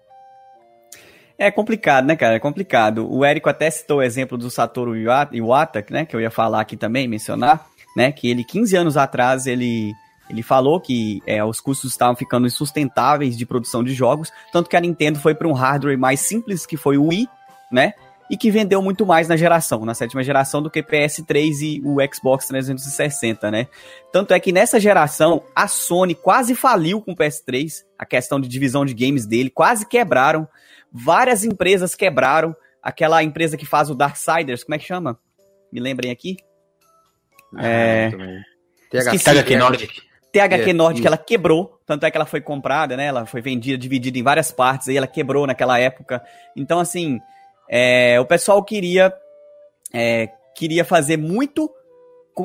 É 1.38 1.52
complicado, 1.52 2.06
né, 2.06 2.16
cara? 2.16 2.36
É 2.36 2.40
complicado. 2.40 3.08
O 3.12 3.26
Érico 3.26 3.50
até 3.50 3.70
citou 3.70 3.98
o 3.98 4.02
exemplo 4.02 4.38
do 4.38 4.50
Satoru 4.50 4.96
Iwata, 4.96 5.86
né, 5.90 6.06
que 6.06 6.16
eu 6.16 6.22
ia 6.22 6.32
falar 6.32 6.62
aqui 6.62 6.78
também, 6.78 7.08
mencionar, 7.08 7.68
né, 7.95 8.11
que 8.11 8.30
ele 8.30 8.44
15 8.44 8.76
anos 8.76 8.98
atrás 8.98 9.48
ele 9.48 9.94
ele 10.30 10.41
falou 10.41 10.80
que 10.80 11.22
é, 11.26 11.44
os 11.44 11.60
custos 11.60 11.91
estavam 11.91 12.15
ficando 12.15 12.48
insustentáveis 12.48 13.38
de 13.38 13.45
produção 13.45 13.84
de 13.84 13.94
jogos, 13.94 14.32
tanto 14.52 14.70
que 14.70 14.76
a 14.76 14.80
Nintendo 14.80 15.20
foi 15.20 15.36
para 15.36 15.48
um 15.48 15.53
hardware 15.53 15.98
mais 15.98 16.22
simples, 16.22 16.65
que 16.65 16.78
foi 16.78 16.98
o 16.98 17.07
Wii, 17.07 17.28
né? 17.72 17.94
E 18.30 18.38
que 18.38 18.49
vendeu 18.49 18.82
muito 18.82 19.06
mais 19.06 19.28
na 19.28 19.36
geração, 19.36 19.86
na 19.86 19.94
sétima 19.94 20.24
geração, 20.24 20.61
do 20.61 20.70
que 20.70 20.82
PS3 20.82 21.61
e 21.61 21.82
o 21.84 21.98
Xbox 22.11 22.48
360, 22.48 23.52
né? 23.52 23.68
Tanto 24.11 24.34
é 24.34 24.40
que 24.40 24.52
nessa 24.52 24.80
geração, 24.80 25.44
a 25.53 25.68
Sony 25.68 26.15
quase 26.15 26.56
faliu 26.56 27.02
com 27.02 27.11
o 27.11 27.15
PS3, 27.15 27.84
a 27.99 28.06
questão 28.06 28.40
de 28.40 28.48
divisão 28.48 28.86
de 28.86 28.94
games 28.94 29.26
dele, 29.26 29.49
quase 29.49 29.86
quebraram. 29.86 30.48
Várias 30.91 31.44
empresas 31.44 31.95
quebraram. 31.95 32.56
Aquela 32.82 33.22
empresa 33.24 33.57
que 33.57 33.65
faz 33.65 33.90
o 33.90 33.95
Darksiders, 33.95 34.64
como 34.64 34.76
é 34.76 34.80
que 34.80 34.86
chama? 34.86 35.20
Me 35.72 35.80
lembrem 35.80 36.11
aqui. 36.11 36.38
É. 37.60 38.12
THQ 38.90 39.56
Nordic. 39.58 40.02
THQ 40.32 40.70
é, 40.70 40.74
Nordic, 40.74 41.06
ela 41.06 41.18
quebrou, 41.18 41.80
tanto 41.86 42.06
é 42.06 42.12
que 42.12 42.18
ela 42.18 42.26
foi 42.26 42.42
comprada, 42.42 42.98
né? 42.98 43.06
Ela 43.06 43.26
foi 43.26 43.42
vendida, 43.42 43.78
dividida 43.78 44.18
em 44.18 44.24
várias 44.24 44.52
partes, 44.52 44.88
aí 44.88 44.98
ela 44.98 45.08
quebrou 45.08 45.46
naquela 45.46 45.80
época. 45.80 46.24
Então, 46.56 46.80
assim, 46.80 47.20
é, 47.70 48.20
o 48.20 48.26
pessoal 48.26 48.64
queria 48.64 49.14
é, 49.94 50.30
queria 50.56 50.84
fazer 50.84 51.18
muito 51.18 51.70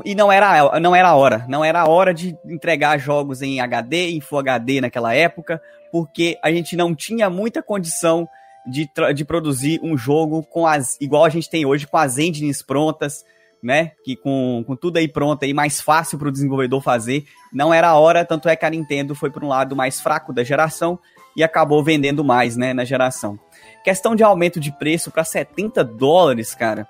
e 0.05 0.15
não 0.15 0.31
era, 0.31 0.79
não 0.79 0.95
era 0.95 1.09
a 1.09 1.15
hora. 1.15 1.47
Não 1.49 1.65
era 1.65 1.81
a 1.81 1.89
hora 1.89 2.13
de 2.13 2.37
entregar 2.45 2.99
jogos 2.99 3.41
em 3.41 3.59
HD, 3.59 4.11
em 4.11 4.21
Full 4.21 4.41
HD 4.41 4.83
naquela 4.83 5.15
época, 5.15 5.63
porque 5.91 6.39
a 6.43 6.51
gente 6.53 6.77
não 6.77 6.95
tinha 6.95 7.31
muita 7.31 7.63
condição 7.63 8.29
de, 8.67 8.87
de 9.15 9.25
produzir 9.25 9.81
um 9.83 9.97
jogo 9.97 10.43
com 10.43 10.67
as 10.67 11.01
igual 11.01 11.25
a 11.25 11.31
gente 11.31 11.49
tem 11.49 11.65
hoje, 11.65 11.87
com 11.87 11.97
as 11.97 12.19
engines 12.19 12.61
prontas, 12.63 13.25
né? 13.63 13.93
Que 14.05 14.17
com, 14.17 14.63
com 14.67 14.77
tudo 14.77 14.99
aí 14.99 15.09
pronto 15.09 15.45
aí, 15.45 15.53
mais 15.53 15.81
fácil 15.81 16.19
para 16.19 16.29
o 16.29 16.33
desenvolvedor 16.33 16.83
fazer. 16.83 17.25
Não 17.53 17.73
era 17.73 17.89
a 17.89 17.99
hora, 17.99 18.25
tanto 18.25 18.49
é 18.49 18.57
que 18.57 18.65
a 18.65 18.71
Nintendo 18.71 19.15
foi 19.15 19.31
para 19.31 19.45
um 19.45 19.49
lado 19.49 19.75
mais 19.75 20.01
fraco 20.01 20.33
da 20.33 20.45
geração 20.45 20.99
e 21.37 21.43
acabou 21.43 21.83
vendendo 21.83 22.25
mais, 22.25 22.57
né, 22.57 22.73
na 22.73 22.85
geração. 22.85 23.39
Questão 23.85 24.15
de 24.17 24.23
aumento 24.23 24.59
de 24.59 24.73
preço 24.73 25.11
para 25.11 25.25
70 25.25 25.85
dólares, 25.85 26.55
cara. 26.55 26.87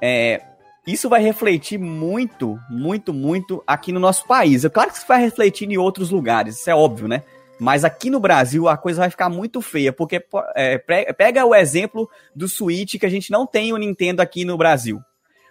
É, 0.00 0.42
isso 0.86 1.08
vai 1.08 1.22
refletir 1.22 1.78
muito, 1.78 2.58
muito, 2.68 3.12
muito 3.12 3.62
aqui 3.66 3.92
no 3.92 4.00
nosso 4.00 4.26
país. 4.26 4.64
É 4.64 4.68
claro 4.68 4.90
que 4.90 4.98
isso 4.98 5.06
vai 5.06 5.20
refletir 5.20 5.70
em 5.70 5.76
outros 5.76 6.10
lugares, 6.10 6.58
isso 6.58 6.70
é 6.70 6.74
óbvio, 6.74 7.08
né? 7.08 7.22
Mas 7.58 7.84
aqui 7.84 8.08
no 8.08 8.18
Brasil 8.18 8.68
a 8.68 8.76
coisa 8.76 9.00
vai 9.00 9.10
ficar 9.10 9.28
muito 9.28 9.60
feia, 9.60 9.92
porque 9.92 10.24
é, 10.56 10.78
pega 11.12 11.44
o 11.44 11.54
exemplo 11.54 12.08
do 12.34 12.48
Switch 12.48 12.98
que 12.98 13.04
a 13.04 13.10
gente 13.10 13.30
não 13.30 13.46
tem 13.46 13.72
o 13.72 13.76
Nintendo 13.76 14.22
aqui 14.22 14.46
no 14.46 14.56
Brasil. 14.56 15.00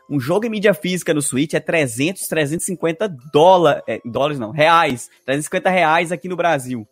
Um 0.10 0.20
jogo 0.20 0.46
em 0.46 0.50
mídia 0.50 0.74
física 0.74 1.14
no 1.14 1.22
Switch 1.22 1.54
é 1.54 1.60
300, 1.60 2.28
350 2.28 3.08
dólares, 3.32 3.84
é, 3.88 4.02
dólares 4.04 4.40
não, 4.40 4.50
reais, 4.50 5.08
350 5.26 5.70
reais 5.70 6.12
aqui 6.12 6.28
no 6.28 6.36
Brasil. 6.36 6.88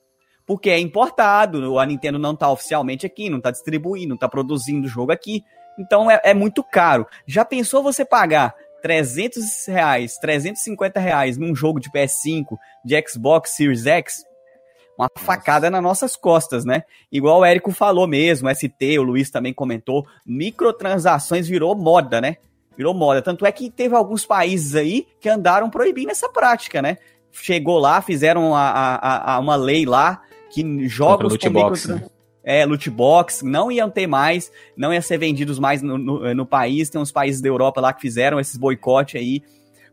Porque 0.45 0.69
é 0.69 0.79
importado, 0.79 1.79
a 1.79 1.85
Nintendo 1.85 2.19
não 2.19 2.35
tá 2.35 2.49
oficialmente 2.49 3.05
aqui, 3.05 3.29
não 3.29 3.41
tá 3.41 3.49
distribuindo, 3.49 4.09
não 4.09 4.17
tá 4.17 4.29
produzindo 4.29 4.85
o 4.85 4.89
jogo 4.89 5.11
aqui. 5.11 5.43
Então 5.79 6.09
é, 6.09 6.21
é 6.23 6.33
muito 6.33 6.63
caro. 6.63 7.07
Já 7.25 7.43
pensou 7.43 7.81
você 7.81 8.05
pagar 8.05 8.53
300 8.83 9.65
reais, 9.67 10.17
350 10.19 10.99
reais 10.99 11.37
num 11.37 11.55
jogo 11.55 11.79
de 11.79 11.91
PS5, 11.91 12.55
de 12.85 13.03
Xbox 13.07 13.55
Series 13.55 13.87
X? 13.87 14.23
Uma 14.97 15.09
facada 15.15 15.69
nas 15.69 15.83
nossas 15.83 16.15
costas, 16.15 16.65
né? 16.65 16.83
Igual 17.11 17.41
o 17.41 17.45
Érico 17.45 17.71
falou 17.71 18.07
mesmo, 18.07 18.49
ST, 18.53 18.97
o 18.99 19.03
Luiz 19.03 19.29
também 19.29 19.53
comentou, 19.53 20.07
microtransações 20.25 21.47
virou 21.47 21.75
moda, 21.75 22.21
né? 22.21 22.37
Virou 22.77 22.93
moda. 22.93 23.21
Tanto 23.21 23.45
é 23.45 23.51
que 23.51 23.69
teve 23.69 23.95
alguns 23.95 24.25
países 24.25 24.75
aí 24.75 25.07
que 25.19 25.27
andaram 25.27 25.69
proibindo 25.69 26.11
essa 26.11 26.29
prática, 26.29 26.81
né? 26.81 26.97
Chegou 27.31 27.79
lá, 27.79 28.01
fizeram 28.01 28.55
a, 28.55 28.69
a, 28.69 29.33
a 29.33 29.39
uma 29.39 29.55
lei 29.55 29.85
lá 29.85 30.21
que 30.49 30.87
jogos 30.87 31.35
com 31.37 31.49
box, 31.49 31.87
né? 31.87 32.03
é, 32.43 32.65
loot 32.65 32.89
box 32.89 33.43
não 33.43 33.69
iam 33.69 33.89
ter 33.89 34.07
mais, 34.07 34.49
não 34.75 34.93
ia 34.93 35.01
ser 35.01 35.17
vendidos 35.17 35.59
mais 35.59 35.81
no, 35.81 35.97
no, 35.97 36.33
no, 36.33 36.45
país. 36.45 36.89
Tem 36.89 37.01
uns 37.01 37.11
países 37.11 37.41
da 37.41 37.49
Europa 37.49 37.81
lá 37.81 37.91
que 37.91 37.99
fizeram 37.99 38.39
esses 38.39 38.55
boicote 38.55 39.17
aí, 39.17 39.43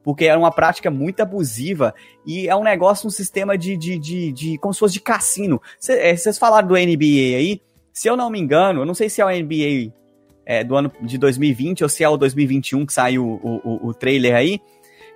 porque 0.05 0.27
era 0.27 0.39
uma 0.39 0.53
prática 0.53 0.89
muito 0.89 1.21
abusiva 1.21 1.93
e 2.25 2.49
é 2.49 2.55
um 2.55 2.63
negócio, 2.63 3.09
um 3.09 3.11
sistema 3.11 3.59
de, 3.59 3.77
de, 3.77 3.99
de, 3.99 4.33
de 4.33 4.59
como 4.59 4.73
se 4.73 4.79
fosse 4.79 4.95
de 4.95 5.01
cassino. 5.01 5.61
É, 5.89 6.15
vocês 6.15 6.39
falaram 6.39 6.69
do 6.69 6.75
NBA 6.75 7.37
aí, 7.37 7.61
se 7.93 8.09
eu 8.09 8.17
não 8.17 8.31
me 8.31 8.39
engano, 8.39 8.83
eu 8.83 8.87
não 8.87 8.95
sei 8.95 9.09
se 9.09 9.21
é 9.21 9.25
o 9.25 9.29
NBA 9.29 9.93
é, 10.47 10.63
do 10.63 10.77
ano 10.77 10.93
de 11.01 11.19
2020 11.19 11.83
ou 11.83 11.89
se 11.89 12.05
é 12.05 12.09
o 12.09 12.17
2021 12.17 12.87
que 12.87 12.93
saiu 12.93 13.25
o, 13.25 13.61
o, 13.65 13.89
o 13.89 13.95
trailer 13.95 14.35
aí, 14.35 14.61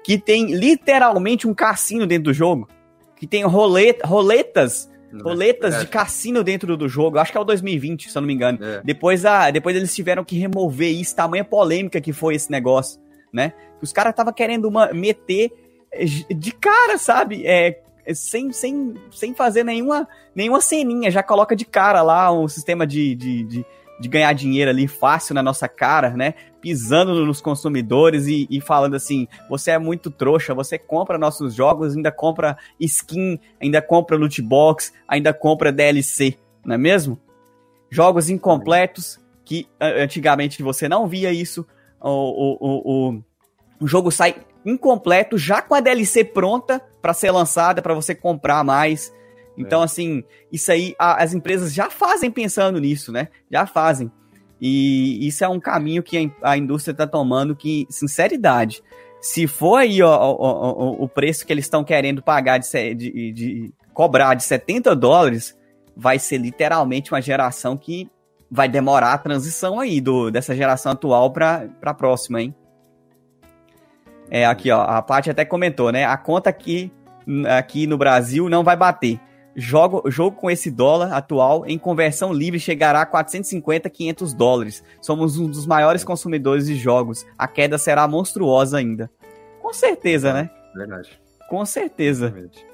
que 0.04 0.18
tem 0.18 0.54
literalmente 0.54 1.46
um 1.46 1.54
cassino 1.54 2.06
dentro 2.06 2.24
do 2.24 2.32
jogo. 2.32 2.68
Que 3.16 3.26
tem 3.26 3.44
roleta, 3.44 4.06
roletas 4.06 4.88
roletas 5.22 5.74
é. 5.74 5.80
de 5.80 5.86
cassino 5.86 6.44
dentro 6.44 6.76
do 6.76 6.88
jogo. 6.88 7.18
Acho 7.18 7.32
que 7.32 7.38
é 7.38 7.40
o 7.40 7.44
2020, 7.44 8.10
se 8.10 8.16
eu 8.16 8.20
não 8.20 8.26
me 8.26 8.34
engano. 8.34 8.58
É. 8.62 8.82
Depois, 8.84 9.24
a, 9.24 9.50
depois 9.50 9.76
eles 9.76 9.94
tiveram 9.94 10.24
que 10.24 10.38
remover 10.38 10.92
isso, 10.92 11.16
tamanha 11.16 11.44
polêmica 11.44 12.00
que 12.00 12.12
foi 12.12 12.34
esse 12.34 12.50
negócio, 12.50 13.00
né? 13.32 13.52
Os 13.80 13.92
caras 13.92 14.10
estavam 14.10 14.32
querendo 14.32 14.66
uma, 14.66 14.92
meter 14.92 15.50
eh, 15.92 16.04
de 16.04 16.52
cara, 16.52 16.98
sabe? 16.98 17.46
É, 17.46 17.80
sem, 18.14 18.52
sem, 18.52 18.94
sem 19.10 19.34
fazer 19.34 19.64
nenhuma, 19.64 20.08
nenhuma 20.34 20.60
ceninha, 20.60 21.10
já 21.10 21.22
coloca 21.22 21.54
de 21.54 21.64
cara 21.64 22.02
lá 22.02 22.32
um 22.32 22.48
sistema 22.48 22.86
de, 22.86 23.14
de, 23.14 23.44
de 23.44 23.66
de 23.98 24.08
ganhar 24.08 24.32
dinheiro 24.32 24.70
ali 24.70 24.86
fácil 24.86 25.34
na 25.34 25.42
nossa 25.42 25.68
cara, 25.68 26.10
né? 26.10 26.34
Pisando 26.60 27.24
nos 27.24 27.40
consumidores 27.40 28.26
e, 28.26 28.46
e, 28.50 28.60
falando 28.60 28.94
assim: 28.94 29.26
você 29.48 29.72
é 29.72 29.78
muito 29.78 30.10
trouxa, 30.10 30.54
você 30.54 30.78
compra 30.78 31.18
nossos 31.18 31.54
jogos, 31.54 31.96
ainda 31.96 32.12
compra 32.12 32.56
skin, 32.78 33.38
ainda 33.60 33.82
compra 33.82 34.16
loot 34.16 34.40
box, 34.42 34.92
ainda 35.06 35.32
compra 35.32 35.72
DLC, 35.72 36.36
não 36.64 36.74
é 36.74 36.78
mesmo? 36.78 37.18
Jogos 37.90 38.28
incompletos 38.28 39.18
que 39.44 39.66
antigamente 39.80 40.62
você 40.62 40.88
não 40.88 41.06
via 41.06 41.32
isso. 41.32 41.66
O, 42.00 42.08
o, 42.08 42.58
o, 42.60 43.22
o 43.80 43.86
jogo 43.86 44.10
sai 44.10 44.36
incompleto, 44.64 45.38
já 45.38 45.62
com 45.62 45.74
a 45.74 45.80
DLC 45.80 46.22
pronta 46.22 46.80
para 47.00 47.14
ser 47.14 47.30
lançada, 47.30 47.80
para 47.80 47.94
você 47.94 48.14
comprar 48.14 48.62
mais. 48.62 49.12
Então, 49.58 49.82
é. 49.82 49.84
assim, 49.84 50.24
isso 50.52 50.70
aí, 50.70 50.94
a, 50.98 51.22
as 51.22 51.34
empresas 51.34 51.72
já 51.74 51.90
fazem 51.90 52.30
pensando 52.30 52.80
nisso, 52.80 53.12
né? 53.12 53.28
Já 53.50 53.66
fazem. 53.66 54.10
E 54.60 55.26
isso 55.26 55.44
é 55.44 55.48
um 55.48 55.60
caminho 55.60 56.02
que 56.02 56.32
a, 56.42 56.52
a 56.52 56.56
indústria 56.58 56.92
está 56.92 57.06
tomando 57.06 57.54
que, 57.54 57.86
sinceridade, 57.90 58.82
se 59.20 59.46
for 59.46 59.76
aí 59.76 60.02
ó, 60.02 60.10
ó, 60.10 60.36
ó, 60.38 60.90
o 60.98 61.08
preço 61.08 61.44
que 61.44 61.52
eles 61.52 61.64
estão 61.64 61.82
querendo 61.82 62.22
pagar 62.22 62.58
de, 62.58 62.94
de, 62.94 63.32
de, 63.32 63.74
cobrar 63.92 64.34
de 64.34 64.44
70 64.44 64.94
dólares, 64.94 65.56
vai 65.96 66.18
ser 66.18 66.38
literalmente 66.38 67.12
uma 67.12 67.20
geração 67.20 67.76
que 67.76 68.08
vai 68.50 68.68
demorar 68.68 69.12
a 69.12 69.18
transição 69.18 69.80
aí 69.80 70.00
do, 70.00 70.30
dessa 70.30 70.54
geração 70.54 70.92
atual 70.92 71.32
para 71.32 71.68
a 71.82 71.94
próxima, 71.94 72.40
hein? 72.40 72.54
É, 74.30 74.46
aqui, 74.46 74.70
ó, 74.70 74.82
a 74.82 75.02
Paty 75.02 75.30
até 75.30 75.44
comentou, 75.44 75.90
né? 75.90 76.04
A 76.04 76.16
conta 76.16 76.50
aqui, 76.50 76.92
aqui 77.58 77.86
no 77.86 77.98
Brasil 77.98 78.48
não 78.48 78.62
vai 78.62 78.76
bater. 78.76 79.18
Jogo, 79.60 80.08
jogo 80.08 80.36
com 80.36 80.48
esse 80.48 80.70
dólar 80.70 81.12
atual 81.12 81.66
em 81.66 81.76
conversão 81.76 82.32
livre 82.32 82.60
chegará 82.60 83.02
a 83.02 83.06
450, 83.06 83.90
500 83.90 84.32
dólares. 84.32 84.84
Somos 85.02 85.36
um 85.36 85.48
dos 85.48 85.66
maiores 85.66 86.04
consumidores 86.04 86.66
de 86.66 86.76
jogos. 86.76 87.26
A 87.36 87.48
queda 87.48 87.76
será 87.76 88.06
monstruosa 88.06 88.78
ainda. 88.78 89.10
Com 89.60 89.72
certeza, 89.72 90.32
né? 90.32 90.48
Verdade. 90.76 91.20
Com 91.48 91.66
certeza. 91.66 92.30
Verdade. 92.30 92.64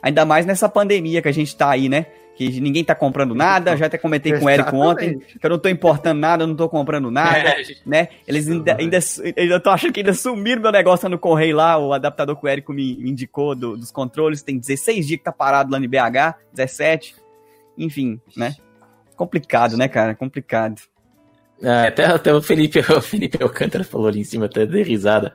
Ainda 0.00 0.24
mais 0.24 0.46
nessa 0.46 0.68
pandemia 0.68 1.20
que 1.20 1.26
a 1.26 1.32
gente 1.32 1.56
tá 1.56 1.70
aí, 1.70 1.88
né? 1.88 2.06
Que 2.50 2.60
ninguém 2.60 2.84
tá 2.84 2.94
comprando 2.94 3.34
nada, 3.34 3.76
já 3.76 3.86
até 3.86 3.98
comentei 3.98 4.38
com 4.38 4.46
o 4.46 4.48
Érico 4.48 4.76
ontem, 4.76 5.18
que 5.18 5.44
eu 5.44 5.50
não 5.50 5.58
tô 5.58 5.68
importando 5.68 6.20
nada, 6.20 6.44
eu 6.44 6.46
não 6.46 6.56
tô 6.56 6.68
comprando 6.68 7.10
nada, 7.10 7.38
é, 7.38 7.62
né? 7.84 8.08
Eles 8.26 8.48
ainda, 8.48 8.76
ainda, 8.78 8.98
eu 9.36 9.60
tô 9.60 9.70
achando 9.70 9.92
que 9.92 10.00
ainda 10.00 10.14
sumiram 10.14 10.62
meu 10.62 10.72
negócio 10.72 11.08
no 11.08 11.18
correio 11.18 11.56
lá, 11.56 11.78
o 11.78 11.92
adaptador 11.92 12.36
que 12.36 12.44
o 12.44 12.48
Érico 12.48 12.72
me, 12.72 12.96
me 12.96 13.10
indicou 13.10 13.54
do, 13.54 13.76
dos 13.76 13.90
controles, 13.90 14.42
tem 14.42 14.58
16 14.58 15.06
dias 15.06 15.18
que 15.18 15.24
tá 15.24 15.32
parado 15.32 15.70
lá 15.70 15.78
no 15.78 15.88
BH, 15.88 16.36
17, 16.52 17.16
enfim, 17.78 18.20
né? 18.36 18.54
Complicado, 19.16 19.76
né, 19.76 19.88
cara? 19.88 20.14
Complicado. 20.14 20.80
É, 21.62 21.86
até, 21.86 22.04
até 22.06 22.34
o 22.34 22.42
Felipe, 22.42 22.80
o 22.90 23.00
Felipe 23.00 23.40
Alcântara 23.40 23.84
falou 23.84 24.08
ali 24.08 24.20
em 24.20 24.24
cima, 24.24 24.46
até 24.46 24.66
de 24.66 24.82
risada. 24.82 25.34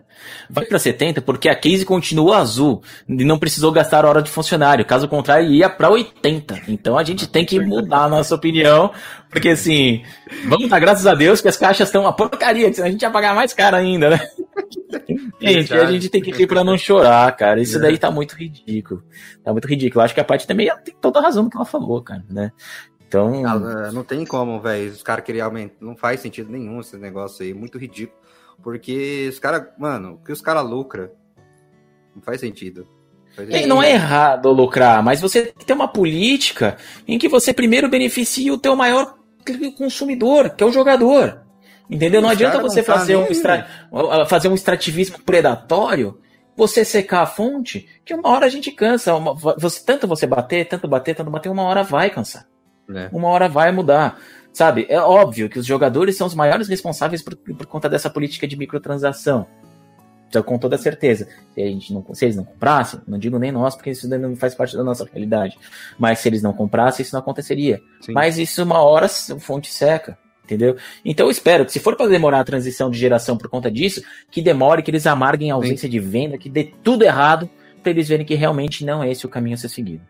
Vai 0.50 0.66
pra 0.66 0.78
70 0.78 1.22
porque 1.22 1.48
a 1.48 1.56
case 1.56 1.86
continua 1.86 2.40
azul 2.40 2.82
e 3.08 3.24
não 3.24 3.40
precisou 3.40 3.72
gastar 3.72 4.06
hora 4.06 4.22
de 4.22 4.30
funcionário. 4.30 4.86
Caso 4.86 5.08
contrário, 5.08 5.50
ia 5.50 5.70
pra 5.70 5.90
80. 5.90 6.64
Então 6.68 6.98
a 6.98 7.04
gente 7.04 7.28
tem 7.28 7.46
que 7.46 7.60
mudar 7.60 8.04
a 8.04 8.10
nossa 8.10 8.36
opinião, 8.36 8.92
porque 9.30 9.50
assim, 9.50 10.04
vamos 10.50 10.68
dar 10.68 10.80
graças 10.80 11.08
a 11.08 11.16
Deus 11.16 11.40
que 11.40 11.48
as 11.48 11.56
caixas 11.56 11.88
estão 11.88 12.02
uma 12.02 12.14
porcaria, 12.14 12.74
senão 12.74 12.90
a 12.90 12.92
gente 12.92 13.02
ia 13.02 13.12
pagar 13.12 13.34
mais 13.34 13.54
caro 13.54 13.78
ainda, 13.78 14.10
né? 14.10 14.20
Gente, 15.40 15.74
a 15.74 15.86
gente 15.86 16.10
tem 16.10 16.22
que 16.22 16.32
rir 16.32 16.48
pra 16.48 16.64
não 16.64 16.78
chorar, 16.78 17.32
cara. 17.36 17.62
Isso 17.62 17.80
daí 17.80 17.98
tá 17.98 18.10
muito 18.10 18.36
ridículo. 18.36 19.04
Tá 19.44 19.52
muito 19.52 19.68
ridículo. 19.68 20.02
Eu 20.02 20.06
acho 20.06 20.14
que 20.14 20.20
a 20.20 20.24
parte 20.24 20.48
também 20.48 20.70
tem 20.84 20.96
toda 21.00 21.20
a 21.20 21.22
razão 21.22 21.44
no 21.44 21.50
que 21.50 21.56
ela 21.56 21.66
falou, 21.66 22.02
cara, 22.02 22.24
né? 22.30 22.52
Então. 23.08 23.46
Ah, 23.46 23.92
não 23.92 24.04
tem 24.04 24.26
como, 24.26 24.60
velho. 24.60 24.92
Os 24.92 25.02
caras 25.02 25.24
queriam 25.24 25.46
aumentar. 25.46 25.76
Não 25.80 25.96
faz 25.96 26.20
sentido 26.20 26.52
nenhum 26.52 26.80
esse 26.80 26.98
negócio 26.98 27.44
aí. 27.46 27.54
Muito 27.54 27.78
ridículo. 27.78 28.20
Porque 28.62 29.28
os 29.30 29.40
caras. 29.40 29.68
Mano, 29.78 30.14
o 30.14 30.18
que 30.26 30.32
os 30.32 30.42
caras 30.42 30.68
lucram. 30.68 31.10
Não 32.16 32.22
faz 32.22 32.40
sentido. 32.40 32.88
E 33.50 33.68
não 33.68 33.84
é 33.84 33.92
errado 33.92 34.52
lucrar, 34.52 35.04
mas 35.04 35.22
você 35.22 35.44
tem 35.44 35.54
que 35.54 35.66
ter 35.66 35.74
uma 35.74 35.88
política 35.88 36.76
em 37.08 37.20
que 37.20 37.30
você 37.30 37.54
primeiro 37.54 37.88
beneficie 37.88 38.50
o 38.50 38.58
teu 38.58 38.76
maior 38.76 39.16
consumidor, 39.78 40.50
que 40.50 40.64
é 40.64 40.68
o 40.68 40.72
jogador. 40.72 41.42
Entendeu? 41.88 42.20
Não 42.20 42.30
adianta 42.30 42.60
você 42.60 42.82
tá 42.82 42.94
fazer, 42.94 43.16
um 43.16 43.26
extra... 43.26 43.68
fazer 44.28 44.48
um 44.50 44.56
extrativismo 44.56 45.20
predatório, 45.20 46.20
você 46.56 46.84
secar 46.84 47.22
a 47.22 47.28
fonte, 47.28 47.88
que 48.04 48.14
uma 48.14 48.28
hora 48.30 48.48
a 48.48 48.50
gente 48.50 48.72
cansa. 48.72 49.14
Uma... 49.14 49.36
Você, 49.36 49.86
tanto 49.86 50.08
você 50.08 50.26
bater, 50.26 50.68
tanto 50.68 50.88
bater, 50.88 51.16
tanto 51.16 51.30
bater, 51.30 51.50
uma 51.50 51.64
hora 51.64 51.84
vai 51.84 52.10
cansar. 52.10 52.48
É. 52.94 53.10
Uma 53.12 53.28
hora 53.30 53.48
vai 53.48 53.72
mudar. 53.72 54.20
Sabe? 54.54 54.88
É 54.90 55.00
óbvio 55.00 55.50
que 55.50 55.60
os 55.60 55.66
jogadores 55.66 56.18
são 56.18 56.26
os 56.26 56.34
maiores 56.34 56.68
responsáveis 56.68 57.22
por, 57.22 57.36
por 57.36 57.66
conta 57.68 57.88
dessa 57.88 58.10
política 58.10 58.48
de 58.48 58.58
microtransação. 58.58 59.46
Então, 60.30 60.44
com 60.44 60.58
toda 60.58 60.78
certeza. 60.78 61.28
Se, 61.54 61.62
a 61.62 61.66
gente 61.66 61.94
não, 61.94 62.04
se 62.14 62.26
eles 62.26 62.36
não 62.36 62.44
comprassem, 62.44 63.00
não 63.08 63.18
digo 63.18 63.40
nem 63.40 63.52
nós, 63.52 63.76
porque 63.76 63.92
isso 63.92 64.08
não 64.10 64.36
faz 64.36 64.56
parte 64.56 64.76
da 64.76 64.84
nossa 64.84 65.08
realidade. 65.12 65.58
Mas 65.98 66.20
se 66.20 66.28
eles 66.28 66.42
não 66.42 66.54
comprassem, 66.54 67.04
isso 67.04 67.16
não 67.16 67.22
aconteceria. 67.22 67.80
Sim. 68.02 68.14
Mas 68.14 68.38
isso, 68.38 68.64
uma 68.64 68.82
hora, 68.82 69.06
a 69.06 69.40
fonte 69.40 69.72
seca. 69.72 70.18
Entendeu? 70.44 70.78
Então 71.04 71.28
eu 71.28 71.32
espero 71.32 71.66
que 71.66 71.74
se 71.74 71.80
for 71.80 71.98
para 71.98 72.08
demorar 72.08 72.40
a 72.40 72.44
transição 72.44 72.90
de 72.90 72.98
geração 72.98 73.38
por 73.38 73.50
conta 73.50 73.70
disso, 73.70 74.02
que 74.32 74.42
demore, 74.42 74.82
que 74.82 74.90
eles 74.90 75.06
amarguem 75.06 75.52
a 75.52 75.56
ausência 75.56 75.88
Sim. 75.88 75.90
de 75.90 76.00
venda, 76.00 76.38
que 76.38 76.50
dê 76.50 76.72
tudo 76.82 77.04
errado, 77.04 77.50
para 77.84 77.92
eles 77.92 78.08
verem 78.08 78.26
que 78.26 78.34
realmente 78.34 78.86
não 78.86 79.04
é 79.04 79.12
esse 79.12 79.26
o 79.26 79.30
caminho 79.30 79.56
a 79.56 79.58
ser 79.58 79.68
seguido. 79.68 80.02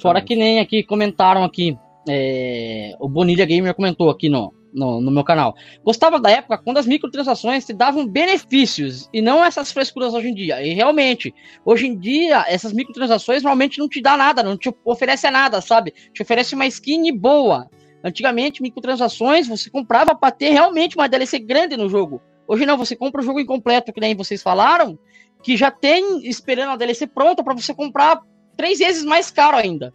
Fora 0.00 0.22
que 0.22 0.34
nem 0.34 0.58
aqui 0.58 0.82
comentaram 0.82 1.44
aqui 1.44 1.76
é, 2.08 2.94
o 2.98 3.08
Bonilha 3.08 3.44
Gamer 3.44 3.74
comentou 3.74 4.10
aqui 4.10 4.28
no, 4.28 4.52
no, 4.72 5.00
no, 5.00 5.10
meu 5.10 5.24
canal. 5.24 5.54
Gostava 5.84 6.20
da 6.20 6.30
época 6.30 6.58
quando 6.58 6.78
as 6.78 6.86
microtransações 6.86 7.64
te 7.64 7.72
davam 7.72 8.06
benefícios 8.06 9.08
e 9.12 9.22
não 9.22 9.44
essas 9.44 9.70
frescuras 9.70 10.12
hoje 10.12 10.28
em 10.28 10.34
dia. 10.34 10.62
E 10.62 10.74
realmente, 10.74 11.34
hoje 11.64 11.86
em 11.86 11.98
dia, 11.98 12.44
essas 12.48 12.72
microtransações 12.72 13.42
normalmente 13.42 13.78
não 13.78 13.88
te 13.88 14.02
dá 14.02 14.16
nada, 14.16 14.42
não 14.42 14.56
te 14.56 14.72
oferece 14.84 15.30
nada, 15.30 15.60
sabe? 15.60 15.92
Te 16.12 16.22
oferece 16.22 16.54
uma 16.54 16.66
skin 16.66 17.16
boa. 17.16 17.68
Antigamente, 18.02 18.60
microtransações 18.60 19.48
você 19.48 19.70
comprava 19.70 20.14
para 20.14 20.30
ter 20.30 20.50
realmente 20.50 20.96
uma 20.96 21.08
DLC 21.08 21.38
grande 21.38 21.76
no 21.76 21.88
jogo. 21.88 22.20
Hoje 22.46 22.66
não, 22.66 22.76
você 22.76 22.94
compra 22.94 23.22
o 23.22 23.24
jogo 23.24 23.40
incompleto, 23.40 23.92
que 23.92 24.00
nem 24.00 24.14
vocês 24.14 24.42
falaram, 24.42 24.98
que 25.42 25.56
já 25.56 25.70
tem 25.70 26.26
esperando 26.28 26.72
a 26.72 26.76
DLC 26.76 27.06
pronta 27.06 27.42
para 27.42 27.54
você 27.54 27.72
comprar 27.72 28.20
três 28.56 28.78
vezes 28.78 29.04
mais 29.04 29.30
caro 29.30 29.56
ainda. 29.56 29.94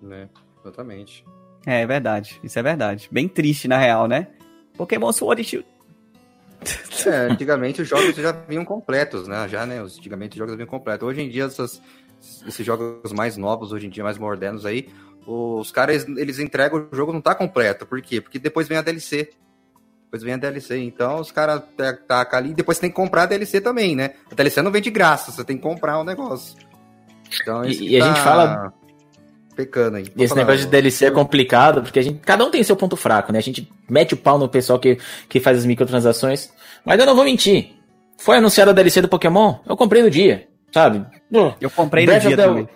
Né? 0.00 0.28
Exatamente. 0.68 1.24
É, 1.66 1.80
é 1.82 1.86
verdade. 1.86 2.38
Isso 2.44 2.58
é 2.58 2.62
verdade. 2.62 3.08
Bem 3.10 3.26
triste, 3.26 3.66
na 3.66 3.78
real, 3.78 4.06
né? 4.06 4.28
Pokémon 4.76 5.12
Sword 5.12 5.42
e 5.42 5.44
Shield. 5.44 5.66
É, 7.06 7.32
antigamente 7.32 7.80
os 7.80 7.88
jogos 7.88 8.14
já 8.16 8.32
vinham 8.32 8.64
completos, 8.64 9.26
né? 9.28 9.48
Já, 9.48 9.64
né? 9.64 9.80
Antigamente 9.80 10.32
os 10.32 10.38
jogos 10.38 10.54
vinham 10.54 10.66
completos. 10.66 11.06
Hoje 11.06 11.22
em 11.22 11.28
dia, 11.28 11.44
essas, 11.44 11.80
esses 12.46 12.66
jogos 12.66 13.12
mais 13.12 13.36
novos, 13.36 13.72
hoje 13.72 13.86
em 13.86 13.90
dia 13.90 14.02
mais 14.02 14.18
modernos 14.18 14.66
aí, 14.66 14.88
os 15.26 15.70
caras, 15.70 16.06
eles 16.08 16.38
entregam 16.38 16.88
o 16.90 16.96
jogo 16.96 17.12
não 17.12 17.20
tá 17.20 17.34
completo. 17.34 17.86
Por 17.86 18.00
quê? 18.02 18.20
Porque 18.20 18.38
depois 18.38 18.66
vem 18.66 18.78
a 18.78 18.82
DLC. 18.82 19.30
Depois 20.04 20.22
vem 20.22 20.34
a 20.34 20.38
DLC. 20.38 20.78
Então 20.78 21.20
os 21.20 21.30
caras 21.30 21.62
tá, 21.76 22.24
tá 22.24 22.36
ali 22.36 22.50
e 22.50 22.54
depois 22.54 22.78
tem 22.78 22.90
que 22.90 22.96
comprar 22.96 23.24
a 23.24 23.26
DLC 23.26 23.60
também, 23.60 23.94
né? 23.94 24.14
A 24.30 24.34
DLC 24.34 24.60
não 24.62 24.72
vem 24.72 24.82
de 24.82 24.90
graça, 24.90 25.30
você 25.30 25.44
tem 25.44 25.56
que 25.56 25.62
comprar 25.62 25.98
o 25.98 26.02
um 26.02 26.04
negócio. 26.04 26.56
Então, 27.40 27.64
e, 27.64 27.96
e 27.96 27.98
tá... 27.98 28.04
a 28.04 28.08
gente 28.08 28.24
fala 28.24 28.74
pecando 29.58 29.96
aí. 29.96 30.04
Esse 30.16 30.28
falar, 30.28 30.42
negócio 30.42 30.60
de 30.60 30.66
DLC 30.68 31.06
é 31.06 31.10
complicado, 31.10 31.82
porque 31.82 31.98
a 31.98 32.02
gente, 32.02 32.20
cada 32.20 32.44
um 32.44 32.50
tem 32.50 32.62
seu 32.62 32.76
ponto 32.76 32.96
fraco, 32.96 33.32
né? 33.32 33.40
A 33.40 33.42
gente 33.42 33.68
mete 33.90 34.14
o 34.14 34.16
pau 34.16 34.38
no 34.38 34.48
pessoal 34.48 34.78
que, 34.78 34.98
que 35.28 35.40
faz 35.40 35.58
as 35.58 35.66
microtransações. 35.66 36.52
Mas 36.84 37.00
eu 37.00 37.04
não 37.04 37.16
vou 37.16 37.24
mentir. 37.24 37.72
Foi 38.16 38.36
anunciada 38.36 38.70
a 38.70 38.74
DLC 38.74 39.02
do 39.02 39.08
Pokémon, 39.08 39.56
eu 39.68 39.76
comprei 39.76 40.00
no 40.00 40.10
dia, 40.10 40.46
sabe? 40.72 41.04
Eu 41.60 41.70
comprei 41.70 42.06
Breath 42.06 42.22
no 42.22 42.28
dia 42.28 42.36
the, 42.36 42.42
também. 42.44 42.68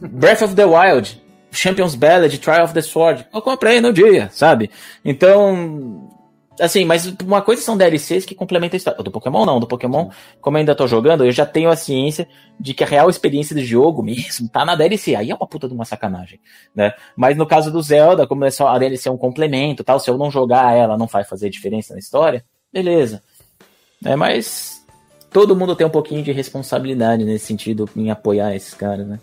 Breath 0.00 0.42
of 0.42 0.54
the 0.56 0.64
Wild, 0.64 1.22
Champions 1.52 1.94
Ballad, 1.94 2.36
Trial 2.38 2.64
of 2.64 2.74
the 2.74 2.82
Sword, 2.82 3.26
eu 3.32 3.40
comprei 3.40 3.80
no 3.80 3.92
dia, 3.92 4.28
sabe? 4.32 4.70
Então, 5.04 6.10
Assim, 6.60 6.84
mas 6.84 7.06
uma 7.24 7.42
coisa 7.42 7.60
são 7.60 7.76
DLCs 7.76 8.24
que 8.24 8.34
complementam 8.34 8.76
a 8.76 8.78
história. 8.78 9.02
Do 9.02 9.10
Pokémon 9.10 9.44
não, 9.44 9.58
do 9.58 9.66
Pokémon, 9.66 10.10
como 10.40 10.56
eu 10.56 10.60
ainda 10.60 10.74
tô 10.74 10.86
jogando, 10.86 11.24
eu 11.24 11.32
já 11.32 11.44
tenho 11.44 11.68
a 11.68 11.74
ciência 11.74 12.28
de 12.60 12.72
que 12.72 12.84
a 12.84 12.86
real 12.86 13.10
experiência 13.10 13.56
do 13.56 13.64
jogo 13.64 14.02
mesmo 14.02 14.48
tá 14.48 14.64
na 14.64 14.76
DLC. 14.76 15.16
Aí 15.16 15.30
é 15.30 15.34
uma 15.34 15.48
puta 15.48 15.66
de 15.66 15.74
uma 15.74 15.84
sacanagem, 15.84 16.40
né? 16.74 16.92
Mas 17.16 17.36
no 17.36 17.46
caso 17.46 17.72
do 17.72 17.82
Zelda, 17.82 18.26
como 18.26 18.44
é 18.44 18.50
só 18.50 18.68
a 18.68 18.78
DLC 18.78 19.08
é 19.08 19.12
um 19.12 19.18
complemento 19.18 19.82
tal, 19.82 19.98
se 19.98 20.08
eu 20.08 20.16
não 20.16 20.30
jogar 20.30 20.76
ela 20.76 20.96
não 20.96 21.06
vai 21.06 21.24
fazer 21.24 21.50
diferença 21.50 21.92
na 21.92 21.98
história, 21.98 22.44
beleza. 22.72 23.20
É, 24.04 24.14
mas 24.14 24.84
todo 25.32 25.56
mundo 25.56 25.74
tem 25.74 25.86
um 25.86 25.90
pouquinho 25.90 26.22
de 26.22 26.30
responsabilidade 26.30 27.24
nesse 27.24 27.46
sentido 27.46 27.88
em 27.96 28.10
apoiar 28.10 28.54
esses 28.54 28.74
caras, 28.74 29.06
né? 29.06 29.18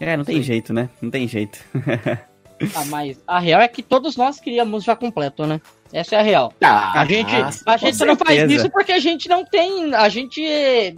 É, 0.00 0.16
não 0.16 0.24
tem 0.24 0.42
jeito, 0.42 0.72
né? 0.72 0.88
Não 1.02 1.10
tem 1.10 1.28
jeito. 1.28 1.62
Ah, 2.74 2.84
mas 2.86 3.18
a 3.26 3.38
real 3.38 3.60
é 3.60 3.68
que 3.68 3.82
todos 3.82 4.16
nós 4.16 4.38
queríamos 4.38 4.84
já 4.84 4.94
completo, 4.94 5.46
né? 5.46 5.60
Essa 5.92 6.16
é 6.16 6.18
a 6.18 6.22
real. 6.22 6.52
Ah, 6.60 7.00
a 7.00 7.04
gente, 7.04 7.32
a 7.66 7.76
gente 7.76 8.04
não 8.04 8.16
faz 8.16 8.50
isso 8.50 8.70
porque 8.70 8.92
a 8.92 8.98
gente 8.98 9.28
não 9.28 9.44
tem. 9.44 9.94
A 9.94 10.08
gente, 10.08 10.94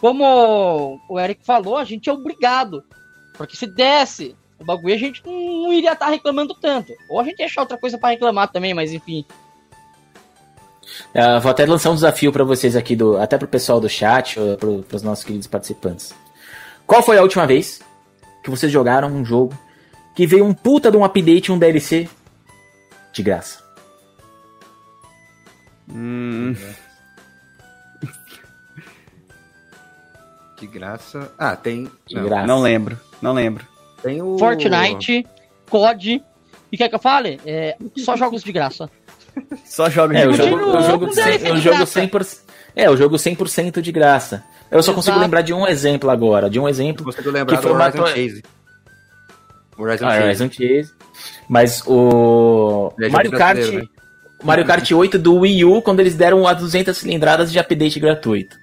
como 0.00 1.00
o 1.08 1.20
Eric 1.20 1.44
falou, 1.44 1.76
a 1.76 1.84
gente 1.84 2.08
é 2.10 2.12
obrigado. 2.12 2.82
Porque 3.36 3.56
se 3.56 3.66
desse 3.66 4.36
o 4.58 4.64
bagulho, 4.64 4.94
a 4.94 4.98
gente 4.98 5.22
não 5.24 5.72
iria 5.72 5.92
estar 5.92 6.06
tá 6.06 6.10
reclamando 6.10 6.54
tanto. 6.54 6.92
Ou 7.08 7.20
a 7.20 7.24
gente 7.24 7.40
ia 7.40 7.46
achar 7.46 7.62
outra 7.62 7.78
coisa 7.78 7.98
para 7.98 8.10
reclamar 8.10 8.50
também, 8.50 8.74
mas 8.74 8.92
enfim. 8.92 9.24
Uh, 11.14 11.40
vou 11.40 11.50
até 11.50 11.64
lançar 11.64 11.90
um 11.90 11.94
desafio 11.94 12.32
para 12.32 12.44
vocês 12.44 12.76
aqui, 12.76 12.94
do, 12.94 13.16
até 13.16 13.38
pro 13.38 13.48
pessoal 13.48 13.80
do 13.80 13.88
chat, 13.88 14.36
para 14.58 14.96
os 14.96 15.02
nossos 15.02 15.24
queridos 15.24 15.46
participantes. 15.46 16.14
Qual 16.86 17.02
foi 17.02 17.18
a 17.18 17.22
última 17.22 17.46
vez 17.46 17.80
que 18.42 18.50
vocês 18.50 18.70
jogaram 18.70 19.08
um 19.08 19.24
jogo 19.24 19.56
que 20.14 20.26
veio 20.26 20.44
um 20.44 20.54
puta 20.54 20.90
de 20.90 20.96
um 20.96 21.04
update, 21.04 21.50
um 21.50 21.58
DLC 21.58 22.08
de 23.12 23.22
graça. 23.22 23.62
Hum. 25.92 26.54
De 30.58 30.66
graça. 30.66 31.32
Ah, 31.38 31.56
tem. 31.56 31.90
De 32.06 32.14
não. 32.14 32.24
Graça. 32.24 32.46
não 32.46 32.62
lembro, 32.62 32.98
não 33.20 33.32
lembro. 33.32 33.66
Tem 34.02 34.22
o. 34.22 34.38
Fortnite, 34.38 35.26
COD. 35.68 36.22
E 36.70 36.76
quer 36.76 36.88
que 36.88 36.94
eu 36.94 37.00
fale? 37.00 37.40
É, 37.44 37.76
só 37.98 38.16
jogos 38.16 38.42
de 38.42 38.52
graça. 38.52 38.90
Só 39.64 39.90
jogos 39.90 40.16
é, 40.16 40.26
de 40.26 40.36
graça. 40.36 40.54
O 40.54 40.82
jogo, 40.82 41.06
100%, 41.06 41.52
o 41.52 41.56
jogo 41.58 41.84
100%, 41.84 42.38
é, 42.74 42.90
o 42.90 42.96
jogo 42.96 43.16
100% 43.16 43.80
de 43.80 43.92
graça. 43.92 44.44
Eu 44.70 44.82
só 44.82 44.90
Exato. 44.90 44.96
consigo 44.96 45.18
lembrar 45.18 45.42
de 45.42 45.52
um 45.52 45.66
exemplo 45.66 46.10
agora. 46.10 46.48
De 46.48 46.58
um 46.58 46.68
exemplo. 46.68 47.04
Consigo 47.04 47.30
lembrar 47.30 47.56
que 47.56 47.62
foi 47.62 47.72
do 47.72 47.78
Horizon 47.78 48.06
Chase. 48.06 48.42
Horizon, 49.76 50.06
ah, 50.06 50.16
Horizon 50.16 50.50
Chase. 50.50 50.92
Mas 51.48 51.82
o 51.86 52.92
Mario 53.10 53.30
Kart, 53.32 53.58
né? 53.58 53.82
Mario 54.42 54.64
Kart 54.64 54.90
8 54.90 55.18
do 55.18 55.40
Wii 55.40 55.64
U, 55.64 55.82
quando 55.82 56.00
eles 56.00 56.14
deram 56.14 56.46
as 56.46 56.58
200 56.58 56.96
cilindradas 56.96 57.50
de 57.50 57.58
update 57.58 57.98
gratuito. 57.98 58.58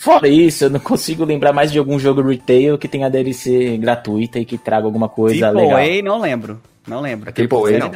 Fora 0.00 0.28
isso, 0.28 0.64
eu 0.64 0.70
não 0.70 0.80
consigo 0.80 1.24
lembrar 1.24 1.52
mais 1.52 1.70
de 1.70 1.78
algum 1.78 1.98
jogo 1.98 2.22
retail 2.22 2.78
que 2.78 2.88
tenha 2.88 3.10
DLC 3.10 3.76
gratuita 3.76 4.38
e 4.38 4.46
que 4.46 4.56
traga 4.56 4.86
alguma 4.86 5.10
coisa 5.10 5.50
Triple 5.50 5.66
legal. 5.66 5.78
A 5.78 6.02
não 6.02 6.20
lembro. 6.20 6.62
Não 6.86 7.00
lembro. 7.02 7.28
A 7.28 7.32
Triple 7.32 7.58
A 7.58 7.78
não. 7.78 7.90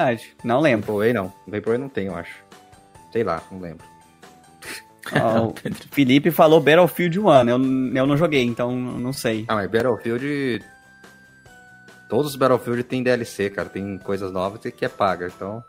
Não 0.45 0.61
lembro. 0.61 0.87
Triple 0.93 1.11
A 1.11 1.15
não. 1.15 1.33
Triple 1.49 1.75
A 1.75 1.79
não 1.79 1.89
tem, 1.89 2.07
eu 2.07 2.15
acho. 2.15 2.35
Sei 3.11 3.25
lá, 3.25 3.43
não 3.51 3.59
lembro. 3.59 3.87
Oh, 5.13 5.49
o 5.49 5.55
Felipe 5.91 6.31
falou 6.31 6.61
Battlefield 6.61 7.21
1, 7.21 7.31
eu, 7.31 7.47
eu 7.49 8.07
não 8.07 8.17
joguei, 8.17 8.43
então 8.43 8.75
não 8.75 9.13
sei. 9.13 9.45
Ah, 9.49 9.55
mas 9.55 9.71
Battlefield 9.71 10.63
Todos 12.15 12.31
os 12.31 12.37
Battlefield 12.37 12.85
tem 12.85 13.03
DLC, 13.03 13.51
cara. 13.51 13.69
Tem 13.69 13.99
coisas 13.99 14.31
novas 14.31 14.61
que 14.61 14.85
é 14.85 14.89
paga. 14.89 15.27
Então, 15.27 15.65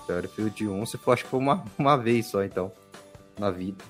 Battlefield 0.00 0.66
1, 0.66 0.86
se 0.86 0.98
for, 0.98 1.12
acho 1.12 1.22
que 1.22 1.30
foi 1.30 1.38
uma, 1.38 1.64
uma 1.78 1.96
vez 1.96 2.26
só, 2.26 2.42
então. 2.42 2.72
Na 3.38 3.52
vida. 3.52 3.84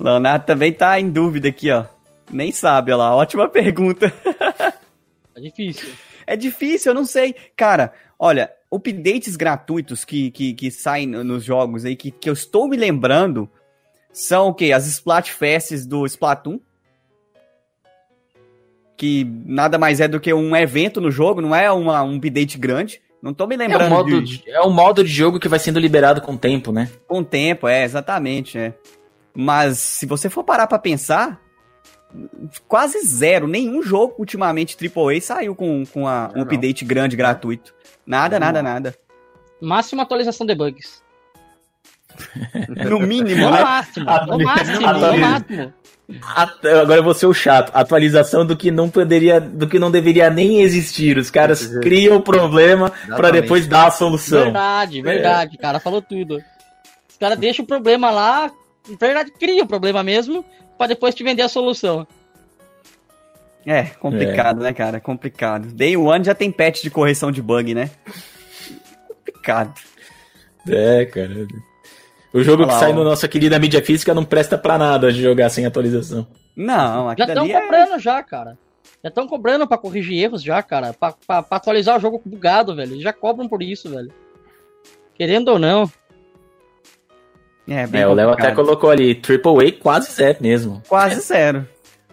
Leonardo 0.00 0.46
também 0.46 0.72
tá 0.72 0.98
em 0.98 1.10
dúvida 1.10 1.48
aqui, 1.48 1.70
ó. 1.70 1.84
Nem 2.32 2.52
sabe, 2.52 2.90
olha 2.90 3.00
lá. 3.00 3.14
Ótima 3.14 3.50
pergunta. 3.50 4.10
É 5.36 5.40
difícil. 5.40 5.92
É 6.26 6.34
difícil, 6.34 6.92
eu 6.92 6.94
não 6.94 7.04
sei. 7.04 7.34
Cara, 7.54 7.92
olha, 8.18 8.50
updates 8.72 9.36
gratuitos 9.36 10.02
que, 10.02 10.30
que, 10.30 10.54
que 10.54 10.70
saem 10.70 11.06
nos 11.06 11.44
jogos 11.44 11.84
aí, 11.84 11.94
que, 11.94 12.10
que 12.10 12.30
eu 12.30 12.32
estou 12.32 12.66
me 12.66 12.78
lembrando, 12.78 13.46
são 14.10 14.48
o 14.48 14.54
quê? 14.54 14.72
As 14.72 14.86
Splatfests 14.86 15.84
do 15.84 16.06
Splatoon. 16.06 16.58
Que 18.96 19.24
nada 19.44 19.78
mais 19.78 20.00
é 20.00 20.08
do 20.08 20.18
que 20.18 20.32
um 20.32 20.56
evento 20.56 21.00
no 21.00 21.10
jogo, 21.10 21.40
não 21.40 21.54
é 21.54 21.70
uma, 21.70 22.02
um 22.02 22.16
update 22.16 22.56
grande. 22.58 23.00
Não 23.22 23.34
tô 23.34 23.46
me 23.46 23.56
lembrando. 23.56 23.82
É 23.82 23.86
um, 23.86 23.90
modo 23.90 24.22
de, 24.22 24.42
é 24.46 24.62
um 24.62 24.70
modo 24.70 25.04
de 25.04 25.10
jogo 25.10 25.40
que 25.40 25.48
vai 25.48 25.58
sendo 25.58 25.78
liberado 25.78 26.20
com 26.20 26.34
o 26.34 26.38
tempo, 26.38 26.72
né? 26.72 26.90
Com 27.06 27.20
o 27.20 27.24
tempo, 27.24 27.66
é, 27.66 27.84
exatamente, 27.84 28.56
é. 28.56 28.74
Mas 29.34 29.78
se 29.78 30.06
você 30.06 30.30
for 30.30 30.44
parar 30.44 30.66
pra 30.66 30.78
pensar, 30.78 31.40
quase 32.66 33.00
zero. 33.06 33.46
Nenhum 33.46 33.82
jogo 33.82 34.14
ultimamente 34.18 34.76
AAA 34.76 35.20
saiu 35.20 35.54
com, 35.54 35.84
com 35.86 36.06
a, 36.06 36.30
um 36.34 36.42
update 36.42 36.84
grande 36.84 37.16
gratuito. 37.16 37.74
Nada, 38.06 38.38
nada, 38.38 38.62
nada. 38.62 38.94
Máxima 39.60 40.02
atualização 40.02 40.46
de 40.46 40.54
bugs. 40.54 41.02
No 42.90 43.00
mínimo, 43.00 43.40
No 43.46 43.50
né? 43.50 43.62
máximo, 43.62 44.06
no 44.26 44.38
máximo, 44.44 44.80
no 44.80 45.18
máximo. 45.18 45.72
At- 46.36 46.64
Agora 46.66 47.00
eu 47.00 47.02
vou 47.04 47.14
ser 47.14 47.26
o 47.26 47.34
chato. 47.34 47.70
Atualização 47.74 48.46
do 48.46 48.56
que 48.56 48.70
não 48.70 48.88
poderia, 48.88 49.40
do 49.40 49.66
que 49.68 49.78
não 49.78 49.90
deveria 49.90 50.30
nem 50.30 50.60
existir. 50.62 51.18
Os 51.18 51.30
caras 51.30 51.62
Exato. 51.62 51.80
criam 51.80 52.16
o 52.16 52.22
problema 52.22 52.90
pra 52.90 53.04
Exatamente. 53.06 53.42
depois 53.42 53.66
dar 53.66 53.86
a 53.88 53.90
solução. 53.90 54.44
Verdade, 54.44 55.02
verdade, 55.02 55.58
cara, 55.58 55.80
falou 55.80 56.00
tudo. 56.00 56.36
Os 57.08 57.16
caras 57.18 57.38
deixam 57.38 57.64
o 57.64 57.68
problema 57.68 58.10
lá, 58.10 58.50
na 58.88 58.96
verdade 59.00 59.32
cria 59.32 59.64
o 59.64 59.66
problema 59.66 60.02
mesmo, 60.02 60.44
pra 60.78 60.86
depois 60.86 61.14
te 61.14 61.24
vender 61.24 61.42
a 61.42 61.48
solução. 61.48 62.06
É, 63.66 63.82
complicado, 63.84 64.60
né, 64.62 64.72
cara? 64.72 65.00
Complicado. 65.00 65.66
Day 65.72 65.96
One 65.96 66.24
já 66.24 66.36
tem 66.36 66.52
patch 66.52 66.82
de 66.82 66.90
correção 66.90 67.32
de 67.32 67.42
bug, 67.42 67.74
né? 67.74 67.90
Complicado. 69.08 69.74
É, 70.68 71.04
cara. 71.06 71.46
O 72.32 72.42
jogo 72.42 72.64
Olha 72.64 72.72
que 72.72 72.78
sai 72.78 72.92
ó. 72.92 72.94
na 72.94 73.04
nossa 73.04 73.28
querida 73.28 73.58
mídia 73.58 73.82
física 73.82 74.12
não 74.12 74.24
presta 74.24 74.58
pra 74.58 74.76
nada 74.76 75.12
de 75.12 75.22
jogar 75.22 75.48
sem 75.48 75.64
atualização. 75.64 76.26
Não, 76.54 77.06
Já 77.06 77.12
aquilo 77.12 77.28
estão 77.28 77.44
ali 77.44 77.52
é... 77.52 77.60
cobrando 77.60 77.98
já, 77.98 78.22
cara. 78.22 78.58
Já 79.02 79.08
estão 79.08 79.26
cobrando 79.28 79.66
pra 79.66 79.78
corrigir 79.78 80.22
erros 80.22 80.42
já, 80.42 80.62
cara. 80.62 80.92
Pra, 80.92 81.14
pra, 81.26 81.42
pra 81.42 81.56
atualizar 81.56 81.96
o 81.96 82.00
jogo 82.00 82.20
bugado, 82.24 82.74
velho. 82.74 82.92
Eles 82.92 83.02
Já 83.02 83.12
cobram 83.12 83.48
por 83.48 83.62
isso, 83.62 83.88
velho. 83.90 84.12
Querendo 85.14 85.48
ou 85.48 85.58
não. 85.58 85.90
É, 87.68 87.86
bem 87.86 88.02
É, 88.02 88.06
o 88.06 88.14
Léo 88.14 88.30
até 88.30 88.52
colocou 88.52 88.90
ali, 88.90 89.20
AAA 89.20 89.72
quase 89.80 90.12
zero 90.12 90.38
mesmo. 90.40 90.82
Quase 90.88 91.20
zero. 91.20 91.66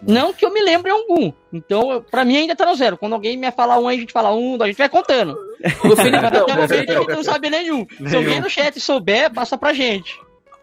Não 0.08 0.34
que 0.34 0.46
eu 0.46 0.52
me 0.54 0.62
lembre 0.62 0.92
algum. 0.92 1.32
Então, 1.52 2.04
pra 2.12 2.26
mim 2.26 2.38
ainda 2.38 2.56
tá 2.56 2.66
no 2.66 2.76
zero. 2.76 2.98
Quando 2.98 3.14
alguém 3.14 3.38
me 3.38 3.50
falar 3.52 3.80
um, 3.80 3.88
a 3.88 3.94
gente 3.94 4.12
fala 4.12 4.34
um, 4.34 4.62
a 4.62 4.68
gente 4.68 4.78
vai 4.78 4.90
contando. 4.90 5.38
O 5.86 5.96
Felipe, 5.96 6.18
Até 6.26 6.44
o 6.44 6.48
momento 6.48 6.74
a 6.74 6.76
gente 6.96 7.08
não 7.10 7.24
sabe 7.24 7.50
nenhum. 7.50 7.86
Se 8.08 8.16
alguém 8.16 8.42
no 8.42 8.50
chat 8.50 8.78
souber, 8.82 9.32
passa 9.34 9.58
pra 9.58 9.72
gente. 9.74 10.20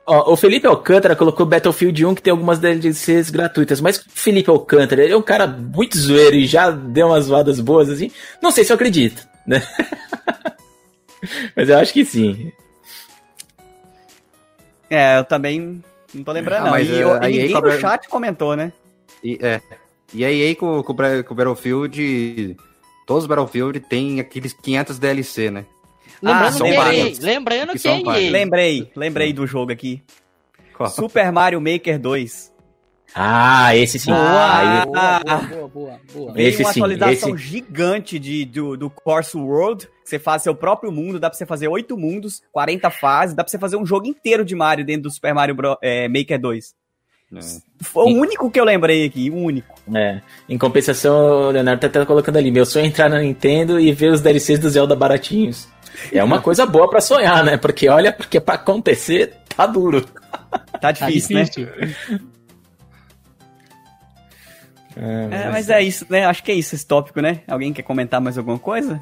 ó, 0.07 0.31
o 0.33 0.37
Felipe 0.37 0.67
Alcântara 0.67 1.17
colocou 1.17 1.47
Battlefield 1.47 2.05
1 2.05 2.15
que 2.17 2.23
tem 2.23 2.31
algumas 2.33 2.59
DLCs 2.59 3.31
gratuitas, 3.31 3.81
mas 3.81 3.97
o 3.99 4.05
Felipe 4.11 4.51
Alcântara, 4.51 5.03
ele 5.03 5.15
é 5.15 5.17
um 5.17 5.23
cara 5.23 5.47
muito 5.47 5.97
zoeiro 5.97 6.37
e 6.37 6.47
já 6.47 6.71
deu 6.71 7.07
umas 7.07 7.25
zoadas 7.27 7.61
boas 7.61 7.89
assim. 7.89 8.11
Não 8.43 8.51
sei 8.51 8.62
se 8.65 8.73
eu 8.73 8.75
acredito, 8.75 9.27
né? 9.47 9.62
mas 11.57 11.69
eu 11.71 11.79
acho 11.79 11.93
que 11.95 12.05
sim. 12.05 12.53
É, 14.91 15.19
eu 15.19 15.25
também 15.25 15.83
não 16.12 16.25
tô 16.25 16.33
lembrando, 16.33 16.62
Ah, 16.62 16.65
não. 16.65 16.71
mas, 16.73 16.89
E, 16.89 16.95
é, 16.95 17.31
e 17.31 17.43
ninguém 17.49 17.61
no 17.62 17.81
chat 17.81 18.09
comentou, 18.09 18.55
né? 18.57 18.73
E, 19.22 19.38
é. 19.40 19.60
E 20.12 20.24
a 20.24 20.32
EA 20.32 20.55
com, 20.56 20.82
com, 20.82 20.94
com 20.94 21.32
o 21.32 21.36
Battlefield, 21.36 22.56
todos 23.06 23.24
os 23.24 23.28
Battlefield 23.28 23.80
tem 23.80 24.18
aqueles 24.20 24.52
500 24.52 24.98
DLC, 24.98 25.51
né? 25.51 25.64
Lembrando 26.22 26.52
são 26.59 26.66
que 26.66 26.72
é 26.72 26.76
vários. 26.76 27.18
Lembrando 27.20 27.72
Que 27.72 27.78
que 27.78 27.88
é 27.88 27.92
são 27.97 28.02
vários. 28.05 28.24
EA. 28.26 28.30
Lembrei, 28.32 28.90
lembrei 28.97 29.32
do 29.32 29.47
jogo 29.47 29.72
aqui. 29.72 30.02
Qual? 30.76 30.90
Super 30.90 31.30
Mario 31.32 31.60
Maker 31.60 31.98
2. 31.98 32.51
Ah, 33.14 33.74
esse 33.76 33.98
sim. 33.98 34.10
Ah, 34.12 34.80
Aí- 34.80 34.86
boa, 34.86 35.20
boa, 35.20 35.47
boa, 35.48 35.68
boa, 35.68 36.01
boa. 36.12 36.32
Veio 36.32 36.48
Esse 36.48 36.62
uma 36.62 36.72
sim, 36.72 36.80
atualização 36.80 37.34
esse- 37.34 37.38
gigante 37.44 38.18
de, 38.18 38.44
do, 38.44 38.76
do 38.76 38.88
Course 38.90 39.36
World. 39.36 39.88
Você 40.05 40.18
faz 40.18 40.42
seu 40.42 40.55
próprio 40.55 40.92
mundo, 40.92 41.18
dá 41.18 41.28
pra 41.28 41.36
você 41.36 41.44
fazer 41.47 41.66
oito 41.68 41.97
mundos, 41.97 42.42
40 42.52 42.88
fases, 42.90 43.34
dá 43.34 43.42
pra 43.42 43.51
você 43.51 43.59
fazer 43.59 43.76
um 43.76 43.86
jogo 43.86 44.06
inteiro 44.06 44.44
de 44.44 44.55
Mario 44.55 44.84
dentro 44.84 45.02
do 45.02 45.10
Super 45.10 45.34
Mario 45.34 45.55
Bro- 45.55 45.78
é, 45.82 46.09
Maker 46.09 46.40
2. 46.40 46.74
É. 47.35 47.40
Foi 47.81 48.05
o 48.12 48.16
único 48.16 48.51
que 48.51 48.59
eu 48.59 48.65
lembrei 48.65 49.05
aqui, 49.07 49.31
o 49.31 49.36
único. 49.36 49.74
É. 49.94 50.20
Em 50.48 50.59
compensação, 50.59 51.48
o 51.48 51.51
Leonardo 51.51 51.81
tá 51.81 51.86
até 51.86 52.05
colocando 52.05 52.36
ali, 52.39 52.51
meu 52.51 52.66
sonho 52.66 52.85
é 52.85 52.89
entrar 52.89 53.09
na 53.09 53.20
Nintendo 53.20 53.78
e 53.78 53.93
ver 53.93 54.11
os 54.12 54.20
DLCs 54.20 54.59
do 54.59 54.69
Zelda 54.69 54.97
baratinhos. 54.97 55.69
É 56.12 56.23
uma 56.24 56.40
coisa 56.43 56.66
boa 56.66 56.89
pra 56.90 57.01
sonhar, 57.01 57.44
né? 57.44 57.57
Porque 57.57 57.89
olha, 57.89 58.12
porque 58.12 58.40
pra 58.40 58.57
acontecer 58.57 59.35
tá 59.57 59.66
duro. 59.66 60.02
Tá 60.02 60.78
Tá 60.81 60.93
difícil, 60.93 61.36
né? 61.36 61.44
difícil. 61.44 61.69
É, 64.97 65.48
mas 65.51 65.70
é 65.70 65.81
isso, 65.81 66.05
né? 66.11 66.27
Acho 66.27 66.43
que 66.43 66.51
é 66.51 66.55
isso 66.55 66.74
esse 66.74 66.85
tópico, 66.86 67.20
né? 67.23 67.40
Alguém 67.48 67.73
quer 67.73 67.82
comentar 67.82 68.20
mais 68.20 68.36
alguma 68.36 68.59
coisa? 68.59 69.01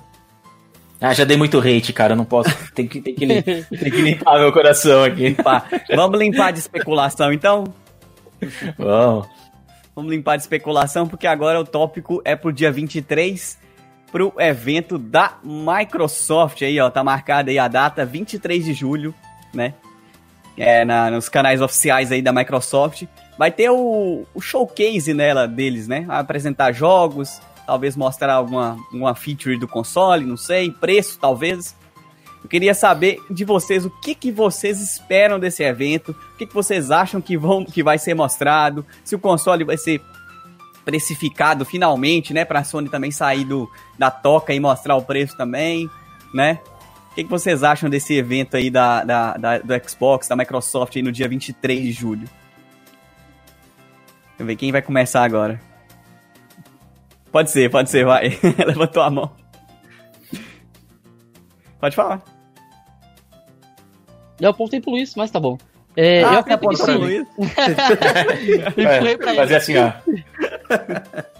Ah, 1.00 1.14
já 1.14 1.24
dei 1.24 1.36
muito 1.36 1.59
hate, 1.59 1.92
cara. 1.92 2.12
Eu 2.12 2.16
não 2.16 2.24
posso. 2.24 2.50
Tem 2.74 2.86
que, 2.86 3.00
tem 3.00 3.14
que, 3.14 3.24
lim- 3.24 3.42
tem 3.42 3.64
que 3.90 4.02
limpar 4.02 4.38
meu 4.38 4.52
coração 4.52 5.02
aqui. 5.02 5.32
Pá, 5.34 5.64
vamos 5.94 6.18
limpar 6.18 6.52
de 6.52 6.59
especulação, 6.59 7.32
então? 7.32 7.64
Bom. 8.77 9.27
Vamos 9.94 10.12
limpar 10.12 10.36
de 10.36 10.43
especulação, 10.43 11.09
porque 11.09 11.27
agora 11.27 11.60
o 11.60 11.65
tópico 11.65 12.23
é 12.24 12.36
pro 12.36 12.52
dia 12.52 12.70
23, 12.70 13.59
pro 14.12 14.32
evento 14.39 14.97
da 14.97 15.39
Microsoft 15.43 16.62
aí, 16.62 16.78
ó. 16.78 16.89
Tá 16.89 17.02
marcada 17.02 17.51
aí 17.51 17.59
a 17.59 17.66
data, 17.66 18.05
23 18.05 18.65
de 18.65 18.73
julho, 18.74 19.15
né? 19.52 19.74
É, 20.56 20.85
na, 20.85 21.10
nos 21.10 21.28
canais 21.28 21.60
oficiais 21.60 22.12
aí 22.12 22.23
da 22.23 22.32
Microsoft. 22.32 23.05
Vai 23.36 23.51
ter 23.51 23.70
o, 23.70 24.24
o 24.35 24.40
showcase 24.40 25.12
nela 25.15 25.47
deles, 25.47 25.86
né? 25.86 26.02
Vai 26.02 26.20
apresentar 26.20 26.73
jogos, 26.73 27.40
talvez 27.66 27.97
mostrar 27.97 28.35
alguma, 28.35 28.77
alguma 28.93 29.15
feature 29.15 29.59
do 29.59 29.69
console, 29.69 30.24
não 30.24 30.36
sei, 30.36 30.70
preço, 30.70 31.19
talvez. 31.20 31.77
Eu 32.43 32.48
queria 32.48 32.74
saber 32.74 33.20
de 33.31 33.44
vocês 33.44 33.85
o 33.85 33.90
que, 33.90 34.15
que 34.15 34.31
vocês 34.31 34.81
esperam 34.81 35.39
desse 35.40 35.62
evento, 35.62 36.12
o 36.35 36.39
que, 36.39 36.47
que 36.47 36.55
vocês 36.55 36.90
acham 36.90 37.20
que, 37.20 37.36
vão, 37.36 37.65
que 37.65 37.82
vai 37.82 37.98
ser 37.98 38.15
mostrado, 38.15 38.86
se 39.05 39.15
o 39.15 39.19
console 39.19 39.65
vai 39.65 39.77
ser 39.77 40.01
precificado 40.85 41.65
finalmente, 41.65 42.32
né, 42.32 42.44
pra 42.44 42.65
Sony 42.65 42.89
também 42.89 43.10
sair 43.10 43.44
do, 43.44 43.69
da 43.98 44.10
toca 44.10 44.55
e 44.55 44.60
mostrar 44.60 44.97
o 44.97 45.02
preço 45.02 45.36
também, 45.36 45.90
né? 46.32 46.60
O 47.10 47.15
que, 47.15 47.24
que 47.24 47.31
vocês 47.31 47.62
acham 47.65 47.90
desse 47.90 48.15
evento 48.15 48.56
aí 48.56 48.70
da, 48.70 49.02
da, 49.05 49.36
da- 49.36 49.59
do 49.59 49.89
Xbox, 49.89 50.28
da 50.28 50.36
Microsoft 50.36 50.94
aí 50.97 51.02
no 51.02 51.10
dia 51.12 51.28
23 51.28 51.82
de 51.82 51.93
julho? 51.93 52.20
Deixa 52.20 52.32
eu 54.39 54.47
ver 54.47 54.56
quem 54.56 54.70
vai 54.70 54.81
começar 54.81 55.24
agora. 55.24 55.60
Pode 57.32 57.51
ser, 57.51 57.69
pode 57.70 57.90
ser, 57.90 58.06
vai. 58.06 58.39
Levantou 58.65 59.02
a 59.02 59.10
mão. 59.10 59.32
Pode 61.80 61.94
falar. 61.96 62.22
Eu 64.40 64.50
apontei 64.50 64.80
pro 64.80 64.90
Luiz, 64.92 65.14
mas 65.14 65.30
tá 65.30 65.40
bom. 65.40 65.59
É, 65.96 66.22
Ah, 66.22 66.34
eu 66.34 66.59
pra 66.59 66.76
sim. 66.76 66.94
Luiz? 66.94 67.26
Eu 68.76 68.84
empurrei 68.84 69.16
pra 69.16 69.30
ele. 69.32 69.40
Fazer 69.40 69.56
assim, 69.56 69.74
ó. 69.76 69.92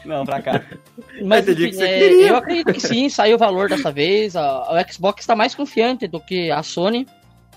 Não, 0.05 0.24
pra 0.24 0.43
cá. 0.43 0.62
Mas 1.23 1.47
enfim, 1.48 1.70
que 1.70 1.82
é, 1.82 2.31
eu 2.31 2.36
acredito 2.36 2.73
que 2.73 2.81
sim, 2.81 3.09
saiu 3.09 3.36
o 3.36 3.39
valor 3.39 3.69
dessa 3.69 3.93
vez. 3.93 4.35
A, 4.35 4.81
a 4.81 4.85
Xbox 4.90 5.20
está 5.23 5.36
mais 5.36 5.55
confiante 5.55 6.09
do 6.09 6.19
que 6.19 6.51
a 6.51 6.62
Sony. 6.65 7.06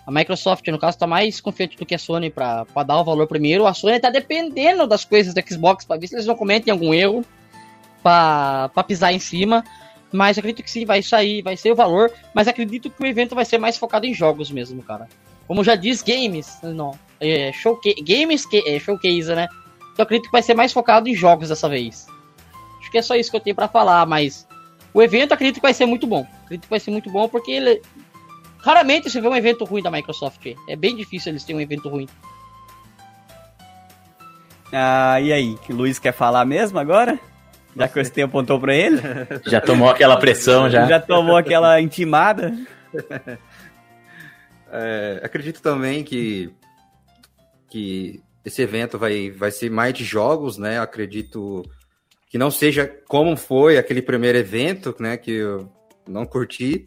A 0.06 0.12
Microsoft, 0.12 0.68
no 0.68 0.78
caso, 0.78 0.96
está 0.96 1.08
mais 1.08 1.42
confiante 1.42 1.76
do 1.78 1.86
que 1.86 1.96
a 1.96 1.98
Sony 1.98 2.30
para 2.30 2.66
dar 2.86 3.00
o 3.00 3.04
valor 3.04 3.26
primeiro. 3.26 3.66
A 3.66 3.74
Sony 3.74 3.96
está 3.96 4.10
dependendo 4.12 4.86
das 4.86 5.04
coisas 5.06 5.34
da 5.34 5.42
Xbox 5.42 5.86
para 5.86 6.00
ver 6.00 6.08
se 6.08 6.16
eles 6.16 6.26
não 6.28 6.36
cometem 6.36 6.72
algum 6.72 6.94
erro 6.94 7.24
para 8.04 8.70
pisar 8.88 9.12
em 9.14 9.20
cima. 9.20 9.64
Mas 10.12 10.38
acredito 10.38 10.64
que 10.64 10.72
sim, 10.72 10.86
vai 10.86 11.02
sair, 11.02 11.42
vai 11.42 11.56
ser 11.56 11.72
o 11.72 11.76
valor. 11.76 12.12
Mas 12.34 12.48
acredito 12.48 12.90
que 12.90 13.02
o 13.02 13.06
evento 13.06 13.34
vai 13.34 13.46
ser 13.46 13.58
mais 13.58 13.78
focado 13.78 14.06
em 14.06 14.14
jogos 14.14 14.52
mesmo, 14.52 14.84
cara. 14.84 15.08
Como 15.48 15.64
já 15.64 15.76
diz, 15.76 16.02
games. 16.02 16.58
Não, 16.64 16.98
é, 17.20 17.52
showcase, 17.54 18.02
games 18.02 18.46
que, 18.46 18.64
é, 18.68 18.80
showcase, 18.80 19.34
né? 19.34 19.48
Então 19.94 20.04
acredito 20.04 20.26
que 20.26 20.32
vai 20.32 20.42
ser 20.42 20.54
mais 20.54 20.74
focado 20.74 21.08
em 21.08 21.16
jogos 21.16 21.50
dessa 21.50 21.70
vez. 21.70 22.08
Acho 22.80 22.92
que 22.92 22.98
é 22.98 23.02
só 23.02 23.16
isso 23.16 23.30
que 23.30 23.38
eu 23.38 23.42
tenho 23.42 23.56
pra 23.56 23.68
falar, 23.68 24.06
mas 24.06 24.48
o 24.94 25.02
evento 25.02 25.34
acredito 25.34 25.56
que 25.56 25.62
vai 25.62 25.74
ser 25.74 25.86
muito 25.86 26.08
bom. 26.08 26.26
Acredito 26.44 26.64
que 26.64 26.70
vai 26.70 26.80
ser 26.80 26.92
muito 26.92 27.10
bom 27.10 27.28
porque 27.28 27.52
ele 27.52 27.82
raramente 28.60 29.10
você 29.10 29.22
vê 29.22 29.28
um 29.28 29.36
evento 29.36 29.64
ruim 29.66 29.82
da 29.82 29.92
Microsoft. 29.92 30.46
É 30.68 30.76
bem 30.76 30.96
difícil 30.96 31.32
eles 31.32 31.44
terem 31.44 31.60
um 31.60 31.62
evento 31.62 31.90
ruim. 31.90 32.08
Ah, 34.74 35.20
e 35.20 35.34
aí? 35.34 35.58
Luiz 35.70 36.00
quer 36.00 36.14
falar 36.14 36.46
mesmo 36.46 36.80
agora? 36.80 37.20
Já 37.76 37.88
que 37.88 38.00
o 38.00 38.06
ST 38.06 38.22
apontou 38.22 38.60
pra 38.60 38.76
ele? 38.76 39.00
Já 39.46 39.62
tomou 39.62 39.90
aquela 39.90 40.18
pressão 40.18 40.70
já. 40.70 40.86
Já 40.88 41.00
tomou 41.00 41.38
aquela 41.38 41.80
intimada? 41.80 42.54
É, 44.74 45.20
acredito 45.22 45.62
também 45.62 46.02
que, 46.02 46.50
que 47.70 48.24
esse 48.46 48.62
evento 48.62 48.98
vai, 48.98 49.30
vai 49.30 49.52
ser 49.52 49.70
mais 49.70 49.94
de 49.94 50.06
jogos, 50.06 50.58
né? 50.58 50.80
Acredito 50.80 51.62
que 52.30 52.38
não 52.38 52.50
seja 52.50 52.88
como 53.06 53.36
foi 53.36 53.78
aquele 53.78 54.02
primeiro 54.02 54.38
evento, 54.38 54.96
né? 54.98 55.18
Que 55.18 55.32
eu 55.32 55.70
não 56.08 56.26
curti, 56.26 56.86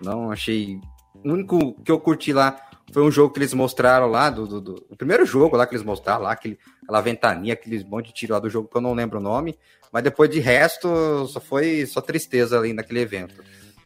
não 0.00 0.30
achei. 0.30 0.80
O 1.14 1.32
único 1.32 1.74
que 1.82 1.90
eu 1.90 1.98
curti 1.98 2.32
lá 2.32 2.56
foi 2.92 3.02
um 3.02 3.10
jogo 3.10 3.32
que 3.32 3.40
eles 3.40 3.52
mostraram 3.52 4.06
lá, 4.06 4.30
do, 4.30 4.46
do, 4.46 4.60
do 4.60 4.86
o 4.88 4.96
primeiro 4.96 5.26
jogo 5.26 5.56
lá 5.56 5.66
que 5.66 5.74
eles 5.74 5.84
mostraram 5.84 6.22
lá, 6.22 6.32
aquele, 6.32 6.56
aquela 6.84 7.00
ventania, 7.00 7.54
aquele 7.54 7.84
monte 7.84 8.06
de 8.06 8.14
tiro 8.14 8.34
lá 8.34 8.38
do 8.38 8.48
jogo 8.48 8.68
que 8.68 8.76
eu 8.76 8.80
não 8.80 8.94
lembro 8.94 9.18
o 9.18 9.22
nome, 9.22 9.58
mas 9.92 10.02
depois 10.02 10.30
de 10.30 10.40
resto 10.40 11.26
só 11.28 11.40
foi 11.40 11.86
só 11.86 12.00
tristeza 12.00 12.58
ali 12.58 12.72
naquele 12.72 13.00
evento. 13.00 13.34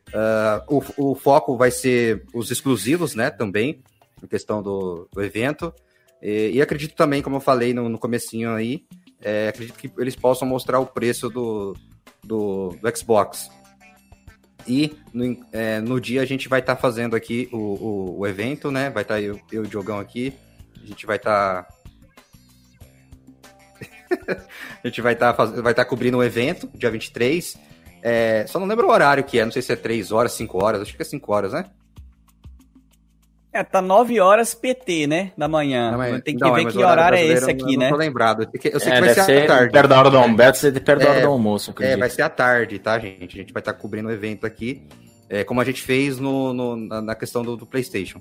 Uh, 0.09 0.83
o, 0.97 1.11
o 1.11 1.15
foco 1.15 1.57
vai 1.57 1.71
ser 1.71 2.25
os 2.35 2.51
exclusivos, 2.51 3.15
né, 3.15 3.31
também, 3.31 3.83
em 4.23 4.27
questão 4.27 4.63
do, 4.63 5.09
do 5.13 5.23
evento. 5.23 5.73
E, 6.21 6.51
e, 6.55 6.63
acredito 6.63 6.95
também, 6.95 7.23
como 7.23 7.37
eu 7.37 7.41
falei 7.41 7.73
no, 7.73 7.89
no 7.89 7.99
comecinho 7.99 8.53
aí, 8.53 8.85
é, 9.23 9.49
acredito 9.49 9.79
que 9.79 9.91
eles 9.99 10.17
possam 10.17 10.47
mostrar 10.47 10.81
o 10.81 10.87
preço 10.87 11.29
do, 11.29 11.77
do, 12.23 12.77
do 12.81 12.97
Xbox. 12.97 13.51
E 14.67 14.97
no, 15.13 15.47
é, 15.53 15.81
no, 15.81 16.01
dia 16.01 16.23
a 16.23 16.25
gente 16.25 16.49
vai 16.49 16.61
estar 16.61 16.77
tá 16.77 16.81
fazendo 16.81 17.17
aqui 17.17 17.49
o, 17.53 17.57
o, 17.57 18.19
o, 18.19 18.27
evento, 18.27 18.71
né? 18.71 18.91
Vai 18.91 19.03
estar 19.03 19.15
tá 19.15 19.21
eu, 19.21 19.41
eu 19.51 19.65
e 19.65 19.67
o 19.67 19.69
Diogão 19.69 19.99
aqui. 19.99 20.33
A 20.83 20.87
gente 20.87 21.07
vai 21.07 21.17
estar. 21.17 21.65
Tá... 21.65 21.80
a 24.83 24.87
gente 24.87 25.01
vai 25.01 25.13
estar 25.13 25.33
tá, 25.33 25.45
vai 25.45 25.75
tá 25.75 25.85
cobrindo 25.85 26.19
o 26.19 26.25
evento, 26.25 26.69
dia 26.75 26.91
23. 26.91 27.57
É, 28.03 28.45
só 28.47 28.59
não 28.59 28.67
lembro 28.67 28.89
o 28.89 28.91
horário 28.91 29.23
que 29.25 29.39
é, 29.39 29.45
não 29.45 29.53
sei 29.53 29.63
se 29.63 29.73
é 29.73 29.77
3 29.77 30.11
horas, 30.11 30.33
5 30.33 30.65
horas, 30.65 30.83
acho 30.83 30.97
que 30.97 31.03
é 31.03 31.05
5 31.05 31.33
horas, 31.33 31.53
né? 31.53 31.67
É, 33.53 33.65
tá 33.65 33.83
9 33.83 34.21
horas 34.21 34.55
PT, 34.55 35.09
né? 35.09 35.33
Da 35.37 35.49
manhã. 35.49 35.91
Não, 35.91 36.21
Tem 36.21 36.37
que 36.37 36.41
não, 36.41 36.55
ver 36.55 36.67
que 36.67 36.79
horário, 36.79 37.19
é 37.19 37.25
esse 37.25 37.51
aqui, 37.51 37.77
né? 37.77 37.87
Não 37.87 37.97
tô 37.97 37.99
lembrado. 37.99 38.43
Eu 38.43 38.79
sei 38.79 38.93
é, 38.93 38.95
que 38.95 39.01
vai 39.01 39.15
ser, 39.15 39.25
ser 39.25 39.43
à 39.43 39.47
tarde. 39.47 39.73
Perto 39.73 39.89
da 39.89 39.99
hora 39.99 40.11
do 40.11 40.19
almoço. 40.19 40.61
Ser 40.61 40.81
perto 40.81 41.03
da 41.03 41.11
hora 41.11 41.21
do 41.21 41.27
almoço. 41.27 41.75
É, 41.81 41.97
vai 41.97 42.09
ser 42.09 42.23
à 42.23 42.29
tarde, 42.29 42.79
tá, 42.79 42.97
gente? 42.99 43.37
A 43.37 43.41
gente 43.41 43.53
vai 43.53 43.61
estar 43.61 43.73
tá 43.73 43.79
cobrindo 43.79 44.09
o 44.09 44.13
evento 44.13 44.47
aqui, 44.47 44.87
é, 45.29 45.43
como 45.43 45.61
a 45.61 45.65
gente 45.65 45.83
fez 45.83 46.21
no, 46.21 46.53
no 46.53 46.77
na 46.77 47.15
questão 47.17 47.43
do, 47.43 47.57
do 47.57 47.67
PlayStation. 47.67 48.21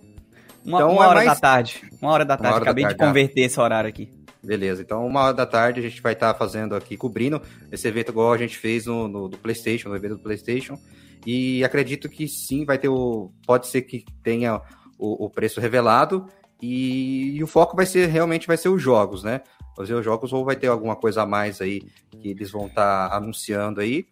Uma, 0.66 0.80
então, 0.80 0.94
uma 0.94 1.04
é 1.04 1.08
hora 1.08 1.16
mais... 1.16 1.28
da 1.28 1.36
tarde. 1.36 1.82
Uma 2.02 2.12
hora 2.12 2.26
da 2.26 2.36
tarde. 2.36 2.54
Hora 2.56 2.64
Acabei 2.64 2.84
da 2.84 2.90
tarde, 2.90 3.04
de 3.04 3.08
converter 3.08 3.42
esse 3.42 3.60
horário 3.60 3.88
aqui. 3.88 4.10
Beleza, 4.42 4.82
então 4.82 5.06
uma 5.06 5.22
hora 5.24 5.34
da 5.34 5.46
tarde 5.46 5.82
a 5.82 5.84
gente 5.84 6.02
vai 6.02 6.14
estar 6.14 6.34
tá 6.34 6.40
fazendo 6.40 6.74
aqui, 6.74 6.96
cobrindo 6.96 7.42
esse 7.72 7.88
evento 7.88 8.10
igual 8.10 8.32
a 8.32 8.38
gente 8.38 8.58
fez 8.58 8.86
no, 8.86 9.08
no 9.08 9.28
do 9.28 9.38
PlayStation, 9.38 9.90
no 9.90 9.96
evento 9.96 10.16
do 10.16 10.24
PlayStation. 10.24 10.80
E 11.26 11.64
acredito 11.64 12.08
que 12.08 12.28
sim, 12.28 12.64
vai 12.64 12.78
ter 12.78 12.88
o. 12.88 13.32
Pode 13.46 13.68
ser 13.68 13.82
que 13.82 14.06
tenha 14.24 14.62
o, 14.98 15.26
o 15.26 15.30
preço 15.30 15.60
revelado 15.60 16.28
e, 16.62 17.38
e, 17.38 17.44
o 17.44 17.48
foco 17.48 17.76
vai 17.76 17.86
ser 17.86 18.08
realmente 18.08 18.48
vai 18.48 18.58
ser 18.58 18.70
os 18.70 18.82
jogos, 18.82 19.24
né? 19.24 19.42
Fazer 19.76 19.94
os 19.94 20.04
jogos 20.04 20.34
ou 20.34 20.44
vai 20.44 20.56
ter 20.56 20.68
alguma 20.68 20.96
coisa 20.96 21.24
a 21.24 21.26
mais 21.26 21.62
aí 21.62 21.82
que 22.10 22.30
eles 22.30 22.52
vão 22.52 22.68
estar 22.68 23.10
tá 23.10 23.16
anunciando 23.16 23.80
aí. 23.80 24.06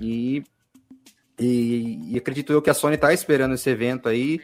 E, 0.00 0.42
e, 1.38 2.12
e, 2.12 2.16
acredito 2.16 2.52
eu 2.52 2.62
que 2.62 2.70
a 2.70 2.74
Sony 2.74 2.94
está 2.94 3.12
esperando 3.12 3.54
esse 3.54 3.68
evento 3.68 4.08
aí 4.08 4.40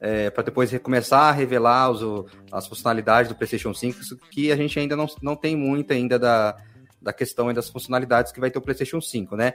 é, 0.00 0.30
para 0.30 0.44
depois 0.44 0.76
começar 0.78 1.28
a 1.28 1.32
revelar 1.32 1.90
os, 1.90 2.26
as 2.50 2.66
funcionalidades 2.66 3.28
do 3.28 3.34
PlayStation 3.34 3.74
5, 3.74 3.98
que 4.30 4.50
a 4.50 4.56
gente 4.56 4.78
ainda 4.78 4.96
não, 4.96 5.06
não 5.20 5.36
tem 5.36 5.54
muito 5.54 5.92
ainda 5.92 6.18
da, 6.18 6.56
da 7.00 7.12
questão 7.12 7.52
das 7.52 7.68
funcionalidades 7.68 8.32
que 8.32 8.40
vai 8.40 8.50
ter 8.50 8.58
o 8.58 8.62
PlayStation 8.62 9.00
5, 9.00 9.36
né? 9.36 9.54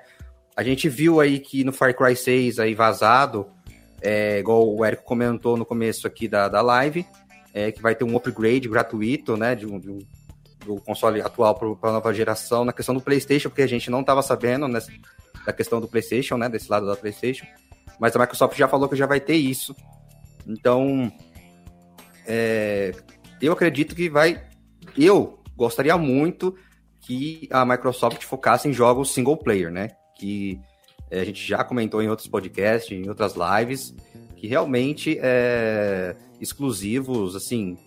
A 0.56 0.64
gente 0.64 0.88
viu 0.88 1.20
aí 1.20 1.40
que 1.40 1.64
no 1.64 1.74
Far 1.74 1.94
Cry 1.96 2.16
6 2.16 2.60
aí 2.60 2.74
vazado 2.74 3.48
é, 4.02 4.40
igual 4.40 4.68
o 4.74 4.86
Érico 4.86 5.04
comentou 5.04 5.58
no 5.58 5.66
começo 5.66 6.06
aqui 6.06 6.28
da, 6.28 6.48
da 6.48 6.62
live, 6.62 7.06
é, 7.54 7.72
que 7.72 7.82
vai 7.82 7.96
ter 7.96 8.04
um 8.04 8.16
upgrade 8.16 8.70
gratuito, 8.70 9.36
né, 9.36 9.56
de 9.56 9.66
um, 9.66 9.80
de 9.80 9.90
um 9.90 10.00
do 10.66 10.82
console 10.82 11.22
atual 11.22 11.56
para 11.56 11.90
a 11.90 11.94
nova 11.94 12.14
geração, 12.14 12.66
na 12.66 12.74
questão 12.74 12.96
do 12.96 13.02
PlayStation, 13.02 13.50
porque 13.50 13.62
a 13.62 13.68
gente 13.68 13.90
não 13.90 14.02
estava 14.02 14.22
sabendo 14.22 14.68
nessa, 14.68 14.92
da 15.46 15.54
questão 15.54 15.80
do 15.80 15.88
PlayStation, 15.88 16.38
né, 16.38 16.50
desse 16.50 16.70
lado 16.70 16.88
da 16.88 16.96
PlayStation, 16.96 17.46
mas 18.00 18.16
a 18.16 18.20
Microsoft 18.20 18.58
já 18.58 18.68
falou 18.68 18.90
que 18.90 18.96
já 18.96 19.06
vai 19.06 19.20
ter 19.20 19.36
isso. 19.36 19.76
Então, 20.48 21.12
é, 22.26 22.94
eu 23.42 23.54
acredito 23.54 23.96
que 23.96 24.10
vai. 24.10 24.44
Eu 24.98 25.40
gostaria 25.56 25.98
muito 25.98 26.56
que 27.02 27.48
a 27.52 27.66
Microsoft 27.66 28.24
focasse 28.24 28.68
em 28.68 28.74
jogos 28.74 29.12
single 29.12 29.38
player, 29.38 29.72
né? 29.72 29.90
Que 30.18 30.60
é, 31.10 31.20
a 31.20 31.26
gente 31.26 31.46
já 31.46 31.64
comentou 31.64 32.02
em 32.02 32.10
outros 32.10 32.28
podcasts, 32.28 32.92
em 32.92 33.08
outras 33.08 33.36
lives, 33.36 33.94
que 34.36 34.48
realmente 34.48 35.18
é 35.22 36.16
exclusivos, 36.40 37.36
assim, 37.36 37.78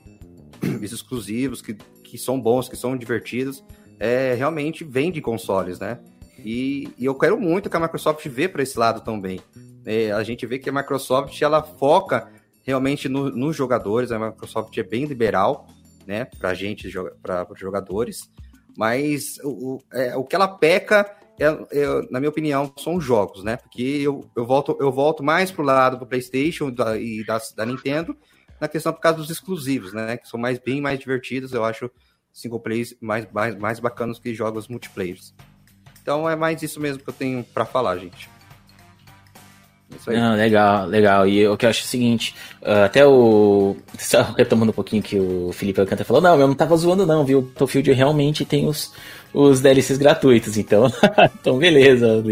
exclusivos, 0.80 1.60
que, 1.60 1.74
que 2.02 2.16
são 2.16 2.40
bons, 2.40 2.68
que 2.68 2.76
são 2.76 2.96
divertidos, 2.96 3.62
é, 3.98 4.34
realmente 4.34 4.84
vende 4.84 5.20
consoles, 5.20 5.78
né? 5.78 5.98
E, 6.44 6.88
e, 6.96 7.04
eu 7.04 7.14
quero 7.14 7.38
muito 7.38 7.68
que 7.68 7.76
a 7.76 7.80
Microsoft 7.80 8.26
vê 8.28 8.48
para 8.48 8.62
esse 8.62 8.78
lado 8.78 9.00
também. 9.00 9.40
É, 9.84 10.12
a 10.12 10.22
gente 10.22 10.46
vê 10.46 10.58
que 10.58 10.70
a 10.70 10.72
Microsoft 10.72 11.40
ela 11.42 11.62
foca 11.62 12.28
realmente 12.68 13.08
no, 13.08 13.30
nos 13.30 13.56
jogadores, 13.56 14.12
a 14.12 14.18
Microsoft 14.18 14.76
é 14.76 14.82
bem 14.82 15.06
liberal, 15.06 15.66
né, 16.06 16.26
para 16.26 16.52
gente, 16.52 16.86
para 17.22 17.46
jogadores, 17.56 18.30
mas 18.76 19.38
o, 19.42 19.78
é, 19.90 20.14
o 20.14 20.22
que 20.22 20.36
ela 20.36 20.46
peca 20.46 21.10
é, 21.40 21.46
é, 21.46 21.86
na 22.10 22.20
minha 22.20 22.28
opinião, 22.28 22.70
são 22.76 23.00
jogos, 23.00 23.44
né? 23.44 23.56
Porque 23.56 23.82
eu, 23.82 24.28
eu, 24.36 24.44
volto, 24.44 24.76
eu 24.80 24.90
volto 24.90 25.22
mais 25.22 25.52
pro 25.52 25.62
lado 25.62 25.96
do 25.96 26.06
PlayStation 26.06 26.68
da, 26.68 26.98
e 26.98 27.24
da, 27.24 27.40
da 27.56 27.64
Nintendo 27.64 28.16
na 28.60 28.66
questão 28.66 28.92
por 28.92 29.00
causa 29.00 29.18
dos 29.18 29.30
exclusivos, 29.30 29.92
né? 29.92 30.16
Que 30.16 30.28
são 30.28 30.38
mais, 30.38 30.58
bem 30.58 30.80
mais 30.80 30.98
divertidos, 30.98 31.52
eu 31.52 31.64
acho 31.64 31.88
single 32.32 32.58
players 32.58 32.94
mais, 33.00 33.26
mais, 33.32 33.56
mais 33.56 33.78
bacanas 33.78 34.18
que 34.18 34.34
jogos 34.34 34.66
multiplayers. 34.66 35.32
Então 36.02 36.28
é 36.28 36.34
mais 36.34 36.60
isso 36.60 36.80
mesmo 36.80 37.02
que 37.02 37.08
eu 37.08 37.14
tenho 37.14 37.44
para 37.44 37.64
falar, 37.64 37.96
gente. 37.98 38.28
Não, 40.06 40.34
legal, 40.36 40.86
legal. 40.86 41.26
E 41.26 41.46
o 41.48 41.56
que 41.56 41.64
eu 41.64 41.70
acho 41.70 41.80
é 41.80 41.84
o 41.84 41.86
seguinte, 41.86 42.34
uh, 42.62 42.84
até 42.84 43.06
o. 43.06 43.74
Só 43.98 44.34
retomando 44.36 44.70
um 44.70 44.74
pouquinho 44.74 45.02
que 45.02 45.18
o 45.18 45.50
Felipe 45.52 45.80
Alcântara 45.80 46.04
falou, 46.04 46.22
não, 46.22 46.38
eu 46.38 46.46
não 46.46 46.54
tava 46.54 46.76
zoando, 46.76 47.06
não, 47.06 47.24
viu? 47.24 47.38
O 47.38 47.42
Battlefield 47.42 47.92
realmente 47.92 48.44
tem 48.44 48.66
os, 48.66 48.92
os 49.32 49.60
DLCs 49.60 49.98
gratuitos, 49.98 50.56
então. 50.58 50.92
então, 51.40 51.58
beleza, 51.58 52.22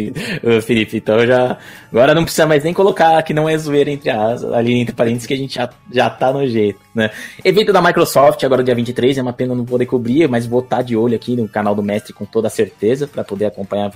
Felipe. 0.62 0.98
Então 0.98 1.26
já. 1.26 1.58
Agora 1.90 2.14
não 2.14 2.24
precisa 2.24 2.46
mais 2.46 2.62
nem 2.62 2.74
colocar 2.74 3.22
que 3.22 3.32
não 3.32 3.48
é 3.48 3.56
zoeira 3.56 3.90
entre 3.90 4.10
as, 4.10 4.44
ali 4.44 4.74
entre 4.74 4.94
parênteses, 4.94 5.26
que 5.26 5.34
a 5.34 5.36
gente 5.36 5.54
já, 5.54 5.68
já 5.90 6.10
tá 6.10 6.32
no 6.32 6.46
jeito, 6.46 6.78
né? 6.94 7.10
Evento 7.42 7.72
da 7.72 7.80
Microsoft, 7.80 8.42
agora 8.44 8.62
dia 8.62 8.74
23, 8.74 9.16
é 9.16 9.22
uma 9.22 9.32
pena 9.32 9.54
não 9.54 9.64
poder 9.64 9.86
cobrir, 9.86 10.28
mas 10.28 10.46
vou 10.46 10.60
estar 10.60 10.82
de 10.82 10.94
olho 10.94 11.16
aqui 11.16 11.36
no 11.36 11.48
canal 11.48 11.74
do 11.74 11.82
Mestre 11.82 12.12
com 12.12 12.26
toda 12.26 12.50
certeza, 12.50 13.06
para 13.06 13.24
poder 13.24 13.46
acompanhar 13.46 13.92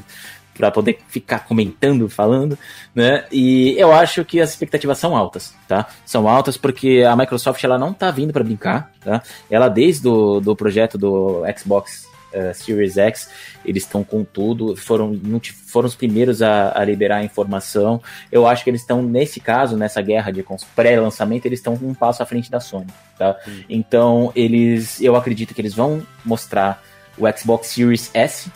para 0.60 0.70
poder 0.70 0.98
ficar 1.08 1.40
comentando, 1.40 2.06
falando, 2.08 2.58
né? 2.94 3.24
E 3.32 3.74
eu 3.78 3.92
acho 3.92 4.24
que 4.26 4.40
as 4.40 4.50
expectativas 4.50 4.98
são 4.98 5.16
altas, 5.16 5.54
tá? 5.66 5.86
São 6.04 6.28
altas 6.28 6.58
porque 6.58 7.02
a 7.08 7.16
Microsoft 7.16 7.64
ela 7.64 7.78
não 7.78 7.94
tá 7.94 8.10
vindo 8.10 8.30
para 8.30 8.44
brincar, 8.44 8.92
tá? 9.00 9.22
Ela 9.50 9.68
desde 9.68 10.02
do, 10.02 10.38
do 10.38 10.54
projeto 10.54 10.98
do 10.98 11.42
Xbox 11.58 12.06
uh, 12.34 12.52
Series 12.52 12.98
X, 12.98 13.30
eles 13.64 13.84
estão 13.84 14.04
com 14.04 14.22
tudo, 14.22 14.76
foram, 14.76 15.18
foram 15.66 15.86
os 15.88 15.94
primeiros 15.94 16.42
a, 16.42 16.78
a 16.78 16.84
liberar 16.84 17.16
a 17.16 17.24
informação. 17.24 18.02
Eu 18.30 18.46
acho 18.46 18.62
que 18.62 18.68
eles 18.68 18.82
estão, 18.82 19.02
nesse 19.02 19.40
caso, 19.40 19.78
nessa 19.78 20.02
guerra 20.02 20.30
de 20.30 20.44
pré-lançamento, 20.76 21.46
eles 21.46 21.58
estão 21.58 21.72
um 21.82 21.94
passo 21.94 22.22
à 22.22 22.26
frente 22.26 22.50
da 22.50 22.60
Sony, 22.60 22.86
tá? 23.18 23.34
Hum. 23.48 23.62
Então, 23.66 24.30
eles, 24.36 25.00
eu 25.00 25.16
acredito 25.16 25.54
que 25.54 25.60
eles 25.62 25.74
vão 25.74 26.02
mostrar 26.22 26.82
o 27.18 27.24
Xbox 27.38 27.68
Series 27.68 28.10
S, 28.14 28.50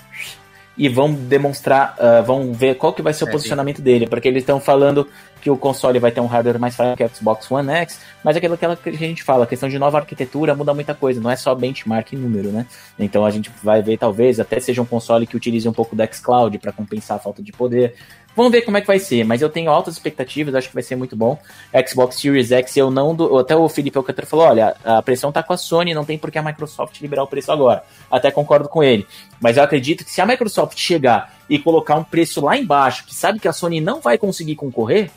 e 0.76 0.88
vão 0.88 1.12
demonstrar, 1.12 1.96
uh, 1.98 2.24
vão 2.24 2.52
ver 2.52 2.74
qual 2.76 2.92
que 2.92 3.00
vai 3.00 3.12
ser 3.12 3.24
o 3.24 3.28
é, 3.28 3.32
posicionamento 3.32 3.76
sim. 3.76 3.82
dele, 3.82 4.06
porque 4.06 4.26
eles 4.26 4.42
estão 4.42 4.58
falando 4.58 5.08
que 5.40 5.50
o 5.50 5.56
console 5.56 5.98
vai 5.98 6.10
ter 6.10 6.20
um 6.20 6.26
hardware 6.26 6.58
mais 6.58 6.74
fraco 6.74 6.96
que 6.96 7.04
o 7.04 7.08
Xbox 7.08 7.50
One 7.50 7.70
X, 7.70 8.00
mas 8.24 8.36
aquilo, 8.36 8.54
aquilo 8.54 8.76
que 8.76 8.88
a 8.88 8.92
gente 8.92 9.22
fala, 9.22 9.44
a 9.44 9.46
questão 9.46 9.68
de 9.68 9.78
nova 9.78 9.98
arquitetura 9.98 10.54
muda 10.54 10.74
muita 10.74 10.94
coisa, 10.94 11.20
não 11.20 11.30
é 11.30 11.36
só 11.36 11.54
benchmark 11.54 12.12
e 12.12 12.16
número, 12.16 12.48
né? 12.48 12.66
Então 12.98 13.24
a 13.24 13.30
gente 13.30 13.50
vai 13.62 13.82
ver 13.82 13.98
talvez 13.98 14.40
até 14.40 14.58
seja 14.58 14.82
um 14.82 14.86
console 14.86 15.26
que 15.26 15.36
utilize 15.36 15.68
um 15.68 15.72
pouco 15.72 15.94
do 15.94 16.02
xCloud 16.12 16.58
para 16.58 16.72
compensar 16.72 17.18
a 17.18 17.20
falta 17.20 17.42
de 17.42 17.52
poder. 17.52 17.94
Vamos 18.36 18.50
ver 18.50 18.62
como 18.62 18.76
é 18.76 18.80
que 18.80 18.86
vai 18.86 18.98
ser, 18.98 19.24
mas 19.24 19.40
eu 19.40 19.48
tenho 19.48 19.70
altas 19.70 19.94
expectativas, 19.94 20.54
acho 20.54 20.68
que 20.68 20.74
vai 20.74 20.82
ser 20.82 20.96
muito 20.96 21.14
bom. 21.14 21.38
Xbox 21.86 22.20
Series 22.20 22.50
X, 22.50 22.76
eu 22.76 22.90
não. 22.90 23.14
Do, 23.14 23.38
até 23.38 23.54
o 23.54 23.68
Felipe 23.68 23.96
Alcântara 23.96 24.26
falou: 24.26 24.46
olha, 24.46 24.74
a 24.84 25.00
pressão 25.02 25.30
tá 25.30 25.42
com 25.42 25.52
a 25.52 25.56
Sony, 25.56 25.94
não 25.94 26.04
tem 26.04 26.18
por 26.18 26.30
que 26.30 26.38
a 26.38 26.42
Microsoft 26.42 27.00
liberar 27.00 27.22
o 27.22 27.28
preço 27.28 27.52
agora. 27.52 27.84
Até 28.10 28.30
concordo 28.32 28.68
com 28.68 28.82
ele. 28.82 29.06
Mas 29.40 29.56
eu 29.56 29.62
acredito 29.62 30.04
que 30.04 30.10
se 30.10 30.20
a 30.20 30.26
Microsoft 30.26 30.76
chegar 30.76 31.32
e 31.48 31.58
colocar 31.58 31.94
um 31.94 32.04
preço 32.04 32.40
lá 32.40 32.56
embaixo, 32.56 33.06
que 33.06 33.14
sabe 33.14 33.38
que 33.38 33.46
a 33.46 33.52
Sony 33.52 33.80
não 33.80 34.00
vai 34.00 34.18
conseguir 34.18 34.56
concorrer, 34.56 35.10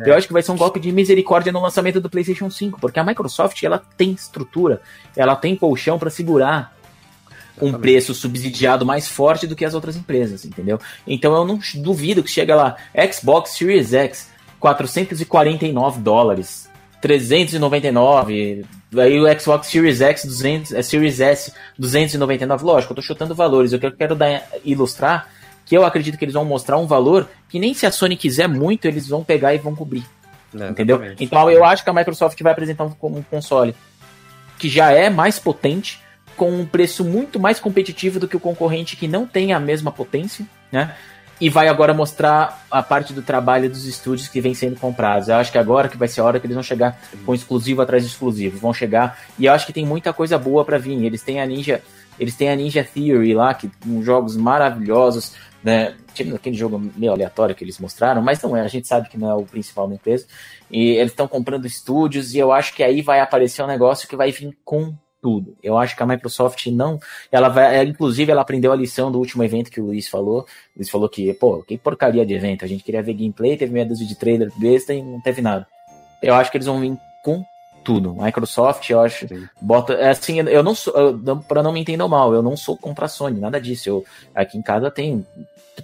é. 0.00 0.10
eu 0.10 0.14
acho 0.14 0.26
que 0.26 0.32
vai 0.32 0.42
ser 0.42 0.50
um 0.50 0.56
golpe 0.56 0.80
de 0.80 0.90
misericórdia 0.90 1.52
no 1.52 1.60
lançamento 1.60 2.00
do 2.00 2.10
PlayStation 2.10 2.50
5, 2.50 2.80
porque 2.80 2.98
a 2.98 3.04
Microsoft 3.04 3.62
ela 3.62 3.80
tem 3.96 4.10
estrutura, 4.12 4.80
ela 5.16 5.36
tem 5.36 5.54
colchão 5.54 5.96
para 5.96 6.10
segurar 6.10 6.73
um 7.60 7.72
preço 7.72 8.14
subsidiado 8.14 8.84
mais 8.84 9.08
forte 9.08 9.46
do 9.46 9.54
que 9.54 9.64
as 9.64 9.74
outras 9.74 9.96
empresas, 9.96 10.44
entendeu? 10.44 10.78
Então 11.06 11.34
eu 11.34 11.44
não 11.44 11.58
duvido 11.76 12.22
que 12.22 12.30
chega 12.30 12.54
lá, 12.54 12.76
Xbox 13.12 13.50
Series 13.50 13.92
X, 13.92 14.30
449 14.58 16.00
dólares, 16.00 16.68
399, 17.00 18.64
aí 18.96 19.20
o 19.20 19.40
Xbox 19.40 19.66
Series 19.68 20.00
X 20.00 20.24
200, 20.24 20.72
é, 20.72 20.82
Series 20.82 21.20
S 21.20 21.52
299, 21.78 22.64
lógico, 22.64 22.92
eu 22.92 22.96
tô 22.96 23.02
chutando 23.02 23.34
valores, 23.34 23.72
o 23.72 23.78
que 23.78 23.86
eu 23.86 23.92
quero 23.92 24.14
dar, 24.14 24.42
ilustrar 24.64 25.28
que 25.66 25.76
eu 25.76 25.84
acredito 25.84 26.18
que 26.18 26.24
eles 26.24 26.34
vão 26.34 26.44
mostrar 26.44 26.76
um 26.76 26.86
valor 26.86 27.28
que 27.48 27.58
nem 27.58 27.72
se 27.72 27.86
a 27.86 27.90
Sony 27.90 28.16
quiser 28.16 28.48
muito, 28.48 28.86
eles 28.86 29.08
vão 29.08 29.24
pegar 29.24 29.54
e 29.54 29.58
vão 29.58 29.74
cobrir. 29.74 30.04
É, 30.54 30.68
entendeu? 30.68 30.96
Exatamente. 30.96 31.24
Então 31.24 31.50
eu 31.50 31.64
acho 31.64 31.82
que 31.82 31.90
a 31.90 31.92
Microsoft 31.92 32.40
vai 32.42 32.52
apresentar 32.52 32.84
um 32.84 33.22
console 33.22 33.74
que 34.58 34.68
já 34.68 34.92
é 34.92 35.10
mais 35.10 35.38
potente, 35.38 36.00
com 36.36 36.50
um 36.50 36.66
preço 36.66 37.04
muito 37.04 37.38
mais 37.40 37.60
competitivo 37.60 38.18
do 38.18 38.28
que 38.28 38.36
o 38.36 38.40
concorrente 38.40 38.96
que 38.96 39.08
não 39.08 39.26
tem 39.26 39.52
a 39.52 39.60
mesma 39.60 39.90
potência, 39.90 40.46
né? 40.70 40.94
E 41.40 41.50
vai 41.50 41.66
agora 41.66 41.92
mostrar 41.92 42.64
a 42.70 42.82
parte 42.82 43.12
do 43.12 43.20
trabalho 43.20 43.68
dos 43.68 43.84
estúdios 43.86 44.28
que 44.28 44.40
vem 44.40 44.54
sendo 44.54 44.78
comprados. 44.78 45.28
Eu 45.28 45.34
acho 45.34 45.50
que 45.50 45.58
agora 45.58 45.88
que 45.88 45.96
vai 45.96 46.06
ser 46.06 46.20
a 46.20 46.24
hora 46.24 46.38
que 46.38 46.46
eles 46.46 46.54
vão 46.54 46.62
chegar 46.62 46.98
com 47.26 47.34
exclusivo 47.34 47.82
atrás 47.82 48.04
de 48.04 48.08
exclusivo. 48.08 48.56
Vão 48.58 48.72
chegar. 48.72 49.18
E 49.36 49.46
eu 49.46 49.52
acho 49.52 49.66
que 49.66 49.72
tem 49.72 49.84
muita 49.84 50.12
coisa 50.12 50.38
boa 50.38 50.64
para 50.64 50.78
vir. 50.78 51.02
Eles 51.04 51.22
têm 51.22 51.40
a 51.40 51.46
Ninja. 51.46 51.82
Eles 52.18 52.36
têm 52.36 52.50
a 52.50 52.56
Ninja 52.56 52.84
Theory 52.84 53.34
lá, 53.34 53.52
que 53.52 53.68
com 53.82 54.00
jogos 54.00 54.36
maravilhosos, 54.36 55.32
né? 55.62 55.96
Aquele 56.36 56.56
jogo 56.56 56.80
meio 56.96 57.10
aleatório 57.10 57.54
que 57.54 57.64
eles 57.64 57.80
mostraram, 57.80 58.22
mas 58.22 58.40
não 58.40 58.56
é, 58.56 58.60
a 58.60 58.68
gente 58.68 58.86
sabe 58.86 59.08
que 59.08 59.18
não 59.18 59.28
é 59.28 59.34
o 59.34 59.42
principal 59.42 59.88
da 59.88 59.96
empresa. 59.96 60.26
E 60.70 60.90
eles 60.92 61.10
estão 61.10 61.26
comprando 61.26 61.66
estúdios, 61.66 62.32
e 62.32 62.38
eu 62.38 62.52
acho 62.52 62.72
que 62.72 62.84
aí 62.84 63.02
vai 63.02 63.18
aparecer 63.18 63.62
um 63.62 63.66
negócio 63.66 64.08
que 64.08 64.14
vai 64.14 64.30
vir 64.30 64.56
com 64.64 64.94
tudo. 65.24 65.56
Eu 65.62 65.78
acho 65.78 65.96
que 65.96 66.02
a 66.02 66.06
Microsoft 66.06 66.66
não. 66.66 67.00
Ela 67.32 67.48
vai. 67.48 67.78
Ela, 67.78 67.88
inclusive, 67.88 68.30
ela 68.30 68.42
aprendeu 68.42 68.70
a 68.70 68.76
lição 68.76 69.10
do 69.10 69.18
último 69.18 69.42
evento 69.42 69.70
que 69.70 69.80
o 69.80 69.86
Luiz 69.86 70.06
falou. 70.06 70.40
O 70.40 70.46
Luiz 70.76 70.90
falou 70.90 71.08
que, 71.08 71.32
pô, 71.32 71.62
que 71.62 71.78
porcaria 71.78 72.26
de 72.26 72.34
evento. 72.34 72.62
A 72.62 72.68
gente 72.68 72.84
queria 72.84 73.02
ver 73.02 73.14
gameplay, 73.14 73.56
teve 73.56 73.72
meia 73.72 73.86
dúzia 73.86 74.06
de 74.06 74.14
trailer 74.16 74.52
besta 74.58 74.92
e 74.92 75.02
não 75.02 75.22
teve 75.22 75.40
nada. 75.40 75.66
Eu 76.22 76.34
acho 76.34 76.50
que 76.50 76.58
eles 76.58 76.66
vão 76.66 76.78
vir 76.78 76.94
com 77.24 77.42
tudo. 77.82 78.14
Microsoft, 78.14 78.90
eu 78.90 79.00
acho, 79.00 79.26
Sim. 79.26 79.48
bota. 79.62 79.94
É 79.94 80.10
assim, 80.10 80.40
eu 80.40 80.62
não 80.62 80.74
sou. 80.74 80.92
para 81.48 81.62
não 81.62 81.72
me 81.72 81.80
entender 81.80 82.06
mal, 82.06 82.34
eu 82.34 82.42
não 82.42 82.54
sou 82.54 82.76
contra 82.76 83.06
a 83.06 83.08
Sony, 83.08 83.40
nada 83.40 83.58
disso. 83.58 83.88
Eu, 83.88 84.04
aqui 84.34 84.58
em 84.58 84.62
casa 84.62 84.90
tem, 84.90 85.26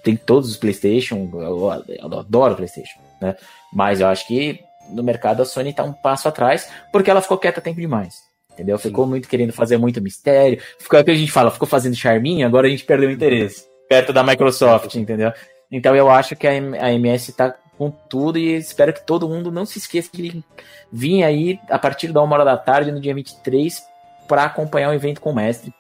tem 0.03 0.17
todos 0.17 0.51
os 0.51 0.59
PlayStation, 0.59 1.31
eu, 1.33 1.83
eu 1.89 2.19
adoro 2.19 2.57
PlayStation, 2.57 3.01
né? 3.23 3.35
Mas 3.73 4.03
eu 4.03 4.07
acho 4.07 4.27
que 4.27 4.61
no 4.91 5.03
mercado 5.03 5.41
a 5.41 5.47
Sony 5.47 5.73
tá 5.73 5.83
um 5.83 5.95
passo 5.95 6.29
atrás, 6.29 6.71
porque 6.93 7.11
ela 7.11 7.23
ficou 7.23 7.39
quieta 7.39 7.63
tempo 7.63 7.81
demais 7.81 8.29
entendeu? 8.61 8.77
Sim. 8.79 8.89
Ficou 8.89 9.07
muito 9.07 9.29
querendo 9.29 9.53
fazer 9.53 9.79
muito 9.79 10.01
mistério. 10.01 10.61
Ficou 10.79 11.01
o 11.01 11.05
que 11.05 11.11
a 11.11 11.15
gente 11.15 11.33
fala, 11.33 11.51
ficou 11.51 11.67
fazendo 11.67 11.97
charminho, 11.97 12.47
agora 12.47 12.67
a 12.67 12.71
gente 12.71 12.85
perdeu 12.85 13.09
o 13.09 13.13
interesse. 13.13 13.65
Perto 13.89 14.13
da 14.13 14.23
Microsoft, 14.23 14.95
entendeu? 14.95 15.33
Então 15.71 15.97
eu 15.97 16.11
acho 16.11 16.37
que 16.37 16.47
a, 16.47 16.51
a 16.53 16.93
MS 16.93 17.33
tá 17.33 17.55
com 17.79 17.91
tudo 17.91 18.39
e 18.39 18.57
espero 18.57 18.93
que 18.93 19.05
todo 19.07 19.29
mundo 19.29 19.51
não 19.51 19.65
se 19.65 19.79
esqueça 19.79 20.11
de 20.13 20.45
vir 20.93 21.25
aí 21.25 21.59
a 21.71 21.79
partir 21.79 22.13
da 22.13 22.23
uma 22.23 22.35
hora 22.35 22.45
da 22.45 22.57
tarde, 22.57 22.93
no 22.93 23.01
dia 23.01 23.15
23, 23.15 23.83
para 24.29 24.45
acompanhar 24.45 24.91
o 24.91 24.95
evento 24.95 25.21
com 25.21 25.31
o 25.31 25.35
mestre. 25.35 25.73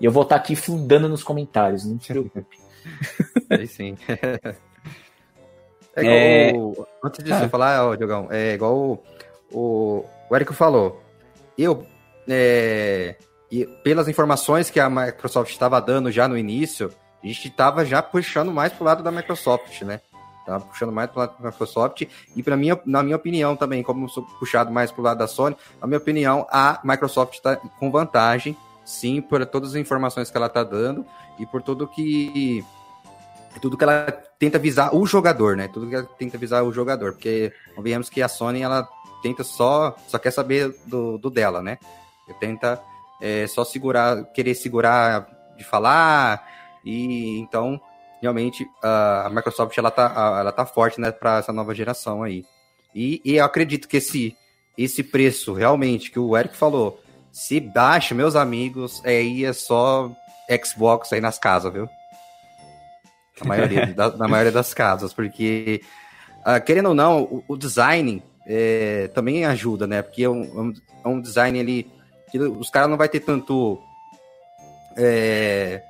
E 0.00 0.04
eu 0.04 0.12
vou 0.12 0.22
estar 0.22 0.36
tá 0.36 0.40
aqui 0.40 0.54
fundando 0.54 1.08
nos 1.08 1.24
comentários, 1.24 1.84
não 1.84 2.00
se 2.00 2.06
preocupe. 2.06 2.56
Aí 3.50 3.66
sim. 3.66 3.96
É 5.96 6.50
igual. 6.50 6.74
É... 6.78 7.06
Antes 7.06 7.24
de 7.24 7.32
ah. 7.32 7.40
você 7.40 7.48
falar, 7.48 7.84
ó, 7.84 7.96
Diogão, 7.96 8.28
é 8.30 8.54
igual 8.54 8.76
o, 8.76 9.02
o, 9.50 10.04
o 10.30 10.36
Érico 10.36 10.54
falou. 10.54 11.02
Eu 11.56 11.84
é, 12.28 13.16
e 13.50 13.66
pelas 13.82 14.08
informações 14.08 14.68
que 14.68 14.78
a 14.78 14.90
Microsoft 14.90 15.50
estava 15.50 15.80
dando 15.80 16.10
já 16.10 16.28
no 16.28 16.36
início, 16.36 16.92
a 17.22 17.26
gente 17.26 17.48
estava 17.48 17.84
já 17.84 18.02
puxando 18.02 18.52
mais 18.52 18.72
pro 18.72 18.84
lado 18.84 19.02
da 19.02 19.10
Microsoft, 19.10 19.82
né? 19.82 20.00
Tava 20.44 20.64
puxando 20.64 20.92
mais 20.92 21.10
pro 21.10 21.20
lado 21.20 21.36
da 21.38 21.50
Microsoft 21.50 22.06
e 22.36 22.42
para 22.42 22.56
mim, 22.56 22.68
na 22.86 23.02
minha 23.02 23.16
opinião 23.16 23.56
também, 23.56 23.82
como 23.82 24.08
sou 24.08 24.22
puxado 24.38 24.70
mais 24.70 24.90
pro 24.90 25.02
lado 25.02 25.18
da 25.18 25.26
Sony, 25.26 25.56
na 25.80 25.86
minha 25.86 25.98
opinião, 25.98 26.46
a 26.50 26.80
Microsoft 26.84 27.34
está 27.34 27.56
com 27.56 27.90
vantagem, 27.90 28.56
sim, 28.84 29.20
por 29.20 29.44
todas 29.46 29.70
as 29.70 29.76
informações 29.76 30.30
que 30.30 30.36
ela 30.36 30.46
está 30.46 30.62
dando 30.62 31.04
e 31.38 31.46
por 31.46 31.62
tudo 31.62 31.86
que 31.86 32.64
tudo 33.60 33.76
que 33.76 33.84
ela 33.84 34.06
tenta 34.38 34.58
visar 34.58 34.94
o 34.94 35.04
jogador, 35.04 35.56
né? 35.56 35.68
Tudo 35.68 35.88
que 35.88 35.94
ela 35.94 36.08
tenta 36.18 36.38
visar 36.38 36.62
o 36.62 36.72
jogador, 36.72 37.12
porque 37.12 37.52
vemos 37.78 38.08
que 38.08 38.22
a 38.22 38.28
Sony 38.28 38.62
ela 38.62 38.88
tenta 39.22 39.42
só 39.42 39.96
só 40.06 40.18
quer 40.18 40.30
saber 40.30 40.74
do, 40.86 41.18
do 41.18 41.28
dela, 41.28 41.60
né? 41.60 41.78
Tenta 42.34 42.82
é, 43.20 43.46
só 43.46 43.64
segurar, 43.64 44.24
querer 44.32 44.54
segurar 44.54 45.28
de 45.56 45.64
falar, 45.64 46.46
e 46.84 47.38
então 47.38 47.80
realmente 48.20 48.68
a 48.82 49.30
Microsoft 49.32 49.76
ela 49.76 49.90
tá, 49.90 50.38
ela 50.40 50.52
tá 50.52 50.66
forte 50.66 51.00
né, 51.00 51.10
para 51.10 51.38
essa 51.38 51.52
nova 51.52 51.74
geração 51.74 52.22
aí. 52.22 52.44
E, 52.94 53.20
e, 53.24 53.36
eu 53.36 53.44
acredito 53.44 53.86
que 53.86 53.98
esse, 53.98 54.36
esse 54.76 55.02
preço 55.02 55.52
realmente 55.52 56.10
que 56.10 56.18
o 56.18 56.36
Eric 56.36 56.56
falou, 56.56 57.00
se 57.30 57.60
baixa, 57.60 58.14
meus 58.14 58.34
amigos, 58.34 59.04
aí 59.04 59.44
é 59.44 59.52
só 59.52 60.10
Xbox 60.64 61.12
aí 61.12 61.20
nas 61.20 61.38
casas, 61.38 61.72
viu? 61.72 61.88
Na 63.40 63.46
maioria, 63.46 63.86
da, 63.94 64.16
na 64.16 64.26
maioria 64.26 64.52
das 64.52 64.74
casas, 64.74 65.12
porque 65.12 65.82
uh, 66.40 66.64
querendo 66.64 66.88
ou 66.88 66.94
não, 66.94 67.22
o, 67.22 67.44
o 67.48 67.56
design 67.56 68.22
é, 68.46 69.08
também 69.08 69.44
ajuda, 69.44 69.86
né? 69.86 70.02
Porque 70.02 70.24
é 70.24 70.28
um, 70.30 70.72
é 71.04 71.08
um 71.08 71.18
é 71.18 71.22
design 71.22 71.60
ali 71.60 71.90
que 72.30 72.38
os 72.38 72.70
caras 72.70 72.88
não 72.88 72.96
vai 72.96 73.08
ter 73.08 73.20
tanto. 73.20 73.80
É, 74.96 75.82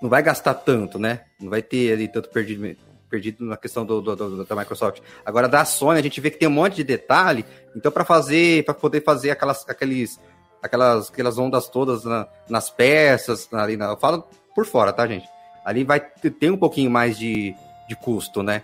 não 0.00 0.08
vai 0.08 0.22
gastar 0.22 0.54
tanto, 0.54 0.98
né? 0.98 1.20
Não 1.40 1.50
vai 1.50 1.62
ter 1.62 1.92
ali 1.92 2.08
tanto 2.08 2.28
perdido, 2.30 2.76
perdido 3.08 3.44
na 3.44 3.56
questão 3.56 3.84
do, 3.84 4.00
do, 4.00 4.16
do, 4.16 4.44
da 4.44 4.56
Microsoft. 4.56 5.00
Agora, 5.24 5.48
da 5.48 5.64
Sony, 5.64 5.98
a 5.98 6.02
gente 6.02 6.20
vê 6.20 6.30
que 6.30 6.38
tem 6.38 6.48
um 6.48 6.52
monte 6.52 6.76
de 6.76 6.84
detalhe. 6.84 7.44
Então, 7.74 7.90
para 7.90 8.04
fazer, 8.04 8.64
para 8.64 8.74
poder 8.74 9.02
fazer 9.02 9.30
aquelas, 9.30 9.68
aqueles, 9.68 10.20
aquelas, 10.62 11.08
aquelas 11.10 11.38
ondas 11.38 11.68
todas 11.68 12.04
na, 12.04 12.28
nas 12.48 12.70
peças, 12.70 13.48
ali 13.52 13.76
na, 13.76 13.86
eu 13.86 13.96
falo 13.96 14.24
por 14.54 14.66
fora, 14.66 14.92
tá, 14.92 15.06
gente? 15.06 15.26
Ali 15.64 15.84
vai 15.84 16.00
ter 16.00 16.50
um 16.50 16.56
pouquinho 16.56 16.90
mais 16.90 17.18
de, 17.18 17.54
de 17.88 17.96
custo, 17.96 18.42
né? 18.42 18.62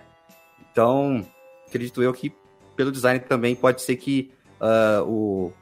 Então, 0.71 1.27
acredito 1.67 2.03
eu 2.03 2.13
que 2.13 2.33
pelo 2.77 2.93
design 2.93 3.21
também 3.21 3.55
pode 3.55 3.83
ser 3.83 3.97
que 3.97 4.33
uh, 4.61 5.03
o, 5.05 5.53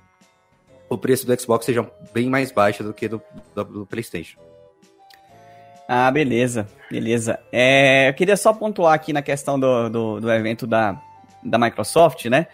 o 0.91 0.99
preço 0.99 1.25
do 1.25 1.41
Xbox 1.41 1.65
seja 1.65 1.89
bem 2.13 2.29
mais 2.29 2.51
baixo 2.51 2.83
do 2.83 2.93
que 2.93 3.07
do, 3.07 3.23
do, 3.55 3.65
do 3.65 3.87
PlayStation. 3.87 4.39
Ah, 5.89 6.11
beleza, 6.11 6.69
beleza. 6.91 7.39
É, 7.51 8.09
eu 8.09 8.15
queria 8.15 8.37
só 8.37 8.53
pontuar 8.53 8.95
aqui 8.95 9.13
na 9.13 9.23
questão 9.23 9.59
do, 9.59 9.89
do, 9.89 10.21
do, 10.21 10.33
evento 10.33 10.67
da, 10.67 11.01
da 11.43 11.59
Microsoft, 11.59 12.27
né? 12.27 12.47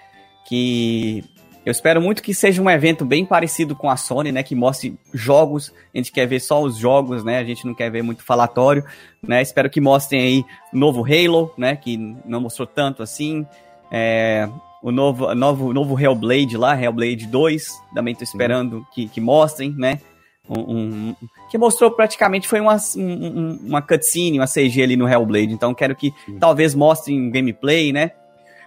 Que 0.46 1.24
eu 1.64 1.70
espero 1.70 2.00
muito 2.00 2.22
que 2.22 2.32
seja 2.32 2.62
um 2.62 2.70
evento 2.70 3.04
bem 3.04 3.26
parecido 3.26 3.74
com 3.74 3.90
a 3.90 3.96
Sony, 3.96 4.32
né? 4.32 4.42
Que 4.42 4.54
mostre 4.54 4.98
jogos. 5.12 5.72
A 5.94 5.98
gente 5.98 6.12
quer 6.12 6.26
ver 6.26 6.40
só 6.40 6.62
os 6.62 6.78
jogos, 6.78 7.24
né? 7.24 7.38
A 7.38 7.44
gente 7.44 7.66
não 7.66 7.74
quer 7.74 7.90
ver 7.90 8.02
muito 8.02 8.22
falatório, 8.22 8.84
né? 9.22 9.42
Espero 9.42 9.68
que 9.68 9.80
mostrem 9.80 10.22
aí 10.22 10.44
novo 10.72 11.04
Halo, 11.04 11.52
né? 11.58 11.76
Que 11.76 11.96
não 12.24 12.40
mostrou 12.40 12.66
tanto 12.66 13.02
assim. 13.02 13.46
É, 13.90 14.48
o 14.82 14.92
novo, 14.92 15.34
novo, 15.34 15.72
novo 15.72 15.98
Hellblade 15.98 16.56
lá, 16.56 16.80
Hellblade 16.80 17.26
2, 17.26 17.82
também 17.94 18.14
tô 18.14 18.22
esperando 18.22 18.78
uhum. 18.78 18.84
que, 18.92 19.08
que 19.08 19.20
mostrem, 19.20 19.74
né? 19.76 20.00
Um, 20.48 20.60
um, 20.60 21.16
que 21.50 21.58
mostrou 21.58 21.90
praticamente 21.90 22.46
foi 22.46 22.60
uma, 22.60 22.76
um, 22.96 23.58
uma 23.66 23.82
cutscene, 23.82 24.38
uma 24.38 24.46
CG 24.46 24.82
ali 24.82 24.96
no 24.96 25.08
Hellblade. 25.08 25.52
Então 25.52 25.74
quero 25.74 25.96
que 25.96 26.12
talvez 26.38 26.74
mostrem 26.74 27.20
um 27.20 27.30
gameplay, 27.30 27.92
né? 27.92 28.12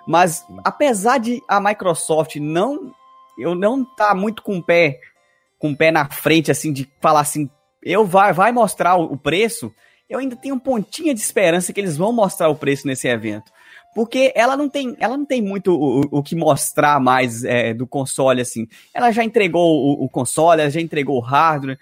Mas 0.05 0.43
apesar 0.63 1.19
de 1.19 1.41
a 1.47 1.61
Microsoft 1.61 2.35
não 2.35 2.93
eu 3.37 3.55
não 3.55 3.85
tá 3.85 4.13
muito 4.13 4.43
com 4.43 4.57
o 4.57 4.63
pé 4.63 4.99
com 5.57 5.71
o 5.71 5.77
pé 5.77 5.91
na 5.91 6.09
frente 6.09 6.51
assim 6.51 6.73
de 6.73 6.89
falar 6.99 7.21
assim, 7.21 7.49
eu 7.81 8.05
vai 8.05 8.33
vai 8.33 8.51
mostrar 8.51 8.95
o, 8.95 9.13
o 9.13 9.17
preço, 9.17 9.71
eu 10.09 10.19
ainda 10.19 10.35
tenho 10.35 10.55
um 10.55 10.59
pontinho 10.59 11.13
de 11.13 11.21
esperança 11.21 11.71
que 11.71 11.79
eles 11.79 11.95
vão 11.95 12.11
mostrar 12.11 12.49
o 12.49 12.55
preço 12.55 12.87
nesse 12.87 13.07
evento 13.07 13.49
porque 13.93 14.31
ela 14.35 14.55
não 14.55 14.69
tem, 14.69 14.95
ela 14.99 15.17
não 15.17 15.25
tem 15.25 15.41
muito 15.41 15.73
o, 15.73 16.19
o 16.19 16.23
que 16.23 16.35
mostrar 16.35 16.99
mais 16.99 17.43
é, 17.43 17.73
do 17.73 17.87
console, 17.87 18.41
assim. 18.41 18.67
Ela 18.93 19.11
já 19.11 19.23
entregou 19.23 19.69
o, 19.69 20.05
o 20.05 20.09
console, 20.09 20.61
ela 20.61 20.69
já 20.69 20.81
entregou 20.81 21.17
o 21.17 21.21
hardware, 21.21 21.77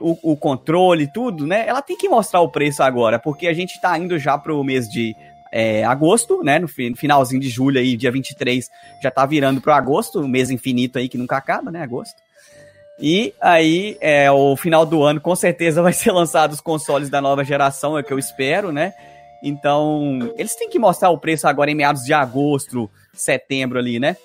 o, 0.00 0.32
o, 0.32 0.36
controle, 0.36 1.10
tudo, 1.12 1.46
né? 1.46 1.64
Ela 1.66 1.80
tem 1.80 1.96
que 1.96 2.08
mostrar 2.08 2.40
o 2.40 2.48
preço 2.48 2.82
agora, 2.82 3.18
porque 3.18 3.46
a 3.46 3.52
gente 3.52 3.80
tá 3.80 3.96
indo 3.98 4.18
já 4.18 4.36
pro 4.36 4.62
mês 4.64 4.88
de 4.88 5.14
é, 5.52 5.84
agosto, 5.84 6.42
né? 6.42 6.58
No 6.58 6.68
finalzinho 6.68 7.40
de 7.40 7.48
julho 7.48 7.78
aí, 7.78 7.96
dia 7.96 8.10
23, 8.10 8.68
já 9.00 9.10
tá 9.10 9.24
virando 9.24 9.60
pro 9.60 9.72
agosto, 9.72 10.20
o 10.20 10.28
mês 10.28 10.50
infinito 10.50 10.98
aí 10.98 11.08
que 11.08 11.16
nunca 11.18 11.36
acaba, 11.36 11.70
né? 11.70 11.82
Agosto. 11.82 12.16
E 12.98 13.32
aí, 13.40 13.96
é, 14.00 14.30
o 14.30 14.56
final 14.56 14.84
do 14.84 15.02
ano, 15.02 15.20
com 15.20 15.34
certeza, 15.34 15.80
vai 15.82 15.92
ser 15.92 16.10
lançado 16.10 16.52
os 16.52 16.60
consoles 16.60 17.08
da 17.08 17.20
nova 17.20 17.44
geração, 17.44 17.96
é 17.96 18.00
o 18.00 18.04
que 18.04 18.12
eu 18.12 18.18
espero, 18.18 18.72
né? 18.72 18.92
Então, 19.46 20.32
eles 20.38 20.54
têm 20.56 20.70
que 20.70 20.78
mostrar 20.78 21.10
o 21.10 21.18
preço 21.18 21.46
agora 21.46 21.70
em 21.70 21.74
meados 21.74 22.02
de 22.02 22.14
agosto, 22.14 22.90
setembro 23.12 23.78
ali, 23.78 24.00
né? 24.00 24.16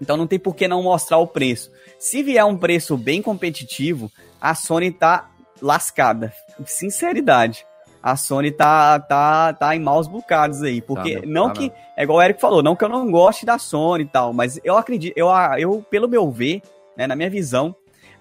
Então 0.00 0.16
não 0.16 0.26
tem 0.26 0.38
por 0.38 0.56
que 0.56 0.66
não 0.66 0.82
mostrar 0.82 1.18
o 1.18 1.26
preço. 1.26 1.70
Se 1.98 2.22
vier 2.22 2.44
um 2.44 2.56
preço 2.56 2.96
bem 2.96 3.20
competitivo, 3.20 4.10
a 4.40 4.54
Sony 4.54 4.90
tá 4.90 5.28
lascada. 5.60 6.32
Sinceridade. 6.64 7.66
a 8.02 8.16
Sony 8.16 8.50
tá, 8.50 8.98
tá, 9.00 9.52
tá 9.52 9.76
em 9.76 9.80
maus 9.80 10.06
bocados 10.06 10.62
aí. 10.62 10.80
Porque 10.80 11.20
tá, 11.20 11.26
não, 11.26 11.48
tá 11.48 11.54
que. 11.54 11.72
É 11.96 12.04
igual 12.04 12.18
o 12.18 12.22
Eric 12.22 12.40
falou, 12.40 12.62
não 12.62 12.76
que 12.76 12.84
eu 12.84 12.88
não 12.88 13.10
goste 13.10 13.44
da 13.44 13.58
Sony 13.58 14.04
e 14.04 14.06
tal, 14.06 14.32
mas 14.32 14.58
eu 14.64 14.78
acredito, 14.78 15.12
eu, 15.16 15.28
eu 15.58 15.84
pelo 15.90 16.08
meu 16.08 16.30
ver, 16.30 16.62
né, 16.96 17.06
na 17.06 17.16
minha 17.16 17.28
visão, 17.28 17.74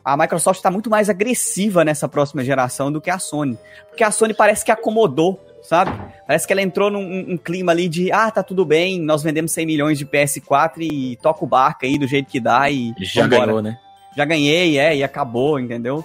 a 0.03 0.17
Microsoft 0.17 0.57
está 0.57 0.71
muito 0.71 0.89
mais 0.89 1.09
agressiva 1.09 1.85
nessa 1.85 2.07
próxima 2.07 2.43
geração 2.43 2.91
do 2.91 2.99
que 2.99 3.09
a 3.09 3.19
Sony. 3.19 3.57
Porque 3.89 4.03
a 4.03 4.11
Sony 4.11 4.33
parece 4.33 4.65
que 4.65 4.71
acomodou, 4.71 5.39
sabe? 5.67 5.91
Parece 6.25 6.47
que 6.47 6.53
ela 6.53 6.61
entrou 6.61 6.89
num 6.89 7.33
um 7.33 7.37
clima 7.37 7.71
ali 7.71 7.89
de, 7.89 8.11
ah, 8.11 8.31
tá 8.31 8.41
tudo 8.41 8.65
bem, 8.65 8.99
nós 9.01 9.21
vendemos 9.21 9.51
100 9.51 9.65
milhões 9.65 9.97
de 9.97 10.05
PS4 10.05 10.79
e 10.79 11.17
toca 11.17 11.43
o 11.43 11.47
barco 11.47 11.85
aí 11.85 11.97
do 11.97 12.07
jeito 12.07 12.29
que 12.29 12.39
dá 12.39 12.69
e. 12.69 12.93
Já 12.99 13.23
vambora. 13.23 13.45
ganhou, 13.45 13.61
né? 13.61 13.77
Já 14.15 14.25
ganhei, 14.25 14.79
é, 14.79 14.95
e 14.95 15.03
acabou, 15.03 15.59
entendeu? 15.59 16.03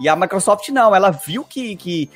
E 0.00 0.08
a 0.08 0.16
Microsoft 0.16 0.68
não, 0.70 0.94
ela 0.94 1.10
viu 1.10 1.44
que, 1.44 1.76
que 1.76 2.10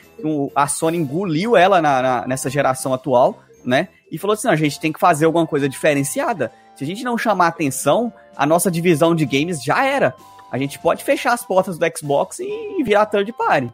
a 0.55 0.67
Sony 0.67 0.97
engoliu 0.97 1.57
ela 1.57 1.81
na, 1.83 2.03
na, 2.03 2.27
nessa 2.27 2.49
geração 2.49 2.95
atual, 2.95 3.39
né? 3.65 3.89
E 4.11 4.19
falou 4.19 4.35
assim: 4.35 4.47
não, 4.47 4.55
a 4.55 4.57
gente 4.57 4.81
tem 4.81 4.93
que 4.93 4.99
fazer 4.99 5.27
alguma 5.27 5.47
coisa 5.47 5.69
diferenciada. 5.69 6.51
Se 6.75 6.85
a 6.85 6.87
gente 6.87 7.05
não 7.05 7.17
chamar 7.17 7.49
atenção, 7.49 8.13
a 8.37 8.47
nossa 8.47 8.71
divisão 8.71 9.15
de 9.15 9.25
games 9.25 9.63
já 9.63 9.85
era. 9.85 10.15
A 10.51 10.59
gente 10.59 10.79
pode 10.79 11.05
fechar 11.05 11.33
as 11.33 11.45
portas 11.45 11.79
do 11.79 11.87
Xbox 11.97 12.39
e 12.39 12.83
virar 12.83 13.07
third 13.07 13.33
party, 13.33 13.73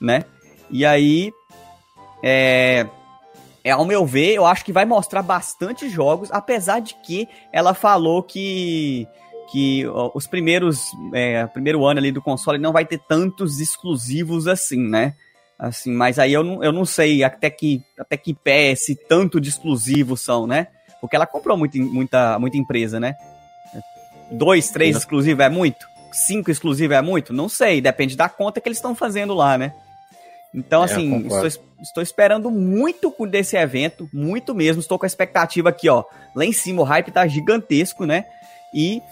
né? 0.00 0.24
E 0.70 0.84
aí, 0.84 1.32
é, 2.26 2.86
é, 3.62 3.70
ao 3.72 3.84
meu 3.84 4.06
ver, 4.06 4.32
eu 4.32 4.46
acho 4.46 4.64
que 4.64 4.72
vai 4.72 4.86
mostrar 4.86 5.20
bastante 5.22 5.90
jogos, 5.90 6.30
apesar 6.32 6.80
de 6.80 6.94
que 6.94 7.28
ela 7.52 7.74
falou 7.74 8.22
que 8.22 9.06
que 9.52 9.84
os 10.14 10.26
primeiros 10.26 10.90
é, 11.12 11.46
primeiro 11.46 11.84
ano 11.84 12.00
ali 12.00 12.10
do 12.10 12.22
console 12.22 12.58
não 12.58 12.72
vai 12.72 12.86
ter 12.86 12.98
tantos 12.98 13.60
exclusivos 13.60 14.48
assim, 14.48 14.88
né? 14.88 15.14
Assim, 15.58 15.92
mas 15.92 16.18
aí 16.18 16.32
eu 16.32 16.42
não, 16.42 16.64
eu 16.64 16.72
não 16.72 16.86
sei 16.86 17.22
até 17.22 17.50
que 17.50 17.82
até 17.98 18.16
que 18.16 18.32
pé 18.32 18.74
se 18.74 18.96
tanto 18.96 19.38
de 19.38 19.50
exclusivos 19.50 20.22
são, 20.22 20.46
né? 20.46 20.68
Porque 20.98 21.14
ela 21.14 21.26
comprou 21.26 21.58
muito, 21.58 21.76
muita 21.76 22.38
muita 22.38 22.56
empresa, 22.56 22.98
né? 22.98 23.14
Dois, 24.30 24.70
três 24.70 24.96
exclusivos 24.96 25.44
é 25.44 25.50
muito? 25.50 25.86
Cinco 26.10 26.50
exclusivos 26.50 26.96
é 26.96 27.02
muito? 27.02 27.34
Não 27.34 27.50
sei, 27.50 27.82
depende 27.82 28.16
da 28.16 28.30
conta 28.30 28.62
que 28.62 28.68
eles 28.68 28.78
estão 28.78 28.94
fazendo 28.94 29.34
lá, 29.34 29.58
né? 29.58 29.74
Então, 30.54 30.82
é, 30.82 30.84
assim, 30.84 31.26
estou, 31.26 31.46
estou, 31.82 32.02
esperando 32.02 32.50
muito 32.50 33.12
desse 33.26 33.56
evento, 33.56 34.08
muito 34.12 34.54
mesmo. 34.54 34.80
Estou 34.80 34.98
com 34.98 35.04
a 35.04 35.08
expectativa 35.08 35.68
aqui, 35.68 35.88
ó. 35.88 36.04
Lá 36.34 36.44
em 36.44 36.52
cima 36.52 36.82
o 36.82 36.84
hype 36.84 37.10
tá 37.10 37.26
gigantesco, 37.26 38.06
né? 38.06 38.24
E 38.72 39.02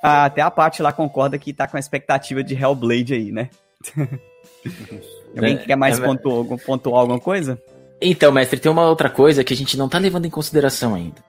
até 0.00 0.40
a 0.40 0.50
parte 0.50 0.80
lá 0.80 0.92
concorda 0.92 1.38
que 1.38 1.52
tá 1.52 1.66
com 1.66 1.76
a 1.76 1.80
expectativa 1.80 2.42
de 2.42 2.54
Hellblade 2.54 3.14
aí, 3.14 3.32
né? 3.32 3.50
Alguém 5.36 5.56
é, 5.56 5.58
quer 5.58 5.76
mais 5.76 5.98
é, 5.98 6.04
pontuar, 6.04 6.58
pontuar 6.64 7.00
alguma 7.00 7.18
coisa? 7.18 7.60
Então, 8.00 8.30
mestre, 8.30 8.60
tem 8.60 8.70
uma 8.70 8.88
outra 8.88 9.08
coisa 9.08 9.42
que 9.42 9.54
a 9.54 9.56
gente 9.56 9.76
não 9.76 9.88
tá 9.88 9.98
levando 9.98 10.26
em 10.26 10.30
consideração 10.30 10.94
ainda. 10.94 11.22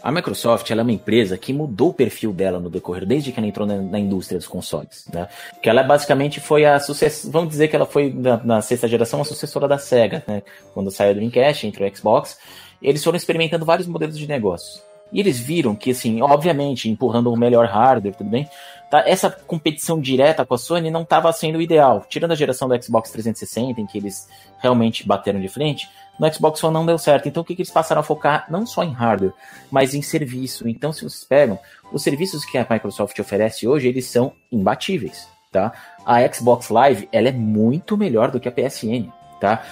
A 0.00 0.12
Microsoft 0.12 0.70
é 0.70 0.80
uma 0.80 0.92
empresa 0.92 1.36
que 1.36 1.52
mudou 1.52 1.90
o 1.90 1.94
perfil 1.94 2.32
dela 2.32 2.60
no 2.60 2.70
decorrer, 2.70 3.04
desde 3.04 3.32
que 3.32 3.40
ela 3.40 3.48
entrou 3.48 3.66
na, 3.66 3.76
na 3.76 3.98
indústria 3.98 4.38
dos 4.38 4.46
consoles. 4.46 5.08
Né? 5.12 5.28
Que 5.60 5.68
ela 5.68 5.82
basicamente 5.82 6.40
foi 6.40 6.64
a 6.64 6.78
sucessora. 6.78 7.32
Vamos 7.32 7.50
dizer 7.50 7.66
que 7.66 7.74
ela 7.74 7.86
foi, 7.86 8.12
na, 8.12 8.36
na, 8.44 8.62
sexta 8.62 8.86
geração, 8.86 9.20
a 9.20 9.24
sucessora 9.24 9.66
da 9.66 9.76
SEGA, 9.76 10.22
né? 10.26 10.42
Quando 10.72 10.90
saiu 10.90 11.14
do 11.14 11.16
Dreamcast, 11.16 11.66
entrou 11.66 11.88
o 11.88 11.96
Xbox. 11.96 12.38
Eles 12.80 13.02
foram 13.02 13.16
experimentando 13.16 13.64
vários 13.64 13.88
modelos 13.88 14.16
de 14.16 14.28
negócio. 14.28 14.80
E 15.12 15.18
eles 15.18 15.38
viram 15.38 15.74
que, 15.74 15.90
assim, 15.90 16.20
obviamente, 16.20 16.88
empurrando 16.88 17.32
o 17.32 17.36
melhor 17.36 17.66
hardware, 17.66 18.14
tudo 18.14 18.30
bem, 18.30 18.48
tá, 18.90 19.04
essa 19.06 19.30
competição 19.30 20.00
direta 20.00 20.44
com 20.44 20.54
a 20.54 20.58
Sony 20.58 20.90
não 20.90 21.02
estava 21.02 21.32
sendo 21.32 21.60
ideal. 21.60 22.04
Tirando 22.08 22.32
a 22.32 22.36
geração 22.36 22.68
do 22.68 22.82
Xbox 22.82 23.10
360, 23.10 23.80
em 23.80 23.86
que 23.86 23.98
eles 23.98 24.28
realmente 24.58 25.06
bateram 25.06 25.40
de 25.40 25.48
frente, 25.48 25.88
no 26.18 26.32
Xbox 26.32 26.62
One 26.64 26.74
não 26.74 26.86
deu 26.86 26.98
certo. 26.98 27.28
Então 27.28 27.42
o 27.42 27.44
que, 27.44 27.54
que 27.54 27.62
eles 27.62 27.70
passaram 27.70 28.00
a 28.00 28.04
focar 28.04 28.46
não 28.50 28.66
só 28.66 28.82
em 28.82 28.92
hardware, 28.92 29.32
mas 29.70 29.94
em 29.94 30.02
serviço. 30.02 30.68
Então, 30.68 30.92
se 30.92 31.02
vocês 31.02 31.24
pegam, 31.24 31.58
os 31.92 32.02
serviços 32.02 32.44
que 32.44 32.58
a 32.58 32.66
Microsoft 32.68 33.18
oferece 33.18 33.66
hoje, 33.66 33.88
eles 33.88 34.06
são 34.06 34.32
imbatíveis. 34.50 35.28
Tá? 35.52 35.72
A 36.04 36.30
Xbox 36.30 36.68
Live 36.68 37.08
ela 37.10 37.28
é 37.28 37.32
muito 37.32 37.96
melhor 37.96 38.30
do 38.30 38.40
que 38.40 38.48
a 38.48 38.52
PSN. 38.52 39.10
Tá? 39.40 39.64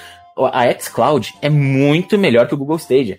A 0.52 0.72
xCloud 0.78 1.34
é 1.42 1.48
muito 1.48 2.16
melhor 2.16 2.46
que 2.46 2.54
o 2.54 2.58
Google 2.58 2.76
Stadia. 2.76 3.18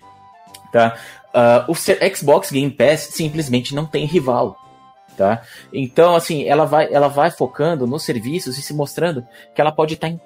Tá? 0.72 0.96
Uh, 1.28 1.72
o 1.72 2.16
Xbox 2.16 2.50
Game 2.50 2.70
Pass 2.70 3.00
simplesmente 3.12 3.74
não 3.74 3.86
tem 3.86 4.06
rival. 4.06 4.56
Tá? 5.18 5.42
Então, 5.72 6.14
assim, 6.14 6.44
ela 6.44 6.64
vai, 6.64 6.94
ela 6.94 7.08
vai 7.08 7.28
focando 7.28 7.88
nos 7.88 8.04
serviços 8.04 8.56
e 8.56 8.62
se 8.62 8.72
mostrando 8.72 9.26
que 9.52 9.60
ela 9.60 9.72
pode 9.72 9.94
estar 9.94 10.06
em, 10.06 10.20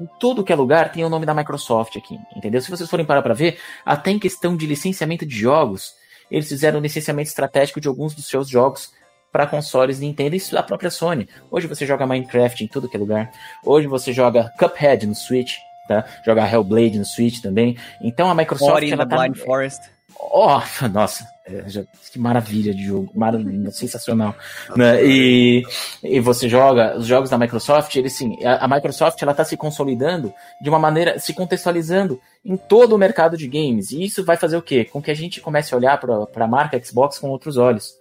em 0.00 0.08
tudo 0.18 0.42
que 0.42 0.52
é 0.52 0.56
lugar, 0.56 0.90
tem 0.90 1.04
o 1.04 1.08
nome 1.08 1.24
da 1.24 1.32
Microsoft 1.32 1.96
aqui, 1.96 2.18
entendeu? 2.34 2.60
Se 2.60 2.68
vocês 2.68 2.90
forem 2.90 3.06
parar 3.06 3.22
para 3.22 3.32
ver, 3.32 3.60
até 3.86 4.10
em 4.10 4.18
questão 4.18 4.56
de 4.56 4.66
licenciamento 4.66 5.24
de 5.24 5.36
jogos, 5.36 5.94
eles 6.28 6.48
fizeram 6.48 6.80
um 6.80 6.82
licenciamento 6.82 7.28
estratégico 7.28 7.80
de 7.80 7.86
alguns 7.86 8.12
dos 8.12 8.26
seus 8.26 8.48
jogos 8.48 8.90
para 9.30 9.46
consoles 9.46 10.00
Nintendo 10.00 10.34
e 10.34 10.50
da 10.50 10.64
própria 10.64 10.90
Sony. 10.90 11.28
Hoje 11.48 11.68
você 11.68 11.86
joga 11.86 12.04
Minecraft 12.04 12.64
em 12.64 12.66
tudo 12.66 12.88
que 12.88 12.96
é 12.96 12.98
lugar. 12.98 13.30
Hoje 13.64 13.86
você 13.86 14.12
joga 14.12 14.52
Cuphead 14.58 15.06
no 15.06 15.14
Switch, 15.14 15.54
tá? 15.86 16.04
Joga 16.26 16.44
Hellblade 16.44 16.98
no 16.98 17.04
Switch 17.04 17.40
também. 17.40 17.78
Então 18.02 18.28
a 18.28 18.34
Microsoft 18.34 18.72
Ori 18.72 18.90
ela 18.90 19.06
tá 19.06 19.16
Blind 19.16 19.36
Forest. 19.36 19.94
Oh, 20.32 20.60
nossa, 20.88 21.26
é, 21.46 21.68
já, 21.68 21.84
que 22.10 22.18
maravilha 22.18 22.74
de 22.74 22.84
jogo, 22.84 23.10
maravilha, 23.14 23.70
sensacional. 23.72 24.34
Né? 24.76 25.04
E, 25.04 25.62
e 26.02 26.20
você 26.20 26.48
joga 26.48 26.96
os 26.96 27.06
jogos 27.06 27.30
da 27.30 27.38
Microsoft, 27.38 27.94
ele 27.96 28.08
sim, 28.08 28.42
a, 28.44 28.64
a 28.64 28.68
Microsoft 28.68 29.20
ela 29.20 29.32
está 29.32 29.44
se 29.44 29.56
consolidando 29.56 30.32
de 30.62 30.68
uma 30.68 30.78
maneira, 30.78 31.18
se 31.18 31.34
contextualizando 31.34 32.20
em 32.44 32.56
todo 32.56 32.94
o 32.94 32.98
mercado 32.98 33.36
de 33.36 33.46
games. 33.46 33.90
E 33.90 34.02
isso 34.02 34.24
vai 34.24 34.36
fazer 34.36 34.56
o 34.56 34.62
quê? 34.62 34.84
Com 34.84 35.02
que 35.02 35.10
a 35.10 35.14
gente 35.14 35.40
comece 35.40 35.74
a 35.74 35.76
olhar 35.76 35.98
para 35.98 36.44
a 36.44 36.48
marca 36.48 36.82
Xbox 36.82 37.18
com 37.18 37.28
outros 37.28 37.56
olhos. 37.56 37.94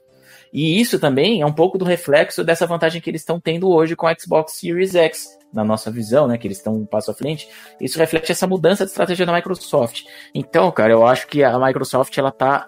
E 0.53 0.79
isso 0.79 0.99
também 0.99 1.41
é 1.41 1.45
um 1.45 1.51
pouco 1.51 1.77
do 1.77 1.85
reflexo 1.85 2.43
dessa 2.43 2.67
vantagem 2.67 3.01
que 3.01 3.09
eles 3.09 3.21
estão 3.21 3.39
tendo 3.39 3.69
hoje 3.69 3.95
com 3.95 4.05
a 4.05 4.15
Xbox 4.15 4.53
Series 4.53 4.93
X, 4.93 5.27
na 5.53 5.63
nossa 5.63 5.91
visão, 5.91 6.27
né, 6.27 6.37
que 6.37 6.47
eles 6.47 6.57
estão 6.57 6.73
um 6.73 6.85
passo 6.85 7.11
à 7.11 7.13
frente, 7.13 7.47
isso 7.79 7.99
reflete 7.99 8.31
essa 8.31 8.47
mudança 8.47 8.83
de 8.83 8.91
estratégia 8.91 9.25
da 9.25 9.33
Microsoft. 9.33 10.03
Então, 10.33 10.71
cara, 10.71 10.91
eu 10.91 11.05
acho 11.05 11.27
que 11.27 11.43
a 11.43 11.57
Microsoft 11.59 12.17
ela 12.17 12.31
tá 12.31 12.67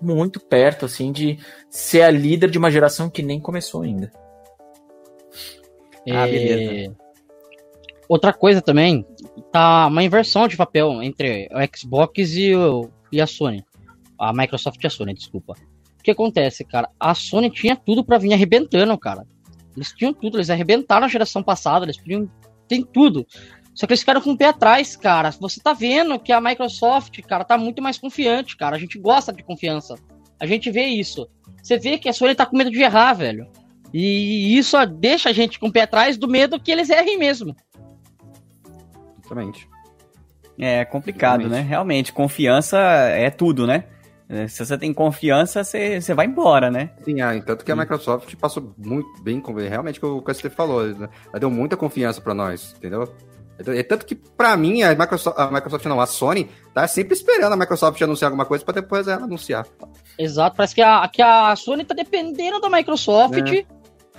muito 0.00 0.40
perto 0.40 0.84
assim 0.84 1.12
de 1.12 1.38
ser 1.70 2.02
a 2.02 2.10
líder 2.10 2.50
de 2.50 2.58
uma 2.58 2.70
geração 2.70 3.08
que 3.08 3.22
nem 3.22 3.40
começou 3.40 3.82
ainda. 3.82 4.12
Ah, 6.10 6.26
beleza. 6.26 6.96
Outra 8.08 8.32
coisa 8.32 8.60
também, 8.60 9.06
tá 9.50 9.86
uma 9.86 10.02
inversão 10.02 10.46
de 10.46 10.56
papel 10.56 11.02
entre 11.02 11.48
o 11.50 11.76
Xbox 11.76 12.34
e, 12.34 12.54
o, 12.54 12.90
e 13.10 13.20
a 13.20 13.26
Sony. 13.26 13.64
A 14.18 14.32
Microsoft 14.32 14.82
e 14.82 14.86
a 14.86 14.90
Sony, 14.90 15.14
desculpa. 15.14 15.54
O 15.98 16.02
que 16.02 16.10
acontece, 16.10 16.64
cara? 16.64 16.90
A 16.98 17.14
Sony 17.14 17.48
tinha 17.48 17.76
tudo 17.76 18.04
para 18.04 18.18
vir 18.18 18.34
arrebentando, 18.34 18.98
cara. 18.98 19.24
Eles 19.76 19.92
tinham 19.92 20.12
tudo, 20.12 20.38
eles 20.38 20.50
arrebentaram 20.50 21.06
a 21.06 21.08
geração 21.08 21.42
passada, 21.42 21.84
eles 21.84 21.96
podiam. 21.96 22.28
Tem 22.68 22.82
tudo. 22.82 23.26
Só 23.74 23.86
que 23.86 23.92
eles 23.92 24.00
ficaram 24.00 24.20
com 24.20 24.32
o 24.32 24.36
pé 24.36 24.46
atrás, 24.46 24.96
cara. 24.96 25.30
Você 25.32 25.60
tá 25.60 25.72
vendo 25.72 26.18
que 26.18 26.32
a 26.32 26.40
Microsoft, 26.40 27.20
cara, 27.22 27.44
tá 27.44 27.56
muito 27.56 27.82
mais 27.82 27.98
confiante, 27.98 28.56
cara. 28.56 28.76
A 28.76 28.78
gente 28.78 28.98
gosta 28.98 29.32
de 29.32 29.42
confiança. 29.42 29.94
A 30.38 30.46
gente 30.46 30.70
vê 30.70 30.84
isso. 30.84 31.28
Você 31.62 31.78
vê 31.78 31.98
que 31.98 32.08
a 32.08 32.12
Sony 32.12 32.34
tá 32.34 32.44
com 32.44 32.56
medo 32.56 32.70
de 32.70 32.80
errar, 32.82 33.14
velho. 33.14 33.46
E 33.92 34.56
isso 34.56 34.76
deixa 34.86 35.30
a 35.30 35.32
gente 35.32 35.58
com 35.58 35.68
o 35.68 35.72
pé 35.72 35.82
atrás 35.82 36.16
do 36.16 36.28
medo 36.28 36.60
que 36.60 36.70
eles 36.70 36.90
errem 36.90 37.18
mesmo. 37.18 37.54
Exatamente. 39.20 39.68
É 40.58 40.84
complicado, 40.84 41.40
Realmente. 41.40 41.62
né? 41.62 41.68
Realmente, 41.68 42.12
confiança 42.12 42.78
é 42.78 43.30
tudo, 43.30 43.66
né? 43.66 43.84
É, 44.32 44.48
se 44.48 44.64
você 44.64 44.78
tem 44.78 44.94
confiança, 44.94 45.62
você, 45.62 46.00
você 46.00 46.14
vai 46.14 46.24
embora, 46.24 46.70
né? 46.70 46.88
Sim, 47.04 47.20
ah, 47.20 47.38
tanto 47.44 47.66
que 47.66 47.70
a 47.70 47.76
Microsoft 47.76 48.34
passou 48.36 48.74
muito 48.78 49.22
bem, 49.22 49.38
com 49.38 49.52
realmente 49.52 50.02
o 50.02 50.22
que 50.22 50.30
o 50.30 50.34
ST 50.34 50.48
falou, 50.48 50.86
né? 50.86 51.06
ela 51.28 51.38
deu 51.38 51.50
muita 51.50 51.76
confiança 51.76 52.18
para 52.18 52.32
nós, 52.32 52.74
entendeu? 52.78 53.14
É 53.58 53.82
tanto 53.82 54.06
que, 54.06 54.14
para 54.14 54.56
mim, 54.56 54.82
a 54.82 54.94
Microsoft, 54.94 55.38
a 55.38 55.50
Microsoft 55.50 55.84
não, 55.84 56.00
a 56.00 56.06
Sony, 56.06 56.50
tá 56.72 56.88
sempre 56.88 57.12
esperando 57.12 57.52
a 57.52 57.56
Microsoft 57.58 58.00
anunciar 58.00 58.30
alguma 58.30 58.46
coisa 58.46 58.64
para 58.64 58.80
depois 58.80 59.06
ela 59.06 59.22
anunciar. 59.22 59.66
Exato, 60.18 60.56
parece 60.56 60.74
que 60.74 60.80
a, 60.80 61.06
que 61.08 61.20
a 61.20 61.54
Sony 61.54 61.84
tá 61.84 61.94
dependendo 61.94 62.58
da 62.58 62.70
Microsoft 62.70 63.36
é. 63.36 63.66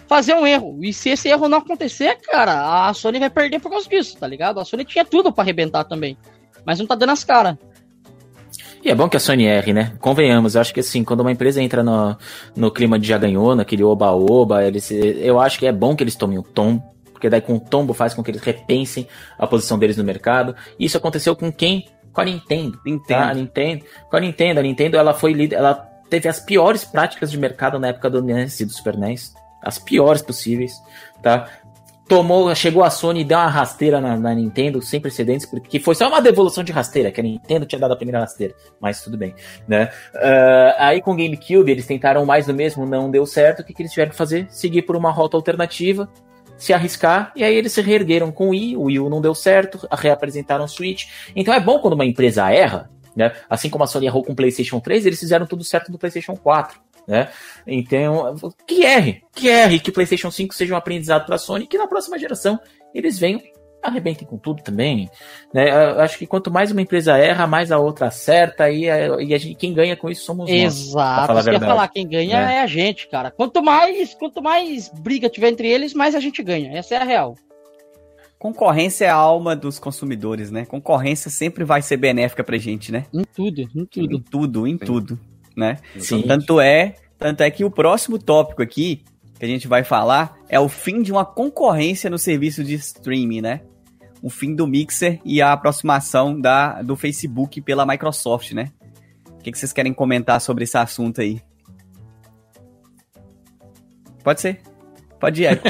fazer 0.08 0.36
um 0.36 0.46
erro. 0.46 0.78
E 0.84 0.94
se 0.94 1.10
esse 1.10 1.28
erro 1.28 1.50
não 1.50 1.58
acontecer, 1.58 2.20
cara, 2.22 2.88
a 2.88 2.94
Sony 2.94 3.18
vai 3.18 3.32
perder 3.32 3.60
por 3.60 3.72
causa 3.72 3.90
disso, 3.90 4.16
tá 4.16 4.28
ligado? 4.28 4.60
A 4.60 4.66
Sony 4.66 4.86
tinha 4.86 5.04
tudo 5.04 5.34
para 5.34 5.44
arrebentar 5.44 5.84
também, 5.86 6.16
mas 6.64 6.78
não 6.78 6.86
tá 6.86 6.94
dando 6.94 7.14
as 7.14 7.24
caras. 7.24 7.58
E 8.84 8.92
é 8.92 8.96
bom 8.96 9.08
que 9.08 9.16
a 9.16 9.20
Sony 9.20 9.46
erre, 9.46 9.72
né? 9.72 9.94
Convenhamos, 10.00 10.56
eu 10.56 10.62
acho 10.62 10.74
que 10.74 10.82
assim, 10.82 11.06
quando 11.06 11.22
uma 11.22 11.32
empresa 11.32 11.62
entra 11.62 11.82
no, 11.82 12.18
no 12.54 12.70
clima 12.70 13.00
de 13.00 13.08
já 13.08 13.18
ganhou, 13.18 13.56
naquele 13.56 13.82
oba-oba, 13.82 14.60
eu 15.22 15.40
acho 15.40 15.58
que 15.58 15.66
é 15.66 15.72
bom 15.72 15.96
que 15.96 16.04
eles 16.04 16.16
tomem 16.16 16.38
o 16.38 16.44
tom, 16.44 16.80
porque 17.14 17.30
daí 17.30 17.40
com 17.40 17.56
o 17.56 17.60
tombo 17.60 17.94
faz 17.94 18.14
com 18.14 18.22
que 18.22 18.32
eles 18.32 18.42
repensem 18.42 19.08
a 19.40 19.48
posição 19.48 19.80
deles 19.80 19.96
no 19.96 20.04
mercado. 20.04 20.54
E 20.78 20.84
isso 20.84 20.98
aconteceu 20.98 21.34
com 21.34 21.50
quem? 21.50 21.88
Com 22.12 22.20
a 22.20 22.26
Nintendo. 22.26 22.78
Nintendo. 22.86 23.08
Tá? 23.08 23.30
A 23.30 23.34
Nintendo. 23.34 23.86
Com 24.10 24.18
a 24.18 24.20
Nintendo. 24.20 24.60
A 24.60 24.64
Nintendo, 24.64 24.98
ela 24.98 25.14
foi 25.14 25.32
líder, 25.32 25.56
ela 25.56 25.76
teve 26.10 26.28
as 26.28 26.42
piores 26.42 26.84
práticas 26.84 27.32
de 27.32 27.38
mercado 27.38 27.80
na 27.80 27.88
época 27.88 28.10
do 28.10 28.22
NES 28.22 28.60
e 28.60 28.66
do 28.66 28.74
Super 28.74 28.98
NES. 28.98 29.34
As 29.62 29.80
piores 29.80 30.22
possíveis, 30.22 30.74
tá? 31.22 31.48
Tomou, 32.08 32.54
chegou 32.54 32.84
a 32.84 32.90
Sony 32.90 33.22
e 33.22 33.24
deu 33.24 33.38
uma 33.38 33.48
rasteira 33.48 34.02
na, 34.02 34.18
na, 34.18 34.34
Nintendo 34.34 34.82
sem 34.82 35.00
precedentes, 35.00 35.46
porque 35.46 35.80
foi 35.80 35.96
só 35.96 36.08
uma 36.08 36.22
devolução 36.22 36.64
de 36.64 36.72
rasteira, 36.72 37.12
que 37.12 37.20
a 37.20 37.24
Nintendo 37.24 37.66
tinha 37.66 37.80
dado 37.80 37.94
a 37.94 37.96
primeira 37.96 38.20
rasteira, 38.20 38.54
mas 38.80 39.02
tudo 39.02 39.18
bem, 39.18 39.34
né? 39.68 39.90
Uh, 40.14 40.76
aí 40.78 41.02
com 41.02 41.12
o 41.12 41.16
GameCube 41.16 41.72
eles 41.72 41.86
tentaram 41.86 42.26
mais 42.26 42.46
do 42.46 42.54
mesmo, 42.54 42.86
não 42.86 43.10
deu 43.10 43.26
certo, 43.26 43.62
o 43.62 43.64
que, 43.64 43.74
que 43.74 43.82
eles 43.82 43.92
tiveram 43.92 44.12
que 44.12 44.18
fazer? 44.18 44.48
Seguir 44.50 44.84
por 44.84 44.96
uma 44.96 45.12
rota 45.12 45.38
alternativa, 45.38 46.10
se 46.58 46.74
arriscar, 46.74 47.32
e 47.36 47.44
aí 47.44 47.56
eles 47.56 47.72
se 47.72 47.82
reergueram 47.82 48.32
com 48.32 48.48
o 48.48 48.50
Wii, 48.50 48.78
o 48.78 48.84
Wii 48.84 49.00
U 49.00 49.10
não 49.10 49.22
deu 49.22 49.34
certo, 49.34 49.88
reapresentaram 49.92 50.66
o 50.66 50.68
Switch. 50.68 51.06
Então 51.36 51.54
é 51.54 51.60
bom 51.60 51.80
quando 51.80 51.94
uma 51.94 52.06
empresa 52.06 52.52
erra, 52.52 52.90
né? 53.16 53.32
Assim 53.50 53.70
como 53.70 53.84
a 53.84 53.88
Sony 53.88 54.08
errou 54.08 54.24
com 54.24 54.34
o 54.34 54.36
PlayStation 54.36 54.80
3, 54.80 55.06
eles 55.06 55.20
fizeram 55.20 55.46
tudo 55.46 55.64
certo 55.64 55.92
no 55.92 55.98
PlayStation 55.98 56.36
4 56.36 56.80
né? 57.08 57.30
Então, 57.66 58.36
que 58.68 58.84
erre, 58.84 59.24
que 59.36 59.48
erre, 59.48 59.80
que 59.80 59.90
o 59.90 59.94
PlayStation 59.94 60.32
5 60.32 60.54
seja 60.54 60.74
um 60.74 60.78
aprendizado 60.78 61.26
para 61.26 61.36
a 61.36 61.40
Sony, 61.40 61.68
que 61.68 61.78
na 61.78 61.88
próxima 61.88 62.18
geração 62.18 62.60
eles 62.94 63.20
venham 63.20 63.42
arrebentem 63.84 64.26
com 64.26 64.38
tudo 64.38 64.64
também, 64.64 65.10
né? 65.54 65.70
Eu 65.70 66.00
acho 66.00 66.18
que 66.18 66.26
quanto 66.26 66.50
mais 66.50 66.72
uma 66.72 66.82
empresa 66.82 67.18
erra, 67.18 67.46
mais 67.46 67.72
a 67.72 67.78
outra 67.78 68.08
acerta 68.08 68.70
e, 68.70 68.90
a, 68.90 69.22
e 69.22 69.34
a 69.34 69.38
gente, 69.38 69.56
quem 69.56 69.74
ganha 69.74 69.98
com 69.98 70.10
isso 70.10 70.24
somos 70.24 70.50
Exato. 70.50 71.34
nós. 71.34 71.46
Exato. 71.46 71.66
Falar 71.66 71.88
quem 71.90 72.08
ganha 72.08 72.50
é. 72.50 72.56
é. 72.56 72.62
a 72.62 72.68
gente, 72.68 73.10
cara. 73.10 73.30
Quanto 73.30 73.62
mais, 73.62 74.14
quanto 74.14 74.42
mais 74.42 74.90
briga 74.90 75.30
tiver 75.30 75.50
entre 75.50 75.68
eles, 75.68 75.94
mais 75.94 76.16
a 76.16 76.20
gente 76.22 76.42
ganha. 76.42 76.72
Essa 76.78 76.96
é 76.96 76.98
a 77.00 77.04
real. 77.04 77.36
Concorrência 78.40 79.06
é 79.06 79.10
a 79.10 79.16
alma 79.16 79.56
dos 79.56 79.80
consumidores, 79.80 80.50
né? 80.50 80.66
Concorrência 80.66 81.30
sempre 81.30 81.64
vai 81.64 81.82
ser 81.82 81.98
benéfica 81.98 82.44
pra 82.44 82.58
gente, 82.58 82.92
né? 82.92 83.06
Em 83.14 83.24
tudo, 83.24 83.62
em 83.62 83.86
tudo. 83.86 84.16
Em 84.16 84.22
tudo, 84.22 84.68
em 84.68 84.78
Sim. 84.78 84.86
tudo 84.86 85.33
né? 85.56 85.78
Sim. 86.00 86.24
Tanto 86.24 86.60
é, 86.60 86.96
tanto 87.18 87.42
é 87.42 87.52
que 87.52 87.64
o 87.64 87.72
próximo 87.72 88.20
tópico 88.20 88.62
aqui 88.62 89.04
que 89.40 89.46
a 89.46 89.50
gente 89.50 89.68
vai 89.68 89.84
falar 89.84 90.38
é 90.48 90.60
o 90.60 90.70
fim 90.70 91.02
de 91.02 91.12
uma 91.12 91.26
concorrência 91.26 92.10
no 92.10 92.18
serviço 92.18 92.64
de 92.64 92.76
streaming, 92.76 93.42
né? 93.42 93.62
O 94.22 94.30
fim 94.30 94.56
do 94.56 94.66
Mixer 94.66 95.20
e 95.26 95.42
a 95.42 95.52
aproximação 95.52 96.40
da, 96.40 96.82
do 96.82 96.96
Facebook 96.96 97.60
pela 97.62 97.86
Microsoft, 97.86 98.54
né? 98.54 98.72
O 99.30 99.44
que, 99.44 99.52
que 99.52 99.58
vocês 99.58 99.74
querem 99.74 99.94
comentar 99.94 100.40
sobre 100.40 100.64
esse 100.64 100.78
assunto 100.78 101.20
aí? 101.20 101.42
Pode 104.24 104.40
ser. 104.40 104.62
Pode 105.20 105.44
ir. 105.44 105.60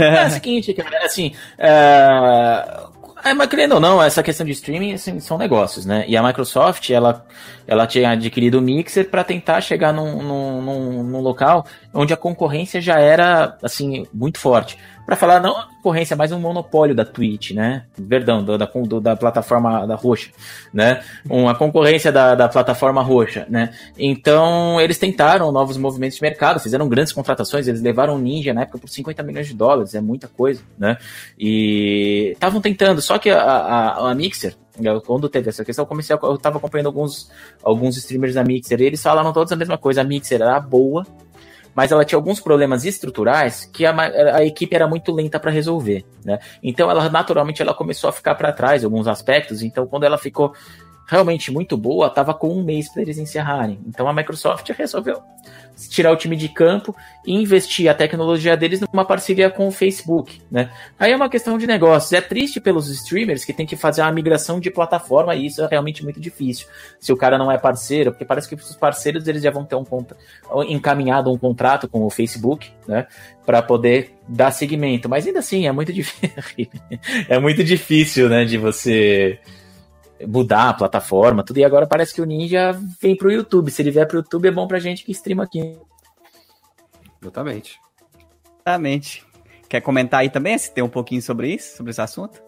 é 0.00 0.26
o 0.26 0.30
seguinte, 0.30 0.74
cara, 0.74 1.04
assim, 1.04 1.32
é, 1.58 2.88
é, 3.24 3.34
mas 3.34 3.48
querendo 3.48 3.72
ou 3.72 3.80
não, 3.80 4.02
essa 4.02 4.22
questão 4.22 4.44
de 4.44 4.52
streaming 4.52 4.94
assim, 4.94 5.20
são 5.20 5.38
negócios, 5.38 5.86
né? 5.86 6.04
E 6.08 6.16
a 6.16 6.22
Microsoft, 6.22 6.90
ela, 6.90 7.24
ela 7.66 7.86
tinha 7.86 8.10
adquirido 8.10 8.58
o 8.58 8.62
Mixer 8.62 9.08
para 9.08 9.24
tentar 9.24 9.60
chegar 9.60 9.92
num, 9.92 10.22
num, 10.22 11.02
num, 11.04 11.20
local 11.20 11.66
onde 11.92 12.12
a 12.12 12.16
concorrência 12.16 12.80
já 12.80 12.98
era, 12.98 13.56
assim, 13.62 14.06
muito 14.12 14.38
forte 14.38 14.78
para 15.06 15.16
falar 15.16 15.40
não 15.40 15.71
concorrência, 15.82 16.16
mas 16.16 16.30
um 16.30 16.38
monopólio 16.38 16.94
da 16.94 17.04
Twitch, 17.04 17.50
né? 17.50 17.84
Perdão, 18.08 18.44
da, 18.44 18.56
da, 18.56 19.16
plataforma 19.16 19.84
da 19.84 19.96
roxa, 19.96 20.30
né? 20.72 21.02
Uma 21.28 21.56
concorrência 21.56 22.12
da, 22.12 22.36
da 22.36 22.48
plataforma 22.48 23.02
roxa, 23.02 23.44
né? 23.50 23.74
Então, 23.98 24.80
eles 24.80 24.96
tentaram 24.96 25.50
novos 25.50 25.76
movimentos 25.76 26.16
de 26.16 26.22
mercado, 26.22 26.60
fizeram 26.60 26.88
grandes 26.88 27.12
contratações, 27.12 27.66
eles 27.66 27.82
levaram 27.82 28.16
Ninja 28.16 28.54
na 28.54 28.62
época 28.62 28.78
por 28.78 28.88
50 28.88 29.22
milhões 29.24 29.48
de 29.48 29.54
dólares, 29.54 29.94
é 29.94 30.00
muita 30.00 30.28
coisa, 30.28 30.62
né? 30.78 30.96
E 31.36 32.30
estavam 32.32 32.60
tentando, 32.60 33.02
só 33.02 33.18
que 33.18 33.28
a, 33.28 33.42
a, 33.42 34.10
a 34.10 34.14
Mixer, 34.14 34.54
quando 35.04 35.28
teve 35.28 35.48
essa 35.48 35.64
questão, 35.64 35.82
eu 35.82 35.88
comecei 35.88 36.14
a, 36.14 36.18
eu 36.22 36.38
tava 36.38 36.58
acompanhando 36.58 36.86
alguns, 36.86 37.28
alguns 37.62 37.96
streamers 37.96 38.34
da 38.34 38.44
Mixer 38.44 38.80
e 38.80 38.84
eles 38.84 39.02
falaram 39.02 39.32
todos 39.32 39.52
a 39.52 39.56
mesma 39.56 39.76
coisa, 39.76 40.00
a 40.00 40.04
Mixer 40.04 40.40
era 40.40 40.60
boa, 40.60 41.04
mas 41.74 41.92
ela 41.92 42.04
tinha 42.04 42.18
alguns 42.18 42.40
problemas 42.40 42.84
estruturais 42.84 43.64
que 43.72 43.84
a, 43.86 43.94
a 44.36 44.44
equipe 44.44 44.74
era 44.74 44.86
muito 44.86 45.12
lenta 45.12 45.38
para 45.38 45.50
resolver, 45.50 46.04
né? 46.24 46.38
Então 46.62 46.90
ela 46.90 47.08
naturalmente 47.08 47.62
ela 47.62 47.74
começou 47.74 48.10
a 48.10 48.12
ficar 48.12 48.34
para 48.34 48.52
trás 48.52 48.82
em 48.82 48.86
alguns 48.86 49.06
aspectos. 49.06 49.62
Então 49.62 49.86
quando 49.86 50.04
ela 50.04 50.18
ficou 50.18 50.54
realmente 51.06 51.50
muito 51.50 51.76
boa, 51.76 52.06
estava 52.06 52.32
com 52.32 52.48
um 52.48 52.62
mês 52.62 52.92
para 52.92 53.02
eles 53.02 53.18
encerrarem. 53.18 53.80
Então 53.86 54.08
a 54.08 54.12
Microsoft 54.12 54.68
resolveu 54.70 55.22
tirar 55.88 56.12
o 56.12 56.16
time 56.16 56.36
de 56.36 56.48
campo 56.48 56.94
e 57.26 57.32
investir 57.34 57.88
a 57.88 57.94
tecnologia 57.94 58.56
deles 58.56 58.80
numa 58.80 59.04
parceria 59.04 59.50
com 59.50 59.68
o 59.68 59.70
Facebook, 59.70 60.40
né? 60.50 60.70
Aí 60.98 61.12
é 61.12 61.16
uma 61.16 61.28
questão 61.28 61.56
de 61.56 61.66
negócios. 61.66 62.12
É 62.12 62.20
triste 62.20 62.60
pelos 62.60 62.88
streamers 62.88 63.44
que 63.44 63.52
tem 63.52 63.66
que 63.66 63.76
fazer 63.76 64.02
uma 64.02 64.12
migração 64.12 64.58
de 64.58 64.70
plataforma 64.70 65.34
e 65.34 65.46
isso 65.46 65.62
é 65.62 65.68
realmente 65.68 66.02
muito 66.02 66.20
difícil. 66.20 66.66
Se 66.98 67.12
o 67.12 67.16
cara 67.16 67.38
não 67.38 67.50
é 67.50 67.58
parceiro, 67.58 68.12
porque 68.12 68.24
parece 68.24 68.48
que 68.48 68.54
os 68.54 68.76
parceiros 68.76 69.26
eles 69.28 69.42
já 69.42 69.50
vão 69.50 69.64
ter 69.64 69.76
um 69.76 69.84
encaminhado 70.68 71.32
um 71.32 71.38
contrato 71.38 71.88
com 71.88 72.04
o 72.04 72.10
Facebook, 72.10 72.70
né? 72.86 73.06
Para 73.46 73.62
poder 73.62 74.14
dar 74.28 74.50
seguimento. 74.50 75.08
Mas 75.08 75.26
ainda 75.26 75.38
assim 75.38 75.66
é 75.66 75.72
muito 75.72 75.92
difícil. 75.94 76.30
é 77.28 77.38
muito 77.38 77.62
difícil, 77.62 78.28
né? 78.28 78.44
De 78.44 78.58
você 78.58 79.38
mudar 80.26 80.70
a 80.70 80.74
plataforma, 80.74 81.44
tudo. 81.44 81.58
E 81.58 81.64
agora 81.64 81.86
parece 81.86 82.14
que 82.14 82.20
o 82.20 82.26
Ninja 82.26 82.72
vem 83.00 83.16
pro 83.16 83.30
YouTube. 83.30 83.70
Se 83.70 83.82
ele 83.82 83.90
vier 83.90 84.06
pro 84.06 84.18
YouTube, 84.18 84.48
é 84.48 84.50
bom 84.50 84.66
pra 84.66 84.78
gente 84.78 85.04
que 85.04 85.12
streama 85.12 85.44
aqui. 85.44 85.78
Exatamente. 87.20 87.80
Exatamente. 88.56 89.24
Quer 89.68 89.80
comentar 89.80 90.20
aí 90.20 90.30
também, 90.30 90.58
se 90.58 90.72
tem 90.72 90.84
um 90.84 90.88
pouquinho 90.88 91.22
sobre 91.22 91.54
isso, 91.54 91.76
sobre 91.76 91.90
esse 91.90 92.00
assunto? 92.00 92.42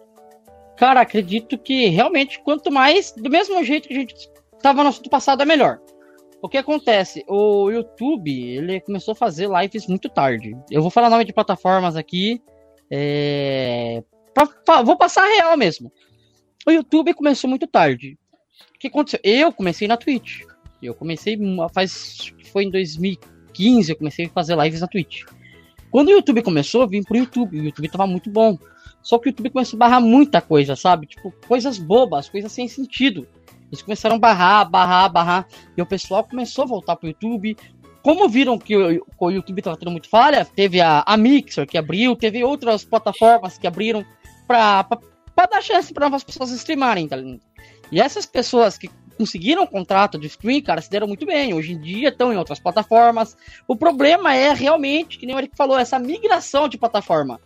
Cara, 0.77 1.01
acredito 1.01 1.57
que 1.57 1.87
realmente, 1.87 2.39
quanto 2.41 2.71
mais, 2.71 3.11
do 3.11 3.29
mesmo 3.29 3.63
jeito 3.63 3.87
que 3.87 3.93
a 3.93 3.99
gente 3.99 4.29
estava 4.55 4.83
no 4.83 4.89
assunto 4.89 5.09
passado, 5.09 5.41
é 5.41 5.45
melhor. 5.45 5.79
O 6.41 6.49
que 6.49 6.57
acontece? 6.57 7.23
O 7.27 7.71
YouTube, 7.71 8.31
ele 8.31 8.79
começou 8.81 9.13
a 9.13 9.15
fazer 9.15 9.49
lives 9.49 9.87
muito 9.87 10.09
tarde. 10.09 10.55
Eu 10.69 10.81
vou 10.81 10.91
falar 10.91 11.09
nome 11.09 11.25
de 11.25 11.33
plataformas 11.33 11.95
aqui. 11.95 12.41
É... 12.91 14.03
Pra, 14.33 14.45
pra, 14.45 14.81
vou 14.83 14.97
passar 14.97 15.25
real 15.25 15.57
mesmo. 15.57 15.91
O 16.65 16.71
YouTube 16.71 17.13
começou 17.13 17.47
muito 17.47 17.67
tarde. 17.67 18.17
O 18.75 18.79
que 18.79 18.87
aconteceu? 18.87 19.19
Eu 19.23 19.51
comecei 19.51 19.87
na 19.87 19.97
Twitch. 19.97 20.41
Eu 20.81 20.95
comecei 20.95 21.37
faz. 21.71 22.33
Foi 22.51 22.63
em 22.63 22.71
2015, 22.71 23.91
eu 23.91 23.95
comecei 23.95 24.25
a 24.25 24.29
fazer 24.29 24.57
lives 24.57 24.81
na 24.81 24.87
Twitch. 24.87 25.23
Quando 25.91 26.07
o 26.07 26.11
YouTube 26.11 26.41
começou, 26.41 26.81
eu 26.81 26.87
vim 26.87 27.03
pro 27.03 27.17
YouTube. 27.17 27.59
O 27.59 27.63
YouTube 27.65 27.89
tava 27.89 28.07
muito 28.07 28.31
bom. 28.31 28.57
Só 29.03 29.19
que 29.19 29.27
o 29.27 29.29
YouTube 29.29 29.51
começou 29.51 29.77
a 29.77 29.79
barrar 29.79 30.01
muita 30.01 30.41
coisa, 30.41 30.75
sabe? 30.75 31.05
Tipo, 31.05 31.31
coisas 31.47 31.77
bobas, 31.77 32.27
coisas 32.27 32.51
sem 32.51 32.67
sentido. 32.67 33.27
Eles 33.71 33.83
começaram 33.83 34.15
a 34.15 34.19
barrar, 34.19 34.69
barrar, 34.69 35.09
barrar. 35.09 35.47
E 35.77 35.81
o 35.81 35.85
pessoal 35.85 36.23
começou 36.23 36.63
a 36.63 36.67
voltar 36.67 36.95
pro 36.95 37.07
YouTube. 37.07 37.55
Como 38.01 38.27
viram 38.27 38.57
que 38.57 38.75
o, 38.75 39.31
YouTube 39.31 39.61
tava 39.61 39.77
tendo 39.77 39.91
muito 39.91 40.09
falha, 40.09 40.43
teve 40.43 40.81
a, 40.81 41.03
a 41.05 41.15
Mixer 41.15 41.67
que 41.67 41.77
abriu, 41.77 42.15
teve 42.15 42.43
outras 42.43 42.83
plataformas 42.83 43.57
que 43.57 43.67
abriram 43.67 44.03
para 44.47 44.83
para 45.35 45.47
dar 45.47 45.61
chance 45.61 45.93
para 45.93 46.05
novas 46.05 46.23
pessoas 46.23 46.51
streamarem, 46.51 47.07
tá 47.07 47.17
ligado? 47.17 47.41
E 47.91 47.99
essas 47.99 48.25
pessoas 48.25 48.77
que 48.77 48.89
conseguiram 49.17 49.63
um 49.63 49.67
contrato 49.67 50.17
de 50.17 50.27
stream, 50.27 50.61
cara, 50.61 50.81
se 50.81 50.89
deram 50.89 51.07
muito 51.07 51.25
bem. 51.25 51.53
Hoje 51.53 51.73
em 51.73 51.79
dia 51.79 52.09
estão 52.09 52.33
em 52.33 52.37
outras 52.37 52.59
plataformas. 52.59 53.37
O 53.67 53.75
problema 53.75 54.35
é 54.35 54.53
realmente, 54.53 55.17
que 55.17 55.25
nem 55.25 55.35
o 55.35 55.39
Eric 55.39 55.55
falou, 55.55 55.77
essa 55.77 55.99
migração 55.99 56.67
de 56.67 56.77
plataforma. 56.77 57.39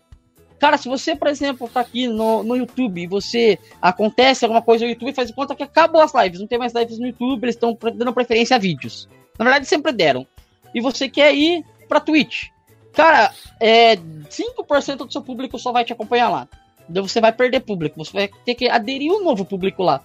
Cara, 0.59 0.77
se 0.77 0.89
você, 0.89 1.15
por 1.15 1.27
exemplo, 1.27 1.69
tá 1.69 1.79
aqui 1.79 2.07
no, 2.07 2.43
no 2.43 2.55
YouTube 2.55 3.01
e 3.01 3.07
você 3.07 3.57
acontece 3.81 4.43
alguma 4.43 4.61
coisa 4.61 4.83
no 4.83 4.91
YouTube, 4.91 5.13
faz 5.13 5.31
conta 5.31 5.55
que 5.55 5.63
acabou 5.63 6.01
as 6.01 6.13
lives, 6.13 6.39
não 6.39 6.47
tem 6.47 6.59
mais 6.59 6.73
lives 6.73 6.99
no 6.99 7.07
YouTube, 7.07 7.45
eles 7.45 7.55
estão 7.55 7.77
dando 7.95 8.13
preferência 8.13 8.57
a 8.57 8.59
vídeos. 8.59 9.07
Na 9.37 9.45
verdade, 9.45 9.65
sempre 9.65 9.93
deram. 9.93 10.27
E 10.75 10.81
você 10.81 11.07
quer 11.07 11.33
ir 11.33 11.63
pra 11.87 12.01
Twitch. 12.01 12.47
Cara, 12.91 13.31
é, 13.59 13.95
5% 13.95 14.97
do 14.97 15.11
seu 15.11 15.21
público 15.21 15.57
só 15.57 15.71
vai 15.71 15.85
te 15.85 15.93
acompanhar 15.93 16.29
lá. 16.29 16.47
Você 16.89 17.21
vai 17.21 17.31
perder 17.31 17.61
público, 17.61 18.03
você 18.03 18.11
vai 18.11 18.29
ter 18.45 18.55
que 18.55 18.67
aderir 18.67 19.11
um 19.11 19.23
novo 19.23 19.45
público 19.45 19.83
lá. 19.83 20.01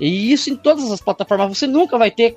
E 0.00 0.32
isso 0.32 0.50
em 0.50 0.56
todas 0.56 0.90
as 0.90 1.00
plataformas. 1.00 1.56
Você 1.56 1.66
nunca 1.66 1.98
vai 1.98 2.10
ter 2.10 2.36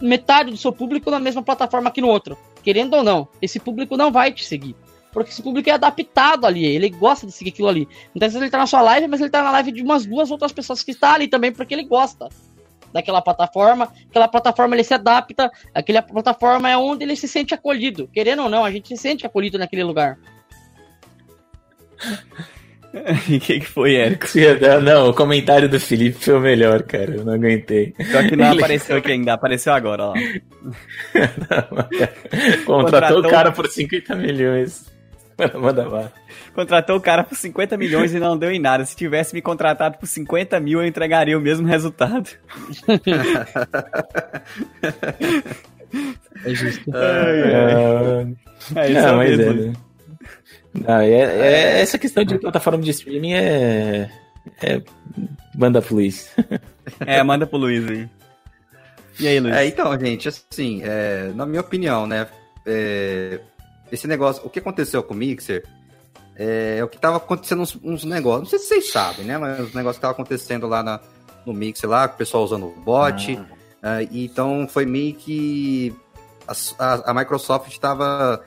metade 0.00 0.50
do 0.50 0.56
seu 0.56 0.72
público 0.72 1.10
na 1.10 1.18
mesma 1.18 1.42
plataforma 1.42 1.90
que 1.90 2.00
no 2.00 2.08
outro. 2.08 2.38
Querendo 2.62 2.94
ou 2.94 3.02
não, 3.02 3.28
esse 3.42 3.58
público 3.58 3.96
não 3.96 4.10
vai 4.12 4.32
te 4.32 4.44
seguir. 4.44 4.74
Porque 5.12 5.30
esse 5.30 5.42
público 5.42 5.68
é 5.68 5.72
adaptado 5.72 6.46
ali, 6.46 6.64
ele 6.64 6.90
gosta 6.90 7.26
de 7.26 7.32
seguir 7.32 7.50
aquilo 7.50 7.68
ali. 7.68 7.88
Então, 8.14 8.28
ele 8.28 8.50
tá 8.50 8.58
na 8.58 8.66
sua 8.66 8.82
live, 8.82 9.08
mas 9.08 9.20
ele 9.20 9.30
tá 9.30 9.42
na 9.42 9.50
live 9.52 9.72
de 9.72 9.82
umas 9.82 10.04
duas 10.04 10.30
outras 10.30 10.52
pessoas 10.52 10.82
que 10.82 10.92
estão 10.92 11.10
ali 11.10 11.26
também, 11.28 11.50
porque 11.50 11.74
ele 11.74 11.84
gosta 11.84 12.28
daquela 12.92 13.22
plataforma. 13.22 13.92
Aquela 14.08 14.28
plataforma 14.28 14.76
ele 14.76 14.84
se 14.84 14.94
adapta, 14.94 15.50
aquela 15.74 16.02
plataforma 16.02 16.68
é 16.68 16.76
onde 16.76 17.04
ele 17.04 17.16
se 17.16 17.26
sente 17.26 17.54
acolhido. 17.54 18.08
Querendo 18.08 18.42
ou 18.42 18.48
não, 18.50 18.64
a 18.64 18.70
gente 18.70 18.88
se 18.88 18.96
sente 18.96 19.26
acolhido 19.26 19.58
naquele 19.58 19.82
lugar. 19.82 20.18
O 22.94 23.14
que, 23.40 23.60
que 23.60 23.66
foi, 23.66 23.96
Érico? 23.96 24.26
Não, 24.82 25.10
o 25.10 25.14
comentário 25.14 25.68
do 25.68 25.78
Felipe 25.78 26.24
foi 26.24 26.34
o 26.34 26.40
melhor, 26.40 26.82
cara. 26.82 27.16
Eu 27.16 27.24
não 27.24 27.34
aguentei. 27.34 27.94
Só 28.10 28.26
que 28.26 28.34
não 28.34 28.50
Ele... 28.50 28.58
apareceu 28.58 28.96
aqui 28.96 29.12
ainda, 29.12 29.34
apareceu 29.34 29.74
agora, 29.74 30.04
ó. 30.04 30.14
Contratou, 32.64 32.64
Contratou 32.64 33.18
o 33.18 33.30
cara 33.30 33.52
por 33.52 33.68
50 33.68 34.16
milhões. 34.16 34.90
Manda 35.54 35.86
lá. 35.86 36.10
Contratou 36.54 36.96
o 36.96 37.00
cara 37.00 37.22
por 37.22 37.36
50 37.36 37.76
milhões 37.76 38.12
e 38.12 38.18
não 38.18 38.36
deu 38.36 38.50
em 38.50 38.58
nada. 38.58 38.84
Se 38.84 38.96
tivesse 38.96 39.32
me 39.34 39.40
contratado 39.40 39.98
por 39.98 40.06
50 40.06 40.58
mil, 40.58 40.80
eu 40.80 40.86
entregaria 40.86 41.38
o 41.38 41.40
mesmo 41.40 41.66
resultado. 41.66 42.30
é 46.44 46.54
justo. 46.54 46.96
É, 46.96 48.26
é. 48.74 48.80
é 48.80 48.90
isso 48.90 49.06
não, 49.06 49.18
mesmo. 49.18 49.42
É, 49.42 49.54
né? 49.54 49.72
Ah, 50.86 51.04
é, 51.04 51.10
é, 51.10 51.80
essa 51.80 51.98
questão 51.98 52.24
de 52.24 52.38
plataforma 52.38 52.82
de 52.82 52.90
streaming 52.90 53.32
é. 53.32 54.10
é 54.62 54.82
manda 55.56 55.80
pro 55.82 55.94
Luiz. 55.94 56.30
é, 57.06 57.22
manda 57.22 57.46
pro 57.46 57.58
Luiz 57.58 57.88
aí. 57.88 58.08
E 59.20 59.26
aí, 59.26 59.40
Luiz? 59.40 59.54
É, 59.54 59.66
então, 59.66 59.98
gente, 59.98 60.28
assim, 60.28 60.80
é, 60.84 61.32
na 61.34 61.44
minha 61.44 61.60
opinião, 61.60 62.06
né? 62.06 62.26
É, 62.66 63.40
esse 63.90 64.06
negócio, 64.06 64.44
o 64.44 64.50
que 64.50 64.58
aconteceu 64.58 65.02
com 65.02 65.14
o 65.14 65.16
Mixer 65.16 65.64
é, 66.38 66.82
o 66.84 66.88
que 66.88 66.96
tava 66.96 67.16
acontecendo 67.16 67.62
uns, 67.62 67.76
uns, 67.82 68.04
negócios, 68.04 68.42
não 68.42 68.48
sei 68.48 68.60
se 68.60 68.66
vocês 68.66 68.92
sabem, 68.92 69.24
né? 69.24 69.36
Mas 69.36 69.58
os 69.58 69.74
negócios 69.74 69.96
que 69.96 70.06
estavam 70.06 70.12
acontecendo 70.12 70.68
lá 70.68 70.84
na, 70.84 71.00
no 71.44 71.52
Mixer 71.52 71.90
lá, 71.90 72.06
o 72.06 72.10
pessoal 72.10 72.44
usando 72.44 72.66
o 72.66 72.80
bot. 72.80 73.36
Ah. 73.82 73.98
Uh, 74.00 74.08
então 74.12 74.68
foi 74.68 74.86
meio 74.86 75.14
que 75.14 75.92
a, 76.46 76.52
a, 76.78 77.10
a 77.10 77.14
Microsoft 77.14 77.72
estava 77.72 78.42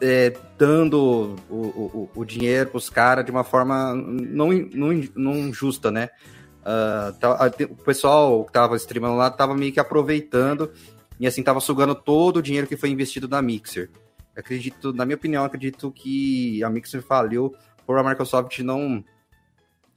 é, 0.00 0.32
dando 0.58 1.36
o, 1.48 1.54
o, 1.54 2.10
o 2.14 2.24
dinheiro 2.24 2.70
para 2.70 2.78
os 2.78 2.90
caras 2.90 3.24
de 3.24 3.30
uma 3.30 3.44
forma 3.44 3.94
não, 3.94 4.52
não, 4.52 5.02
não 5.14 5.52
justa, 5.52 5.90
né? 5.90 6.10
Uh, 6.64 7.64
o 7.70 7.76
pessoal 7.76 8.42
que 8.42 8.50
estava 8.50 8.74
streamando 8.76 9.16
lá 9.16 9.28
estava 9.28 9.54
meio 9.54 9.72
que 9.72 9.78
aproveitando 9.78 10.72
e 11.20 11.26
assim 11.26 11.42
estava 11.42 11.60
sugando 11.60 11.94
todo 11.94 12.38
o 12.38 12.42
dinheiro 12.42 12.66
que 12.66 12.76
foi 12.76 12.88
investido 12.88 13.28
na 13.28 13.42
Mixer. 13.42 13.90
Acredito, 14.36 14.92
na 14.92 15.04
minha 15.04 15.16
opinião, 15.16 15.44
acredito 15.44 15.92
que 15.92 16.64
a 16.64 16.70
Mixer 16.70 17.02
faliu 17.02 17.54
por 17.86 17.98
a 17.98 18.02
Microsoft 18.02 18.58
não 18.60 19.04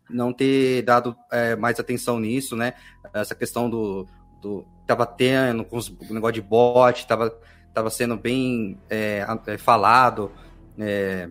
não 0.09 0.31
ter 0.31 0.83
dado 0.83 1.15
é, 1.31 1.55
mais 1.55 1.79
atenção 1.79 2.19
nisso, 2.19 2.55
né? 2.55 2.73
Essa 3.13 3.35
questão 3.35 3.69
do, 3.69 4.07
do 4.41 4.65
tava 4.85 5.05
tendo 5.05 5.65
com 5.65 5.77
os, 5.77 5.89
negócio 6.09 6.35
de 6.35 6.41
bot, 6.41 7.05
tava, 7.05 7.37
tava 7.77 7.91
sendo 7.91 8.17
bem 8.17 8.75
é, 8.89 9.23
é 9.45 9.55
falado, 9.55 10.31
é, 10.79 11.29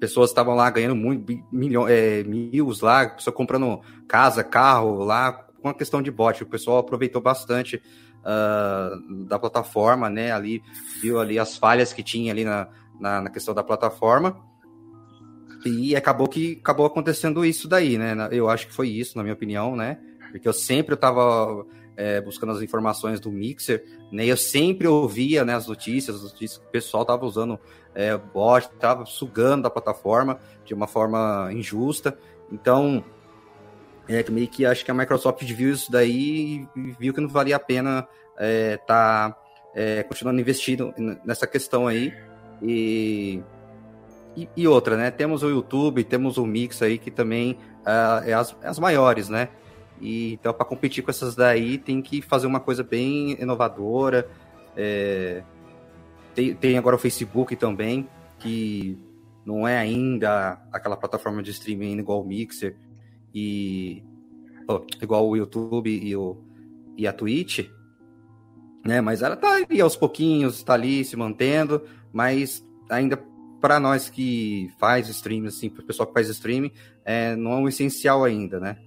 pessoas 0.00 0.30
estavam 0.30 0.56
lá 0.56 0.68
ganhando 0.68 0.96
muito 0.96 1.40
milhões, 1.52 1.88
é, 1.88 2.24
mil 2.24 2.72
lá, 2.82 3.10
pessoa 3.10 3.32
comprando 3.32 3.80
casa, 4.08 4.42
carro 4.42 5.04
lá 5.04 5.32
com 5.62 5.68
a 5.68 5.74
questão 5.74 6.02
de 6.02 6.10
bot. 6.10 6.42
O 6.42 6.46
pessoal 6.46 6.78
aproveitou 6.78 7.22
bastante 7.22 7.80
uh, 8.24 9.24
da 9.24 9.38
plataforma, 9.38 10.10
né? 10.10 10.32
Ali 10.32 10.60
viu 11.00 11.20
ali 11.20 11.38
as 11.38 11.56
falhas 11.56 11.92
que 11.92 12.02
tinha 12.02 12.32
ali 12.32 12.44
na, 12.44 12.66
na, 12.98 13.20
na, 13.20 13.30
questão 13.30 13.54
da 13.54 13.62
plataforma. 13.62 14.36
E 15.64 15.94
acabou 15.94 16.26
que 16.26 16.58
acabou 16.60 16.86
acontecendo 16.86 17.46
isso 17.46 17.68
daí, 17.68 17.96
né? 17.96 18.16
Eu 18.32 18.50
acho 18.50 18.66
que 18.66 18.74
foi 18.74 18.88
isso, 18.88 19.16
na 19.16 19.22
minha 19.22 19.34
opinião, 19.34 19.76
né? 19.76 19.98
Porque 20.32 20.48
eu 20.48 20.52
sempre 20.52 20.96
estava 20.96 21.64
é, 21.96 22.20
buscando 22.20 22.52
as 22.52 22.62
informações 22.62 23.18
do 23.18 23.30
Mixer, 23.30 23.84
né? 24.12 24.24
Eu 24.26 24.36
sempre 24.36 24.86
ouvia 24.86 25.44
né, 25.44 25.54
as 25.54 25.66
notícias, 25.66 26.16
as 26.16 26.22
notícias 26.22 26.58
que 26.58 26.66
o 26.66 26.70
pessoal 26.70 27.02
estava 27.02 27.24
usando 27.24 27.58
é, 27.94 28.16
bot, 28.16 28.66
estava 28.66 29.06
sugando 29.06 29.66
a 29.66 29.70
plataforma 29.70 30.38
de 30.64 30.74
uma 30.74 30.86
forma 30.86 31.48
injusta. 31.52 32.16
Então, 32.52 33.02
é, 34.08 34.24
meio 34.30 34.48
que 34.48 34.66
acho 34.66 34.84
que 34.84 34.90
a 34.90 34.94
Microsoft 34.94 35.42
viu 35.42 35.72
isso 35.72 35.90
daí 35.90 36.68
e 36.76 36.90
viu 36.98 37.14
que 37.14 37.20
não 37.20 37.28
valia 37.28 37.56
a 37.56 37.60
pena 37.60 38.06
é, 38.38 38.76
tá 38.76 39.36
é, 39.74 40.02
continuando 40.02 40.40
investindo 40.40 40.94
nessa 41.24 41.46
questão 41.46 41.86
aí. 41.86 42.14
E, 42.62 43.42
e, 44.36 44.48
e, 44.56 44.68
outra, 44.68 44.96
né? 44.96 45.10
Temos 45.10 45.42
o 45.42 45.48
YouTube, 45.48 46.04
temos 46.04 46.36
o 46.38 46.46
Mix 46.46 46.82
aí, 46.82 46.98
que 46.98 47.10
também 47.10 47.58
uh, 47.82 48.24
é, 48.24 48.32
as, 48.32 48.56
é 48.62 48.68
as 48.68 48.78
maiores, 48.78 49.28
né? 49.28 49.48
E, 50.00 50.34
então, 50.34 50.52
para 50.52 50.64
competir 50.64 51.02
com 51.02 51.10
essas 51.10 51.34
daí, 51.34 51.78
tem 51.78 52.02
que 52.02 52.20
fazer 52.20 52.46
uma 52.46 52.60
coisa 52.60 52.82
bem 52.82 53.32
inovadora. 53.40 54.28
É, 54.76 55.42
tem, 56.34 56.54
tem 56.54 56.78
agora 56.78 56.96
o 56.96 56.98
Facebook 56.98 57.56
também, 57.56 58.08
que 58.38 58.98
não 59.44 59.66
é 59.66 59.78
ainda 59.78 60.60
aquela 60.72 60.96
plataforma 60.96 61.42
de 61.42 61.50
streaming 61.52 61.98
igual 61.98 62.20
o 62.20 62.26
Mixer, 62.26 62.76
e 63.34 64.02
oh, 64.68 64.84
igual 65.00 65.28
o 65.28 65.36
YouTube 65.36 65.90
e, 65.90 66.16
o, 66.16 66.36
e 66.96 67.06
a 67.06 67.12
Twitch, 67.12 67.68
né? 68.84 69.00
Mas 69.00 69.22
ela 69.22 69.36
tá 69.36 69.54
ali 69.54 69.80
aos 69.80 69.96
pouquinhos, 69.96 70.56
está 70.56 70.74
ali 70.74 71.04
se 71.04 71.16
mantendo, 71.16 71.82
mas 72.12 72.66
ainda 72.90 73.16
para 73.60 73.80
nós 73.80 74.10
que 74.10 74.70
faz 74.78 75.08
stream, 75.08 75.46
assim, 75.46 75.70
para 75.70 75.82
o 75.82 75.86
pessoal 75.86 76.06
que 76.06 76.12
faz 76.12 76.28
streaming, 76.28 76.70
é, 77.04 77.34
não 77.36 77.52
é 77.52 77.56
um 77.56 77.68
essencial 77.68 78.24
ainda, 78.24 78.60
né? 78.60 78.78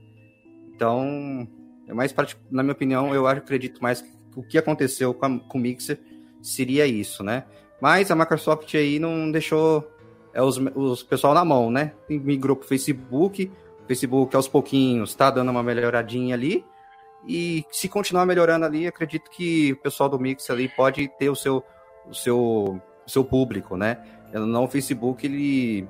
Então, 0.80 1.46
é 1.90 1.94
mais 1.94 2.16
na 2.50 2.64
minha 2.64 2.72
opinião, 2.72 3.14
eu 3.14 3.28
acredito 3.28 3.84
mais 3.84 4.02
que 4.02 4.10
o 4.34 4.42
que 4.42 4.58
aconteceu 4.58 5.14
com, 5.14 5.26
a, 5.26 5.40
com 5.40 5.58
o 5.58 5.62
Mixer 5.62 6.00
seria 6.42 6.88
isso, 6.88 7.22
né? 7.22 7.44
Mas 7.82 8.10
a 8.10 8.16
Microsoft 8.16 8.74
aí 8.76 8.98
não 8.98 9.30
deixou 9.30 9.86
é, 10.34 10.42
os, 10.42 10.58
os 10.58 11.04
pessoal 11.04 11.34
na 11.34 11.44
mão, 11.44 11.70
né? 11.70 11.92
Migrou 12.10 12.56
para 12.56 12.64
o 12.64 12.68
Facebook, 12.70 13.52
Facebook 13.90 14.34
aos 14.38 14.48
pouquinhos 14.48 15.10
está 15.10 15.30
dando 15.30 15.52
uma 15.52 15.62
melhoradinha 15.62 16.34
ali. 16.34 16.64
E 17.28 17.66
se 17.70 17.90
continuar 17.90 18.26
melhorando 18.26 18.66
ali, 18.66 18.88
acredito 18.88 19.30
que 19.30 19.74
o 19.74 19.78
pessoal 19.82 20.08
do 20.08 20.18
Mix 20.18 20.50
ali 20.50 20.70
pode 20.70 21.10
ter 21.20 21.30
o 21.30 21.36
seu, 21.36 21.62
o 22.08 22.14
seu, 22.14 22.82
o 23.06 23.10
seu 23.10 23.26
público, 23.26 23.76
né? 23.76 23.98
Não 24.32 24.64
o 24.64 24.68
Facebook, 24.70 25.28
ele. 25.28 25.86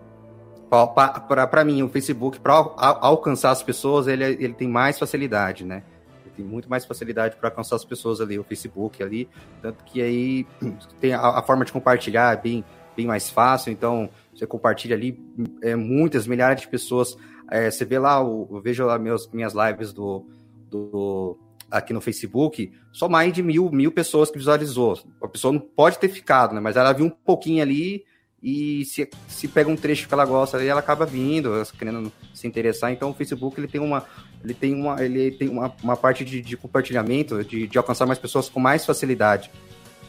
Para 0.70 1.66
mim, 1.66 1.82
o 1.82 1.90
Facebook, 1.90 2.40
para 2.40 2.54
alcançar 2.78 3.52
as 3.52 3.64
pessoas, 3.64 4.08
ele, 4.08 4.24
ele 4.24 4.54
tem 4.54 4.68
mais 4.68 5.00
facilidade, 5.00 5.66
né? 5.66 5.84
Ele 6.26 6.34
tem 6.36 6.46
muito 6.46 6.70
mais 6.70 6.86
facilidade 6.86 7.36
para 7.36 7.50
alcançar 7.50 7.76
as 7.76 7.86
pessoas 7.86 8.22
ali, 8.22 8.38
o 8.38 8.44
Facebook 8.44 9.02
ali. 9.02 9.28
Tanto 9.62 9.84
que 9.84 10.02
aí 10.02 10.48
tem 11.02 11.14
a, 11.14 11.20
a 11.22 11.42
forma 11.42 11.66
de 11.66 11.72
compartilhar 11.72 12.34
é 12.34 12.42
bem, 12.42 12.64
bem 12.96 13.08
mais 13.08 13.30
fácil. 13.30 13.72
Então, 13.72 14.10
você 14.34 14.46
compartilha 14.46 14.96
ali, 14.96 15.20
é, 15.62 15.76
muitas, 15.76 16.28
milhares 16.28 16.62
de 16.62 16.68
pessoas 16.68 17.18
é, 17.52 17.70
você 17.70 17.84
vê 17.84 17.98
lá, 17.98 18.20
eu 18.20 18.62
vejo 18.64 18.86
lá 18.86 19.00
meus, 19.00 19.28
minhas 19.32 19.54
lives 19.54 19.92
do, 19.92 20.26
do, 20.70 21.38
aqui 21.70 21.94
no 21.94 22.02
Facebook, 22.02 22.72
só 22.92 23.10
mais 23.10 23.34
de 23.34 23.42
mil, 23.42 23.72
mil 23.72 23.92
pessoas 23.92 24.30
que 24.30 24.38
visualizou. 24.38 25.00
A 25.22 25.28
pessoa 25.28 25.52
não 25.52 25.60
pode 25.60 25.98
ter 25.98 26.10
ficado, 26.10 26.54
né? 26.54 26.62
Mas 26.62 26.78
ela 26.78 26.94
viu 26.94 27.08
um 27.08 27.10
pouquinho 27.10 27.64
ali 27.64 28.06
e 28.42 28.86
se, 28.86 29.10
se 29.28 29.48
pega 29.48 29.70
um 29.70 29.76
trecho 29.76 30.08
que 30.08 30.14
ela 30.14 30.26
gosta, 30.26 30.58
aí 30.58 30.68
ela 30.68 30.80
acaba 30.80 31.06
vindo, 31.06 31.52
querendo 31.78 32.12
se 32.34 32.48
interessar. 32.48 32.92
Então 32.92 33.10
o 33.10 33.14
Facebook 33.14 33.60
ele 33.60 33.68
tem 33.68 33.82
uma, 33.82 34.06
ele 34.44 34.54
tem 34.54 34.74
uma, 34.74 35.04
ele 35.04 35.32
tem 35.32 35.50
uma, 35.50 35.74
uma 35.84 35.98
parte 35.98 36.24
de, 36.24 36.42
de 36.42 36.56
compartilhamento, 36.56 37.44
de, 37.44 37.68
de 37.68 37.78
alcançar 37.78 38.06
mais 38.06 38.18
pessoas 38.18 38.48
com 38.48 38.60
mais 38.60 38.86
facilidade. 38.86 39.52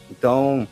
Então, 0.09 0.67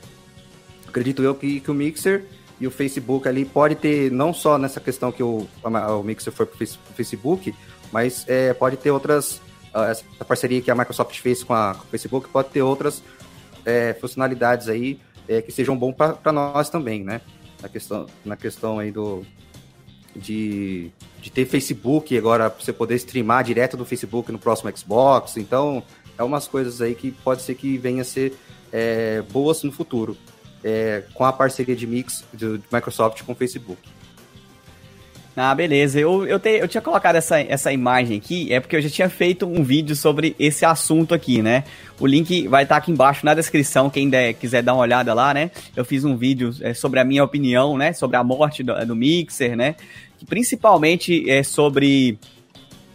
acredito 0.87 1.21
eu 1.21 1.35
que, 1.35 1.59
que 1.59 1.69
o 1.71 1.73
Mixer 1.73 2.25
e 2.59 2.67
o 2.67 2.71
Facebook 2.71 3.27
ali 3.27 3.45
pode 3.45 3.75
ter, 3.75 4.11
não 4.11 4.33
só 4.33 4.57
nessa 4.57 4.79
questão 4.79 5.11
que 5.11 5.23
o, 5.23 5.47
o 5.63 6.03
Mixer 6.03 6.31
foi 6.31 6.45
para 6.45 6.63
o 6.63 6.93
Facebook, 6.93 7.53
mas 7.91 8.25
é, 8.27 8.53
pode 8.53 8.77
ter 8.77 8.91
outras, 8.91 9.41
uh, 9.73 9.83
essa 9.89 10.03
parceria 10.25 10.61
que 10.61 10.71
a 10.71 10.75
Microsoft 10.75 11.17
fez 11.19 11.43
com, 11.43 11.53
a, 11.53 11.73
com 11.73 11.83
o 11.83 11.87
Facebook 11.87 12.29
pode 12.29 12.49
ter 12.49 12.61
outras 12.61 13.01
é, 13.65 13.93
funcionalidades 13.93 14.67
aí 14.67 14.99
é, 15.27 15.41
que 15.41 15.51
sejam 15.51 15.77
bom 15.77 15.93
para 15.93 16.31
nós 16.31 16.69
também, 16.69 17.03
né? 17.03 17.21
Na 17.61 17.69
questão, 17.69 18.05
na 18.23 18.37
questão 18.37 18.79
aí 18.79 18.91
do, 18.91 19.25
de, 20.15 20.91
de 21.21 21.29
ter 21.29 21.45
Facebook 21.45 22.17
agora 22.17 22.49
você 22.49 22.71
poder 22.71 22.95
streamar 22.95 23.43
direto 23.43 23.75
do 23.75 23.85
Facebook 23.85 24.31
no 24.31 24.39
próximo 24.39 24.75
Xbox. 24.75 25.37
Então, 25.37 25.83
é 26.17 26.23
umas 26.23 26.47
coisas 26.47 26.81
aí 26.81 26.95
que 26.95 27.11
pode 27.11 27.41
ser 27.41 27.55
que 27.55 27.77
venha 27.77 28.01
a 28.01 28.05
ser 28.05 28.33
é, 28.71 29.21
boas 29.23 29.63
no 29.63 29.71
futuro 29.71 30.17
é, 30.63 31.03
com 31.13 31.25
a 31.25 31.33
parceria 31.33 31.75
de 31.75 31.87
mix 31.87 32.23
do, 32.33 32.61
Microsoft 32.71 33.23
com 33.23 33.31
o 33.31 33.35
Facebook. 33.35 33.81
Ah, 35.41 35.55
beleza. 35.55 35.97
Eu, 35.97 36.27
eu, 36.27 36.37
te, 36.37 36.49
eu 36.49 36.67
tinha 36.67 36.81
colocado 36.81 37.15
essa, 37.15 37.39
essa 37.39 37.71
imagem 37.71 38.17
aqui, 38.17 38.51
é 38.53 38.59
porque 38.59 38.75
eu 38.75 38.81
já 38.81 38.89
tinha 38.89 39.09
feito 39.09 39.45
um 39.45 39.63
vídeo 39.63 39.95
sobre 39.95 40.35
esse 40.37 40.65
assunto 40.65 41.13
aqui, 41.13 41.41
né? 41.41 41.63
O 41.97 42.05
link 42.05 42.45
vai 42.49 42.63
estar 42.63 42.75
tá 42.75 42.79
aqui 42.79 42.91
embaixo 42.91 43.25
na 43.25 43.33
descrição, 43.33 43.89
quem 43.89 44.09
der, 44.09 44.33
quiser 44.33 44.61
dar 44.61 44.73
uma 44.73 44.81
olhada 44.81 45.13
lá, 45.13 45.33
né? 45.33 45.49
Eu 45.77 45.85
fiz 45.85 46.03
um 46.03 46.17
vídeo 46.17 46.53
é, 46.59 46.73
sobre 46.73 46.99
a 46.99 47.05
minha 47.05 47.23
opinião, 47.23 47.77
né? 47.77 47.93
Sobre 47.93 48.17
a 48.17 48.23
morte 48.23 48.63
do, 48.63 48.85
do 48.85 48.93
Mixer, 48.97 49.55
né? 49.55 49.75
Que 50.17 50.25
principalmente 50.25 51.29
é 51.29 51.41
sobre 51.41 52.19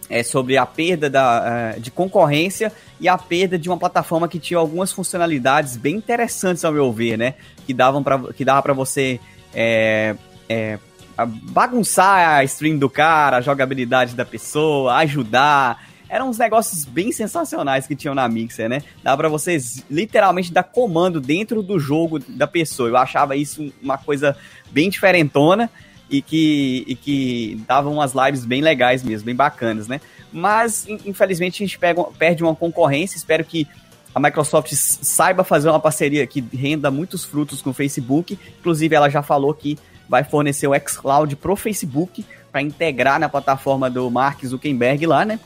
é 0.07 0.21
sobre 0.21 0.55
a 0.55 0.67
perda 0.67 1.09
da, 1.09 1.73
uh, 1.75 1.79
de 1.81 1.89
concorrência 1.89 2.71
e 3.01 3.07
a 3.07 3.17
perda 3.17 3.57
de 3.57 3.67
uma 3.67 3.77
plataforma 3.77 4.27
que 4.27 4.37
tinha 4.37 4.59
algumas 4.59 4.91
funcionalidades 4.91 5.77
bem 5.77 5.95
interessantes 5.95 6.63
ao 6.63 6.71
meu 6.71 6.93
ver, 6.93 7.17
né? 7.17 7.33
Que 7.65 7.73
davam 7.73 8.03
para 8.03 8.19
que 8.33 8.45
dava 8.45 8.61
para 8.61 8.73
você 8.73 9.19
é, 9.51 10.15
é, 10.47 10.77
bagunçar 11.23 12.37
a 12.37 12.43
stream 12.43 12.77
do 12.77 12.89
cara, 12.89 13.37
a 13.37 13.41
jogabilidade 13.41 14.15
da 14.15 14.25
pessoa, 14.25 14.95
ajudar. 14.95 15.87
Eram 16.09 16.29
uns 16.29 16.37
negócios 16.37 16.85
bem 16.85 17.11
sensacionais 17.11 17.87
que 17.87 17.95
tinham 17.95 18.13
na 18.13 18.27
Mixer, 18.27 18.69
né? 18.69 18.81
Dava 19.01 19.17
para 19.17 19.29
vocês 19.29 19.83
literalmente 19.89 20.51
dar 20.51 20.63
comando 20.63 21.21
dentro 21.21 21.63
do 21.63 21.79
jogo 21.79 22.19
da 22.19 22.45
pessoa. 22.45 22.89
Eu 22.89 22.97
achava 22.97 23.35
isso 23.35 23.71
uma 23.81 23.97
coisa 23.97 24.35
bem 24.71 24.89
diferentona 24.89 25.69
e 26.09 26.21
que, 26.21 26.83
e 26.87 26.95
que 26.95 27.63
davam 27.67 27.93
umas 27.93 28.13
lives 28.13 28.45
bem 28.45 28.61
legais 28.61 29.03
mesmo, 29.03 29.25
bem 29.25 29.35
bacanas, 29.35 29.87
né? 29.87 29.99
Mas, 30.31 30.85
infelizmente, 30.87 31.63
a 31.63 31.65
gente 31.65 31.79
pega, 31.79 32.03
perde 32.03 32.43
uma 32.43 32.55
concorrência. 32.55 33.17
Espero 33.17 33.43
que 33.43 33.67
a 34.13 34.19
Microsoft 34.19 34.71
saiba 34.73 35.43
fazer 35.43 35.69
uma 35.69 35.79
parceria 35.79 36.25
que 36.27 36.43
renda 36.53 36.91
muitos 36.91 37.25
frutos 37.25 37.61
com 37.61 37.71
o 37.71 37.73
Facebook. 37.73 38.37
Inclusive, 38.59 38.95
ela 38.95 39.09
já 39.09 39.23
falou 39.23 39.53
que 39.53 39.77
vai 40.07 40.23
fornecer 40.23 40.67
o 40.67 40.73
xCloud 40.87 41.35
pro 41.35 41.55
Facebook 41.55 42.25
para 42.51 42.61
integrar 42.61 43.19
na 43.19 43.27
plataforma 43.27 43.89
do 43.89 44.09
Mark 44.09 44.43
Zuckerberg 44.45 45.05
lá, 45.05 45.25
né? 45.25 45.39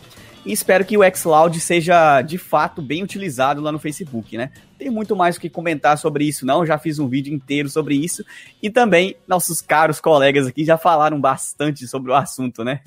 E 0.45 0.51
espero 0.51 0.85
que 0.85 0.97
o 0.97 1.01
xCloud 1.15 1.59
seja 1.59 2.21
de 2.21 2.37
fato 2.37 2.81
bem 2.81 3.03
utilizado 3.03 3.61
lá 3.61 3.71
no 3.71 3.79
Facebook, 3.79 4.37
né? 4.37 4.51
Tem 4.77 4.89
muito 4.89 5.15
mais 5.15 5.35
o 5.35 5.39
que 5.39 5.49
comentar 5.49 5.97
sobre 5.97 6.23
isso, 6.25 6.45
não. 6.45 6.65
Já 6.65 6.77
fiz 6.77 6.97
um 6.99 7.07
vídeo 7.07 7.33
inteiro 7.33 7.69
sobre 7.69 7.95
isso. 7.95 8.23
E 8.63 8.69
também 8.69 9.15
nossos 9.27 9.59
caros 9.59 9.99
colegas 9.99 10.47
aqui 10.47 10.63
já 10.63 10.77
falaram 10.77 11.19
bastante 11.19 11.85
sobre 11.87 12.11
o 12.11 12.15
assunto, 12.15 12.63
né? 12.63 12.79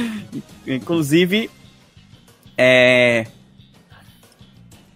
Inclusive, 0.66 1.50
é. 2.56 3.26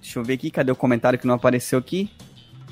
Deixa 0.01 0.19
eu 0.19 0.25
ver 0.25 0.35
aqui, 0.35 0.51
cadê 0.51 0.73
o 0.73 0.77
comentário 0.77 1.19
que 1.19 1.27
não 1.27 1.35
apareceu 1.35 1.79
aqui? 1.79 2.11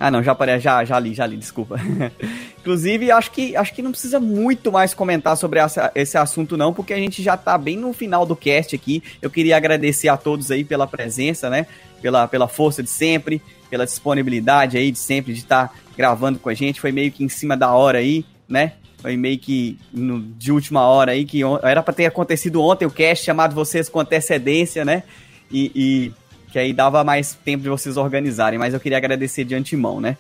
Ah, 0.01 0.11
não, 0.11 0.23
já 0.23 0.33
apareceu, 0.33 0.63
já, 0.63 0.83
já 0.83 0.99
li, 0.99 1.13
já 1.13 1.27
li, 1.27 1.37
desculpa. 1.37 1.77
Inclusive, 2.59 3.11
acho 3.11 3.31
que, 3.31 3.55
acho 3.55 3.75
que 3.75 3.83
não 3.83 3.91
precisa 3.91 4.19
muito 4.19 4.73
mais 4.73 4.95
comentar 4.95 5.37
sobre 5.37 5.59
essa, 5.59 5.93
esse 5.95 6.17
assunto, 6.17 6.57
não, 6.57 6.73
porque 6.73 6.95
a 6.95 6.97
gente 6.97 7.23
já 7.23 7.37
tá 7.37 7.59
bem 7.59 7.77
no 7.77 7.93
final 7.93 8.25
do 8.25 8.35
cast 8.35 8.75
aqui. 8.75 9.03
Eu 9.21 9.29
queria 9.29 9.59
agradecer 9.59 10.09
a 10.09 10.17
todos 10.17 10.51
aí 10.51 10.65
pela 10.65 10.87
presença, 10.87 11.51
né? 11.51 11.67
Pela, 12.01 12.27
pela 12.27 12.49
força 12.49 12.83
de 12.83 12.89
sempre, 12.89 13.43
pela 13.69 13.85
disponibilidade 13.85 14.79
aí 14.79 14.91
de 14.91 14.99
sempre 14.99 15.35
de 15.35 15.41
estar 15.41 15.69
tá 15.69 15.75
gravando 15.95 16.39
com 16.39 16.49
a 16.49 16.55
gente. 16.55 16.81
Foi 16.81 16.93
meio 16.93 17.13
que 17.13 17.23
em 17.23 17.29
cima 17.29 17.55
da 17.55 17.71
hora 17.75 17.99
aí, 17.99 18.25
né? 18.49 18.73
Foi 19.03 19.19
meio 19.19 19.39
que 19.39 19.79
no, 19.93 20.19
de 20.21 20.51
última 20.51 20.81
hora 20.81 21.13
aí, 21.13 21.27
que 21.27 21.43
era 21.63 21.83
para 21.83 21.93
ter 21.93 22.07
acontecido 22.07 22.63
ontem 22.63 22.87
o 22.87 22.91
cast, 22.91 23.23
chamado 23.23 23.55
vocês 23.55 23.87
com 23.91 24.01
antecedência, 24.01 24.83
né? 24.83 25.03
E, 25.51 25.71
e 25.75 26.13
que 26.51 26.59
aí 26.59 26.73
dava 26.73 27.03
mais 27.05 27.35
tempo 27.45 27.63
de 27.63 27.69
vocês 27.69 27.97
organizarem, 27.97 28.59
mas 28.59 28.75
eu 28.75 28.81
queria 28.81 28.99
agradecer 28.99 29.45
de 29.45 29.55
antemão, 29.55 30.01
né? 30.01 30.17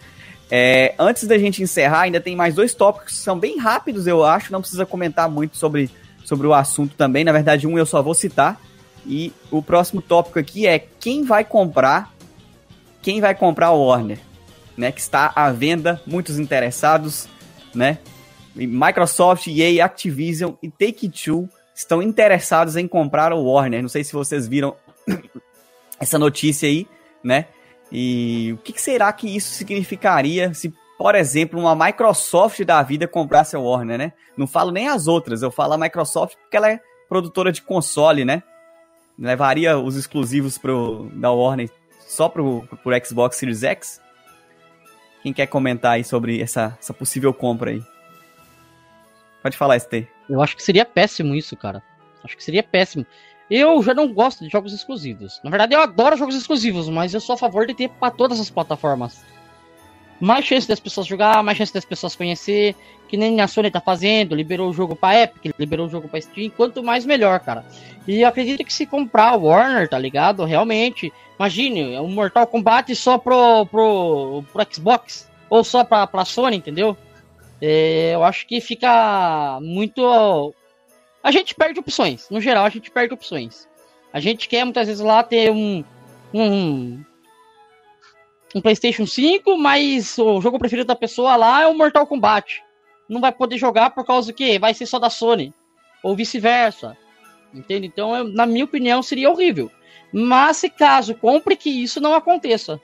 É, 0.51 0.95
antes 0.99 1.27
da 1.27 1.39
gente 1.39 1.63
encerrar, 1.63 2.03
ainda 2.03 2.21
tem 2.21 2.35
mais 2.35 2.55
dois 2.55 2.75
tópicos 2.75 3.15
que 3.15 3.19
são 3.21 3.39
bem 3.39 3.59
rápidos, 3.59 4.07
eu 4.07 4.25
acho, 4.25 4.53
não 4.53 4.61
precisa 4.61 4.85
comentar 4.85 5.31
muito 5.31 5.57
sobre, 5.57 5.91
sobre 6.25 6.47
o 6.47 6.55
assunto 6.55 6.97
também. 6.97 7.25
Na 7.25 7.33
verdade, 7.33 7.67
um 7.67 7.79
eu 7.79 7.87
só 7.87 8.03
vou 8.03 8.15
citar. 8.15 8.61
E 9.07 9.33
o 9.51 9.63
próximo 9.63 10.03
tópico 10.03 10.39
aqui 10.39 10.67
é 10.67 10.79
quem 10.79 11.25
vai 11.25 11.43
comprar 11.43 12.13
quem 13.03 13.21
vai 13.21 13.35
comprar 13.35 13.73
o 13.73 13.87
Warner, 13.87 14.19
né? 14.77 14.93
Que 14.93 15.01
está 15.01 15.33
à 15.35 15.51
venda, 15.51 16.01
muitos 16.07 16.39
interessados, 16.39 17.29
né? 17.75 17.99
Microsoft, 18.55 19.47
EA, 19.47 19.85
Activision 19.85 20.53
e 20.63 20.69
Take-Two 20.69 21.49
estão 21.75 22.03
interessados 22.03 22.77
em 22.77 22.87
comprar 22.87 23.33
o 23.33 23.45
Warner. 23.45 23.81
Não 23.81 23.89
sei 23.89 24.05
se 24.05 24.13
vocês 24.13 24.47
viram 24.47 24.75
essa 26.01 26.19
notícia 26.19 26.69
aí, 26.69 26.89
né? 27.23 27.47
E 27.93 28.53
o 28.55 28.59
que, 28.59 28.81
será 28.81 29.13
que 29.13 29.37
isso 29.37 29.53
significaria 29.53 30.55
se, 30.55 30.73
por 30.97 31.15
exemplo, 31.15 31.61
uma 31.61 31.77
Microsoft 31.77 32.65
da 32.65 32.83
vida 32.83 33.07
comprasse 33.07 33.55
a 33.55 33.59
Warner, 33.59 33.99
né? 33.99 34.13
Não 34.37 34.47
falo 34.47 34.71
nem 34.71 34.89
as 34.89 35.07
outras, 35.07 35.43
eu 35.43 35.51
falo 35.51 35.75
a 35.75 35.79
Microsoft 35.79 36.37
porque 36.37 36.57
ela 36.57 36.71
é 36.71 36.81
produtora 37.09 37.53
de 37.53 37.61
console, 37.61 38.25
né? 38.25 38.43
Levaria 39.19 39.79
os 39.79 39.97
exclusivos 39.97 40.57
pro, 40.57 41.11
da 41.13 41.31
Warner 41.31 41.69
só 42.01 42.29
pro, 42.29 42.67
pro 42.83 43.07
Xbox 43.07 43.37
Series 43.37 43.63
X? 43.63 44.01
Quem 45.23 45.33
quer 45.33 45.47
comentar 45.47 45.93
aí 45.93 46.05
sobre 46.05 46.41
essa, 46.41 46.77
essa 46.81 46.95
possível 46.95 47.35
compra 47.35 47.73
aí? 47.73 47.83
Pode 49.43 49.57
falar, 49.57 49.79
ST. 49.79 50.09
Eu 50.29 50.41
acho 50.41 50.57
que 50.57 50.63
seria 50.63 50.85
péssimo 50.85 51.35
isso, 51.35 51.57
cara. 51.57 51.83
Acho 52.25 52.37
que 52.37 52.45
seria 52.45 52.63
péssimo. 52.63 53.07
Eu 53.51 53.83
já 53.83 53.93
não 53.93 54.13
gosto 54.13 54.45
de 54.45 54.51
jogos 54.51 54.73
exclusivos. 54.73 55.41
Na 55.43 55.51
verdade, 55.51 55.75
eu 55.75 55.81
adoro 55.81 56.17
jogos 56.17 56.37
exclusivos, 56.37 56.89
mas 56.89 57.13
eu 57.13 57.21
sou 57.21 57.35
a 57.35 57.39
favor 57.39 57.67
de 57.67 57.75
ter 57.75 57.89
para 57.89 58.11
todas 58.11 58.39
as 58.39 58.49
plataformas. 58.49 59.25
Mais 60.21 60.45
chance 60.45 60.69
das 60.69 60.79
pessoas 60.79 61.07
jogar, 61.07 61.43
mais 61.43 61.59
chance 61.59 61.73
das 61.73 61.85
pessoas 61.85 62.15
conhecer, 62.15 62.77
que 63.09 63.17
nem 63.17 63.41
a 63.41 63.49
Sony 63.49 63.71
tá 63.71 63.81
fazendo, 63.81 64.37
liberou 64.37 64.69
o 64.69 64.73
jogo 64.73 64.95
para 64.95 65.23
Epic, 65.23 65.53
liberou 65.59 65.87
o 65.87 65.91
jogo 65.91 66.09
para 66.09 66.21
Steam, 66.21 66.51
quanto 66.51 66.83
mais 66.83 67.05
melhor, 67.05 67.41
cara. 67.41 67.65
E 68.07 68.23
acredito 68.23 68.63
que 68.63 68.73
se 68.73 68.87
comprar 68.87 69.37
o 69.37 69.45
Warner, 69.47 69.89
tá 69.89 69.99
ligado? 69.99 70.45
Realmente, 70.45 71.13
imagine, 71.39 71.95
é 71.95 72.01
um 72.01 72.09
Mortal 72.09 72.47
Kombat 72.47 72.95
só 72.95 73.19
pro, 73.19 73.67
pro, 73.67 74.45
pro 74.53 74.67
Xbox, 74.71 75.29
ou 75.49 75.65
só 75.65 75.83
pra, 75.83 76.07
pra 76.07 76.25
Sony, 76.25 76.59
entendeu? 76.59 76.97
É, 77.61 78.13
eu 78.15 78.23
acho 78.23 78.47
que 78.47 78.61
fica 78.61 79.59
muito 79.61 80.55
a 81.23 81.31
gente 81.31 81.55
perde 81.55 81.81
opções. 81.81 82.29
No 82.31 82.41
geral, 82.41 82.65
a 82.65 82.71
gente 82.71 82.91
perde 82.91 83.15
opções. 83.15 83.69
A 84.13 84.21
gente 84.21 84.49
quer 84.49 84.65
muitas 84.65 84.87
vezes 84.87 85.03
lá 85.03 85.23
ter 85.23 85.51
um, 85.51 85.85
um, 86.33 87.05
um 88.55 88.61
PlayStation 88.61 89.07
5, 89.07 89.57
mas 89.57 90.19
o 90.19 90.41
jogo 90.41 90.59
preferido 90.59 90.89
da 90.89 90.97
pessoa 90.97 91.37
lá 91.37 91.63
é 91.63 91.67
o 91.67 91.75
Mortal 91.75 92.07
Kombat. 92.07 92.63
Não 93.09 93.21
vai 93.21 93.33
poder 93.33 93.59
jogar 93.59 93.91
por 93.91 94.05
causa 94.05 94.29
do 94.29 94.35
que 94.35 94.59
vai 94.59 94.75
ser 94.75 94.87
só 94.87 94.99
da 94.99 95.11
Sony 95.11 95.53
ou 96.03 96.17
vice-versa. 96.17 96.97
Entende? 97.53 97.87
Então, 97.87 98.17
eu, 98.17 98.25
na 98.25 98.47
minha 98.47 98.65
opinião, 98.65 99.03
seria 99.03 99.31
horrível. 99.31 99.71
Mas 100.13 100.59
se 100.59 100.71
caso 100.71 101.15
compre 101.15 101.57
que 101.57 101.71
isso 101.71 102.01
não 102.01 102.15
aconteça. 102.15 102.81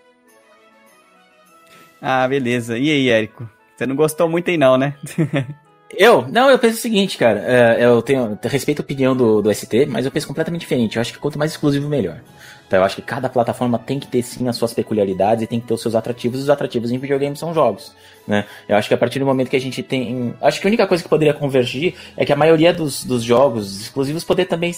Ah, 2.00 2.26
beleza. 2.28 2.78
E 2.78 2.90
aí, 2.90 3.08
Érico? 3.08 3.48
Você 3.76 3.86
não 3.86 3.96
gostou 3.96 4.28
muito 4.28 4.50
aí 4.50 4.56
não, 4.56 4.76
né? 4.76 4.96
Eu? 5.90 6.26
Não, 6.28 6.50
eu 6.50 6.58
penso 6.58 6.78
o 6.78 6.80
seguinte, 6.80 7.16
cara. 7.16 7.40
É, 7.40 7.84
eu 7.84 8.02
tenho 8.02 8.38
eu 8.42 8.50
respeito 8.50 8.80
a 8.80 8.84
opinião 8.84 9.16
do, 9.16 9.40
do 9.40 9.54
ST, 9.54 9.86
mas 9.86 10.04
eu 10.04 10.10
penso 10.10 10.26
completamente 10.26 10.62
diferente. 10.62 10.96
Eu 10.96 11.00
acho 11.00 11.12
que 11.12 11.18
quanto 11.18 11.38
mais 11.38 11.52
exclusivo, 11.52 11.88
melhor. 11.88 12.20
Então 12.66 12.80
eu 12.80 12.84
acho 12.84 12.96
que 12.96 13.02
cada 13.02 13.28
plataforma 13.28 13.78
tem 13.78 14.00
que 14.00 14.08
ter 14.08 14.22
sim 14.22 14.48
as 14.48 14.56
suas 14.56 14.74
peculiaridades 14.74 15.44
e 15.44 15.46
tem 15.46 15.60
que 15.60 15.66
ter 15.68 15.74
os 15.74 15.80
seus 15.80 15.94
atrativos. 15.94 16.40
Os 16.40 16.50
atrativos 16.50 16.90
em 16.90 16.98
videogames 16.98 17.38
são 17.38 17.54
jogos. 17.54 17.94
Né? 18.26 18.44
Eu 18.68 18.76
acho 18.76 18.88
que 18.88 18.94
a 18.94 18.98
partir 18.98 19.20
do 19.20 19.26
momento 19.26 19.48
que 19.48 19.56
a 19.56 19.60
gente 19.60 19.82
tem. 19.82 20.34
Acho 20.40 20.60
que 20.60 20.66
a 20.66 20.70
única 20.70 20.86
coisa 20.86 21.02
que 21.02 21.08
poderia 21.08 21.32
convergir 21.32 21.94
é 22.16 22.24
que 22.24 22.32
a 22.32 22.36
maioria 22.36 22.72
dos, 22.72 23.04
dos 23.04 23.22
jogos 23.22 23.80
exclusivos 23.80 24.24
poder 24.24 24.46
também 24.46 24.72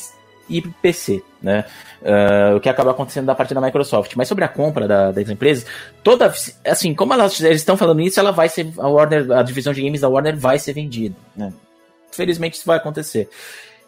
para 0.48 0.70
PC, 0.82 1.22
né? 1.42 1.64
Uh, 2.02 2.56
o 2.56 2.60
que 2.60 2.68
acaba 2.68 2.90
acontecendo 2.90 3.28
a 3.30 3.34
partir 3.34 3.54
da 3.54 3.60
Microsoft. 3.60 4.14
Mas 4.16 4.28
sobre 4.28 4.44
a 4.44 4.48
compra 4.48 4.88
da, 4.88 5.12
das 5.12 5.28
empresas, 5.28 5.66
toda, 6.02 6.32
assim, 6.64 6.94
como 6.94 7.12
elas, 7.12 7.40
eles 7.40 7.60
estão 7.60 7.76
falando 7.76 8.00
isso, 8.00 8.18
ela 8.18 8.32
vai 8.32 8.48
ser, 8.48 8.72
a 8.78 8.88
Warner, 8.88 9.30
a 9.32 9.42
divisão 9.42 9.72
de 9.72 9.82
games 9.82 10.00
da 10.00 10.08
Warner 10.08 10.36
vai 10.36 10.58
ser 10.58 10.72
vendida, 10.72 11.14
né? 11.36 11.52
Felizmente 12.10 12.56
isso 12.56 12.66
vai 12.66 12.78
acontecer. 12.78 13.28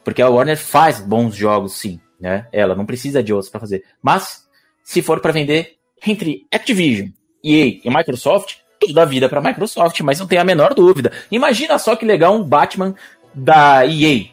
Porque 0.05 0.23
a 0.23 0.29
Warner 0.29 0.57
faz 0.57 1.01
bons 1.01 1.35
jogos, 1.35 1.75
sim, 1.75 2.01
né? 2.21 2.47
Ela 2.53 2.75
não 2.75 2.87
precisa 2.87 3.23
de 3.23 3.33
outros 3.33 3.51
para 3.51 3.61
fazer. 3.61 3.85
Mas, 4.03 4.45
se 4.85 5.03
for 5.03 5.21
para 5.21 5.33
vender 5.33 5.77
entre 6.07 6.47
Activision, 6.53 7.09
EA 7.43 7.81
e 7.85 7.91
Microsoft, 7.91 8.57
tudo 8.79 8.95
dá 8.95 9.05
vida 9.05 9.29
para 9.29 9.41
Microsoft, 9.41 10.01
mas 10.01 10.19
não 10.19 10.27
tem 10.27 10.39
a 10.39 10.45
menor 10.45 10.75
dúvida. 10.75 11.13
Imagina 11.31 11.79
só 11.79 11.95
que 11.95 12.05
legal 12.05 12.35
um 12.35 12.43
Batman 12.43 12.95
da 13.35 13.87
EA, 13.87 14.27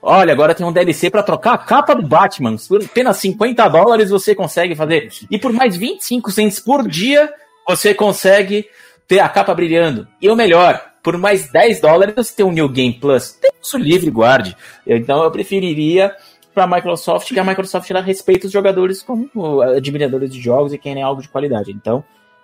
Olha, 0.00 0.32
agora 0.32 0.54
tem 0.54 0.64
um 0.64 0.72
DLC 0.72 1.10
para 1.10 1.22
trocar 1.22 1.54
a 1.54 1.58
capa 1.58 1.94
do 1.94 2.06
Batman. 2.06 2.56
Por 2.68 2.84
apenas 2.84 3.16
50 3.16 3.68
dólares 3.68 4.10
você 4.10 4.34
consegue 4.34 4.74
fazer. 4.74 5.08
E 5.30 5.38
por 5.38 5.52
mais 5.52 5.76
25 5.76 6.30
cents 6.30 6.60
por 6.60 6.86
dia, 6.86 7.32
você 7.66 7.92
consegue 7.92 8.68
ter 9.08 9.20
a 9.20 9.28
capa 9.28 9.54
brilhando. 9.54 10.06
E 10.20 10.28
o 10.30 10.36
melhor, 10.36 10.80
por 11.02 11.16
mais 11.18 11.50
10 11.50 11.80
dólares 11.80 12.14
você 12.14 12.34
tem 12.36 12.46
um 12.46 12.52
New 12.52 12.68
Game 12.68 12.94
Plus. 12.94 13.32
Tem 13.32 13.50
isso 13.60 13.76
livre, 13.78 14.10
guarde. 14.10 14.56
Então 14.86 15.24
eu 15.24 15.30
preferiria 15.30 16.14
para 16.54 16.64
a 16.64 16.66
Microsoft 16.66 17.32
que 17.32 17.38
a 17.38 17.44
Microsoft 17.44 17.90
ela 17.90 18.00
respeita 18.00 18.46
os 18.46 18.52
jogadores 18.52 19.02
como 19.02 19.60
admiradores 19.60 20.32
de 20.32 20.40
jogos 20.40 20.72
e 20.72 20.78
quem 20.78 20.98
é 20.98 21.02
algo 21.02 21.20
de 21.20 21.28
qualidade. 21.28 21.70
Então, 21.70 22.02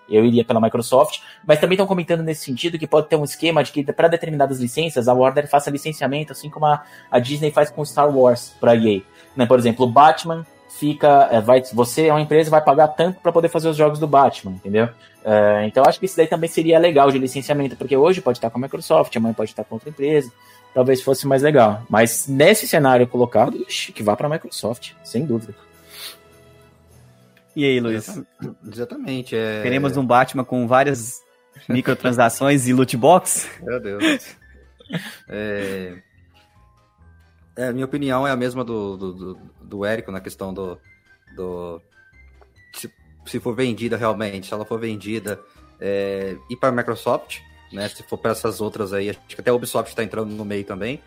eu 0.09 0.25
iria 0.25 0.45
pela 0.45 0.61
Microsoft, 0.61 1.21
mas 1.47 1.59
também 1.59 1.75
estão 1.75 1.87
comentando 1.87 2.23
nesse 2.23 2.45
sentido 2.45 2.79
que 2.79 2.87
pode 2.87 3.09
ter 3.09 3.17
um 3.17 3.25
esquema 3.25 3.63
de 3.63 3.73
que 3.73 3.85
para 3.93 4.09
determinadas 4.09 4.59
licenças 4.59 5.09
a 5.09 5.15
Warner 5.15 5.49
faça 5.49 5.71
licenciamento, 5.71 6.33
assim 6.33 6.51
como 6.51 6.67
a, 6.67 6.83
a 7.11 7.19
Disney 7.19 7.51
faz 7.51 7.71
com 7.71 7.85
Star 7.85 8.15
Wars 8.15 8.55
para 8.61 8.75
EA. 8.75 9.03
Né? 9.37 9.47
Por 9.47 9.59
exemplo, 9.59 9.87
o 9.87 9.89
Batman 9.89 10.47
fica, 10.69 11.29
é, 11.31 11.41
vai, 11.41 11.63
você 11.73 12.07
é 12.07 12.13
uma 12.13 12.21
empresa 12.21 12.51
vai 12.51 12.61
pagar 12.61 12.89
tanto 12.89 13.21
para 13.21 13.33
poder 13.33 13.49
fazer 13.49 13.69
os 13.69 13.77
jogos 13.77 13.99
do 13.99 14.07
Batman, 14.07 14.53
entendeu? 14.53 14.89
É, 15.25 15.65
então 15.67 15.85
acho 15.87 16.01
que 16.01 16.07
isso 16.07 16.17
daí 16.17 16.27
também 16.27 16.51
seria 16.51 16.79
legal 16.79 17.11
de 17.11 17.19
licenciamento, 17.19 17.77
porque 17.77 17.97
hoje 17.97 18.21
pode 18.21 18.39
estar 18.39 18.51
com 18.51 18.59
a 18.59 18.63
Microsoft, 18.63 19.15
amanhã 19.17 19.35
pode 19.35 19.51
estar 19.51 19.65
com 19.65 19.77
outra 19.77 19.91
empresa, 19.91 20.33
talvez 20.75 21.01
fosse 21.01 21.27
mais 21.27 21.43
legal. 21.43 21.83
Mas 21.89 22.27
nesse 22.27 22.67
cenário 22.67 23.07
colocado, 23.07 23.65
que 23.95 24.03
vá 24.03 24.17
para 24.17 24.27
a 24.27 24.31
Microsoft, 24.31 24.93
sem 25.05 25.25
dúvida. 25.25 25.55
E 27.55 27.65
aí, 27.65 27.81
Luiz? 27.81 28.21
Exatamente. 28.67 29.35
É... 29.37 29.63
Queremos 29.63 29.97
um 29.97 30.07
Batman 30.07 30.45
com 30.45 30.67
várias 30.67 31.21
microtransações 31.69 32.67
e 32.67 32.73
loot 32.73 32.97
box? 32.97 33.49
Meu 33.63 33.81
Deus. 33.81 34.37
É... 35.29 35.97
é... 37.57 37.73
minha 37.73 37.85
opinião 37.85 38.27
é 38.27 38.31
a 38.31 38.37
mesma 38.37 38.65
do, 38.65 38.97
do, 38.97 39.13
do, 39.13 39.41
do 39.63 39.85
Érico 39.85 40.11
na 40.11 40.21
questão 40.21 40.53
do. 40.53 40.79
do... 41.35 41.81
Se, 42.75 42.91
se 43.27 43.41
for 43.41 43.55
vendida 43.55 43.97
realmente, 43.97 44.47
se 44.47 44.55
ela 44.55 44.65
for 44.65 44.79
vendida, 44.79 45.41
é... 45.81 46.37
ir 46.51 46.57
para 46.57 46.71
a 46.71 46.73
Microsoft, 46.73 47.41
né? 47.73 47.89
Se 47.89 48.03
for 48.03 48.19
para 48.19 48.33
essas 48.33 48.61
outras 48.61 48.93
aí, 48.93 49.11
acho 49.11 49.21
que 49.27 49.41
até 49.41 49.51
a 49.51 49.55
Ubisoft 49.55 49.91
está 49.91 50.03
entrando 50.03 50.31
no 50.31 50.45
meio 50.45 50.65
também. 50.65 51.01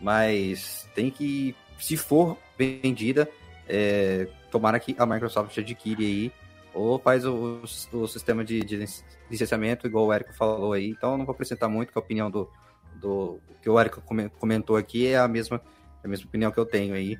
Mas 0.00 0.88
tem 0.94 1.10
que, 1.10 1.54
se 1.78 1.96
for 1.96 2.36
vendida, 2.58 3.28
é, 3.68 4.26
tomara 4.54 4.78
que 4.78 4.94
a 4.96 5.04
Microsoft 5.04 5.58
adquire 5.58 6.06
aí, 6.06 6.32
ou 6.72 6.96
faz 6.96 7.26
o, 7.26 7.60
o 7.92 8.06
sistema 8.06 8.44
de, 8.44 8.60
de, 8.60 8.86
licenciamento, 9.28 9.84
igual 9.84 10.06
o 10.06 10.12
Érico 10.12 10.32
falou 10.32 10.72
aí. 10.72 10.90
Então, 10.90 11.18
não 11.18 11.24
vou 11.24 11.32
acrescentar 11.32 11.68
muito, 11.68 11.92
que 11.92 11.98
a 11.98 12.00
opinião 12.00 12.30
do, 12.30 12.48
do 12.94 13.40
que 13.60 13.68
o 13.68 13.80
Eric 13.80 14.00
comentou 14.38 14.76
aqui 14.76 15.08
é 15.08 15.18
a 15.18 15.26
mesma, 15.26 15.60
a 16.04 16.06
mesma 16.06 16.26
opinião 16.26 16.52
que 16.52 16.58
eu 16.58 16.64
tenho 16.64 16.94
aí. 16.94 17.18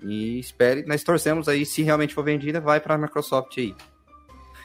E 0.00 0.38
espere, 0.38 0.84
nós 0.86 1.02
torcemos 1.02 1.48
aí, 1.48 1.66
se 1.66 1.82
realmente 1.82 2.14
for 2.14 2.22
vendida, 2.22 2.60
vai 2.60 2.78
para 2.78 2.94
a 2.94 2.98
Microsoft 2.98 3.58
aí. 3.58 3.74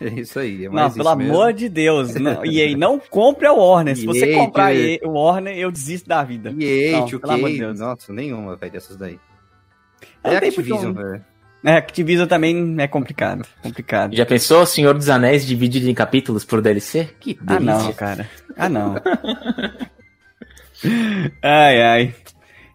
É 0.02 0.08
isso 0.08 0.40
aí. 0.40 0.66
É 0.66 0.70
não, 0.70 0.92
pelo 0.92 1.08
amor 1.08 1.54
de 1.54 1.70
Deus. 1.70 2.16
Não, 2.16 2.44
e 2.44 2.60
aí, 2.60 2.76
não 2.76 3.00
compre 3.00 3.46
a 3.46 3.54
Warner. 3.54 3.96
Se 3.96 4.08
você 4.08 4.34
comprar 4.34 4.74
o 5.04 5.12
Warner, 5.12 5.56
eu 5.56 5.72
desisto 5.72 6.10
da 6.10 6.24
vida. 6.24 6.54
E 6.58 6.92
não, 6.92 7.08
pelo 7.08 7.32
amor 7.32 7.50
de 7.52 7.60
Deus. 7.60 7.80
Nossa, 7.80 8.12
nenhuma, 8.12 8.56
vai 8.56 8.72
dessas 8.72 8.98
daí. 8.98 9.20
É 10.24 10.36
Activision, 10.36 10.94
velho. 10.94 11.24
É, 11.64 11.78
Activision 11.78 12.28
também 12.28 12.76
é 12.80 12.88
complicado. 12.88 13.46
Complicado. 13.62 14.16
Já 14.16 14.26
pensou 14.26 14.66
Senhor 14.66 14.94
dos 14.94 15.10
Anéis 15.10 15.46
dividido 15.46 15.90
em 15.90 15.94
capítulos 15.94 16.44
por 16.44 16.62
DLC? 16.62 17.10
Que 17.20 17.36
delícia. 17.36 17.56
Ah, 17.56 17.60
não, 17.60 17.94
cara. 17.94 18.30
Ah, 18.58 18.70
não. 18.70 18.96
ai, 21.42 21.82
ai. 21.82 22.16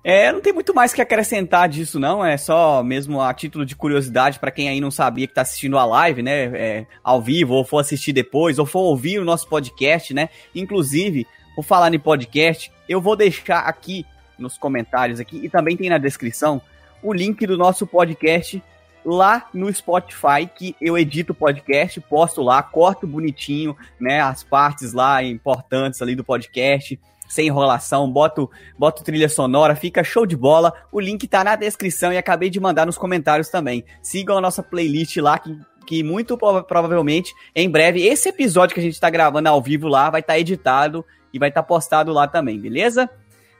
É, 0.02 0.32
não 0.32 0.40
tem 0.40 0.54
muito 0.54 0.74
mais 0.74 0.94
que 0.94 1.02
acrescentar 1.02 1.68
disso, 1.68 2.00
não. 2.00 2.24
É 2.24 2.38
só 2.38 2.82
mesmo 2.82 3.20
a 3.20 3.34
título 3.34 3.66
de 3.66 3.76
curiosidade 3.76 4.38
para 4.38 4.50
quem 4.50 4.70
aí 4.70 4.80
não 4.80 4.90
sabia 4.90 5.26
que 5.26 5.34
tá 5.34 5.42
assistindo 5.42 5.76
a 5.76 5.84
live, 5.84 6.22
né? 6.22 6.44
É, 6.44 6.86
ao 7.04 7.20
vivo, 7.20 7.52
ou 7.52 7.64
for 7.64 7.80
assistir 7.80 8.14
depois, 8.14 8.58
ou 8.58 8.64
for 8.64 8.80
ouvir 8.80 9.18
o 9.18 9.24
nosso 9.24 9.46
podcast, 9.48 10.14
né? 10.14 10.30
Inclusive, 10.54 11.26
por 11.54 11.62
falar 11.62 11.92
em 11.92 11.98
podcast, 11.98 12.72
eu 12.88 13.02
vou 13.02 13.16
deixar 13.16 13.60
aqui 13.60 14.06
nos 14.38 14.56
comentários 14.56 15.20
aqui 15.20 15.44
e 15.44 15.50
também 15.50 15.76
tem 15.76 15.90
na 15.90 15.98
descrição 15.98 16.62
o 17.02 17.12
link 17.12 17.46
do 17.46 17.58
nosso 17.58 17.86
podcast 17.86 18.62
lá 19.08 19.48
no 19.54 19.72
Spotify, 19.72 20.48
que 20.54 20.76
eu 20.80 20.98
edito 20.98 21.32
o 21.32 21.34
podcast, 21.34 22.00
posto 22.02 22.42
lá, 22.42 22.62
corto 22.62 23.06
bonitinho, 23.06 23.76
né, 23.98 24.20
as 24.20 24.42
partes 24.44 24.92
lá 24.92 25.22
importantes 25.22 26.02
ali 26.02 26.14
do 26.14 26.22
podcast, 26.22 27.00
sem 27.26 27.46
enrolação, 27.46 28.10
boto, 28.10 28.50
boto 28.78 29.02
trilha 29.02 29.28
sonora, 29.28 29.74
fica 29.76 30.04
show 30.04 30.26
de 30.26 30.36
bola. 30.36 30.72
O 30.92 31.00
link 31.00 31.26
tá 31.26 31.44
na 31.44 31.56
descrição 31.56 32.12
e 32.12 32.16
acabei 32.16 32.50
de 32.50 32.60
mandar 32.60 32.86
nos 32.86 32.98
comentários 32.98 33.48
também. 33.48 33.84
Sigam 34.02 34.38
a 34.38 34.40
nossa 34.40 34.62
playlist 34.62 35.16
lá, 35.18 35.38
que, 35.38 35.58
que 35.86 36.02
muito 36.02 36.36
provavelmente, 36.36 37.32
em 37.54 37.68
breve, 37.68 38.06
esse 38.06 38.28
episódio 38.28 38.74
que 38.74 38.80
a 38.80 38.82
gente 38.82 39.00
tá 39.00 39.10
gravando 39.10 39.48
ao 39.48 39.62
vivo 39.62 39.88
lá 39.88 40.10
vai 40.10 40.20
estar 40.20 40.34
tá 40.34 40.38
editado 40.38 41.04
e 41.32 41.38
vai 41.38 41.50
estar 41.50 41.62
tá 41.62 41.68
postado 41.68 42.12
lá 42.12 42.26
também, 42.26 42.58
beleza? 42.58 43.08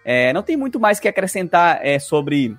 É, 0.05 0.33
não 0.33 0.43
tem 0.43 0.57
muito 0.57 0.81
mais 0.81 0.99
que 0.99 1.09
acrescentar 1.09 1.81
é, 1.83 1.99
sobre 1.99 2.57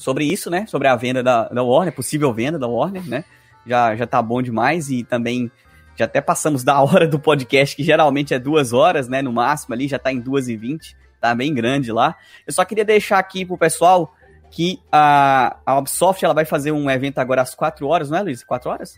sobre 0.00 0.24
isso, 0.24 0.48
né? 0.48 0.64
Sobre 0.66 0.88
a 0.88 0.96
venda 0.96 1.22
da, 1.22 1.46
da 1.48 1.62
Warner, 1.62 1.94
possível 1.94 2.32
venda 2.32 2.58
da 2.58 2.66
Warner, 2.66 3.06
né? 3.06 3.22
Já, 3.66 3.94
já 3.94 4.06
tá 4.06 4.22
bom 4.22 4.40
demais 4.40 4.88
e 4.88 5.04
também 5.04 5.50
já 5.94 6.06
até 6.06 6.22
passamos 6.22 6.64
da 6.64 6.80
hora 6.82 7.06
do 7.06 7.18
podcast, 7.18 7.76
que 7.76 7.84
geralmente 7.84 8.32
é 8.32 8.38
duas 8.38 8.72
horas, 8.72 9.08
né? 9.08 9.20
No 9.20 9.30
máximo 9.30 9.74
ali, 9.74 9.86
já 9.86 9.98
tá 9.98 10.10
em 10.10 10.18
duas 10.18 10.48
e 10.48 10.56
vinte, 10.56 10.96
tá 11.20 11.34
bem 11.34 11.52
grande 11.52 11.92
lá. 11.92 12.16
Eu 12.46 12.52
só 12.54 12.64
queria 12.64 12.84
deixar 12.84 13.18
aqui 13.18 13.44
pro 13.44 13.58
pessoal 13.58 14.14
que 14.50 14.80
a, 14.90 15.58
a 15.66 15.78
Ubisoft 15.78 16.24
ela 16.24 16.32
vai 16.32 16.46
fazer 16.46 16.72
um 16.72 16.90
evento 16.90 17.18
agora 17.18 17.42
às 17.42 17.54
quatro 17.54 17.86
horas, 17.86 18.08
não 18.08 18.16
é, 18.16 18.22
Luiz? 18.22 18.42
Quatro 18.42 18.70
horas? 18.70 18.94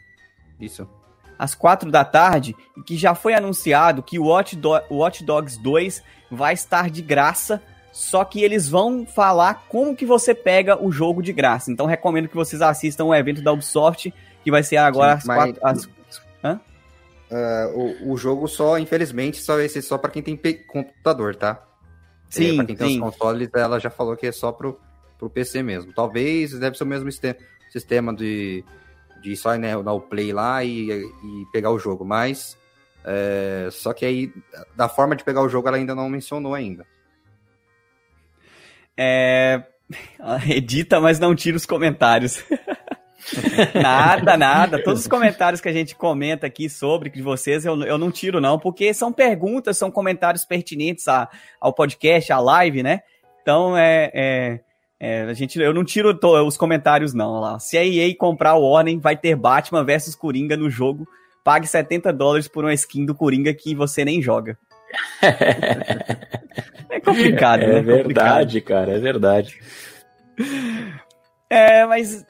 Isso. 0.60 0.88
Às 1.36 1.52
quatro 1.52 1.90
da 1.90 2.04
tarde, 2.04 2.54
e 2.76 2.82
que 2.82 2.96
já 2.96 3.12
foi 3.12 3.34
anunciado 3.34 4.04
que 4.04 4.20
o 4.20 4.26
Watch, 4.26 4.54
Do 4.54 4.80
Watch 4.88 5.24
Dogs 5.24 5.60
2 5.60 6.00
vai 6.30 6.54
estar 6.54 6.88
de 6.88 7.02
graça 7.02 7.60
só 7.92 8.24
que 8.24 8.42
eles 8.42 8.68
vão 8.68 9.06
falar 9.06 9.66
como 9.68 9.94
que 9.94 10.06
você 10.06 10.34
pega 10.34 10.82
o 10.82 10.90
jogo 10.90 11.22
de 11.22 11.32
graça. 11.32 11.70
Então 11.70 11.86
recomendo 11.86 12.28
que 12.28 12.34
vocês 12.34 12.62
assistam 12.62 13.04
o 13.04 13.14
evento 13.14 13.42
da 13.42 13.52
Ubisoft, 13.52 14.12
que 14.42 14.50
vai 14.50 14.62
ser 14.62 14.78
agora 14.78 15.20
Sim, 15.20 15.30
às 15.30 15.36
quatro. 15.36 15.60
Às... 15.62 15.88
Hã? 16.42 16.60
Uh, 17.30 18.06
o, 18.08 18.12
o 18.12 18.16
jogo 18.16 18.48
só, 18.48 18.78
infelizmente, 18.78 19.38
só 19.38 19.56
vai 19.56 19.68
ser 19.68 19.82
só 19.82 19.98
para 19.98 20.10
quem 20.10 20.22
tem 20.22 20.36
computador, 20.66 21.36
tá? 21.36 21.62
Sim, 22.28 22.52
é, 22.52 22.56
pra 22.56 22.64
quem 22.64 22.76
tem 22.76 22.88
sim. 22.88 22.94
os 22.94 23.00
consoles, 23.00 23.50
ela 23.54 23.78
já 23.78 23.90
falou 23.90 24.16
que 24.16 24.26
é 24.26 24.32
só 24.32 24.52
pro, 24.52 24.80
pro 25.18 25.28
PC 25.28 25.62
mesmo. 25.62 25.92
Talvez 25.92 26.58
deve 26.58 26.76
ser 26.76 26.84
o 26.84 26.86
mesmo 26.86 27.10
sistema, 27.12 27.36
sistema 27.70 28.14
de, 28.14 28.64
de 29.22 29.36
só 29.36 29.54
né, 29.54 29.80
dar 29.82 29.92
o 29.92 30.00
play 30.00 30.32
lá 30.32 30.64
e, 30.64 30.90
e 30.90 31.46
pegar 31.52 31.70
o 31.70 31.78
jogo, 31.78 32.04
mas 32.06 32.56
é, 33.04 33.68
só 33.70 33.92
que 33.92 34.04
aí, 34.04 34.32
da 34.74 34.88
forma 34.88 35.16
de 35.16 35.24
pegar 35.24 35.42
o 35.42 35.48
jogo, 35.48 35.68
ela 35.68 35.76
ainda 35.76 35.94
não 35.94 36.08
mencionou 36.08 36.54
ainda. 36.54 36.86
É... 38.96 39.62
Edita, 40.48 41.00
mas 41.00 41.18
não 41.18 41.34
tira 41.34 41.56
os 41.56 41.66
comentários. 41.66 42.44
nada, 43.74 44.36
nada. 44.36 44.82
Todos 44.82 45.02
os 45.02 45.06
comentários 45.06 45.60
que 45.60 45.68
a 45.68 45.72
gente 45.72 45.94
comenta 45.94 46.46
aqui 46.46 46.68
sobre 46.68 47.10
de 47.10 47.22
vocês, 47.22 47.64
eu, 47.64 47.82
eu 47.82 47.98
não 47.98 48.10
tiro, 48.10 48.40
não, 48.40 48.58
porque 48.58 48.92
são 48.92 49.12
perguntas, 49.12 49.78
são 49.78 49.90
comentários 49.90 50.44
pertinentes 50.44 51.06
a, 51.08 51.28
ao 51.60 51.72
podcast, 51.72 52.32
à 52.32 52.40
live, 52.40 52.82
né? 52.82 53.00
Então, 53.42 53.76
é, 53.76 54.10
é, 54.14 54.60
é, 55.00 55.22
a 55.22 55.34
gente, 55.34 55.58
eu 55.58 55.74
não 55.74 55.84
tiro 55.84 56.18
os 56.46 56.56
comentários, 56.56 57.12
não. 57.12 57.40
Lá. 57.40 57.58
Se 57.58 57.76
a 57.76 57.84
EA 57.84 58.14
comprar 58.16 58.54
o 58.54 58.70
Warning, 58.70 58.98
vai 58.98 59.16
ter 59.16 59.34
Batman 59.34 59.84
versus 59.84 60.14
Coringa 60.14 60.56
no 60.56 60.70
jogo. 60.70 61.06
Pague 61.44 61.66
70 61.66 62.12
dólares 62.12 62.46
por 62.46 62.64
uma 62.64 62.72
skin 62.72 63.04
do 63.04 63.14
Coringa 63.14 63.52
que 63.52 63.74
você 63.74 64.04
nem 64.04 64.22
joga. 64.22 64.56
É 66.90 67.00
complicado, 67.00 67.62
é 67.62 67.66
né? 67.66 67.78
É 67.78 67.82
verdade, 67.82 68.60
cara, 68.60 68.92
é 68.92 68.98
verdade. 68.98 69.58
É, 71.48 71.84
mas 71.86 72.24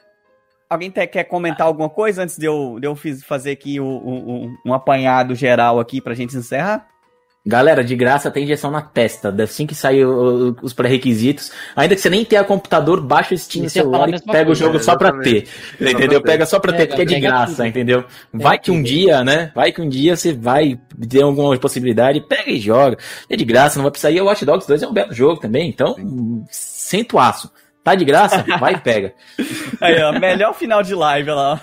alguém 0.69 0.91
quer 0.91 1.23
comentar 1.25 1.67
alguma 1.67 1.89
coisa 1.89 2.23
antes 2.23 2.37
de 2.37 2.45
eu, 2.45 2.79
de 2.79 2.87
eu 2.87 2.95
fazer 3.25 3.51
aqui 3.51 3.79
o, 3.79 3.85
o, 3.85 4.49
um 4.65 4.73
apanhado 4.73 5.35
geral 5.35 5.79
aqui 5.79 6.01
pra 6.01 6.13
gente 6.13 6.35
encerrar? 6.35 6.87
Galera, 7.45 7.83
de 7.83 7.93
graça 7.93 8.31
tem 8.31 8.45
injeção 8.45 8.71
na 8.71 8.81
testa. 8.81 9.35
Assim 9.43 9.67
que 9.67 9.75
sair 9.75 10.05
os 10.05 10.71
pré-requisitos, 10.71 11.51
ainda 11.75 11.93
que 11.93 11.99
você 11.99 12.09
nem 12.09 12.23
tenha 12.23 12.41
computador, 12.45 13.01
baixa 13.01 13.35
o 13.35 13.37
Steam 13.37 13.63
no 13.63 13.69
celular 13.69 14.07
e 14.07 14.21
pega 14.21 14.49
o 14.49 14.55
jogo 14.55 14.79
só 14.79 14.95
pra 14.95 15.19
ter. 15.19 15.49
Entendeu? 15.79 16.21
Pega 16.21 16.45
só 16.45 16.57
pra 16.57 16.71
ter, 16.71 16.87
porque 16.87 17.01
é 17.01 17.05
de 17.05 17.19
graça, 17.19 17.67
entendeu? 17.67 18.05
Vai 18.31 18.57
que 18.57 18.71
um 18.71 18.81
dia, 18.81 19.25
né? 19.25 19.51
Vai 19.53 19.73
que 19.73 19.81
um 19.81 19.89
dia 19.89 20.15
você 20.15 20.31
vai 20.31 20.79
ter 21.09 21.21
alguma 21.21 21.57
possibilidade, 21.57 22.21
pega 22.21 22.49
e 22.49 22.59
joga. 22.61 22.97
É 23.29 23.35
de 23.35 23.43
graça, 23.43 23.77
não 23.77 23.83
vai 23.83 23.91
precisar. 23.91 24.11
E 24.11 24.21
o 24.21 24.25
Watch 24.25 24.45
Dogs 24.45 24.65
2 24.65 24.83
é 24.83 24.87
um 24.87 24.93
belo 24.93 25.13
jogo 25.13 25.41
também, 25.41 25.67
então, 25.67 25.97
senta 26.49 27.17
o 27.17 27.19
aço. 27.19 27.51
Tá 27.83 27.93
de 27.93 28.05
graça? 28.05 28.45
Vai 28.57 28.75
e 28.75 28.79
pega. 28.79 29.13
Aí, 29.81 30.01
ó, 30.01 30.17
melhor 30.17 30.53
final 30.53 30.81
de 30.81 30.95
live 30.95 31.31
lá. 31.31 31.59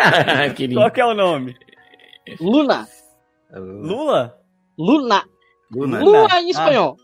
Qual 0.72 0.90
que 0.90 1.00
é 1.02 1.04
o 1.04 1.12
nome? 1.12 1.54
Luna. 2.40 2.88
Lula? 3.52 4.43
Luna. 4.78 5.24
Luna, 5.70 6.02
Luna 6.02 6.40
em 6.40 6.50
espanhol. 6.50 6.96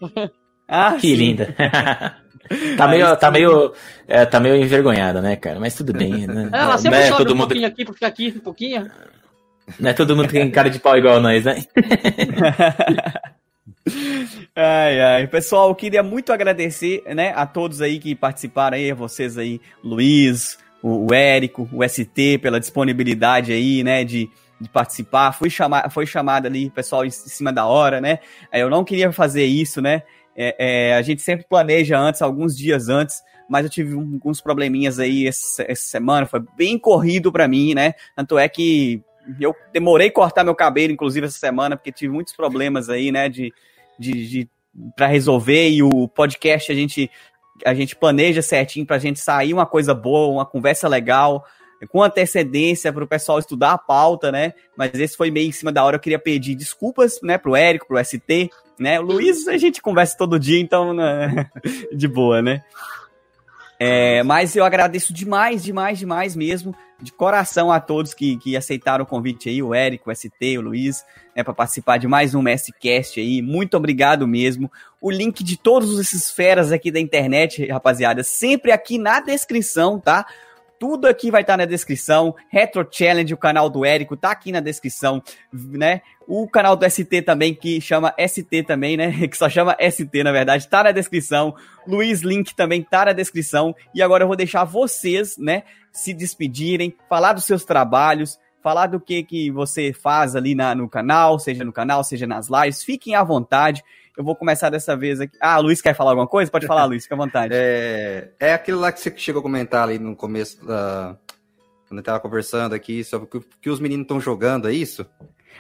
Ah, 0.69 0.95
que 1.01 1.09
sim. 1.09 1.15
linda. 1.15 1.55
tá 2.77 2.89
meio, 2.89 3.17
tá 3.17 3.31
meio, 3.31 3.73
é, 4.07 4.27
tá 4.27 4.41
meio 4.41 4.57
envergonhada, 4.57 5.21
né, 5.21 5.37
cara? 5.37 5.61
Mas 5.61 5.75
tudo 5.75 5.93
bem, 5.93 6.27
né? 6.27 6.51
Ela 6.53 6.79
sempre 6.79 6.99
é, 6.99 7.07
sobe 7.07 7.19
todo 7.19 7.33
um 7.33 7.37
mundo... 7.37 7.49
pouquinho 7.49 7.67
aqui, 7.67 7.87
ficar 7.87 8.07
aqui 8.07 8.35
um 8.37 8.41
pouquinho. 8.41 8.91
Não 9.79 9.91
é 9.91 9.93
todo 9.93 10.17
mundo 10.17 10.29
tem 10.29 10.51
cara 10.51 10.69
de 10.69 10.79
pau 10.79 10.97
igual 10.97 11.21
nós, 11.21 11.45
né? 11.45 11.65
ai, 14.57 15.01
ai. 15.01 15.27
Pessoal, 15.29 15.69
eu 15.69 15.75
queria 15.75 16.03
muito 16.03 16.33
agradecer, 16.33 17.03
né, 17.15 17.33
a 17.37 17.47
todos 17.47 17.81
aí 17.81 17.99
que 17.99 18.15
participaram 18.15 18.77
aí, 18.77 18.91
a 18.91 18.95
vocês 18.95 19.39
aí, 19.39 19.61
Luiz, 19.85 20.59
o, 20.83 21.11
o 21.11 21.15
Érico, 21.15 21.69
o 21.73 21.89
ST, 21.89 22.39
pela 22.39 22.59
disponibilidade 22.59 23.53
aí, 23.53 23.85
né, 23.85 24.05
de 24.05 24.29
de 24.61 24.69
participar, 24.69 25.33
fui 25.33 25.49
chamar, 25.49 25.91
foi 25.91 26.07
chamado 26.07 26.47
ali, 26.47 26.71
pessoal 26.71 27.05
em 27.05 27.11
cima 27.11 27.53
da 27.53 27.67
hora, 27.67 28.01
né? 28.01 28.19
Eu 28.53 28.69
não 28.69 28.85
queria 28.85 29.11
fazer 29.11 29.45
isso, 29.45 29.81
né? 29.81 30.03
É, 30.37 30.57
é, 30.91 30.95
a 30.95 31.03
gente 31.03 31.23
sempre 31.23 31.47
planeja 31.49 31.99
antes, 31.99 32.23
alguns 32.23 32.57
dias 32.57 32.89
antes, 32.89 33.23
mas 33.49 33.65
eu 33.65 33.71
tive 33.71 33.95
alguns 33.95 34.41
probleminhas 34.41 34.99
aí 35.01 35.27
essa, 35.27 35.65
essa 35.67 35.83
semana, 35.83 36.27
foi 36.27 36.41
bem 36.57 36.79
corrido 36.79 37.33
para 37.33 37.49
mim, 37.49 37.75
né? 37.75 37.95
Tanto 38.15 38.39
é 38.39 38.49
que 38.49 39.03
eu 39.41 39.55
demorei 39.73 40.11
cortar 40.11 40.45
meu 40.45 40.55
cabelo, 40.55 40.93
inclusive, 40.93 41.27
essa 41.27 41.39
semana, 41.39 41.77
porque 41.77 41.93
tive 41.93 42.13
muitos 42.13 42.35
problemas 42.35 42.89
aí, 42.89 43.13
né, 43.13 43.29
de, 43.29 43.53
de, 43.99 44.29
de 44.29 44.49
para 44.97 45.07
resolver, 45.07 45.69
e 45.69 45.83
o 45.83 46.09
podcast 46.09 46.71
a 46.71 46.75
gente, 46.75 47.11
a 47.65 47.75
gente 47.75 47.97
planeja 47.97 48.41
certinho 48.41 48.87
pra 48.87 48.99
gente 48.99 49.19
sair 49.21 49.53
uma 49.53 49.67
coisa 49.67 49.93
boa, 49.93 50.33
uma 50.33 50.47
conversa 50.47 50.89
legal, 50.89 51.45
com 51.89 52.03
antecedência 52.03 52.93
para 52.93 53.05
o 53.05 53.09
pessoal 53.09 53.39
estudar 53.39 53.73
a 53.73 53.79
pauta, 53.79 54.31
né? 54.31 54.53
Mas 54.77 54.95
esse 54.95 55.17
foi 55.17 55.31
meio 55.31 55.49
em 55.49 55.53
cima 55.53 55.73
da 55.73 55.85
hora. 55.85 55.97
Eu 55.97 56.01
queria 56.01 56.19
pedir 56.19 56.55
desculpas, 56.55 57.21
né, 57.23 57.39
pro 57.39 57.57
Érico, 57.57 57.87
pro 57.87 58.05
ST, 58.05 58.51
né? 58.79 59.01
O 59.01 59.03
Luiz 59.03 59.49
a 59.49 59.57
gente 59.57 59.81
conversa 59.81 60.17
todo 60.17 60.39
dia, 60.39 60.61
então 60.61 60.93
né? 60.93 61.51
de 61.93 62.09
boa, 62.09 62.43
né? 62.43 62.63
É, 63.83 64.23
mas 64.23 64.55
eu 64.55 64.63
agradeço 64.63 65.11
demais, 65.11 65.63
demais, 65.65 65.99
demais 65.99 66.37
mesmo, 66.37 66.77
de 67.01 67.11
coração 67.11 67.73
a 67.73 67.81
todos 67.81 68.13
que, 68.13 68.37
que 68.37 68.55
aceitaram 68.55 69.05
o 69.05 69.07
convite 69.07 69.49
aí, 69.49 69.63
o 69.63 69.73
Érico, 69.73 70.11
o 70.11 70.15
ST, 70.15 70.59
o 70.59 70.61
Luiz, 70.61 71.03
né, 71.35 71.43
para 71.43 71.55
participar 71.55 71.97
de 71.97 72.07
mais 72.07 72.35
um 72.35 72.45
Cast 72.79 73.19
aí. 73.19 73.41
Muito 73.41 73.79
obrigado 73.79 74.29
mesmo. 74.29 74.71
O 75.01 75.11
link 75.11 75.43
de 75.43 75.57
todos 75.57 75.99
esses 75.99 76.31
feras 76.31 76.73
aqui 76.73 76.91
da 76.91 77.01
internet, 77.01 77.67
rapaziada, 77.69 78.23
sempre 78.23 78.71
aqui 78.71 78.99
na 78.99 79.19
descrição, 79.19 79.99
tá? 79.99 80.27
Tudo 80.81 81.07
aqui 81.07 81.31
vai 81.31 81.43
estar 81.43 81.53
tá 81.53 81.57
na 81.59 81.65
descrição. 81.67 82.35
Retro 82.49 82.89
Challenge, 82.91 83.35
o 83.35 83.37
canal 83.37 83.69
do 83.69 83.85
Érico, 83.85 84.17
tá 84.17 84.31
aqui 84.31 84.51
na 84.51 84.61
descrição, 84.61 85.23
né? 85.53 86.01
O 86.27 86.49
canal 86.49 86.75
do 86.75 86.89
ST 86.91 87.21
também, 87.21 87.55
que 87.55 87.83
chama 87.83 88.15
ST 88.19 88.63
também, 88.63 88.97
né? 88.97 89.13
Que 89.29 89.37
só 89.37 89.47
chama 89.47 89.77
ST, 89.79 90.25
na 90.25 90.33
verdade, 90.33 90.67
tá 90.67 90.83
na 90.83 90.91
descrição. 90.91 91.55
Luiz 91.87 92.23
Link 92.23 92.55
também 92.55 92.83
tá 92.83 93.05
na 93.05 93.13
descrição. 93.13 93.77
E 93.95 94.01
agora 94.01 94.25
eu 94.25 94.27
vou 94.27 94.37
deixar 94.37 94.65
vocês, 94.65 95.37
né, 95.37 95.65
se 95.93 96.15
despedirem, 96.15 96.97
falar 97.11 97.35
dos 97.35 97.45
seus 97.45 97.63
trabalhos, 97.63 98.39
falar 98.63 98.87
do 98.87 98.99
que, 98.99 99.23
que 99.23 99.51
você 99.51 99.93
faz 99.93 100.35
ali 100.35 100.55
na, 100.55 100.75
no 100.75 100.89
canal, 100.89 101.39
seja 101.39 101.63
no 101.63 101.75
canal, 101.75 102.03
seja 102.03 102.27
nas 102.27 102.49
lives. 102.49 102.83
Fiquem 102.83 103.15
à 103.15 103.23
vontade. 103.23 103.85
Eu 104.17 104.25
vou 104.25 104.35
começar 104.37 104.71
dessa 104.71 104.97
vez 104.97 105.21
aqui. 105.21 105.37
Ah, 105.41 105.59
Luiz 105.59 105.81
quer 105.81 105.95
falar 105.95 106.11
alguma 106.11 106.27
coisa? 106.27 106.51
Pode 106.51 106.67
falar, 106.67 106.85
Luiz, 106.85 107.05
fica 107.05 107.15
à 107.15 107.19
vontade. 107.19 107.55
É, 107.63 108.29
é 108.39 108.53
aquilo 108.55 108.81
lá 108.81 108.93
que 108.93 109.01
você 109.01 109.13
chegou 109.17 109.41
a 109.41 109.43
comentar 109.43 109.85
ali 109.85 109.99
no 109.99 110.15
começo 110.17 110.65
da. 110.65 111.17
Quando 111.89 111.99
eu 111.99 112.05
tava 112.05 112.21
conversando 112.21 112.75
aqui 112.75 113.03
sobre 113.03 113.29
o 113.37 113.41
que 113.61 113.71
os 113.71 113.81
meninos 113.81 114.05
estão 114.05 114.21
jogando, 114.21 114.69
é 114.69 114.73
isso? 114.73 115.07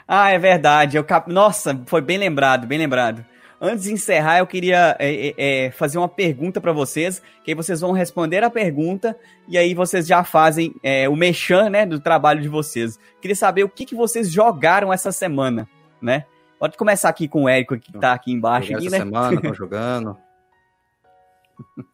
Ah, 0.07 0.31
é 0.31 0.39
verdade. 0.39 0.97
Eu 0.97 1.05
cap... 1.05 1.31
Nossa, 1.31 1.81
foi 1.87 2.01
bem 2.01 2.19
lembrado, 2.19 2.67
bem 2.67 2.79
lembrado. 2.79 3.25
Antes 3.61 3.85
de 3.85 3.93
encerrar, 3.93 4.39
eu 4.39 4.47
queria 4.47 4.97
é, 4.99 5.29
é, 5.29 5.67
é 5.67 5.70
fazer 5.70 5.99
uma 5.99 6.09
pergunta 6.09 6.61
para 6.61 6.73
vocês, 6.73 7.20
que 7.45 7.51
aí 7.51 7.55
vocês 7.55 7.81
vão 7.81 7.93
responder 7.93 8.43
a 8.43 8.49
pergunta 8.49 9.15
e 9.47 9.59
aí 9.59 9.75
vocês 9.75 10.07
já 10.07 10.25
fazem 10.25 10.75
é, 10.83 11.09
o 11.09 11.15
mechan, 11.15 11.69
né, 11.69 11.85
do 11.85 12.01
trabalho 12.01 12.41
de 12.41 12.49
vocês. 12.49 12.99
Queria 13.20 13.37
saber 13.37 13.65
o 13.65 13.69
que, 13.69 13.85
que 13.85 13.95
vocês 13.95 14.31
jogaram 14.33 14.91
essa 14.93 15.12
semana, 15.12 15.69
né? 16.01 16.25
Pode 16.60 16.76
começar 16.76 17.08
aqui 17.08 17.26
com 17.26 17.44
o 17.44 17.48
Érico, 17.48 17.78
que 17.78 17.90
tá 17.90 18.12
aqui 18.12 18.30
embaixo. 18.30 18.74
Aqui, 18.74 18.86
essa 18.86 18.98
né? 18.98 19.05
semana, 19.05 19.40
tô 19.40 19.55
jogando. 19.55 20.16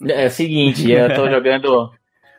É 0.07 0.27
o 0.27 0.31
seguinte, 0.31 0.89
eu 0.89 1.13
tô 1.13 1.29
jogando 1.29 1.91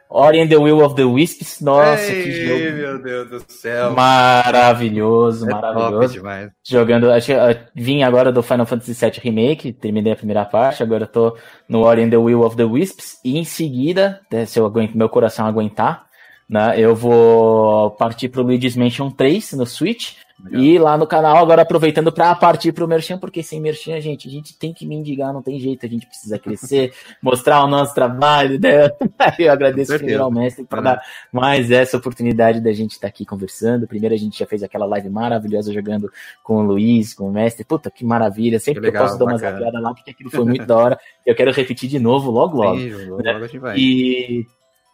Ori 0.10 0.40
and 0.40 0.48
the 0.48 0.56
Will 0.56 0.82
of 0.82 0.96
the 0.96 1.04
Wisps. 1.04 1.60
Nossa, 1.62 2.12
Ei, 2.12 2.24
que 2.24 2.32
jogo. 2.32 2.78
meu 2.78 3.04
Deus 3.04 3.30
do 3.30 3.52
céu. 3.52 3.92
Maravilhoso, 3.92 5.46
é 5.50 5.54
maravilhoso. 5.54 6.14
demais. 6.14 6.52
Jogando, 6.64 7.12
acho, 7.12 7.32
vim 7.76 8.04
agora 8.04 8.32
do 8.32 8.42
Final 8.42 8.66
Fantasy 8.66 8.94
VII 8.94 9.20
Remake, 9.22 9.74
terminei 9.74 10.14
a 10.14 10.16
primeira 10.16 10.46
parte, 10.46 10.82
agora 10.82 11.06
tô 11.06 11.38
no 11.68 11.82
Ori 11.82 12.04
and 12.04 12.10
the 12.10 12.18
Will 12.18 12.44
of 12.44 12.56
the 12.56 12.64
Wisps. 12.64 13.20
E 13.24 13.38
em 13.38 13.44
seguida, 13.44 14.22
né, 14.32 14.46
se 14.46 14.58
eu 14.58 14.66
aguento, 14.66 14.98
meu 14.98 15.10
coração 15.10 15.46
aguentar, 15.46 16.08
né, 16.50 16.80
eu 16.80 16.96
vou 16.96 17.92
partir 17.92 18.30
pro 18.30 18.44
Luigi's 18.44 18.78
Mansion 18.78 19.10
3 19.12 19.54
no 19.54 19.66
Switch. 19.66 20.16
Legal. 20.44 20.62
E 20.62 20.78
lá 20.78 20.98
no 20.98 21.08
canal, 21.08 21.38
agora 21.38 21.64
aproveitando 21.64 22.12
para 22.12 22.34
partir 22.36 22.72
pro 22.72 22.88
Merchan, 22.88 23.18
porque 23.18 23.42
sem 23.42 23.60
Merchan, 23.60 24.00
gente, 24.00 24.28
a 24.28 24.32
gente 24.32 24.58
tem 24.58 24.72
que 24.72 24.86
mendigar, 24.86 25.34
não 25.34 25.42
tem 25.42 25.60
jeito, 25.60 25.86
a 25.86 25.90
gente 25.90 26.06
precisa 26.06 26.38
crescer, 26.38 26.94
mostrar 27.22 27.64
o 27.64 27.68
nosso 27.68 27.96
trabalho. 27.96 28.60
Né? 28.60 28.92
Eu 29.40 29.52
agradeço 29.52 29.96
primeiro 29.96 30.24
ao 30.24 30.32
mestre 30.32 30.64
por 30.64 30.82
dar 30.82 31.02
mais 31.32 31.72
essa 31.72 31.98
oportunidade 31.98 32.62
da 32.62 32.72
gente 32.72 32.92
estar 32.92 33.02
tá 33.02 33.08
aqui 33.08 33.26
conversando. 33.26 33.88
Primeiro 33.88 34.14
a 34.14 34.18
gente 34.18 34.38
já 34.38 34.46
fez 34.46 34.62
aquela 34.62 34.86
live 34.86 35.10
maravilhosa 35.10 35.74
jogando 35.74 36.12
com 36.44 36.58
o 36.58 36.62
Luiz, 36.62 37.16
com 37.16 37.28
o 37.28 37.32
mestre. 37.32 37.66
Puta, 37.66 37.90
que 37.90 38.06
maravilha. 38.06 38.60
Sempre 38.60 38.82
que, 38.82 38.88
legal, 38.88 39.04
eu 39.04 39.08
posso 39.08 39.20
dar 39.20 39.26
umas 39.26 39.42
zapiadas 39.42 39.82
lá, 39.82 39.94
porque 39.94 40.12
aquilo 40.12 40.30
foi 40.30 40.46
muito 40.46 40.68
da 40.68 40.78
hora. 40.78 41.00
Eu 41.26 41.34
quero 41.34 41.52
repetir 41.52 41.90
de 41.90 41.98
novo 41.98 42.30
logo, 42.30 42.58
logo. 42.58 42.78
Sim, 42.78 42.94
logo, 43.06 43.24
né? 43.24 43.32
logo 43.34 43.44
a 43.44 43.48
gente 43.48 43.60
vai. 43.60 43.78
E 43.78 44.46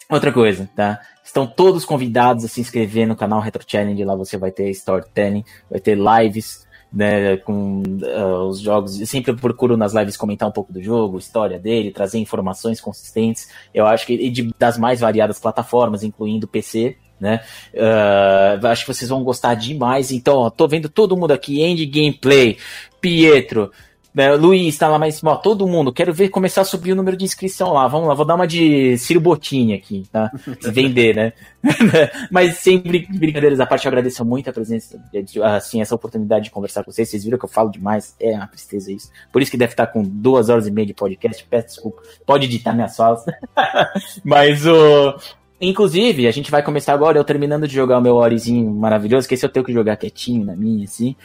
Outra 0.09 0.31
coisa, 0.31 0.69
tá? 0.75 0.99
Estão 1.23 1.47
todos 1.47 1.85
convidados 1.85 2.43
a 2.43 2.47
se 2.47 2.61
inscrever 2.61 3.07
no 3.07 3.15
canal 3.15 3.39
Retro 3.39 3.63
Challenge. 3.65 4.03
Lá 4.03 4.15
você 4.15 4.37
vai 4.37 4.51
ter 4.51 4.69
storytelling, 4.69 5.43
vai 5.69 5.79
ter 5.79 5.97
lives 5.97 6.67
né, 6.93 7.37
com 7.37 7.81
uh, 7.81 8.47
os 8.47 8.59
jogos. 8.59 8.99
Eu 8.99 9.07
sempre 9.07 9.35
procuro 9.35 9.75
nas 9.75 9.93
lives 9.93 10.15
comentar 10.15 10.47
um 10.47 10.51
pouco 10.51 10.71
do 10.71 10.81
jogo, 10.81 11.17
história 11.17 11.57
dele, 11.57 11.91
trazer 11.91 12.19
informações 12.19 12.79
consistentes. 12.79 13.49
Eu 13.73 13.87
acho 13.87 14.05
que 14.05 14.29
de, 14.29 14.53
das 14.59 14.77
mais 14.77 14.99
variadas 14.99 15.39
plataformas, 15.39 16.03
incluindo 16.03 16.47
PC. 16.47 16.97
Né? 17.19 17.39
Uh, 17.73 18.67
acho 18.67 18.85
que 18.85 18.93
vocês 18.93 19.09
vão 19.09 19.23
gostar 19.23 19.55
demais. 19.55 20.11
Então, 20.11 20.35
ó, 20.35 20.49
tô 20.49 20.67
vendo 20.67 20.89
todo 20.89 21.17
mundo 21.17 21.31
aqui, 21.31 21.61
End 21.61 21.83
Gameplay, 21.85 22.57
Pietro, 23.01 23.71
é, 24.15 24.31
Luiz 24.35 24.77
tá 24.77 24.87
lá 24.87 25.11
cima, 25.11 25.31
ó, 25.31 25.35
todo 25.35 25.67
mundo, 25.67 25.91
quero 25.91 26.13
ver 26.13 26.29
começar 26.29 26.61
a 26.61 26.65
subir 26.65 26.91
o 26.91 26.95
número 26.95 27.17
de 27.17 27.25
inscrição 27.25 27.73
lá. 27.73 27.87
Vamos 27.87 28.07
lá, 28.07 28.13
vou 28.13 28.25
dar 28.25 28.35
uma 28.35 28.47
de 28.47 28.97
Ciro 28.97 29.19
Botinha 29.19 29.75
aqui, 29.75 30.03
tá? 30.11 30.31
Vender, 30.61 31.15
né? 31.15 31.33
Mas 32.29 32.57
sempre 32.57 33.07
brincadeiras 33.09 33.59
à 33.59 33.65
parte, 33.65 33.85
eu 33.85 33.89
agradeço 33.89 34.23
muito 34.23 34.49
a 34.49 34.53
presença, 34.53 34.99
assim, 35.43 35.81
essa 35.81 35.95
oportunidade 35.95 36.45
de 36.45 36.51
conversar 36.51 36.83
com 36.83 36.91
vocês. 36.91 37.09
Vocês 37.09 37.23
viram 37.23 37.39
que 37.39 37.45
eu 37.45 37.49
falo 37.49 37.71
demais, 37.71 38.15
é 38.19 38.35
uma 38.35 38.47
tristeza 38.47 38.91
isso. 38.91 39.09
Por 39.31 39.41
isso 39.41 39.49
que 39.49 39.57
deve 39.57 39.73
estar 39.73 39.87
com 39.87 40.03
duas 40.03 40.49
horas 40.49 40.67
e 40.67 40.71
meia 40.71 40.85
de 40.85 40.93
podcast, 40.93 41.43
peço 41.49 41.67
desculpa. 41.67 42.03
Pode 42.25 42.45
editar 42.45 42.73
minhas 42.73 42.95
falas. 42.95 43.25
Mas 44.23 44.65
o. 44.65 45.15
Inclusive, 45.59 46.27
a 46.27 46.31
gente 46.31 46.51
vai 46.51 46.61
começar 46.61 46.93
agora, 46.93 47.17
eu 47.17 47.23
terminando 47.23 47.67
de 47.67 47.73
jogar 47.73 47.97
o 47.97 48.01
meu 48.01 48.15
Orizinho 48.15 48.69
maravilhoso, 48.69 49.27
que 49.27 49.33
esse 49.33 49.45
eu 49.45 49.49
tenho 49.49 49.65
que 49.65 49.71
jogar 49.71 49.95
quietinho 49.95 50.45
na 50.45 50.55
minha, 50.55 50.83
assim. 50.83 51.15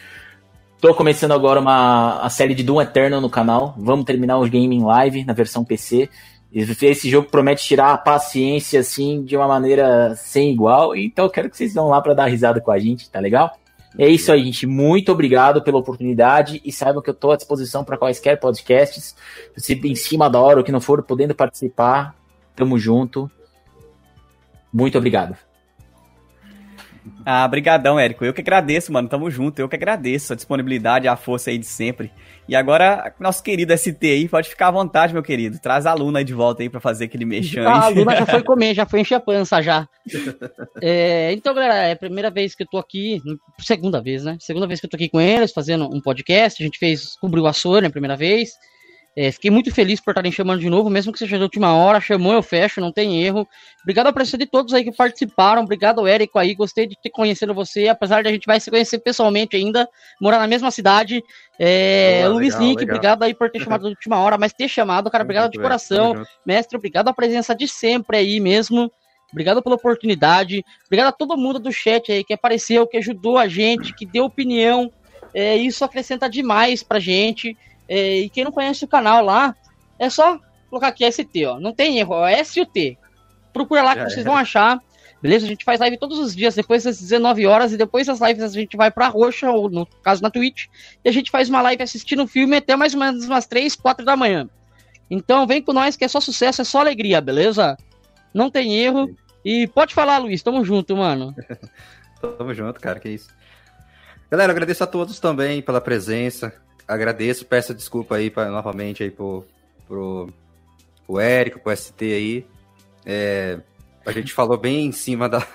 Tô 0.80 0.94
começando 0.94 1.32
agora 1.32 1.58
uma 1.58 2.20
a 2.20 2.30
série 2.30 2.54
de 2.54 2.62
Doom 2.62 2.80
Eternal 2.80 3.20
no 3.20 3.28
canal. 3.28 3.74
Vamos 3.76 4.04
terminar 4.04 4.38
o 4.38 4.48
Gaming 4.48 4.84
Live 4.84 5.24
na 5.24 5.32
versão 5.32 5.64
PC. 5.64 6.08
Esse 6.52 7.10
jogo 7.10 7.28
promete 7.28 7.64
tirar 7.64 7.92
a 7.92 7.98
paciência 7.98 8.78
assim 8.78 9.24
de 9.24 9.36
uma 9.36 9.48
maneira 9.48 10.14
sem 10.14 10.52
igual. 10.52 10.94
Então 10.94 11.24
eu 11.24 11.30
quero 11.30 11.50
que 11.50 11.56
vocês 11.56 11.74
vão 11.74 11.88
lá 11.88 12.00
para 12.00 12.14
dar 12.14 12.26
risada 12.26 12.60
com 12.60 12.70
a 12.70 12.78
gente, 12.78 13.10
tá 13.10 13.18
legal? 13.18 13.58
É 13.98 14.08
isso 14.08 14.30
aí, 14.30 14.44
gente. 14.44 14.68
Muito 14.68 15.10
obrigado 15.10 15.60
pela 15.62 15.78
oportunidade 15.78 16.62
e 16.64 16.70
saibam 16.70 17.02
que 17.02 17.10
eu 17.10 17.14
estou 17.14 17.32
à 17.32 17.36
disposição 17.36 17.82
para 17.82 17.98
quaisquer 17.98 18.38
podcasts. 18.38 19.16
Se 19.56 19.74
em 19.74 19.96
cima 19.96 20.30
da 20.30 20.40
hora 20.40 20.58
ou 20.58 20.64
que 20.64 20.70
não 20.70 20.80
for 20.80 21.02
podendo 21.02 21.34
participar, 21.34 22.14
tamo 22.54 22.78
junto. 22.78 23.28
Muito 24.72 24.96
obrigado. 24.96 25.36
Ah, 27.24 27.46
brigadão, 27.46 27.98
Érico. 27.98 28.24
Eu 28.24 28.32
que 28.32 28.40
agradeço, 28.40 28.92
mano. 28.92 29.08
Tamo 29.08 29.30
junto. 29.30 29.58
Eu 29.58 29.68
que 29.68 29.76
agradeço 29.76 30.32
a 30.32 30.36
disponibilidade, 30.36 31.08
a 31.08 31.16
força 31.16 31.50
aí 31.50 31.58
de 31.58 31.66
sempre. 31.66 32.10
E 32.48 32.56
agora, 32.56 33.14
nosso 33.20 33.42
querido 33.42 33.76
ST 33.76 33.98
aí, 34.02 34.28
pode 34.28 34.48
ficar 34.48 34.68
à 34.68 34.70
vontade, 34.70 35.12
meu 35.12 35.22
querido. 35.22 35.58
Traz 35.58 35.84
a 35.84 35.92
Luna 35.92 36.20
aí 36.20 36.24
de 36.24 36.32
volta 36.32 36.62
aí 36.62 36.68
pra 36.70 36.80
fazer 36.80 37.04
aquele 37.04 37.24
mexão 37.24 37.68
ah, 37.68 37.84
A 37.84 37.88
Luna 37.88 38.16
já 38.16 38.26
foi 38.26 38.42
comer, 38.44 38.74
já 38.74 38.86
foi 38.86 39.00
encher 39.00 39.16
a 39.16 39.20
pança 39.20 39.60
já. 39.60 39.86
é, 40.80 41.32
então, 41.32 41.54
galera, 41.54 41.74
é 41.88 41.92
a 41.92 41.96
primeira 41.96 42.30
vez 42.30 42.54
que 42.54 42.62
eu 42.62 42.66
tô 42.66 42.78
aqui, 42.78 43.20
segunda 43.58 44.00
vez, 44.00 44.24
né? 44.24 44.38
Segunda 44.40 44.66
vez 44.66 44.80
que 44.80 44.86
eu 44.86 44.90
tô 44.90 44.96
aqui 44.96 45.08
com 45.08 45.20
eles, 45.20 45.52
fazendo 45.52 45.84
um 45.94 46.00
podcast. 46.00 46.62
A 46.62 46.64
gente 46.64 46.78
fez, 46.78 47.14
cobriu 47.20 47.46
a 47.46 47.52
Sony 47.52 47.86
a 47.86 47.90
primeira 47.90 48.16
vez. 48.16 48.50
É, 49.20 49.32
fiquei 49.32 49.50
muito 49.50 49.74
feliz 49.74 50.00
por 50.00 50.12
estarem 50.12 50.30
chamando 50.30 50.60
de 50.60 50.70
novo, 50.70 50.88
mesmo 50.88 51.12
que 51.12 51.18
seja 51.18 51.36
de 51.36 51.42
última 51.42 51.74
hora. 51.74 52.00
Chamou, 52.00 52.32
eu 52.32 52.40
fecho, 52.40 52.80
não 52.80 52.92
tem 52.92 53.20
erro. 53.20 53.48
Obrigado 53.82 54.06
a 54.06 54.12
presença 54.12 54.38
de 54.38 54.46
todos 54.46 54.72
aí 54.72 54.84
que 54.84 54.92
participaram. 54.92 55.62
Obrigado, 55.62 56.06
Érico, 56.06 56.38
aí. 56.38 56.54
Gostei 56.54 56.86
de 56.86 56.94
ter 57.02 57.10
conhecido 57.10 57.52
você, 57.52 57.88
apesar 57.88 58.22
de 58.22 58.28
a 58.28 58.30
gente 58.32 58.46
vai 58.46 58.60
se 58.60 58.70
conhecer 58.70 59.00
pessoalmente 59.00 59.56
ainda, 59.56 59.88
morar 60.20 60.38
na 60.38 60.46
mesma 60.46 60.70
cidade. 60.70 61.20
É, 61.58 62.20
Boa, 62.22 62.34
Luiz 62.34 62.54
Link, 62.54 62.80
obrigado 62.84 63.24
aí 63.24 63.34
por 63.34 63.50
ter 63.50 63.58
chamado 63.58 63.82
de 63.82 63.88
última 63.88 64.20
hora, 64.20 64.38
mas 64.38 64.52
ter 64.52 64.68
chamado, 64.68 65.10
cara, 65.10 65.24
obrigado 65.24 65.50
de 65.50 65.58
coração. 65.58 66.24
Mestre, 66.46 66.76
obrigado 66.76 67.08
a 67.08 67.12
presença 67.12 67.56
de 67.56 67.66
sempre 67.66 68.18
aí 68.18 68.38
mesmo. 68.38 68.88
Obrigado 69.32 69.60
pela 69.60 69.74
oportunidade. 69.74 70.64
Obrigado 70.86 71.08
a 71.08 71.12
todo 71.12 71.36
mundo 71.36 71.58
do 71.58 71.72
chat 71.72 72.12
aí 72.12 72.22
que 72.22 72.34
apareceu, 72.34 72.86
que 72.86 72.96
ajudou 72.96 73.36
a 73.36 73.48
gente, 73.48 73.92
que 73.92 74.06
deu 74.06 74.26
opinião. 74.26 74.92
É, 75.34 75.56
isso 75.56 75.84
acrescenta 75.84 76.30
demais 76.30 76.84
pra 76.84 77.00
gente. 77.00 77.56
É, 77.88 78.18
e 78.18 78.28
quem 78.28 78.44
não 78.44 78.52
conhece 78.52 78.84
o 78.84 78.88
canal 78.88 79.24
lá, 79.24 79.56
é 79.98 80.10
só 80.10 80.38
colocar 80.68 80.88
aqui 80.88 81.10
ST, 81.10 81.46
ó. 81.46 81.58
Não 81.58 81.72
tem 81.72 81.98
erro, 81.98 82.24
é 82.24 82.34
S 82.34 82.58
e 82.58 82.62
o 82.62 82.66
T. 82.66 82.98
Procura 83.52 83.82
lá 83.82 83.96
que 83.96 84.04
vocês 84.04 84.24
vão 84.24 84.36
achar. 84.36 84.80
Beleza? 85.20 85.46
A 85.46 85.48
gente 85.48 85.64
faz 85.64 85.80
live 85.80 85.98
todos 85.98 86.18
os 86.18 86.36
dias, 86.36 86.54
depois 86.54 86.84
das 86.84 87.00
19 87.00 87.44
horas, 87.46 87.72
e 87.72 87.76
depois 87.76 88.06
das 88.06 88.20
lives 88.20 88.42
a 88.42 88.48
gente 88.48 88.76
vai 88.76 88.90
pra 88.90 89.08
Roxa, 89.08 89.50
ou 89.50 89.68
no 89.68 89.84
caso 90.00 90.22
na 90.22 90.30
Twitch, 90.30 90.66
e 91.04 91.08
a 91.08 91.12
gente 91.12 91.30
faz 91.30 91.48
uma 91.48 91.60
live 91.62 91.82
assistindo 91.82 92.22
o 92.22 92.28
filme 92.28 92.56
até 92.56 92.76
mais 92.76 92.94
ou 92.94 93.00
menos 93.00 93.24
umas 93.24 93.46
3, 93.46 93.74
4 93.74 94.04
da 94.04 94.16
manhã. 94.16 94.48
Então 95.10 95.46
vem 95.46 95.60
com 95.60 95.72
nós 95.72 95.96
que 95.96 96.04
é 96.04 96.08
só 96.08 96.20
sucesso, 96.20 96.60
é 96.60 96.64
só 96.64 96.80
alegria, 96.80 97.20
beleza? 97.20 97.76
Não 98.32 98.50
tem 98.50 98.78
erro. 98.78 99.12
E 99.44 99.66
pode 99.68 99.92
falar, 99.92 100.18
Luiz, 100.18 100.42
tamo 100.42 100.64
junto, 100.64 100.96
mano. 100.96 101.34
tamo 102.20 102.54
junto, 102.54 102.78
cara, 102.78 103.00
que 103.00 103.08
isso. 103.08 103.28
Galera, 104.30 104.52
agradeço 104.52 104.84
a 104.84 104.86
todos 104.86 105.18
também 105.18 105.62
pela 105.62 105.80
presença 105.80 106.52
agradeço, 106.88 107.44
peço 107.44 107.74
desculpa 107.74 108.16
aí 108.16 108.30
pra, 108.30 108.46
novamente 108.46 109.02
aí 109.02 109.10
pro, 109.10 109.44
pro, 109.86 110.32
pro 111.06 111.20
Érico, 111.20 111.60
pro 111.60 111.76
ST 111.76 112.02
aí. 112.02 112.46
É, 113.04 113.60
a 114.06 114.12
gente 114.12 114.32
falou 114.32 114.56
bem 114.56 114.86
em 114.86 114.92
cima 114.92 115.28
da. 115.28 115.46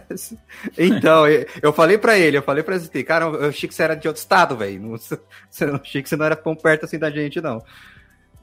então, 0.76 1.24
eu 1.62 1.72
falei 1.72 1.96
para 1.96 2.18
ele, 2.18 2.36
eu 2.36 2.42
falei 2.42 2.62
pra 2.62 2.78
ST, 2.78 3.02
cara, 3.02 3.24
eu 3.24 3.48
achei 3.48 3.66
que 3.66 3.74
você 3.74 3.82
era 3.82 3.94
de 3.94 4.06
outro 4.06 4.20
estado, 4.20 4.56
velho. 4.56 4.80
Não, 4.80 4.90
não 5.66 5.80
achei 5.80 6.02
que 6.02 6.08
você 6.08 6.16
não 6.16 6.26
era 6.26 6.36
tão 6.36 6.54
perto 6.54 6.84
assim 6.84 6.98
da 6.98 7.10
gente, 7.10 7.40
não. 7.40 7.64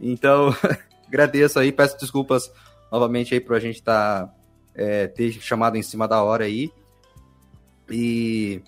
Então, 0.02 0.56
agradeço 1.08 1.60
aí, 1.60 1.72
peço 1.72 1.98
desculpas 2.00 2.52
novamente 2.92 3.34
aí 3.34 3.40
por 3.40 3.56
a 3.56 3.60
gente 3.60 3.84
tá, 3.84 4.28
é, 4.74 5.08
ter 5.08 5.32
chamado 5.34 5.78
em 5.78 5.84
cima 5.84 6.08
da 6.08 6.24
hora 6.24 6.46
aí. 6.46 6.72
E 7.90 8.64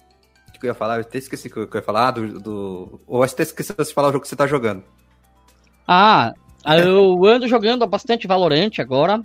que 0.60 0.66
eu 0.66 0.70
ia 0.70 0.76
falar? 0.76 0.96
Eu 0.96 1.02
até 1.02 1.18
esqueci 1.18 1.50
que 1.50 1.58
eu 1.58 1.70
ia 1.74 1.82
falar. 1.82 2.12
Do, 2.12 2.40
do... 2.40 3.02
Ou 3.08 3.24
até 3.24 3.44
esqueci 3.44 3.74
de 3.74 3.94
falar 3.94 4.10
o 4.10 4.12
jogo 4.12 4.22
que 4.24 4.28
você 4.28 4.36
tá 4.36 4.48
jogando. 4.48 4.84
Ah, 5.88 6.34
eu 6.78 7.26
ando 7.26 7.48
jogando 7.48 7.86
bastante 7.88 8.28
Valorante 8.28 8.82
agora. 8.82 9.24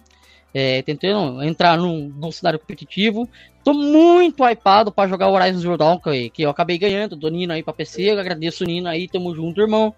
é, 0.55 0.83
tentando 0.83 1.43
entrar 1.43 1.79
num, 1.79 2.13
num 2.15 2.31
cenário 2.31 2.59
competitivo. 2.59 3.29
Tô 3.65 3.73
muito 3.73 4.45
hypado 4.45 4.93
para 4.93 5.09
jogar 5.09 5.29
Horizon 5.29 5.61
Zero 5.61 5.79
Dawn, 5.79 5.99
que, 5.99 6.31
que 6.31 6.43
eu 6.43 6.51
acabei 6.51 6.79
ganhando, 6.79 7.17
do 7.17 7.31
Nino 7.31 7.53
aí 7.53 7.63
pra 7.63 7.73
PC, 7.73 8.11
eu 8.11 8.19
agradeço 8.19 8.65
o 8.65 8.67
Nino 8.67 8.89
aí, 8.89 9.09
tamo 9.09 9.35
junto, 9.35 9.61
irmão. 9.61 9.95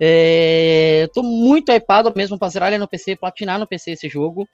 É, 0.00 1.08
tô 1.14 1.22
muito 1.22 1.70
hypado 1.70 2.12
mesmo 2.16 2.38
pra 2.38 2.48
zerar 2.48 2.70
ele 2.70 2.78
no 2.78 2.88
PC, 2.88 3.14
platinar 3.16 3.58
no 3.58 3.66
PC 3.66 3.92
esse 3.92 4.08
jogo. 4.08 4.48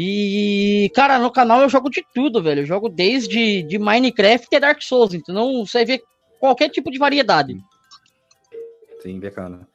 E, 0.00 0.92
cara, 0.94 1.18
no 1.18 1.28
canal 1.28 1.60
eu 1.60 1.68
jogo 1.68 1.90
de 1.90 2.06
tudo, 2.14 2.40
velho. 2.40 2.60
Eu 2.60 2.66
jogo 2.66 2.88
desde 2.88 3.64
de 3.64 3.80
Minecraft 3.80 4.46
e 4.48 4.60
Dark 4.60 4.80
Souls, 4.80 5.12
então 5.12 5.66
você 5.66 5.84
vê 5.84 6.00
qualquer 6.38 6.68
tipo 6.68 6.88
de 6.88 7.00
variedade. 7.00 7.58
Sim, 9.02 9.18
bacana. 9.18 9.66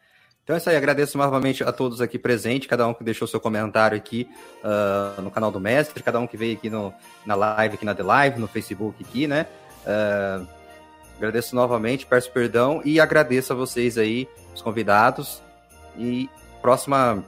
Então 0.42 0.56
é 0.56 0.60
isso 0.60 0.69
aí, 0.69 0.77
agradeço 0.77 1.18
novamente 1.18 1.61
a 1.61 1.74
todos 1.74 2.00
aqui 2.00 2.18
presentes, 2.18 2.69
cada 2.69 2.88
um 2.88 2.93
que 2.93 3.03
deixou 3.03 3.27
seu 3.27 3.38
comentário 3.38 3.98
aqui 3.98 4.26
uh, 4.64 5.22
no 5.22 5.30
canal 5.30 5.52
do 5.52 5.60
Mestre, 5.60 6.02
cada 6.02 6.22
um 6.22 6.27
que 6.27 6.38
veio 6.38 6.53
aqui 6.56 6.69
no, 6.69 6.93
na 7.26 7.35
live, 7.35 7.76
aqui 7.76 7.84
na 7.84 7.93
The 7.93 8.03
Live, 8.03 8.40
no 8.40 8.48
Facebook 8.48 9.03
aqui, 9.03 9.27
né? 9.27 9.45
Uh, 9.85 10.48
agradeço 11.18 11.53
novamente, 11.53 12.06
peço 12.06 12.32
perdão 12.32 12.82
e 12.85 12.98
agradeço 12.98 13.52
a 13.52 13.58
vocês 13.58 13.98
aí, 13.98 14.30
os 14.56 14.61
convidados. 14.61 15.43
E 15.98 16.30
próxima, 16.61 17.22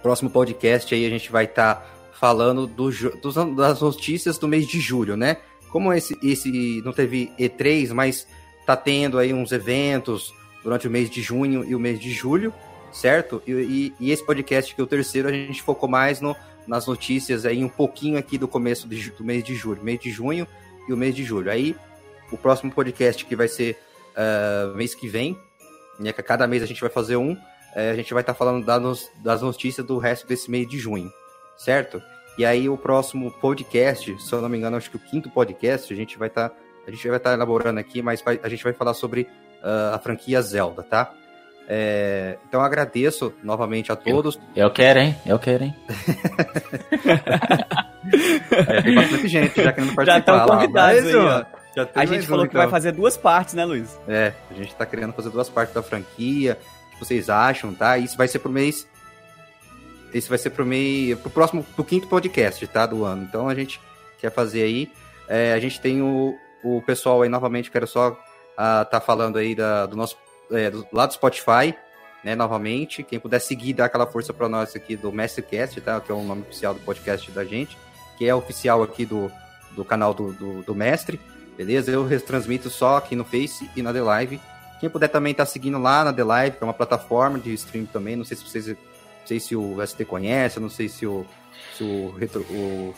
próximo 0.00 0.30
podcast 0.30 0.94
aí 0.94 1.04
a 1.04 1.10
gente 1.10 1.32
vai 1.32 1.46
estar 1.46 1.74
tá 1.74 1.93
falando 2.18 2.66
do, 2.66 2.90
dos, 2.90 3.34
das 3.56 3.80
notícias 3.80 4.38
do 4.38 4.48
mês 4.48 4.66
de 4.66 4.80
julho, 4.80 5.16
né? 5.16 5.38
Como 5.70 5.92
esse, 5.92 6.16
esse 6.22 6.80
não 6.84 6.92
teve 6.92 7.32
E3, 7.38 7.92
mas 7.92 8.26
tá 8.64 8.76
tendo 8.76 9.18
aí 9.18 9.32
uns 9.32 9.52
eventos 9.52 10.32
durante 10.62 10.88
o 10.88 10.90
mês 10.90 11.10
de 11.10 11.20
junho 11.20 11.64
e 11.64 11.74
o 11.74 11.80
mês 11.80 12.00
de 12.00 12.10
julho, 12.10 12.52
certo? 12.92 13.42
E, 13.46 13.52
e, 13.52 13.94
e 14.00 14.10
esse 14.10 14.24
podcast, 14.24 14.74
que 14.74 14.80
é 14.80 14.84
o 14.84 14.86
terceiro, 14.86 15.28
a 15.28 15.32
gente 15.32 15.62
focou 15.62 15.88
mais 15.88 16.20
no, 16.20 16.34
nas 16.66 16.86
notícias 16.86 17.44
aí, 17.44 17.62
um 17.64 17.68
pouquinho 17.68 18.18
aqui 18.18 18.38
do 18.38 18.48
começo 18.48 18.88
de, 18.88 19.10
do 19.10 19.24
mês 19.24 19.44
de 19.44 19.54
julho, 19.54 19.82
mês 19.82 20.00
de 20.00 20.10
junho 20.10 20.46
e 20.88 20.92
o 20.92 20.96
mês 20.96 21.14
de 21.14 21.24
julho. 21.24 21.50
Aí, 21.50 21.76
o 22.30 22.38
próximo 22.38 22.72
podcast 22.72 23.24
que 23.24 23.36
vai 23.36 23.48
ser 23.48 23.78
uh, 24.14 24.74
mês 24.74 24.94
que 24.94 25.08
vem, 25.08 25.38
né, 25.98 26.12
que 26.12 26.22
cada 26.22 26.46
mês 26.46 26.62
a 26.62 26.66
gente 26.66 26.80
vai 26.80 26.90
fazer 26.90 27.16
um, 27.16 27.32
uh, 27.32 27.38
a 27.92 27.94
gente 27.94 28.12
vai 28.14 28.22
estar 28.22 28.32
tá 28.32 28.38
falando 28.38 28.64
das, 28.64 29.10
das 29.22 29.42
notícias 29.42 29.86
do 29.86 29.98
resto 29.98 30.26
desse 30.26 30.50
mês 30.50 30.66
de 30.66 30.78
junho, 30.78 31.12
certo? 31.56 32.02
E 32.36 32.44
aí 32.44 32.68
o 32.68 32.76
próximo 32.76 33.30
podcast, 33.30 34.20
se 34.20 34.32
eu 34.32 34.40
não 34.40 34.48
me 34.48 34.58
engano, 34.58 34.76
acho 34.76 34.90
que 34.90 34.96
o 34.96 35.00
quinto 35.00 35.30
podcast, 35.30 35.92
a 35.92 35.96
gente 35.96 36.18
vai 36.18 36.28
estar 36.28 36.48
tá, 36.48 36.56
a 36.86 36.90
gente 36.90 37.06
vai 37.06 37.16
estar 37.16 37.30
tá 37.30 37.36
elaborando 37.36 37.78
aqui, 37.78 38.02
mas 38.02 38.20
vai, 38.20 38.40
a 38.42 38.48
gente 38.48 38.64
vai 38.64 38.72
falar 38.72 38.94
sobre 38.94 39.22
uh, 39.62 39.94
a 39.94 39.98
franquia 39.98 40.42
Zelda, 40.42 40.82
tá? 40.82 41.12
É, 41.66 42.36
então 42.46 42.60
agradeço 42.60 43.32
novamente 43.42 43.90
a 43.90 43.96
todos. 43.96 44.38
Eu, 44.54 44.64
eu 44.64 44.70
quero, 44.70 44.98
hein? 44.98 45.16
Eu 45.24 45.38
quero, 45.38 45.64
hein? 45.64 45.74
é, 48.68 48.82
tem 48.82 48.94
bastante 48.94 49.28
gente 49.28 49.62
já 49.62 49.72
querendo 49.72 49.94
participar. 49.96 50.04
Já 50.04 50.18
estão 50.18 50.46
convidados 50.46 51.06
aí, 51.06 51.16
ó. 51.16 51.44
a 51.94 52.04
gente 52.04 52.26
falou 52.26 52.44
um, 52.44 52.48
que 52.48 52.54
então. 52.54 52.62
vai 52.62 52.70
fazer 52.70 52.92
duas 52.92 53.16
partes, 53.16 53.54
né, 53.54 53.64
Luiz? 53.64 53.98
É, 54.06 54.32
a 54.50 54.54
gente 54.54 54.74
tá 54.74 54.84
querendo 54.84 55.14
fazer 55.14 55.30
duas 55.30 55.48
partes 55.48 55.74
da 55.74 55.82
franquia. 55.82 56.58
O 56.88 56.92
que 56.94 57.04
vocês 57.04 57.30
acham, 57.30 57.72
tá? 57.72 57.96
Isso 57.96 58.16
vai 58.16 58.28
ser 58.28 58.40
pro 58.40 58.50
mês. 58.50 58.86
Esse 60.14 60.28
vai 60.28 60.38
ser 60.38 60.50
pro 60.50 60.64
mês. 60.64 61.18
pro 61.18 61.28
próximo. 61.28 61.64
pro 61.74 61.84
quinto 61.84 62.06
podcast, 62.06 62.64
tá? 62.68 62.86
Do 62.86 63.04
ano. 63.04 63.24
Então 63.24 63.48
a 63.48 63.54
gente 63.54 63.80
quer 64.18 64.30
fazer 64.30 64.62
aí. 64.62 64.90
É, 65.28 65.52
a 65.52 65.58
gente 65.58 65.80
tem 65.80 66.00
o, 66.00 66.38
o 66.62 66.80
pessoal 66.82 67.22
aí 67.22 67.28
novamente, 67.28 67.70
quero 67.70 67.86
só 67.86 68.10
uh, 68.10 68.84
tá 68.90 69.00
falando 69.00 69.38
aí 69.38 69.54
da, 69.54 69.86
do 69.86 69.96
nosso 69.96 70.16
é, 70.50 70.70
do, 70.70 70.86
lá 70.92 71.06
do 71.06 71.14
Spotify, 71.14 71.74
né, 72.22 72.34
novamente. 72.34 73.02
Quem 73.02 73.18
puder 73.18 73.40
seguir, 73.40 73.72
dar 73.74 73.86
aquela 73.86 74.06
força 74.06 74.32
para 74.32 74.48
nós 74.48 74.74
aqui 74.74 74.96
do 74.96 75.12
Mastercast, 75.12 75.80
tá? 75.80 76.00
Que 76.00 76.12
é 76.12 76.14
o 76.14 76.22
nome 76.22 76.42
oficial 76.42 76.74
do 76.74 76.80
podcast 76.80 77.30
da 77.32 77.44
gente, 77.44 77.76
que 78.16 78.26
é 78.26 78.34
oficial 78.34 78.82
aqui 78.82 79.04
do, 79.04 79.30
do 79.72 79.84
canal 79.84 80.14
do, 80.14 80.32
do, 80.32 80.62
do 80.62 80.74
Mestre, 80.74 81.20
beleza? 81.56 81.90
Eu 81.90 82.06
retransmito 82.06 82.70
só 82.70 82.96
aqui 82.96 83.16
no 83.16 83.24
Face 83.24 83.68
e 83.74 83.82
na 83.82 83.92
The 83.92 84.02
Live. 84.02 84.40
Quem 84.80 84.90
puder 84.90 85.08
também 85.08 85.32
estar 85.32 85.46
tá 85.46 85.50
seguindo 85.50 85.78
lá 85.78 86.04
na 86.04 86.12
The 86.12 86.24
Live, 86.24 86.56
que 86.56 86.64
é 86.64 86.66
uma 86.66 86.74
plataforma 86.74 87.38
de 87.38 87.52
stream 87.54 87.86
também. 87.86 88.16
Não 88.16 88.24
sei 88.24 88.36
se 88.36 88.44
vocês. 88.44 88.76
Não 89.24 89.28
sei 89.28 89.40
se 89.40 89.56
o 89.56 89.86
ST 89.86 90.04
conhece, 90.04 90.60
não 90.60 90.68
sei 90.68 90.86
se 90.86 91.06
o, 91.06 91.24
se 91.74 91.82
o, 91.82 92.10
retro, 92.10 92.42
o, 92.42 92.94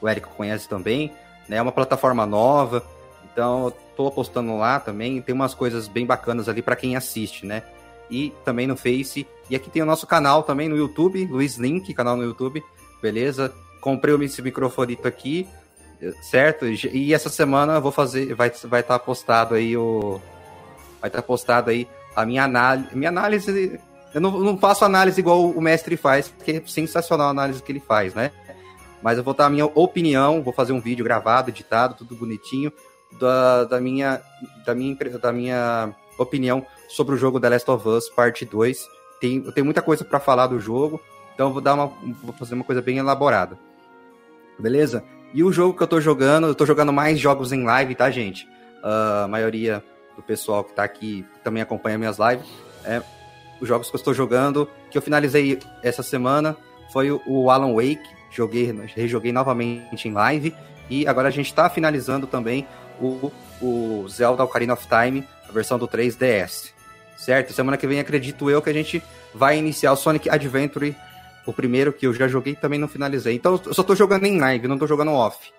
o 0.00 0.08
Érico 0.08 0.30
conhece 0.36 0.68
também. 0.68 1.12
Né? 1.48 1.56
É 1.56 1.62
uma 1.62 1.72
plataforma 1.72 2.24
nova. 2.24 2.84
Então, 3.32 3.72
tô 3.96 4.06
apostando 4.06 4.56
lá 4.56 4.78
também. 4.78 5.20
Tem 5.20 5.34
umas 5.34 5.52
coisas 5.52 5.88
bem 5.88 6.06
bacanas 6.06 6.48
ali 6.48 6.62
para 6.62 6.76
quem 6.76 6.94
assiste, 6.94 7.44
né? 7.44 7.64
E 8.08 8.32
também 8.44 8.68
no 8.68 8.76
Face. 8.76 9.26
E 9.50 9.56
aqui 9.56 9.68
tem 9.68 9.82
o 9.82 9.86
nosso 9.86 10.06
canal 10.06 10.44
também 10.44 10.68
no 10.68 10.76
YouTube, 10.76 11.26
Luiz 11.26 11.56
Link, 11.56 11.92
canal 11.92 12.16
no 12.16 12.22
YouTube, 12.22 12.62
beleza? 13.02 13.52
Comprei 13.80 14.14
esse 14.24 14.40
microfonito 14.40 15.08
aqui, 15.08 15.48
certo? 16.22 16.66
E 16.66 17.12
essa 17.12 17.28
semana 17.28 17.74
eu 17.74 17.82
vou 17.82 17.90
fazer, 17.90 18.32
vai 18.34 18.50
vai 18.64 18.80
estar 18.80 18.98
tá 18.98 19.04
postado 19.04 19.54
aí 19.54 19.76
o 19.76 20.20
vai 21.00 21.08
estar 21.08 21.20
tá 21.20 21.26
postado 21.26 21.70
aí 21.70 21.88
a 22.14 22.24
minha 22.24 22.44
análise, 22.44 22.96
minha 22.96 23.10
análise 23.10 23.80
eu 24.14 24.20
não, 24.20 24.30
não 24.38 24.56
faço 24.56 24.84
análise 24.84 25.20
igual 25.20 25.44
o 25.44 25.60
mestre 25.60 25.96
faz, 25.96 26.28
porque 26.28 26.52
é 26.52 26.62
sensacional 26.66 27.26
a 27.26 27.30
análise 27.30 27.62
que 27.62 27.72
ele 27.72 27.80
faz, 27.80 28.14
né? 28.14 28.30
Mas 29.02 29.18
eu 29.18 29.24
vou 29.24 29.34
dar 29.34 29.46
a 29.46 29.50
minha 29.50 29.66
opinião, 29.66 30.42
vou 30.42 30.52
fazer 30.52 30.72
um 30.72 30.80
vídeo 30.80 31.04
gravado, 31.04 31.50
editado, 31.50 31.96
tudo 31.96 32.14
bonitinho, 32.14 32.72
da, 33.20 33.64
da, 33.64 33.80
minha, 33.80 34.22
da, 34.64 34.74
minha, 34.74 34.96
da 35.20 35.32
minha 35.32 35.94
opinião 36.16 36.64
sobre 36.88 37.14
o 37.14 37.18
jogo 37.18 37.40
The 37.40 37.48
Last 37.50 37.70
of 37.70 37.88
Us 37.88 38.08
Parte 38.08 38.44
2. 38.44 38.88
Tem, 39.20 39.42
eu 39.44 39.52
tenho 39.52 39.64
muita 39.64 39.82
coisa 39.82 40.04
para 40.04 40.20
falar 40.20 40.46
do 40.46 40.60
jogo, 40.60 41.00
então 41.34 41.52
vou, 41.52 41.60
dar 41.60 41.74
uma, 41.74 41.86
vou 42.22 42.32
fazer 42.34 42.54
uma 42.54 42.64
coisa 42.64 42.80
bem 42.80 42.98
elaborada. 42.98 43.58
Beleza? 44.58 45.04
E 45.34 45.42
o 45.42 45.52
jogo 45.52 45.76
que 45.76 45.82
eu 45.82 45.88
tô 45.88 46.00
jogando, 46.00 46.46
eu 46.46 46.54
tô 46.54 46.64
jogando 46.64 46.92
mais 46.92 47.18
jogos 47.18 47.52
em 47.52 47.64
live, 47.64 47.94
tá, 47.96 48.10
gente? 48.10 48.46
Uh, 48.82 49.24
a 49.24 49.28
maioria 49.28 49.82
do 50.14 50.22
pessoal 50.22 50.62
que 50.62 50.72
tá 50.72 50.84
aqui 50.84 51.26
também 51.42 51.60
acompanha 51.60 51.98
minhas 51.98 52.18
lives. 52.18 52.46
É, 52.84 53.02
os 53.64 53.68
jogos 53.68 53.90
que 53.90 53.96
eu 53.96 53.98
estou 53.98 54.14
jogando, 54.14 54.68
que 54.90 54.96
eu 54.96 55.02
finalizei 55.02 55.58
essa 55.82 56.02
semana, 56.02 56.56
foi 56.92 57.10
o 57.10 57.50
Alan 57.50 57.74
Wake. 57.74 58.14
Joguei, 58.30 58.72
rejoguei 58.94 59.32
novamente 59.32 60.08
em 60.08 60.12
live. 60.12 60.54
E 60.88 61.06
agora 61.06 61.28
a 61.28 61.30
gente 61.30 61.46
está 61.46 61.68
finalizando 61.68 62.26
também 62.26 62.66
o, 63.00 63.32
o 63.60 64.06
Zelda 64.08 64.44
Ocarina 64.44 64.74
of 64.74 64.86
Time, 64.86 65.26
a 65.48 65.52
versão 65.52 65.78
do 65.78 65.88
3DS. 65.88 66.72
Certo? 67.16 67.52
Semana 67.52 67.76
que 67.76 67.86
vem 67.86 68.00
acredito 68.00 68.50
eu 68.50 68.60
que 68.60 68.68
a 68.68 68.72
gente 68.72 69.02
vai 69.34 69.56
iniciar 69.56 69.92
o 69.92 69.96
Sonic 69.96 70.28
Adventure, 70.28 70.94
o 71.46 71.52
primeiro 71.52 71.92
que 71.92 72.06
eu 72.06 72.12
já 72.12 72.28
joguei 72.28 72.52
e 72.52 72.56
também 72.56 72.78
não 72.78 72.88
finalizei. 72.88 73.34
Então 73.34 73.60
eu 73.64 73.72
só 73.72 73.82
tô 73.82 73.94
jogando 73.94 74.26
em 74.26 74.38
live, 74.38 74.68
não 74.68 74.78
tô 74.78 74.86
jogando 74.86 75.12
off. 75.12 75.52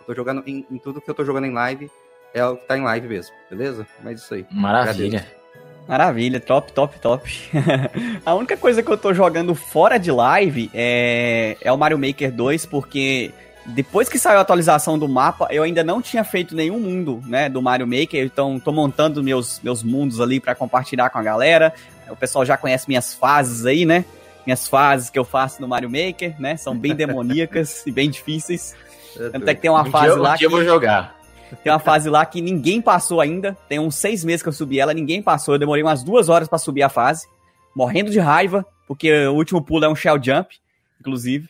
Eu 0.00 0.06
tô 0.06 0.14
jogando 0.14 0.42
em, 0.46 0.64
em, 0.70 0.78
tudo 0.78 1.00
que 1.00 1.10
eu 1.10 1.14
tô 1.14 1.24
jogando 1.24 1.46
em 1.46 1.52
live 1.52 1.90
é 2.34 2.44
o 2.44 2.56
que 2.56 2.66
tá 2.66 2.76
em 2.78 2.82
live 2.82 3.08
mesmo, 3.08 3.34
beleza? 3.50 3.86
Mas 4.02 4.20
isso 4.20 4.34
aí. 4.34 4.46
Maravilha. 4.50 5.18
Agradeço. 5.18 5.41
Maravilha, 5.86 6.40
top, 6.40 6.72
top, 6.72 6.98
top. 7.00 7.50
a 8.24 8.34
única 8.34 8.56
coisa 8.56 8.82
que 8.82 8.90
eu 8.90 8.96
tô 8.96 9.12
jogando 9.12 9.54
fora 9.54 9.98
de 9.98 10.10
live 10.10 10.70
é, 10.72 11.56
é 11.60 11.72
o 11.72 11.76
Mario 11.76 11.98
Maker 11.98 12.32
2, 12.32 12.66
porque 12.66 13.32
depois 13.66 14.08
que 14.08 14.18
saiu 14.18 14.38
a 14.38 14.42
atualização 14.42 14.98
do 14.98 15.08
mapa, 15.08 15.48
eu 15.50 15.62
ainda 15.62 15.84
não 15.84 16.00
tinha 16.00 16.24
feito 16.24 16.54
nenhum 16.54 16.80
mundo, 16.80 17.22
né, 17.26 17.48
do 17.48 17.60
Mario 17.60 17.86
Maker, 17.86 18.24
então 18.24 18.58
tô 18.58 18.72
montando 18.72 19.22
meus, 19.22 19.60
meus 19.60 19.82
mundos 19.82 20.20
ali 20.20 20.40
para 20.40 20.54
compartilhar 20.54 21.10
com 21.10 21.18
a 21.18 21.22
galera. 21.22 21.72
O 22.08 22.16
pessoal 22.16 22.44
já 22.44 22.56
conhece 22.56 22.88
minhas 22.88 23.14
fases 23.14 23.64
aí, 23.66 23.84
né? 23.84 24.04
Minhas 24.44 24.68
fases 24.68 25.08
que 25.08 25.18
eu 25.18 25.24
faço 25.24 25.60
no 25.60 25.68
Mario 25.68 25.88
Maker, 25.88 26.34
né? 26.38 26.56
São 26.56 26.76
bem 26.76 26.94
demoníacas 26.96 27.86
e 27.86 27.92
bem 27.92 28.10
difíceis. 28.10 28.74
Tanto 29.16 29.48
é 29.48 29.54
que 29.54 29.60
tem 29.60 29.70
uma 29.70 29.82
um 29.82 29.90
fase 29.90 30.06
dia, 30.06 30.22
lá 30.22 30.34
um 30.34 30.36
que... 30.36 30.46
eu 30.46 30.50
vou 30.50 30.64
jogar. 30.64 31.21
Tem 31.56 31.72
uma 31.72 31.78
fase 31.78 32.08
lá 32.08 32.24
que 32.24 32.40
ninguém 32.40 32.80
passou 32.80 33.20
ainda. 33.20 33.56
Tem 33.68 33.78
uns 33.78 33.94
seis 33.94 34.24
meses 34.24 34.42
que 34.42 34.48
eu 34.48 34.52
subi 34.52 34.78
ela, 34.78 34.94
ninguém 34.94 35.22
passou. 35.22 35.54
Eu 35.54 35.58
demorei 35.58 35.82
umas 35.82 36.02
duas 36.02 36.28
horas 36.28 36.48
para 36.48 36.58
subir 36.58 36.82
a 36.82 36.88
fase. 36.88 37.26
Morrendo 37.74 38.10
de 38.10 38.18
raiva, 38.18 38.66
porque 38.86 39.26
o 39.26 39.34
último 39.34 39.62
pulo 39.62 39.84
é 39.84 39.88
um 39.88 39.94
shell 39.94 40.22
jump, 40.22 40.56
inclusive. 41.00 41.48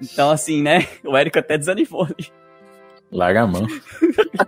Então, 0.00 0.30
assim, 0.30 0.62
né? 0.62 0.86
O 1.04 1.16
Érico 1.16 1.38
até 1.38 1.58
desanimou 1.58 2.04
ali. 2.04 2.28
Larga 3.12 3.42
a 3.42 3.46
mão. 3.46 3.66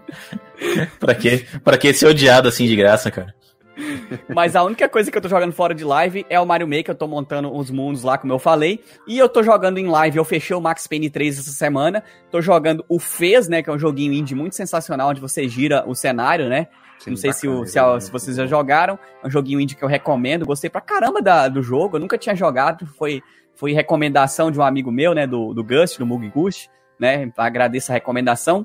pra, 1.00 1.14
que, 1.14 1.44
pra 1.64 1.76
que 1.76 1.92
ser 1.92 2.06
odiado 2.06 2.48
assim 2.48 2.66
de 2.66 2.76
graça, 2.76 3.10
cara? 3.10 3.34
Mas 4.34 4.54
a 4.54 4.62
única 4.62 4.88
coisa 4.88 5.10
que 5.10 5.16
eu 5.16 5.22
tô 5.22 5.28
jogando 5.28 5.52
fora 5.52 5.74
de 5.74 5.84
live 5.84 6.26
é 6.28 6.38
o 6.38 6.46
Mario 6.46 6.68
Maker. 6.68 6.90
Eu 6.90 6.94
tô 6.94 7.06
montando 7.06 7.54
uns 7.54 7.70
mundos 7.70 8.02
lá, 8.02 8.18
como 8.18 8.32
eu 8.32 8.38
falei. 8.38 8.80
E 9.06 9.18
eu 9.18 9.28
tô 9.28 9.42
jogando 9.42 9.78
em 9.78 9.86
live. 9.86 10.16
Eu 10.16 10.24
fechei 10.24 10.54
o 10.54 10.60
Max 10.60 10.86
Payne 10.86 11.10
3 11.10 11.38
essa 11.38 11.52
semana. 11.52 12.02
Tô 12.30 12.40
jogando 12.40 12.84
o 12.88 12.98
Fez, 12.98 13.48
né? 13.48 13.62
Que 13.62 13.70
é 13.70 13.72
um 13.72 13.78
joguinho 13.78 14.12
indie 14.12 14.34
muito 14.34 14.54
sensacional, 14.54 15.10
onde 15.10 15.20
você 15.20 15.48
gira 15.48 15.84
o 15.86 15.94
cenário, 15.94 16.48
né? 16.48 16.68
Sim, 16.98 17.10
Não 17.10 17.16
sei 17.16 17.30
bacana, 17.30 17.40
se, 17.40 17.48
o, 17.48 17.66
se, 17.66 17.78
a, 17.78 18.00
se, 18.00 18.12
vocês 18.12 18.36
já 18.36 18.46
jogaram. 18.46 18.98
É 19.22 19.26
um 19.26 19.30
joguinho 19.30 19.60
indie 19.60 19.74
que 19.74 19.82
eu 19.82 19.88
recomendo. 19.88 20.46
Gostei 20.46 20.70
pra 20.70 20.80
caramba 20.80 21.20
da, 21.20 21.48
do 21.48 21.62
jogo. 21.62 21.96
Eu 21.96 22.00
nunca 22.00 22.16
tinha 22.16 22.34
jogado. 22.34 22.86
Foi 22.86 23.22
foi 23.54 23.72
recomendação 23.72 24.50
de 24.50 24.58
um 24.58 24.62
amigo 24.62 24.90
meu, 24.90 25.14
né, 25.14 25.26
do, 25.26 25.52
do 25.54 25.62
Gust, 25.62 25.98
do 25.98 26.06
Mug 26.06 26.28
Gust, 26.30 26.68
né, 26.98 27.30
agradeço 27.36 27.92
a 27.92 27.94
recomendação. 27.94 28.64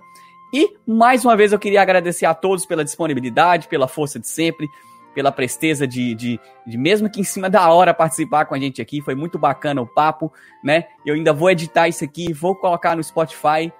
E, 0.53 0.77
mais 0.87 1.25
uma 1.25 1.35
vez, 1.35 1.51
eu 1.51 1.59
queria 1.59 1.81
agradecer 1.81 2.25
a 2.25 2.33
todos 2.33 2.65
pela 2.65 2.83
disponibilidade, 2.83 3.67
pela 3.67 3.87
força 3.87 4.17
de 4.17 4.27
sempre, 4.27 4.67
pela 5.17 5.31
presteza 5.31 5.87
de, 5.87 6.13
de, 6.13 6.39
de, 6.63 6.77
mesmo 6.77 7.09
que 7.09 7.19
em 7.19 7.23
cima 7.23 7.49
da 7.49 7.67
hora, 7.71 7.91
participar 7.91 8.45
com 8.45 8.53
a 8.53 8.59
gente 8.59 8.79
aqui. 8.79 9.01
Foi 9.01 9.15
muito 9.15 9.39
bacana 9.39 9.81
o 9.81 9.87
papo, 9.87 10.31
né? 10.63 10.85
Eu 11.03 11.15
ainda 11.15 11.33
vou 11.33 11.49
editar 11.49 11.87
isso 11.87 12.03
aqui, 12.03 12.31
vou 12.31 12.55
colocar 12.55 12.95
no 12.95 13.03
Spotify. 13.03 13.73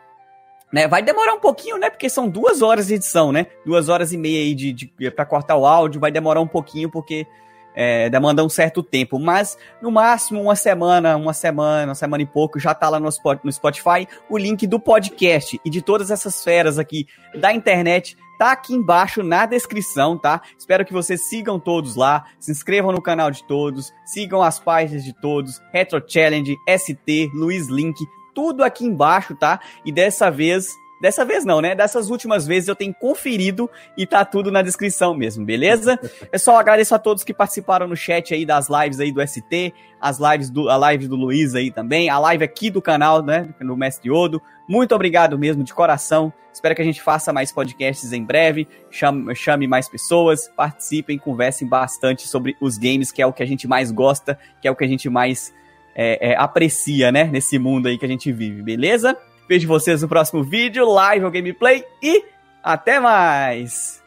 Né, 0.74 0.88
vai 0.88 1.04
demorar 1.04 1.36
um 1.36 1.40
pouquinho, 1.40 1.78
né? 1.78 1.92
Porque 1.92 2.10
são 2.10 2.28
duas 2.28 2.64
horas 2.64 2.88
de 2.88 2.96
edição, 2.96 3.32
né? 3.32 3.46
Duas 3.64 3.88
horas 3.88 4.12
e 4.12 4.18
meia 4.18 4.40
aí 4.40 4.56
de, 4.56 4.74
de, 4.74 5.12
para 5.12 5.28
cortar 5.28 5.56
o 5.56 5.66
áudio, 5.68 6.02
vai 6.02 6.12
demorar 6.12 6.42
um 6.42 6.48
pouquinho, 6.48 6.90
porque 6.90 7.28
é, 7.76 8.10
demanda 8.10 8.44
um 8.44 8.50
certo 8.50 8.82
tempo, 8.82 9.20
mas 9.20 9.60
no 9.80 9.92
máximo 9.92 10.42
uma 10.42 10.56
semana, 10.56 11.16
uma 11.16 11.34
semana, 11.34 11.90
uma 11.90 11.96
semana 11.96 12.24
e 12.24 12.26
pouco, 12.26 12.60
já 12.60 12.74
tá 12.74 12.90
lá 12.90 13.00
no, 13.00 13.10
no 13.44 13.52
Spotify 13.52 14.08
o 14.28 14.40
link 14.40 14.66
do 14.66 14.80
podcast 14.80 15.62
e 15.64 15.70
de 15.70 15.84
todas 15.84 16.10
essas 16.10 16.44
feras 16.44 16.80
aqui 16.80 17.06
da 17.36 17.54
internet 17.54 18.18
tá 18.38 18.52
aqui 18.52 18.74
embaixo 18.74 19.24
na 19.24 19.46
descrição, 19.46 20.18
tá? 20.18 20.42
Espero 20.58 20.86
que 20.86 20.94
vocês 20.94 21.28
sigam 21.28 21.60
todos 21.60 21.96
lá, 21.96 22.26
se 22.40 22.52
inscrevam 22.52 22.92
no 22.92 23.02
canal 23.02 23.32
de 23.32 23.44
todos, 23.44 23.92
sigam 24.06 24.42
as 24.42 24.60
páginas 24.60 25.04
de 25.04 25.14
todos, 25.14 25.62
Retro 25.74 26.02
Challenge, 26.08 26.56
ST, 26.68 27.32
Luiz 27.34 27.68
Link, 27.68 27.98
tudo 28.34 28.64
aqui 28.64 28.86
embaixo, 28.86 29.36
tá? 29.36 29.60
E 29.84 29.92
dessa 29.92 30.30
vez 30.30 30.68
Dessa 31.02 31.24
vez 31.24 31.46
não, 31.46 31.62
né? 31.62 31.76
Dessas 31.76 32.10
últimas 32.10 32.48
vezes 32.48 32.68
eu 32.68 32.76
tenho 32.76 32.94
conferido 32.94 33.70
e 33.96 34.06
tá 34.06 34.26
tudo 34.26 34.52
na 34.52 34.62
descrição 34.62 35.14
mesmo, 35.14 35.46
beleza? 35.46 35.98
Pessoal, 36.32 36.58
agradeço 36.58 36.96
a 36.96 37.00
todos 37.00 37.24
que 37.24 37.34
participaram 37.34 37.88
no 37.88 37.96
chat 37.96 38.34
aí 38.34 38.46
das 38.46 38.68
lives 38.68 39.00
aí 39.00 39.12
do 39.12 39.26
ST, 39.26 39.74
as 40.02 40.18
lives 40.20 40.50
do, 40.50 40.70
a 40.70 40.76
live 40.76 41.08
do 41.08 41.16
Luiz 41.16 41.54
aí 41.54 41.72
também, 41.72 42.10
a 42.10 42.18
live 42.18 42.44
aqui 42.44 42.70
do 42.70 42.82
canal, 42.82 43.22
né? 43.24 43.50
No 43.60 43.78
Mestre 43.78 44.10
Odo. 44.10 44.42
Muito 44.68 44.96
obrigado 44.96 45.38
mesmo, 45.38 45.64
de 45.64 45.74
coração. 45.74 46.34
Espero 46.52 46.74
que 46.74 46.82
a 46.82 46.86
gente 46.86 47.02
faça 47.04 47.32
mais 47.32 47.52
podcasts 47.52 48.12
em 48.12 48.24
breve, 48.24 48.68
chame, 48.90 49.36
chame 49.36 49.68
mais 49.68 49.88
pessoas, 49.88 50.48
participem, 50.58 51.20
conversem 51.20 51.68
bastante 51.68 52.28
sobre 52.28 52.58
os 52.60 52.80
games, 52.80 53.12
que 53.12 53.22
é 53.22 53.28
o 53.28 53.32
que 53.32 53.44
a 53.44 53.46
gente 53.46 53.68
mais 53.68 53.92
gosta, 53.92 54.38
que 54.60 54.68
é 54.68 54.72
o 54.72 54.76
que 54.76 54.84
a 54.84 54.88
gente 54.88 55.08
mais 55.08 55.54
é, 55.96 56.32
é, 56.32 56.36
aprecia, 56.36 57.12
né? 57.12 57.26
Nesse 57.26 57.60
mundo 57.60 57.88
aí 57.88 57.98
que 57.98 58.06
a 58.06 58.08
gente 58.08 58.32
vive, 58.32 58.64
beleza? 58.64 59.16
Vejo 59.48 59.68
vocês 59.68 60.02
no 60.02 60.08
próximo 60.08 60.44
vídeo, 60.44 60.90
live 60.90 61.26
ou 61.26 61.32
gameplay 61.32 61.84
e 62.02 62.24
até 62.64 63.00
mais! 63.00 64.07